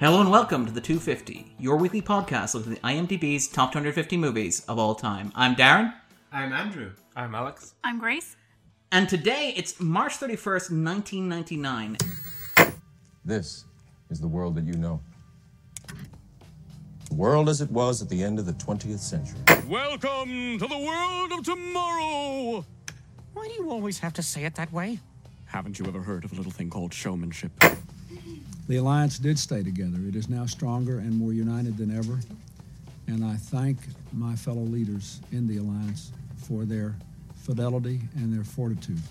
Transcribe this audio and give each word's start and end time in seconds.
Hello 0.00 0.20
and 0.20 0.30
welcome 0.32 0.66
to 0.66 0.72
the 0.72 0.80
250, 0.80 1.54
your 1.60 1.76
weekly 1.76 2.02
podcast 2.02 2.54
looking 2.54 2.72
at 2.72 2.82
IMDb's 2.82 3.46
top 3.46 3.70
250 3.70 4.16
movies 4.16 4.64
of 4.66 4.76
all 4.78 4.96
time. 4.96 5.30
I'm 5.36 5.54
Darren, 5.54 5.94
I'm 6.32 6.52
Andrew. 6.52 6.90
I'm 7.14 7.34
Alex. 7.36 7.74
I'm 7.84 7.98
Grace. 8.00 8.34
and 8.90 9.08
today 9.08 9.54
it's 9.56 9.78
March 9.80 10.14
31st, 10.18 10.84
1999. 10.84 11.96
This 13.24 13.64
is 14.10 14.20
the 14.20 14.26
world 14.28 14.56
that 14.56 14.64
you 14.64 14.74
know. 14.74 15.00
The 17.12 17.18
world 17.18 17.50
as 17.50 17.60
it 17.60 17.70
was 17.70 18.00
at 18.00 18.08
the 18.08 18.22
end 18.22 18.38
of 18.38 18.46
the 18.46 18.54
20th 18.54 18.98
century. 18.98 19.38
Welcome 19.68 20.58
to 20.58 20.66
the 20.66 20.78
world 20.78 21.30
of 21.32 21.44
tomorrow! 21.44 22.64
Why 23.34 23.48
do 23.48 23.52
you 23.52 23.68
always 23.68 23.98
have 23.98 24.14
to 24.14 24.22
say 24.22 24.44
it 24.46 24.54
that 24.54 24.72
way? 24.72 24.98
Haven't 25.44 25.78
you 25.78 25.84
ever 25.84 26.00
heard 26.00 26.24
of 26.24 26.32
a 26.32 26.34
little 26.34 26.50
thing 26.50 26.70
called 26.70 26.94
showmanship? 26.94 27.52
The 28.66 28.76
alliance 28.76 29.18
did 29.18 29.38
stay 29.38 29.62
together. 29.62 29.98
It 30.08 30.16
is 30.16 30.30
now 30.30 30.46
stronger 30.46 31.00
and 31.00 31.14
more 31.14 31.34
united 31.34 31.76
than 31.76 31.94
ever. 31.94 32.18
And 33.08 33.22
I 33.22 33.34
thank 33.34 33.76
my 34.14 34.34
fellow 34.34 34.62
leaders 34.62 35.20
in 35.32 35.46
the 35.46 35.58
alliance 35.58 36.12
for 36.38 36.64
their 36.64 36.94
fidelity 37.36 38.00
and 38.16 38.32
their 38.32 38.42
fortitude. 38.42 39.02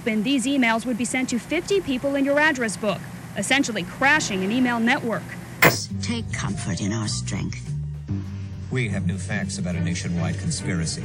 If 0.00 0.06
opened, 0.06 0.24
these 0.24 0.46
emails 0.46 0.86
would 0.86 0.96
be 0.96 1.04
sent 1.04 1.28
to 1.28 1.38
50 1.38 1.82
people 1.82 2.14
in 2.14 2.24
your 2.24 2.40
address 2.40 2.74
book, 2.74 2.98
essentially 3.36 3.82
crashing 3.82 4.42
an 4.42 4.50
email 4.50 4.80
network. 4.80 5.22
Take 6.00 6.32
comfort 6.32 6.80
in 6.80 6.90
our 6.90 7.06
strength. 7.06 7.70
We 8.70 8.88
have 8.88 9.06
new 9.06 9.18
facts 9.18 9.58
about 9.58 9.74
a 9.74 9.80
nationwide 9.80 10.38
conspiracy. 10.38 11.02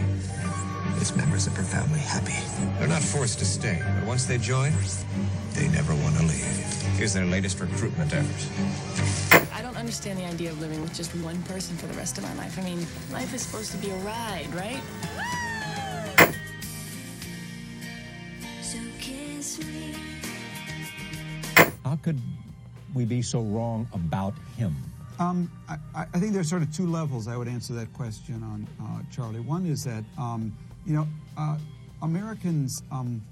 Its 1.02 1.14
members 1.14 1.46
are 1.46 1.52
profoundly 1.52 2.00
happy. 2.00 2.40
They're 2.80 2.88
not 2.88 3.02
forced 3.02 3.40
to 3.40 3.46
stay, 3.46 3.82
but 4.00 4.08
once 4.08 4.28
they 4.28 4.38
join, 4.38 4.72
they 5.52 5.68
never 5.68 5.94
want 5.96 6.16
to 6.16 6.24
leave. 6.24 6.84
Here's 6.96 7.14
their 7.14 7.26
latest 7.26 7.60
recruitment 7.60 8.14
effort. 8.14 9.52
I 9.54 9.62
don't 9.62 9.76
understand 9.76 10.20
the 10.20 10.26
idea 10.26 10.52
of 10.52 10.62
living 10.62 10.82
with 10.82 10.94
just 10.94 11.12
one 11.18 11.42
person 11.44 11.76
for 11.76 11.88
the 11.88 11.96
rest 11.96 12.18
of 12.18 12.24
my 12.24 12.34
life. 12.36 12.58
I 12.58 12.64
mean, 12.64 12.88
life 13.12 13.34
is 13.34 13.42
supposed 13.42 13.72
to 13.72 13.78
be 13.78 13.90
a 13.90 13.98
ride, 13.98 14.48
right? 14.56 14.80
Could 22.06 22.22
we 22.94 23.04
be 23.04 23.20
so 23.20 23.42
wrong 23.42 23.88
about 23.92 24.36
him? 24.58 24.76
Um, 25.18 25.52
I, 25.68 25.78
I 25.96 26.06
I 26.14 26.20
think 26.20 26.34
there's 26.34 26.48
sort 26.48 26.62
of 26.62 26.72
two 26.72 26.86
levels 26.86 27.28
I 27.28 27.36
would 27.36 27.48
answer 27.48 27.74
that 27.74 27.92
question 27.94 28.44
on, 28.44 28.68
uh, 28.80 29.02
Charlie. 29.12 29.40
One 29.40 29.66
is 29.66 29.84
that, 29.86 30.04
um, 30.20 30.56
you 30.86 30.94
know, 30.94 31.08
uh, 31.36 31.58
Americans, 32.04 32.84
um, 32.92 33.24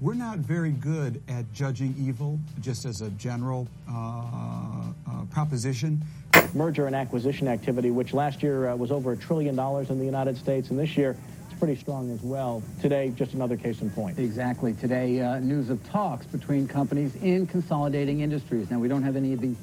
we're 0.00 0.14
not 0.14 0.38
very 0.38 0.70
good 0.70 1.22
at 1.28 1.52
judging 1.52 1.94
evil 1.98 2.40
just 2.62 2.86
as 2.86 3.02
a 3.02 3.10
general 3.10 3.68
uh, 3.90 3.92
uh, 3.92 5.24
proposition. 5.30 6.00
merger 6.54 6.86
and 6.86 6.96
acquisition 6.96 7.46
activity, 7.46 7.90
which 7.90 8.14
last 8.14 8.42
year 8.42 8.68
uh, 8.68 8.76
was 8.76 8.90
over 8.90 9.12
a 9.12 9.16
trillion 9.16 9.54
dollars 9.54 9.90
in 9.90 9.98
the 9.98 10.04
United 10.04 10.36
States, 10.38 10.70
and 10.70 10.78
this 10.78 10.96
year 10.96 11.10
it's 11.10 11.33
pretty 11.64 11.80
strong 11.80 12.10
as 12.10 12.20
well. 12.20 12.62
Today, 12.82 13.10
just 13.16 13.32
another 13.32 13.56
case 13.56 13.80
in 13.80 13.88
point. 13.88 14.18
Exactly. 14.18 14.74
Today, 14.74 15.22
uh, 15.22 15.38
news 15.38 15.70
of 15.70 15.82
talks 15.88 16.26
between 16.26 16.68
companies 16.68 17.16
in 17.22 17.46
consolidating 17.46 18.20
industries. 18.20 18.70
Now, 18.70 18.78
we 18.78 18.86
don't 18.86 19.02
have 19.02 19.16
any 19.16 19.32
of 19.32 19.40
the 19.40 19.54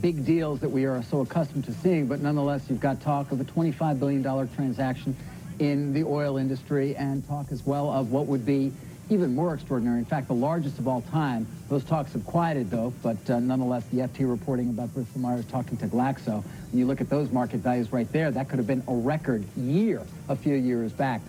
big 0.00 0.24
deals 0.24 0.60
that 0.60 0.70
we 0.70 0.86
are 0.86 1.02
so 1.02 1.20
accustomed 1.20 1.66
to 1.66 1.74
seeing, 1.74 2.06
but 2.06 2.20
nonetheless, 2.20 2.62
you've 2.70 2.80
got 2.80 3.02
talk 3.02 3.30
of 3.30 3.42
a 3.42 3.44
$25 3.44 4.00
billion 4.00 4.48
transaction 4.54 5.14
in 5.58 5.92
the 5.92 6.02
oil 6.02 6.38
industry 6.38 6.96
and 6.96 7.28
talk 7.28 7.52
as 7.52 7.66
well 7.66 7.92
of 7.92 8.10
what 8.10 8.24
would 8.24 8.46
be 8.46 8.72
even 9.10 9.34
more 9.34 9.52
extraordinary, 9.52 9.98
in 9.98 10.04
fact, 10.04 10.28
the 10.28 10.34
largest 10.34 10.78
of 10.78 10.88
all 10.88 11.02
time. 11.02 11.46
Those 11.68 11.84
talks 11.84 12.12
have 12.14 12.24
quieted, 12.24 12.70
though, 12.70 12.94
but 13.02 13.28
uh, 13.28 13.40
nonetheless, 13.40 13.84
the 13.92 13.98
FT 13.98 14.30
reporting 14.30 14.70
about 14.70 14.94
Bristol 14.94 15.20
Myers 15.20 15.44
talking 15.46 15.76
to 15.78 15.86
Glaxo. 15.88 16.42
When 16.70 16.78
you 16.78 16.86
look 16.86 17.00
at 17.00 17.10
those 17.10 17.30
market 17.32 17.58
values 17.58 17.92
right 17.92 18.10
there, 18.12 18.30
that 18.30 18.48
could 18.48 18.58
have 18.58 18.68
been 18.68 18.84
a 18.86 18.94
record 18.94 19.44
year 19.56 20.06
a 20.28 20.36
few 20.36 20.54
years 20.54 20.92
back. 20.92 21.20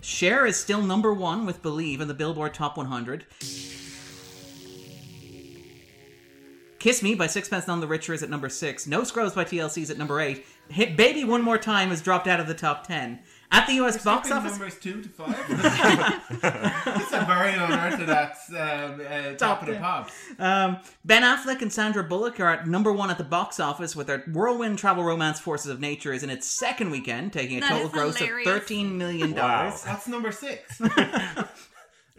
Cher 0.00 0.46
is 0.46 0.56
still 0.58 0.82
number 0.82 1.12
one 1.12 1.44
with 1.44 1.62
Believe 1.62 2.00
in 2.00 2.08
the 2.08 2.14
Billboard 2.14 2.54
Top 2.54 2.76
100. 2.76 3.26
Kiss 6.78 7.02
Me 7.02 7.14
by 7.14 7.26
Sixpence 7.26 7.66
None 7.66 7.80
the 7.80 7.86
Richer 7.86 8.14
is 8.14 8.22
at 8.22 8.30
number 8.30 8.48
six. 8.48 8.86
No 8.86 9.04
Scrubs 9.04 9.34
by 9.34 9.44
TLC 9.44 9.82
is 9.82 9.90
at 9.90 9.98
number 9.98 10.18
eight. 10.18 10.46
Hit 10.70 10.96
Baby 10.96 11.24
One 11.24 11.42
More 11.42 11.58
Time 11.58 11.90
has 11.90 12.00
dropped 12.00 12.26
out 12.26 12.40
of 12.40 12.46
the 12.46 12.54
top 12.54 12.86
ten. 12.86 13.20
At 13.52 13.66
the 13.66 13.72
US 13.84 14.02
box 14.04 14.30
office, 14.30 14.52
numbers 14.52 14.78
two 14.78 15.02
to 15.02 15.08
five. 15.08 15.34
it's 15.50 17.12
a 17.12 17.24
very 17.26 17.52
unorthodox 17.54 18.48
um, 18.50 19.00
uh, 19.00 19.32
top 19.34 19.62
of 19.62 19.66
the 19.66 19.72
ten. 19.74 19.82
pops. 19.82 20.12
um, 20.38 20.78
Ben 21.04 21.22
Affleck 21.22 21.60
and 21.60 21.72
Sandra 21.72 22.04
Bullock 22.04 22.38
are 22.38 22.48
at 22.48 22.68
number 22.68 22.92
one 22.92 23.10
at 23.10 23.18
the 23.18 23.24
box 23.24 23.58
office 23.58 23.96
with 23.96 24.06
their 24.06 24.20
whirlwind 24.32 24.78
travel 24.78 25.02
romance 25.02 25.40
Forces 25.40 25.70
of 25.70 25.80
Nature 25.80 26.12
is 26.12 26.22
in 26.22 26.30
its 26.30 26.46
second 26.46 26.90
weekend, 26.90 27.32
taking 27.32 27.58
a 27.58 27.60
That 27.60 27.70
total 27.70 27.88
gross 27.88 28.16
hilarious. 28.18 28.48
of 28.48 28.62
$13 28.66 28.92
million. 28.92 29.34
That's 29.34 30.06
number 30.06 30.30
six. 30.30 30.80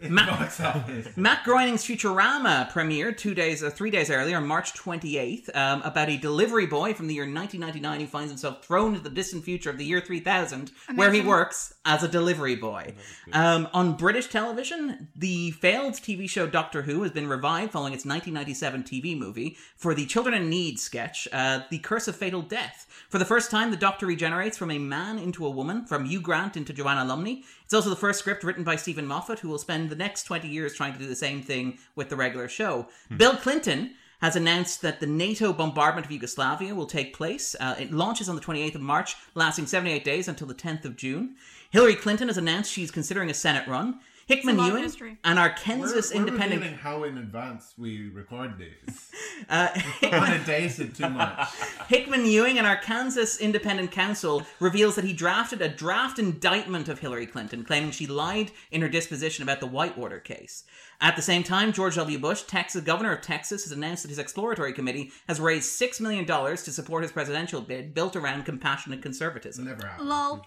In 0.02 0.14
Ma- 0.14 0.26
the. 0.26 1.12
Matt 1.16 1.44
Groening's 1.44 1.84
Futurama 1.84 2.70
premiered 2.72 3.16
two 3.16 3.34
days, 3.34 3.62
uh, 3.62 3.70
three 3.70 3.90
days 3.90 4.10
earlier, 4.10 4.36
on 4.36 4.46
March 4.46 4.74
28th, 4.74 5.54
um, 5.54 5.82
about 5.82 6.08
a 6.08 6.16
delivery 6.16 6.66
boy 6.66 6.92
from 6.92 7.06
the 7.06 7.14
year 7.14 7.22
1999 7.22 8.00
who 8.00 8.06
finds 8.06 8.30
himself 8.30 8.64
thrown 8.64 8.94
into 8.94 9.00
the 9.00 9.14
distant 9.14 9.44
future 9.44 9.70
of 9.70 9.78
the 9.78 9.84
year 9.84 10.00
3000, 10.00 10.72
where 10.94 11.12
he 11.12 11.20
works 11.20 11.74
as 11.84 12.02
a 12.02 12.08
delivery 12.08 12.56
boy. 12.56 12.94
Um, 13.32 13.68
on 13.72 13.96
British 13.96 14.28
television, 14.28 15.08
the 15.14 15.52
failed 15.52 15.94
TV 15.94 16.28
show 16.28 16.46
Doctor 16.46 16.82
Who 16.82 17.02
has 17.02 17.12
been 17.12 17.28
revived 17.28 17.72
following 17.72 17.92
its 17.92 18.04
1997 18.04 18.82
TV 18.82 19.16
movie 19.16 19.56
for 19.76 19.94
the 19.94 20.06
Children 20.06 20.34
in 20.34 20.50
Need 20.50 20.78
sketch, 20.80 21.28
uh, 21.32 21.60
The 21.70 21.78
Curse 21.78 22.08
of 22.08 22.16
Fatal 22.16 22.42
Death. 22.42 22.86
For 23.08 23.18
the 23.18 23.24
first 23.24 23.50
time, 23.50 23.70
the 23.70 23.76
Doctor 23.76 24.06
regenerates 24.06 24.56
from 24.56 24.70
a 24.70 24.78
man 24.78 25.18
into 25.18 25.46
a 25.46 25.50
woman, 25.50 25.84
from 25.84 26.06
Hugh 26.06 26.20
Grant 26.20 26.56
into 26.56 26.72
Joanna 26.72 27.04
Lumley. 27.04 27.44
It's 27.72 27.74
also 27.74 27.88
the 27.88 27.96
first 27.96 28.18
script 28.18 28.44
written 28.44 28.64
by 28.64 28.76
Steven 28.76 29.06
Moffat, 29.06 29.38
who 29.38 29.48
will 29.48 29.56
spend 29.56 29.88
the 29.88 29.96
next 29.96 30.24
20 30.24 30.46
years 30.46 30.74
trying 30.74 30.92
to 30.92 30.98
do 30.98 31.06
the 31.06 31.16
same 31.16 31.40
thing 31.40 31.78
with 31.96 32.10
the 32.10 32.16
regular 32.16 32.46
show. 32.46 32.86
Bill 33.16 33.34
Clinton 33.34 33.94
has 34.20 34.36
announced 34.36 34.82
that 34.82 35.00
the 35.00 35.06
NATO 35.06 35.54
bombardment 35.54 36.04
of 36.04 36.12
Yugoslavia 36.12 36.74
will 36.74 36.84
take 36.84 37.16
place. 37.16 37.56
Uh, 37.58 37.74
it 37.80 37.90
launches 37.90 38.28
on 38.28 38.34
the 38.34 38.42
28th 38.42 38.74
of 38.74 38.82
March, 38.82 39.16
lasting 39.34 39.64
78 39.64 40.04
days 40.04 40.28
until 40.28 40.46
the 40.46 40.54
10th 40.54 40.84
of 40.84 40.96
June. 40.96 41.36
Hillary 41.70 41.94
Clinton 41.94 42.28
has 42.28 42.36
announced 42.36 42.70
she's 42.70 42.90
considering 42.90 43.30
a 43.30 43.34
Senate 43.34 43.66
run. 43.66 44.00
Hickman 44.26 44.56
long 44.56 44.68
Ewing 44.70 44.82
history. 44.84 45.18
and 45.24 45.38
our 45.38 45.48
We're, 45.48 45.54
Kansas 45.54 46.12
we're 46.12 46.20
Independent. 46.20 46.76
how 46.76 47.04
in 47.04 47.18
advance 47.18 47.74
we 47.76 48.08
record 48.10 48.58
these. 48.58 49.10
Uh, 49.48 49.68
Kind 50.00 50.34
of 50.34 50.46
dated 50.46 50.94
too 50.94 51.08
much. 51.08 51.48
Hickman 51.88 52.24
Ewing 52.24 52.58
and 52.58 52.66
our 52.66 52.76
Ken 52.76 53.10
Starr's 53.10 53.38
Independent 53.38 53.90
Counsel 53.90 54.46
reveals 54.60 54.94
that 54.94 55.04
he 55.04 55.12
drafted 55.12 55.60
a 55.60 55.68
draft 55.68 56.20
indictment 56.20 56.88
of 56.88 57.00
Hillary 57.00 57.26
Clinton, 57.26 57.64
claiming 57.64 57.90
she 57.90 58.06
lied 58.06 58.52
in 58.70 58.80
her 58.82 58.88
disposition 58.88 59.42
about 59.42 59.58
the 59.58 59.66
Whitewater 59.66 60.20
case. 60.20 60.62
At 61.00 61.16
the 61.16 61.22
same 61.22 61.42
time, 61.42 61.72
George 61.72 61.96
W. 61.96 62.20
Bush, 62.20 62.42
Texas 62.42 62.82
governor 62.84 63.12
of 63.12 63.20
Texas, 63.22 63.64
has 63.64 63.72
announced 63.72 64.04
that 64.04 64.10
his 64.10 64.20
exploratory 64.20 64.72
committee 64.72 65.10
has 65.26 65.40
raised 65.40 65.68
$6 65.80 66.00
million 66.00 66.24
to 66.24 66.56
support 66.72 67.02
his 67.02 67.10
presidential 67.10 67.60
bid 67.60 67.94
built 67.94 68.14
around 68.14 68.44
compassionate 68.44 69.02
conservatism. 69.02 69.64
Never 69.64 69.84
happened. 69.88 70.08
Lol. 70.08 70.46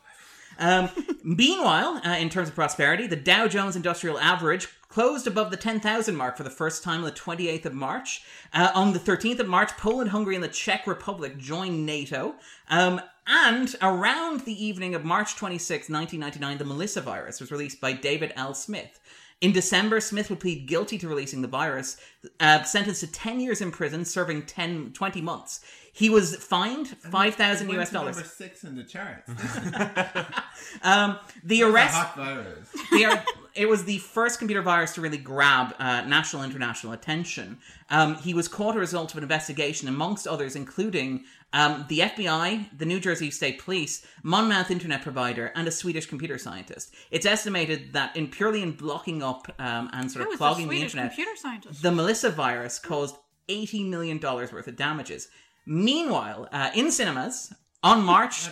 Um, 0.59 0.89
meanwhile, 1.23 2.01
uh, 2.05 2.17
in 2.17 2.29
terms 2.29 2.49
of 2.49 2.55
prosperity, 2.55 3.07
the 3.07 3.15
Dow 3.15 3.47
Jones 3.47 3.75
Industrial 3.75 4.19
Average 4.19 4.67
closed 4.87 5.27
above 5.27 5.51
the 5.51 5.57
10,000 5.57 6.15
mark 6.15 6.37
for 6.37 6.43
the 6.43 6.49
first 6.49 6.81
time 6.81 6.99
on 6.99 7.05
the 7.05 7.11
28th 7.11 7.65
of 7.65 7.73
March. 7.73 8.23
Uh, 8.53 8.71
on 8.73 8.93
the 8.93 8.99
13th 8.99 9.39
of 9.39 9.47
March, 9.47 9.71
Poland, 9.71 10.11
Hungary, 10.11 10.35
and 10.35 10.43
the 10.43 10.47
Czech 10.47 10.87
Republic 10.87 11.37
joined 11.37 11.85
NATO. 11.85 12.35
Um, 12.69 13.01
and 13.27 13.75
around 13.81 14.41
the 14.41 14.65
evening 14.65 14.95
of 14.95 15.03
March 15.03 15.35
26, 15.35 15.89
1999, 15.89 16.57
the 16.57 16.63
Melissa 16.63 17.01
virus 17.01 17.41
was 17.41 17.51
released 17.51 17.81
by 17.81 17.91
David 17.91 18.31
L. 18.35 18.53
Smith. 18.53 18.99
In 19.41 19.51
December, 19.51 19.99
Smith 19.99 20.29
would 20.29 20.39
plead 20.39 20.65
guilty 20.65 20.97
to 20.97 21.09
releasing 21.09 21.41
the 21.41 21.47
virus, 21.47 21.97
uh, 22.39 22.63
sentenced 22.63 23.01
to 23.01 23.11
10 23.11 23.41
years 23.41 23.59
in 23.61 23.71
prison, 23.71 24.05
serving 24.05 24.43
10, 24.43 24.93
20 24.93 25.21
months. 25.21 25.59
He 25.97 26.09
was 26.09 26.35
fined 26.35 26.89
five 26.89 27.35
thousand 27.35 27.69
US 27.69 27.89
dollars. 27.89 28.17
Number 28.17 28.27
six 28.29 28.63
in 28.65 28.75
the 28.75 28.83
charts. 28.83 29.31
Um, 30.83 31.17
the 31.43 31.61
That's 31.61 31.69
a 31.69 31.73
arrest. 31.73 31.95
hot 31.95 32.15
virus. 32.15 32.69
the, 32.91 33.05
ar- 33.05 33.23
it 33.53 33.67
was 33.69 33.85
the 33.85 33.97
first 33.99 34.39
computer 34.39 34.61
virus 34.61 34.93
to 34.95 35.01
really 35.01 35.17
grab 35.17 35.73
uh, 35.79 36.01
national 36.01 36.43
international 36.43 36.91
attention. 36.93 37.59
Um, 37.89 38.15
he 38.15 38.33
was 38.33 38.47
caught 38.47 38.71
as 38.71 38.77
a 38.77 38.79
result 38.79 39.11
of 39.11 39.17
an 39.17 39.23
investigation, 39.23 39.87
amongst 39.87 40.27
others, 40.27 40.55
including 40.55 41.23
um, 41.53 41.85
the 41.87 41.99
FBI, 41.99 42.77
the 42.77 42.85
New 42.85 42.99
Jersey 42.99 43.31
State 43.31 43.59
Police, 43.63 44.05
Monmouth 44.23 44.71
internet 44.71 45.01
provider, 45.01 45.51
and 45.55 45.67
a 45.67 45.71
Swedish 45.71 46.07
computer 46.07 46.37
scientist. 46.37 46.93
It's 47.11 47.25
estimated 47.25 47.93
that 47.93 48.15
in 48.15 48.27
purely 48.27 48.61
in 48.61 48.71
blocking 48.73 49.23
up 49.23 49.53
um, 49.59 49.89
and 49.93 50.11
sort 50.11 50.25
Who 50.25 50.33
of 50.33 50.39
was 50.39 50.39
the 50.39 50.45
clogging 50.45 50.69
the 50.69 50.81
internet, 50.81 51.11
computer 51.11 51.35
scientist? 51.37 51.81
the 51.81 51.91
Melissa 51.91 52.31
virus 52.31 52.79
caused 52.79 53.15
$80 53.47 53.87
million 53.89 54.19
worth 54.19 54.67
of 54.67 54.75
damages. 54.75 55.29
Meanwhile, 55.65 56.47
uh, 56.51 56.71
in 56.75 56.91
cinemas, 56.91 57.53
on 57.83 58.03
March 58.03 58.47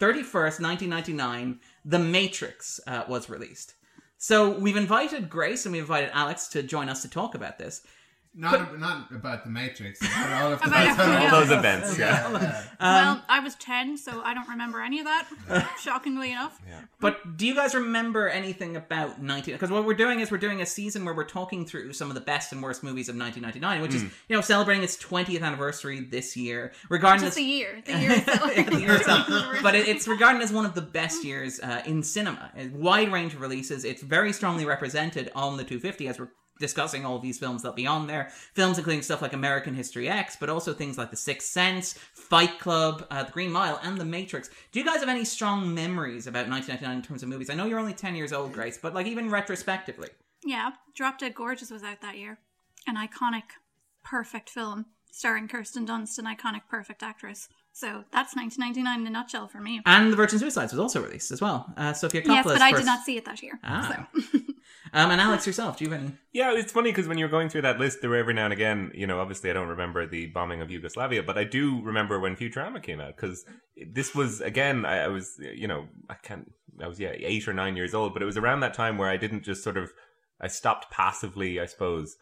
31st, 0.00 0.60
1999, 0.60 1.60
The 1.84 1.98
Matrix 1.98 2.80
uh, 2.86 3.04
was 3.08 3.28
released. 3.28 3.74
So 4.18 4.50
we've 4.50 4.76
invited 4.76 5.30
Grace 5.30 5.66
and 5.66 5.72
we've 5.72 5.82
invited 5.82 6.10
Alex 6.12 6.48
to 6.48 6.62
join 6.62 6.88
us 6.88 7.02
to 7.02 7.10
talk 7.10 7.34
about 7.34 7.58
this. 7.58 7.82
Not, 8.38 8.78
not 8.78 9.10
about 9.12 9.44
the 9.44 9.50
Matrix, 9.50 9.98
but 10.00 10.32
all 10.32 10.52
of 10.52 10.60
the 10.60 10.66
About 10.66 11.00
All 11.00 11.06
else. 11.06 11.30
those 11.48 11.58
events, 11.58 11.98
yeah. 11.98 12.30
well, 12.78 13.22
I 13.30 13.40
was 13.40 13.54
10, 13.54 13.96
so 13.96 14.20
I 14.22 14.34
don't 14.34 14.48
remember 14.50 14.82
any 14.82 14.98
of 14.98 15.06
that, 15.06 15.70
shockingly 15.82 16.32
enough. 16.32 16.60
But 17.00 17.38
do 17.38 17.46
you 17.46 17.54
guys 17.54 17.74
remember 17.74 18.28
anything 18.28 18.76
about 18.76 19.22
19? 19.22 19.54
Because 19.54 19.70
what 19.70 19.86
we're 19.86 19.94
doing 19.94 20.20
is 20.20 20.30
we're 20.30 20.36
doing 20.36 20.60
a 20.60 20.66
season 20.66 21.06
where 21.06 21.14
we're 21.14 21.24
talking 21.24 21.64
through 21.64 21.94
some 21.94 22.08
of 22.10 22.14
the 22.14 22.20
best 22.20 22.52
and 22.52 22.62
worst 22.62 22.82
movies 22.82 23.08
of 23.08 23.16
1999, 23.16 23.80
which 23.80 23.94
is 23.94 24.02
Mm. 24.02 24.10
you 24.28 24.36
know 24.36 24.42
celebrating 24.42 24.84
its 24.84 24.96
20th 24.98 25.40
anniversary 25.42 26.00
this 26.00 26.36
year, 26.36 26.72
regarding 26.90 27.24
Just 27.24 27.36
this 27.36 27.44
the 27.44 27.50
year. 27.50 27.82
The 27.86 27.92
year 27.98 28.12
itself. 28.12 28.54
The 28.66 28.80
year 28.80 28.94
itself. 28.96 29.26
but 29.62 29.74
it, 29.74 29.88
it's 29.88 30.06
regarded 30.06 30.42
as 30.42 30.52
one 30.52 30.66
of 30.66 30.74
the 30.74 30.82
best 30.82 31.24
years 31.24 31.58
uh, 31.60 31.80
in 31.86 32.02
cinema. 32.02 32.50
A 32.56 32.68
wide 32.68 33.10
range 33.10 33.32
of 33.32 33.40
releases. 33.40 33.84
It's 33.86 34.02
very 34.02 34.34
strongly 34.34 34.66
represented 34.66 35.30
on 35.34 35.56
the 35.56 35.64
250 35.64 36.08
as 36.08 36.18
we're 36.18 36.28
discussing 36.58 37.04
all 37.04 37.18
these 37.18 37.38
films 37.38 37.62
that'll 37.62 37.74
be 37.74 37.86
on 37.86 38.06
there. 38.06 38.30
Films 38.54 38.78
including 38.78 39.02
stuff 39.02 39.22
like 39.22 39.32
American 39.32 39.74
History 39.74 40.08
X, 40.08 40.36
but 40.38 40.48
also 40.48 40.72
things 40.72 40.98
like 40.98 41.10
The 41.10 41.16
Sixth 41.16 41.48
Sense, 41.48 41.92
Fight 41.92 42.58
Club, 42.58 43.06
uh, 43.10 43.24
The 43.24 43.32
Green 43.32 43.52
Mile, 43.52 43.80
and 43.82 43.98
The 43.98 44.04
Matrix. 44.04 44.50
Do 44.72 44.78
you 44.78 44.84
guys 44.84 45.00
have 45.00 45.08
any 45.08 45.24
strong 45.24 45.74
memories 45.74 46.26
about 46.26 46.48
1999 46.48 46.96
in 46.96 47.02
terms 47.02 47.22
of 47.22 47.28
movies? 47.28 47.50
I 47.50 47.54
know 47.54 47.66
you're 47.66 47.78
only 47.78 47.94
10 47.94 48.14
years 48.14 48.32
old, 48.32 48.52
Grace, 48.52 48.78
but 48.80 48.94
like 48.94 49.06
even 49.06 49.30
retrospectively. 49.30 50.08
Yeah, 50.44 50.70
Drop 50.94 51.18
Dead 51.18 51.34
Gorgeous 51.34 51.70
was 51.70 51.82
out 51.82 52.00
that 52.02 52.18
year. 52.18 52.38
An 52.86 52.96
iconic, 52.96 53.42
perfect 54.04 54.48
film 54.48 54.86
starring 55.16 55.48
Kirsten 55.48 55.86
Dunst, 55.86 56.18
an 56.18 56.26
iconic, 56.26 56.62
perfect 56.68 57.02
actress. 57.02 57.48
So 57.76 58.04
that's 58.10 58.34
1999 58.34 59.00
in 59.02 59.06
a 59.06 59.10
nutshell 59.10 59.48
for 59.48 59.60
me. 59.60 59.82
And 59.84 60.10
The 60.10 60.16
Virgin 60.16 60.38
Suicides 60.38 60.72
was 60.72 60.80
also 60.80 61.02
released 61.02 61.30
as 61.30 61.42
well. 61.42 61.70
Uh, 61.76 61.92
Sofia 61.92 62.22
Coppola's 62.22 62.36
yes, 62.36 62.44
but 62.46 62.62
I 62.62 62.70
first... 62.70 62.80
did 62.80 62.86
not 62.86 63.04
see 63.04 63.18
it 63.18 63.26
that 63.26 63.42
year. 63.42 63.60
Ah. 63.62 64.08
So. 64.14 64.38
um, 64.94 65.10
and 65.10 65.20
Alex, 65.20 65.46
yourself, 65.46 65.76
do 65.76 65.84
you 65.84 65.90
have 65.90 66.00
any? 66.00 66.12
Yeah, 66.32 66.54
it's 66.54 66.72
funny 66.72 66.90
because 66.90 67.06
when 67.06 67.18
you're 67.18 67.28
going 67.28 67.50
through 67.50 67.60
that 67.62 67.78
list, 67.78 68.00
there 68.00 68.08
were 68.08 68.16
every 68.16 68.32
now 68.32 68.44
and 68.44 68.54
again, 68.54 68.92
you 68.94 69.06
know, 69.06 69.20
obviously 69.20 69.50
I 69.50 69.52
don't 69.52 69.68
remember 69.68 70.06
the 70.06 70.28
bombing 70.28 70.62
of 70.62 70.70
Yugoslavia, 70.70 71.22
but 71.22 71.36
I 71.36 71.44
do 71.44 71.82
remember 71.82 72.18
when 72.18 72.34
Futurama 72.34 72.82
came 72.82 72.98
out 72.98 73.14
because 73.14 73.44
this 73.76 74.14
was 74.14 74.40
again, 74.40 74.86
I, 74.86 75.00
I 75.00 75.08
was, 75.08 75.38
you 75.38 75.68
know, 75.68 75.86
I 76.08 76.14
can't, 76.14 76.50
I 76.82 76.88
was 76.88 76.98
yeah 76.98 77.12
eight 77.14 77.46
or 77.46 77.52
nine 77.52 77.76
years 77.76 77.92
old, 77.92 78.14
but 78.14 78.22
it 78.22 78.26
was 78.26 78.38
around 78.38 78.60
that 78.60 78.72
time 78.72 78.96
where 78.96 79.10
I 79.10 79.18
didn't 79.18 79.42
just 79.42 79.62
sort 79.62 79.76
of, 79.76 79.92
I 80.40 80.48
stopped 80.48 80.90
passively, 80.90 81.60
I 81.60 81.66
suppose, 81.66 82.16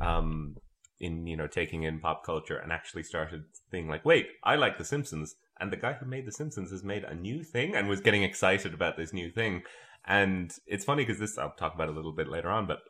um, 0.00 0.54
in 1.00 1.26
you 1.26 1.36
know 1.36 1.46
taking 1.46 1.82
in 1.82 1.98
pop 1.98 2.24
culture 2.24 2.56
and 2.58 2.70
actually 2.72 3.02
started 3.02 3.44
thinking 3.70 3.88
like, 3.90 4.04
wait, 4.04 4.28
I 4.44 4.56
like 4.56 4.78
The 4.78 4.84
Simpsons, 4.84 5.34
and 5.58 5.72
the 5.72 5.76
guy 5.76 5.94
who 5.94 6.06
made 6.06 6.26
The 6.26 6.32
Simpsons 6.32 6.70
has 6.70 6.84
made 6.84 7.04
a 7.04 7.14
new 7.14 7.42
thing 7.42 7.74
and 7.74 7.88
was 7.88 8.00
getting 8.00 8.22
excited 8.22 8.74
about 8.74 8.96
this 8.96 9.12
new 9.12 9.30
thing. 9.30 9.62
And 10.06 10.52
it's 10.66 10.84
funny 10.84 11.04
because 11.04 11.18
this 11.18 11.36
I'll 11.38 11.52
talk 11.52 11.74
about 11.74 11.88
a 11.88 11.92
little 11.92 12.12
bit 12.12 12.28
later 12.28 12.50
on, 12.50 12.66
but 12.66 12.80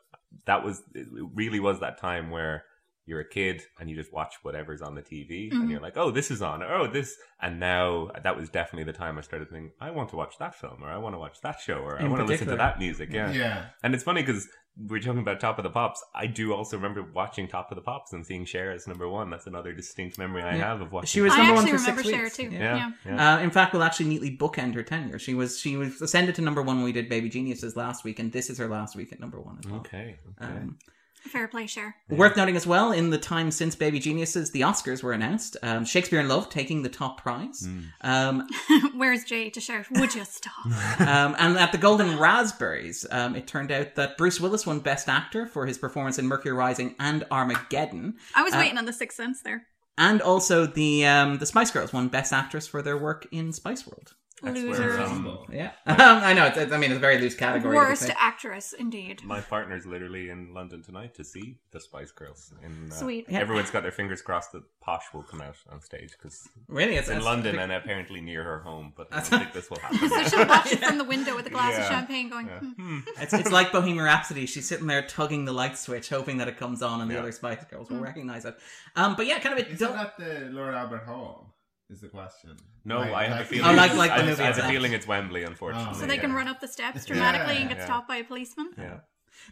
that 0.45 0.63
was 0.63 0.81
it 0.93 1.07
really 1.33 1.59
was 1.59 1.79
that 1.79 1.97
time 1.99 2.29
where 2.31 2.63
you're 3.05 3.19
a 3.19 3.27
kid 3.27 3.63
and 3.79 3.89
you 3.89 3.95
just 3.95 4.13
watch 4.13 4.35
whatever's 4.43 4.81
on 4.81 4.93
the 4.95 5.01
TV 5.01 5.49
Mhm. 5.51 5.61
and 5.61 5.71
you're 5.71 5.81
like, 5.81 5.97
oh, 5.97 6.11
this 6.11 6.29
is 6.31 6.41
on, 6.41 6.61
oh, 6.63 6.85
this, 6.87 7.17
and 7.41 7.59
now 7.59 8.11
that 8.23 8.37
was 8.37 8.47
definitely 8.49 8.83
the 8.89 8.97
time 8.97 9.17
I 9.17 9.21
started 9.21 9.49
thinking, 9.49 9.71
I 9.81 9.89
want 9.89 10.09
to 10.11 10.15
watch 10.15 10.37
that 10.37 10.53
film, 10.55 10.83
or 10.83 10.87
I 10.87 10.97
want 10.97 11.15
to 11.15 11.19
watch 11.19 11.41
that 11.41 11.59
show, 11.59 11.79
or 11.79 11.99
I 11.99 12.05
In 12.05 12.11
want 12.11 12.21
to 12.21 12.27
listen 12.27 12.47
to 12.47 12.55
that 12.55 12.77
music, 12.79 13.09
yeah. 13.11 13.31
Yeah. 13.31 13.65
And 13.83 13.95
it's 13.95 14.03
funny 14.03 14.21
because 14.21 14.47
we're 14.77 14.99
talking 14.99 15.19
about 15.19 15.39
Top 15.39 15.57
of 15.59 15.63
the 15.63 15.69
Pops. 15.69 16.03
I 16.15 16.27
do 16.27 16.53
also 16.53 16.77
remember 16.77 17.03
watching 17.03 17.47
Top 17.47 17.71
of 17.71 17.75
the 17.75 17.81
Pops 17.81 18.13
and 18.13 18.25
seeing 18.25 18.45
Cher 18.45 18.71
as 18.71 18.87
number 18.87 19.07
one. 19.07 19.29
That's 19.29 19.45
another 19.47 19.73
distinct 19.73 20.17
memory 20.17 20.41
I 20.43 20.55
Yeah. 20.55 20.67
have 20.69 20.81
of 20.81 20.91
watching. 20.91 21.07
She 21.07 21.21
was 21.21 21.33
I 21.33 21.37
number 21.37 21.53
one 21.55 21.63
actually 21.65 21.71
for 21.77 21.83
six 21.83 21.97
remember 21.97 22.11
Cher 22.17 22.23
weeks. 22.23 22.37
too. 22.37 22.43
Yeah, 22.49 22.75
Yeah. 22.75 22.91
yeah. 23.05 23.35
Uh, 23.35 23.39
in 23.39 23.51
fact, 23.51 23.73
we'll 23.73 23.83
actually 23.83 24.07
neatly 24.09 24.35
bookend 24.37 24.73
her 24.75 24.83
tenure. 24.83 25.19
She 25.19 25.33
was 25.33 25.59
she 25.59 25.75
was 25.77 26.01
ascended 26.01 26.35
to 26.35 26.41
number 26.41 26.61
one 26.61 26.77
when 26.77 26.85
we 26.85 26.91
did 26.93 27.09
Baby 27.09 27.29
Geniuses 27.29 27.75
last 27.75 28.03
week, 28.03 28.19
and 28.19 28.31
this 28.31 28.49
is 28.49 28.57
her 28.57 28.67
last 28.67 28.95
week 28.95 29.11
at 29.11 29.19
number 29.19 29.39
one 29.41 29.57
as 29.59 29.69
well. 29.69 29.79
Okay. 29.81 30.17
okay. 30.41 30.51
Um, 30.51 30.77
Fair 31.21 31.47
play, 31.47 31.67
Cher. 31.67 31.95
Worth 32.09 32.35
noting 32.35 32.55
as 32.55 32.65
well, 32.67 32.91
in 32.91 33.09
the 33.11 33.17
time 33.17 33.51
since 33.51 33.75
Baby 33.75 33.99
Geniuses, 33.99 34.51
the 34.51 34.61
Oscars 34.61 35.03
were 35.03 35.13
announced. 35.13 35.55
Um, 35.63 35.85
Shakespeare 35.85 36.19
in 36.19 36.27
Love 36.27 36.49
taking 36.49 36.81
the 36.81 36.89
top 36.89 37.21
prize. 37.21 37.67
Um, 38.01 38.47
Where's 38.95 39.23
Jay 39.23 39.49
to 39.51 39.61
shout, 39.61 39.85
would 39.91 40.13
you 40.15 40.25
stop? 40.25 40.65
um, 40.99 41.35
and 41.39 41.57
at 41.57 41.71
the 41.71 41.77
Golden 41.77 42.17
Raspberries, 42.19 43.05
um, 43.11 43.35
it 43.35 43.47
turned 43.47 43.71
out 43.71 43.95
that 43.95 44.17
Bruce 44.17 44.41
Willis 44.41 44.65
won 44.65 44.79
Best 44.79 45.07
Actor 45.07 45.45
for 45.47 45.65
his 45.67 45.77
performance 45.77 46.17
in 46.19 46.27
Mercury 46.27 46.53
Rising 46.53 46.95
and 46.99 47.23
Armageddon. 47.31 48.15
I 48.35 48.41
was 48.43 48.53
Uh, 48.53 48.57
waiting 48.57 48.77
on 48.77 48.85
the 48.85 48.93
Sixth 48.93 49.15
Sense 49.17 49.41
there. 49.41 49.67
And 49.97 50.21
also 50.21 50.65
the 50.65 51.05
um, 51.05 51.37
the 51.37 51.45
Spice 51.45 51.69
Girls 51.69 51.93
won 51.93 52.07
Best 52.07 52.33
Actress 52.33 52.65
for 52.67 52.81
their 52.81 52.97
work 52.97 53.27
in 53.31 53.53
Spice 53.53 53.85
World. 53.85 54.15
Losers. 54.43 55.09
Yeah, 55.51 55.71
um, 55.85 55.95
I 55.99 56.33
know. 56.33 56.45
It's, 56.47 56.57
it's- 56.57 56.71
I 56.73 56.77
mean, 56.77 56.91
it's 56.91 56.97
a 56.97 56.99
very 56.99 57.19
loose 57.19 57.35
category. 57.35 57.75
to 57.75 57.81
be 57.81 57.87
Worst 57.89 58.01
saying. 58.03 58.15
actress, 58.19 58.73
indeed. 58.73 59.23
My 59.23 59.39
partner's 59.41 59.85
literally 59.85 60.29
in 60.29 60.53
London 60.53 60.81
tonight 60.81 61.13
to 61.15 61.23
see 61.23 61.57
the 61.71 61.79
Spice 61.79 62.11
Girls. 62.11 62.51
In, 62.63 62.91
uh, 62.91 62.95
Sweet. 62.95 63.25
Yeah. 63.29 63.39
Everyone's 63.39 63.69
got 63.69 63.83
their 63.83 63.91
fingers 63.91 64.21
crossed 64.21 64.51
that 64.53 64.63
Posh 64.81 65.03
will 65.13 65.23
come 65.23 65.41
out 65.41 65.55
on 65.71 65.81
stage 65.81 66.11
because 66.13 66.49
Really? 66.67 66.93
It's- 66.93 67.07
in 67.09 67.17
it's- 67.17 67.25
London 67.25 67.59
and 67.59 67.71
apparently 67.71 68.19
near 68.21 68.43
her 68.43 68.59
home. 68.59 68.93
But 68.95 69.09
I 69.11 69.17
don't 69.17 69.25
think 69.39 69.53
this 69.53 69.69
will 69.69 69.77
happen. 69.79 70.09
So 70.09 70.23
she'll 70.23 70.47
watch 70.47 70.71
it 70.71 70.79
from 70.83 70.97
the 70.97 71.03
window 71.03 71.35
with 71.35 71.45
a 71.45 71.51
glass 71.51 71.77
of 71.77 71.85
champagne 71.85 72.29
going, 72.29 72.47
Yeah. 72.47 72.59
hmm. 72.59 72.99
It's, 73.19 73.33
it's 73.33 73.51
like 73.51 73.71
Bohemian 73.71 74.03
Rhapsody. 74.03 74.45
She's 74.47 74.67
sitting 74.67 74.87
there 74.87 75.03
tugging 75.03 75.45
the 75.45 75.53
light 75.53 75.77
switch, 75.77 76.09
hoping 76.09 76.37
that 76.37 76.47
it 76.47 76.57
comes 76.57 76.81
on, 76.81 77.01
and 77.01 77.11
the 77.11 77.19
other 77.19 77.31
Spice 77.31 77.63
Girls 77.69 77.89
will 77.89 77.97
Hmm. 77.97 78.03
recognize 78.03 78.45
it. 78.45 78.57
Um, 78.95 79.15
but 79.15 79.25
yeah, 79.27 79.39
kind 79.39 79.59
of 79.59 79.65
a 79.67 79.69
Is 79.69 79.79
dull- 79.79 79.93
that 79.93 80.17
the 80.17 80.49
Lord 80.51 80.73
Albert 80.73 81.03
Hall? 81.05 81.53
Is 81.91 81.99
the 81.99 82.07
question. 82.07 82.55
No, 82.85 82.99
Like- 82.99 83.13
I 83.13 83.23
have 83.27 83.41
a 83.41 83.43
feeling. 83.45 83.69
Oh, 83.69 83.73
like- 83.73 83.93
like 83.95 84.11
the 84.15 84.23
I, 84.23 84.25
movie 84.25 84.41
I 84.43 84.45
have 84.47 84.57
a 84.57 84.67
feeling 84.69 84.93
it's 84.93 85.05
Wembley, 85.05 85.43
unfortunately. 85.43 85.99
So 85.99 86.05
they 86.05 86.17
can 86.17 86.31
run 86.31 86.47
up 86.47 86.61
the 86.61 86.67
steps 86.69 87.05
dramatically 87.09 87.57
and 87.57 87.67
get 87.67 87.79
Yeah. 87.79 87.85
stopped 87.85 88.07
by 88.07 88.15
a 88.17 88.23
policeman? 88.23 88.69
Yeah. 88.77 88.99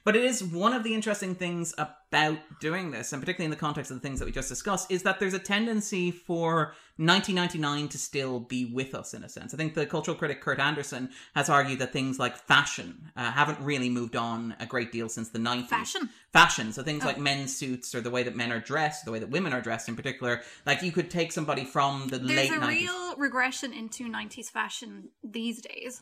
But 0.04 0.16
it 0.16 0.24
is 0.24 0.44
one 0.44 0.74
of 0.74 0.84
the 0.84 0.94
interesting 0.94 1.36
things 1.36 1.74
about 1.78 2.38
doing 2.60 2.92
this, 2.92 3.14
and 3.14 3.22
particularly 3.22 3.46
in 3.46 3.52
the 3.52 3.58
context 3.58 3.92
of 3.92 3.98
the 4.02 4.08
things 4.08 4.20
that 4.20 4.26
we 4.26 4.32
just 4.32 4.50
discussed, 4.50 4.92
is 4.92 5.04
that 5.04 5.20
there's 5.20 5.34
a 5.34 5.40
tendency 5.40 6.12
for 6.12 6.74
1999 6.98 7.88
to 7.90 7.98
still 7.98 8.40
be 8.40 8.66
with 8.66 8.94
us 8.96 9.14
in 9.14 9.24
a 9.24 9.30
sense. 9.30 9.54
I 9.54 9.58
think 9.58 9.74
the 9.74 9.86
cultural 9.86 10.16
critic 10.18 10.42
Kurt 10.42 10.60
Andersen 10.60 11.10
has 11.36 11.50
argued 11.50 11.80
that 11.80 11.94
things 11.94 12.20
like 12.20 12.36
fashion 12.38 13.12
uh, 13.16 13.32
haven't 13.32 13.60
really 13.62 13.90
moved 13.90 14.16
on 14.16 14.56
a 14.60 14.66
great 14.66 14.92
deal 14.92 15.08
since 15.10 15.30
the 15.30 15.40
90s. 15.40 15.68
Fashion? 15.68 16.10
Fashion. 16.34 16.72
So 16.74 16.84
things 16.84 17.04
Oh. 17.04 17.08
like 17.08 17.18
men's 17.18 17.56
suits 17.56 17.94
or 17.96 18.02
the 18.02 18.10
way 18.10 18.24
that 18.24 18.36
men 18.36 18.52
are 18.52 18.60
dressed, 18.60 19.06
the 19.06 19.12
way 19.12 19.20
that 19.20 19.30
women 19.30 19.54
are 19.54 19.62
dressed 19.62 19.88
in 19.90 19.96
particular. 19.96 20.42
Like 20.66 20.82
you 20.82 20.92
could 20.92 21.10
take 21.10 21.32
somebody 21.32 21.64
from 21.66 22.08
the 22.08 22.20
There's 22.20 22.50
late 22.50 22.52
a 22.52 22.56
90s. 22.60 22.68
real 22.68 23.16
regression 23.18 23.74
into 23.74 24.06
90s 24.10 24.50
fashion 24.50 25.10
these 25.24 25.62
days, 25.62 26.02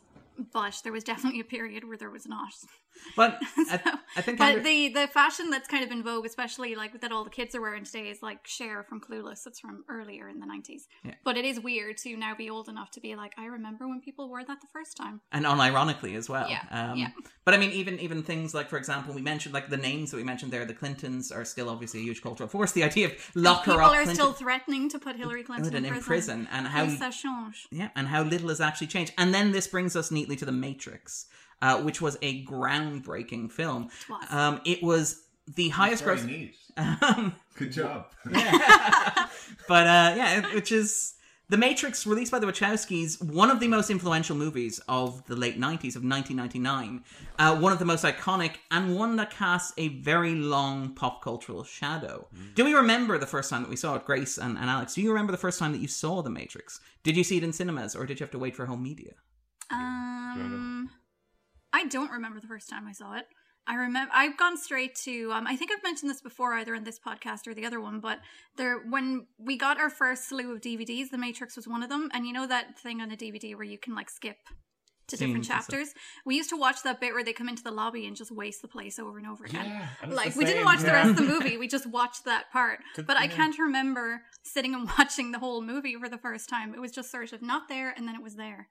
but 0.53 0.79
there 0.83 0.93
was 0.93 1.03
definitely 1.03 1.39
a 1.39 1.43
period 1.43 1.83
where 1.87 1.97
there 1.97 2.09
was 2.09 2.25
not. 2.27 2.53
But 3.15 3.37
I, 3.57 3.97
I 4.15 4.21
think 4.21 4.37
But 4.39 4.63
the 4.63 4.89
the 4.89 5.07
fashion 5.07 5.49
that's 5.49 5.67
kind 5.67 5.83
of 5.83 5.91
in 5.91 6.03
vogue, 6.03 6.25
especially 6.25 6.75
like 6.75 6.99
that 7.01 7.11
all 7.11 7.23
the 7.23 7.29
kids 7.29 7.53
are 7.55 7.61
wearing 7.61 7.83
today, 7.83 8.09
is 8.09 8.21
like 8.21 8.45
Cher 8.47 8.83
from 8.83 8.99
Clueless. 9.01 9.45
It's 9.45 9.59
from 9.59 9.83
earlier 9.89 10.27
in 10.29 10.39
the 10.39 10.45
90s. 10.47 10.81
Yeah. 11.03 11.13
But 11.23 11.37
it 11.37 11.45
is 11.45 11.59
weird 11.59 11.97
to 11.99 12.15
now 12.17 12.35
be 12.35 12.49
old 12.49 12.69
enough 12.69 12.89
to 12.91 12.99
be 12.99 13.15
like, 13.15 13.33
I 13.37 13.45
remember 13.45 13.87
when 13.87 14.01
people 14.01 14.27
wore 14.29 14.43
that 14.43 14.61
the 14.61 14.67
first 14.73 14.97
time. 14.97 15.21
and 15.31 15.45
unironically 15.45 16.15
as 16.15 16.27
well. 16.29 16.49
Yeah, 16.49 16.63
Um, 16.71 16.97
yeah. 16.97 17.09
But 17.45 17.53
I 17.53 17.57
mean, 17.57 17.71
even 17.71 17.99
even 17.99 18.23
things 18.23 18.53
like, 18.53 18.69
for 18.69 18.77
example, 18.77 19.13
we 19.13 19.21
mentioned 19.21 19.53
like 19.53 19.69
the 19.69 19.77
names 19.77 20.11
that 20.11 20.17
we 20.17 20.23
mentioned 20.23 20.51
there. 20.51 20.65
The 20.65 20.73
Clintons 20.73 21.31
are 21.31 21.45
still 21.45 21.69
obviously 21.69 21.99
a 22.01 22.03
huge 22.03 22.21
cultural 22.21 22.49
force. 22.49 22.71
The 22.73 22.83
idea 22.83 23.07
of 23.07 23.13
lock 23.35 23.63
her 23.65 23.71
up. 23.73 23.77
people 23.77 23.85
are 23.91 24.03
Clinton- 24.03 24.15
still 24.15 24.33
threatening 24.33 24.89
to 24.89 24.99
put 24.99 25.15
Hillary 25.15 25.43
Clinton 25.43 25.69
Clinton 25.69 25.85
in 25.85 25.93
in 25.97 26.01
prison. 26.03 26.45
prison, 26.45 26.47
and 26.51 26.67
how 26.67 26.83
yeah, 27.71 27.89
and 27.95 28.07
how 28.07 28.23
little 28.23 28.49
has 28.49 28.59
actually 28.59 28.87
changed. 28.87 29.13
And 29.17 29.33
then 29.33 29.51
this 29.51 29.67
brings 29.67 29.95
us 29.95 30.11
neatly 30.11 30.26
to 30.35 30.45
the 30.45 30.51
Matrix, 30.51 31.27
uh, 31.61 31.81
which 31.81 32.01
was 32.01 32.17
a 32.21 32.43
groundbreaking 32.45 33.51
film. 33.51 33.89
It 33.89 34.09
was. 34.09 34.27
Um, 34.31 34.61
it 34.65 34.83
was 34.83 35.23
the 35.55 35.69
highest 35.69 36.03
Very 36.03 36.17
gross. 36.17 36.27
neat. 36.27 36.55
Um, 36.77 37.33
Good 37.55 37.71
job. 37.71 38.05
but 38.25 39.87
uh, 39.87 40.13
yeah, 40.15 40.53
which 40.53 40.71
is 40.71 41.15
The 41.49 41.57
Matrix, 41.57 42.05
released 42.05 42.31
by 42.31 42.37
the 42.39 42.45
Wachowskis, 42.45 43.19
one 43.33 43.49
of 43.49 43.59
the 43.59 43.67
most 43.67 43.89
influential 43.89 44.35
movies 44.35 44.79
of 44.87 45.25
the 45.25 45.35
late 45.35 45.55
90s, 45.59 45.95
of 45.95 46.03
1999. 46.03 47.03
Uh, 47.39 47.57
one 47.57 47.71
of 47.71 47.79
the 47.79 47.85
most 47.85 48.03
iconic, 48.03 48.57
and 48.69 48.95
one 48.95 49.15
that 49.15 49.31
casts 49.31 49.73
a 49.77 49.87
very 49.87 50.35
long 50.35 50.93
pop 50.93 51.23
cultural 51.23 51.63
shadow. 51.63 52.27
Do 52.53 52.63
we 52.65 52.73
remember 52.75 53.17
the 53.17 53.25
first 53.25 53.49
time 53.49 53.63
that 53.63 53.69
we 53.69 53.75
saw 53.75 53.95
it, 53.95 54.05
Grace 54.05 54.37
and, 54.37 54.57
and 54.57 54.69
Alex? 54.69 54.93
Do 54.93 55.01
you 55.01 55.09
remember 55.09 55.31
the 55.31 55.37
first 55.39 55.57
time 55.57 55.71
that 55.71 55.81
you 55.81 55.87
saw 55.87 56.21
The 56.21 56.29
Matrix? 56.29 56.79
Did 57.01 57.17
you 57.17 57.23
see 57.23 57.37
it 57.37 57.43
in 57.43 57.53
cinemas, 57.53 57.95
or 57.95 58.05
did 58.05 58.19
you 58.19 58.23
have 58.25 58.31
to 58.31 58.39
wait 58.39 58.55
for 58.55 58.65
home 58.67 58.83
media? 58.83 59.13
Um, 59.71 60.06
I 61.73 61.85
don't 61.85 62.11
remember 62.11 62.39
the 62.39 62.47
first 62.47 62.69
time 62.69 62.87
I 62.87 62.91
saw 62.91 63.13
it. 63.13 63.25
I 63.67 63.75
remember 63.75 64.11
I've 64.13 64.37
gone 64.37 64.57
straight 64.57 64.95
to. 65.03 65.31
Um, 65.33 65.45
I 65.45 65.55
think 65.57 65.71
I've 65.71 65.83
mentioned 65.83 66.09
this 66.09 66.21
before, 66.21 66.53
either 66.53 66.73
in 66.73 66.85
this 66.85 66.99
podcast 66.99 67.47
or 67.47 67.53
the 67.53 67.65
other 67.65 67.81
one. 67.81 67.99
But 67.99 68.19
there, 68.55 68.79
when 68.79 69.27
we 69.37 69.57
got 69.57 69.77
our 69.77 69.89
first 69.89 70.29
slew 70.29 70.53
of 70.53 70.61
DVDs, 70.61 71.09
The 71.09 71.17
Matrix 71.17 71.57
was 71.57 71.67
one 71.67 71.83
of 71.83 71.89
them. 71.89 72.09
And 72.13 72.25
you 72.25 72.31
know 72.31 72.47
that 72.47 72.79
thing 72.79 73.01
on 73.01 73.11
a 73.11 73.17
DVD 73.17 73.55
where 73.55 73.65
you 73.65 73.77
can 73.77 73.93
like 73.93 74.09
skip 74.09 74.37
to 75.07 75.17
different 75.17 75.45
Scenes 75.45 75.47
stuff. 75.47 75.67
chapters. 75.67 75.93
We 76.25 76.35
used 76.35 76.49
to 76.49 76.57
watch 76.57 76.83
that 76.83 76.99
bit 77.01 77.13
where 77.13 77.23
they 77.23 77.33
come 77.33 77.49
into 77.49 77.63
the 77.63 77.71
lobby 77.71 78.05
and 78.07 78.15
just 78.15 78.31
waste 78.31 78.61
the 78.61 78.67
place 78.67 78.99
over 78.99 79.17
and 79.17 79.27
over 79.27 79.45
again. 79.45 79.65
Yeah, 79.65 79.87
like 80.15 80.35
we 80.35 80.45
didn't 80.45 80.65
watch 80.65 80.79
the 80.79 80.91
rest 80.91 81.11
of 81.11 81.17
the 81.17 81.23
movie. 81.23 81.57
We 81.57 81.67
just 81.67 81.87
watched 81.87 82.25
that 82.25 82.51
part. 82.51 82.79
But 82.95 83.17
I 83.17 83.27
can't 83.27 83.57
remember 83.59 84.21
sitting 84.43 84.73
and 84.73 84.89
watching 84.97 85.31
the 85.31 85.39
whole 85.39 85.61
movie 85.61 85.95
for 85.95 86.09
the 86.09 86.17
first 86.17 86.49
time. 86.49 86.73
It 86.73 86.79
was 86.79 86.91
just 86.91 87.11
sort 87.11 87.33
of 87.33 87.41
not 87.41 87.67
there 87.67 87.93
and 87.95 88.07
then 88.07 88.15
it 88.15 88.23
was 88.23 88.35
there. 88.35 88.69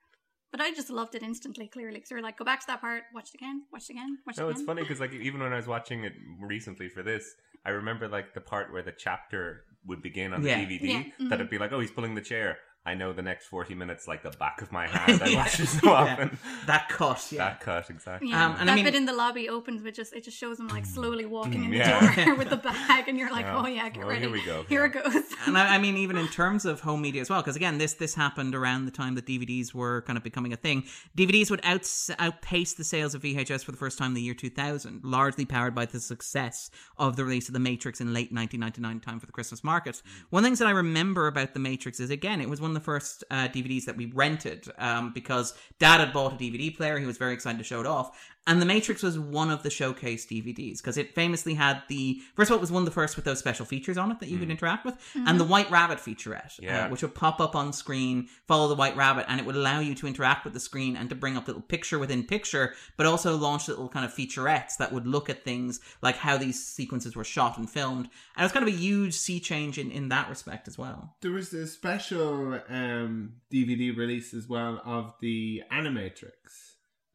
But 0.56 0.64
I 0.64 0.70
just 0.72 0.88
loved 0.88 1.14
it 1.14 1.22
instantly, 1.22 1.68
clearly. 1.68 2.02
So 2.06 2.14
we're 2.14 2.22
like, 2.22 2.38
go 2.38 2.44
back 2.44 2.60
to 2.60 2.66
that 2.68 2.80
part, 2.80 3.02
watch 3.12 3.28
it 3.28 3.34
again, 3.34 3.64
watch 3.70 3.90
it 3.90 3.92
again, 3.92 4.18
watch 4.26 4.38
it 4.38 4.40
again. 4.40 4.46
No, 4.46 4.56
it's 4.56 4.62
funny 4.62 4.80
because 4.80 5.00
like 5.00 5.12
even 5.28 5.40
when 5.42 5.52
I 5.52 5.56
was 5.56 5.66
watching 5.66 6.04
it 6.04 6.14
recently 6.40 6.88
for 6.88 7.02
this, 7.02 7.34
I 7.66 7.70
remember 7.70 8.08
like 8.08 8.32
the 8.32 8.40
part 8.40 8.72
where 8.72 8.82
the 8.82 8.92
chapter 8.92 9.64
would 9.84 10.00
begin 10.00 10.32
on 10.32 10.40
the 10.40 10.48
Yeah. 10.48 10.64
DVD. 10.64 10.80
Yeah, 10.88 11.02
mhm. 11.20 11.28
That 11.28 11.34
it'd 11.40 11.50
be 11.50 11.58
like, 11.58 11.72
oh, 11.72 11.80
he's 11.80 11.90
pulling 11.90 12.14
the 12.14 12.22
chair. 12.22 12.56
I 12.86 12.94
know 12.94 13.12
the 13.12 13.22
next 13.22 13.46
forty 13.48 13.74
minutes 13.74 14.06
like 14.08 14.22
the 14.22 14.30
back 14.30 14.62
of 14.62 14.70
my 14.72 14.86
hand. 14.94 15.22
I 15.22 15.26
Yeah. 15.28 15.36
watch 15.38 15.60
it 15.60 15.66
so 15.66 15.80
Yeah. 15.84 15.90
often. 15.92 16.38
That 16.66 16.88
cut, 16.88 17.26
yeah. 17.32 17.38
That 17.48 17.60
cut 17.60 17.90
exactly. 17.90 18.30
Yeah, 18.30 18.46
Um, 18.46 18.56
and 18.60 18.68
that 18.68 18.72
I 18.72 18.76
mean- 18.76 18.84
bit 18.84 18.94
in 18.94 19.04
the 19.04 19.12
lobby 19.12 19.48
opens 19.48 19.82
with 19.82 19.94
just 19.94 20.12
it 20.14 20.24
just 20.24 20.38
shows 20.38 20.60
him 20.60 20.68
like 20.68 20.86
slowly 20.86 21.26
walking 21.26 21.64
in 21.64 21.70
the 21.72 21.78
Yeah. 21.78 22.24
door 22.24 22.34
with 22.40 22.48
the 22.50 22.56
bag, 22.56 23.08
and 23.08 23.18
you're 23.18 23.30
like, 23.30 23.44
Yeah. 23.46 23.58
oh 23.62 23.66
yeah, 23.66 23.88
get 23.88 24.04
Oh, 24.04 24.08
ready. 24.08 24.20
here 24.22 24.30
we 24.30 24.42
go. 24.44 24.62
Here 24.68 24.84
it 24.84 24.92
goes. 24.92 25.24
and 25.46 25.58
I, 25.58 25.74
I 25.74 25.78
mean, 25.78 25.96
even 25.96 26.16
in 26.16 26.28
terms 26.28 26.64
of 26.64 26.80
home 26.80 27.02
media 27.02 27.20
as 27.20 27.28
well, 27.28 27.42
because 27.42 27.56
again, 27.56 27.78
this 27.78 27.94
this 27.94 28.14
happened 28.14 28.54
around 28.54 28.84
the 28.84 28.90
time 28.92 29.14
that 29.16 29.26
DVDs 29.26 29.74
were 29.74 30.02
kind 30.02 30.16
of 30.16 30.22
becoming 30.22 30.52
a 30.52 30.56
thing. 30.56 30.84
DVDs 31.18 31.50
would 31.50 31.60
outs 31.64 32.10
outpace 32.18 32.74
the 32.74 32.84
sales 32.84 33.14
of 33.14 33.22
VHS 33.22 33.64
for 33.64 33.72
the 33.72 33.78
first 33.78 33.98
time 33.98 34.08
in 34.12 34.14
the 34.14 34.22
year 34.22 34.34
2000, 34.34 35.00
largely 35.02 35.44
powered 35.44 35.74
by 35.74 35.84
the 35.86 35.98
success 36.00 36.70
of 36.98 37.16
the 37.16 37.24
release 37.24 37.48
of 37.48 37.52
The 37.54 37.60
Matrix 37.60 38.00
in 38.00 38.08
late 38.14 38.32
1999, 38.32 39.00
time 39.00 39.18
for 39.20 39.26
the 39.26 39.32
Christmas 39.32 39.64
market. 39.64 40.02
One 40.30 40.40
of 40.40 40.44
the 40.44 40.48
things 40.48 40.58
that 40.60 40.68
I 40.68 40.72
remember 40.72 41.26
about 41.26 41.52
The 41.54 41.60
Matrix 41.60 41.98
is 42.00 42.10
again, 42.10 42.40
it 42.40 42.48
was 42.48 42.60
one 42.60 42.70
of 42.70 42.74
the 42.76 42.84
first 42.84 43.24
uh, 43.30 43.48
DVDs 43.48 43.84
that 43.86 43.96
we 43.96 44.06
rented 44.06 44.66
um, 44.78 45.12
because 45.12 45.54
Dad 45.80 45.98
had 45.98 46.12
bought 46.12 46.34
a 46.34 46.36
DVD 46.36 46.74
player. 46.74 46.98
He 46.98 47.06
was 47.06 47.18
very 47.18 47.34
excited 47.34 47.58
to 47.58 47.64
show 47.64 47.80
it 47.80 47.86
off. 47.86 48.16
And 48.48 48.62
The 48.62 48.66
Matrix 48.66 49.02
was 49.02 49.18
one 49.18 49.50
of 49.50 49.64
the 49.64 49.70
showcase 49.70 50.24
DVDs 50.24 50.76
because 50.78 50.96
it 50.96 51.14
famously 51.16 51.54
had 51.54 51.82
the 51.88 52.20
first 52.36 52.48
of 52.48 52.52
all, 52.52 52.58
it 52.58 52.60
was 52.60 52.70
one 52.70 52.82
of 52.82 52.84
the 52.86 52.92
first 52.92 53.16
with 53.16 53.24
those 53.24 53.40
special 53.40 53.66
features 53.66 53.98
on 53.98 54.12
it 54.12 54.20
that 54.20 54.28
you 54.28 54.38
could 54.38 54.50
interact 54.50 54.84
with, 54.84 54.94
and 55.14 55.40
the 55.40 55.44
White 55.44 55.68
Rabbit 55.70 55.98
featurette, 55.98 56.58
Yeah. 56.60 56.86
uh, 56.86 56.88
which 56.90 57.02
would 57.02 57.14
pop 57.14 57.40
up 57.40 57.56
on 57.56 57.72
screen, 57.72 58.28
follow 58.46 58.68
the 58.68 58.76
White 58.76 58.96
Rabbit, 58.96 59.26
and 59.28 59.40
it 59.40 59.46
would 59.46 59.56
allow 59.56 59.80
you 59.80 59.94
to 59.96 60.06
interact 60.06 60.44
with 60.44 60.54
the 60.54 60.60
screen 60.60 60.96
and 60.96 61.08
to 61.08 61.14
bring 61.16 61.36
up 61.36 61.46
little 61.48 61.60
picture 61.62 61.98
within 61.98 62.22
picture, 62.22 62.74
but 62.96 63.04
also 63.06 63.36
launch 63.36 63.66
little 63.66 63.88
kind 63.88 64.04
of 64.04 64.14
featurettes 64.14 64.76
that 64.78 64.92
would 64.92 65.06
look 65.08 65.28
at 65.28 65.42
things 65.42 65.80
like 66.00 66.16
how 66.16 66.36
these 66.38 66.64
sequences 66.64 67.16
were 67.16 67.24
shot 67.24 67.58
and 67.58 67.68
filmed. 67.68 68.06
And 68.36 68.42
it 68.42 68.44
was 68.44 68.52
kind 68.52 68.66
of 68.68 68.72
a 68.72 68.76
huge 68.76 69.14
sea 69.14 69.40
change 69.40 69.76
in, 69.76 69.90
in 69.90 70.08
that 70.10 70.28
respect 70.28 70.68
as 70.68 70.78
well. 70.78 71.16
There 71.20 71.32
was 71.32 71.52
a 71.52 71.66
special 71.66 72.60
um, 72.68 73.32
DVD 73.52 73.96
release 73.96 74.32
as 74.34 74.48
well 74.48 74.80
of 74.84 75.14
the 75.20 75.62
Animatrix 75.72 76.65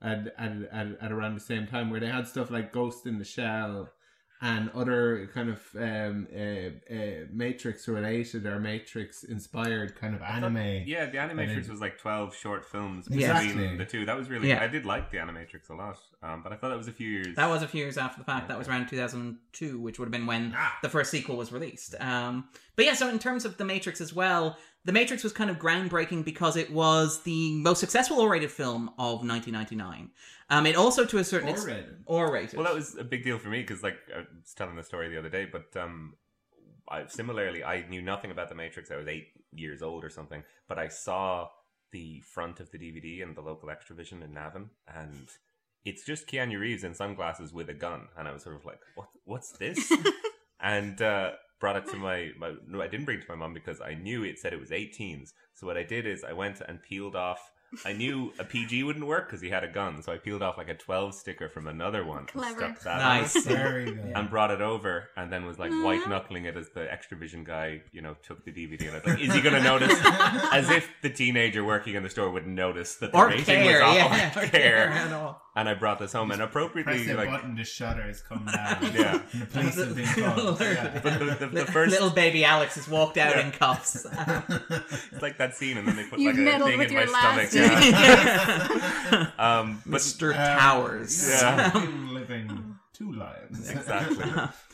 at, 0.01 0.33
at, 0.37 0.51
at, 0.71 0.87
at 1.01 1.11
around 1.11 1.35
the 1.35 1.39
same 1.41 1.67
time 1.67 1.89
where 1.89 1.99
they 1.99 2.07
had 2.07 2.27
stuff 2.27 2.49
like 2.51 2.71
Ghost 2.71 3.05
in 3.05 3.19
the 3.19 3.25
Shell 3.25 3.89
and 4.43 4.71
other 4.71 5.29
kind 5.35 5.49
of 5.49 5.59
um, 5.75 6.27
uh, 6.35 6.91
uh, 6.91 7.25
Matrix 7.31 7.87
related 7.87 8.43
or 8.47 8.59
Matrix 8.59 9.23
inspired 9.23 9.95
kind 9.95 10.15
of 10.15 10.23
I 10.23 10.39
thought- 10.39 10.43
anime. 10.45 10.83
yeah, 10.87 11.05
the 11.05 11.19
Animatrix 11.19 11.69
was 11.69 11.79
like 11.79 11.99
twelve 11.99 12.35
short 12.35 12.65
films 12.65 13.07
between 13.07 13.21
Exactly. 13.29 13.77
the 13.77 13.85
two. 13.85 14.03
That 14.07 14.17
was 14.17 14.29
really. 14.31 14.49
Yeah. 14.49 14.63
I 14.63 14.67
did 14.67 14.83
like 14.83 15.11
the 15.11 15.17
Animatrix 15.17 15.69
a 15.69 15.75
lot, 15.75 15.99
um, 16.23 16.41
but 16.41 16.51
I 16.51 16.55
thought 16.55 16.69
that 16.69 16.77
was 16.79 16.87
a 16.87 16.91
few 16.91 17.07
years. 17.07 17.35
That 17.35 17.49
was 17.49 17.61
a 17.61 17.67
few 17.67 17.81
years 17.83 17.99
after 17.99 18.17
the 18.17 18.25
fact. 18.25 18.47
That 18.47 18.57
was 18.57 18.67
around 18.67 18.87
2002, 18.87 19.79
which 19.79 19.99
would 19.99 20.05
have 20.07 20.11
been 20.11 20.25
when 20.25 20.55
the 20.81 20.89
first 20.89 21.11
sequel 21.11 21.37
was 21.37 21.51
released. 21.51 21.93
Um, 21.99 22.45
but 22.75 22.85
yeah, 22.85 22.95
so 22.95 23.09
in 23.09 23.19
terms 23.19 23.45
of 23.45 23.57
The 23.57 23.65
Matrix 23.65 24.01
as 24.01 24.11
well, 24.11 24.57
The 24.83 24.91
Matrix 24.91 25.23
was 25.23 25.31
kind 25.31 25.49
of 25.49 25.59
groundbreaking 25.59 26.25
because 26.25 26.57
it 26.57 26.71
was 26.71 27.21
the 27.21 27.53
most 27.57 27.79
successful 27.79 28.19
R-rated 28.21 28.51
film 28.51 28.89
of 28.97 29.25
1999. 29.25 30.09
Um, 30.49 30.65
it 30.65 30.75
also, 30.75 31.05
to 31.05 31.19
a 31.19 31.23
certain 31.23 31.49
extent, 31.49 31.85
R-rated? 31.85 32.03
R-rated. 32.07 32.57
Well, 32.57 32.65
that 32.65 32.73
was 32.73 32.97
a 32.97 33.03
big 33.03 33.23
deal 33.23 33.37
for 33.37 33.49
me 33.49 33.61
because, 33.61 33.83
like, 33.83 33.97
I 34.13 34.19
was 34.19 34.53
telling 34.55 34.75
the 34.75 34.83
story 34.83 35.09
the 35.09 35.19
other 35.19 35.29
day, 35.29 35.45
but 35.45 35.79
um, 35.79 36.15
I, 36.89 37.05
similarly, 37.07 37.63
I 37.63 37.85
knew 37.87 38.01
nothing 38.01 38.31
about 38.31 38.49
the 38.49 38.55
Matrix. 38.55 38.89
I 38.89 38.97
was 38.97 39.07
eight 39.07 39.27
years 39.53 39.81
old 39.81 40.03
or 40.03 40.09
something, 40.09 40.43
but 40.67 40.79
I 40.79 40.87
saw 40.87 41.49
the 41.91 42.21
front 42.21 42.59
of 42.59 42.71
the 42.71 42.77
DVD 42.77 43.21
in 43.21 43.35
the 43.35 43.41
local 43.41 43.69
Xtra-vision 43.69 44.23
in 44.23 44.33
Navan, 44.33 44.71
and 44.87 45.27
it's 45.85 46.03
just 46.03 46.27
Keanu 46.27 46.59
Reeves 46.59 46.83
in 46.83 46.93
sunglasses 46.93 47.53
with 47.53 47.69
a 47.69 47.73
gun, 47.73 48.07
and 48.17 48.27
I 48.27 48.31
was 48.31 48.43
sort 48.43 48.55
of 48.55 48.65
like, 48.65 48.79
"What? 48.95 49.09
What's 49.25 49.51
this?" 49.51 49.91
and 50.59 51.01
uh, 51.01 51.31
brought 51.61 51.77
it 51.77 51.85
to 51.91 51.95
my, 51.95 52.31
my. 52.37 52.53
No, 52.67 52.81
I 52.81 52.87
didn't 52.87 53.05
bring 53.05 53.19
it 53.19 53.25
to 53.25 53.29
my 53.31 53.35
mom 53.37 53.53
because 53.53 53.79
I 53.79 53.93
knew 53.93 54.23
it 54.25 54.37
said 54.39 54.51
it 54.51 54.59
was 54.59 54.71
18s. 54.71 55.29
So 55.53 55.65
what 55.67 55.77
I 55.77 55.83
did 55.83 56.05
is 56.05 56.25
I 56.25 56.33
went 56.33 56.59
and 56.67 56.81
peeled 56.81 57.15
off. 57.15 57.39
I 57.85 57.93
knew 57.93 58.33
a 58.37 58.43
PG 58.43 58.83
wouldn't 58.83 59.07
work 59.07 59.27
because 59.29 59.39
he 59.39 59.49
had 59.49 59.63
a 59.63 59.67
gun, 59.69 60.03
so 60.03 60.11
I 60.11 60.17
peeled 60.17 60.41
off 60.41 60.57
like 60.57 60.67
a 60.67 60.73
12 60.73 61.15
sticker 61.15 61.47
from 61.47 61.67
another 61.67 62.03
one 62.03 62.17
and 62.17 62.27
Clever. 62.27 62.59
stuck 62.59 62.81
that 62.81 62.97
Nice. 62.97 63.33
on 63.37 63.43
Very 63.43 63.85
good. 63.85 64.11
and 64.13 64.29
brought 64.29 64.51
it 64.51 64.59
over 64.59 65.07
and 65.15 65.31
then 65.31 65.45
was 65.45 65.57
like 65.57 65.71
Aw. 65.71 65.81
white 65.85 66.05
knuckling 66.09 66.43
it 66.43 66.57
as 66.57 66.67
the 66.71 66.81
Xtra-vision 66.81 67.45
guy, 67.45 67.81
you 67.93 68.01
know, 68.01 68.17
took 68.23 68.43
the 68.43 68.51
DVD 68.51 68.87
and 68.87 68.89
I 68.89 68.93
was 68.95 69.05
like, 69.05 69.21
is 69.21 69.33
he 69.33 69.39
going 69.39 69.55
to 69.55 69.63
notice? 69.63 69.97
as 70.51 70.69
if 70.69 70.89
the 71.01 71.09
teenager 71.09 71.63
working 71.63 71.95
in 71.95 72.03
the 72.03 72.09
store 72.09 72.29
would 72.29 72.45
notice 72.45 72.95
that 72.95 73.13
the 73.13 73.17
or 73.17 73.27
rating 73.27 73.45
care, 73.45 73.79
was 73.79 73.81
off. 73.83 73.95
yeah, 73.95 74.33
or 74.39 74.43
or 74.43 74.47
care. 74.47 74.87
at 74.89 75.13
all. 75.13 75.41
And 75.53 75.67
I 75.67 75.73
brought 75.73 75.99
this 75.99 76.13
home 76.13 76.31
and 76.31 76.41
appropriately 76.41 77.03
the 77.05 77.13
like 77.15 77.29
button, 77.29 77.55
the 77.55 77.65
shutters 77.65 78.21
come 78.21 78.45
down. 78.45 78.77
Yeah. 78.93 79.21
And 79.33 79.41
the 79.41 79.45
police 79.47 79.75
have 79.75 79.95
been 79.95 80.05
called. 80.05 80.61
Yeah. 80.61 80.99
but 81.03 81.19
the, 81.19 81.35
the, 81.39 81.47
the 81.47 81.65
first 81.65 81.91
Little 81.91 82.09
baby 82.09 82.45
Alex 82.45 82.75
has 82.75 82.87
walked 82.87 83.17
out 83.17 83.35
Yeah. 83.35 83.45
in 83.47 83.51
cuffs. 83.51 84.05
it's 85.11 85.21
like 85.21 85.37
that 85.39 85.55
scene 85.55 85.77
and 85.77 85.85
then 85.87 85.97
they 85.97 86.05
put 86.05 86.19
You've 86.19 86.35
like 86.37 86.41
a 86.41 86.45
meddled 86.45 86.69
thing 86.69 86.79
with 86.79 86.87
in 86.87 86.93
your 86.93 87.05
my 87.07 87.11
last 87.11 87.51
stomach. 87.51 87.71
name. 87.71 87.91
Yeah. 87.91 89.31
um, 89.59 89.81
but 89.85 89.99
Mr. 89.99 90.29
Um, 90.29 90.35
Towers. 90.59 91.29
Yeah. 91.29 91.71
Living, 91.73 92.13
living 92.13 92.75
two 92.93 93.11
lives 93.11 93.69
exactly. 93.69 94.17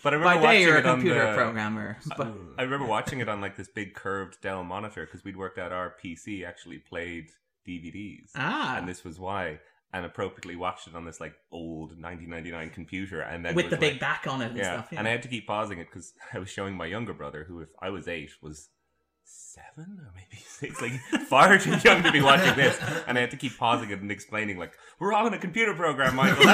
But 0.03 0.13
I 0.13 0.17
remember 0.17 0.24
By 0.25 0.36
day, 0.36 0.41
watching 0.43 0.62
you're 0.62 0.75
a 0.75 0.79
it 0.79 0.86
on 0.86 0.96
computer 0.98 1.27
the, 1.31 1.36
programmer. 1.36 1.98
But 2.17 2.34
I 2.57 2.63
remember 2.63 2.86
watching 2.86 3.19
it 3.19 3.29
on 3.29 3.41
like 3.41 3.55
this 3.57 3.67
big 3.67 3.93
curved 3.93 4.41
Dell 4.41 4.63
monitor 4.63 5.05
because 5.05 5.24
we'd 5.24 5.38
worked 5.38 5.57
out 5.57 5.72
our 5.72 5.96
PC 6.03 6.46
actually 6.48 6.77
played 6.77 7.29
DVDs. 7.67 8.31
Ah. 8.36 8.77
And 8.77 8.88
this 8.88 9.03
was 9.03 9.19
why. 9.19 9.60
And 9.94 10.06
appropriately 10.06 10.56
watched 10.56 10.88
it 10.88 10.96
on 10.96 11.06
this 11.06 11.22
like 11.22 11.34
old 11.50 11.91
1999 11.91 12.72
computer 12.72 13.22
and 13.22 13.46
then 13.46 13.56
with 13.56 13.70
the 13.70 13.77
big 13.77 14.00
back 14.00 14.27
on 14.27 14.41
it 14.41 14.50
and 14.50 14.58
yeah. 14.58 14.74
stuff. 14.74 14.89
Yeah. 14.91 15.00
And 15.00 15.08
I 15.08 15.12
had 15.12 15.22
to 15.24 15.29
keep 15.29 15.48
pausing 15.48 15.79
it 15.79 15.88
because 15.89 16.13
I 16.34 16.39
was 16.39 16.50
showing 16.50 16.75
my 16.75 16.86
younger 16.86 17.13
brother, 17.13 17.46
who 17.48 17.62
if 17.62 17.70
I 17.82 17.89
was 17.89 18.08
eight 18.08 18.32
was 18.41 18.70
seven 19.24 19.98
or 20.00 20.13
maybe 20.15 20.41
six, 20.46 20.82
like 20.82 20.91
far 21.27 21.58
too 21.58 21.77
young 21.84 22.03
to 22.03 22.12
be 22.12 22.22
watching 22.22 22.56
this. 22.56 22.77
And 23.08 23.17
I 23.17 23.22
had 23.22 23.32
to 23.32 23.38
keep 23.38 23.58
pausing 23.58 23.89
it 23.89 24.01
and 24.01 24.12
explaining 24.12 24.58
like, 24.58 24.74
"We're 25.00 25.13
on 25.13 25.34
a 25.34 25.38
computer 25.38 25.74
program, 25.74 26.15
Michael." 26.15 26.46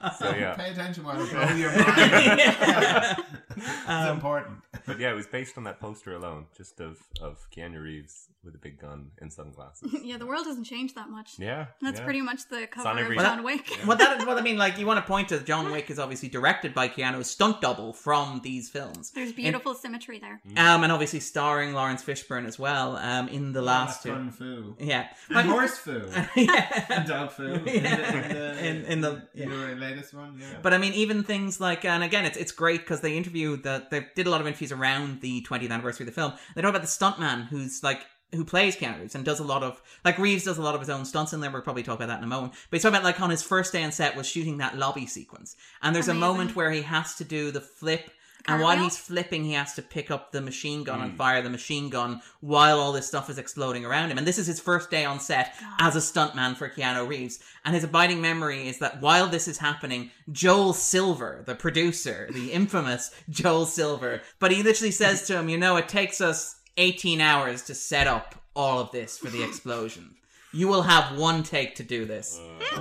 That's 0.00 0.18
so 0.20 0.30
yeah. 0.34 0.54
Pay 0.54 0.70
attention 0.72 1.04
while 1.04 1.16
I 1.22 1.30
blow 1.30 1.56
your 1.56 1.70
mind. 1.76 2.38
Yeah. 2.38 3.16
it's 3.56 3.88
Um, 3.88 4.08
important. 4.16 4.56
But 4.86 4.98
yeah, 4.98 5.10
it 5.10 5.14
was 5.14 5.26
based 5.26 5.56
on 5.56 5.64
that 5.64 5.80
poster 5.80 6.14
alone, 6.14 6.46
just 6.56 6.80
of 6.80 6.98
of 7.20 7.46
Keanu 7.54 7.82
Reeves 7.82 8.28
with 8.44 8.54
a 8.54 8.58
big 8.58 8.78
gun 8.78 9.10
in 9.22 9.30
sunglasses. 9.30 9.90
yeah, 10.02 10.18
the 10.18 10.26
world 10.26 10.44
hasn't 10.46 10.66
changed 10.66 10.94
that 10.96 11.08
much. 11.08 11.38
Yeah, 11.38 11.68
That's 11.80 11.98
yeah. 11.98 12.04
pretty 12.04 12.20
much 12.20 12.46
the 12.50 12.66
cover 12.66 12.90
every- 12.90 13.16
of 13.16 13.22
Well, 13.22 13.36
John 13.36 13.42
Wick. 13.42 13.78
well, 13.86 13.96
that 13.96 14.26
well, 14.26 14.36
I 14.38 14.42
mean, 14.42 14.58
like 14.58 14.76
you 14.78 14.84
want 14.86 14.98
to 15.02 15.06
point 15.10 15.30
to 15.30 15.40
John 15.40 15.72
Wick 15.72 15.88
is 15.90 15.98
obviously 15.98 16.28
directed 16.28 16.74
by 16.74 16.90
Keanu's 16.90 17.30
stunt 17.30 17.62
double 17.62 17.94
from 17.94 18.42
these 18.44 18.68
films. 18.68 19.12
There's 19.12 19.30
In- 19.30 19.36
beautiful 19.36 19.72
symmetry 19.72 20.18
there. 20.18 20.42
um, 20.58 20.82
and 20.84 20.92
obviously 20.92 21.20
starring 21.20 21.72
Laurence 21.72 22.02
Fishburne 22.04 22.44
as 22.46 22.58
well. 22.58 22.98
Um, 22.98 23.28
in 23.28 23.52
the 23.54 23.62
last 23.62 24.02
two. 24.02 24.10
Kung 24.12 24.30
Fu. 24.30 24.76
Yeah, 24.78 25.08
And 25.30 25.48
horse 25.48 25.78
foo. 25.78 26.06
yeah. 26.36 26.84
And 26.90 27.08
dog 27.08 27.30
foo. 27.32 27.62
Yeah. 27.64 28.58
In- 28.58 28.84
in 28.84 29.00
the- 29.00 29.26
in 29.34 29.43
the 29.48 29.74
latest 29.76 30.14
one, 30.14 30.36
yeah. 30.38 30.58
But 30.62 30.74
I 30.74 30.78
mean, 30.78 30.92
even 30.94 31.22
things 31.22 31.60
like, 31.60 31.84
and 31.84 32.02
again, 32.02 32.24
it's 32.24 32.36
it's 32.36 32.52
great 32.52 32.80
because 32.80 33.00
they 33.00 33.16
interviewed 33.16 33.62
that 33.64 33.90
they 33.90 34.06
did 34.14 34.26
a 34.26 34.30
lot 34.30 34.40
of 34.40 34.46
interviews 34.46 34.72
around 34.72 35.20
the 35.20 35.42
20th 35.42 35.70
anniversary 35.70 36.04
of 36.04 36.14
the 36.14 36.20
film. 36.20 36.32
They 36.54 36.62
talk 36.62 36.70
about 36.70 36.82
the 36.82 36.88
stuntman 36.88 37.48
who's 37.48 37.82
like 37.82 38.04
who 38.32 38.44
plays 38.44 38.76
Keanu 38.76 39.00
Reeves 39.00 39.14
and 39.14 39.24
does 39.24 39.40
a 39.40 39.44
lot 39.44 39.62
of 39.62 39.80
like 40.04 40.18
Reeves 40.18 40.44
does 40.44 40.58
a 40.58 40.62
lot 40.62 40.74
of 40.74 40.80
his 40.80 40.90
own 40.90 41.04
stunts 41.04 41.32
in 41.32 41.40
there. 41.40 41.50
We'll 41.50 41.62
probably 41.62 41.82
talk 41.82 41.96
about 41.96 42.08
that 42.08 42.18
in 42.18 42.24
a 42.24 42.28
moment. 42.28 42.54
But 42.70 42.76
he's 42.76 42.82
talking 42.82 42.96
about 42.96 43.04
like 43.04 43.20
on 43.20 43.30
his 43.30 43.42
first 43.42 43.72
day 43.72 43.84
on 43.84 43.92
set 43.92 44.16
was 44.16 44.26
shooting 44.26 44.58
that 44.58 44.76
lobby 44.76 45.06
sequence, 45.06 45.56
and 45.82 45.94
there's 45.94 46.08
Amazing. 46.08 46.22
a 46.22 46.26
moment 46.26 46.56
where 46.56 46.70
he 46.70 46.82
has 46.82 47.14
to 47.16 47.24
do 47.24 47.50
the 47.50 47.60
flip. 47.60 48.10
And 48.46 48.60
while 48.60 48.76
he's 48.76 48.98
flipping, 48.98 49.44
he 49.44 49.52
has 49.52 49.72
to 49.74 49.82
pick 49.82 50.10
up 50.10 50.30
the 50.32 50.40
machine 50.42 50.84
gun 50.84 51.00
and 51.00 51.12
Mm. 51.14 51.16
fire 51.16 51.40
the 51.40 51.48
machine 51.48 51.88
gun 51.88 52.20
while 52.40 52.78
all 52.78 52.92
this 52.92 53.06
stuff 53.06 53.30
is 53.30 53.38
exploding 53.38 53.84
around 53.86 54.10
him. 54.10 54.18
And 54.18 54.26
this 54.26 54.38
is 54.38 54.46
his 54.46 54.60
first 54.60 54.90
day 54.90 55.04
on 55.04 55.18
set 55.18 55.54
as 55.80 55.96
a 55.96 56.00
stuntman 56.00 56.54
for 56.56 56.68
Keanu 56.68 57.08
Reeves. 57.08 57.38
And 57.64 57.74
his 57.74 57.84
abiding 57.84 58.20
memory 58.20 58.68
is 58.68 58.78
that 58.80 59.00
while 59.00 59.28
this 59.28 59.48
is 59.48 59.58
happening, 59.58 60.10
Joel 60.30 60.74
Silver, 60.74 61.42
the 61.46 61.54
producer, 61.54 62.28
the 62.32 62.52
infamous 62.60 63.10
Joel 63.30 63.64
Silver, 63.66 64.20
but 64.38 64.52
he 64.52 64.62
literally 64.62 64.90
says 64.90 65.22
to 65.28 65.38
him, 65.38 65.48
You 65.48 65.56
know, 65.56 65.76
it 65.76 65.88
takes 65.88 66.20
us 66.20 66.56
18 66.76 67.20
hours 67.22 67.62
to 67.62 67.74
set 67.74 68.06
up 68.06 68.34
all 68.54 68.78
of 68.78 68.90
this 68.92 69.16
for 69.16 69.30
the 69.30 69.42
explosion. 69.48 70.16
You 70.52 70.68
will 70.68 70.82
have 70.82 71.16
one 71.18 71.42
take 71.42 71.74
to 71.76 71.82
do 71.82 72.04
this. 72.04 72.38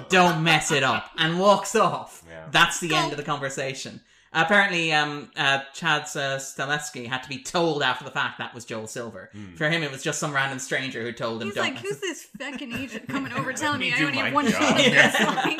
Don't 0.10 0.44
mess 0.44 0.72
it 0.72 0.84
up. 0.84 1.10
And 1.18 1.40
walks 1.40 1.74
off. 1.76 2.22
Yeah. 2.30 2.46
That's 2.52 2.80
the 2.80 2.94
end 2.94 3.12
of 3.14 3.18
the 3.18 3.24
conversation. 3.24 4.02
Apparently, 4.34 4.92
um, 4.94 5.30
uh, 5.38 5.60
Chad 5.74 6.02
uh, 6.04 6.38
Stahelski 6.38 7.08
had 7.08 7.24
to 7.24 7.30
be 7.30 7.38
told 7.38 7.84
after 7.84 8.04
the 8.04 8.12
fact 8.12 8.40
that 8.40 8.54
was 8.54 8.66
Joel 8.66 8.88
Silver. 8.88 9.30
Hmm. 9.32 9.56
For 9.56 9.70
him, 9.70 9.84
it 9.84 9.92
was 9.92 10.02
just 10.04 10.20
some 10.20 10.34
random 10.34 10.60
stranger 10.60 11.02
who 11.04 11.12
told 11.12 11.42
him, 11.42 11.50
He's 11.50 11.56
"Don't." 11.56 11.64
like, 11.66 11.78
who's 11.78 12.00
this 12.00 12.24
fucking 12.40 12.74
agent 12.74 13.08
coming 13.08 13.32
over 13.34 13.54
telling 13.54 13.80
me 13.80 13.92
me 13.92 13.96
I 13.98 14.04
only 14.06 14.18
have 14.18 14.34
one 14.34 14.46
job. 14.48 14.54
shot 14.62 14.80
at 14.80 14.92
this? 14.92 15.20
Yeah. 15.20 15.36
Like, 15.36 15.60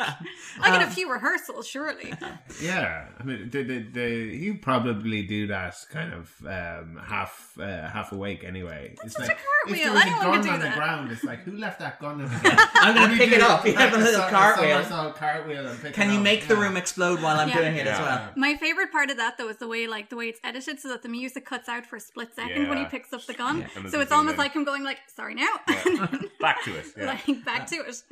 I 0.60 0.70
get 0.70 0.82
a 0.82 0.86
Um, 0.86 0.90
few 0.90 1.10
rehearsals, 1.12 1.66
surely. 1.66 2.12
Yeah, 2.62 3.06
I 3.18 3.22
mean, 3.24 3.50
the, 3.50 3.62
the, 3.62 3.78
the, 3.80 4.38
he 4.38 4.52
probably 4.52 5.22
do 5.26 5.48
that 5.48 5.74
kind 5.90 6.12
of 6.12 6.30
um, 6.46 7.00
half 7.04 7.52
uh, 7.58 7.88
half 7.88 8.12
awake 8.12 8.44
anyway. 8.44 8.94
That's 9.02 9.14
such 9.16 9.28
like, 9.28 9.38
a 9.38 9.40
If 9.72 9.80
cartwheel. 9.80 9.84
there 9.84 9.92
was 9.92 10.02
a 10.02 10.06
Anyone 10.06 10.22
gun 10.24 10.34
could 10.42 10.48
do 10.48 10.50
on 10.54 10.60
the 10.60 10.76
ground, 10.76 11.12
it's 11.12 11.24
like, 11.24 11.40
who 11.40 11.56
left 11.56 11.80
that 11.80 12.00
gun 12.00 12.20
in 12.20 12.28
I'm 12.74 12.94
gonna 12.94 13.16
pick 13.16 13.32
it 13.32 13.40
up. 13.42 13.66
You 13.66 13.74
have 13.74 13.92
a 13.92 13.98
little 13.98 14.20
cartwheel. 14.28 14.82
cartwheel 15.14 15.74
Can 15.92 16.12
you 16.12 16.20
make 16.20 16.46
the 16.48 16.56
room 16.56 16.76
explode 16.76 17.20
while 17.22 17.38
I'm 17.38 17.50
doing 17.50 17.76
it 17.76 17.86
as 17.86 17.98
well? 17.98 18.30
My 18.36 18.54
favorite 18.64 18.90
part 18.90 19.10
of 19.10 19.16
that 19.18 19.36
though 19.38 19.48
is 19.48 19.58
the 19.58 19.68
way 19.68 19.86
like 19.86 20.08
the 20.08 20.16
way 20.16 20.26
it's 20.28 20.40
edited 20.42 20.80
so 20.80 20.88
that 20.88 21.02
the 21.02 21.08
music 21.08 21.44
cuts 21.44 21.68
out 21.68 21.84
for 21.86 21.96
a 21.96 22.00
split 22.00 22.34
second 22.34 22.68
when 22.68 22.78
he 22.78 22.84
picks 22.86 23.12
up 23.12 23.24
the 23.26 23.34
gun. 23.34 23.60
Yeah. 23.60 23.90
So 23.90 24.00
it's 24.00 24.10
almost 24.12 24.36
zoom 24.36 24.40
in. 24.40 24.44
like 24.44 24.52
him 24.54 24.64
going 24.64 24.82
like, 24.84 24.98
"Sorry 25.14 25.34
now," 25.34 25.52
Back 26.40 26.64
to 26.64 26.74
it. 26.76 26.86
Yeah. 26.96 27.06
like 27.06 27.44
back 27.44 27.66
to 27.68 27.76
it. 27.76 28.02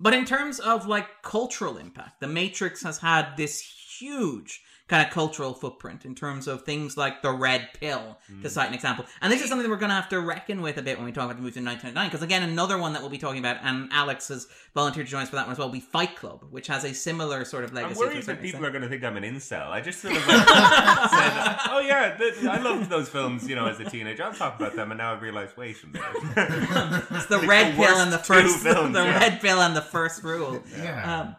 But 0.00 0.12
in 0.14 0.24
terms 0.24 0.58
of 0.58 0.86
like 0.88 1.06
cultural 1.22 1.76
impact, 1.78 2.20
The 2.20 2.26
Matrix 2.26 2.82
has 2.82 2.98
had 2.98 3.36
this 3.36 3.60
huge 4.00 4.60
kind 4.86 5.06
of 5.06 5.10
cultural 5.10 5.54
footprint 5.54 6.04
in 6.04 6.14
terms 6.14 6.46
of 6.46 6.62
things 6.64 6.94
like 6.94 7.22
the 7.22 7.30
red 7.32 7.68
pill, 7.80 8.18
to 8.42 8.50
cite 8.50 8.68
an 8.68 8.74
example. 8.74 9.06
And 9.22 9.32
this 9.32 9.40
is 9.42 9.48
something 9.48 9.62
that 9.62 9.70
we're 9.70 9.78
going 9.78 9.88
to 9.88 9.94
have 9.94 10.10
to 10.10 10.20
reckon 10.20 10.60
with 10.60 10.76
a 10.76 10.82
bit 10.82 10.98
when 10.98 11.06
we 11.06 11.12
talk 11.12 11.24
about 11.24 11.36
the 11.36 11.42
movie 11.42 11.58
in 11.58 11.64
1999. 11.64 12.08
Because 12.10 12.22
again, 12.22 12.42
another 12.42 12.76
one 12.76 12.92
that 12.92 13.00
we'll 13.00 13.10
be 13.10 13.16
talking 13.16 13.38
about, 13.38 13.56
and 13.62 13.88
Alex 13.92 14.28
has 14.28 14.46
volunteered 14.74 15.06
to 15.06 15.10
join 15.10 15.22
us 15.22 15.30
for 15.30 15.36
that 15.36 15.46
one 15.46 15.52
as 15.52 15.58
well, 15.58 15.68
will 15.68 15.72
be 15.72 15.80
Fight 15.80 16.16
Club, 16.16 16.44
which 16.50 16.66
has 16.66 16.84
a 16.84 16.92
similar 16.92 17.46
sort 17.46 17.64
of 17.64 17.72
legacy. 17.72 17.94
I'm 17.94 18.08
worried 18.08 18.22
that 18.24 18.42
people 18.42 18.60
extent. 18.60 18.64
are 18.66 18.70
going 18.70 18.82
to 18.82 18.88
think 18.88 19.04
I'm 19.04 19.16
an 19.16 19.22
incel. 19.24 19.68
I 19.70 19.80
just 19.80 20.00
sort 20.02 20.16
of 20.16 20.26
like 20.28 20.46
said, 20.48 21.58
"Oh 21.70 21.80
yeah, 21.82 22.16
th- 22.18 22.44
I 22.44 22.60
loved 22.60 22.90
those 22.90 23.08
films, 23.08 23.48
you 23.48 23.54
know, 23.54 23.66
as 23.66 23.80
a 23.80 23.84
teenager. 23.84 24.22
I'll 24.22 24.34
talk 24.34 24.56
about 24.56 24.76
them." 24.76 24.90
And 24.90 24.98
now 24.98 25.14
I've 25.14 25.22
realised, 25.22 25.56
wait 25.56 25.76
a 25.82 25.86
minute, 25.86 27.04
It's 27.10 27.26
the 27.26 27.38
red 27.46 27.74
pill 27.74 27.96
and 27.96 28.12
the 28.12 28.18
first, 28.18 28.58
films, 28.62 28.92
the 28.94 29.02
yeah. 29.04 29.18
red 29.18 29.40
pill 29.40 29.60
and 29.62 29.74
the 29.74 29.80
first 29.82 30.22
rule. 30.22 30.62
Yeah. 30.76 31.20
Um, 31.20 31.36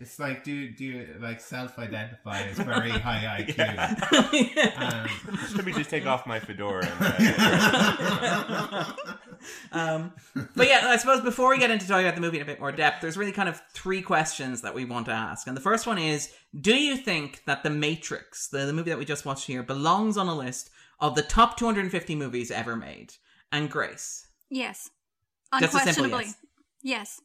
It's 0.00 0.18
like, 0.20 0.44
do 0.44 0.70
do 0.70 0.84
you 0.84 1.16
like 1.20 1.40
self-identify 1.40 2.42
as 2.42 2.58
very 2.60 2.90
high 2.90 3.44
IQ? 3.44 3.58
Um, 4.78 5.08
Let 5.56 5.64
me 5.64 5.72
just 5.72 5.90
take 5.90 6.06
off 6.06 6.24
my 6.26 6.38
fedora. 6.38 6.86
And, 6.86 7.34
uh, 8.72 8.84
um, 9.72 10.12
but 10.54 10.68
yeah, 10.68 10.82
I 10.84 10.96
suppose 10.96 11.20
before 11.22 11.50
we 11.50 11.58
get 11.58 11.70
into 11.70 11.86
talking 11.88 12.04
about 12.06 12.14
the 12.14 12.20
movie 12.20 12.36
in 12.38 12.42
a 12.42 12.46
bit 12.46 12.60
more 12.60 12.70
depth, 12.72 13.00
there's 13.00 13.16
really 13.16 13.32
kind 13.32 13.48
of 13.48 13.60
three 13.72 14.02
questions 14.02 14.62
that 14.62 14.74
we 14.74 14.84
want 14.84 15.06
to 15.06 15.12
ask. 15.12 15.46
And 15.46 15.56
the 15.56 15.60
first 15.60 15.86
one 15.86 15.98
is 15.98 16.32
Do 16.58 16.76
you 16.76 16.96
think 16.96 17.42
that 17.46 17.62
The 17.64 17.70
Matrix, 17.70 18.48
the, 18.48 18.66
the 18.66 18.72
movie 18.72 18.90
that 18.90 18.98
we 18.98 19.04
just 19.04 19.24
watched 19.26 19.46
here, 19.46 19.62
belongs 19.62 20.16
on 20.16 20.28
a 20.28 20.34
list 20.36 20.70
of 21.00 21.14
the 21.14 21.22
top 21.22 21.56
250 21.56 22.14
movies 22.14 22.50
ever 22.50 22.76
made? 22.76 23.14
And 23.50 23.70
Grace. 23.70 24.26
Yes, 24.50 24.90
Just 25.58 25.74
a 25.74 25.78
simple 25.80 26.04
unquestionably. 26.04 26.24
yes. 26.24 26.36
Yes. 26.82 27.20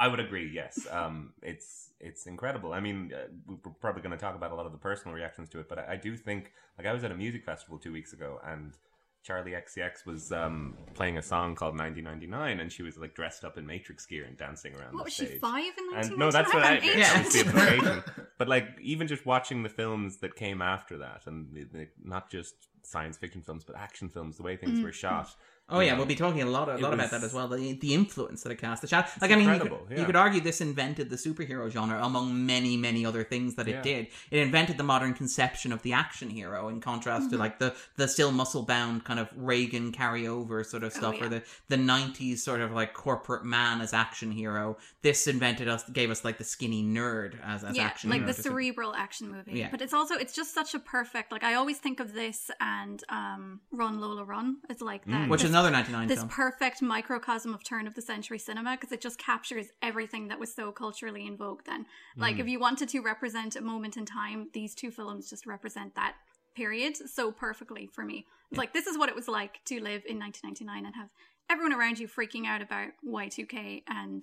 I 0.00 0.08
would 0.08 0.18
agree. 0.18 0.50
Yes, 0.52 0.86
um, 0.90 1.34
it's 1.42 1.90
it's 2.00 2.26
incredible. 2.26 2.72
I 2.72 2.80
mean, 2.80 3.12
uh, 3.14 3.28
we're 3.46 3.72
probably 3.80 4.00
going 4.00 4.16
to 4.16 4.18
talk 4.18 4.34
about 4.34 4.50
a 4.50 4.54
lot 4.54 4.64
of 4.64 4.72
the 4.72 4.78
personal 4.78 5.14
reactions 5.14 5.50
to 5.50 5.60
it, 5.60 5.68
but 5.68 5.78
I, 5.78 5.92
I 5.92 5.96
do 5.96 6.16
think 6.16 6.52
like 6.78 6.86
I 6.86 6.92
was 6.94 7.04
at 7.04 7.12
a 7.12 7.14
music 7.14 7.44
festival 7.44 7.78
two 7.78 7.92
weeks 7.92 8.12
ago 8.12 8.40
and. 8.44 8.76
Charli 9.22 9.52
XCX 9.52 10.06
was 10.06 10.32
um, 10.32 10.78
playing 10.94 11.18
a 11.18 11.22
song 11.22 11.54
called 11.54 11.76
1999, 11.78 12.58
and 12.58 12.72
she 12.72 12.82
was 12.82 12.96
like 12.96 13.14
dressed 13.14 13.44
up 13.44 13.58
in 13.58 13.66
Matrix 13.66 14.06
gear 14.06 14.24
and 14.24 14.34
dancing 14.38 14.74
around 14.74 14.94
What 14.94 15.00
the 15.00 15.04
was 15.04 15.12
she 15.12 15.26
five 15.38 15.74
in 15.76 15.94
And 15.94 16.16
no, 16.16 16.30
that's 16.30 16.54
what 16.54 16.62
I. 16.62 16.80
That 16.80 17.24
was 17.26 17.34
the 17.34 17.40
implication. 17.40 18.02
But 18.38 18.48
like, 18.48 18.68
even 18.80 19.06
just 19.06 19.26
watching 19.26 19.62
the 19.62 19.68
films 19.68 20.16
that 20.20 20.34
came 20.34 20.62
after 20.62 20.96
that, 20.96 21.26
and 21.26 21.86
not 22.02 22.30
just 22.30 22.54
science 22.86 23.16
fiction 23.16 23.42
films, 23.42 23.64
but 23.64 23.76
action 23.76 24.08
films, 24.08 24.36
the 24.36 24.42
way 24.42 24.56
things 24.56 24.78
Mm. 24.78 24.84
were 24.84 24.92
shot. 24.92 25.34
Oh 25.72 25.78
yeah, 25.78 25.92
know, 25.92 25.98
we'll 25.98 26.06
be 26.06 26.16
talking 26.16 26.42
a 26.42 26.46
lot, 26.46 26.68
a 26.68 26.74
it 26.74 26.80
lot 26.80 26.92
about 26.92 27.12
that 27.12 27.22
as 27.22 27.32
well. 27.32 27.46
The, 27.46 27.74
the 27.74 27.94
influence 27.94 28.42
that 28.42 28.50
it 28.50 28.56
cast, 28.56 28.82
the 28.82 28.88
shadow. 28.88 29.06
Like 29.20 29.30
I 29.30 29.36
mean, 29.36 29.44
you 29.44 29.52
could, 29.54 29.62
incredible, 29.68 29.98
you 30.00 30.04
could 30.04 30.16
argue 30.16 30.40
this 30.40 30.60
invented 30.60 31.10
the 31.10 31.14
superhero 31.16 31.70
genre 31.70 32.02
among 32.04 32.44
many, 32.44 32.76
many 32.76 33.06
other 33.06 33.22
things 33.22 33.54
that 33.54 33.68
it 33.68 33.76
Yeah. 33.76 33.82
did. 33.82 34.06
It 34.32 34.40
invented 34.40 34.78
the 34.78 34.82
modern 34.82 35.14
conception 35.14 35.70
of 35.70 35.82
the 35.82 35.92
action 35.92 36.28
hero, 36.28 36.68
in 36.70 36.80
contrast 36.80 37.30
to 37.30 37.36
Mhm. 37.36 37.38
like 37.38 37.60
the 37.60 37.76
the 37.94 38.08
still 38.08 38.32
muscle 38.32 38.64
bound 38.64 39.04
kind 39.04 39.20
of 39.20 39.28
Reagan 39.36 39.92
carryover 39.92 40.66
sort 40.66 40.82
of 40.82 40.92
Oh, 40.96 40.98
stuff, 40.98 41.14
yeah. 41.18 41.24
or 41.26 41.28
the 41.28 41.42
the 41.68 41.76
'90s 41.76 42.38
sort 42.42 42.60
of 42.62 42.72
like 42.72 42.92
corporate 42.92 43.44
man 43.44 43.80
as 43.80 43.94
action 43.94 44.32
hero. 44.32 44.76
This 45.02 45.28
invented 45.28 45.68
us, 45.68 45.88
gave 45.90 46.10
us 46.10 46.24
like 46.24 46.38
the 46.38 46.44
skinny 46.44 46.82
nerd 46.82 47.34
as 47.44 47.62
as 47.62 47.76
yeah, 47.76 47.84
action 47.84 48.10
like 48.10 48.22
hero. 48.22 48.32
the 48.32 48.42
cerebral 48.42 48.92
action 48.96 49.30
movie. 49.30 49.52
Yeah. 49.60 49.68
But 49.70 49.82
it's 49.82 49.94
also 49.94 50.16
it's 50.16 50.34
just 50.34 50.52
such 50.52 50.74
a 50.74 50.80
perfect 50.80 51.30
like 51.30 51.44
I 51.44 51.54
always 51.54 51.78
think 51.78 52.00
of 52.00 52.12
this 52.12 52.50
and 52.78 53.02
um 53.08 53.60
Run 53.72 54.00
Lola 54.00 54.24
Run. 54.24 54.48
It's 54.68 54.82
like 54.82 55.04
that. 55.06 55.28
Which 55.28 55.40
is 55.40 55.44
this- 55.44 55.50
another 55.50 55.70
99 55.70 56.06
This 56.08 56.18
film. 56.20 56.28
perfect 56.28 56.82
microcosm 56.82 57.54
of 57.54 57.62
turn 57.64 57.86
of 57.86 57.94
the 57.94 58.02
century 58.02 58.38
cinema 58.38 58.72
because 58.76 58.92
it 58.92 59.00
just 59.00 59.18
captures 59.18 59.66
everything 59.82 60.28
that 60.28 60.38
was 60.38 60.54
so 60.54 60.70
culturally 60.72 61.26
in 61.26 61.36
vogue 61.36 61.62
then. 61.66 61.86
Like 62.16 62.36
Mm. 62.36 62.40
if 62.40 62.48
you 62.48 62.58
wanted 62.66 62.88
to 62.90 63.00
represent 63.00 63.56
a 63.56 63.60
moment 63.72 63.96
in 63.96 64.04
time, 64.06 64.38
these 64.52 64.74
two 64.74 64.90
films 64.90 65.28
just 65.30 65.46
represent 65.46 65.94
that 65.96 66.14
period 66.54 66.96
so 66.96 67.30
perfectly 67.32 67.86
for 67.94 68.04
me. 68.04 68.26
It's 68.50 68.58
like 68.58 68.72
this 68.72 68.86
is 68.86 68.98
what 68.98 69.08
it 69.08 69.14
was 69.14 69.28
like 69.28 69.54
to 69.66 69.74
live 69.80 70.02
in 70.06 70.18
1999 70.18 70.84
and 70.86 70.94
have 70.96 71.08
everyone 71.48 71.72
around 71.78 71.98
you 72.00 72.06
freaking 72.08 72.46
out 72.46 72.62
about 72.62 72.90
Y2K 73.04 73.82
and 73.88 74.22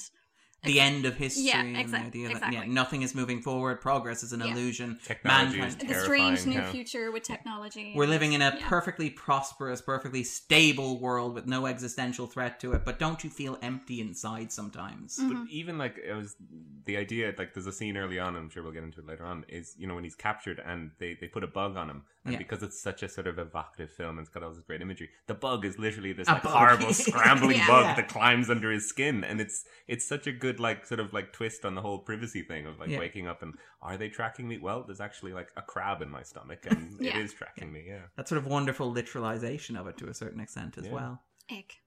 the 0.63 0.79
end 0.79 1.05
of 1.05 1.15
history 1.15 1.43
Yeah, 1.43 1.61
and 1.61 1.77
exact- 1.77 2.03
the 2.03 2.07
idea 2.07 2.27
that 2.29 2.33
exactly. 2.37 2.57
yeah, 2.57 2.73
nothing 2.73 3.01
is 3.01 3.13
moving 3.13 3.41
forward, 3.41 3.79
progress 3.79 4.23
is 4.23 4.33
an 4.33 4.39
Yeah. 4.41 4.47
illusion. 4.47 4.99
Technology 5.03 5.59
mankind- 5.59 5.83
is 5.83 5.87
the 5.87 6.01
strange 6.03 6.45
new 6.45 6.53
yeah. 6.53 6.71
future 6.71 7.11
with 7.11 7.23
technology. 7.23 7.93
We're 7.95 8.07
living 8.07 8.33
in 8.33 8.41
a 8.41 8.55
yeah. 8.57 8.67
perfectly 8.67 9.09
prosperous, 9.09 9.81
perfectly 9.81 10.23
stable 10.23 10.99
world 10.99 11.33
with 11.35 11.45
no 11.45 11.67
existential 11.67 12.27
threat 12.27 12.59
to 12.61 12.73
it, 12.73 12.83
but 12.85 12.97
don't 12.99 13.23
you 13.23 13.29
feel 13.29 13.57
empty 13.61 14.01
inside 14.01 14.51
sometimes? 14.51 15.17
Mm-hmm. 15.17 15.43
But 15.43 15.51
even 15.51 15.77
like 15.77 15.97
it 16.03 16.13
was 16.13 16.35
the 16.85 16.97
idea, 16.97 17.33
like 17.37 17.53
there's 17.53 17.67
a 17.67 17.71
scene 17.71 17.95
early 17.95 18.17
on, 18.19 18.35
I'm 18.35 18.49
sure 18.49 18.63
we'll 18.63 18.71
get 18.71 18.83
into 18.83 18.99
it 18.99 19.05
later 19.05 19.25
on, 19.25 19.45
is 19.47 19.75
you 19.77 19.87
know 19.87 19.95
when 19.95 20.03
he's 20.03 20.15
captured 20.15 20.59
and 20.65 20.91
they, 20.99 21.17
they 21.19 21.27
put 21.27 21.43
a 21.43 21.47
bug 21.47 21.77
on 21.77 21.89
him, 21.89 22.03
and 22.27 22.33
Yeah. 22.33 22.37
because 22.39 22.61
it's 22.63 22.79
such 22.81 23.03
a 23.03 23.09
sort 23.09 23.27
of 23.27 23.39
evocative 23.39 23.91
film, 23.91 24.17
and 24.17 24.25
it's 24.25 24.29
got 24.29 24.43
all 24.43 24.51
this 24.51 24.59
great 24.61 24.81
imagery. 24.81 25.09
The 25.27 25.33
bug 25.33 25.65
is 25.65 25.77
literally 25.79 26.13
this 26.13 26.27
A 26.27 26.33
like 26.33 26.43
bug. 26.43 26.53
horrible 26.53 26.93
scrambling 26.93 27.57
Yeah. 27.57 27.67
bug 27.67 27.83
Yeah. 27.85 27.95
that 27.95 28.09
climbs 28.09 28.49
under 28.49 28.71
his 28.71 28.87
skin, 28.87 29.23
and 29.23 29.41
it's 29.41 29.65
it's 29.87 30.05
such 30.07 30.27
a 30.27 30.31
good 30.31 30.59
like 30.59 30.85
sort 30.85 30.99
of 30.99 31.13
like 31.13 31.33
twist 31.33 31.65
on 31.65 31.75
the 31.75 31.81
whole 31.81 31.99
privacy 31.99 32.41
thing 32.43 32.65
of 32.67 32.79
like 32.79 32.89
Yeah. 32.89 32.99
waking 32.99 33.27
up 33.27 33.41
and 33.41 33.55
are 33.81 33.97
they 33.97 34.09
tracking 34.09 34.47
me? 34.47 34.57
Well, 34.57 34.83
there's 34.83 34.99
actually 35.01 35.33
like 35.33 35.49
a 35.57 35.61
crab 35.61 36.01
in 36.01 36.09
my 36.09 36.23
stomach, 36.23 36.65
and 36.69 36.99
Yeah. 36.99 37.17
it 37.17 37.23
is 37.25 37.33
tracking 37.33 37.71
me. 37.71 37.85
Yeah. 37.87 38.01
That 38.15 38.27
sort 38.27 38.37
of 38.39 38.45
wonderful 38.47 38.93
literalization 38.93 39.77
of 39.79 39.87
it 39.87 39.97
to 39.97 40.07
a 40.09 40.13
certain 40.13 40.39
extent 40.39 40.77
as 40.77 40.85
Yeah. 40.87 40.93
well. 40.93 41.23
Ick. 41.51 41.77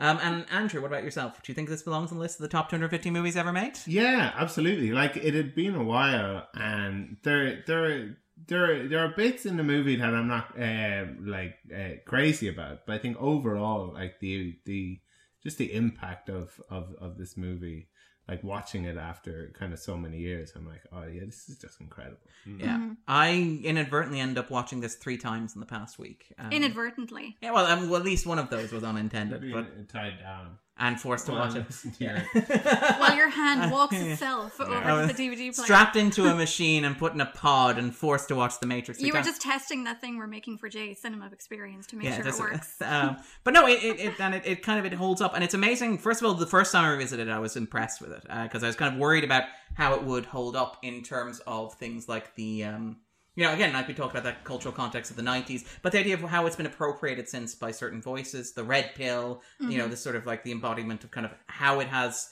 Um, 0.00 0.18
and 0.20 0.46
Andrew, 0.50 0.80
what 0.80 0.88
about 0.88 1.04
yourself? 1.04 1.40
Do 1.44 1.52
you 1.52 1.54
think 1.54 1.68
this 1.68 1.84
belongs 1.84 2.10
on 2.10 2.16
the 2.18 2.22
list 2.22 2.40
of 2.40 2.42
the 2.42 2.48
top 2.48 2.68
250 2.70 3.08
movies 3.10 3.36
ever 3.36 3.52
made? 3.52 3.78
Yeah, 3.86 4.32
absolutely. 4.34 4.90
Like 4.90 5.16
it 5.16 5.32
had 5.34 5.54
been 5.54 5.76
a 5.76 5.84
while, 5.84 6.48
and 6.54 7.18
there, 7.22 7.62
there, 7.68 8.16
there, 8.48 8.86
there 8.88 9.00
are 9.00 9.12
bits 9.16 9.46
in 9.46 9.56
the 9.56 9.62
movie 9.64 9.96
that 9.96 10.14
I'm 10.14 10.28
not 10.28 10.58
uh, 10.60 11.04
like 11.20 11.56
uh, 11.74 11.96
crazy 12.04 12.48
about, 12.48 12.86
but 12.86 12.94
I 12.94 12.98
think 12.98 13.16
overall, 13.20 13.92
like 13.94 14.20
the 14.20 14.56
the 14.64 15.00
just 15.42 15.58
the 15.58 15.72
impact 15.72 16.28
of 16.28 16.60
of 16.68 16.94
of 17.00 17.16
this 17.18 17.36
movie, 17.36 17.88
like 18.28 18.42
watching 18.44 18.84
it 18.84 18.96
after 18.96 19.52
kind 19.58 19.72
of 19.72 19.78
so 19.78 19.96
many 19.96 20.18
years, 20.18 20.52
I'm 20.54 20.66
like, 20.66 20.82
oh 20.92 21.04
yeah, 21.06 21.24
this 21.24 21.48
is 21.48 21.58
just 21.58 21.80
incredible. 21.80 22.18
Yeah. 22.44 22.76
Mhm. 22.78 22.96
I 23.08 23.60
inadvertently 23.64 24.20
end 24.20 24.36
up 24.38 24.50
watching 24.50 24.80
this 24.80 24.96
three 24.96 25.16
times 25.18 25.54
in 25.54 25.60
the 25.60 25.66
past 25.66 25.98
week. 25.98 26.32
Um, 26.38 26.52
Inadvertently. 26.52 27.36
Yeah, 27.40 27.52
well, 27.52 27.66
um, 27.66 27.88
well, 27.88 27.98
at 28.00 28.04
least 28.04 28.26
one 28.26 28.38
of 28.38 28.50
those 28.50 28.70
was 28.72 28.84
unintended, 28.84 29.40
Being 29.40 29.52
but 29.54 29.88
tied 29.88 30.18
down. 30.20 30.58
And 30.78 31.00
forced 31.00 31.24
to 31.26 31.32
Well, 31.32 31.40
watch 31.40 31.56
it. 31.56 31.68
to 31.70 31.88
Yeah. 31.98 32.22
While 32.98 33.16
your 33.16 33.30
hand 33.30 33.70
walks 33.72 33.96
itself 33.96 34.60
I 34.60 34.64
over 34.92 35.06
was 35.06 35.12
the 35.16 35.28
DVD 35.28 35.54
player. 35.54 35.64
strapped 35.64 35.96
into 35.96 36.26
a 36.26 36.34
machine 36.34 36.84
and 36.84 36.98
put 36.98 37.14
in 37.14 37.20
a 37.20 37.26
pod 37.26 37.78
and 37.78 37.94
forced 37.94 38.28
to 38.28 38.34
watch 38.34 38.60
The 38.60 38.66
Matrix. 38.66 39.00
three 39.00 39.06
You 39.08 39.14
were 39.14 39.22
just 39.22 39.40
testing 39.40 39.84
that 39.84 40.00
thing 40.02 40.18
we're 40.18 40.26
making 40.26 40.58
for 40.58 40.68
Jay's 40.68 41.00
cinema 41.00 41.30
experience 41.32 41.86
to 41.88 41.96
make 41.96 42.12
sure 42.12 42.26
it 42.26 42.38
works. 42.38 42.80
um, 42.82 43.16
but 43.42 43.54
no, 43.54 43.66
it, 43.66 43.82
it, 43.82 44.00
it 44.00 44.20
and 44.20 44.34
it, 44.34 44.42
it 44.46 44.62
kind 44.62 44.78
of 44.78 44.84
it 44.84 44.92
holds 44.96 45.20
up, 45.22 45.34
and 45.34 45.42
it's 45.42 45.54
amazing. 45.54 45.96
First 45.98 46.20
of 46.20 46.26
all, 46.26 46.34
the 46.34 46.46
first 46.46 46.72
time 46.72 46.84
I 46.84 46.90
revisited, 46.92 47.28
it, 47.28 47.30
I 47.30 47.38
was 47.38 47.56
impressed 47.56 48.00
with 48.02 48.12
it 48.12 48.22
because 48.42 48.62
I 48.62 48.66
was 48.66 48.76
kind 48.76 48.92
of 48.94 49.00
worried 49.00 49.24
about 49.24 49.44
how 49.74 49.94
it 49.94 50.02
would 50.02 50.26
hold 50.26 50.56
up 50.56 50.76
in 50.82 51.02
terms 51.02 51.40
of 51.46 51.72
things 51.74 52.08
like 52.08 52.34
the 52.34 52.64
um, 52.64 52.96
You 53.36 53.44
know, 53.44 53.52
again, 53.52 53.72
like 53.74 53.86
we 53.86 53.94
talked 53.94 54.12
about 54.12 54.24
that 54.24 54.44
cultural 54.44 54.74
context 54.74 55.10
of 55.10 55.16
the 55.16 55.22
'90s, 55.22 55.64
but 55.82 55.92
the 55.92 55.98
idea 56.00 56.14
of 56.14 56.22
how 56.22 56.46
it's 56.46 56.56
been 56.56 56.66
appropriated 56.66 57.28
since 57.28 57.54
by 57.54 57.70
certain 57.70 58.00
voices, 58.02 58.52
the 58.54 58.64
red 58.64 58.94
pill, 58.94 59.42
you 59.60 59.78
know, 59.78 59.86
Mhm. 59.86 59.90
this 59.90 60.00
sort 60.02 60.16
of 60.16 60.26
like 60.26 60.42
the 60.42 60.52
embodiment 60.52 61.04
of 61.04 61.10
kind 61.10 61.26
of 61.26 61.32
how 61.46 61.80
it 61.80 61.88
has. 61.88 62.30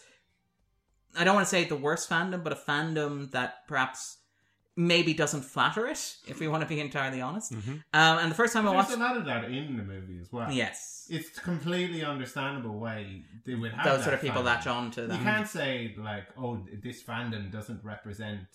I 1.17 1.23
don't 1.25 1.35
want 1.37 1.47
to 1.47 1.51
say 1.51 1.65
the 1.65 1.77
worst 1.77 2.09
fandom, 2.11 2.43
but 2.43 2.53
a 2.53 2.57
fandom 2.57 3.31
that 3.33 3.67
perhaps 3.69 4.19
maybe 4.77 5.15
doesn't 5.15 5.43
flatter 5.43 5.87
it, 5.87 6.17
if 6.27 6.41
we 6.41 6.49
want 6.49 6.61
to 6.63 6.67
be 6.69 6.81
entirely 6.81 7.21
honest. 7.21 7.53
Um, 7.53 7.83
and 7.93 8.29
the 8.29 8.35
first 8.35 8.53
time 8.53 8.67
I 8.67 8.73
There's 8.73 8.87
watched, 8.87 8.97
a 8.97 9.01
lot 9.01 9.17
of 9.17 9.25
that 9.27 9.45
in 9.45 9.77
the 9.77 9.85
movie 9.85 10.19
as 10.21 10.33
well. 10.33 10.51
Yes. 10.51 11.07
it's 11.09 11.39
completely 11.39 12.03
understandable 12.03 12.81
why 12.81 13.23
they 13.45 13.55
would 13.55 13.73
have 13.73 13.85
Those 13.85 13.99
that 13.99 14.05
sort 14.05 14.15
of 14.15 14.21
people 14.23 14.41
fandom. 14.43 14.47
latch 14.47 14.67
on 14.67 14.91
to 14.93 15.07
that. 15.07 15.17
You 15.19 15.23
can't 15.23 15.47
say 15.47 15.95
like, 15.99 16.27
oh, 16.37 16.67
this 16.83 17.03
fandom 17.05 17.53
doesn't 17.53 17.85
represent 17.85 18.49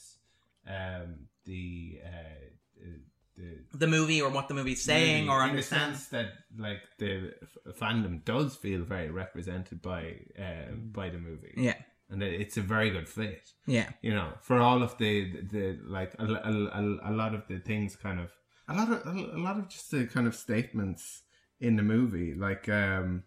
um, 0.68 1.29
the. 1.50 2.00
Uh, 2.06 2.10
uh, 2.86 2.98
the 3.38 3.78
the 3.86 3.88
movie 3.88 4.22
or 4.22 4.30
what 4.30 4.48
the 4.50 4.54
movie's 4.54 4.84
saying 4.84 5.26
movie, 5.26 5.30
or 5.38 5.44
in 5.44 5.50
understand. 5.52 5.94
the 5.94 5.98
sense 5.98 6.08
that 6.16 6.28
like 6.58 6.82
the 6.98 7.14
f- 7.42 7.76
fandom 7.82 8.16
does 8.26 8.50
feel 8.58 8.82
very 8.84 9.10
represented 9.24 9.82
by 9.82 10.04
uh, 10.38 10.72
by 11.00 11.08
the 11.10 11.18
movie 11.30 11.54
Yeah. 11.56 11.78
and 12.10 12.22
it's 12.22 12.58
a 12.58 12.62
very 12.76 12.90
good 12.90 13.08
fit 13.08 13.44
Yeah. 13.66 13.90
you 14.02 14.14
know 14.14 14.30
for 14.42 14.58
all 14.60 14.84
of 14.84 14.98
the 14.98 15.14
the 15.56 15.66
like 16.00 16.12
a, 16.20 16.26
a, 16.26 16.54
a, 16.82 17.12
a 17.12 17.14
lot 17.22 17.34
of 17.34 17.44
the 17.48 17.60
things 17.60 17.96
kind 17.96 18.20
of 18.20 18.30
a 18.68 18.74
lot 18.80 18.90
of 18.92 19.00
a 19.08 19.38
lot 19.48 19.58
of 19.58 19.70
just 19.70 19.90
the 19.92 20.06
kind 20.16 20.28
of 20.28 20.36
statements 20.36 21.24
in 21.62 21.78
the 21.78 21.84
movie 21.96 22.34
like 22.48 22.68
um 22.68 23.24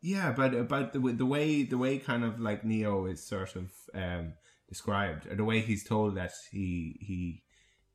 yeah 0.00 0.32
but 0.32 0.54
about 0.54 0.94
the 0.94 1.00
the 1.22 1.26
way 1.34 1.64
the 1.64 1.76
way 1.84 1.98
kind 1.98 2.24
of 2.24 2.40
like 2.40 2.64
neo 2.64 3.04
is 3.12 3.20
sort 3.34 3.54
of 3.56 3.66
um 3.94 4.32
described 4.70 5.26
or 5.26 5.34
the 5.36 5.44
way 5.44 5.60
he's 5.60 5.84
told 5.84 6.16
that 6.16 6.32
he 6.50 6.96
he 7.08 7.42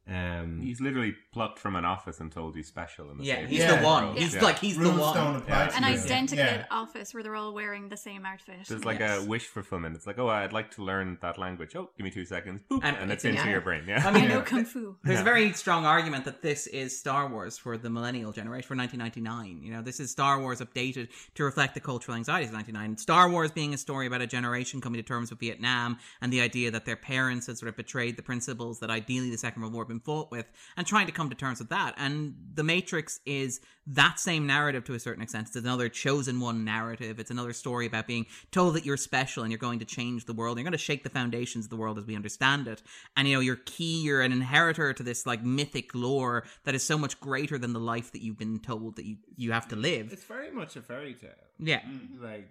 um 0.10 0.62
He's 0.62 0.82
literally 0.82 1.16
plucked 1.32 1.60
from 1.60 1.76
an 1.76 1.86
office 1.86 2.20
and 2.20 2.32
told 2.32 2.56
he's 2.56 2.68
special. 2.68 3.12
In 3.12 3.18
the 3.20 3.24
Yeah, 3.24 3.36
same 3.36 3.48
he's 3.48 3.60
world. 3.66 3.80
the 3.80 3.84
one. 3.86 4.16
Yeah. 4.16 4.22
He's 4.22 4.42
like, 4.42 4.60
he's 4.60 4.78
the 4.78 4.90
one. 4.90 5.16
don't 5.16 5.36
apply 5.38 5.56
Yeah. 5.66 5.78
An 5.78 5.84
you. 5.94 6.00
identical 6.00 6.38
Yeah. 6.46 6.66
office 6.72 7.14
where 7.14 7.22
they're 7.24 7.36
all 7.36 7.54
wearing 7.54 7.90
the 7.90 7.98
same 7.98 8.26
outfit. 8.26 8.66
There's 8.68 8.86
like 8.86 9.00
Yes. 9.00 9.24
a 9.24 9.28
wish 9.28 9.46
fulfillment. 9.48 9.96
It's 9.96 10.08
like, 10.08 10.18
oh, 10.20 10.28
I'd 10.30 10.54
like 10.54 10.72
to 10.72 10.84
learn 10.84 11.18
that 11.22 11.38
language. 11.38 11.76
Oh, 11.76 11.90
give 11.98 12.04
me 12.04 12.12
two 12.12 12.26
seconds. 12.26 12.62
Boop, 12.70 12.82
And 12.84 12.98
and, 12.98 13.12
it's 13.12 13.24
it's, 13.24 13.32
into 13.36 13.44
in- 13.46 13.52
your 13.52 13.62
brain. 13.62 13.84
Yeah. 13.88 14.08
I 14.08 14.12
mean, 14.12 14.28
know 14.30 14.42
kung 14.42 14.66
fu. 14.66 14.96
There's 15.04 15.18
Yeah. 15.18 15.22
a 15.22 15.24
very 15.26 15.54
strong 15.54 15.86
argument 15.86 16.26
that 16.26 16.42
this 16.42 16.66
is 16.68 16.98
Star 16.98 17.28
Wars 17.30 17.58
for 17.58 17.78
the 17.78 17.90
millennial 17.90 18.32
generation, 18.32 18.68
for 18.68 18.76
1999. 18.76 19.62
You 19.64 19.72
know, 19.74 19.82
this 19.82 20.00
is 20.00 20.12
Star 20.12 20.40
Wars 20.40 20.60
updated 20.60 21.10
to 21.36 21.44
reflect 21.44 21.74
the 21.74 21.80
cultural 21.80 22.16
anxieties 22.16 22.50
of 22.50 22.56
99. 22.56 22.98
Star 22.98 23.30
Wars 23.30 23.52
being 23.52 23.74
a 23.74 23.78
story 23.78 24.08
about 24.08 24.22
a 24.22 24.28
generation 24.28 24.82
coming 24.82 25.00
to 25.00 25.04
terms 25.08 25.30
with 25.30 25.40
Vietnam 25.40 25.98
and 26.22 26.32
the 26.34 26.42
idea 26.42 26.72
that 26.72 26.86
their 26.86 26.96
parents 26.96 27.48
had 27.48 27.58
sort 27.58 27.70
of 27.70 27.76
betrayed 27.78 28.18
the 28.18 28.24
principles 28.24 28.80
that 28.80 28.90
ideally 28.90 29.30
the 29.30 29.38
Second 29.38 29.62
World 29.62 29.74
War 29.74 29.84
had 29.84 29.88
been 29.90 29.99
fought 30.00 30.32
with, 30.32 30.52
and 30.78 30.86
trying 30.86 31.06
to 31.08 31.12
come 31.12 31.30
to 31.30 31.36
terms 31.36 31.60
with 31.60 31.70
that. 31.70 31.96
And 31.98 32.36
The 32.54 32.64
Matrix 32.64 33.20
is 33.26 33.60
that 33.88 34.20
same 34.20 34.46
narrative 34.46 34.84
to 34.86 34.94
a 34.94 35.00
certain 35.00 35.24
extent. 35.24 35.48
It's 35.48 35.56
another 35.56 35.90
chosen 35.90 36.40
one 36.40 36.64
narrative. 36.64 37.20
It's 37.20 37.32
another 37.32 37.54
story 37.54 37.88
about 37.88 38.06
being 38.06 38.28
told 38.52 38.76
that 38.76 38.86
you're 38.86 38.98
special 38.98 39.44
and 39.44 39.52
you're 39.52 39.58
going 39.58 39.80
to 39.80 39.86
change 39.86 40.26
the 40.26 40.34
world. 40.34 40.58
You're 40.58 40.64
going 40.64 40.72
to 40.74 40.78
shake 40.78 41.04
the 41.04 41.10
foundations 41.10 41.66
of 41.66 41.70
the 41.70 41.78
world 41.78 41.98
as 41.98 42.06
we 42.06 42.16
understand 42.16 42.68
it. 42.68 42.84
And 43.18 43.28
you 43.28 43.36
know, 43.36 43.40
you're 43.40 43.56
key, 43.56 44.04
you're 44.04 44.22
an 44.22 44.32
inheritor 44.32 44.94
to 44.94 45.04
this 45.04 45.26
like 45.26 45.44
mythic 45.44 45.96
lore 45.96 46.46
that 46.66 46.76
is 46.76 46.84
so 46.84 46.98
much 46.98 47.20
greater 47.20 47.58
than 47.58 47.74
the 47.74 47.80
life 47.80 48.12
that 48.12 48.22
you've 48.22 48.38
been 48.38 48.60
told 48.60 48.98
that 48.98 49.06
you, 49.06 49.18
you 49.36 49.52
have 49.52 49.68
to 49.70 49.76
mm. 49.76 49.82
live. 49.82 50.14
It's 50.14 50.24
very 50.24 50.52
much 50.52 50.76
a 50.76 50.82
fairy 50.82 51.16
tale. 51.16 51.32
Yeah. 51.58 51.82
Mm. 51.82 52.22
Like, 52.22 52.30
like, 52.30 52.50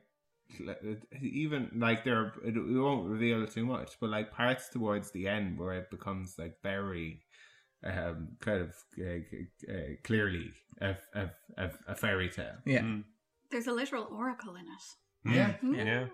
even 1.20 1.70
like 1.76 2.04
there, 2.04 2.32
it, 2.44 2.54
we 2.54 2.80
won't 2.80 3.08
reveal 3.08 3.46
too 3.46 3.66
much, 3.66 3.96
but 4.00 4.10
like 4.10 4.32
parts 4.32 4.68
towards 4.68 5.10
the 5.12 5.28
end 5.28 5.58
where 5.58 5.74
it 5.74 5.90
becomes 5.90 6.34
like 6.38 6.56
very, 6.62 7.20
um, 7.84 8.28
kind 8.40 8.62
of 8.62 8.74
uh, 9.00 9.72
uh, 9.72 9.76
clearly 10.04 10.50
a, 10.80 10.96
a, 11.14 11.30
a, 11.56 11.70
a 11.88 11.94
fairy 11.94 12.28
tale. 12.28 12.56
Yeah. 12.64 12.84
There's 13.50 13.66
a 13.66 13.72
literal 13.72 14.08
oracle 14.10 14.54
in 14.56 14.62
it. 14.62 15.34
Yeah. 15.34 15.54
Yeah. 15.62 16.06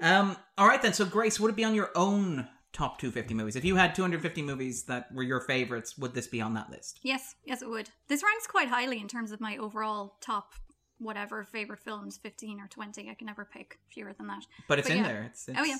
Um, 0.00 0.36
all 0.58 0.66
right 0.66 0.80
then. 0.80 0.92
So 0.92 1.04
Grace, 1.04 1.40
would 1.40 1.50
it 1.50 1.56
be 1.56 1.64
on 1.64 1.74
your 1.74 1.90
own 1.94 2.48
top 2.72 2.98
250 2.98 3.34
movies? 3.34 3.56
If 3.56 3.64
you 3.64 3.76
had 3.76 3.94
250 3.94 4.42
movies 4.42 4.84
that 4.84 5.12
were 5.12 5.22
your 5.22 5.40
favorites, 5.40 5.96
would 5.98 6.14
this 6.14 6.26
be 6.26 6.40
on 6.40 6.54
that 6.54 6.70
list? 6.70 7.00
Yes, 7.02 7.34
yes, 7.44 7.62
it 7.62 7.68
would. 7.68 7.88
This 8.08 8.22
ranks 8.22 8.46
quite 8.46 8.68
highly 8.68 9.00
in 9.00 9.08
terms 9.08 9.32
of 9.32 9.40
my 9.40 9.56
overall 9.56 10.16
top 10.20 10.52
whatever 10.98 11.44
favorite 11.44 11.80
films, 11.80 12.18
fifteen 12.22 12.60
or 12.60 12.68
twenty. 12.68 13.10
I 13.10 13.14
can 13.14 13.26
never 13.26 13.44
pick 13.44 13.78
fewer 13.88 14.12
than 14.12 14.26
that. 14.28 14.44
But 14.68 14.78
it's 14.78 14.88
in 14.88 14.98
yeah. 14.98 15.02
there. 15.04 15.22
It's, 15.24 15.48
it's 15.48 15.58
oh 15.60 15.64
yeah, 15.64 15.78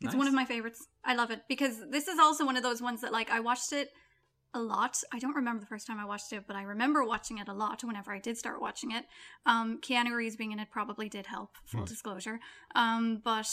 it's 0.00 0.14
one 0.14 0.26
of 0.26 0.34
my 0.34 0.44
favorites. 0.44 0.86
I 1.04 1.14
love 1.14 1.30
it 1.30 1.42
because 1.48 1.78
this 1.90 2.08
is 2.08 2.18
also 2.18 2.44
one 2.44 2.56
of 2.56 2.62
those 2.62 2.80
ones 2.82 3.00
that 3.00 3.12
like 3.12 3.30
I 3.30 3.40
watched 3.40 3.72
it 3.72 3.90
a 4.56 4.60
lot. 4.60 4.96
I 5.12 5.18
don't 5.18 5.34
remember 5.34 5.60
the 5.60 5.66
first 5.66 5.86
time 5.86 5.98
I 5.98 6.04
watched 6.04 6.32
it, 6.32 6.44
but 6.46 6.54
I 6.54 6.62
remember 6.62 7.04
watching 7.04 7.38
it 7.38 7.48
a 7.48 7.52
lot 7.52 7.82
whenever 7.82 8.12
I 8.12 8.20
did 8.20 8.38
start 8.38 8.60
watching 8.60 8.92
it. 8.92 9.04
Um, 9.46 9.80
Keanu 9.80 10.14
Reeves 10.14 10.36
being 10.36 10.52
in 10.52 10.60
it 10.60 10.70
probably 10.70 11.08
did 11.08 11.26
help, 11.26 11.56
full 11.66 11.80
Hmm. 11.80 11.86
disclosure. 11.86 12.38
Um, 12.76 13.20
but 13.24 13.48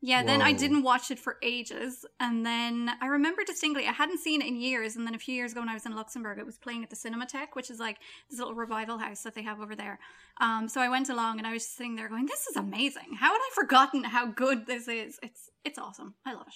yeah, 0.00 0.22
then 0.22 0.42
I 0.42 0.52
didn't 0.52 0.82
watch 0.82 1.10
it 1.10 1.18
for 1.18 1.38
ages. 1.42 2.04
And 2.20 2.46
then 2.46 2.90
I 3.00 3.06
remember 3.06 3.42
distinctly, 3.44 3.86
I 3.86 3.92
hadn't 3.92 4.20
seen 4.20 4.40
it 4.42 4.46
in 4.46 4.56
years. 4.60 4.94
And 4.94 5.04
then 5.04 5.14
a 5.14 5.18
few 5.18 5.34
years 5.34 5.52
ago 5.52 5.60
when 5.60 5.68
I 5.68 5.74
was 5.74 5.86
in 5.86 5.94
Luxembourg, 5.94 6.38
it 6.38 6.46
was 6.46 6.56
playing 6.56 6.84
at 6.84 6.90
the 6.90 6.96
Cinematheque, 6.96 7.54
which 7.54 7.68
is 7.68 7.80
like 7.80 7.98
this 8.30 8.38
little 8.38 8.54
revival 8.54 8.98
house 8.98 9.22
that 9.22 9.34
they 9.34 9.42
have 9.42 9.60
over 9.60 9.74
there. 9.74 9.98
Um, 10.40 10.68
so 10.68 10.80
I 10.80 10.88
went 10.88 11.08
along 11.08 11.38
and 11.38 11.46
I 11.48 11.52
was 11.52 11.64
just 11.64 11.76
sitting 11.76 11.96
there 11.96 12.08
going, 12.08 12.26
this 12.26 12.46
is 12.46 12.56
amazing. 12.56 13.14
How 13.18 13.32
had 13.32 13.40
I 13.40 13.50
forgotten 13.54 14.04
how 14.04 14.26
good 14.26 14.66
this 14.66 14.86
is? 14.86 15.18
It's, 15.20 15.50
it's 15.64 15.78
awesome. 15.78 16.14
I 16.24 16.32
love 16.32 16.46
it. 16.46 16.54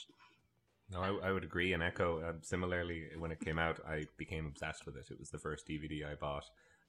No, 0.92 1.00
I, 1.00 1.28
I 1.28 1.32
would 1.32 1.42
agree 1.44 1.72
and 1.72 1.82
echo. 1.82 2.20
Uh, 2.20 2.32
similarly, 2.42 3.06
when 3.18 3.32
it 3.32 3.40
came 3.40 3.58
out, 3.58 3.80
I 3.88 4.04
became 4.18 4.46
obsessed 4.46 4.86
with 4.86 4.96
it. 4.96 5.06
It 5.10 5.18
was 5.18 5.30
the 5.30 5.38
first 5.38 5.66
DVD 5.66 6.04
I 6.06 6.14
bought, 6.14 6.44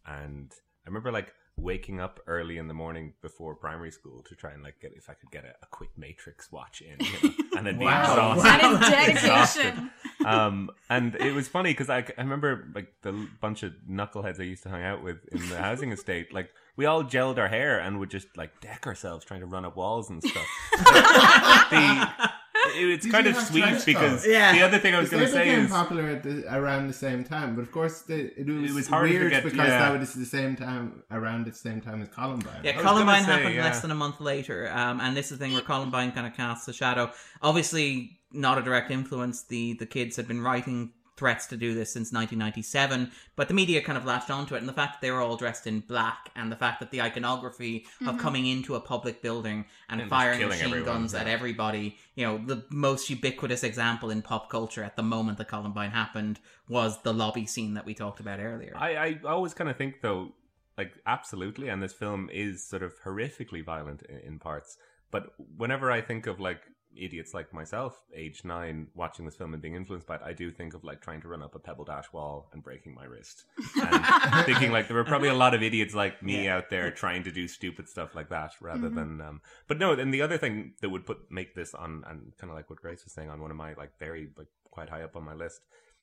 and 0.05 0.51
I 0.85 0.89
remember 0.89 1.11
like 1.11 1.33
waking 1.55 1.99
up 1.99 2.19
early 2.25 2.57
in 2.57 2.67
the 2.67 2.73
morning 2.73 3.13
before 3.21 3.53
primary 3.55 3.91
school 3.91 4.23
to 4.23 4.35
try 4.35 4.51
and 4.51 4.63
like 4.63 4.79
get 4.81 4.91
if 4.95 5.09
I 5.09 5.13
could 5.13 5.29
get 5.31 5.45
a, 5.45 5.49
a 5.61 5.67
quick 5.69 5.89
Matrix 5.95 6.51
watch 6.51 6.81
in, 6.81 7.05
you 7.05 7.29
know, 7.29 7.35
and 7.57 7.67
then 7.67 7.77
be 7.77 7.85
Wow. 7.85 8.01
exhausted. 8.35 8.43
That 8.43 8.63
is 8.73 8.79
dedication. 8.89 9.11
exhausted. 9.11 9.89
Um, 10.25 10.71
and 10.89 11.15
it 11.15 11.33
was 11.33 11.47
funny 11.47 11.69
because 11.71 11.89
I, 11.89 11.97
I 12.17 12.21
remember 12.21 12.67
like 12.73 12.87
the 13.03 13.27
bunch 13.39 13.61
of 13.63 13.73
knuckleheads 13.89 14.39
I 14.39 14.43
used 14.43 14.63
to 14.63 14.69
hang 14.69 14.83
out 14.83 15.03
with 15.03 15.17
in 15.31 15.47
the 15.49 15.57
housing 15.57 15.91
estate. 15.97 16.33
Like 16.33 16.49
we 16.75 16.85
all 16.85 17.03
gelled 17.03 17.37
our 17.37 17.47
hair 17.49 17.79
and 17.79 17.99
would 17.99 18.09
just 18.09 18.35
like 18.35 18.59
deck 18.59 18.87
ourselves 18.87 19.23
trying 19.23 19.41
to 19.41 19.45
run 19.45 19.63
up 19.63 19.75
walls 19.77 20.09
and 20.09 20.23
stuff. 20.23 20.47
the, 20.71 22.09
it- 22.19 22.29
it's 22.73 23.05
Did 23.05 23.11
kind 23.11 23.27
of 23.27 23.35
sweet 23.37 23.85
because? 23.85 24.25
Yeah. 24.27 24.53
the 24.53 24.61
other 24.61 24.79
thing 24.79 24.95
I 24.95 24.99
was 24.99 25.09
going 25.09 25.23
to 25.23 25.31
say 25.31 25.45
became 25.45 25.65
is 25.65 25.71
popular 25.71 26.07
at 26.09 26.23
the, 26.23 26.45
around 26.53 26.87
the 26.87 26.93
same 26.93 27.23
time, 27.23 27.55
but 27.55 27.61
of 27.61 27.71
course 27.71 28.01
the, 28.01 28.31
it 28.39 28.47
was, 28.47 28.73
was 28.73 28.87
harder 28.87 29.09
to 29.09 29.19
weird 29.19 29.31
get- 29.31 29.43
because 29.43 29.57
yeah. 29.57 29.79
that 29.89 29.99
was 29.99 30.13
the 30.13 30.25
same 30.25 30.55
time 30.55 31.03
around 31.11 31.45
the 31.45 31.53
same 31.53 31.81
time 31.81 32.01
as 32.01 32.09
Columbine. 32.09 32.61
Yeah, 32.63 32.81
Columbine 32.81 33.23
say, 33.23 33.31
happened 33.31 33.55
yeah. 33.55 33.63
less 33.63 33.81
than 33.81 33.91
a 33.91 33.95
month 33.95 34.19
later, 34.19 34.71
um, 34.73 34.99
and 34.99 35.15
this 35.15 35.31
is 35.31 35.37
the 35.37 35.45
thing 35.45 35.53
where 35.53 35.61
Columbine 35.61 36.11
kind 36.11 36.27
of 36.27 36.33
casts 36.35 36.67
a 36.67 36.73
shadow. 36.73 37.11
Obviously, 37.41 38.19
not 38.31 38.57
a 38.57 38.61
direct 38.61 38.91
influence. 38.91 39.43
The 39.43 39.73
the 39.73 39.85
kids 39.85 40.15
had 40.15 40.27
been 40.27 40.41
writing 40.41 40.91
threats 41.23 41.47
to 41.47 41.55
do 41.55 41.73
this 41.73 41.93
since 41.93 42.11
1997, 42.11 43.09
but 43.37 43.47
the 43.47 43.53
media 43.53 43.81
kind 43.81 43.97
of 43.97 44.03
latched 44.03 44.29
onto 44.29 44.55
it, 44.55 44.57
and 44.57 44.67
the 44.67 44.73
fact 44.73 44.91
that 44.93 45.01
they 45.01 45.09
were 45.09 45.21
all 45.21 45.37
dressed 45.37 45.65
in 45.65 45.79
black, 45.79 46.29
and 46.35 46.51
the 46.51 46.55
fact 46.57 46.81
that 46.81 46.91
the 46.91 47.01
iconography 47.01 47.85
of 48.01 48.15
Mhm. 48.15 48.19
coming 48.19 48.45
into 48.45 48.75
a 48.75 48.81
public 48.81 49.21
building 49.21 49.63
and, 49.87 50.01
And 50.01 50.09
firing 50.09 50.45
machine 50.49 50.65
everyone, 50.65 50.85
guns 50.85 51.13
at 51.13 51.27
everybody, 51.27 51.97
you 52.15 52.25
know, 52.25 52.37
the 52.45 52.65
most 52.69 53.09
ubiquitous 53.09 53.63
example 53.63 54.09
in 54.09 54.21
pop 54.21 54.49
culture 54.49 54.83
at 54.83 54.97
the 54.97 55.03
moment 55.03 55.37
that 55.37 55.47
Columbine 55.47 55.91
happened 55.91 56.41
was 56.67 57.01
the 57.03 57.13
lobby 57.13 57.45
scene 57.45 57.73
that 57.75 57.85
we 57.85 57.93
talked 57.93 58.19
about 58.19 58.41
earlier. 58.41 58.73
I, 58.75 58.89
I 59.05 59.19
always 59.25 59.53
kind 59.53 59.69
of 59.69 59.77
think 59.77 60.01
though, 60.01 60.33
like 60.77 60.91
absolutely, 61.05 61.69
and 61.69 61.81
this 61.81 61.93
film 61.93 62.29
is 62.33 62.67
sort 62.67 62.83
of 62.83 62.91
horrifically 63.05 63.63
violent 63.63 64.01
in, 64.09 64.17
in 64.17 64.39
parts. 64.39 64.77
But 65.09 65.33
whenever 65.55 65.89
I 65.89 66.01
think 66.01 66.27
of 66.27 66.41
like 66.41 66.61
idiots 66.97 67.33
like 67.33 67.53
myself, 67.53 67.99
age 68.13 68.43
nine, 68.43 68.87
watching 68.95 69.25
this 69.25 69.35
film 69.35 69.53
and 69.53 69.61
being 69.61 69.75
influenced 69.75 70.07
by 70.07 70.15
it, 70.15 70.21
I 70.23 70.33
do 70.33 70.51
think 70.51 70.73
of 70.73 70.83
like 70.83 71.01
trying 71.01 71.21
to 71.21 71.27
run 71.27 71.41
up 71.41 71.55
a 71.55 71.59
pebble 71.59 71.85
dash 71.85 72.11
wall 72.13 72.49
and 72.53 72.63
breaking 72.63 72.93
my 72.95 73.05
wrist, 73.05 73.43
and 73.81 74.45
thinking 74.45 74.71
like 74.71 74.87
there 74.87 74.97
were 74.97 75.03
probably 75.03 75.29
a 75.29 75.33
lot 75.33 75.53
of 75.53 75.63
idiots 75.63 75.93
like 75.93 76.21
me 76.23 76.47
out 76.47 76.69
there 76.69 76.91
trying 76.91 77.23
to 77.23 77.31
do 77.31 77.47
stupid 77.47 77.87
stuff 77.89 78.15
like 78.15 78.29
that, 78.29 78.51
rather 78.61 78.89
Mhm. 78.89 78.95
than. 78.95 79.21
Um, 79.21 79.41
but 79.67 79.79
no, 79.79 79.93
and 79.93 80.13
the 80.13 80.21
other 80.21 80.37
thing 80.37 80.73
that 80.81 80.89
would 80.89 81.05
put 81.05 81.31
make 81.31 81.55
this 81.55 81.73
on, 81.73 82.03
and 82.07 82.33
kind 82.37 82.49
of 82.51 82.55
like 82.55 82.69
what 82.69 82.81
Grace 82.81 83.03
was 83.03 83.13
saying, 83.13 83.29
on 83.29 83.41
one 83.41 83.51
of 83.51 83.57
my 83.57 83.73
like 83.73 83.97
very 83.99 84.29
like 84.37 84.47
quite 84.71 84.89
high 84.89 85.03
up 85.03 85.15
on 85.15 85.23
my 85.23 85.33
list 85.33 85.61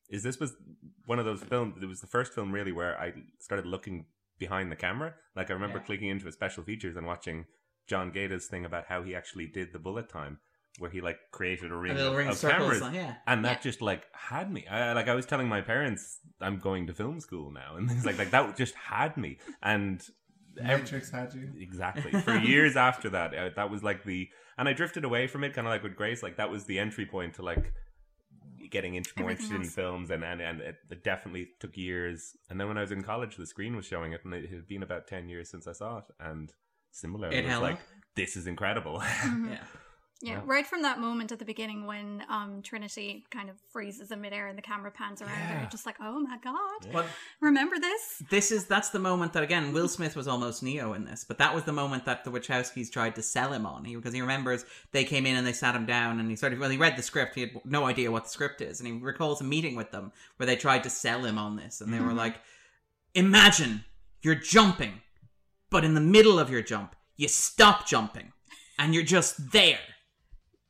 is 0.09 0.23
this 0.23 0.41
was 0.41 0.53
one 1.07 1.19
of 1.19 1.25
those 1.25 1.43
films 1.43 1.75
it 1.83 1.87
was 1.87 2.01
the 2.01 2.07
first 2.07 2.33
film 2.33 2.51
really 2.53 2.73
where 2.73 3.01
i 3.01 3.13
started 3.39 3.65
looking 3.67 4.07
behind 4.39 4.71
the 4.71 4.77
camera 4.77 5.15
like 5.37 5.51
i 5.51 5.53
remember 5.53 5.79
Yeah. 5.79 5.85
clicking 5.85 6.09
into 6.09 6.27
a 6.29 6.33
special 6.33 6.63
features 6.65 6.97
and 6.97 7.07
watching 7.07 7.47
John 7.89 8.13
Gaeta's 8.13 8.47
thing 8.47 8.65
about 8.65 8.87
how 8.87 9.03
he 9.03 9.15
actually 9.15 9.47
did 9.49 9.73
the 9.73 9.79
bullet 9.81 10.09
time 10.09 10.39
where 10.79 10.91
he 10.91 11.01
like 11.01 11.19
created 11.33 11.71
a 11.71 11.77
ring, 11.77 11.95
little 11.95 12.13
of, 12.13 12.17
ring 12.17 12.27
of 12.29 12.33
of 12.33 12.39
circles, 12.39 12.79
cameras 12.81 12.95
yeah. 12.95 13.15
and 13.27 13.45
that 13.45 13.61
just 13.61 13.83
like 13.83 14.07
had 14.13 14.51
me 14.51 14.67
I, 14.67 14.93
like 14.93 15.09
i 15.09 15.15
was 15.15 15.27
telling 15.27 15.49
my 15.49 15.61
parents 15.61 16.21
i'm 16.41 16.59
going 16.59 16.87
to 16.87 16.95
film 16.95 17.21
school 17.21 17.51
now 17.51 17.75
and 17.77 17.89
things 17.89 18.05
like 18.07 18.19
like 18.19 18.31
that 18.31 18.57
just 18.57 18.75
had 18.75 19.17
me 19.17 19.39
and 19.63 20.03
ev- 20.59 20.81
Matrix 20.81 21.11
had 21.11 21.33
you. 21.35 21.51
Exactly. 21.59 22.11
For 22.21 22.37
years 22.53 22.77
after 22.77 23.09
that, 23.11 23.35
uh, 23.35 23.51
that 23.57 23.71
was 23.71 23.83
like 23.83 24.05
the, 24.05 24.29
and 24.59 24.69
I 24.69 24.73
drifted 24.73 25.05
away 25.05 25.27
from 25.27 25.45
it, 25.45 25.55
kind 25.55 25.67
of 25.67 25.71
like 25.71 25.83
with 25.83 25.95
Grace. 25.97 26.23
Like 26.23 26.37
that 26.37 26.51
was 26.51 26.65
the 26.65 26.79
entry 26.79 27.07
point 27.07 27.35
to 27.35 27.43
like 27.43 27.73
getting 28.71 28.95
int- 28.95 29.17
more 29.17 29.31
Everything 29.31 29.47
interested 29.57 29.65
in 29.67 29.71
films, 29.71 30.11
and, 30.11 30.25
and 30.25 30.41
and 30.41 30.61
it 30.61 31.05
definitely 31.05 31.49
took 31.61 31.77
years. 31.77 32.33
And 32.49 32.61
then 32.61 32.69
when 32.69 32.77
I 32.79 32.83
was 32.83 32.91
in 32.93 33.03
college, 33.03 33.37
the 33.37 33.47
screen 33.47 33.77
was 33.77 33.87
showing 33.87 34.13
it, 34.13 34.25
and 34.25 34.35
it 34.35 34.51
had 34.51 34.67
been 34.67 34.83
about 34.83 35.07
ten 35.07 35.29
years 35.29 35.49
since 35.51 35.67
I 35.67 35.73
saw 35.73 35.99
it, 35.99 36.05
and 36.19 36.53
similarly, 36.91 37.37
It 37.37 37.45
it 37.45 37.49
was 37.49 37.61
like 37.61 37.75
up. 37.75 37.81
this 38.17 38.37
is 38.37 38.47
incredible. 38.47 39.01
Mhm. 39.23 39.59
Yeah. 40.23 40.33
Yeah, 40.33 40.41
right 40.45 40.67
from 40.67 40.83
that 40.83 40.99
moment 41.01 41.33
at 41.33 41.39
the 41.39 41.47
beginning 41.47 41.87
when 41.87 42.23
um, 42.29 42.61
Trinity 42.63 43.25
kind 43.31 43.49
of 43.49 43.57
freezes 43.73 44.11
in 44.11 44.21
midair 44.21 44.49
and 44.49 44.59
the 44.59 44.63
camera 44.63 44.91
pans 44.91 45.23
around 45.23 45.31
her, 45.31 45.61
Yeah. 45.63 45.69
just 45.71 45.87
like, 45.87 45.97
oh 45.99 46.21
my 46.21 46.37
god, 46.45 46.93
But 46.93 47.07
remember 47.41 47.79
this? 47.79 48.23
this 48.29 48.51
is 48.51 48.67
that's 48.67 48.91
the 48.91 48.99
moment 48.99 49.33
that 49.33 49.43
again 49.43 49.73
Will 49.73 49.89
Smith 49.89 50.15
was 50.17 50.29
almost 50.29 50.63
Neo 50.63 50.93
in 50.93 51.05
this, 51.07 51.25
but 51.25 51.39
that 51.39 51.55
was 51.55 51.65
the 51.65 51.73
moment 51.73 52.05
that 52.05 52.25
the 52.25 52.31
Wachowskis 52.31 52.93
tried 52.93 53.15
to 53.15 53.23
sell 53.23 53.53
him 53.53 53.65
on. 53.65 53.85
He 53.87 53.97
because 53.97 54.13
he 54.13 54.21
remembers 54.21 54.67
they 54.93 55.05
came 55.05 55.25
in 55.25 55.37
and 55.37 55.47
they 55.47 55.55
sat 55.55 55.75
him 55.75 55.87
down 55.87 56.21
and 56.21 56.29
he 56.29 56.37
started 56.37 56.59
well 56.59 56.69
he 56.71 56.77
read 56.77 56.97
the 56.97 57.03
script 57.03 57.35
he 57.35 57.41
had 57.41 57.51
no 57.65 57.87
idea 57.87 58.11
what 58.11 58.25
the 58.25 58.31
script 58.31 58.61
is 58.61 58.79
and 58.81 58.87
he 58.87 58.93
recalls 58.93 59.41
a 59.41 59.45
meeting 59.45 59.75
with 59.75 59.91
them 59.91 60.13
where 60.37 60.47
they 60.47 60.57
tried 60.57 60.83
to 60.83 60.91
sell 60.91 61.25
him 61.25 61.39
on 61.39 61.57
this 61.57 61.81
and 61.81 61.93
they 61.95 61.99
were 62.01 62.13
Mhm. 62.13 62.17
like, 62.17 62.37
imagine 63.15 63.85
you're 64.23 64.35
jumping, 64.35 65.01
but 65.71 65.85
in 65.85 65.95
the 65.95 66.01
middle 66.01 66.39
of 66.39 66.51
your 66.51 66.63
jump 66.63 66.95
you 67.17 67.29
stop 67.29 67.87
jumping 67.87 68.33
and 68.79 68.95
you're 68.95 69.03
just 69.05 69.51
there. 69.53 69.79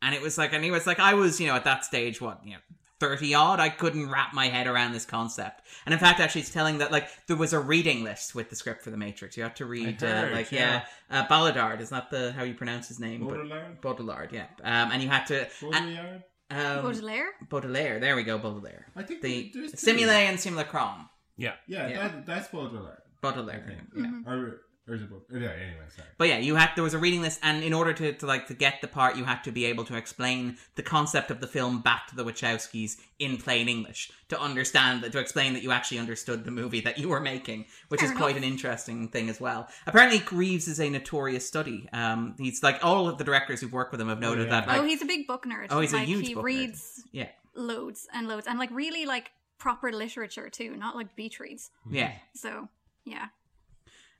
And 0.02 0.14
it 0.14 0.22
was 0.22 0.38
like, 0.38 0.52
and 0.52 0.64
he 0.64 0.70
was 0.70 0.86
like, 0.86 0.98
I 0.98 1.14
was, 1.14 1.40
you 1.40 1.46
know, 1.46 1.54
at 1.54 1.64
that 1.64 1.84
stage, 1.84 2.20
what, 2.20 2.40
you 2.44 2.52
know, 2.52 2.58
30 3.00 3.34
odd, 3.34 3.60
I 3.60 3.68
couldn't 3.70 4.10
wrap 4.10 4.34
my 4.34 4.46
head 4.48 4.66
around 4.66 4.92
this 4.92 5.06
concept. 5.06 5.62
And 5.86 5.92
in 5.92 5.98
fact, 5.98 6.20
actually, 6.20 6.42
it's 6.42 6.50
telling 6.50 6.78
that, 6.78 6.92
like, 6.92 7.08
there 7.26 7.36
was 7.36 7.52
a 7.54 7.60
reading 7.60 8.04
list 8.04 8.34
with 8.34 8.50
the 8.50 8.56
script 8.56 8.82
for 8.82 8.90
The 8.90 8.96
Matrix. 8.98 9.36
You 9.36 9.42
had 9.42 9.56
to 9.56 9.64
read, 9.66 10.00
heard, 10.02 10.32
uh, 10.32 10.34
like, 10.36 10.52
yeah, 10.52 10.82
yeah. 11.10 11.20
uh, 11.22 11.26
Baudrillard, 11.26 11.80
is 11.80 11.90
that 11.90 12.10
the, 12.10 12.32
how 12.32 12.42
you 12.44 12.54
pronounce 12.54 12.88
his 12.88 13.00
name? 13.00 13.26
But- 13.26 13.38
Baudrillard? 13.38 13.80
Baudrillard, 13.80 14.32
yeah. 14.32 14.46
Um, 14.62 14.92
and 14.92 15.02
you 15.02 15.08
had 15.08 15.24
to. 15.26 15.48
Baudrillard? 15.60 16.22
Um, 16.50 16.82
Baudelaire? 16.82 17.28
Baudelaire, 17.48 18.00
there 18.00 18.16
we 18.16 18.22
go, 18.24 18.36
Baudelaire. 18.36 18.86
I 18.96 19.02
think 19.04 19.22
the 19.22 19.50
there's. 19.54 19.78
Simile 19.80 20.10
and 20.10 20.38
Simulacrum. 20.38 21.08
Yeah. 21.36 21.52
Yeah, 21.68 21.88
Yeah. 21.88 22.08
That, 22.08 22.26
that's 22.26 22.48
Baudelaire. 22.48 23.02
Baudelaire, 23.22 23.64
I 23.66 23.68
think. 23.68 24.06
yeah. 24.26 24.30
Or, 24.32 24.60
or 24.90 24.94
is 24.94 25.02
it 25.02 25.10
Baud- 25.10 25.22
Yeah, 25.30 25.38
anyway, 25.50 25.86
sorry. 25.94 26.08
But 26.18 26.28
yeah, 26.28 26.38
you 26.38 26.56
had 26.56 26.70
there 26.74 26.82
was 26.82 26.94
a 26.94 26.98
reading 26.98 27.22
list, 27.22 27.38
and 27.42 27.62
in 27.62 27.72
order 27.72 27.92
to, 27.92 28.12
to 28.12 28.26
like 28.26 28.48
to 28.48 28.54
get 28.54 28.80
the 28.80 28.88
part, 28.88 29.16
you 29.16 29.24
had 29.24 29.42
to 29.44 29.52
be 29.52 29.64
able 29.66 29.84
to 29.84 29.96
explain 29.96 30.56
the 30.74 30.82
concept 30.82 31.30
of 31.30 31.40
the 31.40 31.46
film 31.46 31.80
back 31.80 32.08
to 32.08 32.16
the 32.16 32.24
Wachowskis 32.24 32.96
in 33.20 33.36
plain 33.36 33.68
English 33.68 34.10
to 34.28 34.40
understand 34.40 35.02
that 35.02 35.12
to 35.12 35.18
explain 35.18 35.52
that 35.54 35.62
you 35.62 35.70
actually 35.70 35.98
understood 36.00 36.44
the 36.44 36.50
movie 36.50 36.80
that 36.80 36.98
you 36.98 37.08
were 37.08 37.20
making, 37.20 37.66
which 37.88 38.00
Fair 38.00 38.10
is 38.10 38.16
quite 38.16 38.36
an 38.36 38.44
interesting 38.44 39.08
thing 39.08 39.28
as 39.28 39.40
well. 39.40 39.68
Apparently, 39.86 40.22
Reeves 40.32 40.66
is 40.66 40.80
a 40.80 40.90
notorious 40.90 41.46
study. 41.46 41.88
Um, 41.92 42.34
he's 42.38 42.62
like 42.62 42.84
all 42.84 43.08
of 43.08 43.18
the 43.18 43.24
directors 43.24 43.60
who've 43.60 43.72
worked 43.72 43.92
with 43.92 44.00
him 44.00 44.08
have 44.08 44.20
noted 44.20 44.48
yeah. 44.48 44.60
that. 44.60 44.68
Like, 44.68 44.80
oh, 44.80 44.84
he's 44.84 45.02
a 45.02 45.06
big 45.06 45.26
book 45.28 45.44
nerd. 45.46 45.68
Oh, 45.70 45.80
he's 45.80 45.92
a 45.92 46.00
huge 46.00 46.26
He 46.26 46.34
book 46.34 46.42
nerd. 46.42 46.46
reads 46.46 47.04
yeah, 47.12 47.28
loads 47.54 48.08
and 48.12 48.26
loads, 48.26 48.46
and 48.48 48.58
like 48.58 48.70
really 48.72 49.06
like 49.06 49.30
proper 49.58 49.92
literature 49.92 50.48
too, 50.48 50.74
not 50.76 50.96
like 50.96 51.14
beach 51.14 51.38
reads. 51.38 51.70
yeah. 51.88 52.12
So 52.34 52.68
yeah, 53.04 53.26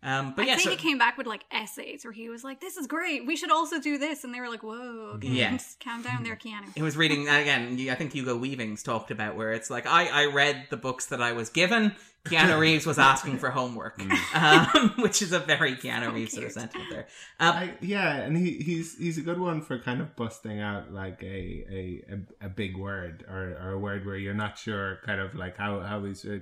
Um, 0.02 0.32
but 0.34 0.44
I 0.44 0.48
yeah, 0.48 0.56
think 0.56 0.64
so, 0.64 0.70
he 0.70 0.76
came 0.76 0.96
back 0.96 1.18
with 1.18 1.26
like 1.26 1.44
essays 1.50 2.04
where 2.04 2.12
he 2.12 2.30
was 2.30 2.42
like, 2.42 2.60
"This 2.60 2.78
is 2.78 2.86
great. 2.86 3.26
We 3.26 3.36
should 3.36 3.50
also 3.50 3.78
do 3.78 3.98
this," 3.98 4.24
and 4.24 4.32
they 4.34 4.40
were 4.40 4.48
like, 4.48 4.62
"Whoa, 4.62 5.12
okay, 5.16 5.28
Yeah. 5.28 5.50
just 5.56 5.78
calm 5.84 6.02
down 6.02 6.22
there, 6.22 6.36
Keanu." 6.36 6.72
It 6.74 6.82
was 6.82 6.96
reading 6.96 7.28
again. 7.28 7.78
I 7.90 7.94
think 7.96 8.12
Hugo 8.12 8.38
Weaving's 8.38 8.82
talked 8.82 9.10
about 9.10 9.36
where 9.36 9.52
it's 9.52 9.68
like 9.68 9.86
I, 9.86 10.06
I 10.06 10.26
read 10.26 10.68
the 10.70 10.78
books 10.78 11.06
that 11.06 11.20
I 11.20 11.32
was 11.32 11.50
given. 11.50 11.94
Keanu 12.24 12.58
Reeves 12.60 12.86
was 12.86 12.98
asking 12.98 13.38
for 13.38 13.50
homework, 13.50 14.00
um, 14.34 14.94
which 14.98 15.20
is 15.22 15.32
a 15.32 15.38
very 15.38 15.74
Keanu 15.74 16.12
Reeves 16.14 16.32
sort 16.32 16.46
of 16.46 16.52
sentiment 16.52 16.88
there. 16.90 17.06
Um, 17.38 17.56
I, 17.56 17.74
yeah, 17.82 18.16
and 18.16 18.36
he, 18.36 18.54
he's 18.54 18.96
he's 18.96 19.18
a 19.18 19.22
good 19.22 19.38
one 19.38 19.60
for 19.60 19.78
kind 19.78 20.00
of 20.00 20.16
busting 20.16 20.60
out 20.60 20.92
like 20.92 21.22
a 21.22 21.26
a, 21.70 22.04
a, 22.42 22.46
a 22.46 22.48
big 22.48 22.76
word 22.76 23.24
or, 23.28 23.56
or 23.62 23.72
a 23.72 23.78
word 23.78 24.06
where 24.06 24.16
you're 24.16 24.34
not 24.34 24.56
sure 24.58 24.98
kind 25.04 25.20
of 25.20 25.34
like 25.34 25.56
how 25.56 25.80
how 25.80 26.02
he's 26.04 26.24
uh, 26.24 26.38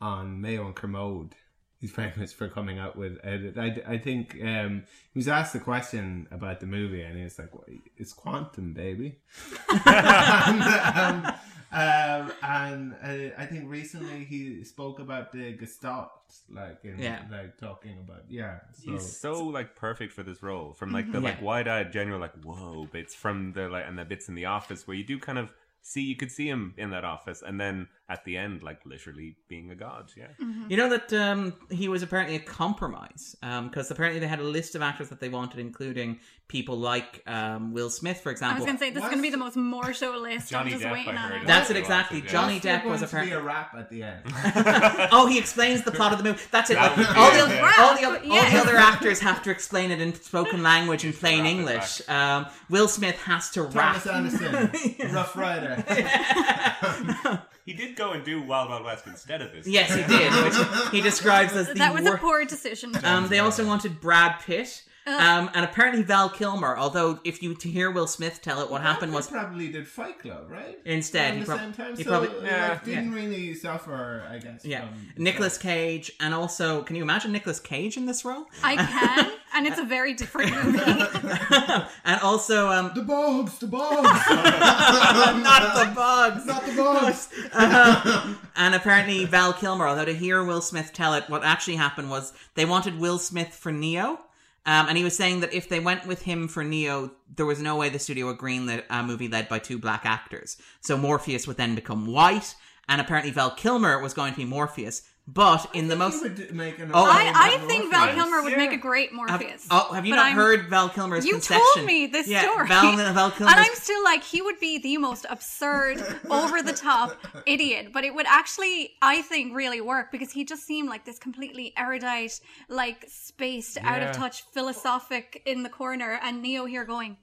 on 0.00 0.40
Mayo 0.40 0.66
and 0.66 0.74
Kermode. 0.74 1.34
He's 1.82 1.90
famous 1.90 2.32
for 2.32 2.48
coming 2.48 2.78
out 2.78 2.94
with. 2.96 3.18
Uh, 3.24 3.60
I, 3.60 3.94
I 3.94 3.98
think 3.98 4.38
um, 4.40 4.84
he 5.12 5.18
was 5.18 5.26
asked 5.26 5.52
the 5.52 5.58
question 5.58 6.28
about 6.30 6.60
the 6.60 6.66
movie, 6.66 7.02
and 7.02 7.16
he 7.18 7.24
was 7.24 7.36
like, 7.40 7.50
"It's 7.96 8.12
quantum, 8.12 8.72
baby." 8.72 9.18
and 9.86 10.62
um, 10.62 11.32
um, 11.72 12.32
and 12.42 12.94
uh, 13.02 13.34
I 13.36 13.46
think 13.46 13.68
recently 13.68 14.24
he 14.24 14.62
spoke 14.62 15.00
about 15.00 15.32
the 15.32 15.54
Gestalt, 15.54 16.10
like 16.50 16.78
in 16.84 17.00
Yeah. 17.00 17.22
like 17.30 17.58
talking 17.58 17.98
about 17.98 18.24
yeah. 18.28 18.60
So. 18.74 18.92
He's 18.92 19.16
so 19.18 19.44
like 19.46 19.74
perfect 19.74 20.12
for 20.12 20.22
this 20.22 20.40
role. 20.40 20.74
From 20.74 20.92
like 20.92 21.10
the 21.10 21.18
like 21.18 21.42
wide-eyed, 21.42 21.92
genuine 21.92 22.20
like 22.20 22.34
whoa 22.44 22.86
bits 22.92 23.14
from 23.14 23.54
the 23.54 23.68
like 23.68 23.86
and 23.88 23.98
the 23.98 24.04
bits 24.04 24.28
in 24.28 24.36
the 24.36 24.44
office 24.44 24.86
where 24.86 24.96
you 24.96 25.04
do 25.04 25.18
kind 25.18 25.38
of 25.38 25.52
see 25.80 26.02
you 26.02 26.14
could 26.14 26.30
see 26.30 26.46
him 26.48 26.74
in 26.76 26.90
that 26.90 27.04
office, 27.04 27.42
and 27.44 27.60
then 27.60 27.88
at 28.12 28.24
the 28.26 28.36
end 28.36 28.62
like 28.62 28.84
literally 28.84 29.36
being 29.48 29.70
a 29.70 29.74
god. 29.74 30.12
Yeah. 30.16 30.26
You 30.68 30.76
know 30.76 30.90
that 30.90 31.12
um, 31.14 31.54
he 31.70 31.88
was 31.88 32.02
apparently 32.02 32.36
a 32.36 32.40
compromise 32.40 33.34
because 33.40 33.90
apparently 33.90 34.20
they 34.20 34.26
had 34.26 34.38
a 34.38 34.44
list 34.44 34.74
of 34.74 34.82
actors 34.82 35.08
that 35.08 35.18
they 35.18 35.30
wanted, 35.30 35.60
including 35.60 36.20
people 36.46 36.76
like 36.76 37.22
um, 37.26 37.72
Will 37.72 37.88
Smith, 37.88 38.20
for 38.20 38.30
example. 38.30 38.56
I 38.56 38.58
was 38.60 38.66
gonna 38.66 38.78
say 38.78 38.90
this 38.90 39.02
is 39.02 39.08
gonna 39.08 39.22
be 39.22 39.30
the 39.30 39.38
most 39.38 39.56
more 39.56 39.94
show 39.94 40.18
list. 40.18 40.50
Johnny 40.50 40.74
I'm 40.74 40.78
just 40.78 40.84
Depp, 40.84 40.92
waiting 40.92 41.16
I 41.16 41.22
on 41.24 41.30
heard, 41.30 41.42
it. 41.42 41.46
That's 41.46 41.70
it 41.70 41.76
exactly. 41.78 42.20
Yeah. 42.20 42.26
Johnny 42.26 42.54
What's 42.54 42.64
there 42.64 42.78
Depp 42.80 42.84
was 42.84 43.00
going 43.00 43.10
to 43.10 43.30
be 43.30 43.32
apparently. 43.32 43.36
a 43.36 43.42
rap 43.42 43.74
at 43.74 43.88
the 43.88 44.02
end. 44.02 45.08
oh, 45.12 45.26
he 45.26 45.38
explains 45.38 45.82
the 45.82 45.92
plot 45.92 46.12
of 46.12 46.18
the 46.18 46.24
movie. 46.24 46.42
That's 46.50 46.68
it. 46.68 46.74
That 46.74 46.98
Like, 46.98 47.16
all, 47.16 47.30
the 47.32 47.40
other, 47.40 47.54
yeah. 47.54 47.74
all, 47.78 47.96
the 47.96 48.04
other, 48.04 48.18
all 48.30 48.50
the 48.50 48.58
other 48.58 48.76
actors 48.76 49.20
have 49.20 49.42
to 49.44 49.50
explain 49.50 49.90
it 49.90 50.02
in 50.02 50.12
spoken 50.14 50.62
language 50.62 51.06
in 51.06 51.14
plain 51.14 51.46
English. 51.46 52.06
Um, 52.08 52.46
Will 52.68 52.88
Smith 52.88 53.16
has 53.22 53.48
to 53.52 53.62
rap. 53.62 54.02
Thomas 54.02 54.38
Anderson, 54.38 55.12
Rough 55.14 55.34
Rider. 55.36 55.82
He 57.64 57.74
did 57.74 57.94
go 57.94 58.10
and 58.10 58.24
do 58.24 58.42
Wild 58.42 58.70
Wild 58.70 58.84
West 58.84 59.06
instead 59.06 59.40
of 59.40 59.52
this. 59.52 59.68
Yes, 59.68 59.94
he 59.94 60.02
did, 60.02 60.32
which 60.44 60.90
he 60.90 61.00
describes 61.00 61.52
as 61.52 61.68
the 61.68 61.74
That 61.74 61.94
was 61.94 62.02
wor- 62.02 62.16
a 62.16 62.18
poor 62.18 62.44
decision. 62.44 62.92
Um, 63.04 63.28
they 63.28 63.38
also 63.38 63.64
wanted 63.64 64.00
Brad 64.00 64.40
Pitt. 64.40 64.82
Ugh. 65.04 65.20
Um, 65.20 65.50
and 65.54 65.64
apparently 65.64 66.02
Val 66.04 66.28
Kilmer, 66.28 66.76
although 66.76 67.18
if 67.24 67.42
you 67.42 67.54
to 67.56 67.68
hear 67.68 67.90
Will 67.90 68.06
Smith 68.06 68.40
tell 68.40 68.60
it, 68.62 68.70
what 68.70 68.82
happened 68.82 69.12
was 69.12 69.26
probably 69.28 69.68
did 69.68 69.88
Fight 69.88 70.18
Club, 70.20 70.48
right? 70.48 70.78
Instead, 70.84 71.34
he 71.34 71.40
the 71.40 71.46
prob- 71.46 71.58
same 71.60 71.72
time, 71.72 71.96
he 71.96 72.04
so 72.04 72.10
probably- 72.10 72.28
like, 72.28 72.46
yeah, 72.46 72.78
didn't 72.84 73.12
really 73.12 73.54
suffer, 73.54 74.24
I 74.30 74.38
guess. 74.38 74.64
Yeah, 74.64 74.82
from 74.88 75.24
Nicolas 75.24 75.58
Cage, 75.58 76.12
and 76.20 76.32
also, 76.32 76.82
can 76.82 76.94
you 76.94 77.02
imagine 77.02 77.32
Nicolas 77.32 77.58
Cage 77.58 77.96
in 77.96 78.06
this 78.06 78.24
role? 78.24 78.46
I 78.62 78.76
can, 78.76 79.32
and 79.54 79.66
it's 79.66 79.78
a 79.78 79.84
very 79.84 80.14
different 80.14 80.52
movie. 80.64 80.78
and 82.04 82.20
also, 82.22 82.68
um, 82.68 82.92
the 82.94 83.02
bugs, 83.02 83.58
the 83.58 83.66
bugs, 83.66 84.02
not 84.62 85.88
the 85.88 85.94
bugs, 85.94 86.46
not 86.46 86.64
the 86.64 86.72
bugs. 86.76 87.28
Um, 87.52 88.38
and 88.56 88.74
apparently 88.74 89.24
Val 89.24 89.52
Kilmer, 89.52 89.86
although 89.88 90.04
to 90.04 90.14
hear 90.14 90.44
Will 90.44 90.62
Smith 90.62 90.92
tell 90.92 91.14
it, 91.14 91.24
what 91.28 91.42
actually 91.44 91.76
happened 91.76 92.10
was 92.10 92.32
they 92.54 92.64
wanted 92.64 92.98
Will 92.98 93.18
Smith 93.18 93.48
for 93.54 93.72
Neo. 93.72 94.20
Um, 94.64 94.88
and 94.88 94.96
he 94.96 95.02
was 95.02 95.16
saying 95.16 95.40
that 95.40 95.52
if 95.52 95.68
they 95.68 95.80
went 95.80 96.06
with 96.06 96.22
him 96.22 96.46
for 96.46 96.62
Neo, 96.62 97.10
there 97.34 97.46
was 97.46 97.60
no 97.60 97.76
way 97.76 97.88
the 97.88 97.98
studio 97.98 98.26
would 98.26 98.38
greenlit 98.38 98.84
a 98.90 99.02
movie 99.02 99.28
led 99.28 99.48
by 99.48 99.58
two 99.58 99.78
black 99.78 100.02
actors. 100.04 100.56
So 100.80 100.96
Morpheus 100.96 101.46
would 101.46 101.56
then 101.56 101.74
become 101.74 102.06
white, 102.06 102.54
and 102.88 103.00
apparently 103.00 103.32
Val 103.32 103.50
Kilmer 103.50 104.00
was 104.00 104.14
going 104.14 104.32
to 104.32 104.38
be 104.38 104.44
Morpheus. 104.44 105.02
But 105.28 105.70
in 105.72 105.86
the 105.86 105.94
most, 105.94 106.24
make 106.52 106.80
an 106.80 106.90
Oh, 106.92 107.04
I, 107.04 107.32
I 107.32 107.66
think 107.68 107.92
Val 107.92 108.12
Kilmer 108.12 108.42
would 108.42 108.50
Yeah. 108.52 108.58
make 108.58 108.72
a 108.72 108.76
great 108.76 109.10
have, 109.10 109.16
Morpheus. 109.40 109.66
oh, 109.70 109.92
have 109.92 110.04
you 110.04 110.16
not 110.16 110.26
I'm- 110.26 110.34
heard 110.36 110.68
Val 110.68 110.88
Kilmer's 110.88 111.24
You 111.24 111.34
conception? 111.34 111.64
told 111.74 111.86
me 111.86 112.06
this 112.08 112.26
yeah, 112.26 112.42
story. 112.42 112.66
Val, 112.66 112.96
Val 112.96 113.30
Kilmer's 113.30 113.52
and 113.56 113.60
I'm 113.64 113.74
still 113.76 114.02
like, 114.02 114.24
he 114.24 114.42
would 114.42 114.58
be 114.58 114.78
the 114.78 114.96
most 114.98 115.24
absurd, 115.30 116.02
over 116.28 116.60
the 116.60 116.72
top 116.72 117.16
idiot. 117.46 117.92
But 117.92 118.02
it 118.02 118.12
would 118.16 118.26
actually, 118.26 118.94
I 119.00 119.22
think, 119.22 119.54
really 119.54 119.80
work 119.80 120.10
because 120.10 120.32
he 120.32 120.44
just 120.44 120.64
seemed 120.64 120.88
like 120.88 121.04
this 121.04 121.20
completely 121.20 121.72
erudite, 121.76 122.40
like 122.68 123.04
spaced, 123.08 123.78
out 123.82 124.02
of 124.02 124.16
touch, 124.16 124.42
philosophic 124.52 125.40
in 125.46 125.62
the 125.62 125.70
corner, 125.70 126.18
and 126.20 126.42
Neo 126.42 126.64
here 126.64 126.84
going, 126.84 127.16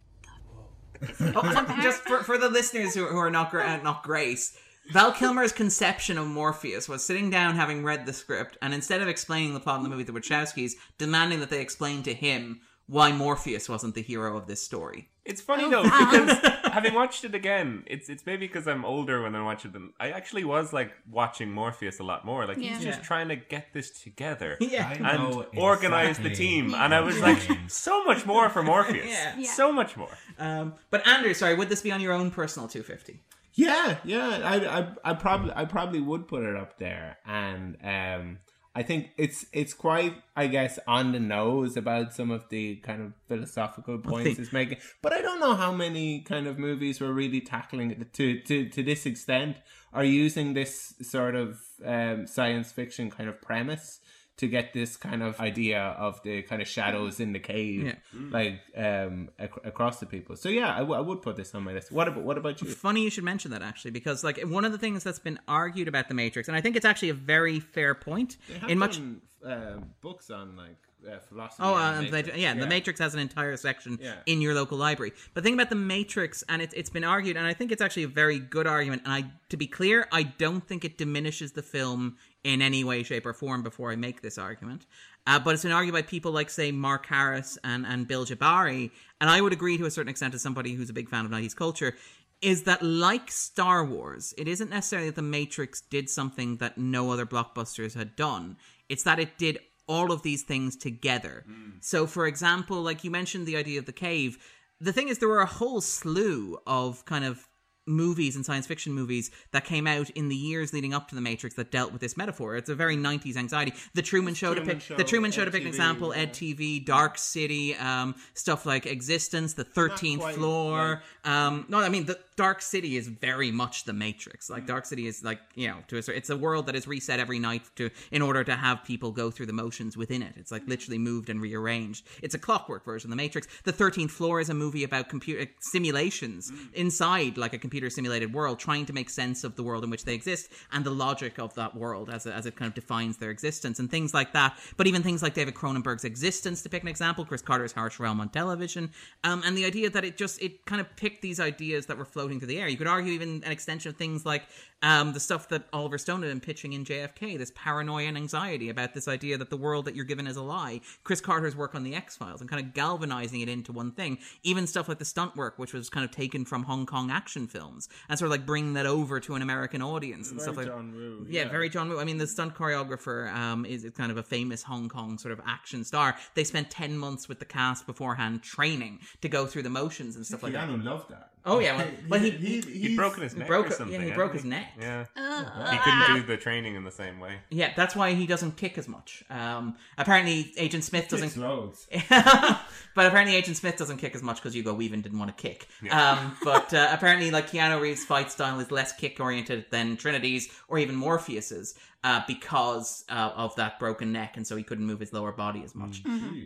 Oh, 1.35 1.77
just 1.81 2.01
for, 2.03 2.23
for 2.23 2.37
the 2.37 2.49
listeners 2.49 2.93
who, 2.93 3.05
who 3.05 3.17
are 3.17 3.29
not 3.29 3.53
not 3.83 4.03
Grace, 4.03 4.57
Val 4.91 5.11
Kilmer's 5.11 5.51
conception 5.51 6.17
of 6.17 6.27
Morpheus 6.27 6.89
was 6.89 7.05
sitting 7.05 7.29
down, 7.29 7.55
having 7.55 7.83
read 7.83 8.05
the 8.05 8.13
script, 8.13 8.57
and 8.61 8.73
instead 8.73 9.01
of 9.01 9.07
explaining 9.07 9.53
the 9.53 9.59
plot 9.59 9.77
of 9.77 9.83
the 9.83 9.89
movie, 9.89 10.03
the 10.03 10.11
Wachowskis 10.11 10.73
demanding 10.97 11.39
that 11.41 11.49
they 11.49 11.61
explain 11.61 12.01
to 12.03 12.13
him 12.13 12.61
why 12.87 13.11
Morpheus 13.11 13.69
wasn't 13.69 13.93
the 13.93 14.01
hero 14.01 14.35
of 14.35 14.47
this 14.47 14.63
story. 14.63 15.09
It's 15.23 15.41
funny 15.41 15.65
Oh, 15.65 15.69
though 15.69 15.83
wow. 15.83 16.09
because 16.09 16.39
having 16.73 16.95
watched 16.95 17.23
it 17.23 17.35
again, 17.35 17.83
it's 17.85 18.09
it's 18.09 18.25
maybe 18.25 18.47
because 18.47 18.67
I'm 18.67 18.83
older 18.83 19.21
when 19.21 19.35
I 19.35 19.43
watched 19.43 19.65
it. 19.65 19.73
Than 19.73 19.93
I 19.99 20.09
actually 20.09 20.43
was 20.43 20.73
like 20.73 20.91
watching 21.07 21.51
Morpheus 21.51 21.99
a 21.99 22.03
lot 22.03 22.25
more. 22.25 22.47
Like 22.47 22.57
Yeah. 22.57 22.69
he's 22.73 22.83
just 22.83 22.97
Yeah. 22.99 23.05
trying 23.05 23.27
to 23.27 23.35
get 23.35 23.71
this 23.73 23.91
together 24.01 24.57
Yeah. 24.59 24.91
And 24.91 25.03
know 25.03 25.45
organize 25.55 26.17
the 26.17 26.31
team. 26.31 26.69
Yeah. 26.71 26.83
And 26.85 26.95
I 26.95 27.01
was 27.01 27.19
like, 27.19 27.37
so 27.67 28.03
much 28.05 28.25
more 28.25 28.49
for 28.49 28.63
Morpheus. 28.63 29.05
Yeah. 29.07 29.35
Yeah. 29.37 29.51
So 29.51 29.71
much 29.71 29.95
more. 29.95 30.09
Um, 30.39 30.73
but 30.89 31.05
Andrew, 31.07 31.35
sorry, 31.35 31.53
would 31.53 31.69
this 31.69 31.83
be 31.83 31.91
on 31.91 32.01
your 32.01 32.13
own 32.13 32.31
personal 32.31 32.67
250? 32.67 33.21
Yeah, 33.59 33.97
yeah. 34.05 34.39
I, 34.43 34.79
I, 34.79 34.87
I 35.11 35.13
probably, 35.13 35.51
I 35.55 35.65
probably 35.65 35.99
would 35.99 36.27
put 36.27 36.43
it 36.43 36.55
up 36.55 36.77
there, 36.77 37.17
and 37.25 37.77
um, 37.83 38.39
I 38.73 38.83
think 38.83 39.09
it's 39.17 39.45
it's 39.51 39.73
quite, 39.73 40.13
I 40.35 40.47
guess, 40.47 40.79
on 40.87 41.11
the 41.11 41.19
nose 41.19 41.75
about 41.75 42.13
some 42.13 42.31
of 42.31 42.47
the 42.49 42.77
kind 42.77 43.01
of 43.01 43.13
philosophical 43.27 43.97
points 43.97 44.39
it's 44.39 44.53
making. 44.53 44.77
But 45.01 45.11
I 45.11 45.21
don't 45.21 45.41
know 45.41 45.55
how 45.55 45.71
many 45.73 46.21
kind 46.21 46.47
of 46.47 46.57
movies 46.57 47.01
were 47.01 47.13
really 47.13 47.41
tackling 47.41 47.91
it 47.91 48.13
to 48.13 48.39
to 48.41 48.69
to 48.69 48.83
this 48.83 49.05
extent, 49.05 49.57
are 49.93 50.05
using 50.05 50.53
this 50.53 50.93
sort 51.01 51.35
of 51.35 51.59
um, 51.85 52.27
science 52.27 52.71
fiction 52.71 53.09
kind 53.09 53.27
of 53.27 53.41
premise 53.41 53.99
to 54.39 54.47
get 54.47 54.73
this 54.73 54.97
kind 54.97 55.21
of 55.23 55.39
idea 55.39 55.81
of 56.05 56.21
the 56.23 56.41
kind 56.49 56.61
of 56.61 56.67
shadows 56.67 57.19
in 57.19 57.33
the 57.33 57.39
cave, 57.39 57.83
Yeah. 57.85 57.95
like 58.37 58.61
um 58.75 59.29
ac- 59.39 59.63
across 59.71 59.99
the 59.99 60.05
people. 60.05 60.35
So 60.35 60.49
yeah, 60.49 60.73
I, 60.73 60.79
w- 60.79 60.97
I 60.97 61.01
would 61.07 61.21
put 61.21 61.35
this 61.35 61.53
on 61.55 61.63
my 61.63 61.73
list. 61.73 61.91
What 61.91 62.07
about 62.07 62.23
what 62.23 62.37
about 62.37 62.61
you? 62.61 62.67
Funny 62.69 63.01
you 63.03 63.09
should 63.09 63.25
mention 63.33 63.51
that 63.51 63.61
actually, 63.61 63.91
because 63.91 64.23
like 64.23 64.37
one 64.57 64.65
of 64.65 64.71
the 64.71 64.77
things 64.85 65.03
that's 65.03 65.19
been 65.29 65.39
argued 65.47 65.87
about 65.87 66.07
the 66.07 66.15
Matrix, 66.15 66.47
and 66.49 66.55
I 66.57 66.61
think 66.61 66.75
it's 66.75 66.85
actually 66.91 67.09
a 67.09 67.19
very 67.35 67.59
fair 67.59 67.93
point. 67.93 68.37
They 68.47 68.57
have 68.59 68.69
In 68.69 68.77
much, 68.79 68.95
done, 68.97 69.21
uh, 69.45 69.77
books 70.01 70.29
on 70.29 70.55
like 70.57 70.77
uh, 71.07 71.17
philosophy. 71.29 71.63
Oh, 71.65 71.75
uh, 71.75 71.99
the 72.01 72.05
they- 72.05 72.11
Matrix. 72.11 72.37
yeah, 72.37 72.53
the 72.53 72.67
Matrix 72.67 72.99
has 72.99 73.13
an 73.13 73.21
entire 73.21 73.55
section 73.57 73.97
Yeah. 74.01 74.15
in 74.25 74.41
your 74.41 74.53
local 74.53 74.77
library. 74.77 75.13
But 75.33 75.43
think 75.45 75.53
about 75.53 75.69
the 75.69 75.75
Matrix, 75.95 76.43
and 76.49 76.61
it's 76.61 76.73
it's 76.73 76.89
been 76.89 77.05
argued, 77.15 77.37
and 77.37 77.45
I 77.47 77.53
think 77.53 77.71
it's 77.71 77.81
actually 77.81 78.03
a 78.03 78.13
very 78.23 78.37
good 78.39 78.67
argument. 78.67 79.03
And 79.05 79.13
I, 79.13 79.21
to 79.49 79.57
be 79.57 79.67
clear, 79.67 80.07
I 80.11 80.23
don't 80.23 80.65
think 80.67 80.83
it 80.83 80.97
diminishes 80.97 81.53
the 81.53 81.61
film 81.63 82.17
in 82.43 82.61
any 82.61 82.83
way, 82.83 83.03
shape, 83.03 83.25
or 83.25 83.33
form. 83.33 83.63
Before 83.63 83.91
I 83.91 83.95
make 83.95 84.21
this 84.21 84.37
argument, 84.37 84.85
uh, 85.27 85.39
but 85.39 85.53
it's 85.53 85.63
been 85.63 85.71
argued 85.71 85.93
by 85.93 86.01
people 86.01 86.31
like, 86.31 86.49
say, 86.49 86.71
Mark 86.71 87.05
Harris 87.05 87.57
and 87.63 87.85
and 87.85 88.07
Bilge 88.07 88.29
Ebiri, 88.29 88.91
and 89.21 89.29
I 89.29 89.41
would 89.41 89.53
agree 89.53 89.77
to 89.77 89.85
a 89.85 89.91
certain 89.91 90.09
extent 90.09 90.33
as 90.33 90.41
somebody 90.41 90.73
who's 90.73 90.89
a 90.89 90.93
big 90.93 91.09
fan 91.09 91.25
of 91.25 91.31
'90s 91.31 91.55
culture. 91.55 91.95
Is 92.41 92.63
that 92.63 92.81
like 92.81 93.29
Star 93.31 93.83
Wars? 93.83 94.33
It 94.37 94.47
isn't 94.47 94.69
necessarily 94.69 95.09
that 95.09 95.17
the 95.17 95.21
Matrix 95.21 95.81
did 95.81 96.09
something 96.09 96.55
that 96.57 96.77
no 96.77 97.11
other 97.11 97.25
blockbusters 97.25 97.95
had 97.95 98.15
done. 98.15 98.55
It's 98.87 99.03
that 99.03 99.19
it 99.19 99.37
did 99.37 99.59
all 99.89 100.13
of 100.13 100.21
these 100.21 100.43
things 100.43 100.77
together. 100.77 101.43
So, 101.81 102.07
for 102.07 102.27
example, 102.27 102.81
like 102.81 103.03
you 103.03 103.11
mentioned 103.11 103.45
the 103.45 103.57
idea 103.57 103.79
of 103.79 103.87
the 103.87 103.91
cave, 103.91 104.37
the 104.79 104.93
thing 104.93 105.09
is, 105.09 105.17
there 105.17 105.27
were 105.27 105.41
a 105.41 105.45
whole 105.45 105.81
slew 105.81 106.59
of 106.65 107.03
kind 107.03 107.25
of 107.25 107.48
movies 107.89 108.35
and 108.35 108.45
science 108.45 108.67
fiction 108.67 108.93
movies 108.93 109.31
that 109.51 109.65
came 109.65 109.87
out 109.87 110.09
in 110.11 110.29
the 110.29 110.35
years 110.35 110.71
leading 110.73 110.93
up 110.93 111.09
to 111.09 111.15
the 111.15 111.21
Matrix 111.21 111.55
that 111.55 111.71
dealt 111.71 111.91
with 111.91 112.01
this 112.01 112.15
metaphor. 112.15 112.55
It's 112.55 112.69
a 112.69 112.75
very 112.75 112.95
90s 112.95 113.35
anxiety. 113.35 113.73
The 113.95 114.01
Truman 114.03 114.35
Show 114.35 114.53
to 114.53 114.61
pick 114.61 114.79
Show, 114.81 114.95
the 114.95 115.03
Truman 115.03 115.31
Show 115.31 115.43
to 115.43 115.51
pick 115.51 115.63
an 115.63 115.67
example, 115.67 116.13
yeah. 116.15 116.21
Ed 116.21 116.33
TV, 116.33 116.83
Dark 116.85 117.17
City, 117.17 117.75
um, 117.75 118.15
stuff 118.35 118.65
like 118.65 118.85
eXistenZ, 118.85 119.55
The 119.55 119.65
13th 119.65 120.19
quite, 120.19 120.35
Floor. 120.35 121.01
Um, 121.25 121.65
no, 121.67 121.79
I 121.79 121.89
mean 121.89 122.05
the 122.05 122.19
Dark 122.35 122.61
City 122.61 122.95
is 122.95 123.07
very 123.07 123.51
much 123.51 123.83
the 123.83 123.91
Matrix. 123.93 124.47
Mm. 124.47 124.51
Like 124.53 124.65
Dark 124.67 124.85
City 124.85 125.07
is 125.07 125.23
like 125.23 125.39
you 125.55 125.67
know 125.67 125.77
to 125.87 125.97
a, 125.97 126.01
it's 126.15 126.29
a 126.29 126.37
world 126.37 126.67
that 126.67 126.75
is 126.75 126.87
reset 126.87 127.19
every 127.19 127.39
night 127.39 127.63
to 127.75 127.89
in 128.11 128.21
order 128.21 128.43
to 128.43 128.55
have 128.55 128.83
people 128.83 129.11
go 129.11 129.29
through 129.31 129.47
the 129.47 129.53
motions 129.53 129.97
within 129.97 130.21
it. 130.21 130.33
It's 130.37 130.51
like 130.51 130.65
literally 130.67 130.97
moved 130.99 131.29
and 131.29 131.41
rearranged. 131.41 132.05
It's 132.21 132.35
a 132.35 132.39
clockwork 132.39 132.85
version 132.85 133.07
of 133.07 133.17
the 133.17 133.21
Matrix. 133.23 133.47
The 133.63 133.71
Thirteenth 133.73 134.11
Floor 134.11 134.39
is 134.39 134.49
a 134.49 134.53
movie 134.53 134.83
about 134.83 135.09
computer 135.09 135.47
simulations 135.59 136.49
Mm. 136.49 136.73
inside 136.73 137.37
like 137.37 137.53
a 137.53 137.57
computer 137.57 137.78
simulated 137.87 138.33
world, 138.33 138.59
trying 138.59 138.85
to 138.85 138.93
make 138.93 139.09
sense 139.09 139.43
of 139.43 139.55
the 139.55 139.63
world 139.63 139.83
in 139.83 139.89
which 139.89 140.03
they 140.03 140.13
exist 140.13 140.49
and 140.71 140.83
the 140.83 140.91
logic 140.91 141.39
of 141.39 141.53
that 141.55 141.75
world 141.75 142.09
as 142.09 142.25
it, 142.25 142.33
as 142.33 142.45
it 142.45 142.55
kind 142.55 142.67
of 142.67 142.75
defines 142.75 143.17
their 143.17 143.29
existence 143.29 143.79
and 143.79 143.89
things 143.89 144.13
like 144.13 144.33
that. 144.33 144.57
But 144.75 144.87
even 144.87 145.03
things 145.03 145.23
like 145.23 145.33
David 145.33 145.53
Cronenberg's 145.53 146.03
eXistenZ, 146.03 146.63
to 146.63 146.69
pick 146.69 146.81
an 146.81 146.89
example, 146.89 147.23
Chris 147.23 147.41
Carter's 147.41 147.71
Harsh 147.71 147.99
Realm 147.99 148.19
on 148.19 148.29
television, 148.29 148.91
um, 149.23 149.41
and 149.45 149.57
the 149.57 149.65
idea 149.65 149.89
that 149.89 150.03
it 150.03 150.17
just 150.17 150.41
it 150.41 150.65
kind 150.65 150.81
of 150.81 150.95
picked 150.95 151.21
these 151.21 151.39
ideas 151.39 151.85
that 151.85 151.97
were 151.97 152.05
floating 152.05 152.39
through 152.39 152.47
the 152.47 152.59
air. 152.59 152.67
You 152.67 152.77
could 152.77 152.87
argue 152.87 153.13
even 153.13 153.43
an 153.45 153.51
extension 153.51 153.89
of 153.89 153.95
things 153.95 154.25
like 154.25 154.43
um, 154.81 155.13
the 155.13 155.19
stuff 155.19 155.49
that 155.49 155.65
Oliver 155.73 155.97
Stone 155.97 156.21
had 156.21 156.29
been 156.29 156.39
pitching 156.39 156.73
in 156.73 156.85
JFK, 156.85 157.37
this 157.37 157.51
paranoia 157.55 158.05
and 158.05 158.17
anxiety 158.17 158.69
about 158.69 158.93
this 158.93 159.07
idea 159.07 159.37
that 159.37 159.49
the 159.49 159.57
world 159.57 159.85
that 159.85 159.95
you're 159.95 160.05
given 160.05 160.27
is 160.27 160.37
a 160.37 160.41
lie. 160.41 160.81
Chris 161.03 161.21
Carter's 161.21 161.55
work 161.55 161.75
on 161.75 161.83
the 161.83 161.95
X 161.95 162.15
Files 162.15 162.41
and 162.41 162.49
kind 162.49 162.65
of 162.65 162.73
galvanizing 162.73 163.41
it 163.41 163.49
into 163.49 163.71
one 163.71 163.91
thing. 163.91 164.17
Even 164.43 164.67
stuff 164.67 164.87
like 164.87 164.99
the 164.99 165.05
stunt 165.05 165.35
work, 165.35 165.57
which 165.57 165.73
was 165.73 165.89
kind 165.89 166.05
of 166.05 166.11
taken 166.11 166.45
from 166.45 166.63
Hong 166.63 166.85
Kong 166.85 167.11
action 167.11 167.47
films, 167.47 167.68
and 168.09 168.17
sort 168.19 168.27
of 168.27 168.31
like 168.31 168.45
bring 168.45 168.73
that 168.73 168.85
over 168.85 169.19
to 169.19 169.35
an 169.35 169.41
American 169.41 169.81
audience 169.81 170.29
and 170.31 170.39
Very 170.39 170.43
stuff 170.45 170.57
like 170.57 170.67
John 170.67 170.91
Woo, 170.93 171.25
Yeah, 171.29 171.43
yeah. 171.43 171.49
very 171.49 171.69
John 171.69 171.89
Woo. 171.89 171.99
I 171.99 172.03
mean, 172.03 172.17
the 172.17 172.27
stunt 172.27 172.55
choreographer 172.55 173.33
um, 173.33 173.65
is 173.65 173.83
is 173.83 173.91
kind 173.93 174.11
of 174.11 174.17
a 174.17 174.23
famous 174.23 174.63
Hong 174.63 174.89
Kong 174.89 175.17
sort 175.17 175.31
of 175.31 175.41
action 175.45 175.83
star. 175.83 176.15
They 176.35 176.43
spent 176.43 176.69
ten 176.69 176.97
months 176.97 177.27
with 177.29 177.39
the 177.39 177.45
cast 177.45 177.85
beforehand 177.85 178.43
training 178.43 178.99
to 179.21 179.29
go 179.29 179.45
through 179.45 179.63
the 179.63 179.69
motions 179.69 180.15
and 180.15 180.25
stuff 180.25 180.43
like 180.43 180.53
that. 180.53 180.67
Keanu 180.67 180.83
loved 180.83 181.09
that. 181.09 181.31
Oh 181.45 181.59
yeah, 181.59 181.77
well, 181.77 181.87
well 182.09 182.19
he, 182.19 182.31
He- 182.31 182.61
he, 182.61 182.79
He'd 182.89 182.95
broken 182.95 183.23
his 183.23 183.35
neck 183.35 183.47
broke 183.47 183.67
or 183.67 183.71
something. 183.71 183.93
Yeah, 183.93 183.99
he 183.99 184.09
hadn't 184.09 184.17
broke 184.17 184.33
his 184.33 184.43
neck. 184.45 184.73
Yeah. 184.79 185.05
Ugh. 185.15 185.69
He 185.71 185.77
couldn't 185.77 186.15
do 186.21 186.27
the 186.27 186.37
training 186.37 186.75
in 186.75 186.83
the 186.83 186.91
same 186.91 187.19
way. 187.19 187.35
Yeah, 187.49 187.73
that's 187.75 187.95
why 187.95 188.13
he 188.13 188.25
doesn't 188.27 188.57
kick 188.57 188.77
as 188.77 188.87
much. 188.87 189.23
Um, 189.29 189.75
apparently, 189.97 190.51
Agent 190.57 190.83
Smith 190.83 191.07
doesn't. 191.07 191.27
Kicks 191.29 191.37
loads. 191.37 191.87
but 192.09 193.05
apparently, 193.05 193.35
Agent 193.35 193.57
Smith 193.57 193.77
doesn't 193.77 193.97
kick 193.97 194.15
as 194.15 194.23
much 194.23 194.37
because 194.37 194.53
Hugo 194.53 194.73
Weaving 194.73 195.01
didn't 195.01 195.19
want 195.19 195.35
to 195.35 195.41
kick. 195.41 195.67
Um, 195.91 196.37
but 196.43 196.73
uh, 196.73 196.89
apparently, 196.91 197.31
like 197.31 197.49
Keanu 197.49 197.79
Reeves' 197.79 198.05
fight 198.05 198.31
style 198.31 198.59
is 198.59 198.71
less 198.71 198.93
kick 198.93 199.19
oriented 199.19 199.65
than 199.71 199.97
Trinity's 199.97 200.49
or 200.67 200.77
even 200.77 200.95
Morpheus's 200.95 201.75
uh, 202.03 202.21
because 202.27 203.03
uh, 203.09 203.31
of 203.35 203.55
that 203.57 203.79
broken 203.79 204.11
neck, 204.11 204.37
and 204.37 204.45
so 204.47 204.55
he 204.55 204.63
couldn't 204.63 204.85
move 204.85 204.99
his 204.99 205.11
lower 205.13 205.31
body 205.31 205.63
as 205.63 205.75
much. 205.75 206.01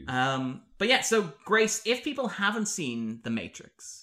Um, 0.08 0.62
but 0.77 0.88
yeah, 0.88 1.01
so 1.01 1.32
Grace, 1.45 1.82
if 1.86 2.03
people 2.03 2.27
haven't 2.27 2.67
seen 2.67 3.19
The 3.23 3.29
Matrix, 3.29 4.02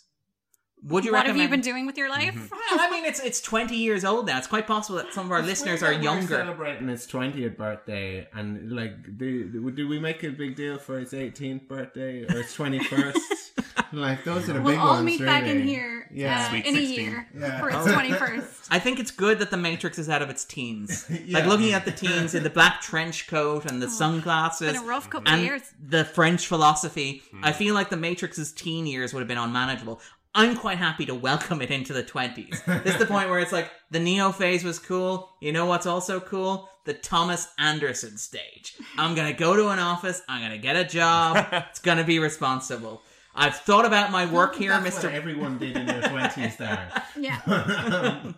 would 0.84 1.04
you 1.04 1.12
what 1.12 1.18
recommend? 1.26 1.40
have 1.40 1.50
you 1.50 1.56
been 1.56 1.60
doing 1.60 1.86
with 1.86 1.96
your 1.98 2.08
life? 2.08 2.50
Well, 2.50 2.60
I 2.80 2.90
mean, 2.90 3.04
it's 3.04 3.20
it's 3.20 3.40
twenty 3.40 3.76
years 3.76 4.04
old 4.04 4.26
now. 4.26 4.38
It's 4.38 4.46
quite 4.46 4.66
possible 4.66 4.98
that 4.98 5.12
some 5.12 5.26
of 5.26 5.32
our 5.32 5.42
listeners 5.42 5.82
are 5.82 5.92
We're 5.92 6.00
younger. 6.00 6.36
celebrating 6.38 6.88
his 6.88 7.06
twentieth 7.06 7.56
birthday, 7.56 8.26
and 8.32 8.72
like, 8.72 9.18
do, 9.18 9.70
do 9.70 9.88
we 9.88 9.98
make 9.98 10.22
a 10.24 10.30
big 10.30 10.56
deal 10.56 10.78
for 10.78 10.98
his 10.98 11.12
eighteenth 11.14 11.68
birthday 11.68 12.24
or 12.24 12.32
his 12.42 12.54
twenty 12.54 12.78
first? 12.82 13.18
like, 13.92 14.24
those 14.24 14.48
are 14.48 14.54
the 14.54 14.60
We'll 14.62 14.72
big 14.74 14.78
all 14.80 14.94
ones. 14.94 15.04
meet 15.04 15.20
back 15.20 15.44
in 15.44 15.66
here 15.66 16.08
Yeah. 16.12 16.40
uh, 16.46 16.48
Sweet 16.50 16.66
in 16.66 16.76
a 16.76 16.80
year 16.80 17.28
Yeah. 17.36 17.58
for 17.60 17.68
its 17.68 17.78
Oh. 17.78 17.86
21st. 17.86 18.44
I 18.70 18.78
think 18.78 19.00
it's 19.00 19.10
good 19.10 19.38
that 19.40 19.50
the 19.50 19.56
Matrix 19.56 19.98
is 19.98 20.08
out 20.08 20.22
of 20.22 20.30
its 20.30 20.44
teens. 20.44 21.06
Yeah. 21.24 21.38
Like 21.38 21.46
looking 21.48 21.72
at 21.72 21.84
the 21.84 21.90
teens 21.92 22.34
in 22.34 22.42
the 22.42 22.50
black 22.50 22.80
trench 22.80 23.26
coat 23.26 23.66
and 23.70 23.82
the 23.82 23.88
sunglasses, 23.90 24.72
Been 24.74 24.82
a 24.82 24.86
rough 24.86 25.10
couple 25.10 25.28
of 25.28 25.34
and 25.34 25.42
years. 25.44 25.62
the 25.84 26.04
French 26.04 26.46
philosophy. 26.46 27.22
Hmm. 27.32 27.44
I 27.44 27.52
feel 27.52 27.74
like 27.74 27.90
the 27.90 27.96
Matrix's 27.96 28.52
teen 28.52 28.86
years 28.86 29.12
would 29.12 29.20
have 29.20 29.28
been 29.28 29.38
unmanageable. 29.38 30.00
I'm 30.34 30.56
quite 30.56 30.78
happy 30.78 31.06
to 31.06 31.14
welcome 31.14 31.60
it 31.60 31.70
into 31.70 31.92
the 31.92 32.04
20s. 32.04 32.64
This 32.84 32.94
is 32.94 32.98
the 33.00 33.06
point 33.06 33.28
where 33.30 33.40
it's 33.40 33.50
like 33.52 33.70
the 33.90 33.98
Neo 33.98 34.30
phase 34.30 34.62
was 34.62 34.78
cool. 34.78 35.28
You 35.40 35.52
know 35.52 35.66
what's 35.66 35.86
also 35.86 36.20
cool? 36.20 36.68
The 36.84 36.94
Thomas 36.94 37.48
Anderson 37.58 38.16
stage. 38.16 38.76
I'm 38.96 39.14
gonna 39.14 39.32
go 39.32 39.56
to 39.56 39.68
an 39.68 39.78
office. 39.80 40.22
I'm 40.28 40.40
gonna 40.40 40.58
get 40.58 40.76
a 40.76 40.84
job. 40.84 41.46
It's 41.70 41.80
gonna 41.80 42.04
be 42.04 42.18
responsible. 42.20 43.02
I've 43.34 43.56
thought 43.56 43.84
about 43.84 44.10
my 44.12 44.26
work 44.26 44.54
here, 44.56 44.70
That's 44.70 44.98
Mr. 44.98 45.04
what 45.04 45.14
everyone 45.14 45.58
did 45.58 45.76
in 45.76 45.86
their 45.86 46.02
twenties 46.02 46.56
there. 46.56 46.90
Yeah. 47.16 47.40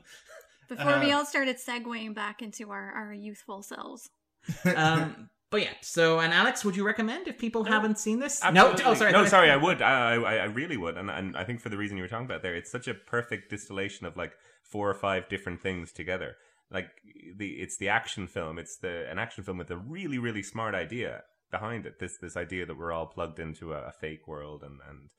Before 0.69 0.99
we 1.01 1.13
Uh, 1.13 1.19
all 1.19 1.27
started 1.27 1.57
segueing 1.59 2.15
back 2.15 2.41
into 2.41 2.71
our, 2.71 2.91
our 2.93 3.13
youthful 3.13 3.63
selves. 3.63 4.09
um, 4.75 5.29
but 5.53 5.61
yeah. 5.61 5.75
So, 5.83 6.19
and 6.19 6.33
Alex, 6.33 6.65
would 6.65 6.75
you 6.75 6.85
recommend 6.85 7.29
if 7.29 7.39
people 7.39 7.65
haven't 7.65 7.99
seen 7.99 8.19
this? 8.21 8.43
Absolutely. 8.43 8.85
No. 8.85 8.91
Oh, 8.91 8.95
sorry. 8.95 9.13
No, 9.13 9.27
sorry. 9.27 9.51
I 9.51 9.57
would. 9.57 9.83
I, 9.83 10.15
I, 10.15 10.35
I 10.37 10.45
really 10.45 10.79
would. 10.79 10.97
And, 10.97 11.11
and 11.11 11.37
I 11.37 11.45
think 11.45 11.61
for 11.61 11.69
the 11.69 11.77
reason 11.77 11.99
you 11.99 12.03
were 12.03 12.09
talking 12.09 12.25
about 12.25 12.43
there, 12.43 12.57
it's 12.57 12.71
such 12.71 12.89
a 12.89 12.95
perfect 12.95 13.51
distillation 13.51 14.07
of 14.07 14.17
like 14.17 14.33
four 14.63 14.89
or 14.89 14.95
five 14.95 15.29
different 15.29 15.61
things 15.61 15.93
together. 15.93 16.37
Like 16.71 16.89
the, 17.37 17.51
it's 17.51 17.77
the 17.77 17.91
action 17.91 18.27
film. 18.27 18.59
It's 18.59 18.79
the 18.79 19.09
an 19.11 19.19
action 19.19 19.45
film 19.45 19.59
with 19.59 19.71
a 19.71 19.77
really, 19.77 20.19
really 20.19 20.43
smart 20.43 20.75
idea 20.75 21.23
behind 21.51 21.85
it. 21.85 22.01
This, 22.01 22.17
this 22.17 22.35
idea 22.35 22.65
that 22.65 22.79
we're 22.79 22.91
all 22.91 23.07
plugged 23.07 23.39
into 23.39 23.75
a, 23.75 23.89
a 23.89 23.93
fake 23.93 24.27
world, 24.27 24.63
and 24.63 24.81
and 24.89 25.11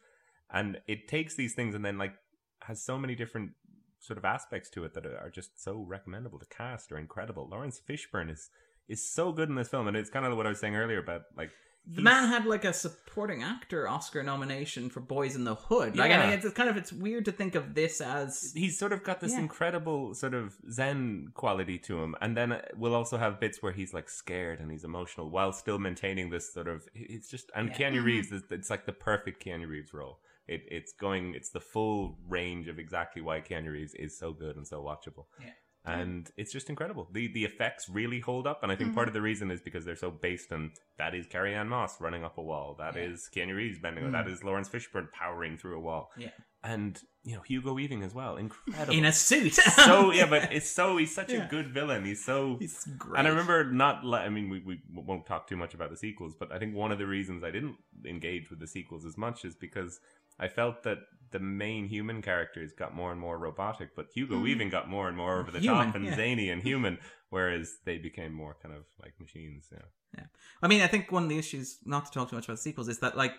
and 0.51 0.81
it 0.87 1.07
takes 1.07 1.35
these 1.35 1.53
things 1.53 1.75
and 1.75 1.85
then 1.85 1.99
like 1.99 2.15
has 2.63 2.83
so 2.83 2.97
many 2.97 3.13
different 3.13 3.51
sort 3.99 4.17
of 4.17 4.25
aspects 4.25 4.69
to 4.71 4.83
it 4.83 4.95
that 4.95 5.05
are 5.05 5.31
just 5.31 5.63
so 5.63 5.85
recommendable. 5.87 6.39
The 6.39 6.45
cast 6.47 6.91
are 6.91 6.97
incredible. 6.97 7.47
Laurence 7.49 7.79
Fishburne 7.87 8.31
is 8.31 8.49
is 8.87 9.07
so 9.07 9.31
good 9.31 9.49
in 9.49 9.55
this 9.55 9.69
film, 9.69 9.87
and 9.87 9.95
it's 9.97 10.09
kind 10.09 10.25
of 10.25 10.35
what 10.37 10.45
I 10.45 10.49
was 10.49 10.59
saying 10.59 10.75
earlier 10.75 10.99
about 10.99 11.23
like 11.37 11.51
The 11.85 12.01
man 12.01 12.29
had 12.29 12.45
like 12.45 12.63
a 12.63 12.71
supporting 12.73 13.43
actor 13.43 13.87
Oscar 13.89 14.23
nomination 14.23 14.89
for 14.89 15.01
Boyz 15.01 15.35
n 15.35 15.43
the 15.43 15.55
Hood. 15.55 15.97
Like, 15.97 16.11
I 16.11 16.15
Yeah. 16.15 16.29
mean, 16.29 16.39
it's 16.39 16.49
kind 16.53 16.69
of 16.69 16.77
it's 16.77 16.93
weird 16.93 17.25
to 17.25 17.31
think 17.33 17.55
of 17.55 17.75
this 17.75 17.99
as 17.99 18.53
he's 18.55 18.77
sort 18.79 18.93
of 18.93 19.03
got 19.03 19.19
this 19.19 19.33
Yeah. 19.33 19.39
incredible 19.39 20.13
sort 20.15 20.33
of 20.33 20.55
zen 20.71 21.29
quality 21.33 21.77
to 21.79 22.01
him 22.01 22.15
and 22.21 22.37
then 22.37 22.53
uh, 22.53 22.61
we'll 22.75 22.95
also 22.95 23.17
have 23.17 23.39
bits 23.39 23.61
where 23.61 23.73
he's 23.73 23.93
like 23.93 24.09
scared 24.09 24.59
and 24.61 24.71
he's 24.71 24.85
emotional 24.85 25.29
while 25.29 25.51
still 25.51 25.77
maintaining 25.77 26.29
this 26.29 26.53
sort 26.53 26.67
of 26.69 26.87
it's 26.93 27.27
just 27.29 27.51
and 27.55 27.67
Yeah. 27.69 27.75
Keanu 27.77 27.99
Mhm. 28.01 28.05
Reeves 28.05 28.31
is 28.31 28.43
it's 28.49 28.69
like 28.69 28.85
the 28.85 28.93
perfect 28.93 29.43
Keanu 29.43 29.67
Reeves 29.67 29.93
role 29.93 30.19
it, 30.47 30.61
it's 30.77 30.91
going 30.93 31.35
it's 31.35 31.49
the 31.49 31.59
full 31.73 32.17
range 32.27 32.67
of 32.69 32.79
exactly 32.79 33.21
why 33.21 33.41
Keanu 33.41 33.71
Reeves 33.71 33.93
is 33.95 34.17
so 34.17 34.31
good 34.33 34.55
and 34.55 34.65
so 34.67 34.81
watchable 34.81 35.25
Yeah. 35.41 35.51
And 35.85 36.31
it's 36.37 36.53
just 36.53 36.69
incredible. 36.69 37.09
The 37.11 37.27
the 37.27 37.43
effects 37.43 37.89
really 37.89 38.21
hold 38.21 38.47
up, 38.47 38.63
and 38.63 38.71
I 38.71 38.75
think 38.75 38.89
Mm-hmm. 38.89 38.95
part 38.95 39.07
of 39.09 39.13
the 39.13 39.21
reason 39.21 39.51
is 39.51 39.59
because 39.61 39.83
they're 39.83 39.97
so 39.97 40.11
based 40.11 40.51
on 40.53 40.71
that 40.97 41.13
is 41.13 41.27
Carrie 41.27 41.53
Ann 41.55 41.67
Moss 41.67 41.99
running 41.99 42.23
up 42.23 42.37
a 42.37 42.41
wall, 42.41 42.75
that 42.79 42.95
is 42.95 43.29
Yeah. 43.33 43.43
Keanu 43.45 43.55
Reeves 43.57 43.79
bending, 43.79 44.05
Mm. 44.05 44.11
that 44.13 44.27
is 44.27 44.43
Laurence 44.45 44.69
Fishburne 44.69 45.11
powering 45.11 45.57
through 45.57 45.77
a 45.77 45.81
wall, 45.81 46.09
Yeah. 46.17 46.29
and 46.63 47.01
you 47.25 47.35
know 47.35 47.41
Hugo 47.41 47.73
Weaving 47.73 48.01
as 48.01 48.13
well, 48.13 48.37
incredible 48.37 48.93
In 48.97 49.03
a 49.03 49.11
suit. 49.11 49.53
so 49.85 50.11
yeah, 50.13 50.25
but 50.25 50.53
it's 50.53 50.69
so 50.69 50.95
he's 50.95 51.13
such 51.13 51.31
Yeah. 51.33 51.47
a 51.47 51.49
good 51.49 51.67
villain. 51.73 52.05
He's 52.05 52.23
so 52.23 52.55
He's 52.59 52.85
great. 52.97 53.19
and. 53.19 53.27
I 53.27 53.31
remember 53.31 53.69
not. 53.69 54.05
I 54.05 54.29
mean, 54.29 54.49
we, 54.49 54.59
we 54.61 54.79
won't 54.93 55.25
talk 55.25 55.47
too 55.47 55.57
much 55.57 55.73
about 55.73 55.89
the 55.89 55.97
sequels, 55.97 56.33
but 56.39 56.49
I 56.53 56.59
think 56.59 56.75
one 56.75 56.93
of 56.93 56.97
the 56.97 57.07
reasons 57.07 57.43
I 57.43 57.51
didn't 57.51 57.75
engage 58.05 58.49
with 58.49 58.59
the 58.59 58.67
sequels 58.67 59.05
as 59.05 59.17
much 59.17 59.43
is 59.43 59.53
because 59.55 59.99
I 60.39 60.47
felt 60.47 60.83
that 60.83 60.99
the 61.33 61.39
main 61.39 61.87
human 61.87 62.21
characters 62.21 62.71
got 62.71 62.95
more 62.95 63.11
and 63.11 63.19
more 63.19 63.37
robotic, 63.37 63.89
but 63.95 64.07
Hugo 64.15 64.35
Mm. 64.37 64.43
Weaving 64.43 64.69
got 64.69 64.89
more 64.89 65.07
and 65.09 65.17
more 65.17 65.39
over 65.39 65.51
the 65.51 65.59
Human, 65.59 65.87
top 65.87 65.95
and 65.95 66.05
yeah. 66.05 66.15
zany 66.15 66.49
and 66.49 66.61
human, 66.69 66.97
whereas 67.29 67.79
they 67.85 67.97
became 67.97 68.31
more 68.33 68.55
kind 68.63 68.73
of 68.73 68.83
like 69.01 69.13
machines. 69.19 69.67
Yeah. 69.71 69.79
Yeah. 70.17 70.25
I 70.61 70.67
mean, 70.67 70.81
I 70.81 70.87
think 70.87 71.11
one 71.11 71.23
of 71.23 71.29
the 71.29 71.37
issues, 71.37 71.79
not 71.85 72.05
to 72.05 72.11
talk 72.11 72.29
too 72.29 72.35
much 72.37 72.45
about 72.45 72.59
sequels, 72.59 72.87
is 72.87 72.99
that 72.99 73.17
like 73.17 73.33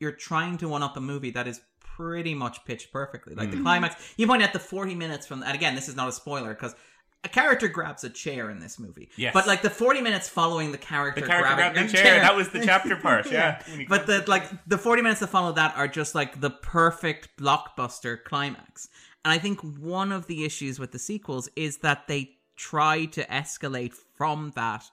you're 0.00 0.12
trying 0.12 0.58
to 0.58 0.68
one 0.68 0.82
up 0.82 0.96
a 0.96 1.00
movie 1.00 1.30
that 1.30 1.48
is 1.48 1.60
pretty 1.80 2.34
much 2.34 2.64
pitched 2.64 2.92
perfectly. 2.92 3.34
Like 3.34 3.50
the 3.50 3.56
Mm. 3.56 3.62
climax, 3.62 3.94
you 4.16 4.26
point 4.26 4.42
out 4.42 4.52
the 4.52 4.58
40 4.60 4.94
minutes 4.94 5.26
from, 5.26 5.42
and 5.42 5.54
again, 5.54 5.74
this 5.74 5.88
is 5.88 5.96
not 5.96 6.08
a 6.08 6.12
spoiler 6.12 6.54
because 6.54 6.74
a 7.24 7.28
character 7.28 7.68
grabs 7.68 8.04
a 8.04 8.10
chair 8.10 8.50
in 8.50 8.60
this 8.60 8.78
movie. 8.78 9.10
Yes. 9.16 9.34
But 9.34 9.46
like 9.46 9.62
the 9.62 9.70
40 9.70 10.00
minutes 10.02 10.28
following 10.28 10.72
the 10.72 10.78
character, 10.78 11.20
The 11.20 11.26
character 11.26 11.54
grabbing 11.54 11.86
the 11.86 11.88
a 11.88 12.02
chair, 12.02 12.20
that 12.20 12.36
was 12.36 12.50
the 12.50 12.64
chapter 12.64 12.96
part, 12.96 13.30
yeah. 13.32 13.62
He 13.64 13.84
But 13.84 14.06
the 14.06 14.24
like 14.28 14.44
the 14.66 14.78
40 14.78 15.02
minutes 15.02 15.20
that 15.20 15.28
follow 15.28 15.52
that 15.52 15.76
are 15.76 15.88
just 15.88 16.14
like 16.14 16.40
the 16.40 16.50
perfect 16.50 17.30
blockbuster 17.36 18.22
climax. 18.22 18.88
And 19.24 19.32
I 19.32 19.38
think 19.38 19.60
one 19.60 20.12
of 20.12 20.26
the 20.26 20.44
issues 20.44 20.78
with 20.78 20.92
the 20.92 20.98
sequels 20.98 21.48
is 21.56 21.78
that 21.78 22.06
they 22.06 22.36
try 22.56 23.06
to 23.06 23.24
escalate 23.24 23.94
from 24.16 24.52
that 24.54 24.84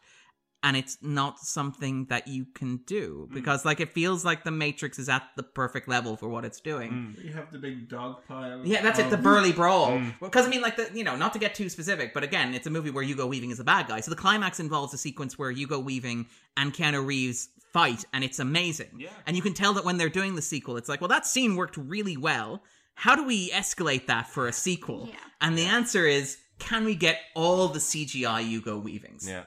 and 0.66 0.76
it's 0.76 0.98
not 1.00 1.40
something 1.40 2.06
that 2.06 2.28
you 2.28 2.44
can 2.44 2.78
do 2.88 3.28
mm. 3.30 3.34
because 3.34 3.64
like 3.64 3.80
it 3.80 3.94
feels 3.94 4.26
like 4.26 4.44
the 4.44 4.52
matrix 4.52 4.98
is 4.98 5.08
at 5.08 5.22
the 5.38 5.44
perfect 5.44 5.88
level 5.88 6.18
for 6.18 6.28
what 6.28 6.44
it's 6.44 6.60
doing 6.60 6.92
mm. 6.92 7.24
You 7.24 7.32
have 7.34 7.52
the 7.52 7.60
big 7.60 7.88
dog 7.88 8.18
pile. 8.28 8.62
yeah, 8.66 8.82
that's 8.82 9.00
it. 9.00 9.10
The 9.10 9.18
um, 9.18 9.24
burly 9.24 9.52
brawl. 9.52 9.92
Mm. 9.92 10.14
Because 10.20 10.46
I 10.46 10.50
mean, 10.50 10.62
like 10.62 10.76
the 10.76 10.90
you 10.94 11.04
know, 11.04 11.16
not 11.16 11.34
to 11.34 11.40
get 11.40 11.56
too 11.56 11.70
specific, 11.70 12.14
but 12.14 12.24
again, 12.24 12.54
it's 12.54 12.68
a 12.68 12.70
movie 12.70 12.90
where 12.90 13.04
Hugo 13.04 13.28
Weaving 13.28 13.52
is 13.52 13.60
a 13.60 13.64
bad 13.64 13.88
guy. 13.88 14.00
So 14.02 14.10
the 14.10 14.18
climax 14.18 14.60
involves 14.60 14.94
a 14.94 14.98
sequence 14.98 15.38
where 15.38 15.52
Hugo 15.52 15.80
Weaving 15.80 16.26
and 16.58 16.74
Keanu 16.74 17.06
Reeves 17.06 17.50
fight, 17.72 18.06
and 18.14 18.24
it's 18.24 18.40
amazing. 18.40 18.90
Yeah. 18.98 19.10
And 19.28 19.36
you 19.36 19.42
can 19.42 19.54
tell 19.54 19.74
that 19.74 19.86
when 19.86 19.98
they're 19.98 20.10
doing 20.10 20.36
the 20.36 20.42
sequel, 20.42 20.78
it's 20.78 20.90
like, 20.90 21.02
well, 21.02 21.10
that 21.10 21.26
scene 21.26 21.56
worked 21.56 21.78
really 21.78 22.18
well. 22.18 22.64
How 22.96 23.16
do 23.16 23.26
we 23.26 23.52
escalate 23.52 24.08
that 24.08 24.28
for 24.28 24.48
a 24.48 24.54
sequel? 24.54 25.08
Yeah. 25.10 25.16
And 25.42 25.58
the 25.58 25.66
answer 25.66 26.06
is, 26.06 26.38
can 26.60 26.86
we 26.86 26.96
get 26.96 27.20
all 27.36 27.68
the 27.68 27.80
CGI 27.80 28.44
Hugo 28.44 28.78
Weavings? 28.78 29.28
Yeah. 29.28 29.44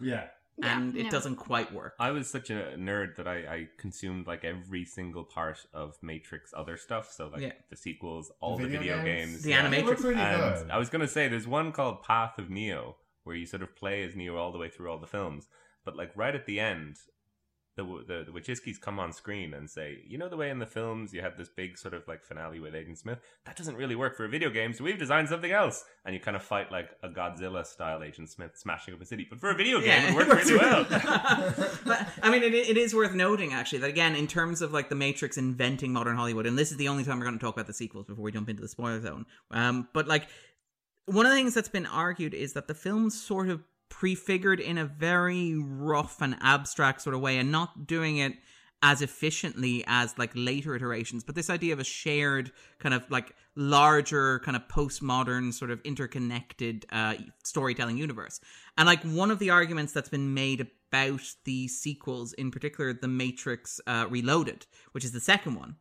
Yeah. 0.00 0.24
And 0.62 0.94
Yeah, 0.94 1.00
it 1.00 1.04
no. 1.04 1.10
doesn't 1.10 1.36
quite 1.36 1.72
work. 1.72 1.94
I 1.98 2.10
was 2.12 2.28
such 2.30 2.48
a 2.50 2.74
nerd 2.78 3.16
that 3.16 3.28
I, 3.28 3.36
I 3.36 3.68
consumed 3.76 4.26
like 4.26 4.44
every 4.44 4.84
single 4.86 5.24
part 5.24 5.66
of 5.74 5.96
Matrix 6.02 6.52
other 6.56 6.76
stuff. 6.76 7.12
So 7.12 7.28
like 7.28 7.42
Yeah. 7.42 7.52
the 7.68 7.76
sequels, 7.76 8.32
all 8.40 8.56
the 8.56 8.64
Video 8.64 8.80
video 8.80 8.96
games? 9.04 9.30
games, 9.32 9.42
The 9.42 9.50
yeah. 9.50 9.66
Animatrix. 9.68 10.02
They 10.02 10.14
And 10.14 10.54
good. 10.66 10.70
I 10.70 10.78
was 10.78 10.88
gonna 10.88 11.08
say 11.08 11.28
there's 11.28 11.46
one 11.46 11.72
called 11.72 12.02
Path 12.02 12.38
of 12.38 12.48
Neo 12.48 12.96
where 13.24 13.36
you 13.36 13.44
sort 13.44 13.62
of 13.62 13.74
play 13.76 14.02
as 14.04 14.14
Neo 14.16 14.36
all 14.36 14.52
the 14.52 14.58
way 14.58 14.68
through 14.70 14.90
all 14.90 14.98
the 14.98 15.06
films, 15.06 15.48
but 15.84 15.96
like 15.96 16.12
right 16.16 16.34
at 16.34 16.46
the 16.46 16.58
end, 16.60 16.96
the 17.76 17.84
the, 17.84 18.24
the 18.24 18.32
Wachowskis 18.32 18.80
come 18.80 18.98
on 18.98 19.12
screen 19.12 19.54
and 19.54 19.70
say, 19.70 19.98
you 20.06 20.18
know 20.18 20.28
the 20.28 20.36
way 20.36 20.50
in 20.50 20.58
the 20.58 20.66
films 20.66 21.12
you 21.12 21.20
have 21.20 21.36
this 21.36 21.48
big 21.48 21.78
sort 21.78 21.94
of 21.94 22.08
like 22.08 22.24
finale 22.24 22.58
with 22.58 22.74
Agent 22.74 22.98
Smith, 22.98 23.18
that 23.44 23.56
doesn't 23.56 23.76
really 23.76 23.94
work 23.94 24.16
for 24.16 24.24
a 24.24 24.28
video 24.28 24.50
game, 24.50 24.72
so 24.72 24.82
we've 24.82 24.98
designed 24.98 25.28
something 25.28 25.52
else, 25.52 25.84
and 26.04 26.14
you 26.14 26.20
kind 26.20 26.36
of 26.36 26.42
fight 26.42 26.72
like 26.72 26.90
a 27.02 27.08
Godzilla 27.08 27.64
style 27.64 28.02
Agent 28.02 28.30
Smith 28.30 28.52
smashing 28.54 28.94
up 28.94 29.00
a 29.00 29.04
city, 29.04 29.26
but 29.28 29.38
for 29.38 29.50
a 29.50 29.54
video 29.54 29.80
game 29.80 29.88
Yeah, 29.88 30.10
it 30.10 30.16
worked 30.16 30.46
really 30.46 30.58
well. 30.58 30.86
but 31.84 32.08
I 32.22 32.30
mean, 32.30 32.42
it, 32.42 32.54
it 32.54 32.76
is 32.76 32.94
worth 32.94 33.14
noting 33.14 33.52
actually 33.52 33.78
that 33.80 33.90
again, 33.90 34.16
in 34.16 34.26
terms 34.26 34.62
of 34.62 34.72
like 34.72 34.88
the 34.88 34.94
Matrix 34.94 35.36
inventing 35.36 35.92
modern 35.92 36.16
Hollywood, 36.16 36.46
and 36.46 36.58
this 36.58 36.70
is 36.70 36.78
the 36.78 36.88
only 36.88 37.04
time 37.04 37.18
we're 37.18 37.26
going 37.26 37.38
to 37.38 37.44
talk 37.44 37.54
about 37.54 37.66
the 37.66 37.74
sequels 37.74 38.06
before 38.06 38.24
we 38.24 38.32
jump 38.32 38.48
into 38.48 38.62
the 38.62 38.68
spoiler 38.68 39.00
zone. 39.00 39.26
Um, 39.50 39.88
but 39.92 40.08
like 40.08 40.28
one 41.06 41.24
of 41.24 41.30
the 41.30 41.36
things 41.36 41.54
that's 41.54 41.68
been 41.68 41.86
argued 41.86 42.34
is 42.34 42.52
that 42.54 42.66
the 42.66 42.74
films 42.74 43.20
sort 43.20 43.48
of 43.48 43.62
prefigured 43.88 44.60
in 44.60 44.78
a 44.78 44.84
very 44.84 45.54
rough 45.56 46.20
and 46.20 46.36
abstract 46.40 47.02
sort 47.02 47.14
of 47.14 47.20
way, 47.20 47.38
and 47.38 47.50
not 47.52 47.86
doing 47.86 48.18
it 48.18 48.34
as 48.82 49.00
efficiently 49.00 49.82
as 49.86 50.16
like 50.18 50.30
later 50.34 50.74
iterations 50.76 51.24
but 51.24 51.34
this 51.34 51.48
idea 51.48 51.72
of 51.72 51.80
a 51.80 51.84
shared 51.84 52.52
kind 52.78 52.94
of 52.94 53.10
like 53.10 53.34
larger 53.54 54.38
kind 54.40 54.56
of 54.56 54.68
postmodern 54.68 55.52
sort 55.52 55.70
of 55.70 55.80
interconnected 55.82 56.84
uh 56.92 57.14
storytelling 57.42 57.96
universe. 57.96 58.38
And 58.76 58.86
like 58.86 59.02
one 59.02 59.30
of 59.30 59.38
the 59.38 59.50
arguments 59.50 59.92
that's 59.92 60.10
been 60.10 60.34
made 60.34 60.60
about 60.60 61.22
the 61.44 61.68
sequels 61.68 62.32
in 62.34 62.50
particular 62.50 62.92
the 62.92 63.08
matrix 63.08 63.80
uh 63.86 64.06
reloaded 64.10 64.66
which 64.92 65.04
is 65.04 65.12
the 65.12 65.20
second 65.20 65.54
one 65.54 65.76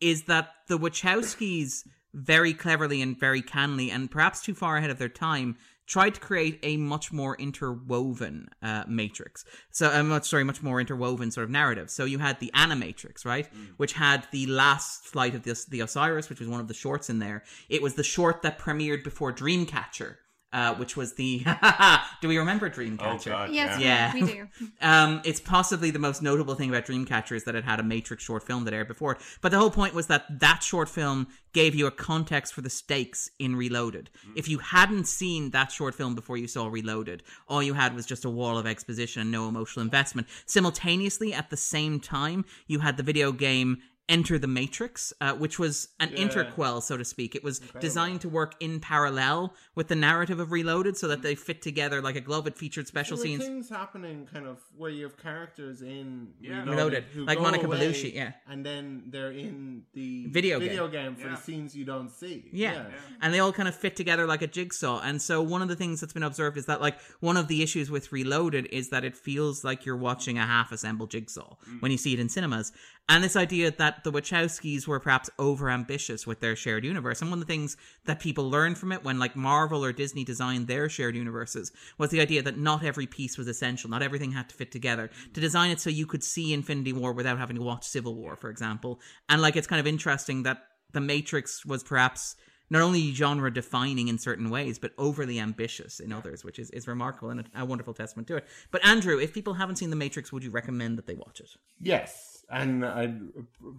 is 0.00 0.24
that 0.24 0.50
the 0.68 0.78
wachowskis 0.78 1.84
very 2.12 2.52
cleverly 2.54 3.00
and 3.00 3.18
very 3.18 3.42
cannily 3.42 3.90
and 3.90 4.10
perhaps 4.10 4.42
too 4.42 4.54
far 4.54 4.76
ahead 4.76 4.90
of 4.90 4.98
their 4.98 5.08
time 5.08 5.56
tried 5.86 6.14
to 6.14 6.20
create 6.20 6.58
a 6.62 6.76
much 6.76 7.12
more 7.12 7.36
interwoven 7.36 8.48
uh, 8.62 8.84
matrix. 8.88 9.44
So, 9.70 9.90
uh, 9.90 10.02
much 10.02 10.28
sorry, 10.28 10.44
much 10.44 10.62
more 10.62 10.80
interwoven 10.80 11.30
sort 11.30 11.44
of 11.44 11.50
narrative. 11.50 11.90
So 11.90 12.04
you 12.04 12.18
had 12.18 12.40
the 12.40 12.50
Animatrix, 12.54 13.24
right, 13.24 13.48
which 13.76 13.92
had 13.94 14.26
the 14.32 14.46
last 14.46 15.04
flight 15.04 15.34
of 15.34 15.42
the 15.42 15.56
the 15.68 15.80
Osiris, 15.80 16.28
which 16.28 16.40
was 16.40 16.48
one 16.48 16.60
of 16.60 16.68
the 16.68 16.74
shorts 16.74 17.08
in 17.08 17.18
there. 17.18 17.44
It 17.68 17.82
was 17.82 17.94
the 17.94 18.02
short 18.02 18.42
that 18.42 18.58
premiered 18.58 19.04
before 19.04 19.32
Dreamcatcher. 19.32 20.16
Uh, 20.56 20.74
which 20.76 20.96
was 20.96 21.12
the 21.16 21.44
do 22.22 22.28
we 22.28 22.38
remember 22.38 22.70
Dreamcatcher? 22.70 23.26
Oh, 23.26 23.30
God, 23.30 23.50
Yes, 23.50 23.78
yeah. 23.78 24.14
we 24.14 24.22
do. 24.22 24.48
Um, 24.80 25.20
it's 25.24 25.40
possibly 25.40 25.90
the 25.90 25.98
most 25.98 26.22
notable 26.22 26.54
thing 26.54 26.70
about 26.70 26.86
Dreamcatcher 26.86 27.36
is 27.36 27.44
that 27.44 27.54
it 27.54 27.64
had 27.64 27.78
a 27.78 27.82
Matrix 27.82 28.24
short 28.24 28.42
film 28.42 28.64
that 28.64 28.72
aired 28.72 28.88
before. 28.88 29.18
But 29.42 29.52
the 29.52 29.58
whole 29.58 29.70
point 29.70 29.92
was 29.92 30.06
that 30.06 30.40
that 30.40 30.62
short 30.62 30.88
film 30.88 31.26
gave 31.52 31.74
you 31.74 31.86
a 31.86 31.90
context 31.90 32.54
for 32.54 32.62
the 32.62 32.70
stakes 32.70 33.28
in 33.38 33.54
Reloaded. 33.54 34.08
If 34.34 34.48
you 34.48 34.58
hadn't 34.58 35.06
seen 35.06 35.50
that 35.50 35.72
short 35.72 35.94
film 35.94 36.14
before 36.14 36.38
you 36.38 36.48
saw 36.48 36.68
Reloaded, 36.68 37.22
all 37.48 37.62
you 37.62 37.74
had 37.74 37.94
was 37.94 38.06
just 38.06 38.24
a 38.24 38.30
wall 38.30 38.56
of 38.56 38.66
exposition 38.66 39.20
and 39.22 39.30
no 39.30 39.48
emotional 39.48 39.84
investment. 39.84 40.26
Simultaneously, 40.46 41.34
at 41.34 41.50
the 41.50 41.56
same 41.56 42.00
time, 42.00 42.46
you 42.66 42.78
had 42.78 42.96
the 42.96 43.02
video 43.02 43.30
game 43.30 43.78
Enter 44.08 44.38
the 44.38 44.46
Matrix, 44.46 45.12
uh, 45.20 45.34
which 45.34 45.58
was 45.58 45.88
an 45.98 46.10
Yeah. 46.12 46.18
interquel, 46.28 46.80
so 46.80 46.96
to 46.96 47.04
speak. 47.04 47.34
It 47.34 47.42
was 47.42 47.58
designed 47.80 48.20
to 48.20 48.28
work 48.28 48.54
in 48.60 48.78
parallel 48.78 49.52
with 49.74 49.88
the 49.88 49.96
narrative 49.96 50.38
of 50.38 50.52
Reloaded 50.52 50.96
so 50.96 51.08
that 51.08 51.22
they 51.22 51.34
fit 51.34 51.60
together 51.60 52.00
like 52.00 52.14
a 52.14 52.20
glove. 52.20 52.46
It 52.46 52.56
featured 52.56 52.86
special 52.86 53.16
So 53.16 53.24
the 53.24 53.30
scenes. 53.30 53.42
things 53.44 53.68
happening 53.68 54.28
kind 54.32 54.46
of 54.46 54.60
where 54.76 54.90
you 54.90 55.02
have 55.02 55.16
characters 55.16 55.82
in 55.82 56.28
Yeah. 56.40 56.62
Reloaded, 56.64 57.04
who 57.12 57.24
like 57.24 57.40
Monica 57.40 57.66
Bellucci, 57.66 58.14
yeah. 58.14 58.34
and 58.46 58.64
then 58.64 59.02
they're 59.08 59.32
in 59.32 59.82
the 59.92 60.26
Video 60.28 60.60
video 60.60 60.86
game. 60.86 61.14
game, 61.14 61.14
for 61.16 61.28
Yeah. 61.28 61.34
the 61.34 61.40
scenes 61.42 61.76
you 61.76 61.84
don't 61.84 62.08
see. 62.10 62.44
Yeah. 62.52 62.86
And 63.20 63.34
they 63.34 63.40
all 63.40 63.52
kind 63.52 63.68
of 63.68 63.74
fit 63.74 63.96
together 63.96 64.24
like 64.26 64.40
a 64.40 64.46
jigsaw. 64.46 65.00
And 65.00 65.20
so 65.20 65.42
one 65.42 65.62
of 65.62 65.68
the 65.68 65.74
things 65.76 66.00
that's 66.00 66.12
been 66.12 66.22
observed 66.22 66.56
is 66.56 66.66
that 66.66 66.80
like 66.80 67.00
one 67.18 67.36
of 67.36 67.48
the 67.48 67.60
issues 67.62 67.90
with 67.90 68.12
Reloaded 68.12 68.66
is 68.70 68.90
that 68.90 69.04
it 69.04 69.16
feels 69.16 69.64
like 69.64 69.84
you're 69.84 69.96
watching 69.96 70.38
a 70.38 70.46
half 70.46 70.70
assembled 70.70 71.10
jigsaw 71.10 71.56
when 71.80 71.90
you 71.90 71.98
see 71.98 72.12
it 72.14 72.20
in 72.20 72.28
cinemas. 72.28 72.72
And 73.08 73.22
this 73.22 73.36
idea 73.36 73.70
that 73.70 74.02
the 74.02 74.10
Wachowskis 74.10 74.88
were 74.88 74.98
perhaps 74.98 75.30
overambitious 75.38 76.26
with 76.26 76.40
their 76.40 76.56
shared 76.56 76.84
universe. 76.84 77.20
And 77.20 77.30
one 77.30 77.40
of 77.40 77.46
the 77.46 77.52
things 77.52 77.76
that 78.04 78.18
people 78.18 78.50
learned 78.50 78.78
from 78.78 78.90
it 78.90 79.04
when 79.04 79.20
like 79.20 79.36
Marvel 79.36 79.84
or 79.84 79.92
Disney 79.92 80.24
designed 80.24 80.66
their 80.66 80.88
shared 80.88 81.14
universes 81.14 81.70
was 81.98 82.10
the 82.10 82.20
idea 82.20 82.42
that 82.42 82.58
not 82.58 82.84
every 82.84 83.06
piece 83.06 83.38
was 83.38 83.46
essential. 83.46 83.88
Not 83.88 84.02
everything 84.02 84.32
had 84.32 84.48
to 84.48 84.56
fit 84.56 84.72
together. 84.72 85.08
To 85.34 85.40
design 85.40 85.70
it 85.70 85.78
so 85.78 85.88
you 85.88 86.04
could 86.04 86.24
see 86.24 86.52
Infinity 86.52 86.92
War 86.92 87.12
without 87.12 87.38
having 87.38 87.56
to 87.56 87.62
watch 87.62 87.84
Civil 87.84 88.16
War, 88.16 88.34
for 88.34 88.50
example. 88.50 89.00
And 89.28 89.40
like 89.40 89.54
it's 89.54 89.68
kind 89.68 89.80
of 89.80 89.86
interesting 89.86 90.42
that 90.42 90.64
the 90.92 91.00
Matrix 91.00 91.64
was 91.64 91.84
perhaps 91.84 92.34
not 92.70 92.82
only 92.82 93.12
genre 93.12 93.52
defining 93.52 94.08
in 94.08 94.18
certain 94.18 94.50
ways, 94.50 94.78
but 94.78 94.92
overly 94.98 95.38
ambitious 95.38 96.00
in 96.00 96.12
others, 96.12 96.44
which 96.44 96.58
is, 96.58 96.70
is 96.70 96.88
remarkable 96.88 97.30
and 97.30 97.40
a, 97.54 97.62
a 97.62 97.64
wonderful 97.64 97.94
testament 97.94 98.26
to 98.28 98.36
it. 98.36 98.46
But 98.72 98.84
Andrew, 98.84 99.18
if 99.18 99.32
people 99.32 99.54
haven't 99.54 99.76
seen 99.76 99.90
The 99.90 99.96
Matrix, 99.96 100.32
would 100.32 100.42
you 100.42 100.50
recommend 100.50 100.98
that 100.98 101.06
they 101.06 101.14
watch 101.14 101.40
it? 101.40 101.50
Yes, 101.80 102.35
and 102.50 102.84
I 102.84 103.14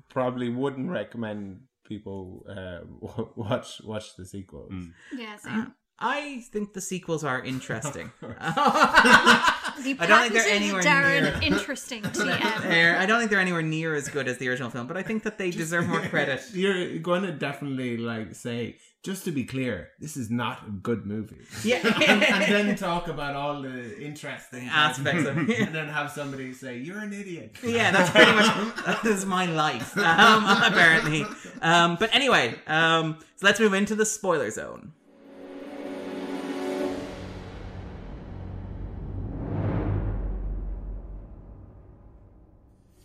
probably 0.09 0.49
wouldn't 0.49 0.89
recommend 0.89 1.61
people 1.85 2.45
uh, 2.49 2.79
watch 3.35 3.81
watch 3.83 4.15
the 4.15 4.25
sequels. 4.25 4.71
Yeah, 5.15 5.37
same. 5.37 5.73
I 5.99 6.43
think 6.51 6.73
the 6.73 6.81
sequels 6.81 7.23
are 7.23 7.41
interesting. 7.43 8.11
The 9.83 9.95
I 9.99 10.07
don't 10.07 10.21
think 10.21 10.33
they're 10.33 10.53
anywhere 10.53 10.81
Darren 10.81 11.21
near. 11.21 11.39
interesting 11.41 12.03
TM. 12.03 12.97
I 12.97 13.05
don't 13.05 13.19
think 13.19 13.31
they're 13.31 13.39
anywhere 13.39 13.61
near 13.61 13.95
as 13.95 14.09
good 14.09 14.27
as 14.27 14.37
the 14.37 14.49
original 14.49 14.69
film, 14.69 14.87
but 14.87 14.97
I 14.97 15.03
think 15.03 15.23
that 15.23 15.37
they 15.37 15.51
deserve 15.51 15.87
more 15.87 16.01
credit. 16.01 16.43
You're 16.53 16.97
going 16.99 17.23
to 17.23 17.31
definitely 17.31 17.97
like 17.97 18.33
say, 18.35 18.77
just 19.03 19.23
to 19.25 19.31
be 19.31 19.45
clear, 19.45 19.89
this 19.99 20.17
is 20.17 20.29
not 20.29 20.67
a 20.67 20.71
good 20.71 21.05
movie. 21.05 21.37
Yeah. 21.63 21.77
and, 22.07 22.23
and 22.23 22.43
then 22.53 22.75
talk 22.75 23.07
about 23.07 23.35
all 23.35 23.61
the 23.61 23.99
interesting 23.99 24.67
Aspects 24.67 25.25
of 25.27 25.37
it. 25.49 25.59
and 25.59 25.75
then 25.75 25.87
have 25.87 26.11
somebody 26.11 26.53
say, 26.53 26.77
"You're 26.79 26.99
an 26.99 27.13
idiot." 27.13 27.55
Yeah, 27.63 27.91
that's 27.91 28.09
pretty 28.09 28.31
much 28.33 28.75
that 28.85 29.05
is 29.05 29.25
my 29.25 29.45
life. 29.45 29.97
Um, 29.97 30.43
apparently, 30.45 31.25
um, 31.61 31.97
but 31.99 32.13
anyway, 32.13 32.55
um, 32.67 33.17
so 33.35 33.45
let's 33.45 33.59
move 33.59 33.73
into 33.73 33.95
the 33.95 34.05
spoiler 34.05 34.49
zone. 34.49 34.93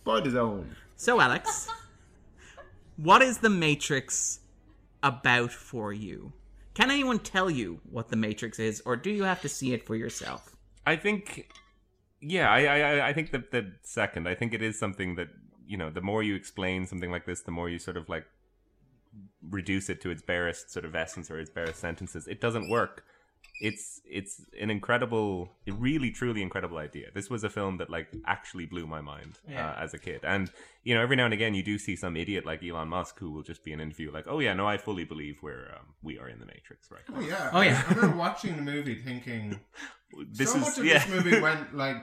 Twilight 0.05 0.31
Zone. 0.31 0.75
So, 0.97 1.21
Alex, 1.21 1.69
what 2.97 3.23
is 3.23 3.39
the 3.39 3.51
Matrix 3.51 4.41
about 5.03 5.53
for 5.53 5.93
you? 5.93 6.33
Can 6.75 6.91
anyone 6.91 7.19
tell 7.19 7.51
you 7.51 7.81
what 7.91 8.09
the 8.09 8.17
Matrix 8.17 8.59
is, 8.59 8.83
or 8.87 8.97
do 8.97 9.11
you 9.11 9.25
have 9.25 9.41
to 9.43 9.49
see 9.49 9.73
it 9.75 9.87
for 9.87 9.95
yourself? 9.95 10.57
I 10.87 10.97
think, 10.97 11.51
yeah, 12.21 12.51
I, 12.51 12.61
I, 12.65 12.79
I- 12.99 13.09
I 13.09 13.13
think 13.13 13.31
that 13.33 13.51
the 13.51 13.73
second, 13.83 14.29
I 14.29 14.35
think 14.35 14.55
it 14.55 14.63
is 14.63 14.79
something 14.79 15.17
that 15.17 15.29
you 15.65 15.77
know, 15.79 15.91
the 15.91 16.01
more 16.03 16.23
you 16.23 16.35
explain 16.35 16.87
something 16.87 17.11
like 17.11 17.25
this, 17.25 17.43
the 17.43 17.51
more 17.53 17.69
you 17.69 17.79
sort 17.79 17.97
of 17.97 18.09
like 18.09 18.27
reduce 19.49 19.89
it 19.89 20.01
to 20.03 20.11
its 20.11 20.21
barest 20.21 20.71
sort 20.71 20.85
of 20.85 20.95
essence 20.95 21.31
or 21.31 21.39
its 21.39 21.51
barest 21.51 21.79
sentences. 21.79 22.27
It 22.27 22.41
doesn't 22.41 22.69
work. 22.69 23.05
It's 23.69 24.01
it's 24.19 24.35
an 24.61 24.71
incredible, 24.71 25.49
really 25.87 26.11
truly 26.11 26.43
incredible 26.43 26.79
idea. 26.79 27.07
This 27.15 27.31
was 27.31 27.45
a 27.45 27.49
film 27.59 27.77
that 27.79 27.89
like 27.97 28.09
actually 28.27 28.67
blew 28.67 28.87
my 28.89 29.01
mind 29.01 29.39
Yeah. 29.49 29.71
uh, 29.71 29.85
as 29.85 29.95
a 29.95 29.99
kid, 29.99 30.21
and 30.25 30.51
you 30.83 30.95
know, 30.97 31.01
every 31.01 31.15
now 31.17 31.27
and 31.27 31.35
again 31.35 31.55
you 31.55 31.63
do 31.63 31.79
see 31.79 31.95
some 31.95 32.17
idiot 32.17 32.45
like 32.45 32.61
Elon 32.65 32.89
Musk 32.89 33.21
who 33.21 33.31
will 33.31 33.45
just 33.45 33.63
be 33.65 33.71
in 33.73 33.79
an 33.79 33.87
interview 33.87 34.11
like, 34.13 34.27
"Oh 34.27 34.41
yeah, 34.41 34.53
no, 34.53 34.67
I 34.67 34.79
fully 34.79 35.05
believe 35.05 35.37
we're 35.43 35.69
um, 35.79 35.87
we 36.03 36.19
are 36.19 36.29
in 36.29 36.41
the 36.41 36.47
Matrix 36.47 36.91
right 36.91 37.07
now." 37.09 37.17
Oh 37.19 37.21
yeah. 37.21 37.51
Oh, 37.53 37.61
yeah. 37.61 37.83
I 37.89 37.95
remember 37.95 38.17
watching 38.17 38.57
the 38.57 38.63
movie 38.63 38.97
thinking 39.09 39.61
This 40.33 40.51
so 40.53 40.59
is- 40.59 40.63
much 40.67 40.79
of 40.79 40.85
yeah. 40.85 40.99
this 41.07 41.09
movie 41.25 41.41
went 41.41 41.75
like 41.77 41.99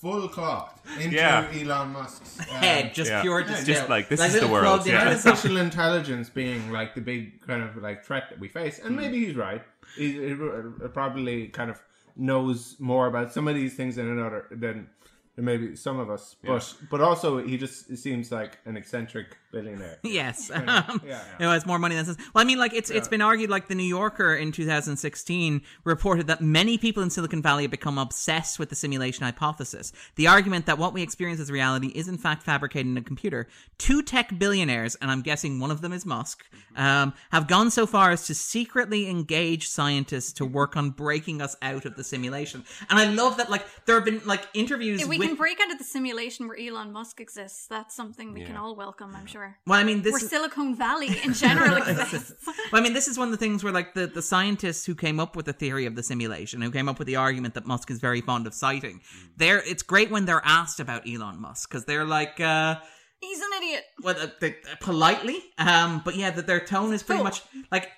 full 0.00 0.28
cloth 0.28 0.80
into 1.00 1.16
Yeah. 1.16 1.48
Elon 1.54 1.92
Musk's 1.92 2.38
um, 2.40 2.46
Head, 2.46 2.92
just 2.94 3.10
Yeah. 3.10 3.22
pure 3.22 3.42
Just 3.42 3.64
distill. 3.64 3.88
like, 3.88 4.08
this 4.10 4.20
Like 4.20 4.32
is 4.34 4.40
the 4.40 4.48
world, 4.48 4.64
plugged 4.66 4.86
yeah. 4.88 5.04
the 5.04 5.10
artificial 5.28 5.56
intelligence 5.56 6.28
being 6.28 6.70
like 6.72 6.94
the 6.94 7.00
big 7.00 7.40
kind 7.46 7.62
of 7.62 7.76
like 7.76 8.04
threat 8.04 8.24
that 8.30 8.38
we 8.38 8.48
face, 8.48 8.78
and 8.80 8.96
maybe 8.96 9.24
he's 9.24 9.34
right. 9.36 9.62
He, 9.96 10.12
he 10.12 10.32
uh, 10.32 10.88
probably 10.88 11.48
kind 11.48 11.70
of 11.70 11.82
knows 12.16 12.76
more 12.78 13.06
about 13.06 13.32
some 13.32 13.48
of 13.48 13.54
these 13.54 13.74
things 13.74 13.96
than 13.96 14.08
another 14.08 14.46
than 14.50 14.88
than 15.36 15.44
maybe 15.44 15.76
some 15.76 15.98
of 15.98 16.10
us. 16.10 16.36
But 16.44 16.74
but 16.90 17.00
also 17.00 17.44
he 17.44 17.56
just 17.56 17.96
seems 17.96 18.30
like 18.30 18.58
an 18.64 18.76
eccentric 18.76 19.36
billionaire. 19.54 19.98
Yes, 20.02 20.48
Kind 20.54 20.68
um, 20.68 21.00
yeah, 21.06 21.22
it 21.38 21.44
has 21.44 21.64
more 21.66 21.78
money 21.78 21.94
than 21.94 22.04
sense. 22.04 22.18
Well, 22.34 22.42
I 22.42 22.44
mean, 22.44 22.58
like 22.58 22.74
it's 22.74 22.90
it's 22.90 23.06
Yeah. 23.06 23.10
been 23.10 23.22
argued. 23.22 23.50
Like 23.50 23.68
the 23.68 23.74
New 23.74 23.82
Yorker 23.98 24.34
in 24.34 24.52
2016 24.52 25.62
reported 25.84 26.26
that 26.26 26.40
many 26.40 26.78
people 26.78 27.02
in 27.02 27.10
Silicon 27.10 27.42
Valley 27.42 27.64
have 27.64 27.70
become 27.70 27.98
obsessed 27.98 28.58
with 28.58 28.68
the 28.68 28.76
simulation 28.76 29.24
hypothesis. 29.24 29.92
The 30.16 30.26
argument 30.26 30.66
that 30.66 30.78
what 30.78 30.92
we 30.92 31.02
experience 31.02 31.40
as 31.40 31.50
reality 31.50 31.88
is 31.88 32.08
in 32.08 32.18
fact 32.18 32.42
fabricated 32.42 32.86
in 32.86 32.96
a 32.96 33.02
computer. 33.02 33.46
Two 33.78 34.02
tech 34.02 34.38
billionaires, 34.38 34.94
and 34.96 35.10
I'm 35.10 35.22
guessing 35.22 35.60
one 35.60 35.70
of 35.70 35.80
them 35.80 35.92
is 35.92 36.04
Musk, 36.06 36.44
um, 36.76 37.12
have 37.30 37.46
gone 37.46 37.70
so 37.70 37.86
far 37.86 38.10
as 38.10 38.26
to 38.26 38.34
secretly 38.34 39.08
engage 39.08 39.68
scientists 39.68 40.32
to 40.34 40.44
work 40.44 40.76
on 40.76 40.90
breaking 40.90 41.40
us 41.40 41.56
out 41.62 41.84
of 41.84 41.96
the 41.96 42.04
simulation. 42.04 42.64
And 42.90 42.98
I 42.98 43.06
love 43.06 43.36
that. 43.38 43.50
Like 43.50 43.64
there 43.86 43.94
have 43.96 44.04
been 44.04 44.20
like 44.24 44.46
interviews. 44.54 45.02
If 45.02 45.08
we 45.08 45.18
with, 45.18 45.28
can 45.28 45.36
break 45.36 45.60
out 45.60 45.70
of 45.70 45.78
the 45.78 45.84
simulation 45.84 46.48
where 46.48 46.58
Elon 46.58 46.92
Musk 46.92 47.20
exists, 47.20 47.66
that's 47.66 47.94
something 47.94 48.32
we 48.32 48.42
can 48.44 48.56
all 48.56 48.74
welcome, 48.74 49.14
I'm 49.14 49.26
sure. 49.26 49.43
Well, 49.66 49.78
I 49.78 49.84
mean, 49.84 50.02
this 50.02 50.12
where 50.12 50.22
is- 50.22 50.30
Silicon 50.30 50.74
Valley 50.76 51.08
in 51.24 51.32
general 51.44 51.76
exists. 51.76 52.34
Well, 52.46 52.54
I 52.72 52.80
mean, 52.80 52.92
this 52.92 53.08
is 53.08 53.18
one 53.18 53.28
of 53.28 53.32
the 53.32 53.38
things 53.38 53.62
where, 53.64 53.72
like, 53.72 53.94
the, 53.94 54.06
the 54.06 54.22
scientists 54.22 54.84
who 54.86 54.94
came 54.94 55.18
up 55.20 55.36
with 55.36 55.46
the 55.46 55.52
theory 55.52 55.86
of 55.86 55.94
the 55.96 56.02
simulation, 56.02 56.60
who 56.62 56.70
came 56.70 56.88
up 56.88 56.98
with 56.98 57.06
the 57.06 57.16
argument 57.16 57.54
that 57.54 57.66
Musk 57.66 57.90
is 57.90 57.98
very 58.00 58.20
fond 58.20 58.46
of 58.46 58.54
citing, 58.54 59.00
they're 59.36 59.62
it's 59.66 59.82
great 59.82 60.10
when 60.10 60.24
they're 60.26 60.42
asked 60.44 60.80
about 60.80 61.08
Elon 61.08 61.40
Musk 61.40 61.68
because 61.68 61.84
they're 61.84 62.04
like, 62.04 62.40
uh, 62.40 62.76
He's 63.20 63.40
an 63.40 63.48
idiot. 63.58 63.84
well, 64.02 64.16
uh, 64.20 64.26
they, 64.40 64.56
politely, 64.80 65.38
um, 65.58 66.02
but 66.04 66.14
yeah, 66.14 66.30
that 66.30 66.46
their 66.46 66.60
tone 66.60 66.92
is 66.92 67.02
pretty 67.02 67.22
much 67.22 67.42
like, 67.72 67.88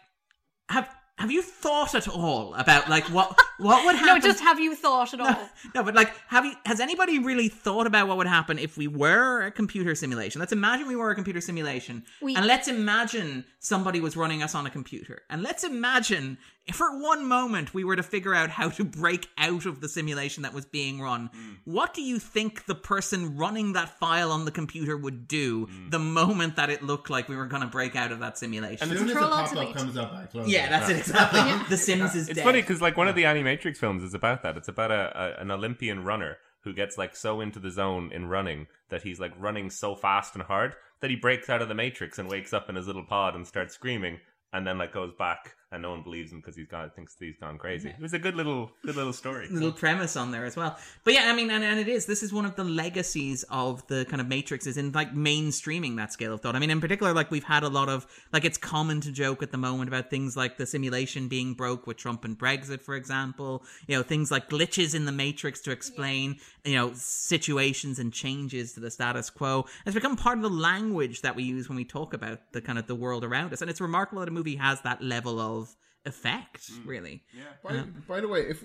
have 0.69 0.89
have 1.19 1.31
you 1.31 1.41
thought 1.43 1.95
at 1.95 2.07
all 2.09 2.55
about 2.55 2.89
like 2.91 3.05
what 3.07 3.39
what 3.59 3.85
would 3.87 3.95
happen? 4.03 4.15
No, 4.17 4.21
just 4.21 4.43
have 4.43 4.61
you 4.61 4.75
thought 4.75 5.15
at 5.15 5.21
all? 5.21 5.49
No, 5.75 5.83
but 5.83 5.95
like, 5.95 6.13
have 6.29 6.45
you? 6.45 6.53
Has 6.67 6.79
anybody 6.81 7.19
really 7.19 7.49
thought 7.49 7.87
about 7.87 8.07
what 8.09 8.19
would 8.19 8.27
happen 8.27 8.59
if 8.59 8.77
we 8.77 8.87
were 8.87 9.43
a 9.47 9.51
computer 9.51 9.95
simulation? 9.95 10.41
Let's 10.41 10.53
imagine 10.53 10.87
we 10.89 10.97
were 10.97 11.11
a 11.11 11.15
computer 11.15 11.41
simulation, 11.41 12.05
We- 12.21 12.37
and 12.37 12.47
let's 12.47 12.69
imagine 12.69 13.45
somebody 13.61 14.01
was 14.01 14.17
running 14.17 14.43
us 14.43 14.55
on 14.55 14.67
a 14.67 14.71
computer, 14.71 15.23
and 15.31 15.43
let's 15.43 15.65
imagine 15.65 16.37
for 16.73 17.01
one 17.01 17.27
moment 17.27 17.73
we 17.75 17.85
were 17.85 17.97
to 17.97 18.03
figure 18.03 18.35
out 18.35 18.51
how 18.51 18.69
to 18.71 18.85
break 18.85 19.29
out 19.39 19.67
of 19.67 19.81
the 19.81 19.89
simulation 19.89 20.43
that 20.43 20.53
was 20.53 20.65
being 20.65 21.01
run. 21.01 21.31
Hmm. 21.33 21.53
What 21.65 21.95
do 21.95 22.03
you 22.03 22.19
think 22.19 22.67
the 22.67 22.75
person 22.75 23.37
running 23.37 23.75
that 23.75 23.99
file 23.99 24.33
on 24.33 24.45
the 24.45 24.51
computer 24.51 24.97
would 24.97 25.29
do 25.29 25.67
hmm. 25.67 25.91
the 25.91 25.99
moment 25.99 26.57
that 26.57 26.71
it 26.71 26.83
looked 26.83 27.09
like 27.11 27.29
we 27.29 27.37
were 27.37 27.47
going 27.47 27.63
to 27.63 27.69
break 27.69 27.95
out 27.95 28.13
of 28.13 28.19
that 28.21 28.39
simulation? 28.39 28.91
As 28.91 28.99
soon 28.99 29.09
as 29.09 29.15
the 29.15 29.21
pop-up 29.21 29.75
comes 29.75 29.97
up, 29.97 30.13
I 30.13 30.27
close 30.27 30.49
Yeah, 30.49 30.67
it. 30.67 30.71
that's 30.71 30.91
it 30.91 30.97
exactly. 30.99 31.37
The 31.69 31.77
Sims 31.77 32.15
is 32.15 32.27
dead. 32.27 32.31
It's 32.31 32.37
dead. 32.39 32.45
funny 32.45 32.61
because 32.61 32.81
like 32.81 32.97
one 32.97 33.09
of 33.09 33.15
the 33.15 33.25
Animatrix 33.25 33.77
films 33.77 34.03
is 34.03 34.15
about 34.15 34.43
that. 34.43 34.57
It's 34.57 34.69
about 34.69 34.91
a, 34.91 35.37
a 35.39 35.41
an 35.41 35.51
Olympian 35.51 36.05
runner 36.05 36.39
who 36.63 36.73
gets 36.73 36.99
like 36.99 37.15
so 37.15 37.41
into 37.41 37.61
the 37.61 37.71
zone 37.71 38.11
in 38.13 38.27
running 38.27 38.67
that 38.89 39.03
he's 39.03 39.21
like 39.21 39.33
running 39.39 39.71
so 39.71 39.95
fast 39.95 40.35
and 40.35 40.43
hard 40.43 40.75
that 41.01 41.11
he 41.11 41.17
breaks 41.17 41.49
out 41.49 41.63
of 41.63 41.69
the 41.69 41.75
matrix 41.75 42.19
and 42.19 42.29
wakes 42.29 42.53
up 42.53 42.69
in 42.69 42.75
his 42.75 42.87
little 42.89 43.05
pod 43.05 43.37
and 43.37 43.47
starts 43.47 43.75
screaming 43.75 44.19
and 44.53 44.67
then 44.67 44.79
like 44.79 44.93
goes 44.93 45.13
back 45.19 45.55
and 45.77 45.83
no 45.83 45.91
one 45.91 46.03
believes 46.03 46.33
him 46.33 46.41
because 46.41 46.57
he's 46.57 46.67
gone 46.67 46.91
thinks 46.97 47.15
he's 47.21 47.37
gone 47.39 47.59
crazy. 47.59 47.91
It 47.91 48.01
was 48.01 48.15
a 48.15 48.19
good 48.19 48.35
little 48.35 48.71
good 48.85 48.97
little 48.97 49.13
story. 49.13 49.47
little 49.49 49.73
premise 49.73 50.17
on 50.17 50.33
there 50.33 50.47
as 50.47 50.57
well. 50.57 50.77
But 51.05 51.13
yeah, 51.13 51.31
I 51.31 51.37
mean, 51.37 51.51
and, 51.51 51.63
and 51.63 51.79
it 51.79 51.87
is. 51.87 52.07
This 52.07 52.23
is 52.23 52.33
one 52.33 52.47
of 52.47 52.57
the 52.57 52.65
legacies 52.65 53.45
of 53.51 53.87
the 53.87 54.07
kind 54.07 54.21
of 54.21 54.27
Matrix 54.27 54.67
is 54.67 54.79
in 54.79 54.93
like 54.93 55.15
mainstreaming 55.15 55.97
that 55.97 56.13
scale 56.13 56.33
of 56.33 56.41
thought. 56.41 56.57
I 56.57 56.59
mean, 56.59 56.71
in 56.71 56.81
particular, 56.81 57.13
like 57.13 57.31
we've 57.31 57.45
had 57.45 57.63
a 57.63 57.69
lot 57.69 57.91
of 57.91 58.07
like 58.33 58.45
it's 58.45 58.59
common 58.59 59.01
to 59.03 59.13
joke 59.13 59.43
at 59.43 59.53
the 59.53 59.59
moment 59.59 59.89
about 59.89 60.11
things 60.11 60.37
like 60.37 60.57
the 60.57 60.67
simulation 60.67 61.29
being 61.29 61.53
broke 61.53 61.87
with 61.87 61.99
Trump 61.99 62.25
and 62.25 62.39
Brexit, 62.39 62.81
for 62.81 62.97
example. 62.97 63.63
You 63.87 63.97
know, 63.97 64.03
things 64.03 64.31
like 64.31 64.49
glitches 64.49 64.95
in 64.95 65.05
the 65.05 65.13
Matrix 65.13 65.61
to 65.63 65.71
explain 65.71 66.39
you 66.67 66.75
know 66.75 66.93
situations 66.95 67.99
and 67.99 68.13
changes 68.13 68.73
to 68.73 68.81
the 68.81 68.91
status 68.91 69.31
quo. 69.31 69.67
has 69.85 69.95
become 69.95 70.17
part 70.17 70.39
of 70.39 70.43
the 70.43 70.51
language 70.51 71.23
that 71.23 71.37
we 71.37 71.45
use 71.45 71.69
when 71.69 71.77
we 71.77 71.85
talk 71.85 72.13
about 72.13 72.41
the 72.53 72.61
kind 72.61 72.79
of 72.79 72.87
the 72.87 72.95
world 72.95 73.25
around 73.25 73.53
us, 73.53 73.61
and 73.61 73.71
it's 73.71 73.81
remarkable 73.81 74.21
that 74.21 74.29
a 74.29 74.33
movie 74.33 74.57
has 74.57 74.81
that 74.83 75.03
level 75.03 75.41
of 75.41 75.77
effect. 76.07 76.71
Really, 76.85 77.23
By, 77.63 77.71
Um, 77.71 78.03
by 78.09 78.21
the 78.21 78.29
way, 78.29 78.47
if 78.49 78.65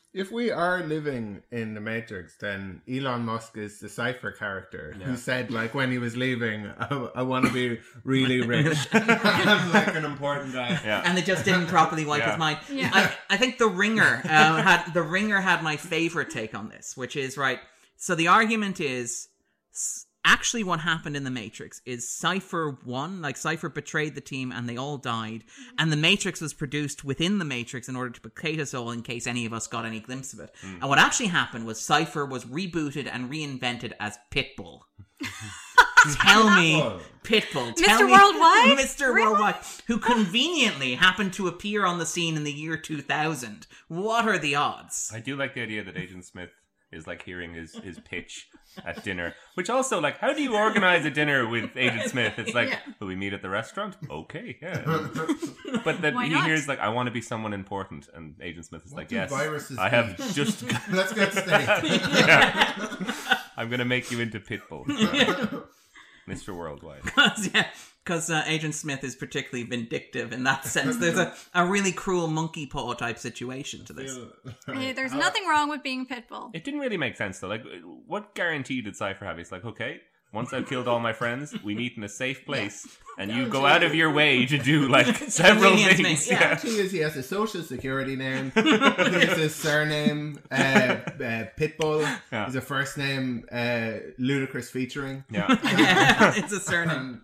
if 0.14 0.30
we 0.32 0.50
are 0.50 0.82
living 0.82 1.42
in 1.50 1.74
the 1.74 1.80
Matrix, 1.80 2.36
then 2.38 2.82
Elon 2.90 3.22
Musk 3.24 3.56
is 3.56 3.78
the 3.80 3.88
Cypher 3.88 4.30
character 4.32 4.94
who 5.02 5.16
said, 5.16 5.50
like, 5.50 5.74
when 5.74 5.90
he 5.90 5.98
was 5.98 6.16
leaving, 6.16 6.66
I, 6.78 7.08
I 7.16 7.22
want 7.22 7.46
to 7.46 7.52
be 7.52 7.80
really 8.04 8.40
rich. 8.46 8.76
I'm 8.92 9.72
like 9.72 9.94
an 9.94 10.04
important 10.04 10.52
guy. 10.52 10.70
and 11.04 11.16
they 11.16 11.22
just 11.22 11.44
didn't 11.44 11.66
properly 11.68 12.04
wipe 12.04 12.20
Yeah. 12.20 12.30
his 12.30 12.38
mind. 12.38 12.58
Yeah. 12.70 12.90
I, 12.92 13.12
I 13.30 13.36
think 13.36 13.58
the 13.58 13.68
Ringer 13.68 14.22
uh, 14.24 14.62
had 14.62 14.92
the 14.92 15.02
Ringer 15.02 15.40
had 15.40 15.62
my 15.62 15.76
favorite 15.76 16.30
take 16.30 16.54
on 16.54 16.68
this, 16.68 16.96
which 16.96 17.16
is 17.16 17.36
right. 17.38 17.60
So 17.96 18.14
the 18.14 18.28
argument 18.28 18.80
is 18.80 19.28
s- 19.72 20.06
actually 20.24 20.64
what 20.64 20.80
happened 20.80 21.16
in 21.16 21.24
the 21.24 21.30
Matrix 21.30 21.80
is 21.84 22.08
Cypher 22.08 22.78
won, 22.84 23.20
like 23.22 23.36
Cypher 23.36 23.68
betrayed 23.68 24.14
the 24.14 24.20
team 24.20 24.52
and 24.52 24.68
they 24.68 24.76
all 24.76 24.98
died, 24.98 25.44
mm-hmm. 25.44 25.74
and 25.78 25.92
the 25.92 25.96
Matrix 25.96 26.40
was 26.40 26.54
produced 26.54 27.04
within 27.04 27.38
the 27.38 27.44
Matrix 27.44 27.88
in 27.88 27.96
order 27.96 28.10
to 28.10 28.20
placate 28.20 28.60
us 28.60 28.74
all 28.74 28.90
in 28.90 29.02
case 29.02 29.26
any 29.26 29.46
of 29.46 29.52
us 29.52 29.66
got 29.66 29.84
any 29.84 30.00
glimpse 30.00 30.32
of 30.32 30.40
it. 30.40 30.54
Mm. 30.62 30.80
And 30.80 30.88
what 30.88 30.98
actually 30.98 31.28
happened 31.28 31.66
was 31.66 31.80
Cypher 31.80 32.26
was 32.26 32.44
rebooted 32.44 33.08
and 33.12 33.30
reinvented 33.30 33.92
as 34.00 34.18
Pitbull. 34.30 34.82
Tell 36.20 36.50
me, 36.50 36.82
Pitbull. 37.22 37.74
Tell 37.76 38.00
Mr. 38.00 38.06
me- 38.06 38.12
Worldwide? 38.12 38.78
Mr. 38.84 39.12
Worldwide, 39.12 39.56
who 39.86 39.98
conveniently 39.98 40.94
happened 40.94 41.32
to 41.34 41.46
appear 41.46 41.86
on 41.86 41.98
the 41.98 42.06
scene 42.06 42.36
in 42.36 42.44
the 42.44 42.52
year 42.52 42.76
2000. 42.76 43.66
What 43.88 44.26
are 44.26 44.38
the 44.38 44.56
odds? 44.56 45.10
I 45.14 45.20
do 45.20 45.36
like 45.36 45.54
the 45.54 45.62
idea 45.62 45.84
that 45.84 45.96
Agent 45.96 46.24
Smith 46.24 46.50
is 46.92 47.06
like 47.06 47.22
hearing 47.22 47.54
his, 47.54 47.74
his 47.74 47.98
pitch 48.00 48.48
at 48.84 49.02
dinner. 49.04 49.34
Which 49.54 49.68
also, 49.70 50.00
like, 50.00 50.18
how 50.18 50.32
do 50.32 50.42
you 50.42 50.54
organize 50.54 51.04
a 51.04 51.10
dinner 51.10 51.46
with 51.48 51.76
Agent 51.76 52.10
Smith? 52.10 52.38
It's 52.38 52.54
like, 52.54 52.68
Yeah. 52.70 52.78
will 53.00 53.08
we 53.08 53.16
meet 53.16 53.32
at 53.32 53.42
the 53.42 53.48
restaurant? 53.50 53.96
Okay, 54.10 54.56
yeah. 54.62 54.82
but 55.84 56.00
then 56.00 56.14
Why 56.14 56.26
he 56.26 56.34
not? 56.34 56.46
hears 56.46 56.68
like, 56.68 56.78
I 56.80 56.88
want 56.90 57.06
to 57.06 57.10
be 57.10 57.20
someone 57.20 57.52
important, 57.52 58.08
and 58.14 58.34
Agent 58.42 58.66
Smith 58.66 58.84
is 58.86 58.92
like, 58.92 59.08
do 59.08 59.16
yes, 59.16 59.32
I 59.78 59.88
have 59.88 60.16
eat? 60.18 60.26
just. 60.34 60.64
Let's 60.90 61.12
get 61.12 61.32
steak. 61.32 61.66
yeah. 62.26 63.12
I'm 63.56 63.68
gonna 63.68 63.84
make 63.84 64.10
you 64.10 64.20
into 64.20 64.40
Pitbull, 64.40 64.86
Mr. 66.28 66.56
Worldwide. 66.56 67.02
Because 67.04 67.48
yeah, 67.54 67.66
'cause, 68.04 68.30
uh, 68.30 68.42
Agent 68.46 68.74
Smith 68.74 69.04
is 69.04 69.14
particularly 69.14 69.68
vindictive 69.68 70.32
in 70.32 70.42
that 70.44 70.64
sense. 70.64 70.96
There's 70.96 71.18
a, 71.18 71.34
a 71.54 71.66
really 71.66 71.92
cruel 71.92 72.26
monkey 72.28 72.66
paw 72.66 72.92
type 72.94 73.18
situation 73.18 73.84
to 73.86 73.92
this. 73.92 74.16
Hey, 74.66 74.92
there's 74.92 75.12
nothing 75.14 75.46
wrong 75.48 75.68
with 75.68 75.82
being 75.82 76.06
Pitbull. 76.06 76.50
It 76.54 76.64
didn't 76.64 76.80
really 76.80 76.96
make 76.96 77.16
sense 77.16 77.38
though. 77.38 77.48
Like, 77.48 77.64
what 78.06 78.34
guarantee 78.34 78.80
did 78.82 78.96
Cypher 78.96 79.24
have? 79.24 79.38
He's 79.38 79.52
like, 79.52 79.64
okay, 79.64 80.00
once 80.32 80.52
I've 80.52 80.66
killed 80.68 80.88
all 80.88 81.00
my 81.00 81.12
friends, 81.12 81.54
we 81.62 81.74
meet 81.74 81.96
in 81.96 82.04
a 82.04 82.08
safe 82.08 82.44
place, 82.46 82.86
and 83.18 83.30
you 83.30 83.46
go 83.48 83.66
out 83.66 83.82
of 83.82 83.94
your 83.94 84.10
way 84.12 84.46
to 84.46 84.58
do 84.58 84.88
like 84.88 85.06
several 85.28 85.70
Convenience 85.72 85.96
things. 85.96 86.02
makes- 86.02 86.30
Yeah. 86.30 86.38
Guarantee 86.40 86.78
is 86.78 86.92
he 86.92 86.98
has 86.98 87.16
a 87.16 87.22
social 87.22 87.62
security 87.62 88.16
name. 88.16 88.52
he 88.54 88.70
has 88.70 89.36
his 89.38 89.54
surname 89.54 90.38
uh, 90.50 90.54
uh, 90.54 90.98
Pitbull. 91.58 92.02
Yeah. 92.32 92.46
His 92.46 92.56
a 92.56 92.60
first 92.60 92.96
name 92.98 93.44
uh, 93.52 94.00
Ludacris 94.18 94.70
featuring. 94.70 95.24
Yeah. 95.30 95.46
yeah, 95.64 96.32
it's 96.36 96.52
a 96.52 96.60
surname. 96.60 97.22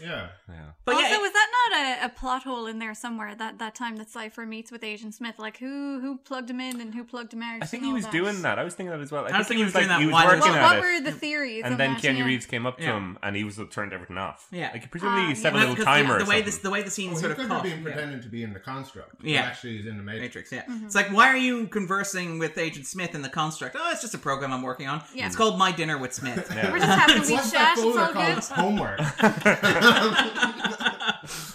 Yeah. 0.00 0.28
Yeah. 0.48 0.54
But 0.84 0.94
also, 0.96 1.06
yeah, 1.08 1.18
was 1.18 1.32
that 1.32 1.48
not 1.70 2.02
a, 2.02 2.04
a 2.06 2.08
plot 2.10 2.42
hole 2.42 2.66
in 2.66 2.78
there 2.78 2.94
somewhere? 2.94 3.34
That 3.34 3.58
that 3.58 3.74
time 3.74 3.96
that 3.96 4.10
Cypher 4.10 4.44
meets 4.46 4.70
with 4.70 4.84
Agent 4.84 5.14
Smith, 5.14 5.38
like 5.38 5.56
who 5.58 6.00
who 6.00 6.18
plugged 6.18 6.50
him 6.50 6.60
in 6.60 6.80
and 6.80 6.94
who 6.94 7.02
plugged 7.04 7.32
him 7.32 7.42
out? 7.42 7.62
I 7.62 7.66
think 7.66 7.82
he 7.84 7.92
was 7.92 8.04
that? 8.04 8.12
doing 8.12 8.42
that. 8.42 8.58
I 8.58 8.64
was 8.64 8.74
thinking 8.74 8.90
that 8.92 9.00
as 9.00 9.10
well. 9.10 9.24
I, 9.26 9.30
I 9.30 9.38
was 9.38 9.46
think 9.48 9.58
he 9.58 9.64
thinking 9.64 9.64
was 9.64 9.72
he 9.72 9.78
was 9.78 9.88
like 9.88 9.98
doing 9.98 10.00
he 10.00 10.06
that 10.06 10.06
was 10.06 10.12
while 10.12 10.30
he 10.30 10.36
was 10.36 10.46
working 10.46 10.62
What, 10.62 10.72
at 10.72 10.78
what 10.80 10.88
it. 10.88 11.04
were 11.04 11.10
the 11.10 11.16
theories? 11.18 11.62
and 11.64 11.78
then 11.78 11.94
that? 11.94 12.02
Keanu 12.02 12.18
yeah. 12.18 12.24
Reeves 12.24 12.46
came 12.46 12.66
up 12.66 12.78
to 12.78 12.84
Yeah. 12.84 12.96
him 12.96 13.18
and 13.22 13.34
he 13.36 13.44
was 13.44 13.58
turned 13.70 13.92
everything 13.92 14.18
off. 14.18 14.46
Yeah. 14.52 14.70
like 14.72 14.82
he 14.82 14.88
presumably 14.88 15.32
Ah, 15.32 15.34
set 15.34 15.54
yeah. 15.54 15.58
a 15.58 15.66
little 15.66 15.84
timer. 15.84 16.18
yeah, 16.18 16.24
the 16.24 16.30
way 16.30 16.42
this 16.42 16.58
the 16.58 16.70
way 16.70 16.82
the 16.82 16.90
scene 16.90 17.10
Well, 17.12 17.20
sort 17.20 17.30
he 17.36 17.42
of 17.42 17.48
could 17.48 17.52
have 17.52 17.62
cut. 17.62 17.70
been 17.70 17.82
pretending 17.82 18.20
to 18.20 18.28
be 18.28 18.42
in 18.42 18.52
the 18.52 18.60
construct. 18.60 19.24
Yeah. 19.24 19.40
Actually, 19.42 19.78
he's 19.78 19.86
in 19.86 19.96
the 19.96 20.02
Matrix. 20.02 20.22
Matrix, 20.50 20.52
yeah. 20.52 20.64
Mm-hmm. 20.64 20.86
It's 20.86 20.94
like, 20.94 21.08
why 21.08 21.28
are 21.28 21.36
you 21.36 21.66
conversing 21.68 22.38
with 22.38 22.58
Agent 22.58 22.86
Smith 22.86 23.14
in 23.14 23.22
the 23.22 23.28
construct? 23.28 23.76
Oh, 23.78 23.90
it's 23.92 24.02
just 24.02 24.14
a 24.14 24.18
program 24.18 24.52
I'm 24.52 24.62
working 24.62 24.88
on. 24.88 25.02
Yeah. 25.14 25.26
It's 25.26 25.36
called 25.36 25.58
My 25.58 25.72
Dinner 25.72 25.98
with 25.98 26.12
Smith. 26.12 26.48
We're 26.50 26.78
just 26.78 26.98
having 26.98 27.16
a 27.18 27.20
wee 27.26 27.50
chat. 27.50 27.78
It's 27.78 27.82
all 27.82 28.12
good. 28.12 28.44
Homework. 28.56 29.00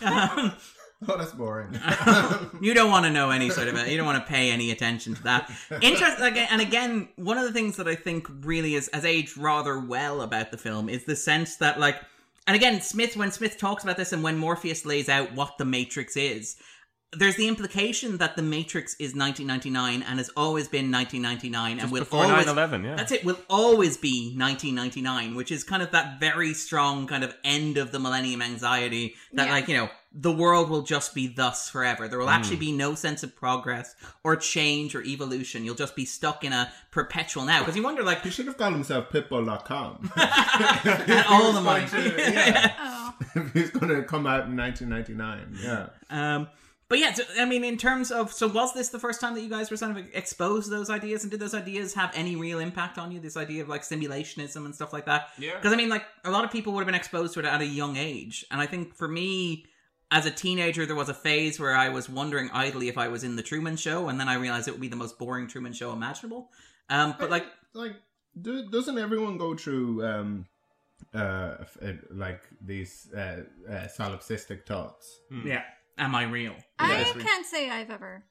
Um, 0.02 0.54
oh, 1.08 1.18
that's 1.18 1.32
boring. 1.32 1.74
you 2.62 2.74
don't 2.74 2.90
want 2.90 3.06
to 3.06 3.12
know 3.12 3.30
any 3.32 3.50
sort 3.50 3.68
of 3.68 3.76
it. 3.76 3.90
You 3.90 3.98
don't 3.98 4.06
want 4.06 4.24
to 4.24 4.30
pay 4.30 4.52
any 4.52 4.72
attention 4.72 5.16
to 5.16 5.24
that. 5.24 5.52
Interesting. 5.82 6.20
like, 6.20 6.38
and 6.38 6.62
again, 6.62 7.10
one 7.16 7.38
of 7.38 7.44
the 7.44 7.54
things 7.54 7.78
that 7.78 7.88
I 7.88 7.96
think 7.96 8.28
really 8.42 8.76
is 8.76 8.90
has 8.94 9.06
aged 9.06 9.38
rather 9.38 9.80
well 9.80 10.22
about 10.22 10.52
the 10.52 10.58
film 10.58 10.90
is 10.90 11.06
the 11.06 11.16
sense 11.16 11.58
that, 11.58 11.80
like, 11.80 11.96
and 12.48 12.56
again, 12.56 12.82
Smith 12.82 13.16
when 13.16 13.32
Smith 13.32 13.58
talks 13.58 13.84
about 13.84 13.98
this 13.98 14.14
and 14.14 14.24
when 14.24 14.38
Morpheus 14.38 14.86
lays 14.86 15.10
out 15.10 15.34
what 15.34 15.58
the 15.58 15.66
Matrix 15.66 16.18
is. 16.18 16.58
There's 17.14 17.36
the 17.36 17.50
implication 17.50 18.20
that 18.20 18.38
the 18.38 18.42
Matrix 18.42 18.94
is 18.94 19.14
1999 19.14 20.02
and 20.08 20.18
has 20.18 20.30
always 20.38 20.70
been 20.70 20.90
1999 20.92 21.80
and 21.82 21.92
will 21.92 22.00
before 22.02 22.24
always 22.24 22.46
9/11, 22.46 22.86
yeah. 22.86 22.96
that's 22.96 23.12
it 23.12 23.26
will 23.26 23.38
always 23.50 23.98
be 23.98 24.34
1999 24.38 25.36
which 25.36 25.52
is 25.52 25.66
kind 25.66 25.84
of 25.84 25.92
that 25.92 26.22
very 26.22 26.54
strong 26.54 27.08
kind 27.08 27.26
of 27.26 27.36
end 27.44 27.78
of 27.78 27.92
the 27.92 28.00
millennium 28.00 28.42
anxiety 28.42 29.16
that 29.34 29.48
Yeah. 29.48 29.52
like 29.54 29.68
you 29.68 29.76
know 29.76 29.90
the 30.14 30.32
world 30.32 30.70
will 30.70 30.84
just 30.84 31.14
be 31.14 31.28
thus 31.28 31.70
forever 31.70 32.08
there 32.08 32.18
will 32.18 32.28
Mm. 32.28 32.38
actually 32.38 32.56
be 32.58 32.72
no 32.72 32.96
sense 32.96 33.24
of 33.24 33.36
progress 33.36 33.94
or 34.24 34.38
change 34.38 34.96
or 34.96 35.04
evolution 35.04 35.66
you'll 35.66 35.76
just 35.76 35.98
be 35.98 36.06
stuck 36.06 36.46
in 36.46 36.54
a 36.54 36.72
perpetual 36.92 37.44
now 37.44 37.60
because 37.60 37.76
you 37.76 37.84
wonder 37.84 38.04
like 38.04 38.22
he 38.24 38.30
should 38.30 38.46
have 38.48 38.58
called 38.58 38.74
himself 38.74 39.10
Pitbull.com. 39.10 40.12
and 40.16 41.26
all 41.28 41.52
the 41.52 41.62
money 41.62 41.86
yeah. 42.18 42.74
Oh. 42.80 43.14
if 43.36 43.52
he's 43.54 43.70
going 43.70 43.90
to 43.90 44.04
come 44.04 44.26
out 44.26 44.46
in 44.48 44.56
1999. 44.56 45.58
Yeah. 45.62 45.88
Um, 46.10 46.48
but 46.92 47.00
yeah, 47.00 47.14
so, 47.14 47.24
I 47.40 47.46
mean, 47.46 47.64
in 47.64 47.78
terms 47.78 48.12
of, 48.12 48.34
so 48.34 48.50
was 48.50 48.74
this 48.74 48.90
the 48.90 49.00
first 49.00 49.22
time 49.22 49.34
that 49.36 49.42
you 49.42 49.50
guys 49.50 49.72
were 49.72 49.78
sort 49.78 49.92
of 49.92 50.06
exposed 50.14 50.66
to 50.66 50.72
those 50.72 50.90
ideas, 50.90 51.24
and 51.24 51.32
did 51.32 51.40
those 51.40 51.54
ideas 51.54 51.94
have 51.94 52.12
any 52.14 52.36
real 52.36 52.60
impact 52.60 52.98
on 52.98 53.14
you? 53.14 53.22
This 53.22 53.38
idea 53.38 53.64
of 53.64 53.70
like 53.70 53.84
simulationism 53.84 54.66
and 54.66 54.76
stuff 54.76 54.92
like 54.92 55.06
that. 55.06 55.30
Yeah. 55.40 55.56
Because 55.56 55.72
I 55.72 55.78
mean, 55.78 55.88
like 55.88 56.04
a 56.26 56.32
lot 56.32 56.44
of 56.44 56.52
people 56.52 56.74
would 56.74 56.82
have 56.82 56.88
been 56.88 56.94
exposed 56.94 57.34
to 57.36 57.40
it 57.40 57.46
at 57.46 57.62
a 57.62 57.66
young 57.66 57.96
age, 57.96 58.46
and 58.52 58.60
I 58.60 58.66
think 58.66 58.94
for 58.94 59.08
me, 59.08 59.68
as 60.12 60.26
a 60.26 60.32
teenager, 60.32 60.86
there 60.86 60.98
was 60.98 61.08
a 61.08 61.14
phase 61.14 61.62
where 61.62 61.74
I 61.74 61.88
was 61.88 62.10
wondering 62.10 62.50
idly 62.52 62.90
if 62.90 62.98
I 62.98 63.08
was 63.08 63.24
in 63.24 63.38
the 63.38 63.44
Truman 63.44 63.78
Show, 63.78 64.10
and 64.10 64.20
then 64.20 64.28
I 64.28 64.34
realized 64.34 64.68
it 64.68 64.72
would 64.72 64.82
be 64.82 64.90
the 64.90 64.98
most 64.98 65.18
boring 65.18 65.48
Truman 65.48 65.72
Show 65.72 65.94
imaginable. 65.94 66.50
Um, 66.90 67.16
but 67.18 67.30
like, 67.30 67.46
like 67.74 67.96
do, 68.42 68.70
doesn't 68.70 68.98
everyone 68.98 69.38
go 69.38 69.56
through 69.56 70.06
um 70.06 70.46
uh, 71.14 71.56
f- 71.62 71.78
uh 71.82 71.94
like 72.12 72.42
these 72.62 73.10
uh, 73.16 73.44
uh 73.70 73.88
solipsistic 73.98 74.66
thoughts 74.66 75.20
yeah, 75.46 75.64
am 76.02 76.14
I 76.16 76.24
real? 76.24 76.56
I 76.80 76.92
Yes. 77.00 77.14
can't 77.18 77.46
say 77.46 77.70
I've 77.70 77.90
ever 77.92 78.26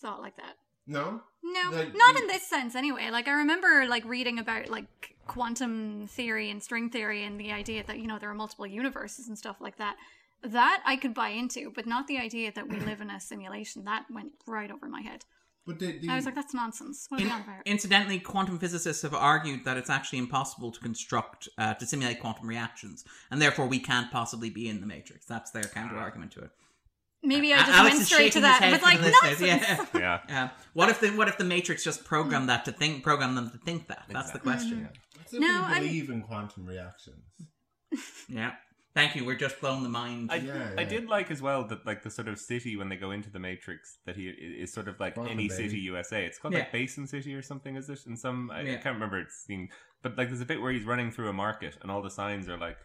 thought 0.00 0.20
like 0.22 0.36
that. 0.36 0.54
no 0.86 1.20
No, 1.42 1.70
Like, 1.72 1.94
not 1.94 2.16
in 2.20 2.26
this 2.28 2.46
sense 2.46 2.74
anyway. 2.74 3.10
Like 3.10 3.28
I 3.28 3.32
remember 3.32 3.86
like 3.86 4.04
reading 4.04 4.38
about 4.38 4.68
like 4.68 5.16
quantum 5.26 6.06
theory 6.06 6.50
and 6.50 6.62
string 6.62 6.88
theory 6.90 7.24
and 7.24 7.38
the 7.38 7.52
idea 7.52 7.82
that 7.86 7.98
you 7.98 8.06
know 8.06 8.18
there 8.18 8.30
are 8.30 8.34
multiple 8.34 8.66
universes 8.66 9.28
and 9.28 9.36
stuff 9.36 9.56
like 9.60 9.76
that. 9.78 9.96
That 10.42 10.82
I 10.86 10.96
could 10.96 11.14
buy 11.14 11.30
into, 11.30 11.72
but 11.74 11.86
not 11.86 12.06
the 12.06 12.18
idea 12.18 12.52
that 12.52 12.68
we 12.68 12.78
live 12.78 13.00
in 13.00 13.10
a 13.10 13.18
simulation. 13.20 13.84
That 13.84 14.04
went 14.10 14.32
right 14.46 14.70
over 14.70 14.86
my 14.88 15.00
head. 15.00 15.24
but 15.66 15.80
the, 15.80 15.98
the, 15.98 16.08
I 16.08 16.14
was 16.14 16.26
like, 16.26 16.36
that's 16.36 16.54
nonsense. 16.54 17.06
What 17.08 17.18
are 17.20 17.22
In- 17.24 17.28
you 17.28 17.34
on 17.34 17.40
about? 17.42 17.62
incidentally, 17.66 18.20
quantum 18.20 18.58
physicists 18.58 19.02
have 19.02 19.14
argued 19.14 19.64
that 19.64 19.76
it's 19.76 19.90
actually 19.90 20.20
impossible 20.20 20.70
to 20.70 20.78
construct, 20.80 21.48
uh, 21.58 21.74
to 21.74 21.84
simulate 21.86 22.20
quantum 22.20 22.46
reactions, 22.46 23.04
and 23.30 23.42
therefore 23.42 23.66
we 23.66 23.80
can't 23.80 24.12
possibly 24.12 24.50
be 24.50 24.68
in 24.68 24.80
the 24.80 24.86
matrix. 24.86 25.26
That's 25.26 25.50
their 25.50 25.64
counter 25.64 25.96
argument 25.98 26.30
to 26.32 26.40
it. 26.42 26.50
Maybe 27.22 27.52
I 27.52 27.58
just 27.58 27.70
Alex 27.72 27.96
went 27.96 28.06
straight 28.06 28.32
to 28.32 28.40
that. 28.42 28.62
his 28.62 28.62
I 28.62 28.64
head 28.66 28.72
was 28.72 28.80
for 28.80 28.86
like, 28.86 29.00
the 29.00 29.28
listeners, 29.28 29.62
nonsense. 29.62 29.88
Yeah. 29.94 30.20
Yeah. 30.28 30.44
Uh, 30.44 30.48
what 30.74 30.88
if 30.90 31.00
the 31.00 31.08
what 31.10 31.28
if 31.28 31.38
the 31.38 31.44
Matrix 31.44 31.82
just 31.82 32.04
programmed 32.04 32.48
that 32.48 32.64
to 32.66 32.72
think, 32.72 33.02
program 33.02 33.34
them 33.34 33.50
to 33.50 33.58
think 33.58 33.88
that? 33.88 34.04
That's 34.08 34.30
the 34.30 34.38
question. 34.38 34.88
What's 35.16 35.32
if 35.32 35.40
No, 35.40 35.46
we 35.46 35.52
I'm- 35.74 35.82
believe 35.82 36.10
in 36.10 36.22
quantum 36.22 36.66
reactions? 36.66 37.24
Yeah. 38.28 38.52
Thank 38.94 39.14
you. 39.14 39.26
We're 39.26 39.34
just 39.36 39.60
blown 39.60 39.82
the 39.82 39.90
mind. 39.90 40.30
I, 40.32 40.36
Yeah, 40.36 40.70
I 40.78 40.84
did 40.84 41.06
like 41.06 41.30
as 41.30 41.42
well 41.42 41.64
that 41.64 41.84
like 41.84 42.02
the 42.02 42.10
sort 42.10 42.28
of 42.28 42.38
city 42.38 42.76
when 42.76 42.88
they 42.88 42.96
go 42.96 43.10
into 43.10 43.28
the 43.30 43.38
Matrix 43.38 43.98
that 44.06 44.16
he 44.16 44.28
is 44.28 44.72
sort 44.72 44.88
of 44.88 44.98
like 44.98 45.14
Quantum 45.14 45.32
any 45.32 45.48
baby. 45.48 45.64
city 45.68 45.78
USA. 45.80 46.24
It's 46.24 46.38
called 46.38 46.54
Yeah. 46.54 46.60
like 46.60 46.72
Basin 46.72 47.06
City 47.06 47.34
or 47.34 47.42
something. 47.42 47.76
Is 47.76 47.90
it 47.90 48.06
in 48.06 48.16
some? 48.16 48.50
I, 48.50 48.60
I 48.60 48.64
can't 48.76 48.94
remember. 48.94 49.18
It's 49.20 49.44
seen, 49.46 49.68
but 50.02 50.16
like 50.16 50.28
there's 50.28 50.40
a 50.40 50.46
bit 50.46 50.62
where 50.62 50.72
he's 50.72 50.84
running 50.84 51.10
through 51.10 51.28
a 51.28 51.32
market 51.34 51.76
and 51.82 51.90
all 51.90 52.00
the 52.00 52.10
signs 52.10 52.48
are 52.48 52.56
like 52.58 52.78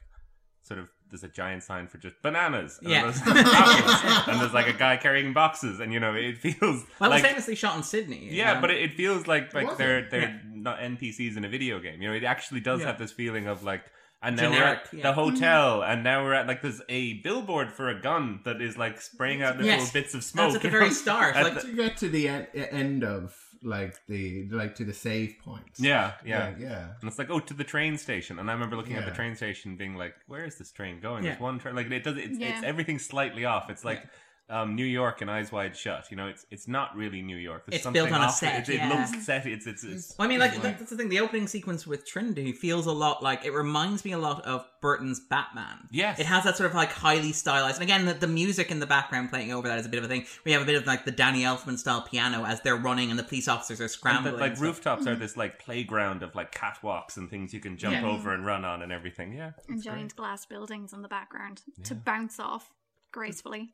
sort 0.64 0.80
of 0.80 0.90
there's 1.10 1.24
a 1.24 1.28
giant 1.28 1.62
sign 1.64 1.88
for 1.88 1.98
just 1.98 2.16
bananas. 2.22 2.80
And 2.82 2.90
Yeah. 2.92 3.02
there's 3.04 3.22
apples, 3.26 4.28
and 4.28 4.42
there's 4.42 4.54
like 4.54 4.68
a 4.68 4.74
guy 4.78 4.98
carrying 4.98 5.34
boxes, 5.34 5.80
and 5.80 5.92
you 5.92 6.00
know 6.00 6.14
it 6.16 6.38
feels 6.38 6.86
well, 7.00 7.10
like 7.10 7.20
it 7.20 7.24
was 7.24 7.32
famously 7.32 7.56
shot 7.56 7.76
in 7.78 7.84
Sydney. 7.84 8.30
yeah, 8.32 8.54
um, 8.54 8.62
but 8.62 8.72
it, 8.72 8.82
it 8.82 8.94
feels 8.94 9.28
like 9.28 9.54
like 9.54 9.78
they're 9.78 10.00
it? 10.00 10.12
they're 10.12 10.22
Yeah. 10.22 10.38
not 10.54 10.80
NPCs 10.80 11.36
in 11.38 11.44
a 11.46 11.50
video 11.50 11.80
game. 11.80 12.02
You 12.02 12.10
know, 12.10 12.16
it 12.16 12.24
actually 12.24 12.62
does 12.62 12.80
Yeah. 12.82 12.88
have 12.88 12.98
this 13.00 13.12
feeling 13.12 13.48
of 13.48 13.64
like. 13.64 13.84
And 14.24 14.36
now 14.38 14.52
Generic, 14.52 14.62
we're 14.62 14.74
at 14.74 14.94
yeah. 14.94 15.02
the 15.02 15.14
hotel, 15.14 15.82
and 15.84 16.04
now 16.04 16.24
we're 16.24 16.34
at 16.36 16.46
like 16.48 16.62
there's 16.62 16.80
a 16.88 17.14
billboard 17.24 17.72
for 17.72 17.90
a 17.90 18.00
gun 18.00 18.42
that 18.46 18.62
is 18.62 18.78
like 18.78 19.02
spraying 19.02 19.42
out 19.42 19.56
little 19.58 19.66
Yes. 19.72 19.92
bits 19.92 20.14
of 20.14 20.24
smoke. 20.24 20.54
That's 20.54 20.58
at 20.58 20.62
the 20.62 20.70
very 20.70 20.88
know? 20.90 20.94
start. 20.94 21.36
At 21.36 21.44
Like, 21.44 21.56
the- 21.56 21.62
To 21.62 21.74
get 21.76 21.98
to 21.98 22.08
the 22.08 22.28
en- 22.30 22.48
end 22.54 23.04
of 23.04 23.36
like 23.64 23.96
the 24.08 24.48
like 24.50 24.76
to 24.76 24.86
the 24.86 24.94
save 24.94 25.36
point. 25.44 25.64
yeah, 25.78 26.14
yeah, 26.26 26.50
yeah, 26.58 26.68
yeah. 26.68 26.88
And 27.00 27.08
it's 27.10 27.20
like, 27.20 27.30
oh, 27.30 27.40
to 27.40 27.54
the 27.54 27.64
train 27.64 27.98
station. 27.98 28.40
And 28.40 28.50
I 28.50 28.54
remember 28.54 28.76
looking 28.76 28.96
at 28.96 29.06
the 29.06 29.12
train 29.12 29.36
station, 29.36 29.76
being 29.76 29.96
like, 29.96 30.16
where 30.28 30.46
is 30.46 30.58
this 30.58 30.72
train 30.72 31.00
going? 31.00 31.24
Yeah. 31.24 31.32
There's 31.32 31.42
one 31.42 31.60
train. 31.60 31.76
Like 31.76 31.92
it 31.92 32.04
does. 32.04 32.18
It's, 32.18 32.38
Yeah. 32.40 32.56
it's 32.56 32.64
everything 32.64 33.00
slightly 33.00 33.46
off. 33.46 33.70
It's 33.70 33.86
like. 33.86 34.04
Um, 34.52 34.76
New 34.76 34.86
York 34.86 35.22
and 35.22 35.32
Eyes 35.32 35.52
Wide 35.52 35.76
Shut. 35.78 36.12
You 36.12 36.18
know, 36.18 36.28
it's 36.28 36.46
it's 36.52 36.68
not 36.68 36.96
really 36.96 37.22
New 37.22 37.38
York. 37.38 37.64
There's 37.66 37.76
It's 37.78 37.84
something 37.84 38.04
built 38.04 38.14
on 38.14 38.22
a 38.22 38.26
off 38.26 38.36
set, 38.36 38.68
It, 38.68 38.74
it 38.74 38.78
yeah. 38.78 38.90
looks 39.10 39.26
set. 39.26 39.46
It's 39.48 39.66
it's, 39.66 39.84
it's 39.84 40.16
Well, 40.20 40.26
I 40.28 40.30
mean, 40.30 40.40
like 40.40 40.54
that- 40.62 40.78
that's 40.80 40.92
the 40.92 40.98
thing. 40.98 41.10
The 41.10 41.22
opening 41.22 41.48
sequence 41.48 41.88
with 41.88 42.06
Trinity 42.06 42.52
feels 42.52 42.86
a 42.86 42.92
lot 42.92 43.24
like 43.24 43.46
it 43.46 43.52
reminds 43.52 44.04
me 44.04 44.12
a 44.12 44.18
lot 44.18 44.44
of 44.46 44.66
Burton's 44.82 45.20
Batman. 45.20 45.88
Yes. 45.92 46.20
it 46.20 46.26
has 46.26 46.44
that 46.44 46.58
sort 46.58 46.70
of 46.70 46.76
like 46.76 46.92
highly 46.92 47.32
stylized. 47.32 47.76
And 47.80 47.84
again, 47.84 48.06
the, 48.06 48.14
the 48.14 48.28
music 48.28 48.72
in 48.72 48.80
the 48.80 48.88
background 48.88 49.30
playing 49.30 49.52
over 49.54 49.68
that 49.68 49.80
is 49.80 49.86
a 49.86 49.90
bit 49.90 50.00
of 50.00 50.04
a 50.06 50.08
thing. 50.08 50.26
We 50.44 50.52
have 50.52 50.62
a 50.62 50.66
bit 50.66 50.76
of 50.76 50.86
like 50.86 51.06
the 51.06 51.12
Danny 51.12 51.44
Elfman 51.44 51.78
style 51.78 52.02
piano 52.02 52.44
as 52.46 52.60
they're 52.62 52.76
running 52.76 53.10
and 53.10 53.18
the 53.18 53.24
police 53.24 53.48
officers 53.48 53.80
are 53.80 53.84
And 53.84 53.92
scrambling. 53.92 54.34
the, 54.36 54.40
like 54.42 54.50
and 54.50 54.58
stuff. 54.58 54.68
rooftops 54.68 55.08
are 55.08 55.16
this 55.16 55.38
like 55.38 55.60
playground 55.60 56.24
of 56.24 56.36
like 56.36 56.54
catwalks 56.54 57.16
and 57.18 57.30
things 57.30 57.54
you 57.54 57.60
can 57.62 57.78
jump 57.78 57.96
Yeah. 57.96 58.08
over 58.08 58.34
and 58.34 58.46
run 58.46 58.66
on 58.66 58.82
and 58.82 58.92
everything. 58.92 59.34
Yeah, 59.34 59.52
and 59.68 59.78
it's 59.78 59.84
great. 59.86 59.96
giant 59.96 60.16
glass 60.16 60.46
buildings 60.46 60.92
in 60.94 61.04
the 61.04 61.08
background 61.08 61.62
to 61.84 61.96
bounce 61.96 62.40
off 62.40 62.70
gracefully. 63.14 63.74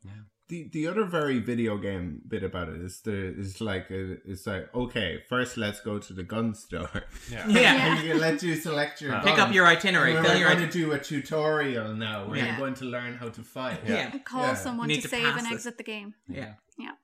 The 0.50 0.70
the 0.72 0.88
other 0.88 1.04
very 1.04 1.40
video 1.40 1.78
game 1.78 2.22
bit 2.28 2.42
about 2.44 2.70
it 2.70 2.80
is 2.82 3.02
the 3.02 3.38
is 3.38 3.60
like 3.60 3.92
uh, 3.92 4.16
it's 4.26 4.48
like 4.48 4.74
okay 4.74 5.22
first 5.28 5.58
let's 5.58 5.82
go 5.82 6.00
to 6.00 6.14
the 6.14 6.24
gun 6.24 6.54
store 6.56 7.04
Yeah. 7.30 7.48
Yeah. 7.64 7.98
and 7.98 8.08
you 8.08 8.14
let 8.14 8.42
you 8.44 8.56
select 8.56 9.02
your 9.02 9.20
Pick 9.22 9.38
up 9.40 9.54
your 9.54 9.66
itinerary, 9.68 10.16
And 10.16 10.26
fill 10.26 10.36
we're 10.36 10.40
your 10.40 10.50
going 10.54 10.64
it- 10.64 10.72
to 10.72 10.80
do 10.80 10.92
a 10.94 11.00
tutorial 11.00 11.94
now 11.96 12.28
where 12.28 12.38
Yeah. 12.38 12.46
you're 12.48 12.58
going 12.58 12.76
to 12.76 12.86
learn 12.86 13.16
how 13.18 13.28
to 13.30 13.42
fight 13.44 13.80
Yeah. 13.86 14.18
Call 14.20 14.44
Yeah. 14.48 14.54
someone 14.54 14.88
to, 14.90 15.02
to 15.02 15.08
save 15.10 15.26
and 15.36 15.46
this. 15.48 15.54
exit 15.54 15.78
the 15.78 15.84
game. 15.84 16.14
Yeah. 16.30 16.54
Yeah. 16.80 16.96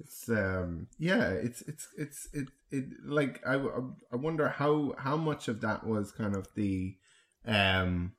it's 0.00 0.28
um 0.28 0.88
yeah 0.98 1.28
it's 1.46 1.60
it's 1.70 1.86
it's 1.96 2.20
it 2.32 2.48
it 2.76 2.84
like 3.18 3.34
I, 3.46 3.54
I 4.12 4.16
wonder 4.26 4.48
how 4.48 4.94
how 4.98 5.16
much 5.16 5.46
of 5.46 5.60
that 5.60 5.86
was 5.86 6.10
kind 6.10 6.34
of 6.34 6.48
the 6.56 6.96
um 7.46 8.12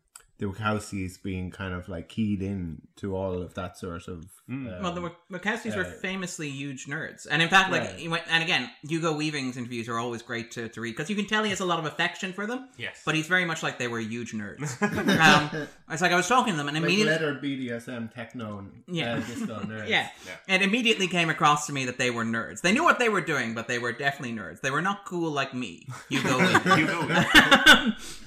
the 0.43 0.49
Wachowskis 0.51 1.21
being 1.23 1.51
kind 1.51 1.73
of 1.73 1.87
like 1.87 2.09
keyed 2.09 2.41
in 2.41 2.81
to 2.97 3.15
all 3.15 3.41
of 3.41 3.53
that 3.53 3.77
sort 3.77 4.07
of 4.07 4.25
Mm. 4.49 4.67
uh, 4.67 4.79
Well, 4.83 4.91
the 4.91 5.01
Wach- 5.01 5.15
Wachowskis 5.31 5.73
were 5.73 5.85
uh, 5.85 5.89
famously 6.01 6.49
huge 6.49 6.87
nerds, 6.87 7.25
and 7.31 7.41
in 7.41 7.47
fact, 7.47 7.71
like, 7.71 7.81
Right. 7.81 8.09
went- 8.09 8.23
and 8.29 8.43
again, 8.43 8.69
Hugo 8.81 9.13
Weaving's 9.13 9.55
interviews 9.55 9.87
are 9.87 9.97
always 9.97 10.21
great 10.21 10.51
to, 10.51 10.67
to 10.67 10.81
read 10.81 10.91
because 10.97 11.09
you 11.09 11.15
can 11.15 11.25
tell 11.27 11.45
he 11.45 11.49
has 11.49 11.61
a 11.61 11.65
lot 11.65 11.79
of 11.79 11.85
affection 11.85 12.33
for 12.33 12.45
them. 12.45 12.67
Yes. 12.77 13.01
but 13.05 13.15
he's 13.15 13.27
very 13.27 13.45
much 13.45 13.63
like 13.63 13.79
they 13.79 13.87
were 13.87 14.01
huge 14.01 14.33
nerds. 14.33 14.67
um, 14.81 15.67
it's 15.89 16.01
like 16.01 16.11
I 16.11 16.17
was 16.17 16.27
talking 16.27 16.53
to 16.55 16.57
them, 16.57 16.67
and 16.67 16.75
like 16.75 16.83
immediately, 16.83 17.13
letter 17.13 17.39
BDSM 17.41 18.13
techno 18.13 18.65
Yeah. 18.87 19.13
uh, 19.13 19.19
disco 19.27 19.59
nerds. 19.61 19.87
yeah, 19.87 20.09
it 20.49 20.61
immediately 20.61 21.07
came 21.07 21.29
across 21.29 21.65
to 21.67 21.73
me 21.73 21.85
that 21.85 21.97
they 21.97 22.11
were 22.11 22.25
nerds. 22.25 22.59
They 22.59 22.73
knew 22.73 22.83
what 22.83 22.99
they 22.99 23.07
were 23.07 23.21
doing, 23.21 23.53
but 23.53 23.69
they 23.69 23.79
were 23.79 23.93
definitely 23.93 24.35
nerds. 24.37 24.59
They 24.59 24.71
were 24.71 24.81
not 24.81 25.05
cool 25.05 25.31
like 25.31 25.53
me, 25.53 25.87
Hugo. 26.09 26.37
Weaving. 26.65 26.77
You 26.79 26.87
go. 26.87 27.07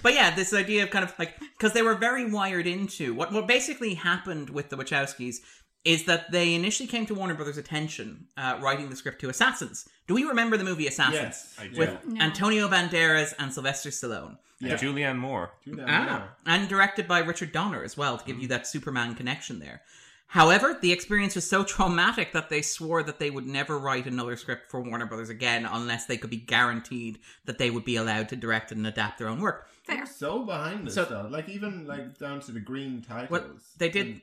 but 0.02 0.14
yeah, 0.14 0.34
this 0.34 0.54
idea 0.54 0.82
of 0.84 0.90
kind 0.90 1.04
of 1.04 1.12
like 1.18 1.34
because 1.58 1.74
they 1.74 1.82
were 1.82 1.94
very 1.94 2.05
wired 2.30 2.66
into 2.66 3.14
what 3.14 3.32
what 3.32 3.46
basically 3.46 3.94
happened 3.94 4.50
with 4.50 4.70
the 4.70 4.76
Wachowskis 4.76 5.36
is 5.84 6.04
that 6.04 6.32
they 6.32 6.54
initially 6.54 6.88
came 6.88 7.06
to 7.06 7.14
Warner 7.14 7.34
Brothers' 7.34 7.58
attention 7.58 8.26
uh, 8.36 8.58
writing 8.60 8.90
the 8.90 8.96
script 8.96 9.20
to 9.20 9.28
Assassins. 9.28 9.88
Do 10.08 10.14
we 10.14 10.24
remember 10.24 10.56
the 10.56 10.64
movie 10.64 10.88
Assassins? 10.88 11.14
Yes, 11.14 11.56
I 11.60 11.68
do. 11.68 11.78
With 11.78 12.06
No. 12.06 12.20
Antonio 12.20 12.68
Banderas 12.68 13.34
and 13.38 13.52
Sylvester 13.52 13.90
Stallone. 13.90 14.36
And 14.60 14.72
Julianne 14.72 15.18
Moore. 15.18 15.50
Ah, 15.86 16.30
and 16.46 16.68
directed 16.68 17.06
by 17.06 17.20
Richard 17.20 17.52
Donner 17.52 17.84
as 17.84 17.96
well 17.96 18.16
to 18.18 18.24
give 18.24 18.40
you 18.40 18.48
that 18.48 18.66
Superman 18.66 19.14
connection 19.14 19.60
there. 19.60 19.82
However, 20.28 20.76
the 20.80 20.92
experience 20.92 21.36
was 21.36 21.48
so 21.48 21.62
traumatic 21.62 22.32
that 22.32 22.48
they 22.48 22.62
swore 22.62 23.02
that 23.04 23.20
they 23.20 23.30
would 23.30 23.46
never 23.46 23.78
write 23.78 24.06
another 24.06 24.34
script 24.36 24.70
for 24.70 24.80
Warner 24.80 25.06
Brothers 25.06 25.28
again 25.28 25.68
unless 25.70 26.06
they 26.06 26.16
could 26.16 26.30
be 26.30 26.36
guaranteed 26.36 27.20
that 27.44 27.58
they 27.58 27.70
would 27.70 27.84
be 27.84 27.96
allowed 27.96 28.28
to 28.30 28.36
direct 28.36 28.72
and 28.72 28.84
adapt 28.86 29.18
their 29.18 29.28
own 29.28 29.40
work. 29.40 29.68
They're 29.86 30.06
so 30.06 30.44
behind 30.44 30.86
this 30.86 30.94
So- 30.94 31.04
though. 31.04 31.28
Like 31.30 31.48
even 31.48 31.86
like 31.86 32.18
down 32.18 32.40
to 32.40 32.52
the 32.52 32.60
green 32.60 33.02
titles. 33.02 33.30
What 33.30 33.48
they 33.78 33.88
did, 33.88 34.20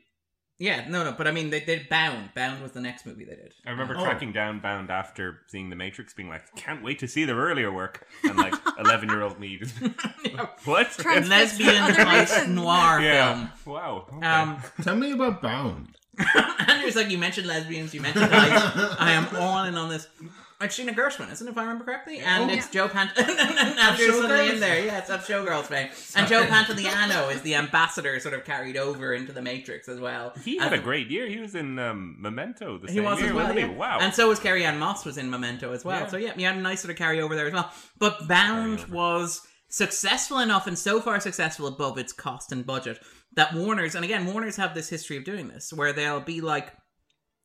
yeah, 0.60 0.88
no, 0.88 1.04
no, 1.04 1.12
but 1.14 1.28
I 1.28 1.32
mean, 1.32 1.50
they 1.50 1.60
did 1.62 1.90
Bound. 1.90 2.30
Bound 2.36 2.62
was 2.62 2.72
the 2.74 2.80
next 2.82 3.06
movie 3.06 3.26
they 3.26 3.36
did. 3.36 3.54
I 3.66 3.72
remember 3.72 3.96
Oh. 3.98 4.04
tracking 4.04 4.32
down 4.32 4.60
Bound 4.60 4.92
after 4.92 5.42
seeing 5.48 5.70
The 5.70 5.76
Matrix, 5.76 6.14
being 6.14 6.30
like, 6.30 6.44
"Can't 6.56 6.84
wait 6.84 7.00
to 7.00 7.08
see 7.08 7.26
their 7.26 7.36
earlier 7.38 7.72
work." 7.72 8.08
And 8.24 8.38
like 8.38 8.54
eleven-year-old 8.80 9.40
me, 9.40 9.58
just, 9.58 9.76
what 10.66 11.06
lesbian 11.06 11.76
heist 11.94 12.48
noir 12.50 13.02
Yeah. 13.02 13.48
film. 13.58 13.76
Wow. 13.76 14.08
okay. 14.18 14.26
Um, 14.28 14.62
Tell 14.84 14.96
me 14.96 15.12
about 15.12 15.42
Bound. 15.42 15.96
Andrew's 16.68 16.96
like, 16.96 17.10
you 17.10 17.18
mentioned 17.18 17.48
lesbians, 17.48 17.94
you 17.94 18.02
mentioned 18.02 18.30
heist. 18.32 18.96
I 19.00 19.12
am 19.14 19.36
all 19.36 19.64
in 19.64 19.76
on 19.76 19.90
this. 19.90 20.08
It's 20.64 20.76
Gina 20.76 20.94
Gershon, 20.94 21.30
isn't 21.30 21.48
it, 21.48 21.52
if 21.52 21.58
I 21.58 21.62
remember 21.62 21.84
correctly? 21.86 22.20
And 22.20 22.50
Oh. 22.50 22.54
it's 22.54 22.70
Joe 22.70 22.88
Pant. 22.88 23.12
and 23.18 23.28
suddenly 23.28 23.98
Showgirls? 23.98 24.54
in 24.54 24.60
there. 24.60 24.84
Yeah, 24.86 24.98
it's 25.00 25.10
of 25.10 25.26
Showgirls 25.26 25.66
fame. 25.66 25.90
And 26.16 26.28
Joe 26.28 26.44
Pantoliano 26.46 27.34
is 27.34 27.42
the 27.42 27.56
ambassador, 27.56 28.20
sort 28.20 28.34
of 28.34 28.44
carried 28.46 28.78
over 28.78 29.14
into 29.14 29.32
the 29.32 29.42
Matrix 29.42 29.88
as 29.88 30.00
well. 30.00 30.34
he 30.44 30.58
As 30.60 30.66
had 30.70 30.74
a 30.74 30.82
great 30.82 31.10
year. 31.10 31.28
He 31.28 31.40
was 31.40 31.56
in 31.56 31.78
um, 31.80 32.16
Memento 32.20 32.78
the 32.78 32.92
He 32.92 33.00
was 33.00 33.20
year, 33.20 33.30
as 33.30 33.34
well. 33.36 33.58
Yeah. 33.58 33.68
Wow. 33.68 34.00
And 34.02 34.14
so 34.14 34.30
was 34.30 34.40
Carrie 34.40 34.66
Ann 34.66 34.80
Moss 34.80 35.06
was 35.06 35.18
in 35.18 35.30
Memento 35.30 35.72
as 35.74 35.84
well. 35.86 36.02
Yeah. 36.02 36.08
So 36.08 36.18
yeah, 36.18 36.34
you 36.38 36.46
had 36.46 36.56
a 36.58 36.62
nice 36.62 36.82
sort 36.82 36.92
of 36.92 36.98
carryover 36.98 37.36
there 37.36 37.48
as 37.48 37.54
well. 37.54 37.72
But 37.98 38.28
Bound 38.28 38.86
was 38.86 39.42
successful 39.70 40.38
enough 40.40 40.68
and 40.68 40.78
so 40.78 41.02
far 41.02 41.20
successful 41.20 41.66
above 41.66 41.98
its 41.98 42.14
cost 42.14 42.52
and 42.52 42.64
budget 42.64 43.00
that 43.36 43.56
Warner's 43.56 43.96
and 43.96 44.06
again 44.06 44.28
Warner's 44.28 44.58
have 44.58 44.76
this 44.76 44.88
history 44.88 45.18
of 45.18 45.24
doing 45.24 45.48
this 45.48 45.74
where 45.74 45.92
they'll 45.92 46.20
be 46.20 46.42
like 46.42 46.72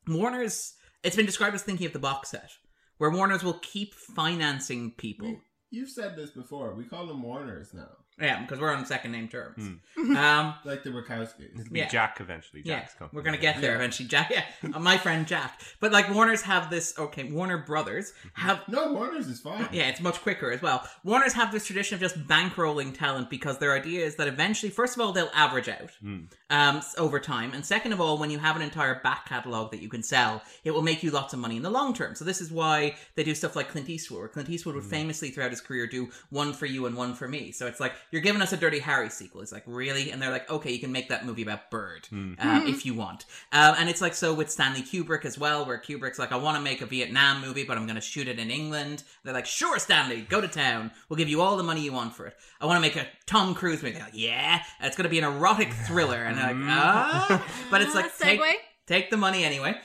Warner's 0.06 0.74
it's 1.02 1.16
been 1.16 1.24
described 1.26 1.54
as 1.54 1.62
thinking 1.62 1.86
of 1.86 1.94
the 1.94 1.98
box 1.98 2.30
set 2.30 2.50
where 2.98 3.10
Warner's 3.10 3.42
will 3.42 3.58
keep 3.60 3.94
financing 3.94 4.92
people. 4.92 5.40
You've 5.70 5.90
said 5.90 6.16
this 6.16 6.30
before. 6.30 6.74
We 6.74 6.84
call 6.84 7.06
them 7.06 7.22
Warners 7.22 7.72
now. 7.74 7.96
Yeah, 8.20 8.40
because 8.42 8.58
we're 8.60 8.72
on 8.74 8.84
second 8.86 9.12
name 9.12 9.28
terms. 9.28 9.70
Hmm. 9.96 10.16
Um, 10.16 10.54
like 10.64 10.82
the 10.82 10.90
Wachowskis. 10.90 11.60
It'll 11.60 11.72
be 11.72 11.78
Yeah. 11.80 11.88
Jack 11.88 12.18
eventually. 12.20 12.62
yeah, 12.64 12.80
Jack's 12.80 12.94
company. 12.94 13.16
we're 13.16 13.22
gonna 13.24 13.36
get 13.38 13.60
there 13.60 13.74
eventually. 13.76 14.08
Jack, 14.08 14.30
yeah, 14.30 14.44
uh, 14.74 14.78
my 14.80 14.98
friend 14.98 15.26
Jack. 15.26 15.60
But 15.80 15.92
like 15.92 16.12
Warner's 16.12 16.42
have 16.42 16.70
this. 16.70 16.98
Okay, 16.98 17.24
Warner 17.24 17.58
Brothers 17.58 18.12
have 18.34 18.60
no 18.68 18.92
Warner's 18.92 19.26
is 19.28 19.40
fine. 19.40 19.68
Yeah, 19.72 19.88
it's 19.88 20.00
much 20.00 20.20
quicker 20.22 20.50
as 20.50 20.60
well. 20.62 20.86
Warner's 21.04 21.32
have 21.34 21.52
this 21.52 21.64
tradition 21.66 21.94
of 21.94 22.00
just 22.00 22.18
bankrolling 22.26 22.96
talent 22.96 23.30
because 23.30 23.58
their 23.58 23.72
idea 23.74 24.04
is 24.04 24.16
that 24.16 24.28
eventually, 24.28 24.70
first 24.70 24.96
of 24.96 25.00
all, 25.00 25.12
they'll 25.12 25.30
average 25.34 25.68
out 25.68 25.90
Hmm. 26.00 26.24
um, 26.50 26.82
over 26.96 27.20
time, 27.20 27.52
and 27.54 27.64
second 27.64 27.92
of 27.92 28.00
all, 28.00 28.18
when 28.18 28.30
you 28.30 28.38
have 28.38 28.56
an 28.56 28.62
entire 28.62 29.00
back 29.00 29.26
catalog 29.28 29.70
that 29.70 29.80
you 29.80 29.88
can 29.88 30.02
sell, 30.02 30.42
it 30.64 30.70
will 30.72 30.82
make 30.82 31.02
you 31.02 31.10
lots 31.10 31.32
of 31.34 31.38
money 31.40 31.56
in 31.56 31.62
the 31.62 31.70
long 31.70 31.94
term. 31.94 32.14
So 32.14 32.24
this 32.24 32.40
is 32.40 32.50
why 32.50 32.96
they 33.14 33.24
do 33.24 33.34
stuff 33.34 33.54
like 33.56 33.68
Clint 33.68 33.88
Eastwood. 33.88 34.18
Where 34.20 34.28
Clint 34.28 34.48
Eastwood 34.50 34.74
would 34.74 34.84
famously 34.84 35.30
throughout 35.30 35.50
his 35.50 35.60
career 35.60 35.86
do 35.86 36.08
one 36.30 36.52
for 36.52 36.66
you 36.66 36.86
and 36.86 36.96
one 36.96 37.14
for 37.14 37.28
me. 37.28 37.52
So 37.52 37.66
it's 37.66 37.78
like 37.80 37.92
you're 38.10 38.22
giving 38.22 38.42
us 38.42 38.52
a 38.52 38.56
Dirty 38.56 38.78
Harry 38.78 39.10
sequel. 39.10 39.40
It's 39.40 39.52
like 39.52 39.64
really, 39.66 40.10
and 40.10 40.20
they're 40.20 40.30
like, 40.30 40.50
okay, 40.50 40.72
you 40.72 40.78
can 40.78 40.92
make 40.92 41.08
that 41.08 41.26
movie 41.26 41.42
about 41.42 41.70
Bird 41.70 42.08
uh, 42.12 42.62
if 42.64 42.86
you 42.86 42.94
want. 42.94 43.24
Um, 43.52 43.74
and 43.78 43.88
it's 43.88 44.00
like 44.00 44.14
so 44.14 44.34
with 44.34 44.50
Stanley 44.50 44.82
Kubrick 44.82 45.24
as 45.24 45.38
well, 45.38 45.64
where 45.66 45.78
Kubrick's 45.78 46.18
like, 46.18 46.32
I 46.32 46.36
want 46.36 46.56
to 46.56 46.62
make 46.62 46.80
a 46.80 46.86
Vietnam 46.86 47.40
movie, 47.40 47.64
but 47.64 47.76
I'm 47.76 47.84
going 47.86 47.96
to 47.96 48.00
shoot 48.00 48.28
it 48.28 48.38
in 48.38 48.50
England. 48.50 49.02
They're 49.24 49.34
like, 49.34 49.46
sure, 49.46 49.78
Stanley, 49.78 50.22
go 50.22 50.40
to 50.40 50.48
town. 50.48 50.90
We'll 51.08 51.16
give 51.18 51.28
you 51.28 51.40
all 51.40 51.56
the 51.56 51.62
money 51.62 51.82
you 51.82 51.92
want 51.92 52.14
for 52.14 52.26
it. 52.26 52.36
I 52.60 52.66
want 52.66 52.76
to 52.76 52.80
make 52.80 52.96
a 52.96 53.06
Tom 53.26 53.54
Cruise 53.54 53.82
movie. 53.82 53.94
They're 53.94 54.04
like, 54.04 54.12
yeah, 54.14 54.62
it's 54.80 54.96
going 54.96 55.04
to 55.04 55.10
be 55.10 55.18
an 55.18 55.24
erotic 55.24 55.72
thriller. 55.72 56.22
And 56.24 56.38
they're 56.38 56.46
like, 56.54 56.56
ah, 56.68 57.66
but 57.70 57.82
it's 57.82 57.94
like, 57.94 58.16
take, 58.18 58.40
take 58.86 59.10
the 59.10 59.16
money 59.16 59.44
anyway. 59.44 59.76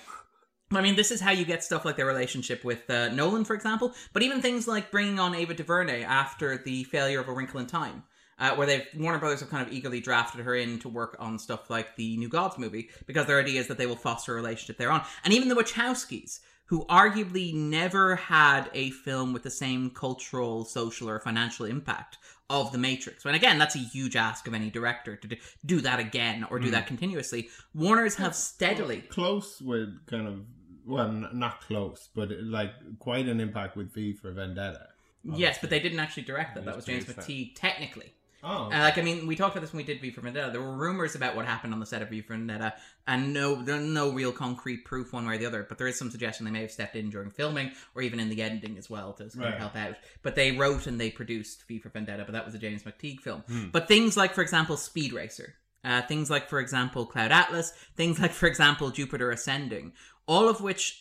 I 0.71 0.81
mean, 0.81 0.95
this 0.95 1.11
is 1.11 1.21
how 1.21 1.29
you 1.31 1.45
get 1.45 1.63
stuff 1.63 1.85
like 1.85 1.97
their 1.97 2.05
relationship 2.05 2.63
with 2.63 2.89
uh, 2.89 3.09
Nolan, 3.09 3.45
for 3.45 3.53
example, 3.53 3.93
but 4.11 4.23
even 4.23 4.41
things 4.41 4.67
like 4.67 4.89
bringing 4.89 5.19
on 5.19 5.35
Ava 5.35 5.53
DuVernay 5.53 6.03
after 6.03 6.57
the 6.57 6.83
failure 6.85 7.19
of 7.19 7.27
A 7.27 7.31
Wrinkle 7.33 7.59
in 7.59 7.67
Time, 7.67 8.03
uh, 8.43 8.55
where 8.55 8.67
they've 8.67 8.85
Warner 8.95 9.19
Brothers 9.19 9.39
have 9.39 9.49
kind 9.49 9.65
of 9.65 9.73
eagerly 9.73 9.99
drafted 10.01 10.41
her 10.45 10.53
in 10.55 10.77
to 10.79 10.89
work 10.89 11.15
on 11.19 11.39
stuff 11.39 11.69
like 11.69 11.95
the 11.95 12.17
New 12.17 12.29
Gods 12.29 12.57
movie 12.57 12.89
because 13.07 13.25
their 13.25 13.39
idea 13.39 13.59
is 13.59 13.67
that 13.67 13.77
they 13.77 13.85
will 13.87 13.95
foster 13.95 14.33
a 14.33 14.35
relationship 14.35 14.77
thereon. 14.77 15.01
And 15.23 15.33
even 15.33 15.47
the 15.49 15.55
Wachowskis, 15.55 16.39
who 16.65 16.85
arguably 16.87 17.53
never 17.53 18.15
had 18.15 18.69
a 18.73 18.89
film 18.91 19.31
with 19.33 19.43
the 19.43 19.49
same 19.49 19.89
cultural, 19.91 20.65
social, 20.65 21.09
or 21.09 21.19
financial 21.19 21.65
impact 21.65 22.17
of 22.49 22.71
The 22.71 22.77
Matrix. 22.77 23.25
And 23.25 23.35
again, 23.35 23.57
that's 23.57 23.75
a 23.75 23.79
huge 23.79 24.15
ask 24.15 24.47
of 24.47 24.53
any 24.53 24.69
director 24.69 25.15
to 25.15 25.37
do, 25.65 25.81
that 25.81 25.99
again 25.99 26.45
or 26.49 26.59
do 26.59 26.67
Mm. 26.67 26.71
that 26.71 26.87
continuously. 26.87 27.49
Warner's 27.73 28.15
have 28.15 28.35
steadily 28.35 29.01
close 29.01 29.61
with 29.61 30.05
kind 30.07 30.27
of 30.27 30.41
well, 30.85 31.07
n- 31.07 31.29
not 31.31 31.61
close, 31.61 32.09
but 32.13 32.29
like 32.41 32.71
quite 32.99 33.27
an 33.29 33.39
impact 33.39 33.77
with 33.77 33.93
V 33.93 34.13
for 34.13 34.31
Vendetta. 34.33 34.87
Yes, 35.23 35.57
but 35.61 35.69
they 35.69 35.79
didn't 35.79 35.99
actually 35.99 36.23
direct 36.23 36.55
that. 36.55 36.65
That 36.65 36.75
was 36.75 36.83
James 36.85 37.05
McTeigue, 37.05 37.53
technically. 37.55 38.13
Oh, 38.43 38.65
Uh, 38.65 38.79
like 38.79 38.97
I 38.97 39.01
mean, 39.01 39.25
we 39.25 39.35
talked 39.37 39.55
about 39.55 39.61
this 39.61 39.71
when 39.71 39.77
we 39.77 39.83
did 39.85 40.01
V 40.01 40.11
for 40.11 40.19
Vendetta. 40.21 40.51
There 40.51 40.61
were 40.61 40.75
rumors 40.75 41.15
about 41.15 41.35
what 41.35 41.45
happened 41.45 41.73
on 41.73 41.79
the 41.79 41.85
set 41.85 42.01
of 42.01 42.09
V 42.09 42.21
for 42.21 42.33
Vendetta, 42.33 42.73
and 43.07 43.33
no, 43.33 43.61
there's 43.63 43.81
no 43.85 44.11
real 44.11 44.31
concrete 44.33 44.83
proof 44.83 45.13
one 45.13 45.25
way 45.25 45.35
or 45.35 45.37
the 45.37 45.45
other. 45.45 45.65
But 45.67 45.77
there 45.77 45.87
is 45.87 45.97
some 45.97 46.11
suggestion 46.11 46.45
they 46.45 46.51
may 46.51 46.61
have 46.61 46.71
stepped 46.71 46.95
in 46.95 47.09
during 47.09 47.29
filming 47.31 47.71
or 47.95 48.01
even 48.01 48.19
in 48.19 48.27
the 48.29 48.41
editing 48.41 48.77
as 48.77 48.89
well 48.89 49.13
to 49.13 49.23
of 49.25 49.35
Right. 49.37 49.53
help 49.55 49.75
out. 49.75 49.95
But 50.23 50.35
they 50.35 50.51
wrote 50.51 50.87
and 50.87 50.99
they 50.99 51.09
produced 51.09 51.63
V 51.67 51.79
for 51.79 51.89
Vendetta, 51.89 52.23
but 52.25 52.33
that 52.33 52.45
was 52.45 52.53
a 52.53 52.59
James 52.59 52.83
McTeigue 52.83 53.21
film. 53.21 53.43
Hmm. 53.47 53.69
But 53.71 53.87
things 53.87 54.17
like, 54.17 54.33
for 54.33 54.41
example, 54.41 54.75
Speed 54.75 55.13
Racer, 55.13 55.55
uh, 55.85 56.01
things 56.01 56.29
like, 56.29 56.49
for 56.49 56.59
example, 56.59 57.05
Cloud 57.05 57.31
Atlas, 57.31 57.71
things 57.95 58.19
like, 58.19 58.31
for 58.31 58.47
example, 58.47 58.89
Jupiter 58.91 59.31
Ascending, 59.31 59.93
all 60.27 60.49
of 60.49 60.59
which. 60.59 60.99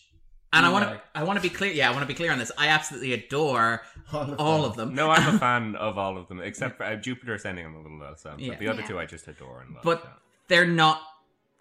And 0.55 0.67
I 0.67 0.71
want 0.71 0.85
to. 0.85 1.01
I 1.15 1.23
want 1.25 1.39
to 1.39 1.43
be 1.43 1.49
clear. 1.49 1.73
Yeah, 1.73 1.89
I 1.89 1.93
want 1.93 2.03
to 2.03 2.07
be 2.07 2.15
clear 2.15 2.31
on 2.31 2.39
this. 2.39 2.53
I 2.59 2.69
absolutely 2.69 3.15
adore 3.15 3.83
all 4.13 4.65
of 4.65 4.77
them. 4.77 4.95
No, 4.95 5.11
I'm 5.11 5.35
a 5.35 5.39
fan 5.47 5.77
of 5.77 5.97
all 5.97 6.19
of 6.19 6.29
them 6.29 6.41
except 6.41 6.77
for 6.77 6.85
uh, 6.85 6.97
Jupiter 6.97 7.35
Ascending. 7.35 7.65
I'm 7.65 7.75
a 7.75 7.81
little 7.83 7.99
less 7.99 8.27
on, 8.27 8.39
Yeah. 8.39 8.51
but 8.51 8.59
the 8.59 8.69
other 8.69 8.83
Yeah. 8.83 8.87
two 8.89 8.99
I 8.99 9.07
just 9.07 9.27
adore 9.29 9.63
and 9.63 9.75
love. 9.75 9.83
but 9.85 10.07
they're 10.49 10.67
not 10.67 11.01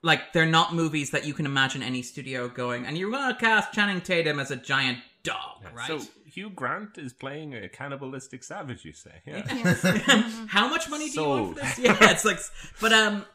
like 0.03 0.33
they're 0.33 0.45
not 0.45 0.73
movies 0.73 1.11
that 1.11 1.25
you 1.25 1.33
can 1.33 1.45
imagine 1.45 1.81
any 1.83 2.01
studio 2.01 2.49
going 2.49 2.85
and 2.85 2.97
you're 2.97 3.11
gonna 3.11 3.35
cast 3.35 3.71
Channing 3.73 4.01
Tatum 4.01 4.39
as 4.39 4.51
a 4.51 4.55
giant 4.57 4.97
dog, 5.23 5.63
right? 5.73 5.87
So 5.87 6.01
Hugh 6.25 6.49
Grant 6.49 6.97
is 6.97 7.13
playing 7.13 7.53
a 7.53 7.69
cannibalistic 7.69 8.43
savage. 8.43 8.83
You 8.83 8.93
say, 8.93 9.11
yeah. 9.25 9.43
How 10.47 10.67
much 10.67 10.89
money 10.89 11.09
do 11.09 11.21
you 11.21 11.27
want 11.27 11.57
for 11.59 11.63
this? 11.63 11.79
Yeah, 11.79 11.97
it's 12.11 12.25
like, 12.25 12.39
but 12.81 12.91
um, 12.91 13.25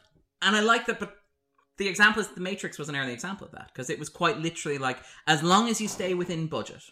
and 0.41 0.55
I 0.55 0.59
like 0.59 0.85
that. 0.87 0.99
But 0.99 1.15
the 1.77 1.87
example 1.87 2.21
is 2.21 2.27
the 2.29 2.41
Matrix 2.41 2.77
was 2.77 2.89
an 2.89 2.95
early 2.95 3.13
example 3.13 3.45
of 3.45 3.53
that 3.53 3.69
because 3.73 3.89
it 3.89 3.99
was 3.99 4.09
quite 4.09 4.39
literally 4.39 4.77
like, 4.77 4.97
as 5.27 5.43
long 5.43 5.69
as 5.69 5.79
you 5.79 5.87
stay 5.87 6.13
within 6.13 6.47
budget, 6.47 6.83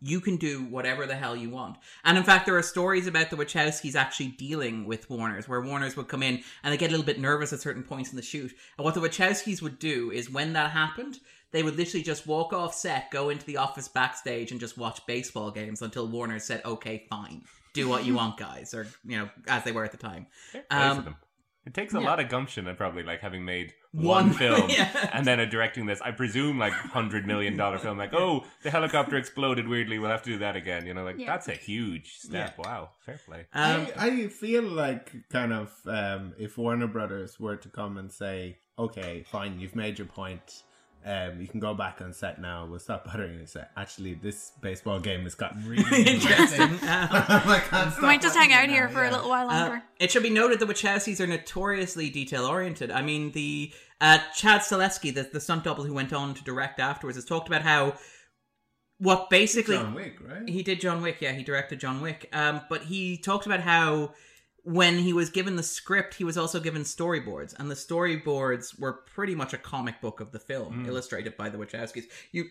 you 0.00 0.20
can 0.20 0.36
do 0.36 0.64
whatever 0.64 1.06
the 1.06 1.14
hell 1.14 1.34
you 1.36 1.50
want. 1.50 1.78
And 2.04 2.18
in 2.18 2.24
fact, 2.24 2.46
there 2.46 2.56
are 2.56 2.62
stories 2.62 3.06
about 3.06 3.30
the 3.30 3.36
Wachowskis 3.36 3.94
actually 3.94 4.28
dealing 4.28 4.84
with 4.84 5.08
Warner's, 5.08 5.48
where 5.48 5.62
Warner's 5.62 5.96
would 5.96 6.08
come 6.08 6.22
in 6.22 6.42
and 6.62 6.72
they 6.72 6.76
get 6.76 6.88
a 6.88 6.90
little 6.90 7.06
bit 7.06 7.20
nervous 7.20 7.52
at 7.52 7.60
certain 7.60 7.82
points 7.82 8.10
in 8.10 8.16
the 8.16 8.22
shoot. 8.22 8.52
And 8.76 8.84
what 8.84 8.94
the 8.94 9.00
Wachowskis 9.00 9.62
would 9.62 9.78
do 9.78 10.10
is 10.10 10.30
when 10.30 10.52
that 10.52 10.72
happened, 10.72 11.18
they 11.52 11.62
would 11.62 11.76
literally 11.76 12.02
just 12.02 12.26
walk 12.26 12.52
off 12.52 12.74
set, 12.74 13.10
go 13.10 13.30
into 13.30 13.46
the 13.46 13.56
office 13.56 13.88
backstage, 13.88 14.50
and 14.50 14.60
just 14.60 14.76
watch 14.76 15.04
baseball 15.06 15.50
games 15.50 15.80
until 15.80 16.06
Warner 16.08 16.38
said, 16.38 16.60
"Okay, 16.64 17.06
fine, 17.08 17.44
do 17.72 17.88
what 17.88 18.04
you 18.04 18.14
want, 18.16 18.36
guys," 18.36 18.74
or 18.74 18.86
you 19.04 19.16
know, 19.16 19.30
as 19.48 19.64
they 19.64 19.72
were 19.72 19.84
at 19.84 19.92
the 19.92 19.96
time. 19.96 20.26
Um. 20.70 21.16
It 21.66 21.74
takes 21.74 21.92
a 21.94 21.98
yeah. 22.00 22.06
lot 22.06 22.20
of 22.20 22.28
gumption 22.28 22.68
and 22.68 22.78
probably 22.78 23.02
like 23.02 23.20
having 23.20 23.44
made 23.44 23.74
One- 23.90 24.04
one, 24.28 24.32
film 24.42 24.70
yeah. 24.70 25.10
and 25.12 25.26
then 25.26 25.40
a 25.40 25.46
directing 25.46 25.86
this, 25.86 26.00
I 26.00 26.12
presume 26.12 26.58
like 26.58 26.72
hundred 26.72 27.26
million 27.26 27.56
dollar 27.56 27.78
film, 27.78 27.98
like, 27.98 28.14
oh, 28.14 28.44
the 28.62 28.70
helicopter 28.70 29.16
exploded 29.16 29.66
weirdly, 29.66 29.98
we'll 29.98 30.10
have 30.10 30.22
to 30.22 30.30
do 30.30 30.38
that 30.38 30.54
again. 30.56 30.86
You 30.86 30.94
know, 30.94 31.04
like 31.04 31.18
Yeah. 31.18 31.26
that's 31.26 31.48
a 31.48 31.54
huge 31.54 32.14
step. 32.18 32.56
Wow, 32.58 32.90
fair 33.04 33.18
play. 33.26 33.46
Um, 33.52 33.88
I, 33.98 34.06
I 34.10 34.28
feel 34.28 34.62
like 34.62 35.12
kind 35.28 35.52
of 35.52 35.72
um, 35.86 36.34
if 36.38 36.56
Warner 36.56 36.86
Brothers 36.86 37.40
were 37.40 37.56
to 37.56 37.68
come 37.68 37.96
and 37.98 38.12
say, 38.12 38.58
"Okay, 38.78 39.24
fine, 39.30 39.58
you've 39.58 39.74
made 39.76 39.98
your 39.98 40.06
point. 40.08 40.62
Um, 41.06 41.40
you 41.40 41.46
can 41.46 41.60
go 41.60 41.72
back 41.72 42.00
on 42.02 42.12
set 42.12 42.40
now. 42.40 42.66
We'll 42.66 42.80
stop 42.80 43.04
bothering 43.04 43.38
you." 43.38 43.46
Say, 43.46 43.62
actually, 43.76 44.14
this 44.14 44.50
baseball 44.60 44.98
game 44.98 45.22
has 45.22 45.34
gotten 45.36 45.64
really 45.68 46.02
interesting. 46.06 46.78
I 46.82 47.62
can't 47.70 47.96
We 48.00 48.02
might 48.02 48.20
just 48.20 48.36
hang 48.36 48.52
out 48.52 48.64
it 48.64 48.70
here 48.70 48.86
now, 48.88 48.92
for 48.92 49.04
a 49.04 49.10
little 49.10 49.28
while 49.28 49.48
Uh, 49.48 49.54
longer. 49.60 49.82
it 50.00 50.10
should 50.10 50.22
be 50.24 50.30
noted 50.30 50.58
that 50.58 50.66
the 50.66 50.72
Wachowskis 50.74 51.20
are 51.20 51.26
notoriously 51.26 52.10
detail 52.10 52.44
oriented. 52.44 52.90
I 52.90 53.02
mean, 53.02 53.30
the 53.32 53.72
uh, 54.00 54.18
Chad 54.34 54.62
Stahelski, 54.62 55.14
the, 55.14 55.22
the 55.32 55.40
stunt 55.40 55.64
double 55.64 55.84
who 55.84 55.94
went 55.94 56.12
on 56.12 56.34
to 56.34 56.42
direct 56.44 56.80
afterwards, 56.80 57.16
has 57.16 57.24
talked 57.24 57.46
about 57.48 57.62
how 57.62 57.94
what 58.98 59.28
basically 59.30 59.76
John 59.76 59.94
Wick, 59.94 60.16
right? 60.26 60.48
he 60.48 60.62
did 60.62 60.80
John 60.80 61.02
Wick. 61.02 61.18
Yeah, 61.20 61.32
he 61.32 61.42
directed 61.42 61.80
John 61.80 62.00
Wick. 62.00 62.28
Um, 62.32 62.62
but 62.68 62.82
he 62.82 63.18
talked 63.18 63.46
about 63.46 63.60
how 63.60 64.12
when 64.66 64.98
he 64.98 65.12
was 65.12 65.30
given 65.30 65.54
the 65.54 65.62
script, 65.62 66.14
he 66.14 66.24
was 66.24 66.36
also 66.36 66.58
given 66.58 66.82
storyboards, 66.82 67.54
and 67.58 67.70
the 67.70 67.74
storyboards 67.76 68.78
were 68.80 68.92
pretty 68.92 69.34
much 69.34 69.52
a 69.52 69.58
comic 69.58 70.00
book 70.00 70.18
of 70.20 70.32
the 70.32 70.40
film, 70.40 70.84
Mm. 70.84 70.88
illustrated 70.88 71.36
by 71.36 71.48
the 71.48 71.56
Wachowskis. 71.56 72.04
You 72.32 72.46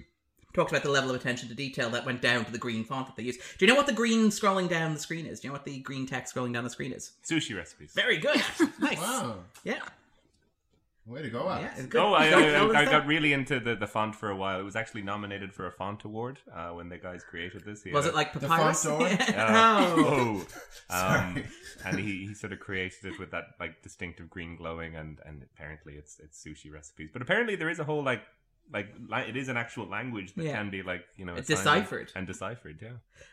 talked 0.54 0.72
about 0.72 0.84
the 0.84 0.90
level 0.90 1.10
of 1.10 1.16
attention 1.18 1.50
to 1.50 1.56
detail 1.56 1.90
that 1.90 2.06
went 2.06 2.22
down 2.22 2.46
to 2.46 2.52
the 2.54 2.58
green 2.58 2.86
font 2.86 3.08
that 3.08 3.18
they 3.18 3.24
used. 3.24 3.42
Do 3.58 3.66
you 3.66 3.68
know 3.68 3.76
what 3.76 3.88
the 3.88 3.92
green 3.94 4.30
scrolling 4.30 4.70
down 4.70 4.94
the 4.94 5.00
screen 5.02 5.26
is? 5.26 5.42
Do 5.42 5.48
you 5.48 5.50
know 5.50 5.56
what 5.56 5.66
the 5.66 5.80
green 5.80 6.06
text 6.08 6.34
scrolling 6.34 6.54
down 6.54 6.64
the 6.64 6.70
screen 6.70 6.94
is? 6.94 7.12
Sushi 7.30 7.54
recipes. 7.56 7.92
Very 7.94 8.18
good. 8.18 8.42
nice. 8.80 8.98
Wow. 8.98 9.40
Yeah. 9.66 9.82
Way 11.08 11.22
to 11.22 11.30
go, 11.30 11.48
Alex. 11.48 11.62
Yeah, 11.76 11.84
it's 11.84 11.88
good. 11.92 12.02
Oh, 12.02 12.14
I, 12.14 12.30
I, 12.30 12.56
I, 12.74 12.82
I 12.82 12.86
got 12.86 13.06
really 13.06 13.32
into 13.32 13.60
the, 13.60 13.76
the 13.76 13.86
font 13.86 14.16
for 14.16 14.32
a 14.32 14.36
while. 14.36 14.60
It 14.60 14.64
was 14.64 14.76
actually 14.76 15.04
nominated 15.04 15.54
for 15.54 15.68
a 15.68 15.72
font 15.72 16.04
award 16.04 16.40
uh, 16.52 16.70
when 16.70 16.90
the 16.90 16.98
guys 16.98 17.24
created 17.24 17.64
this. 17.64 17.84
He 17.84 17.92
Was 17.92 18.06
had 18.06 18.14
it 18.14 18.16
like 18.16 18.34
The 18.34 18.40
papyrus? 18.40 18.84
font 18.84 19.00
door? 19.00 19.10
Uh, 19.36 19.94
oh. 19.98 20.46
oh. 20.48 20.48
Um, 20.90 21.44
and 21.84 22.00
he, 22.00 22.28
he 22.28 22.34
sort 22.34 22.54
of 22.54 22.60
created 22.60 23.06
it 23.06 23.20
with 23.20 23.32
that 23.32 23.46
like 23.60 23.82
distinctive 23.82 24.30
green 24.30 24.56
glowing, 24.56 24.96
and, 24.96 25.20
and 25.26 25.44
apparently 25.44 25.94
it's 25.94 26.20
it's 26.20 26.44
sushi 26.44 26.72
recipes. 26.72 27.10
But 27.12 27.22
apparently 27.22 27.56
there 27.56 27.70
is 27.70 27.80
a 27.80 27.84
whole 27.84 28.04
like 28.04 28.22
like 28.74 28.88
it 29.30 29.36
is 29.38 29.48
an 29.50 29.58
actual 29.58 29.88
language 29.88 30.34
that 30.36 30.44
Yeah. 30.46 30.58
can 30.58 30.70
be 30.70 30.82
like 30.84 31.06
you 31.18 31.26
know 31.26 31.36
It's 31.36 31.48
deciphered. 31.48 32.12
and 32.16 32.26
deciphered. 32.28 32.80
Yeah. 32.82 32.90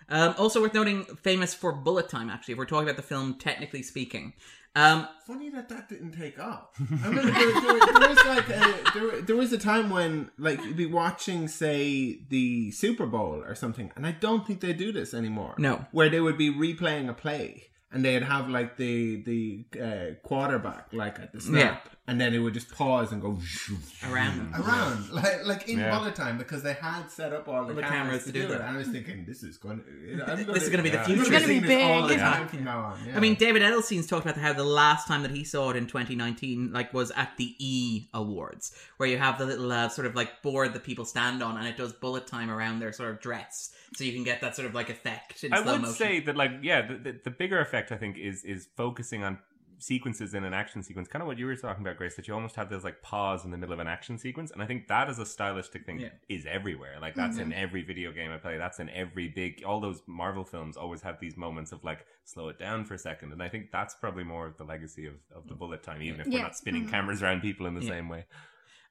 Um, 0.09 0.35
also 0.39 0.61
worth 0.61 0.75
noting, 0.75 1.05
famous 1.23 1.55
for 1.55 1.73
bullet 1.73 2.09
time. 2.09 2.31
Actually, 2.31 2.53
if 2.53 2.59
we're 2.59 2.67
talking 2.67 2.89
about 2.89 2.97
the 2.97 3.03
film, 3.03 3.35
technically 3.39 3.83
speaking, 3.83 4.35
um, 4.75 5.07
Funny 5.27 5.51
that 5.51 5.69
that 5.69 5.89
didn't 5.89 6.13
take 6.13 6.39
off. 6.39 6.69
I 6.81 7.09
remember 7.09 7.31
there, 7.31 7.61
there, 7.61 7.99
there 8.01 8.09
was 8.09 8.25
like 8.27 8.49
a, 8.49 8.77
there, 8.95 9.21
there 9.23 9.37
was 9.37 9.53
a 9.53 9.59
time 9.59 9.91
when 9.91 10.31
like 10.39 10.63
you'd 10.65 10.77
be 10.77 10.87
watching, 10.87 11.47
say, 11.49 12.21
the 12.29 12.71
Super 12.71 13.07
Bowl 13.07 13.43
or 13.47 13.55
something, 13.55 13.91
and 13.97 14.07
I 14.07 14.13
don't 14.13 14.47
think 14.47 14.61
they 14.61 14.73
do 14.73 14.91
this 14.93 15.13
anymore. 15.15 15.55
No. 15.59 15.87
where 15.93 16.09
they 16.09 16.21
would 16.21 16.39
be 16.39 16.51
replaying 16.53 17.09
a 17.09 17.15
play. 17.15 17.65
And 17.95 18.03
they'd 18.03 18.23
have 18.23 18.49
like 18.49 18.79
the 18.79 19.23
the 19.23 19.65
uh, 19.79 20.27
quarterback 20.27 20.95
like 20.95 21.19
at 21.21 21.31
the 21.35 21.41
snap, 21.43 21.91
and 22.09 22.21
then 22.21 22.35
it 22.35 22.39
would 22.41 22.53
just 22.53 22.69
pause 22.73 23.13
and 23.13 23.23
go 23.23 23.39
Around 24.11 24.53
them. 24.53 24.61
around 24.63 25.11
like 25.13 25.45
like 25.47 25.69
in 25.69 25.79
Yeah. 25.79 25.97
bullet 25.97 26.15
time 26.17 26.37
because 26.37 26.63
they 26.65 26.73
had 26.73 27.09
set 27.11 27.33
up 27.33 27.47
all 27.49 27.65
the, 27.65 27.75
the 27.75 27.83
cameras, 27.83 28.25
cameras 28.25 28.25
to 28.25 28.33
to 28.33 28.41
do 28.41 28.47
do 28.49 28.53
it. 28.55 28.61
And 28.61 28.71
I 28.71 28.77
was 28.77 28.89
thinking, 28.89 29.25
this 29.25 29.43
is 29.45 29.57
going 29.59 29.79
to 30.17 30.45
This 30.53 30.65
is 30.65 30.69
gonna 30.71 30.83
be 30.83 30.91
the 30.91 30.99
future. 31.05 31.21
It's 31.23 31.31
gonna 31.31 31.47
be 31.47 31.61
this 31.61 31.83
all 31.85 32.03
the 32.03 32.09
big. 32.09 32.19
time 32.19 32.49
from 32.49 32.65
now 32.65 32.81
on. 32.81 32.99
Yeah. 33.07 33.17
I 33.17 33.21
mean, 33.21 33.37
David 33.37 33.63
Edelstein's 33.63 34.07
talked 34.09 34.27
about 34.27 34.37
how 34.37 34.53
the 34.53 34.65
last 34.65 35.07
time 35.07 35.23
that 35.23 35.31
he 35.31 35.45
saw 35.45 35.71
it 35.71 35.77
in 35.77 35.87
2019, 35.87 36.73
like, 36.73 36.93
was 36.93 37.13
at 37.13 37.37
the 37.37 37.55
E 37.59 38.09
Awards, 38.13 38.73
where 38.97 39.09
you 39.09 39.19
have 39.19 39.39
the 39.39 39.47
little 39.47 39.71
uh, 39.71 39.89
sort 39.89 40.07
of 40.09 40.15
like 40.17 40.43
board 40.43 40.75
that 40.75 40.83
people 40.83 41.05
stand 41.05 41.43
on, 41.43 41.57
and 41.57 41.67
it 41.69 41.77
does 41.77 41.93
bullet 41.93 42.27
time 42.27 42.51
around 42.51 42.81
their 42.81 42.93
sort 42.93 43.11
of 43.11 43.21
dress, 43.21 43.71
so 43.95 44.03
you 44.03 44.13
can 44.13 44.25
get 44.25 44.41
that 44.41 44.57
sort 44.57 44.67
of 44.67 44.75
like 44.75 44.91
effect 44.91 45.45
in 45.45 45.53
I 45.53 45.63
slow 45.63 45.73
would 45.75 45.83
motion. 45.83 45.95
say 45.95 46.21
that, 46.21 46.37
like, 46.37 46.51
yeah, 46.63 46.83
the, 46.83 46.95
the, 46.95 47.21
the 47.25 47.31
bigger 47.31 47.61
effect 47.61 47.93
I 47.93 47.97
think 47.97 48.19
is 48.19 48.43
is 48.45 48.67
focusing 48.77 49.23
on 49.23 49.39
sequences 49.83 50.33
in 50.35 50.45
an 50.45 50.55
action 50.55 50.83
sequence, 50.83 51.09
kind 51.09 51.23
of 51.23 51.27
what 51.27 51.39
you 51.39 51.47
were 51.47 51.57
talking 51.57 51.83
about, 51.85 51.97
Grace. 51.97 52.15
That 52.15 52.29
you 52.29 52.35
almost 52.35 52.57
have 52.57 52.71
this 52.71 52.85
like 52.85 53.03
pause 53.03 53.45
in 53.45 53.51
the 53.51 53.57
middle 53.57 53.73
of 53.73 53.79
an 53.81 53.87
action 53.89 54.17
sequence, 54.19 54.51
and 54.51 54.63
I 54.63 54.67
think 54.67 54.89
that 54.89 55.11
is 55.11 55.19
a 55.19 55.27
stylistic 55.27 55.85
thing 55.85 56.01
Yeah. 56.01 56.09
is 56.29 56.47
everywhere. 56.47 56.99
Like 57.01 57.15
that's 57.15 57.39
in 57.39 57.53
every 57.53 57.83
video 57.83 58.13
game 58.13 58.31
I 58.31 58.39
play. 58.39 58.57
That's 58.59 58.79
in 58.81 58.89
every 58.91 59.29
big. 59.29 59.65
All 59.65 59.81
those 59.81 60.03
Marvel 60.07 60.45
films 60.45 60.77
always 60.77 61.03
have 61.03 61.19
these 61.21 61.37
moments 61.37 61.73
of 61.73 61.83
like 61.85 62.07
slow 62.25 62.49
it 62.49 62.59
down 62.59 62.85
for 62.85 62.95
a 62.95 62.99
second, 62.99 63.33
and 63.33 63.43
I 63.43 63.49
think 63.49 63.71
that's 63.73 63.95
probably 63.95 64.25
more 64.25 64.47
of 64.47 64.57
the 64.57 64.65
legacy 64.65 65.07
of, 65.07 65.15
of 65.35 65.49
the 65.49 65.55
bullet 65.55 65.83
time, 65.83 66.01
even 66.03 66.21
if 66.21 66.27
we're 66.29 66.43
not 66.43 66.57
spinning 66.57 66.87
Mhm. 66.87 66.91
cameras 66.91 67.23
around 67.23 67.41
people 67.43 67.67
in 67.67 67.75
the 67.75 67.83
Yeah. 67.83 67.91
same 67.91 68.09
way. 68.09 68.25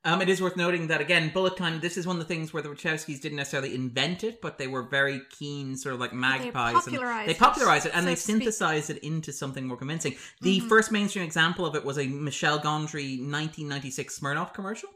Um, 0.04 0.20
it 0.20 0.30
is 0.30 0.42
worth 0.42 0.58
noting 0.58 0.88
that 0.88 1.00
again, 1.00 1.30
bullet 1.32 1.56
time. 1.58 1.80
This 1.80 1.96
is 1.96 2.08
one 2.08 2.16
of 2.16 2.28
the 2.28 2.34
things 2.34 2.52
where 2.52 2.64
the 2.64 2.70
Wachowskis 2.70 3.22
didn't 3.22 3.36
necessarily 3.36 3.76
invent 3.76 4.24
it, 4.24 4.42
but 4.42 4.58
they 4.58 4.66
were 4.66 4.82
very 4.82 5.22
keen, 5.30 5.78
sort 5.78 5.94
of 5.94 6.02
like 6.02 6.12
magpies. 6.12 6.74
popularized 6.74 7.20
and 7.20 7.30
they 7.30 7.34
popularized 7.38 7.86
it, 7.86 7.92
and 7.94 8.02
so 8.04 8.06
they 8.10 8.16
to 8.16 8.22
speak. 8.22 8.36
synthesized 8.38 8.90
it 8.90 8.98
into 9.06 9.32
something 9.32 9.68
more 9.68 9.78
convincing. 9.78 10.16
The 10.42 10.60
Mhm. 10.62 10.70
first 10.70 10.92
mainstream 10.92 11.24
example 11.24 11.68
of 11.68 11.76
it 11.76 11.86
was 11.86 12.00
a 12.00 12.08
Michel 12.08 12.60
Gondry 12.60 13.20
1996 13.20 14.18
Smirnoff 14.20 14.54
commercial. 14.56 14.90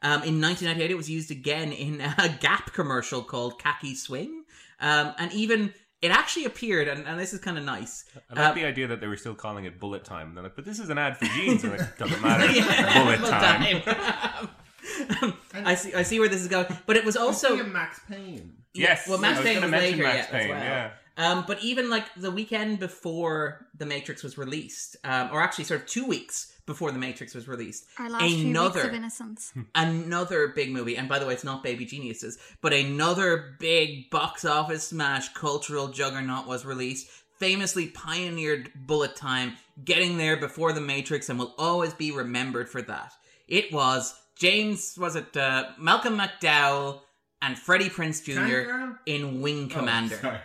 Um, 0.00 0.22
in 0.22 0.40
1998, 0.40 0.90
it 0.92 0.96
was 0.96 1.10
used 1.10 1.30
again 1.32 1.72
in 1.72 2.00
a 2.00 2.28
Gap 2.40 2.72
commercial 2.72 3.22
called 3.22 3.58
Khaki 3.60 3.94
Swing, 3.96 4.44
um, 4.80 5.12
and 5.18 5.32
even 5.32 5.74
it 6.02 6.10
actually 6.10 6.44
appeared, 6.44 6.88
and, 6.88 7.06
and 7.06 7.18
this 7.18 7.32
is 7.32 7.38
kind 7.40 7.56
of 7.56 7.64
nice. 7.64 8.04
I 8.30 8.34
like 8.40 8.48
Um, 8.50 8.54
the 8.56 8.64
idea 8.66 8.88
that 8.88 9.00
they 9.00 9.06
were 9.06 9.16
still 9.16 9.34
calling 9.34 9.64
it 9.64 9.78
bullet 9.80 10.04
time. 10.04 10.28
And 10.28 10.36
they're 10.36 10.44
like, 10.44 10.56
but 10.56 10.64
this 10.64 10.78
is 10.80 10.90
an 10.90 10.98
ad 10.98 11.16
for 11.16 11.24
jeans. 11.26 11.62
They're 11.62 11.76
like, 11.78 11.96
doesn't 12.02 12.20
matter. 12.20 12.50
Yeah, 12.50 13.02
bullet 13.04 13.20
bullet 13.20 13.30
time. 13.30 13.80
time. 13.82 15.34
I 15.64 15.74
see. 15.74 15.94
I 15.94 16.02
see 16.02 16.18
where 16.20 16.28
this 16.28 16.40
is 16.42 16.48
going, 16.48 16.66
but 16.86 16.96
it 16.96 17.04
was 17.04 17.16
also 17.16 17.52
Also, 17.52 17.64
Max 17.64 18.00
Payne. 18.08 18.52
Yes. 18.74 19.08
Well, 19.08 19.18
Max 19.18 19.36
I 19.38 19.40
was 19.40 19.44
Payne 19.46 19.54
gonna 19.60 19.66
was 19.66 19.70
mention 19.70 19.98
later, 19.98 20.02
Max 20.02 20.16
yeah, 20.30 20.36
as 20.36 20.42
Payne, 20.42 20.48
well. 20.50 20.58
yeah. 20.64 20.90
Um, 21.18 21.44
but 21.46 21.62
even 21.62 21.90
like 21.90 22.04
the 22.16 22.30
weekend 22.30 22.78
before 22.78 23.66
The 23.76 23.84
Matrix 23.86 24.22
was 24.22 24.38
released, 24.38 24.96
um, 25.04 25.28
or 25.32 25.40
actually 25.42 25.64
sort 25.64 25.82
of 25.82 25.86
two 25.86 26.06
weeks 26.06 26.51
before 26.66 26.92
The 26.92 26.98
Matrix 26.98 27.34
was 27.34 27.48
released, 27.48 27.86
Our 27.98 28.08
last 28.10 28.24
few 28.24 28.36
weeks 28.36 28.44
another 28.44 28.88
of 28.88 28.94
innocence. 28.94 29.52
another 29.74 30.48
big 30.48 30.70
movie. 30.70 30.96
And 30.96 31.08
by 31.08 31.18
the 31.18 31.26
way, 31.26 31.34
it's 31.34 31.44
not 31.44 31.62
Baby 31.62 31.84
Geniuses, 31.84 32.38
but 32.60 32.72
another 32.72 33.56
big 33.58 34.10
box 34.10 34.44
office 34.44 34.88
smash, 34.88 35.32
cultural 35.34 35.88
juggernaut 35.88 36.46
was 36.46 36.64
released. 36.64 37.08
Famously 37.38 37.88
pioneered 37.88 38.70
bullet 38.86 39.16
time, 39.16 39.54
getting 39.84 40.16
there 40.16 40.36
before 40.36 40.72
The 40.72 40.80
Matrix, 40.80 41.28
and 41.28 41.38
will 41.38 41.54
always 41.58 41.92
be 41.92 42.12
remembered 42.12 42.68
for 42.68 42.82
that. 42.82 43.12
It 43.48 43.72
was 43.72 44.14
James, 44.36 44.94
was 44.96 45.16
it 45.16 45.36
uh, 45.36 45.70
Malcolm 45.78 46.16
McDowell 46.18 47.00
and 47.40 47.58
Freddie 47.58 47.90
Prinze 47.90 48.22
Jr. 48.24 48.96
In 49.06 49.40
Wing 49.40 49.68
Commander. 49.68 50.16
Oh, 50.18 50.22
sorry. 50.22 50.38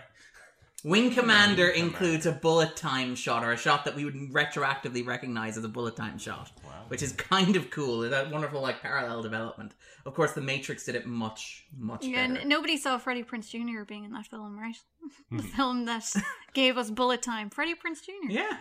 Wing 0.87 1.11
Commander 1.11 1.67
includes 1.67 2.25
a 2.25 2.31
bullet 2.31 2.77
time 2.77 3.13
shot, 3.13 3.43
or 3.43 3.51
a 3.51 3.57
shot 3.57 3.83
that 3.83 3.93
we 3.93 4.05
would 4.05 4.15
retroactively 4.31 5.05
recognize 5.05 5.57
as 5.57 5.65
a 5.65 5.67
bullet 5.67 5.97
time 5.97 6.17
shot, 6.17 6.49
which 6.87 7.01
is 7.03 7.11
kind 7.11 7.57
of 7.57 7.69
cool. 7.71 7.99
That 8.09 8.31
wonderful, 8.31 8.61
like, 8.61 8.81
parallel 8.81 9.21
development. 9.21 9.73
Of 10.05 10.13
course, 10.13 10.31
The 10.31 10.39
Matrix 10.39 10.85
did 10.85 10.95
it 10.95 11.05
much, 11.05 11.65
much 11.77 12.05
Yeah, 12.05 12.25
better. 12.27 12.39
n- 12.39 12.47
nobody 12.47 12.77
saw 12.77 12.97
Freddie 12.97 13.23
Prinze 13.23 13.49
Jr. 13.49 13.83
being 13.85 14.05
in 14.05 14.13
that 14.13 14.27
film, 14.27 14.57
right? 14.57 14.77
the 15.31 15.43
film 15.43 15.83
that 15.85 16.05
gave 16.53 16.77
us 16.77 16.89
bullet 16.89 17.21
time. 17.21 17.49
Freddie 17.49 17.75
Prinze 17.75 18.01
Jr. 18.05 18.31
Yeah. 18.31 18.57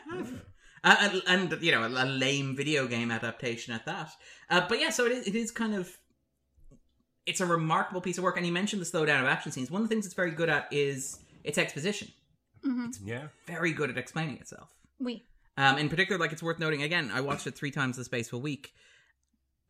Uh, 0.83 0.97
and, 0.99 1.23
and, 1.53 1.63
you 1.63 1.71
know, 1.71 1.85
a, 1.85 1.89
a 1.89 2.07
lame 2.07 2.57
video 2.57 2.89
game 2.89 3.13
adaptation 3.13 3.73
at 3.73 3.87
that. 3.87 4.11
Uh, 4.51 4.67
but 4.69 4.81
yeah, 4.81 4.91
so 4.91 5.07
it 5.07 5.13
is, 5.13 5.29
it 5.29 5.37
is 5.37 5.53
kind 5.53 5.77
of. 5.77 5.97
It's 7.25 7.41
a 7.41 7.47
remarkable 7.47 8.01
piece 8.01 8.19
of 8.19 8.25
work. 8.25 8.37
And 8.37 8.45
you 8.47 8.53
mentioned 8.53 8.81
the 8.83 8.87
slowdown 8.87 9.21
of 9.21 9.27
action 9.27 9.51
scenes. 9.53 9.69
One 9.71 9.83
of 9.83 9.89
the 9.89 9.93
things 9.95 10.07
it's 10.07 10.15
very 10.15 10.31
good 10.33 10.49
at 10.49 10.69
is 10.73 11.19
its 11.47 11.59
exposition. 11.59 12.09
hmm 12.63 12.87
Yeah. 13.05 13.29
Very 13.47 13.73
good 13.73 13.91
at 13.91 13.97
explaining 13.99 14.37
itself. 14.39 14.69
We. 14.99 15.23
Um, 15.57 15.79
in 15.79 15.89
particular, 15.89 16.19
like 16.19 16.33
it's 16.33 16.43
worth 16.43 16.59
noting 16.59 16.83
again, 16.83 17.11
I 17.13 17.23
watched 17.23 17.47
it 17.47 17.55
three 17.55 17.71
times 17.71 17.97
in 17.97 18.01
the 18.03 18.05
space 18.05 18.27
of 18.29 18.35
a 18.35 18.39
week, 18.39 18.75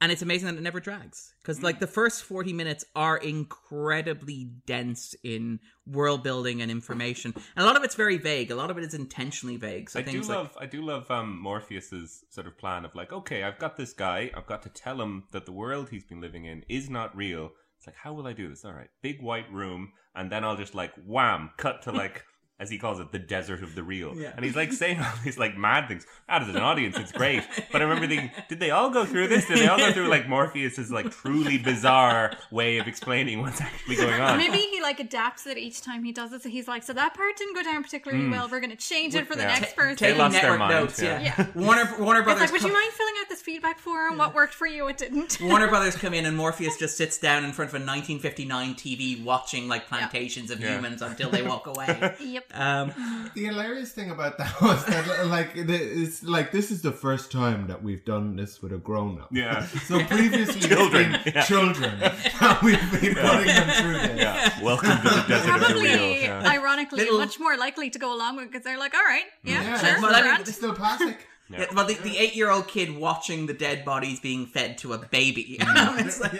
and 0.01 0.11
it's 0.11 0.21
amazing 0.21 0.49
that 0.49 0.57
it 0.57 0.63
never 0.63 0.81
drags 0.81 1.33
because 1.41 1.63
like 1.63 1.79
the 1.79 1.87
first 1.87 2.25
forty 2.25 2.53
minutes 2.53 2.85
are 2.97 3.17
incredibly 3.17 4.51
dense 4.67 5.15
in 5.23 5.61
world 5.87 6.25
building 6.25 6.61
and 6.61 6.73
information, 6.73 7.33
and 7.55 7.63
a 7.63 7.67
lot 7.67 7.77
of 7.77 7.85
it's 7.85 7.95
very 7.95 8.19
vague. 8.19 8.51
A 8.51 8.57
lot 8.57 8.71
of 8.73 8.79
it 8.79 8.85
is 8.85 8.95
intentionally 8.95 9.57
vague. 9.57 9.89
So 9.89 10.01
I 10.01 10.03
do 10.03 10.11
things 10.11 10.29
like 10.29 10.39
love 10.39 10.59
I 10.61 10.67
do 10.67 10.83
love 10.83 11.09
um, 11.09 11.41
Morpheus's 11.41 12.25
sort 12.31 12.49
of 12.49 12.59
plan 12.59 12.85
of 12.85 12.95
like, 12.97 13.13
okay, 13.13 13.45
I've 13.45 13.59
got 13.61 13.77
this 13.77 13.93
guy, 13.93 14.33
I've 14.37 14.47
got 14.47 14.63
to 14.65 14.69
tell 14.69 15.01
him 15.01 15.25
that 15.31 15.47
the 15.47 15.53
world 15.53 15.91
he's 15.91 16.05
been 16.05 16.21
living 16.21 16.47
in 16.47 16.65
is 16.69 16.91
not 16.91 17.17
real. 17.17 17.53
It's 17.87 17.95
like, 17.95 18.03
how 18.03 18.15
will 18.15 18.27
I 18.27 18.33
do 18.33 18.49
this? 18.49 18.65
All 18.65 18.73
right, 18.73 18.91
big 19.01 19.23
white 19.23 19.51
room, 19.53 19.93
and 20.17 20.31
then 20.31 20.43
I'll 20.43 20.57
just 20.57 20.75
like 20.75 20.93
wham, 21.07 21.51
cut 21.57 21.83
to 21.83 21.93
like. 21.93 22.25
As 22.59 22.71
he 22.71 22.79
calls 22.79 23.01
it, 23.01 23.13
the 23.13 23.19
desert 23.19 23.63
of 23.63 23.75
the 23.75 23.83
real, 23.83 24.17
Yeah. 24.17 24.33
and 24.35 24.43
he's 24.43 24.57
like 24.57 24.73
saying 24.73 24.99
all 24.99 25.13
these 25.23 25.37
like 25.37 25.59
mad 25.59 25.89
things. 25.89 26.07
Out 26.27 26.41
as 26.43 26.49
an 26.49 26.57
audience, 26.57 26.97
it's 26.99 27.13
great. 27.13 27.43
But 27.71 27.83
I 27.83 27.85
remember 27.85 28.07
thinking, 28.09 28.31
did 28.49 28.61
they 28.61 28.71
all 28.71 28.89
go 28.89 29.05
through 29.05 29.29
this? 29.29 29.45
Did 29.47 29.59
they 29.59 29.67
all 29.69 29.77
go 29.77 29.93
through 29.93 30.09
like 30.09 30.27
Morpheus's 30.27 30.91
like 30.91 31.11
truly 31.11 31.59
bizarre 31.59 32.33
way 32.51 32.79
of 32.79 32.89
explaining 32.89 33.43
what's 33.43 33.61
actually 33.61 33.97
going 33.97 34.23
on? 34.23 34.39
Maybe 34.39 34.57
he 34.57 34.81
like 34.81 35.01
adapts 35.01 35.47
it 35.47 35.59
each 35.59 35.83
time 35.83 36.03
he 36.03 36.13
does 36.13 36.33
it. 36.33 36.43
So 36.43 36.49
he's 36.49 36.67
like, 36.67 36.83
so 36.83 36.95
that 36.95 37.13
part 37.13 37.37
didn't 37.37 37.57
go 37.57 37.63
down 37.63 37.83
particularly 37.83 38.25
Mm. 38.25 38.31
well. 38.31 38.49
We're 38.51 38.61
going 38.61 38.71
to 38.71 38.77
change 38.77 39.15
it 39.15 39.27
for 39.27 39.37
the 39.37 39.43
Yeah. 39.43 39.49
next 39.59 39.75
Ta- 39.75 39.83
person. 39.83 39.97
taking 39.99 40.19
lost 40.19 40.41
their 40.41 40.57
mind, 40.57 40.71
notes. 40.73 41.03
yeah. 41.03 41.21
Yeah, 41.21 41.35
Yeah. 41.39 41.47
Warner 41.55 41.95
Warner 41.99 42.21
It's 42.21 42.25
Brothers. 42.25 42.41
like, 42.41 42.53
would 42.53 42.63
you 42.63 42.73
mind 42.73 42.93
filling 42.95 43.15
out 43.21 43.29
this 43.29 43.43
feedback 43.43 43.79
form? 43.79 44.17
What 44.17 44.35
worked 44.35 44.55
for 44.55 44.67
you? 44.67 44.85
What 44.85 44.97
didn't? 44.97 45.39
Warner 45.43 45.69
Brothers 45.69 45.95
come 46.03 46.15
in 46.15 46.25
and 46.25 46.35
Morpheus 46.35 46.79
just 46.79 46.97
sits 46.97 47.19
down 47.19 47.45
in 47.45 47.53
front 47.53 47.69
of 47.69 47.75
a 47.75 47.85
1959 47.85 48.75
TV 48.77 49.23
watching 49.23 49.69
like 49.69 49.89
plantations 49.89 50.51
of 50.51 50.59
Yeah. 50.61 50.75
humans 50.77 51.03
until 51.03 51.29
they 51.29 51.43
walk 51.43 51.67
away. 51.67 52.15
Yep. 52.19 52.46
Um, 52.55 52.93
The 53.35 53.45
hilarious 53.45 53.93
thing 53.93 54.11
about 54.11 54.39
that 54.39 54.61
was 54.63 54.85
that, 54.87 55.27
like, 55.27 55.51
it's 55.55 56.23
like 56.23 56.53
this 56.53 56.71
is 56.71 56.83
the 56.83 56.93
first 56.93 57.31
time 57.33 57.67
that 57.67 57.83
we've 57.83 58.05
done 58.05 58.37
this 58.37 58.63
with 58.63 58.73
a 58.73 58.79
grown 58.79 59.21
up. 59.21 59.29
Yeah. 59.31 59.67
So 59.67 60.03
previously, 60.05 60.57
it's 60.57 60.67
Children, 60.69 61.13
been 61.25 61.33
yeah. 61.35 61.43
children. 61.43 61.99
that 62.41 62.61
we've 62.63 62.79
been 63.01 63.15
putting 63.15 63.47
them 63.47 63.69
through 63.83 63.93
this. 64.09 64.19
Yeah. 64.21 64.63
Welcome 64.63 64.97
to 64.97 65.03
the 65.03 65.25
desert 65.29 65.55
of 65.55 65.61
the 65.61 65.67
Probably, 65.67 65.83
real. 65.89 66.13
Yeah. 66.23 66.43
ironically, 66.51 66.99
Little- 67.05 67.19
much 67.19 67.39
more 67.39 67.57
likely 67.57 67.91
to 67.91 67.99
go 67.99 68.15
along 68.15 68.37
with 68.37 68.47
because 68.51 68.65
they're 68.65 68.79
like, 68.79 68.95
all 68.95 69.05
right, 69.05 69.25
yeah, 69.45 69.63
Yeah, 69.63 69.79
sure, 69.79 70.03
well, 70.03 70.15
I 70.15 70.23
mean. 70.23 70.41
It's 70.41 70.55
still 70.57 70.75
plastic. 70.75 71.19
Yeah. 71.49 71.61
Yeah, 71.61 71.67
well, 71.75 71.87
the, 71.87 71.95
the 71.95 72.19
eight-year-old 72.19 72.67
kid 72.67 72.97
watching 72.97 73.47
the 73.47 73.55
dead 73.55 73.85
bodies 73.85 74.19
being 74.19 74.47
fed 74.47 74.79
to 74.79 74.95
a 74.95 74.99
baby. 74.99 75.59
Mm. 75.61 76.01
it's 76.07 76.21
like, 76.21 76.33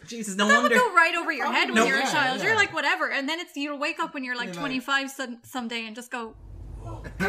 Jesus, 0.08 0.36
no 0.36 0.48
that 0.48 0.62
would 0.62 0.70
wonder. 0.72 0.78
go 0.78 0.94
right 0.94 1.14
over 1.14 1.30
your 1.32 1.52
head 1.52 1.66
when 1.66 1.74
No, 1.74 1.84
you're 1.84 1.98
yeah, 1.98 2.08
a 2.08 2.12
child. 2.12 2.38
yeah. 2.38 2.46
You're 2.46 2.56
like, 2.56 2.72
whatever, 2.72 3.10
and 3.10 3.28
then 3.28 3.38
it's 3.40 3.54
you'll 3.56 3.78
wake 3.78 4.00
up 4.00 4.14
when 4.14 4.24
you're 4.24 4.36
like 4.36 4.46
You're 4.46 4.54
like- 4.54 4.82
25 4.82 5.10
some, 5.10 5.38
someday 5.42 5.86
and 5.86 5.94
just 5.94 6.10
go, 6.10 6.34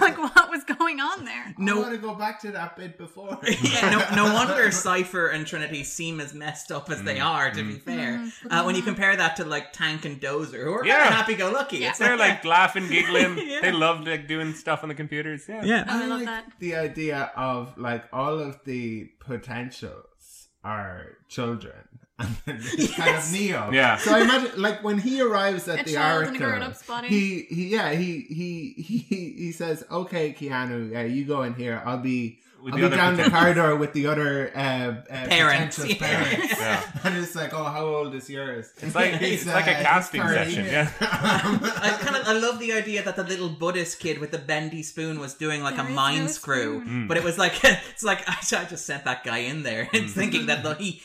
like 0.00 0.18
what 0.18 0.50
was 0.50 0.64
going 0.64 1.00
on 1.00 1.24
there? 1.24 1.54
I 1.58 1.74
want 1.78 1.92
to 1.92 1.98
go 1.98 2.14
back 2.14 2.40
to 2.40 2.50
that 2.52 2.76
bit 2.76 2.98
before. 2.98 3.38
yeah, 3.62 3.90
no, 4.14 4.24
no 4.26 4.34
wonder 4.34 4.70
Cypher 4.70 5.28
and 5.28 5.46
Trinity 5.46 5.84
seem 5.84 6.20
as 6.20 6.34
messed 6.34 6.72
up 6.72 6.90
as 6.90 6.98
Mm. 7.00 7.04
they 7.04 7.20
are. 7.20 7.50
To 7.50 7.62
be 7.62 7.74
fair, 7.78 8.18
Mhm. 8.18 8.32
uh, 8.50 8.64
when 8.64 8.74
you 8.74 8.82
compare 8.82 9.16
that 9.16 9.36
to 9.36 9.44
like 9.44 9.72
Tank 9.72 10.04
and 10.04 10.20
Dozer, 10.20 10.64
who 10.64 10.72
are 10.72 10.84
Yeah. 10.84 10.96
kind 10.98 11.08
of 11.10 11.14
happy-go-lucky, 11.14 11.84
it's 11.84 11.98
They're 11.98 12.16
like 12.16 12.44
laughing, 12.44 12.88
giggling. 12.88 13.38
Yeah. 13.38 13.60
They 13.60 13.72
love 13.72 14.06
like 14.06 14.26
doing 14.26 14.54
stuff 14.54 14.82
on 14.82 14.88
the 14.88 14.94
computers. 14.94 15.44
Yeah. 15.48 15.64
Yeah. 15.64 15.84
Oh, 15.88 16.02
I 16.02 16.06
love 16.06 16.18
like 16.20 16.26
that. 16.26 16.52
the 16.58 16.74
idea 16.76 17.30
of 17.36 17.76
like 17.78 18.04
all 18.12 18.38
of 18.38 18.60
the 18.64 19.10
potentials 19.20 20.48
are 20.64 21.18
children. 21.28 21.87
And 22.18 22.36
then 22.46 22.58
it's 22.60 22.94
kind 22.94 23.16
of 23.16 23.32
Neo. 23.32 23.70
Yeah. 23.72 23.96
So 23.96 24.12
I 24.14 24.22
imagine 24.22 24.60
like 24.60 24.82
when 24.82 24.98
he 24.98 25.20
arrives 25.20 25.68
at 25.68 25.80
A 25.80 25.84
the 25.84 25.92
child 25.94 26.22
in 26.22 26.28
a 26.28 26.30
Oracle, 26.30 26.46
grown-up's 26.48 26.86
body. 26.86 27.08
he 27.08 27.42
he 27.48 27.68
yeah 27.68 27.92
he 27.92 28.22
he 28.22 28.74
he 28.76 28.98
he 29.36 29.52
says 29.52 29.84
okay 29.90 30.32
Keanu 30.32 30.90
yeah 30.90 31.02
you 31.02 31.24
go 31.24 31.42
in 31.42 31.54
here 31.54 31.80
I'll 31.84 31.98
be 31.98 32.38
With 32.62 32.74
I'll 32.74 32.80
the 32.80 32.88
be 32.88 32.94
other 32.94 32.96
down 32.96 33.16
the 33.16 33.30
corridor 33.30 33.76
with 33.76 33.92
the 33.92 34.06
other 34.08 34.50
uh, 34.54 34.58
uh, 34.60 35.26
Parents, 35.28 35.76
potential 35.78 36.06
yeah. 36.08 36.24
parents 36.24 36.60
Yeah. 36.60 36.82
and 37.04 37.16
it's 37.16 37.34
like 37.36 37.54
oh 37.54 37.62
how 37.64 37.84
old 37.86 38.14
is 38.14 38.28
yours 38.28 38.72
It's 38.82 38.94
like 38.94 39.14
it's 39.22 39.46
like 39.46 39.66
a 39.68 39.78
uh, 39.78 39.82
casting 39.82 40.22
30. 40.22 40.34
session. 40.34 40.64
Yeah. 40.66 40.90
I 41.00 41.96
kind 42.00 42.16
of 42.16 42.26
I 42.26 42.32
love 42.32 42.58
the 42.58 42.72
idea 42.72 43.02
that 43.02 43.16
the 43.16 43.24
little 43.24 43.48
Buddhist 43.48 44.00
kid 44.00 44.18
with 44.18 44.30
the 44.32 44.38
bendy 44.38 44.82
spoon 44.82 45.20
was 45.20 45.34
doing 45.34 45.62
like 45.62 45.76
There 45.76 45.86
a 45.86 45.90
mind 45.90 46.22
no 46.22 46.26
screw, 46.28 46.80
spoon. 46.82 47.06
but 47.08 47.16
it 47.16 47.24
was 47.24 47.38
like 47.38 47.62
it's 47.64 48.02
like 48.02 48.28
I, 48.28 48.36
I 48.40 48.64
just 48.64 48.84
sent 48.86 49.04
that 49.04 49.24
guy 49.24 49.38
in 49.38 49.62
there, 49.62 49.88
it's 49.92 50.12
thinking 50.12 50.46
that 50.46 50.62
the, 50.62 50.74
he 50.74 51.02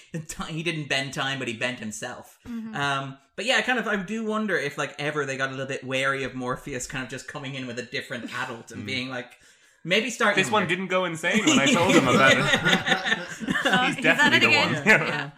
he 0.49 0.63
didn't 0.63 0.89
bend 0.89 1.13
time, 1.13 1.39
but 1.39 1.47
he 1.47 1.53
bent 1.53 1.79
himself. 1.79 2.39
Mm-hmm. 2.47 2.75
Um, 2.75 3.17
but 3.35 3.45
yeah, 3.45 3.57
I 3.57 3.61
kind 3.61 3.79
of 3.79 3.87
I 3.87 3.95
do 3.97 4.25
wonder 4.25 4.55
if 4.57 4.77
like 4.77 4.95
ever 4.99 5.25
they 5.25 5.37
got 5.37 5.49
a 5.49 5.51
little 5.51 5.65
bit 5.67 5.83
wary 5.83 6.23
of 6.23 6.35
Morpheus, 6.35 6.87
kind 6.87 7.03
of 7.03 7.09
just 7.09 7.27
coming 7.27 7.55
in 7.55 7.67
with 7.67 7.79
a 7.79 7.83
different 7.83 8.31
adult 8.41 8.71
and 8.71 8.85
being 8.85 9.09
like 9.09 9.31
maybe 9.83 10.09
start 10.09 10.35
This 10.35 10.51
one 10.51 10.67
didn't 10.67 10.87
go 10.87 11.05
insane 11.05 11.45
when 11.45 11.59
I 11.59 11.65
told 11.65 11.95
him 11.95 12.07
about 12.07 12.33
it. 12.37 12.43
He's 13.85 13.95
he's 13.95 14.03
definitely 14.03 14.55
at 14.55 14.67
the 14.69 14.75
one. 14.75 14.85
Yeah. 14.85 15.07
Yeah. 15.07 15.29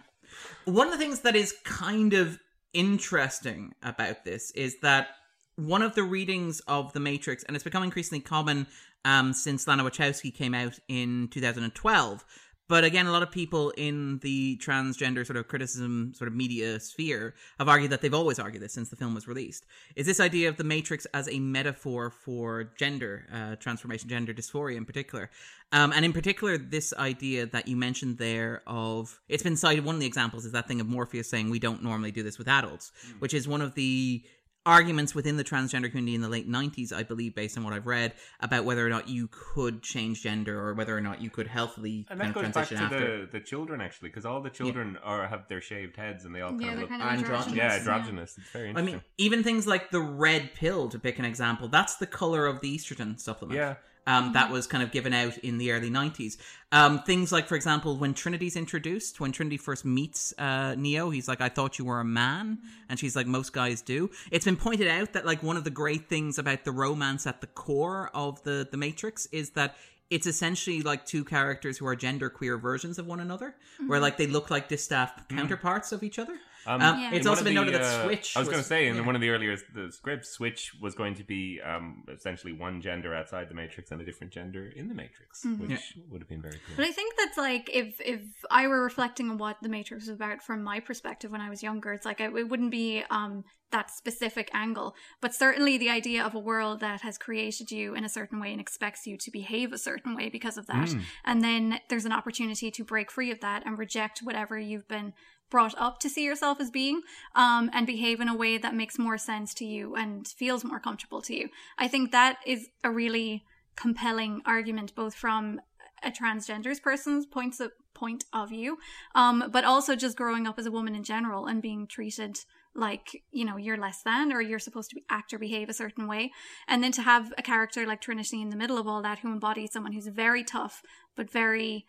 One 0.64 0.88
of 0.88 0.92
the 0.92 0.98
things 0.98 1.20
that 1.20 1.36
is 1.36 1.54
kind 1.64 2.12
of 2.12 2.38
interesting 2.72 3.72
about 3.82 4.24
this 4.24 4.50
is 4.52 4.80
that 4.80 5.08
one 5.56 5.82
of 5.82 5.94
the 5.94 6.02
readings 6.02 6.60
of 6.68 6.92
The 6.92 7.00
Matrix, 7.00 7.44
and 7.44 7.56
it's 7.56 7.64
become 7.64 7.82
increasingly 7.82 8.20
common 8.20 8.66
um, 9.04 9.32
since 9.32 9.66
Lana 9.66 9.84
Wachowski 9.84 10.34
came 10.34 10.54
out 10.54 10.78
in 10.88 11.28
2012. 11.30 12.24
But 12.68 12.82
again, 12.82 13.06
a 13.06 13.12
lot 13.12 13.22
of 13.22 13.30
people 13.30 13.70
in 13.76 14.18
the 14.18 14.56
transgender 14.56 15.24
sort 15.24 15.36
of 15.36 15.46
criticism, 15.46 16.12
sort 16.16 16.26
of 16.26 16.34
media 16.34 16.80
sphere 16.80 17.34
have 17.58 17.68
argued 17.68 17.92
that 17.92 18.00
they've 18.00 18.12
always 18.12 18.38
argued 18.38 18.62
this 18.62 18.72
since 18.72 18.88
the 18.88 18.96
film 18.96 19.14
was 19.14 19.28
released. 19.28 19.66
Is 19.94 20.06
this 20.06 20.18
idea 20.18 20.48
of 20.48 20.56
the 20.56 20.64
Matrix 20.64 21.06
as 21.14 21.28
a 21.28 21.38
metaphor 21.38 22.10
for 22.10 22.72
gender 22.76 23.26
uh, 23.32 23.56
transformation, 23.56 24.08
gender 24.08 24.34
dysphoria 24.34 24.76
in 24.76 24.84
particular? 24.84 25.30
Um, 25.72 25.92
and 25.92 26.04
in 26.04 26.12
particular, 26.12 26.58
this 26.58 26.92
idea 26.94 27.46
that 27.46 27.68
you 27.68 27.76
mentioned 27.76 28.18
there 28.18 28.62
of 28.66 29.20
it's 29.28 29.42
been 29.42 29.56
cited. 29.56 29.84
One 29.84 29.96
of 29.96 30.00
the 30.00 30.06
examples 30.06 30.44
is 30.44 30.52
that 30.52 30.66
thing 30.66 30.80
of 30.80 30.88
Morpheus 30.88 31.28
saying 31.28 31.50
we 31.50 31.58
don't 31.58 31.82
normally 31.82 32.12
do 32.12 32.22
this 32.22 32.38
with 32.38 32.48
adults, 32.48 32.92
which 33.18 33.34
is 33.34 33.46
one 33.46 33.62
of 33.62 33.74
the 33.74 34.24
arguments 34.66 35.14
within 35.14 35.36
the 35.36 35.44
transgender 35.44 35.88
community 35.88 36.14
in 36.14 36.20
the 36.20 36.28
late 36.28 36.50
90s 36.50 36.92
i 36.92 37.02
believe 37.02 37.34
based 37.34 37.56
on 37.56 37.64
what 37.64 37.72
i've 37.72 37.86
read 37.86 38.12
about 38.40 38.64
whether 38.64 38.84
or 38.84 38.90
not 38.90 39.08
you 39.08 39.28
could 39.30 39.80
change 39.82 40.22
gender 40.22 40.60
or 40.60 40.74
whether 40.74 40.96
or 40.96 41.00
not 41.00 41.22
you 41.22 41.30
could 41.30 41.46
healthily 41.46 42.04
And 42.10 42.20
kind 42.20 42.20
that 42.20 42.28
of 42.28 42.34
goes 42.34 42.42
back 42.54 42.68
transition 42.68 42.76
to 42.90 42.94
after 42.96 43.26
the, 43.26 43.38
the 43.38 43.40
children 43.40 43.80
actually, 43.80 44.08
because 44.08 44.26
all 44.26 44.42
the 44.42 44.50
children 44.50 44.98
are 45.02 45.26
have 45.28 45.46
their 45.48 45.60
shaved 45.60 45.96
heads 45.96 46.24
and 46.24 46.34
they 46.34 46.40
all 46.40 46.50
kind 46.50 46.62
Yeah, 46.62 46.72
of 46.72 46.78
look 46.80 46.88
kind 46.90 47.02
of 47.02 47.08
androgynous. 47.08 47.38
androgynous. 47.38 47.56
yeah 47.56 47.68
yeah. 47.72 47.78
androgynous. 47.78 48.38
It's 48.38 48.50
very 48.50 48.68
interesting. 48.70 48.94
I 48.94 48.96
mean, 48.96 49.04
even 49.18 49.42
things 49.44 49.66
like 49.66 49.90
the 49.90 50.00
red 50.00 50.54
pill, 50.54 50.88
to 50.88 50.98
pick 50.98 51.18
an 51.18 51.24
example, 51.24 51.68
that's 51.68 51.96
the 51.96 52.06
color 52.06 52.46
of 52.46 52.60
the 52.60 52.76
estrogen 52.76 53.18
supplement. 53.20 53.56
Yeah. 53.58 53.74
Um, 54.06 54.32
that 54.34 54.52
was 54.52 54.66
kind 54.68 54.84
of 54.84 54.92
given 54.92 55.12
out 55.12 55.36
in 55.38 55.58
the 55.58 55.72
early 55.72 55.90
90s. 55.90 56.36
Um, 56.70 57.02
things 57.02 57.32
like, 57.32 57.46
for 57.46 57.56
example, 57.56 57.96
when 57.96 58.14
Trinity's 58.14 58.56
introduced, 58.56 59.18
when 59.18 59.32
Trinity 59.32 59.56
first 59.56 59.84
meets 59.84 60.32
uh, 60.38 60.74
Neo, 60.76 61.10
he's 61.10 61.26
like, 61.26 61.40
I 61.40 61.48
thought 61.48 61.78
you 61.78 61.84
were 61.84 62.00
a 62.00 62.04
man. 62.04 62.58
And 62.88 62.98
she's 62.98 63.16
like, 63.16 63.26
most 63.26 63.52
guys 63.52 63.82
do. 63.82 64.10
It's 64.30 64.44
been 64.44 64.56
pointed 64.56 64.86
out 64.88 65.12
that, 65.14 65.26
like, 65.26 65.42
one 65.42 65.56
of 65.56 65.64
the 65.64 65.70
great 65.70 66.08
things 66.08 66.38
about 66.38 66.64
the 66.64 66.72
romance 66.72 67.26
at 67.26 67.40
the 67.40 67.46
core 67.48 68.10
of 68.14 68.42
the, 68.44 68.68
the 68.70 68.76
Matrix 68.76 69.26
is 69.26 69.50
that 69.50 69.76
it's 70.08 70.26
essentially 70.28 70.82
like 70.82 71.04
two 71.04 71.24
characters 71.24 71.78
who 71.78 71.86
are 71.86 71.96
gender 71.96 72.30
queer 72.30 72.56
versions 72.58 72.98
of 73.00 73.06
one 73.06 73.18
another, 73.18 73.56
where, 73.88 73.98
like, 73.98 74.16
they 74.18 74.28
look 74.28 74.50
like 74.50 74.68
distaff 74.68 75.26
counterparts 75.28 75.90
of 75.90 76.04
each 76.04 76.18
other. 76.18 76.36
Um, 76.66 76.80
Um, 76.82 77.00
Yeah. 77.00 77.10
It's 77.14 77.26
also 77.26 77.44
been 77.44 77.56
of 77.56 77.64
noted 77.66 77.74
the, 77.74 77.78
that 77.84 78.00
uh, 78.00 78.04
Switch. 78.04 78.36
I 78.36 78.40
was 78.40 78.48
going 78.48 78.60
to 78.60 78.66
say 78.66 78.86
in 78.88 78.96
yeah. 78.96 79.06
one 79.06 79.14
of 79.14 79.20
the 79.20 79.30
earlier 79.30 79.56
the 79.74 79.90
scripts, 79.92 80.30
Switch 80.30 80.72
was 80.80 80.94
going 80.94 81.14
to 81.16 81.24
be 81.24 81.60
um, 81.64 82.04
essentially 82.12 82.52
one 82.52 82.80
gender 82.80 83.14
outside 83.14 83.48
the 83.48 83.54
Matrix 83.54 83.90
and 83.90 84.00
a 84.00 84.04
different 84.04 84.32
gender 84.32 84.66
in 84.74 84.88
the 84.88 84.94
Matrix, 84.94 85.42
Mm-hmm. 85.44 85.68
which 85.68 85.98
would 86.10 86.20
have 86.20 86.28
been 86.28 86.42
very 86.42 86.58
cool. 86.66 86.76
But 86.76 86.86
I 86.86 86.92
think 86.92 87.14
that's 87.18 87.36
like 87.38 87.70
if 87.72 88.00
if 88.00 88.20
I 88.50 88.66
were 88.66 88.82
reflecting 88.82 89.30
on 89.30 89.38
what 89.38 89.56
the 89.62 89.68
Matrix 89.68 90.06
was 90.06 90.14
about 90.14 90.42
from 90.42 90.62
my 90.62 90.80
perspective 90.80 91.30
when 91.30 91.40
I 91.40 91.48
was 91.50 91.62
younger, 91.62 91.92
it's 91.92 92.06
like 92.06 92.20
it, 92.20 92.34
it 92.34 92.48
wouldn't 92.48 92.70
be 92.70 93.02
um 93.10 93.44
that 93.72 93.90
specific 93.90 94.48
angle, 94.54 94.94
but 95.20 95.34
certainly 95.34 95.76
the 95.76 95.90
idea 95.90 96.24
of 96.24 96.34
a 96.36 96.38
world 96.38 96.78
that 96.80 97.00
has 97.00 97.18
created 97.18 97.72
you 97.72 97.96
in 97.96 98.04
a 98.04 98.08
certain 98.08 98.38
way 98.38 98.52
and 98.52 98.60
expects 98.60 99.08
you 99.08 99.16
to 99.18 99.28
behave 99.32 99.72
a 99.72 99.78
certain 99.78 100.14
way 100.14 100.28
because 100.28 100.56
of 100.56 100.66
that, 100.68 100.94
and 101.24 101.42
then 101.42 101.80
there's 101.88 102.04
an 102.04 102.12
opportunity 102.12 102.70
to 102.70 102.84
break 102.84 103.10
free 103.10 103.32
of 103.32 103.40
that 103.40 103.66
and 103.66 103.76
reject 103.76 104.20
whatever 104.20 104.56
you've 104.56 104.86
been 104.86 105.12
brought 105.50 105.74
up 105.78 106.00
to 106.00 106.08
see 106.08 106.24
yourself 106.24 106.60
as 106.60 106.70
being 106.70 107.02
um, 107.34 107.70
and 107.72 107.86
behave 107.86 108.20
in 108.20 108.28
a 108.28 108.36
way 108.36 108.58
that 108.58 108.74
makes 108.74 108.98
more 108.98 109.18
sense 109.18 109.54
to 109.54 109.64
you 109.64 109.94
and 109.94 110.26
feels 110.26 110.64
more 110.64 110.80
comfortable 110.80 111.22
to 111.22 111.34
you. 111.34 111.48
I 111.78 111.88
think 111.88 112.12
that 112.12 112.38
is 112.46 112.68
a 112.82 112.90
really 112.90 113.44
compelling 113.76 114.42
argument, 114.44 114.94
both 114.94 115.14
from 115.14 115.60
a 116.02 116.10
transgender's 116.10 116.80
person's 116.80 117.26
points 117.26 117.60
of 117.60 117.72
point 117.94 118.24
of 118.32 118.50
view, 118.50 118.78
um, 119.14 119.48
but 119.50 119.64
also 119.64 119.96
just 119.96 120.16
growing 120.16 120.46
up 120.46 120.58
as 120.58 120.66
a 120.66 120.70
woman 120.70 120.94
in 120.94 121.02
general 121.02 121.46
and 121.46 121.62
being 121.62 121.86
treated 121.86 122.38
like 122.76 123.22
you 123.30 123.44
know 123.44 123.56
you're 123.56 123.78
less 123.78 124.02
than 124.02 124.32
or 124.32 124.40
you're 124.40 124.58
supposed 124.58 124.90
to 124.90 125.00
act 125.08 125.32
or 125.32 125.38
behave 125.38 125.68
a 125.68 125.74
certain 125.74 126.06
way 126.06 126.30
and 126.68 126.84
then 126.84 126.92
to 126.92 127.02
have 127.02 127.32
a 127.38 127.42
character 127.42 127.86
like 127.86 128.00
trinity 128.00 128.42
in 128.42 128.50
the 128.50 128.56
middle 128.56 128.76
of 128.78 128.86
all 128.86 129.02
that 129.02 129.20
who 129.20 129.32
embodies 129.32 129.72
someone 129.72 129.92
who's 129.92 130.08
very 130.08 130.44
tough 130.44 130.82
but 131.16 131.30
very 131.30 131.86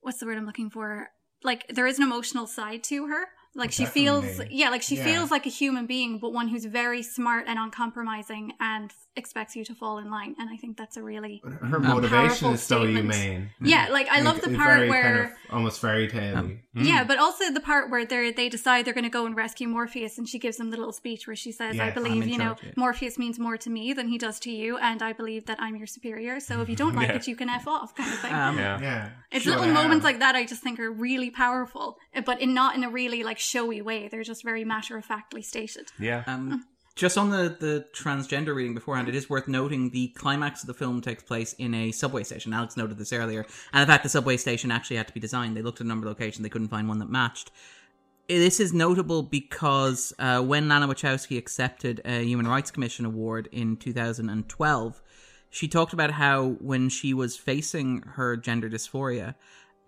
what's 0.00 0.18
the 0.18 0.26
word 0.26 0.38
i'm 0.38 0.46
looking 0.46 0.70
for 0.70 1.08
like 1.44 1.66
there 1.68 1.86
is 1.86 1.98
an 1.98 2.04
emotional 2.04 2.46
side 2.46 2.82
to 2.84 3.06
her 3.06 3.28
like 3.56 3.70
she 3.72 3.86
feels 3.86 4.40
yeah 4.50 4.68
like 4.70 4.82
she 4.82 4.96
Yeah. 4.96 5.04
feels 5.04 5.30
like 5.30 5.46
a 5.46 5.50
human 5.50 5.86
being 5.86 6.18
but 6.18 6.32
one 6.32 6.48
who's 6.48 6.64
very 6.64 7.02
smart 7.02 7.44
and 7.46 7.58
uncompromising 7.58 8.52
and 8.60 8.92
expects 9.16 9.54
you 9.54 9.64
to 9.64 9.74
fall 9.74 9.98
in 9.98 10.10
line 10.10 10.34
and 10.38 10.50
i 10.50 10.56
think 10.56 10.76
that's 10.76 10.96
a 10.96 11.02
really 11.02 11.40
her 11.44 11.76
Um, 11.76 11.82
motivation 11.86 12.52
is 12.52 12.62
so 12.62 12.82
statement. 12.82 13.14
humane 13.14 13.50
yeah 13.62 13.88
like 13.90 14.08
i 14.08 14.20
love 14.22 14.40
the 14.40 14.50
part 14.56 14.78
very 14.78 14.88
where 14.88 15.02
kind 15.02 15.18
of 15.26 15.30
almost 15.50 15.80
fairy 15.80 16.08
tale 16.08 16.50
yeah, 16.76 17.04
but 17.04 17.18
also 17.20 17.52
the 17.52 17.60
part 17.60 17.88
where 17.88 18.04
they 18.04 18.32
they 18.32 18.48
decide 18.48 18.84
they're 18.84 18.94
going 19.00 19.04
to 19.04 19.08
go 19.20 19.26
and 19.26 19.36
rescue 19.36 19.68
Morpheus, 19.68 20.18
and 20.18 20.28
she 20.28 20.40
gives 20.40 20.56
them 20.56 20.70
the 20.72 20.76
little 20.76 20.92
speech 20.92 21.24
where 21.28 21.36
she 21.36 21.52
says, 21.52 21.78
"I 21.78 21.84
Yes, 21.84 21.96
I'm 21.96 22.02
believe 22.02 22.26
you 22.26 22.36
know. 22.36 22.56
Morpheus 22.74 23.16
means 23.16 23.38
more 23.38 23.56
to 23.58 23.70
me 23.70 23.92
than 23.92 24.08
he 24.08 24.18
does 24.18 24.40
to 24.40 24.50
you, 24.50 24.76
and 24.78 25.00
I 25.00 25.12
believe 25.12 25.46
that 25.46 25.58
I'm 25.62 25.76
your 25.76 25.86
superior. 25.86 26.40
So 26.40 26.62
if 26.62 26.68
you 26.68 26.74
don't 26.74 26.96
like 26.96 27.06
Yeah. 27.14 27.14
it, 27.18 27.28
you 27.28 27.36
can 27.36 27.48
f 27.48 27.68
off," 27.68 27.94
kind 27.94 28.12
of 28.12 28.18
thing. 28.18 28.34
Um, 28.34 28.58
yeah. 28.58 28.80
yeah 28.80 29.10
it's 29.30 29.44
Sure 29.44 29.54
little 29.56 29.72
moments 29.72 30.02
like 30.04 30.18
that 30.18 30.34
I 30.34 30.44
just 30.44 30.62
think 30.64 30.80
are 30.80 30.90
really 30.90 31.30
powerful, 31.30 31.96
but 32.26 32.40
in 32.40 32.54
not 32.54 32.74
in 32.74 32.82
a 32.82 32.90
really 32.90 33.22
like 33.22 33.38
showy 33.44 33.82
way. 33.82 34.08
They're 34.08 34.22
just 34.22 34.42
very 34.42 34.64
matter 34.64 34.96
of 34.96 35.04
factly 35.04 35.42
stated. 35.42 35.92
Yeah. 35.98 36.24
Um, 36.26 36.64
just 36.94 37.18
on 37.18 37.30
the, 37.30 37.56
the 37.58 37.86
transgender 37.92 38.54
reading 38.54 38.74
beforehand, 38.74 39.08
it 39.08 39.14
is 39.14 39.28
worth 39.28 39.48
noting 39.48 39.90
the 39.90 40.08
climax 40.08 40.62
of 40.62 40.68
the 40.68 40.74
film 40.74 41.00
takes 41.00 41.24
place 41.24 41.52
in 41.54 41.74
a 41.74 41.90
subway 41.90 42.22
station. 42.22 42.52
Alex 42.52 42.76
noted 42.76 42.98
this 42.98 43.12
earlier. 43.12 43.44
And 43.72 43.82
in 43.82 43.86
fact, 43.88 44.04
the 44.04 44.08
subway 44.08 44.36
station 44.36 44.70
actually 44.70 44.96
had 44.96 45.08
to 45.08 45.14
be 45.14 45.20
designed. 45.20 45.56
They 45.56 45.62
looked 45.62 45.80
at 45.80 45.86
a 45.86 45.88
number 45.88 46.06
of 46.06 46.16
locations, 46.16 46.42
they 46.42 46.48
couldn't 46.48 46.68
find 46.68 46.88
one 46.88 47.00
that 47.00 47.10
matched. 47.10 47.50
This 48.28 48.58
is 48.58 48.72
notable 48.72 49.22
because 49.22 50.14
uh, 50.18 50.40
when 50.40 50.68
Lana 50.68 50.88
Wachowski 50.88 51.36
accepted 51.36 52.00
a 52.06 52.24
Human 52.24 52.46
Rights 52.46 52.70
Commission 52.70 53.04
award 53.04 53.48
in 53.52 53.76
2012, 53.76 55.02
she 55.50 55.68
talked 55.68 55.92
about 55.92 56.10
how 56.10 56.56
when 56.60 56.88
she 56.88 57.12
was 57.12 57.36
facing 57.36 58.02
her 58.14 58.36
gender 58.36 58.70
dysphoria, 58.70 59.34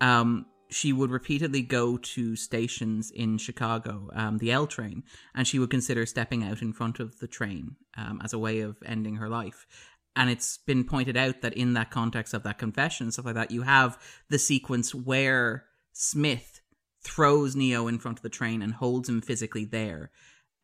um, 0.01 0.47
she 0.71 0.93
would 0.93 1.11
repeatedly 1.11 1.63
go 1.63 1.97
to 1.97 2.37
stations 2.37 3.11
in 3.11 3.39
Chicago, 3.39 4.11
um, 4.15 4.39
the 4.39 4.51
L 4.51 4.67
train, 4.67 5.05
and 5.35 5.47
she 5.47 5.59
would 5.59 5.71
consider 5.71 6.07
stepping 6.07 6.43
out 6.43 6.63
in 6.63 6.73
front 6.73 7.01
of 7.01 7.19
the 7.21 7.29
train 7.29 7.77
um, 7.97 8.21
as 8.25 8.33
a 8.33 8.39
way 8.39 8.61
of 8.61 8.77
ending 8.85 9.17
her 9.17 9.29
life. 9.29 9.67
And 10.15 10.31
it's 10.31 10.59
been 10.59 10.85
pointed 10.85 11.17
out 11.17 11.43
that 11.43 11.55
in 11.55 11.75
that 11.75 11.91
context 11.91 12.35
of 12.35 12.43
that 12.45 12.59
confession, 12.59 13.13
stuff 13.13 13.27
like 13.27 13.35
that, 13.35 13.51
you 13.51 13.63
have 13.63 13.99
the 14.31 14.39
sequence 14.39 14.95
where 14.95 15.67
Smith 15.93 16.61
throws 17.05 17.55
Neo 17.55 17.87
in 17.87 17.99
front 17.99 18.19
of 18.19 18.23
the 18.23 18.29
train 18.29 18.63
and 18.63 18.75
holds 18.75 19.09
him 19.09 19.21
physically 19.21 19.65
there. 19.65 20.11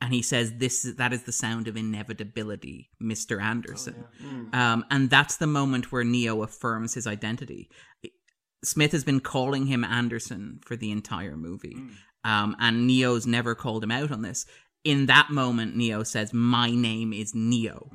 And 0.00 0.12
he 0.12 0.22
says, 0.22 0.54
"This 0.56 0.82
that 0.96 1.12
is 1.12 1.22
the 1.22 1.32
sound 1.32 1.68
of 1.68 1.76
inevitability, 1.76 2.90
Mister 2.98 3.40
Anderson." 3.40 4.04
Um, 4.52 4.84
and 4.90 5.08
that's 5.08 5.36
the 5.36 5.46
moment 5.46 5.92
where 5.92 6.02
Neo 6.02 6.42
affirms 6.42 6.94
his 6.94 7.06
identity. 7.06 7.70
Smith 8.64 8.92
has 8.92 9.04
been 9.04 9.20
calling 9.20 9.66
him 9.66 9.84
Anderson 9.84 10.60
for 10.64 10.76
the 10.76 10.90
entire 10.90 11.36
movie, 11.36 11.76
um, 12.24 12.54
and 12.60 12.86
Neo's 12.86 13.26
never 13.26 13.54
called 13.54 13.82
him 13.84 13.90
out 13.90 14.10
on 14.12 14.22
this. 14.22 14.46
in 14.84 15.06
that 15.06 15.30
moment, 15.30 15.76
Neo 15.76 16.02
says, 16.02 16.32
"My 16.32 16.70
name 16.70 17.12
is 17.12 17.34
Neo," 17.36 17.88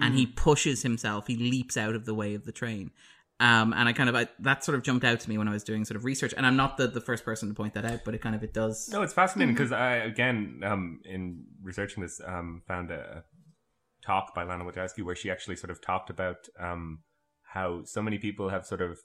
and 0.00 0.14
he 0.14 0.26
pushes 0.26 0.82
himself. 0.82 1.26
He 1.28 1.36
leaps 1.36 1.76
out 1.76 1.94
of 1.94 2.04
the 2.04 2.14
way 2.14 2.34
of 2.34 2.44
the 2.44 2.52
train. 2.52 2.90
Um, 3.38 3.72
and 3.72 3.88
I 3.88 3.92
kind 3.92 4.08
of 4.08 4.14
I, 4.14 4.28
that 4.40 4.62
sort 4.64 4.76
of 4.76 4.82
jumped 4.84 5.04
out 5.04 5.18
to 5.20 5.28
me 5.28 5.36
when 5.38 5.48
I 5.48 5.52
was 5.52 5.64
doing 5.64 5.84
sort 5.84 5.96
of 5.96 6.04
research. 6.04 6.32
And 6.36 6.46
I'm 6.46 6.54
not 6.56 6.76
the, 6.76 6.86
the 6.86 7.00
first 7.00 7.24
person 7.24 7.48
to 7.48 7.54
point 7.54 7.74
that 7.74 7.84
out, 7.84 8.00
but 8.04 8.14
it 8.14 8.20
kind 8.20 8.36
of 8.36 8.42
it 8.44 8.52
does. 8.54 8.88
No, 8.92 9.02
it's 9.02 9.12
fascinating 9.12 9.54
because 9.54 9.72
I 9.72 9.96
again, 9.96 10.60
um, 10.64 11.00
in 11.04 11.44
researching 11.62 12.02
this, 12.02 12.20
um, 12.24 12.62
found 12.68 12.90
a 12.90 13.24
talk 14.04 14.34
by 14.34 14.44
Lana 14.44 14.64
Wachowski 14.64 15.04
where 15.04 15.16
she 15.16 15.30
actually 15.30 15.56
sort 15.56 15.70
of 15.70 15.80
talked 15.80 16.10
about 16.10 16.48
um, 16.58 17.00
how 17.42 17.82
so 17.84 18.02
many 18.02 18.18
people 18.18 18.48
have 18.48 18.64
sort 18.66 18.80
of, 18.80 18.98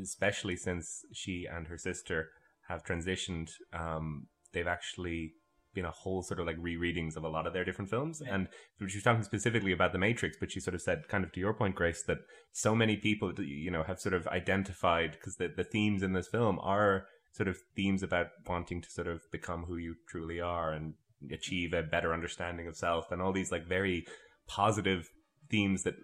especially 0.00 0.56
since 0.56 1.04
she 1.12 1.46
and 1.50 1.68
her 1.68 1.78
sister 1.78 2.30
have 2.68 2.84
transitioned, 2.84 3.50
um, 3.72 4.26
they've 4.52 4.66
actually 4.66 5.34
been 5.74 5.84
a 5.84 5.90
whole 5.90 6.22
sort 6.22 6.40
of 6.40 6.46
like 6.46 6.56
rereadings 6.56 7.16
of 7.16 7.24
a 7.24 7.28
lot 7.28 7.46
of 7.46 7.52
their 7.52 7.64
different 7.64 7.90
films. 7.90 8.22
And 8.22 8.48
she 8.78 8.96
was 8.96 9.02
talking 9.02 9.24
specifically 9.24 9.72
about 9.72 9.92
The 9.92 9.98
Matrix, 9.98 10.36
but 10.38 10.52
she 10.52 10.60
sort 10.60 10.74
of 10.74 10.82
said, 10.82 11.08
kind 11.08 11.24
of 11.24 11.32
to 11.32 11.40
your 11.40 11.52
point, 11.52 11.74
Grace, 11.74 12.02
that 12.04 12.18
so 12.52 12.74
many 12.74 12.96
people, 12.96 13.32
you 13.40 13.70
know, 13.70 13.82
have 13.82 14.00
sort 14.00 14.14
of 14.14 14.26
identified 14.28 15.12
because 15.12 15.36
the, 15.36 15.48
the 15.48 15.64
themes 15.64 16.02
in 16.02 16.12
this 16.12 16.28
film 16.28 16.58
are 16.62 17.06
sort 17.32 17.48
of 17.48 17.58
themes 17.74 18.02
about 18.02 18.28
wanting 18.46 18.80
to 18.80 18.90
sort 18.90 19.08
of 19.08 19.22
become 19.32 19.64
who 19.64 19.76
you 19.76 19.96
truly 20.08 20.40
are 20.40 20.72
and 20.72 20.94
achieve 21.32 21.72
a 21.72 21.82
better 21.82 22.12
understanding 22.12 22.68
of 22.68 22.76
self 22.76 23.10
and 23.10 23.20
all 23.20 23.32
these 23.32 23.50
like 23.50 23.66
very 23.66 24.06
positive 24.46 25.10
themes 25.50 25.82
that 25.84 25.94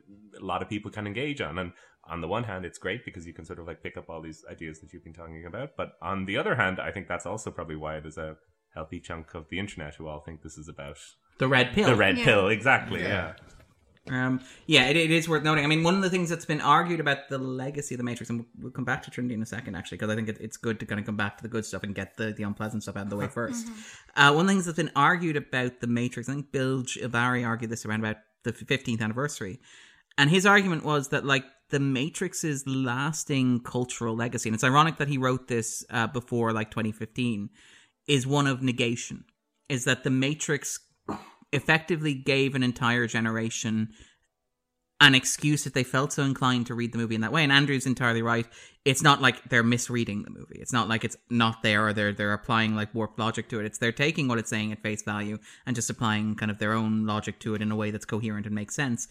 a 0.41 0.45
lot 0.45 0.63
of 0.63 0.69
people 0.69 0.91
can 0.91 1.07
engage 1.07 1.41
on. 1.41 1.59
And 1.59 1.73
on 2.05 2.21
the 2.21 2.29
one 2.29 2.45
hand, 2.45 2.65
it's 2.65 2.79
great 2.79 3.05
because 3.05 3.27
you 3.27 3.33
can 3.33 3.45
sort 3.45 3.59
of 3.59 3.67
like 3.67 3.83
pick 3.83 3.97
up 3.97 4.09
all 4.09 4.21
these 4.23 4.45
ideas 4.51 4.81
that 4.81 4.93
you've 4.93 5.05
been 5.05 5.13
talking 5.13 5.45
about. 5.47 5.71
But 5.77 5.93
on 6.03 6.27
the 6.27 6.37
other 6.37 6.55
hand, 6.57 6.81
I 6.81 6.91
think 6.91 7.09
that's 7.09 7.27
also 7.27 7.51
probably 7.51 7.77
why 7.77 8.01
there's 8.01 8.19
a 8.19 8.37
healthy 8.75 9.01
chunk 9.01 9.35
of 9.35 9.49
the 9.51 9.59
internet 9.59 9.97
who 9.97 10.07
all 10.09 10.21
think 10.21 10.43
this 10.43 10.57
is 10.57 10.69
about 10.69 10.97
The 11.39 11.49
red 11.49 11.73
pill. 11.73 11.87
The 11.89 11.97
red 11.97 12.19
Yeah. 12.19 12.25
pill, 12.25 12.49
exactly. 12.49 13.03
Yeah. 13.03 13.35
Yeah. 14.07 14.27
Um, 14.27 14.41
yeah, 14.67 14.87
it, 14.89 14.97
it 14.97 15.11
is 15.11 15.29
worth 15.29 15.43
noting. 15.45 15.63
I 15.63 15.67
mean, 15.69 15.83
one 15.85 15.95
of 15.95 16.01
the 16.03 16.09
things 16.11 16.31
that's 16.31 16.47
been 16.47 16.63
argued 16.63 17.01
about 17.01 17.29
the 17.29 17.39
legacy 17.39 17.95
of 17.95 17.99
the 17.99 18.05
Matrix, 18.05 18.31
and 18.31 18.41
we'll, 18.41 18.49
we'll 18.59 18.73
come 18.73 18.85
back 18.87 19.03
to 19.05 19.11
Trinity 19.11 19.35
in 19.35 19.43
a 19.43 19.47
second, 19.47 19.75
actually, 19.77 19.99
because 19.99 20.11
I 20.11 20.17
think 20.17 20.29
it, 20.31 20.39
it's 20.41 20.57
good 20.57 20.81
to 20.81 20.87
kind 20.87 20.99
of 20.99 21.05
come 21.07 21.17
back 21.19 21.37
to 21.37 21.43
the 21.43 21.49
good 21.51 21.65
stuff 21.67 21.83
and 21.83 21.95
get 21.95 22.17
the, 22.17 22.33
the 22.33 22.43
unpleasant 22.43 22.83
stuff 22.83 22.97
out 22.97 23.05
of 23.05 23.11
the 23.11 23.17
way 23.17 23.27
1st 23.37 23.69
Uh, 24.17 24.33
one 24.33 24.41
of 24.41 24.47
the 24.47 24.53
things 24.55 24.65
that's 24.65 24.77
been 24.77 24.91
argued 24.97 25.37
about 25.37 25.81
the 25.81 25.87
Matrix, 25.87 26.29
I 26.29 26.33
think 26.33 26.51
Bilge 26.51 26.99
Ebiri 27.01 27.47
argued 27.47 27.71
this 27.71 27.85
around 27.85 28.01
about 28.01 28.17
the 28.45 28.53
15th 28.53 29.01
anniversary, 29.01 29.61
and 30.19 30.31
his 30.31 30.47
argument 30.47 30.85
was 30.85 31.09
that 31.09 31.25
like 31.25 31.45
the 31.71 31.81
Matrix's 31.81 32.67
lasting 32.67 33.61
cultural 33.61 34.17
legacy, 34.17 34.49
and 34.49 34.55
it's 34.55 34.65
ironic 34.65 34.97
that 34.99 35.09
he 35.09 35.19
wrote 35.19 35.49
this 35.49 35.85
uh, 35.91 36.07
before 36.07 36.53
like 36.53 36.71
2015, 36.71 37.49
is 38.09 38.27
one 38.27 38.47
of 38.47 38.63
negation. 38.63 39.25
Is 39.69 39.85
that 39.85 40.03
the 40.03 40.11
Matrix 40.11 40.81
effectively 41.53 42.15
gave 42.15 42.55
an 42.55 42.63
entire 42.63 43.07
generation 43.07 43.91
an 45.01 45.15
excuse 45.15 45.67
if 45.67 45.73
they 45.73 45.83
felt 45.83 46.13
so 46.13 46.23
inclined 46.23 46.67
to 46.67 46.75
read 46.75 46.93
the 46.93 46.99
movie 46.99 47.15
in 47.15 47.23
that 47.23 47.33
way. 47.33 47.43
And 47.43 47.53
Andrew's 47.53 47.87
entirely 47.87 48.23
right. 48.23 48.47
It's 48.85 49.03
not 49.03 49.23
like 49.23 49.49
they're 49.49 49.63
misreading 49.63 50.23
the 50.23 50.31
movie. 50.31 50.59
It's 50.61 50.73
not 50.73 50.89
like 50.89 51.05
it's 51.05 51.17
not 51.31 51.63
there 51.63 51.87
or 51.87 51.93
they're 51.93 52.13
they're 52.13 52.33
applying 52.33 52.75
like 52.77 52.95
warped 52.95 53.19
logic 53.19 53.49
to 53.51 53.61
it. 53.61 53.67
It's 53.67 53.79
they're 53.79 53.93
taking 53.93 54.29
what 54.29 54.39
it's 54.39 54.51
saying 54.51 54.73
at 54.73 54.83
face 54.83 55.03
value 55.03 55.39
and 55.67 55.75
just 55.75 55.91
applying 55.91 56.35
kind 56.35 56.51
of 56.51 56.59
their 56.59 56.73
own 56.73 57.07
logic 57.07 57.41
to 57.41 57.55
it 57.55 57.63
in 57.63 57.73
a 57.73 57.77
way 57.77 57.91
that's 57.91 58.05
coherent 58.05 58.47
and 58.47 58.55
makes 58.55 58.75
sense. 58.75 59.09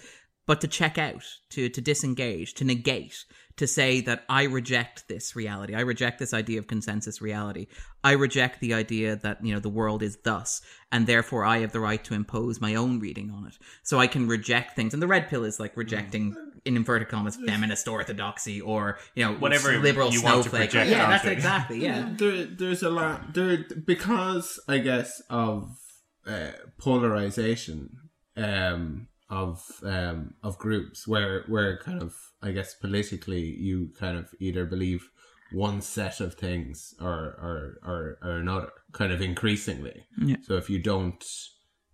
But 0.50 0.62
to 0.62 0.68
check 0.68 0.98
out, 0.98 1.24
to 1.52 1.70
to 1.70 1.82
disengage, 1.92 2.50
to 2.56 2.64
negate, 2.66 3.18
to 3.58 3.68
say 3.68 4.02
that 4.02 4.24
I 4.28 4.44
reject 4.60 5.08
this 5.08 5.36
reality. 5.36 5.76
I 5.76 5.82
reject 5.82 6.18
this 6.18 6.34
idea 6.34 6.58
of 6.58 6.66
consensus 6.66 7.22
reality. 7.22 7.68
I 8.04 8.14
reject 8.14 8.60
the 8.60 8.74
idea 8.74 9.16
that, 9.18 9.46
you 9.46 9.54
know, 9.54 9.60
the 9.60 9.70
world 9.82 10.02
is 10.02 10.18
thus, 10.24 10.62
and 10.92 11.06
therefore 11.06 11.44
I 11.46 11.60
have 11.60 11.72
the 11.72 11.82
right 11.82 12.04
to 12.06 12.16
impose 12.16 12.60
my 12.60 12.74
own 12.74 13.00
reading 13.00 13.30
on 13.30 13.46
it. 13.46 13.58
So 13.84 14.00
I 14.00 14.08
can 14.08 14.28
reject 14.28 14.76
things. 14.76 14.94
And 14.94 15.04
the 15.04 15.08
red 15.08 15.28
pill 15.30 15.44
is 15.44 15.60
like 15.60 15.78
rejecting, 15.78 16.36
in 16.66 16.78
inverted 16.78 17.10
commas, 17.10 17.38
feminist 17.46 17.88
orthodoxy 17.88 18.60
or, 18.60 18.98
you 19.14 19.26
know, 19.26 19.34
Whatever 19.34 19.78
liberal 19.78 20.10
you 20.12 20.24
want 20.24 20.38
to 20.38 20.50
snowflake. 20.50 20.72
project 20.72 20.90
yeah, 20.90 21.10
that's 21.10 21.26
it 21.26 21.30
it. 21.30 21.34
exactly. 21.34 21.84
Yeah. 21.84 22.10
there, 22.18 22.46
there's 22.46 22.82
a 22.82 22.90
lot 22.90 23.36
there 23.36 23.66
because 23.86 24.60
I 24.68 24.80
guess 24.80 25.22
of 25.30 25.78
uh, 26.26 26.54
polarization 26.80 27.90
um, 28.38 29.09
of 29.30 29.64
um, 29.84 30.34
of 30.44 30.58
groups 30.58 31.08
where 31.08 31.44
where 31.48 31.78
kind 31.78 32.02
of 32.02 32.16
I 32.42 32.52
guess 32.52 32.74
politically 32.74 33.42
you 33.44 33.90
kind 34.00 34.18
of 34.18 34.30
either 34.40 34.66
believe 34.66 35.10
one 35.52 35.82
set 35.82 36.20
of 36.20 36.36
things 36.36 36.94
or 37.02 37.08
or 37.08 37.80
or, 37.84 38.18
or 38.24 38.32
another 38.38 38.72
kind 38.92 39.12
of 39.12 39.22
increasingly. 39.22 40.06
Yeah. 40.18 40.38
So 40.42 40.56
if 40.58 40.70
you 40.70 40.80
don't 40.80 41.24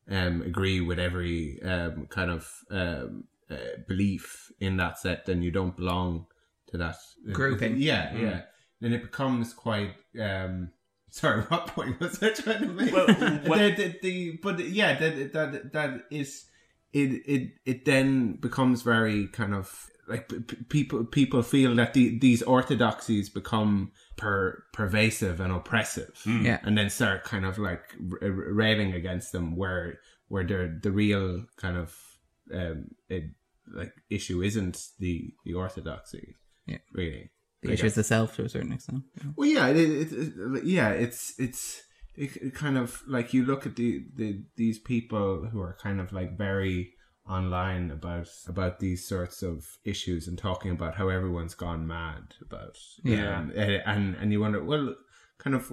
um, 0.10 0.42
agree 0.44 0.82
with 0.82 1.00
every 1.00 1.62
um, 1.64 2.08
kind 2.10 2.32
of 2.32 2.50
um, 2.72 3.26
uh, 3.50 3.56
belief 3.88 4.52
in 4.60 4.78
that 4.78 4.98
set, 5.00 5.26
then 5.26 5.42
you 5.42 5.52
don't 5.52 5.76
belong 5.76 6.28
to 6.68 6.78
that 6.78 6.96
Grouping. 7.32 7.78
Yeah, 7.78 8.12
Mm. 8.12 8.22
yeah. 8.22 8.42
Then 8.82 8.94
it 8.94 9.02
becomes 9.04 9.54
quite. 9.54 9.94
Um, 10.20 10.70
sorry, 11.10 11.42
what 11.44 11.68
point 11.68 12.00
was 12.00 12.22
I 12.22 12.30
trying 12.32 12.60
to 12.62 12.68
make? 12.68 12.94
Well, 12.94 13.08
what- 13.46 13.58
the, 13.60 13.72
the, 13.76 13.96
the, 14.02 14.40
but 14.44 14.60
yeah, 14.60 14.98
that 15.00 15.34
that 15.34 15.74
that 15.74 16.02
is 16.12 16.46
it. 16.96 17.10
It 17.36 17.44
it 17.66 17.86
then 17.86 18.38
becomes 18.48 18.82
very 18.82 19.28
kind 19.28 19.54
of 19.54 19.68
like 20.08 20.30
p- 20.30 20.40
p- 20.40 20.64
people 20.70 21.04
people 21.06 21.42
feel 21.44 21.76
that 21.76 21.94
the, 21.94 22.18
these 22.20 22.44
orthodoxies 22.44 23.28
become 23.30 23.92
per, 24.18 24.64
pervasive 24.72 25.40
and 25.44 25.52
oppressive, 25.52 26.14
Hmm. 26.24 26.46
Yeah. 26.46 26.60
and 26.64 26.78
then 26.78 26.90
start 26.90 27.24
kind 27.24 27.46
of 27.46 27.58
like 27.58 27.84
r- 28.12 28.20
r- 28.22 28.54
railing 28.54 28.94
against 28.94 29.32
them 29.32 29.56
where 29.56 30.00
where 30.28 30.44
the 30.46 30.80
the 30.82 30.92
real 30.92 31.46
kind 31.58 31.78
of 31.78 31.90
um 32.54 32.90
it, 33.10 33.24
like 33.74 33.94
issue 34.10 34.44
isn't 34.44 34.78
the 35.00 35.34
the 35.46 35.54
orthodoxy 35.54 36.36
Yeah. 36.68 36.82
really 36.94 37.32
The 37.64 37.70
I 37.72 37.74
issue 37.74 37.88
is 37.88 37.96
the 37.96 38.04
self 38.04 38.36
to 38.36 38.44
a 38.46 38.50
certain 38.50 38.74
extent. 38.74 39.04
well 39.36 39.50
yeah 39.50 39.68
it, 39.70 39.78
it, 39.78 40.10
it, 40.14 40.64
yeah 40.66 40.90
it's 41.04 41.34
it's 41.40 41.82
it, 42.18 42.36
it 42.38 42.54
kind 42.56 42.78
of 42.78 43.02
like 43.08 43.34
you 43.34 43.46
look 43.46 43.66
at 43.66 43.76
the, 43.76 44.04
the 44.16 44.44
these 44.56 44.80
people 44.80 45.48
who 45.52 45.60
are 45.62 45.78
kind 45.82 46.00
of 46.00 46.12
like 46.14 46.38
very 46.38 46.94
online 47.28 47.90
about 47.92 48.30
about 48.48 48.80
these 48.80 49.08
sorts 49.08 49.42
of 49.42 49.66
issues 49.84 50.28
and 50.28 50.38
talking 50.38 50.72
about 50.72 50.96
how 50.96 51.10
everyone's 51.10 51.56
gone 51.56 51.88
mad 51.88 52.36
about 52.42 52.78
Yeah. 53.04 53.40
um, 53.40 53.52
and 53.56 54.16
and 54.16 54.32
you 54.32 54.40
wonder 54.42 54.64
well 54.64 54.96
kind 55.40 55.56
of 55.56 55.72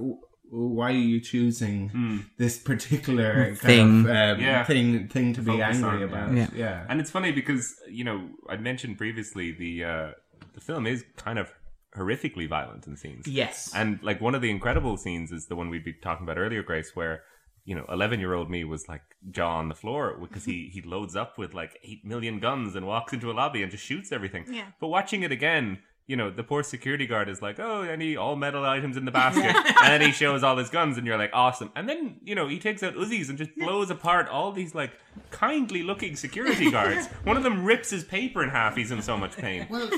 why 0.54 0.90
are 0.90 1.06
you 1.14 1.20
choosing 1.20 2.24
this 2.38 2.58
particular 2.58 3.54
Thing. 3.54 4.04
kind 4.06 4.08
of 4.08 4.38
um, 4.38 4.44
Yeah. 4.44 4.64
thing 4.64 5.08
thing 5.08 5.32
to 5.34 5.42
be 5.42 5.60
angry 5.62 5.88
on, 5.88 6.02
about 6.02 6.34
yeah. 6.34 6.48
yeah 6.54 6.86
And 6.88 7.00
it's 7.00 7.10
funny 7.10 7.32
because 7.32 7.74
you 7.90 8.04
know 8.04 8.28
I 8.48 8.56
mentioned 8.56 8.96
previously 8.98 9.52
the 9.52 9.84
uh, 9.84 10.10
the 10.54 10.60
film 10.60 10.86
is 10.86 11.04
kind 11.16 11.38
of 11.38 11.52
horrifically 11.96 12.48
violent 12.48 12.86
in 12.86 12.96
scenes. 12.96 13.26
Yes. 13.28 13.70
and 13.74 13.98
like 14.02 14.20
one 14.20 14.34
of 14.34 14.42
the 14.42 14.50
incredible 14.50 14.96
scenes 14.96 15.30
is 15.32 15.46
the 15.46 15.56
one 15.56 15.68
we'd 15.70 15.84
be 15.84 15.92
talking 15.92 16.24
about 16.24 16.38
earlier, 16.38 16.62
Grace, 16.62 16.92
where 16.94 17.22
you 17.64 17.74
know 17.76 17.84
eleven 17.88 18.18
year 18.18 18.34
old 18.34 18.50
me 18.50 18.64
was 18.64 18.88
like 18.88 19.02
jaw 19.30 19.56
on 19.58 19.68
the 19.68 19.74
floor 19.74 20.16
because 20.20 20.44
he 20.44 20.68
he 20.72 20.82
loads 20.82 21.14
up 21.14 21.38
with 21.38 21.54
like 21.54 21.78
eight 21.84 22.04
million 22.04 22.40
guns 22.40 22.74
and 22.74 22.86
walks 22.86 23.12
into 23.12 23.30
a 23.30 23.34
lobby 23.34 23.62
and 23.62 23.70
just 23.70 23.84
shoots 23.84 24.10
everything. 24.12 24.44
Yeah. 24.50 24.66
But 24.80 24.88
watching 24.88 25.22
it 25.22 25.32
again. 25.32 25.78
You 26.08 26.16
know, 26.16 26.30
the 26.32 26.42
poor 26.42 26.64
security 26.64 27.06
guard 27.06 27.28
is 27.28 27.40
like, 27.40 27.60
oh, 27.60 27.82
any 27.82 28.16
all 28.16 28.34
metal 28.34 28.64
items 28.64 28.96
in 28.96 29.04
the 29.04 29.12
basket. 29.22 29.54
and 29.54 29.86
then 29.86 30.00
he 30.00 30.10
shows 30.10 30.42
all 30.42 30.56
his 30.56 30.68
guns, 30.68 30.98
and 30.98 31.06
you're 31.06 31.16
like, 31.16 31.30
awesome. 31.32 31.70
And 31.76 31.88
then, 31.88 32.16
you 32.24 32.34
know, 32.34 32.48
he 32.48 32.58
takes 32.58 32.82
out 32.82 32.94
Uzis 32.94 33.28
and 33.28 33.38
just 33.38 33.54
blows 33.56 33.88
apart 33.88 34.28
all 34.28 34.50
these, 34.50 34.74
like, 34.74 34.90
kindly 35.30 35.84
looking 35.84 36.16
security 36.16 36.72
guards. 36.72 37.06
One 37.24 37.36
of 37.36 37.44
them 37.44 37.64
rips 37.64 37.88
his 37.90 38.02
paper 38.02 38.42
in 38.42 38.50
half. 38.50 38.74
He's 38.76 38.90
in 38.90 39.00
so 39.00 39.16
much 39.16 39.36
pain. 39.36 39.68
well 39.70 39.88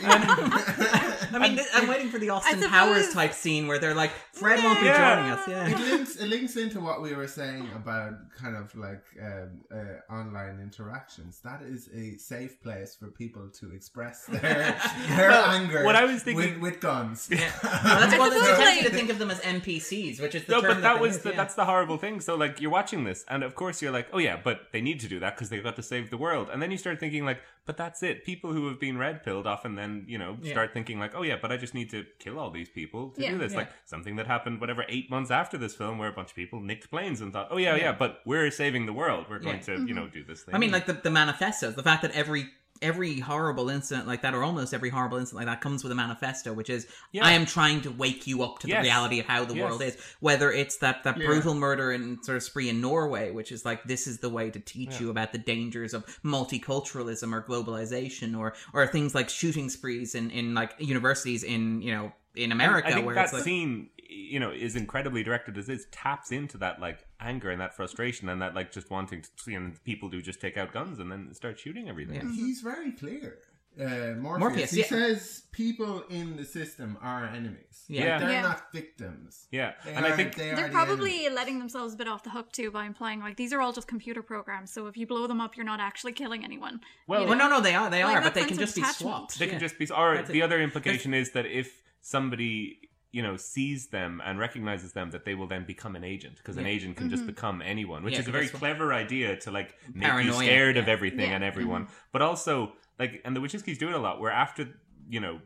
I 1.34 1.38
mean, 1.38 1.56
th- 1.56 1.68
I'm 1.74 1.88
waiting 1.88 2.08
for 2.08 2.18
the 2.18 2.30
Austin 2.30 2.58
suppose- 2.60 2.70
Powers 2.70 3.12
type 3.12 3.32
scene 3.34 3.66
where 3.66 3.78
they're 3.78 3.94
like, 3.94 4.10
Fred 4.32 4.62
won't 4.62 4.78
be 4.80 4.86
joining 4.86 5.30
us. 5.32 5.46
Yeah. 5.48 5.68
it 5.68 5.78
links 5.80 6.16
it 6.16 6.26
links 6.28 6.56
into 6.56 6.80
what 6.80 7.02
we 7.02 7.14
were 7.14 7.26
saying 7.26 7.68
about 7.74 8.12
kind 8.36 8.56
of 8.56 8.74
like 8.76 9.02
um, 9.22 9.60
uh, 9.74 10.12
online 10.12 10.60
interactions. 10.60 11.40
That 11.44 11.62
is 11.62 11.88
a 11.94 12.16
safe 12.18 12.60
place 12.62 12.96
for 12.98 13.08
people 13.08 13.48
to 13.60 13.72
express 13.72 14.26
their 14.26 14.40
their 15.16 15.28
Well, 15.30 15.50
anger. 15.50 15.84
what 15.84 15.96
I 15.96 16.04
was 16.04 16.22
thinking- 16.22 16.60
with, 16.60 16.72
with 16.74 16.80
guns. 16.80 17.28
Well, 17.84 18.00
that's 18.00 18.16
what 18.18 18.32
suppose, 18.32 18.48
it's 18.48 18.58
tempting 18.58 18.84
to 18.84 18.90
think 18.90 19.10
of 19.10 19.18
them 19.18 19.30
as 19.30 19.40
NPCs, 19.40 20.20
which 20.20 20.34
is 20.34 20.44
the 20.44 20.52
No, 20.52 20.60
term 20.60 20.74
but 20.74 20.80
that 20.82 20.94
they 20.94 21.00
was 21.00 21.14
use, 21.14 21.22
the, 21.22 21.30
yeah. 21.30 21.36
that's 21.36 21.54
the 21.54 21.64
horrible 21.64 21.96
thing. 21.98 22.20
So 22.20 22.34
like 22.34 22.60
you're 22.60 22.70
watching 22.70 23.04
this, 23.04 23.24
and 23.28 23.42
of 23.42 23.54
course 23.54 23.82
you're 23.82 23.92
like, 23.92 24.08
oh 24.12 24.18
yeah, 24.18 24.38
but 24.42 24.68
they 24.72 24.80
need 24.80 25.00
to 25.00 25.08
do 25.08 25.20
that 25.20 25.34
because 25.36 25.48
they've 25.50 25.62
got 25.62 25.76
to 25.76 25.82
save 25.82 26.10
the 26.10 26.16
world. 26.16 26.48
And 26.52 26.60
then 26.62 26.70
you 26.70 26.76
start 26.78 26.98
thinking 27.00 27.24
like, 27.24 27.40
but 27.66 27.76
that's 27.76 28.02
it. 28.02 28.24
People 28.24 28.52
who 28.52 28.68
have 28.68 28.78
been 28.78 28.98
red 28.98 29.22
pilled 29.24 29.46
often 29.46 29.74
then 29.74 30.04
you 30.06 30.18
know 30.18 30.36
Yeah. 30.40 30.52
start 30.52 30.72
thinking 30.72 30.98
like, 30.98 31.14
oh 31.14 31.22
yeah, 31.22 31.36
but 31.40 31.50
I 31.52 31.56
just 31.56 31.74
need 31.74 31.90
to 31.90 32.04
kill 32.18 32.38
all 32.38 32.50
these 32.50 32.68
people 32.68 33.10
to 33.10 33.22
Yeah. 33.22 33.30
do 33.32 33.38
this. 33.38 33.52
Yeah. 33.52 33.58
Like 33.60 33.70
something 33.84 34.16
that 34.16 34.26
happened 34.26 34.60
whatever 34.60 34.84
eight 34.88 35.10
months 35.10 35.30
after 35.30 35.56
this 35.58 35.74
film, 35.74 35.98
where 35.98 36.08
a 36.08 36.12
bunch 36.12 36.30
of 36.30 36.36
people 36.36 36.60
nicked 36.60 36.90
planes 36.90 37.20
and 37.20 37.32
thought, 37.32 37.48
oh 37.50 37.56
yeah, 37.58 37.76
yeah, 37.76 37.92
but 37.92 38.20
we're 38.24 38.50
saving 38.50 38.86
the 38.86 38.92
world. 38.92 39.26
We're 39.28 39.38
going 39.38 39.56
Yeah. 39.58 39.62
to 39.62 39.72
you 39.72 39.78
mm-hmm. 39.78 39.94
know 39.94 40.08
do 40.08 40.24
this 40.24 40.42
thing. 40.42 40.54
I 40.54 40.58
mean, 40.58 40.72
like 40.72 40.86
the, 40.86 40.94
the 40.94 41.10
manifestos, 41.10 41.74
the 41.74 41.82
fact 41.82 42.02
that 42.02 42.12
every 42.12 42.48
every 42.82 43.20
horrible 43.20 43.70
incident 43.70 44.06
like 44.06 44.22
that, 44.22 44.34
or 44.34 44.42
almost 44.42 44.74
every 44.74 44.90
horrible 44.90 45.18
incident 45.18 45.46
like 45.46 45.54
that, 45.54 45.60
comes 45.62 45.82
with 45.82 45.92
a 45.92 45.94
manifesto, 45.94 46.52
which 46.52 46.68
is 46.68 46.86
Yeah. 47.12 47.24
I 47.24 47.32
am 47.32 47.46
trying 47.46 47.80
to 47.82 47.90
wake 47.90 48.26
you 48.26 48.42
up 48.42 48.58
to 48.60 48.68
Yes. 48.68 48.78
the 48.78 48.82
reality 48.82 49.20
of 49.20 49.26
how 49.26 49.44
the 49.44 49.54
Yes. 49.54 49.62
world 49.62 49.82
is. 49.82 49.96
Whether 50.20 50.52
it's 50.52 50.76
that 50.78 51.04
that 51.04 51.16
Yeah. 51.18 51.26
brutal 51.26 51.54
murder 51.54 51.92
and 51.92 52.24
sort 52.24 52.36
of 52.36 52.42
spree 52.42 52.68
in 52.68 52.80
Norway, 52.80 53.30
which 53.30 53.52
is 53.52 53.64
like 53.64 53.84
this 53.84 54.06
is 54.06 54.18
the 54.18 54.28
way 54.30 54.50
to 54.50 54.58
teach 54.60 54.92
Yeah. 54.94 55.00
you 55.00 55.10
about 55.10 55.32
the 55.32 55.38
dangers 55.38 55.94
of 55.94 56.04
multiculturalism 56.24 57.32
or 57.32 57.42
globalization, 57.42 58.38
or 58.38 58.54
or 58.72 58.86
things 58.86 59.14
like 59.14 59.28
shooting 59.28 59.68
sprees 59.70 60.14
in 60.14 60.30
in 60.30 60.54
like 60.54 60.74
universities 60.78 61.42
in 61.42 61.80
you 61.82 61.92
know 61.92 62.12
in 62.34 62.50
America, 62.50 62.88
I 62.88 62.92
think 62.94 63.06
where 63.06 63.14
that 63.14 63.24
it's 63.26 63.32
like 63.32 63.44
scene, 63.44 63.90
you 64.08 64.38
know, 64.40 64.50
is 64.50 64.76
incredibly 64.76 65.22
directed 65.22 65.56
as 65.58 65.68
it 65.68 65.80
taps 65.92 66.30
into 66.32 66.58
that 66.58 66.80
like 66.80 67.04
anger 67.20 67.50
and 67.50 67.60
that 67.60 67.74
frustration 67.74 68.28
and 68.28 68.40
that 68.42 68.54
like 68.54 68.70
just 68.72 68.90
wanting 68.90 69.22
to 69.22 69.28
see 69.36 69.54
and 69.54 69.82
people 69.84 70.08
do 70.08 70.20
just 70.22 70.40
take 70.40 70.56
out 70.56 70.72
guns 70.72 70.98
and 70.98 71.10
then 71.10 71.32
start 71.34 71.58
shooting 71.58 71.88
everything. 71.88 72.28
He's 72.34 72.60
very 72.60 72.92
clear. 72.92 73.38
Uh, 73.76 74.14
Morpheus. 74.20 74.38
Morpheus, 74.38 74.70
he 74.70 74.80
yeah. 74.82 74.86
says 74.86 75.42
people 75.50 76.04
in 76.08 76.36
the 76.36 76.44
system 76.44 76.96
are 77.02 77.26
enemies. 77.26 77.82
Yeah. 77.88 78.12
Like, 78.12 78.20
they're 78.20 78.30
Yeah. 78.30 78.42
not 78.42 78.72
victims. 78.72 79.48
Yeah, 79.50 79.72
They 79.84 79.94
and 79.94 80.06
I 80.06 80.10
are- 80.10 80.16
think 80.16 80.36
they 80.36 80.52
are 80.52 80.54
They're 80.54 80.68
probably 80.68 81.22
enemy. 81.24 81.34
letting 81.34 81.58
themselves 81.58 81.94
a 81.94 81.96
bit 81.96 82.06
off 82.06 82.22
the 82.22 82.30
hook 82.30 82.52
too 82.52 82.70
by 82.70 82.84
implying 82.84 83.18
like 83.18 83.36
these 83.36 83.52
are 83.52 83.60
all 83.60 83.72
just 83.72 83.88
computer 83.88 84.22
programs. 84.22 84.70
So 84.72 84.86
if 84.86 84.96
you 84.96 85.08
blow 85.08 85.26
them 85.26 85.40
up, 85.40 85.56
you're 85.56 85.66
not 85.66 85.80
actually 85.80 86.12
killing 86.12 86.44
anyone. 86.44 86.82
Well- 87.08 87.22
You 87.22 87.28
Well, 87.30 87.36
no, 87.38 87.48
no, 87.48 87.60
they 87.60 87.74
are, 87.74 87.90
they 87.90 88.04
Like 88.04 88.18
are, 88.18 88.22
but 88.22 88.34
they 88.34 88.44
can 88.44 88.52
of 88.52 88.58
just 88.60 88.76
be 88.76 88.84
swapped. 88.84 89.40
they 89.40 89.48
can 89.48 89.58
just 89.58 89.76
be. 89.76 89.88
Or 89.90 90.14
That's 90.14 90.30
it. 90.30 90.34
the 90.34 90.42
other 90.42 90.60
implication 90.60 91.12
is 91.12 91.32
that 91.32 91.44
if 91.46 91.82
somebody 92.00 92.78
you 93.14 93.22
know 93.22 93.36
sees 93.36 93.80
them 93.96 94.20
and 94.26 94.38
recognizes 94.38 94.92
them, 94.92 95.10
that 95.12 95.24
they 95.24 95.34
will 95.38 95.46
then 95.54 95.64
become 95.64 95.94
an 95.94 96.04
agent 96.14 96.34
because 96.38 96.56
an 96.56 96.66
agent 96.66 96.96
can 96.96 97.08
just 97.08 97.22
mm-hmm. 97.22 97.30
become 97.34 97.62
anyone, 97.62 98.02
which 98.04 98.14
Yeah, 98.14 98.20
is 98.22 98.28
a 98.28 98.32
very 98.32 98.44
that's 98.46 98.54
what- 98.54 98.60
clever 98.60 98.92
idea 98.92 99.36
to 99.44 99.50
like 99.58 99.70
make 99.94 100.02
you 100.04 100.10
Paranoia, 100.10 100.44
scared 100.44 100.76
of 100.76 100.88
everything 100.88 101.28
Yeah. 101.30 101.36
and 101.36 101.44
everyone. 101.44 101.82
Mm-hmm. 101.84 102.10
But 102.12 102.22
also 102.22 102.72
like, 102.98 103.20
and 103.24 103.34
the 103.36 103.40
Wachowskis 103.40 103.78
do 103.78 103.88
it 103.88 103.94
a 103.94 103.98
lot. 103.98 104.20
Where 104.20 104.32
after 104.32 104.62
you 105.08 105.20
know 105.20 105.40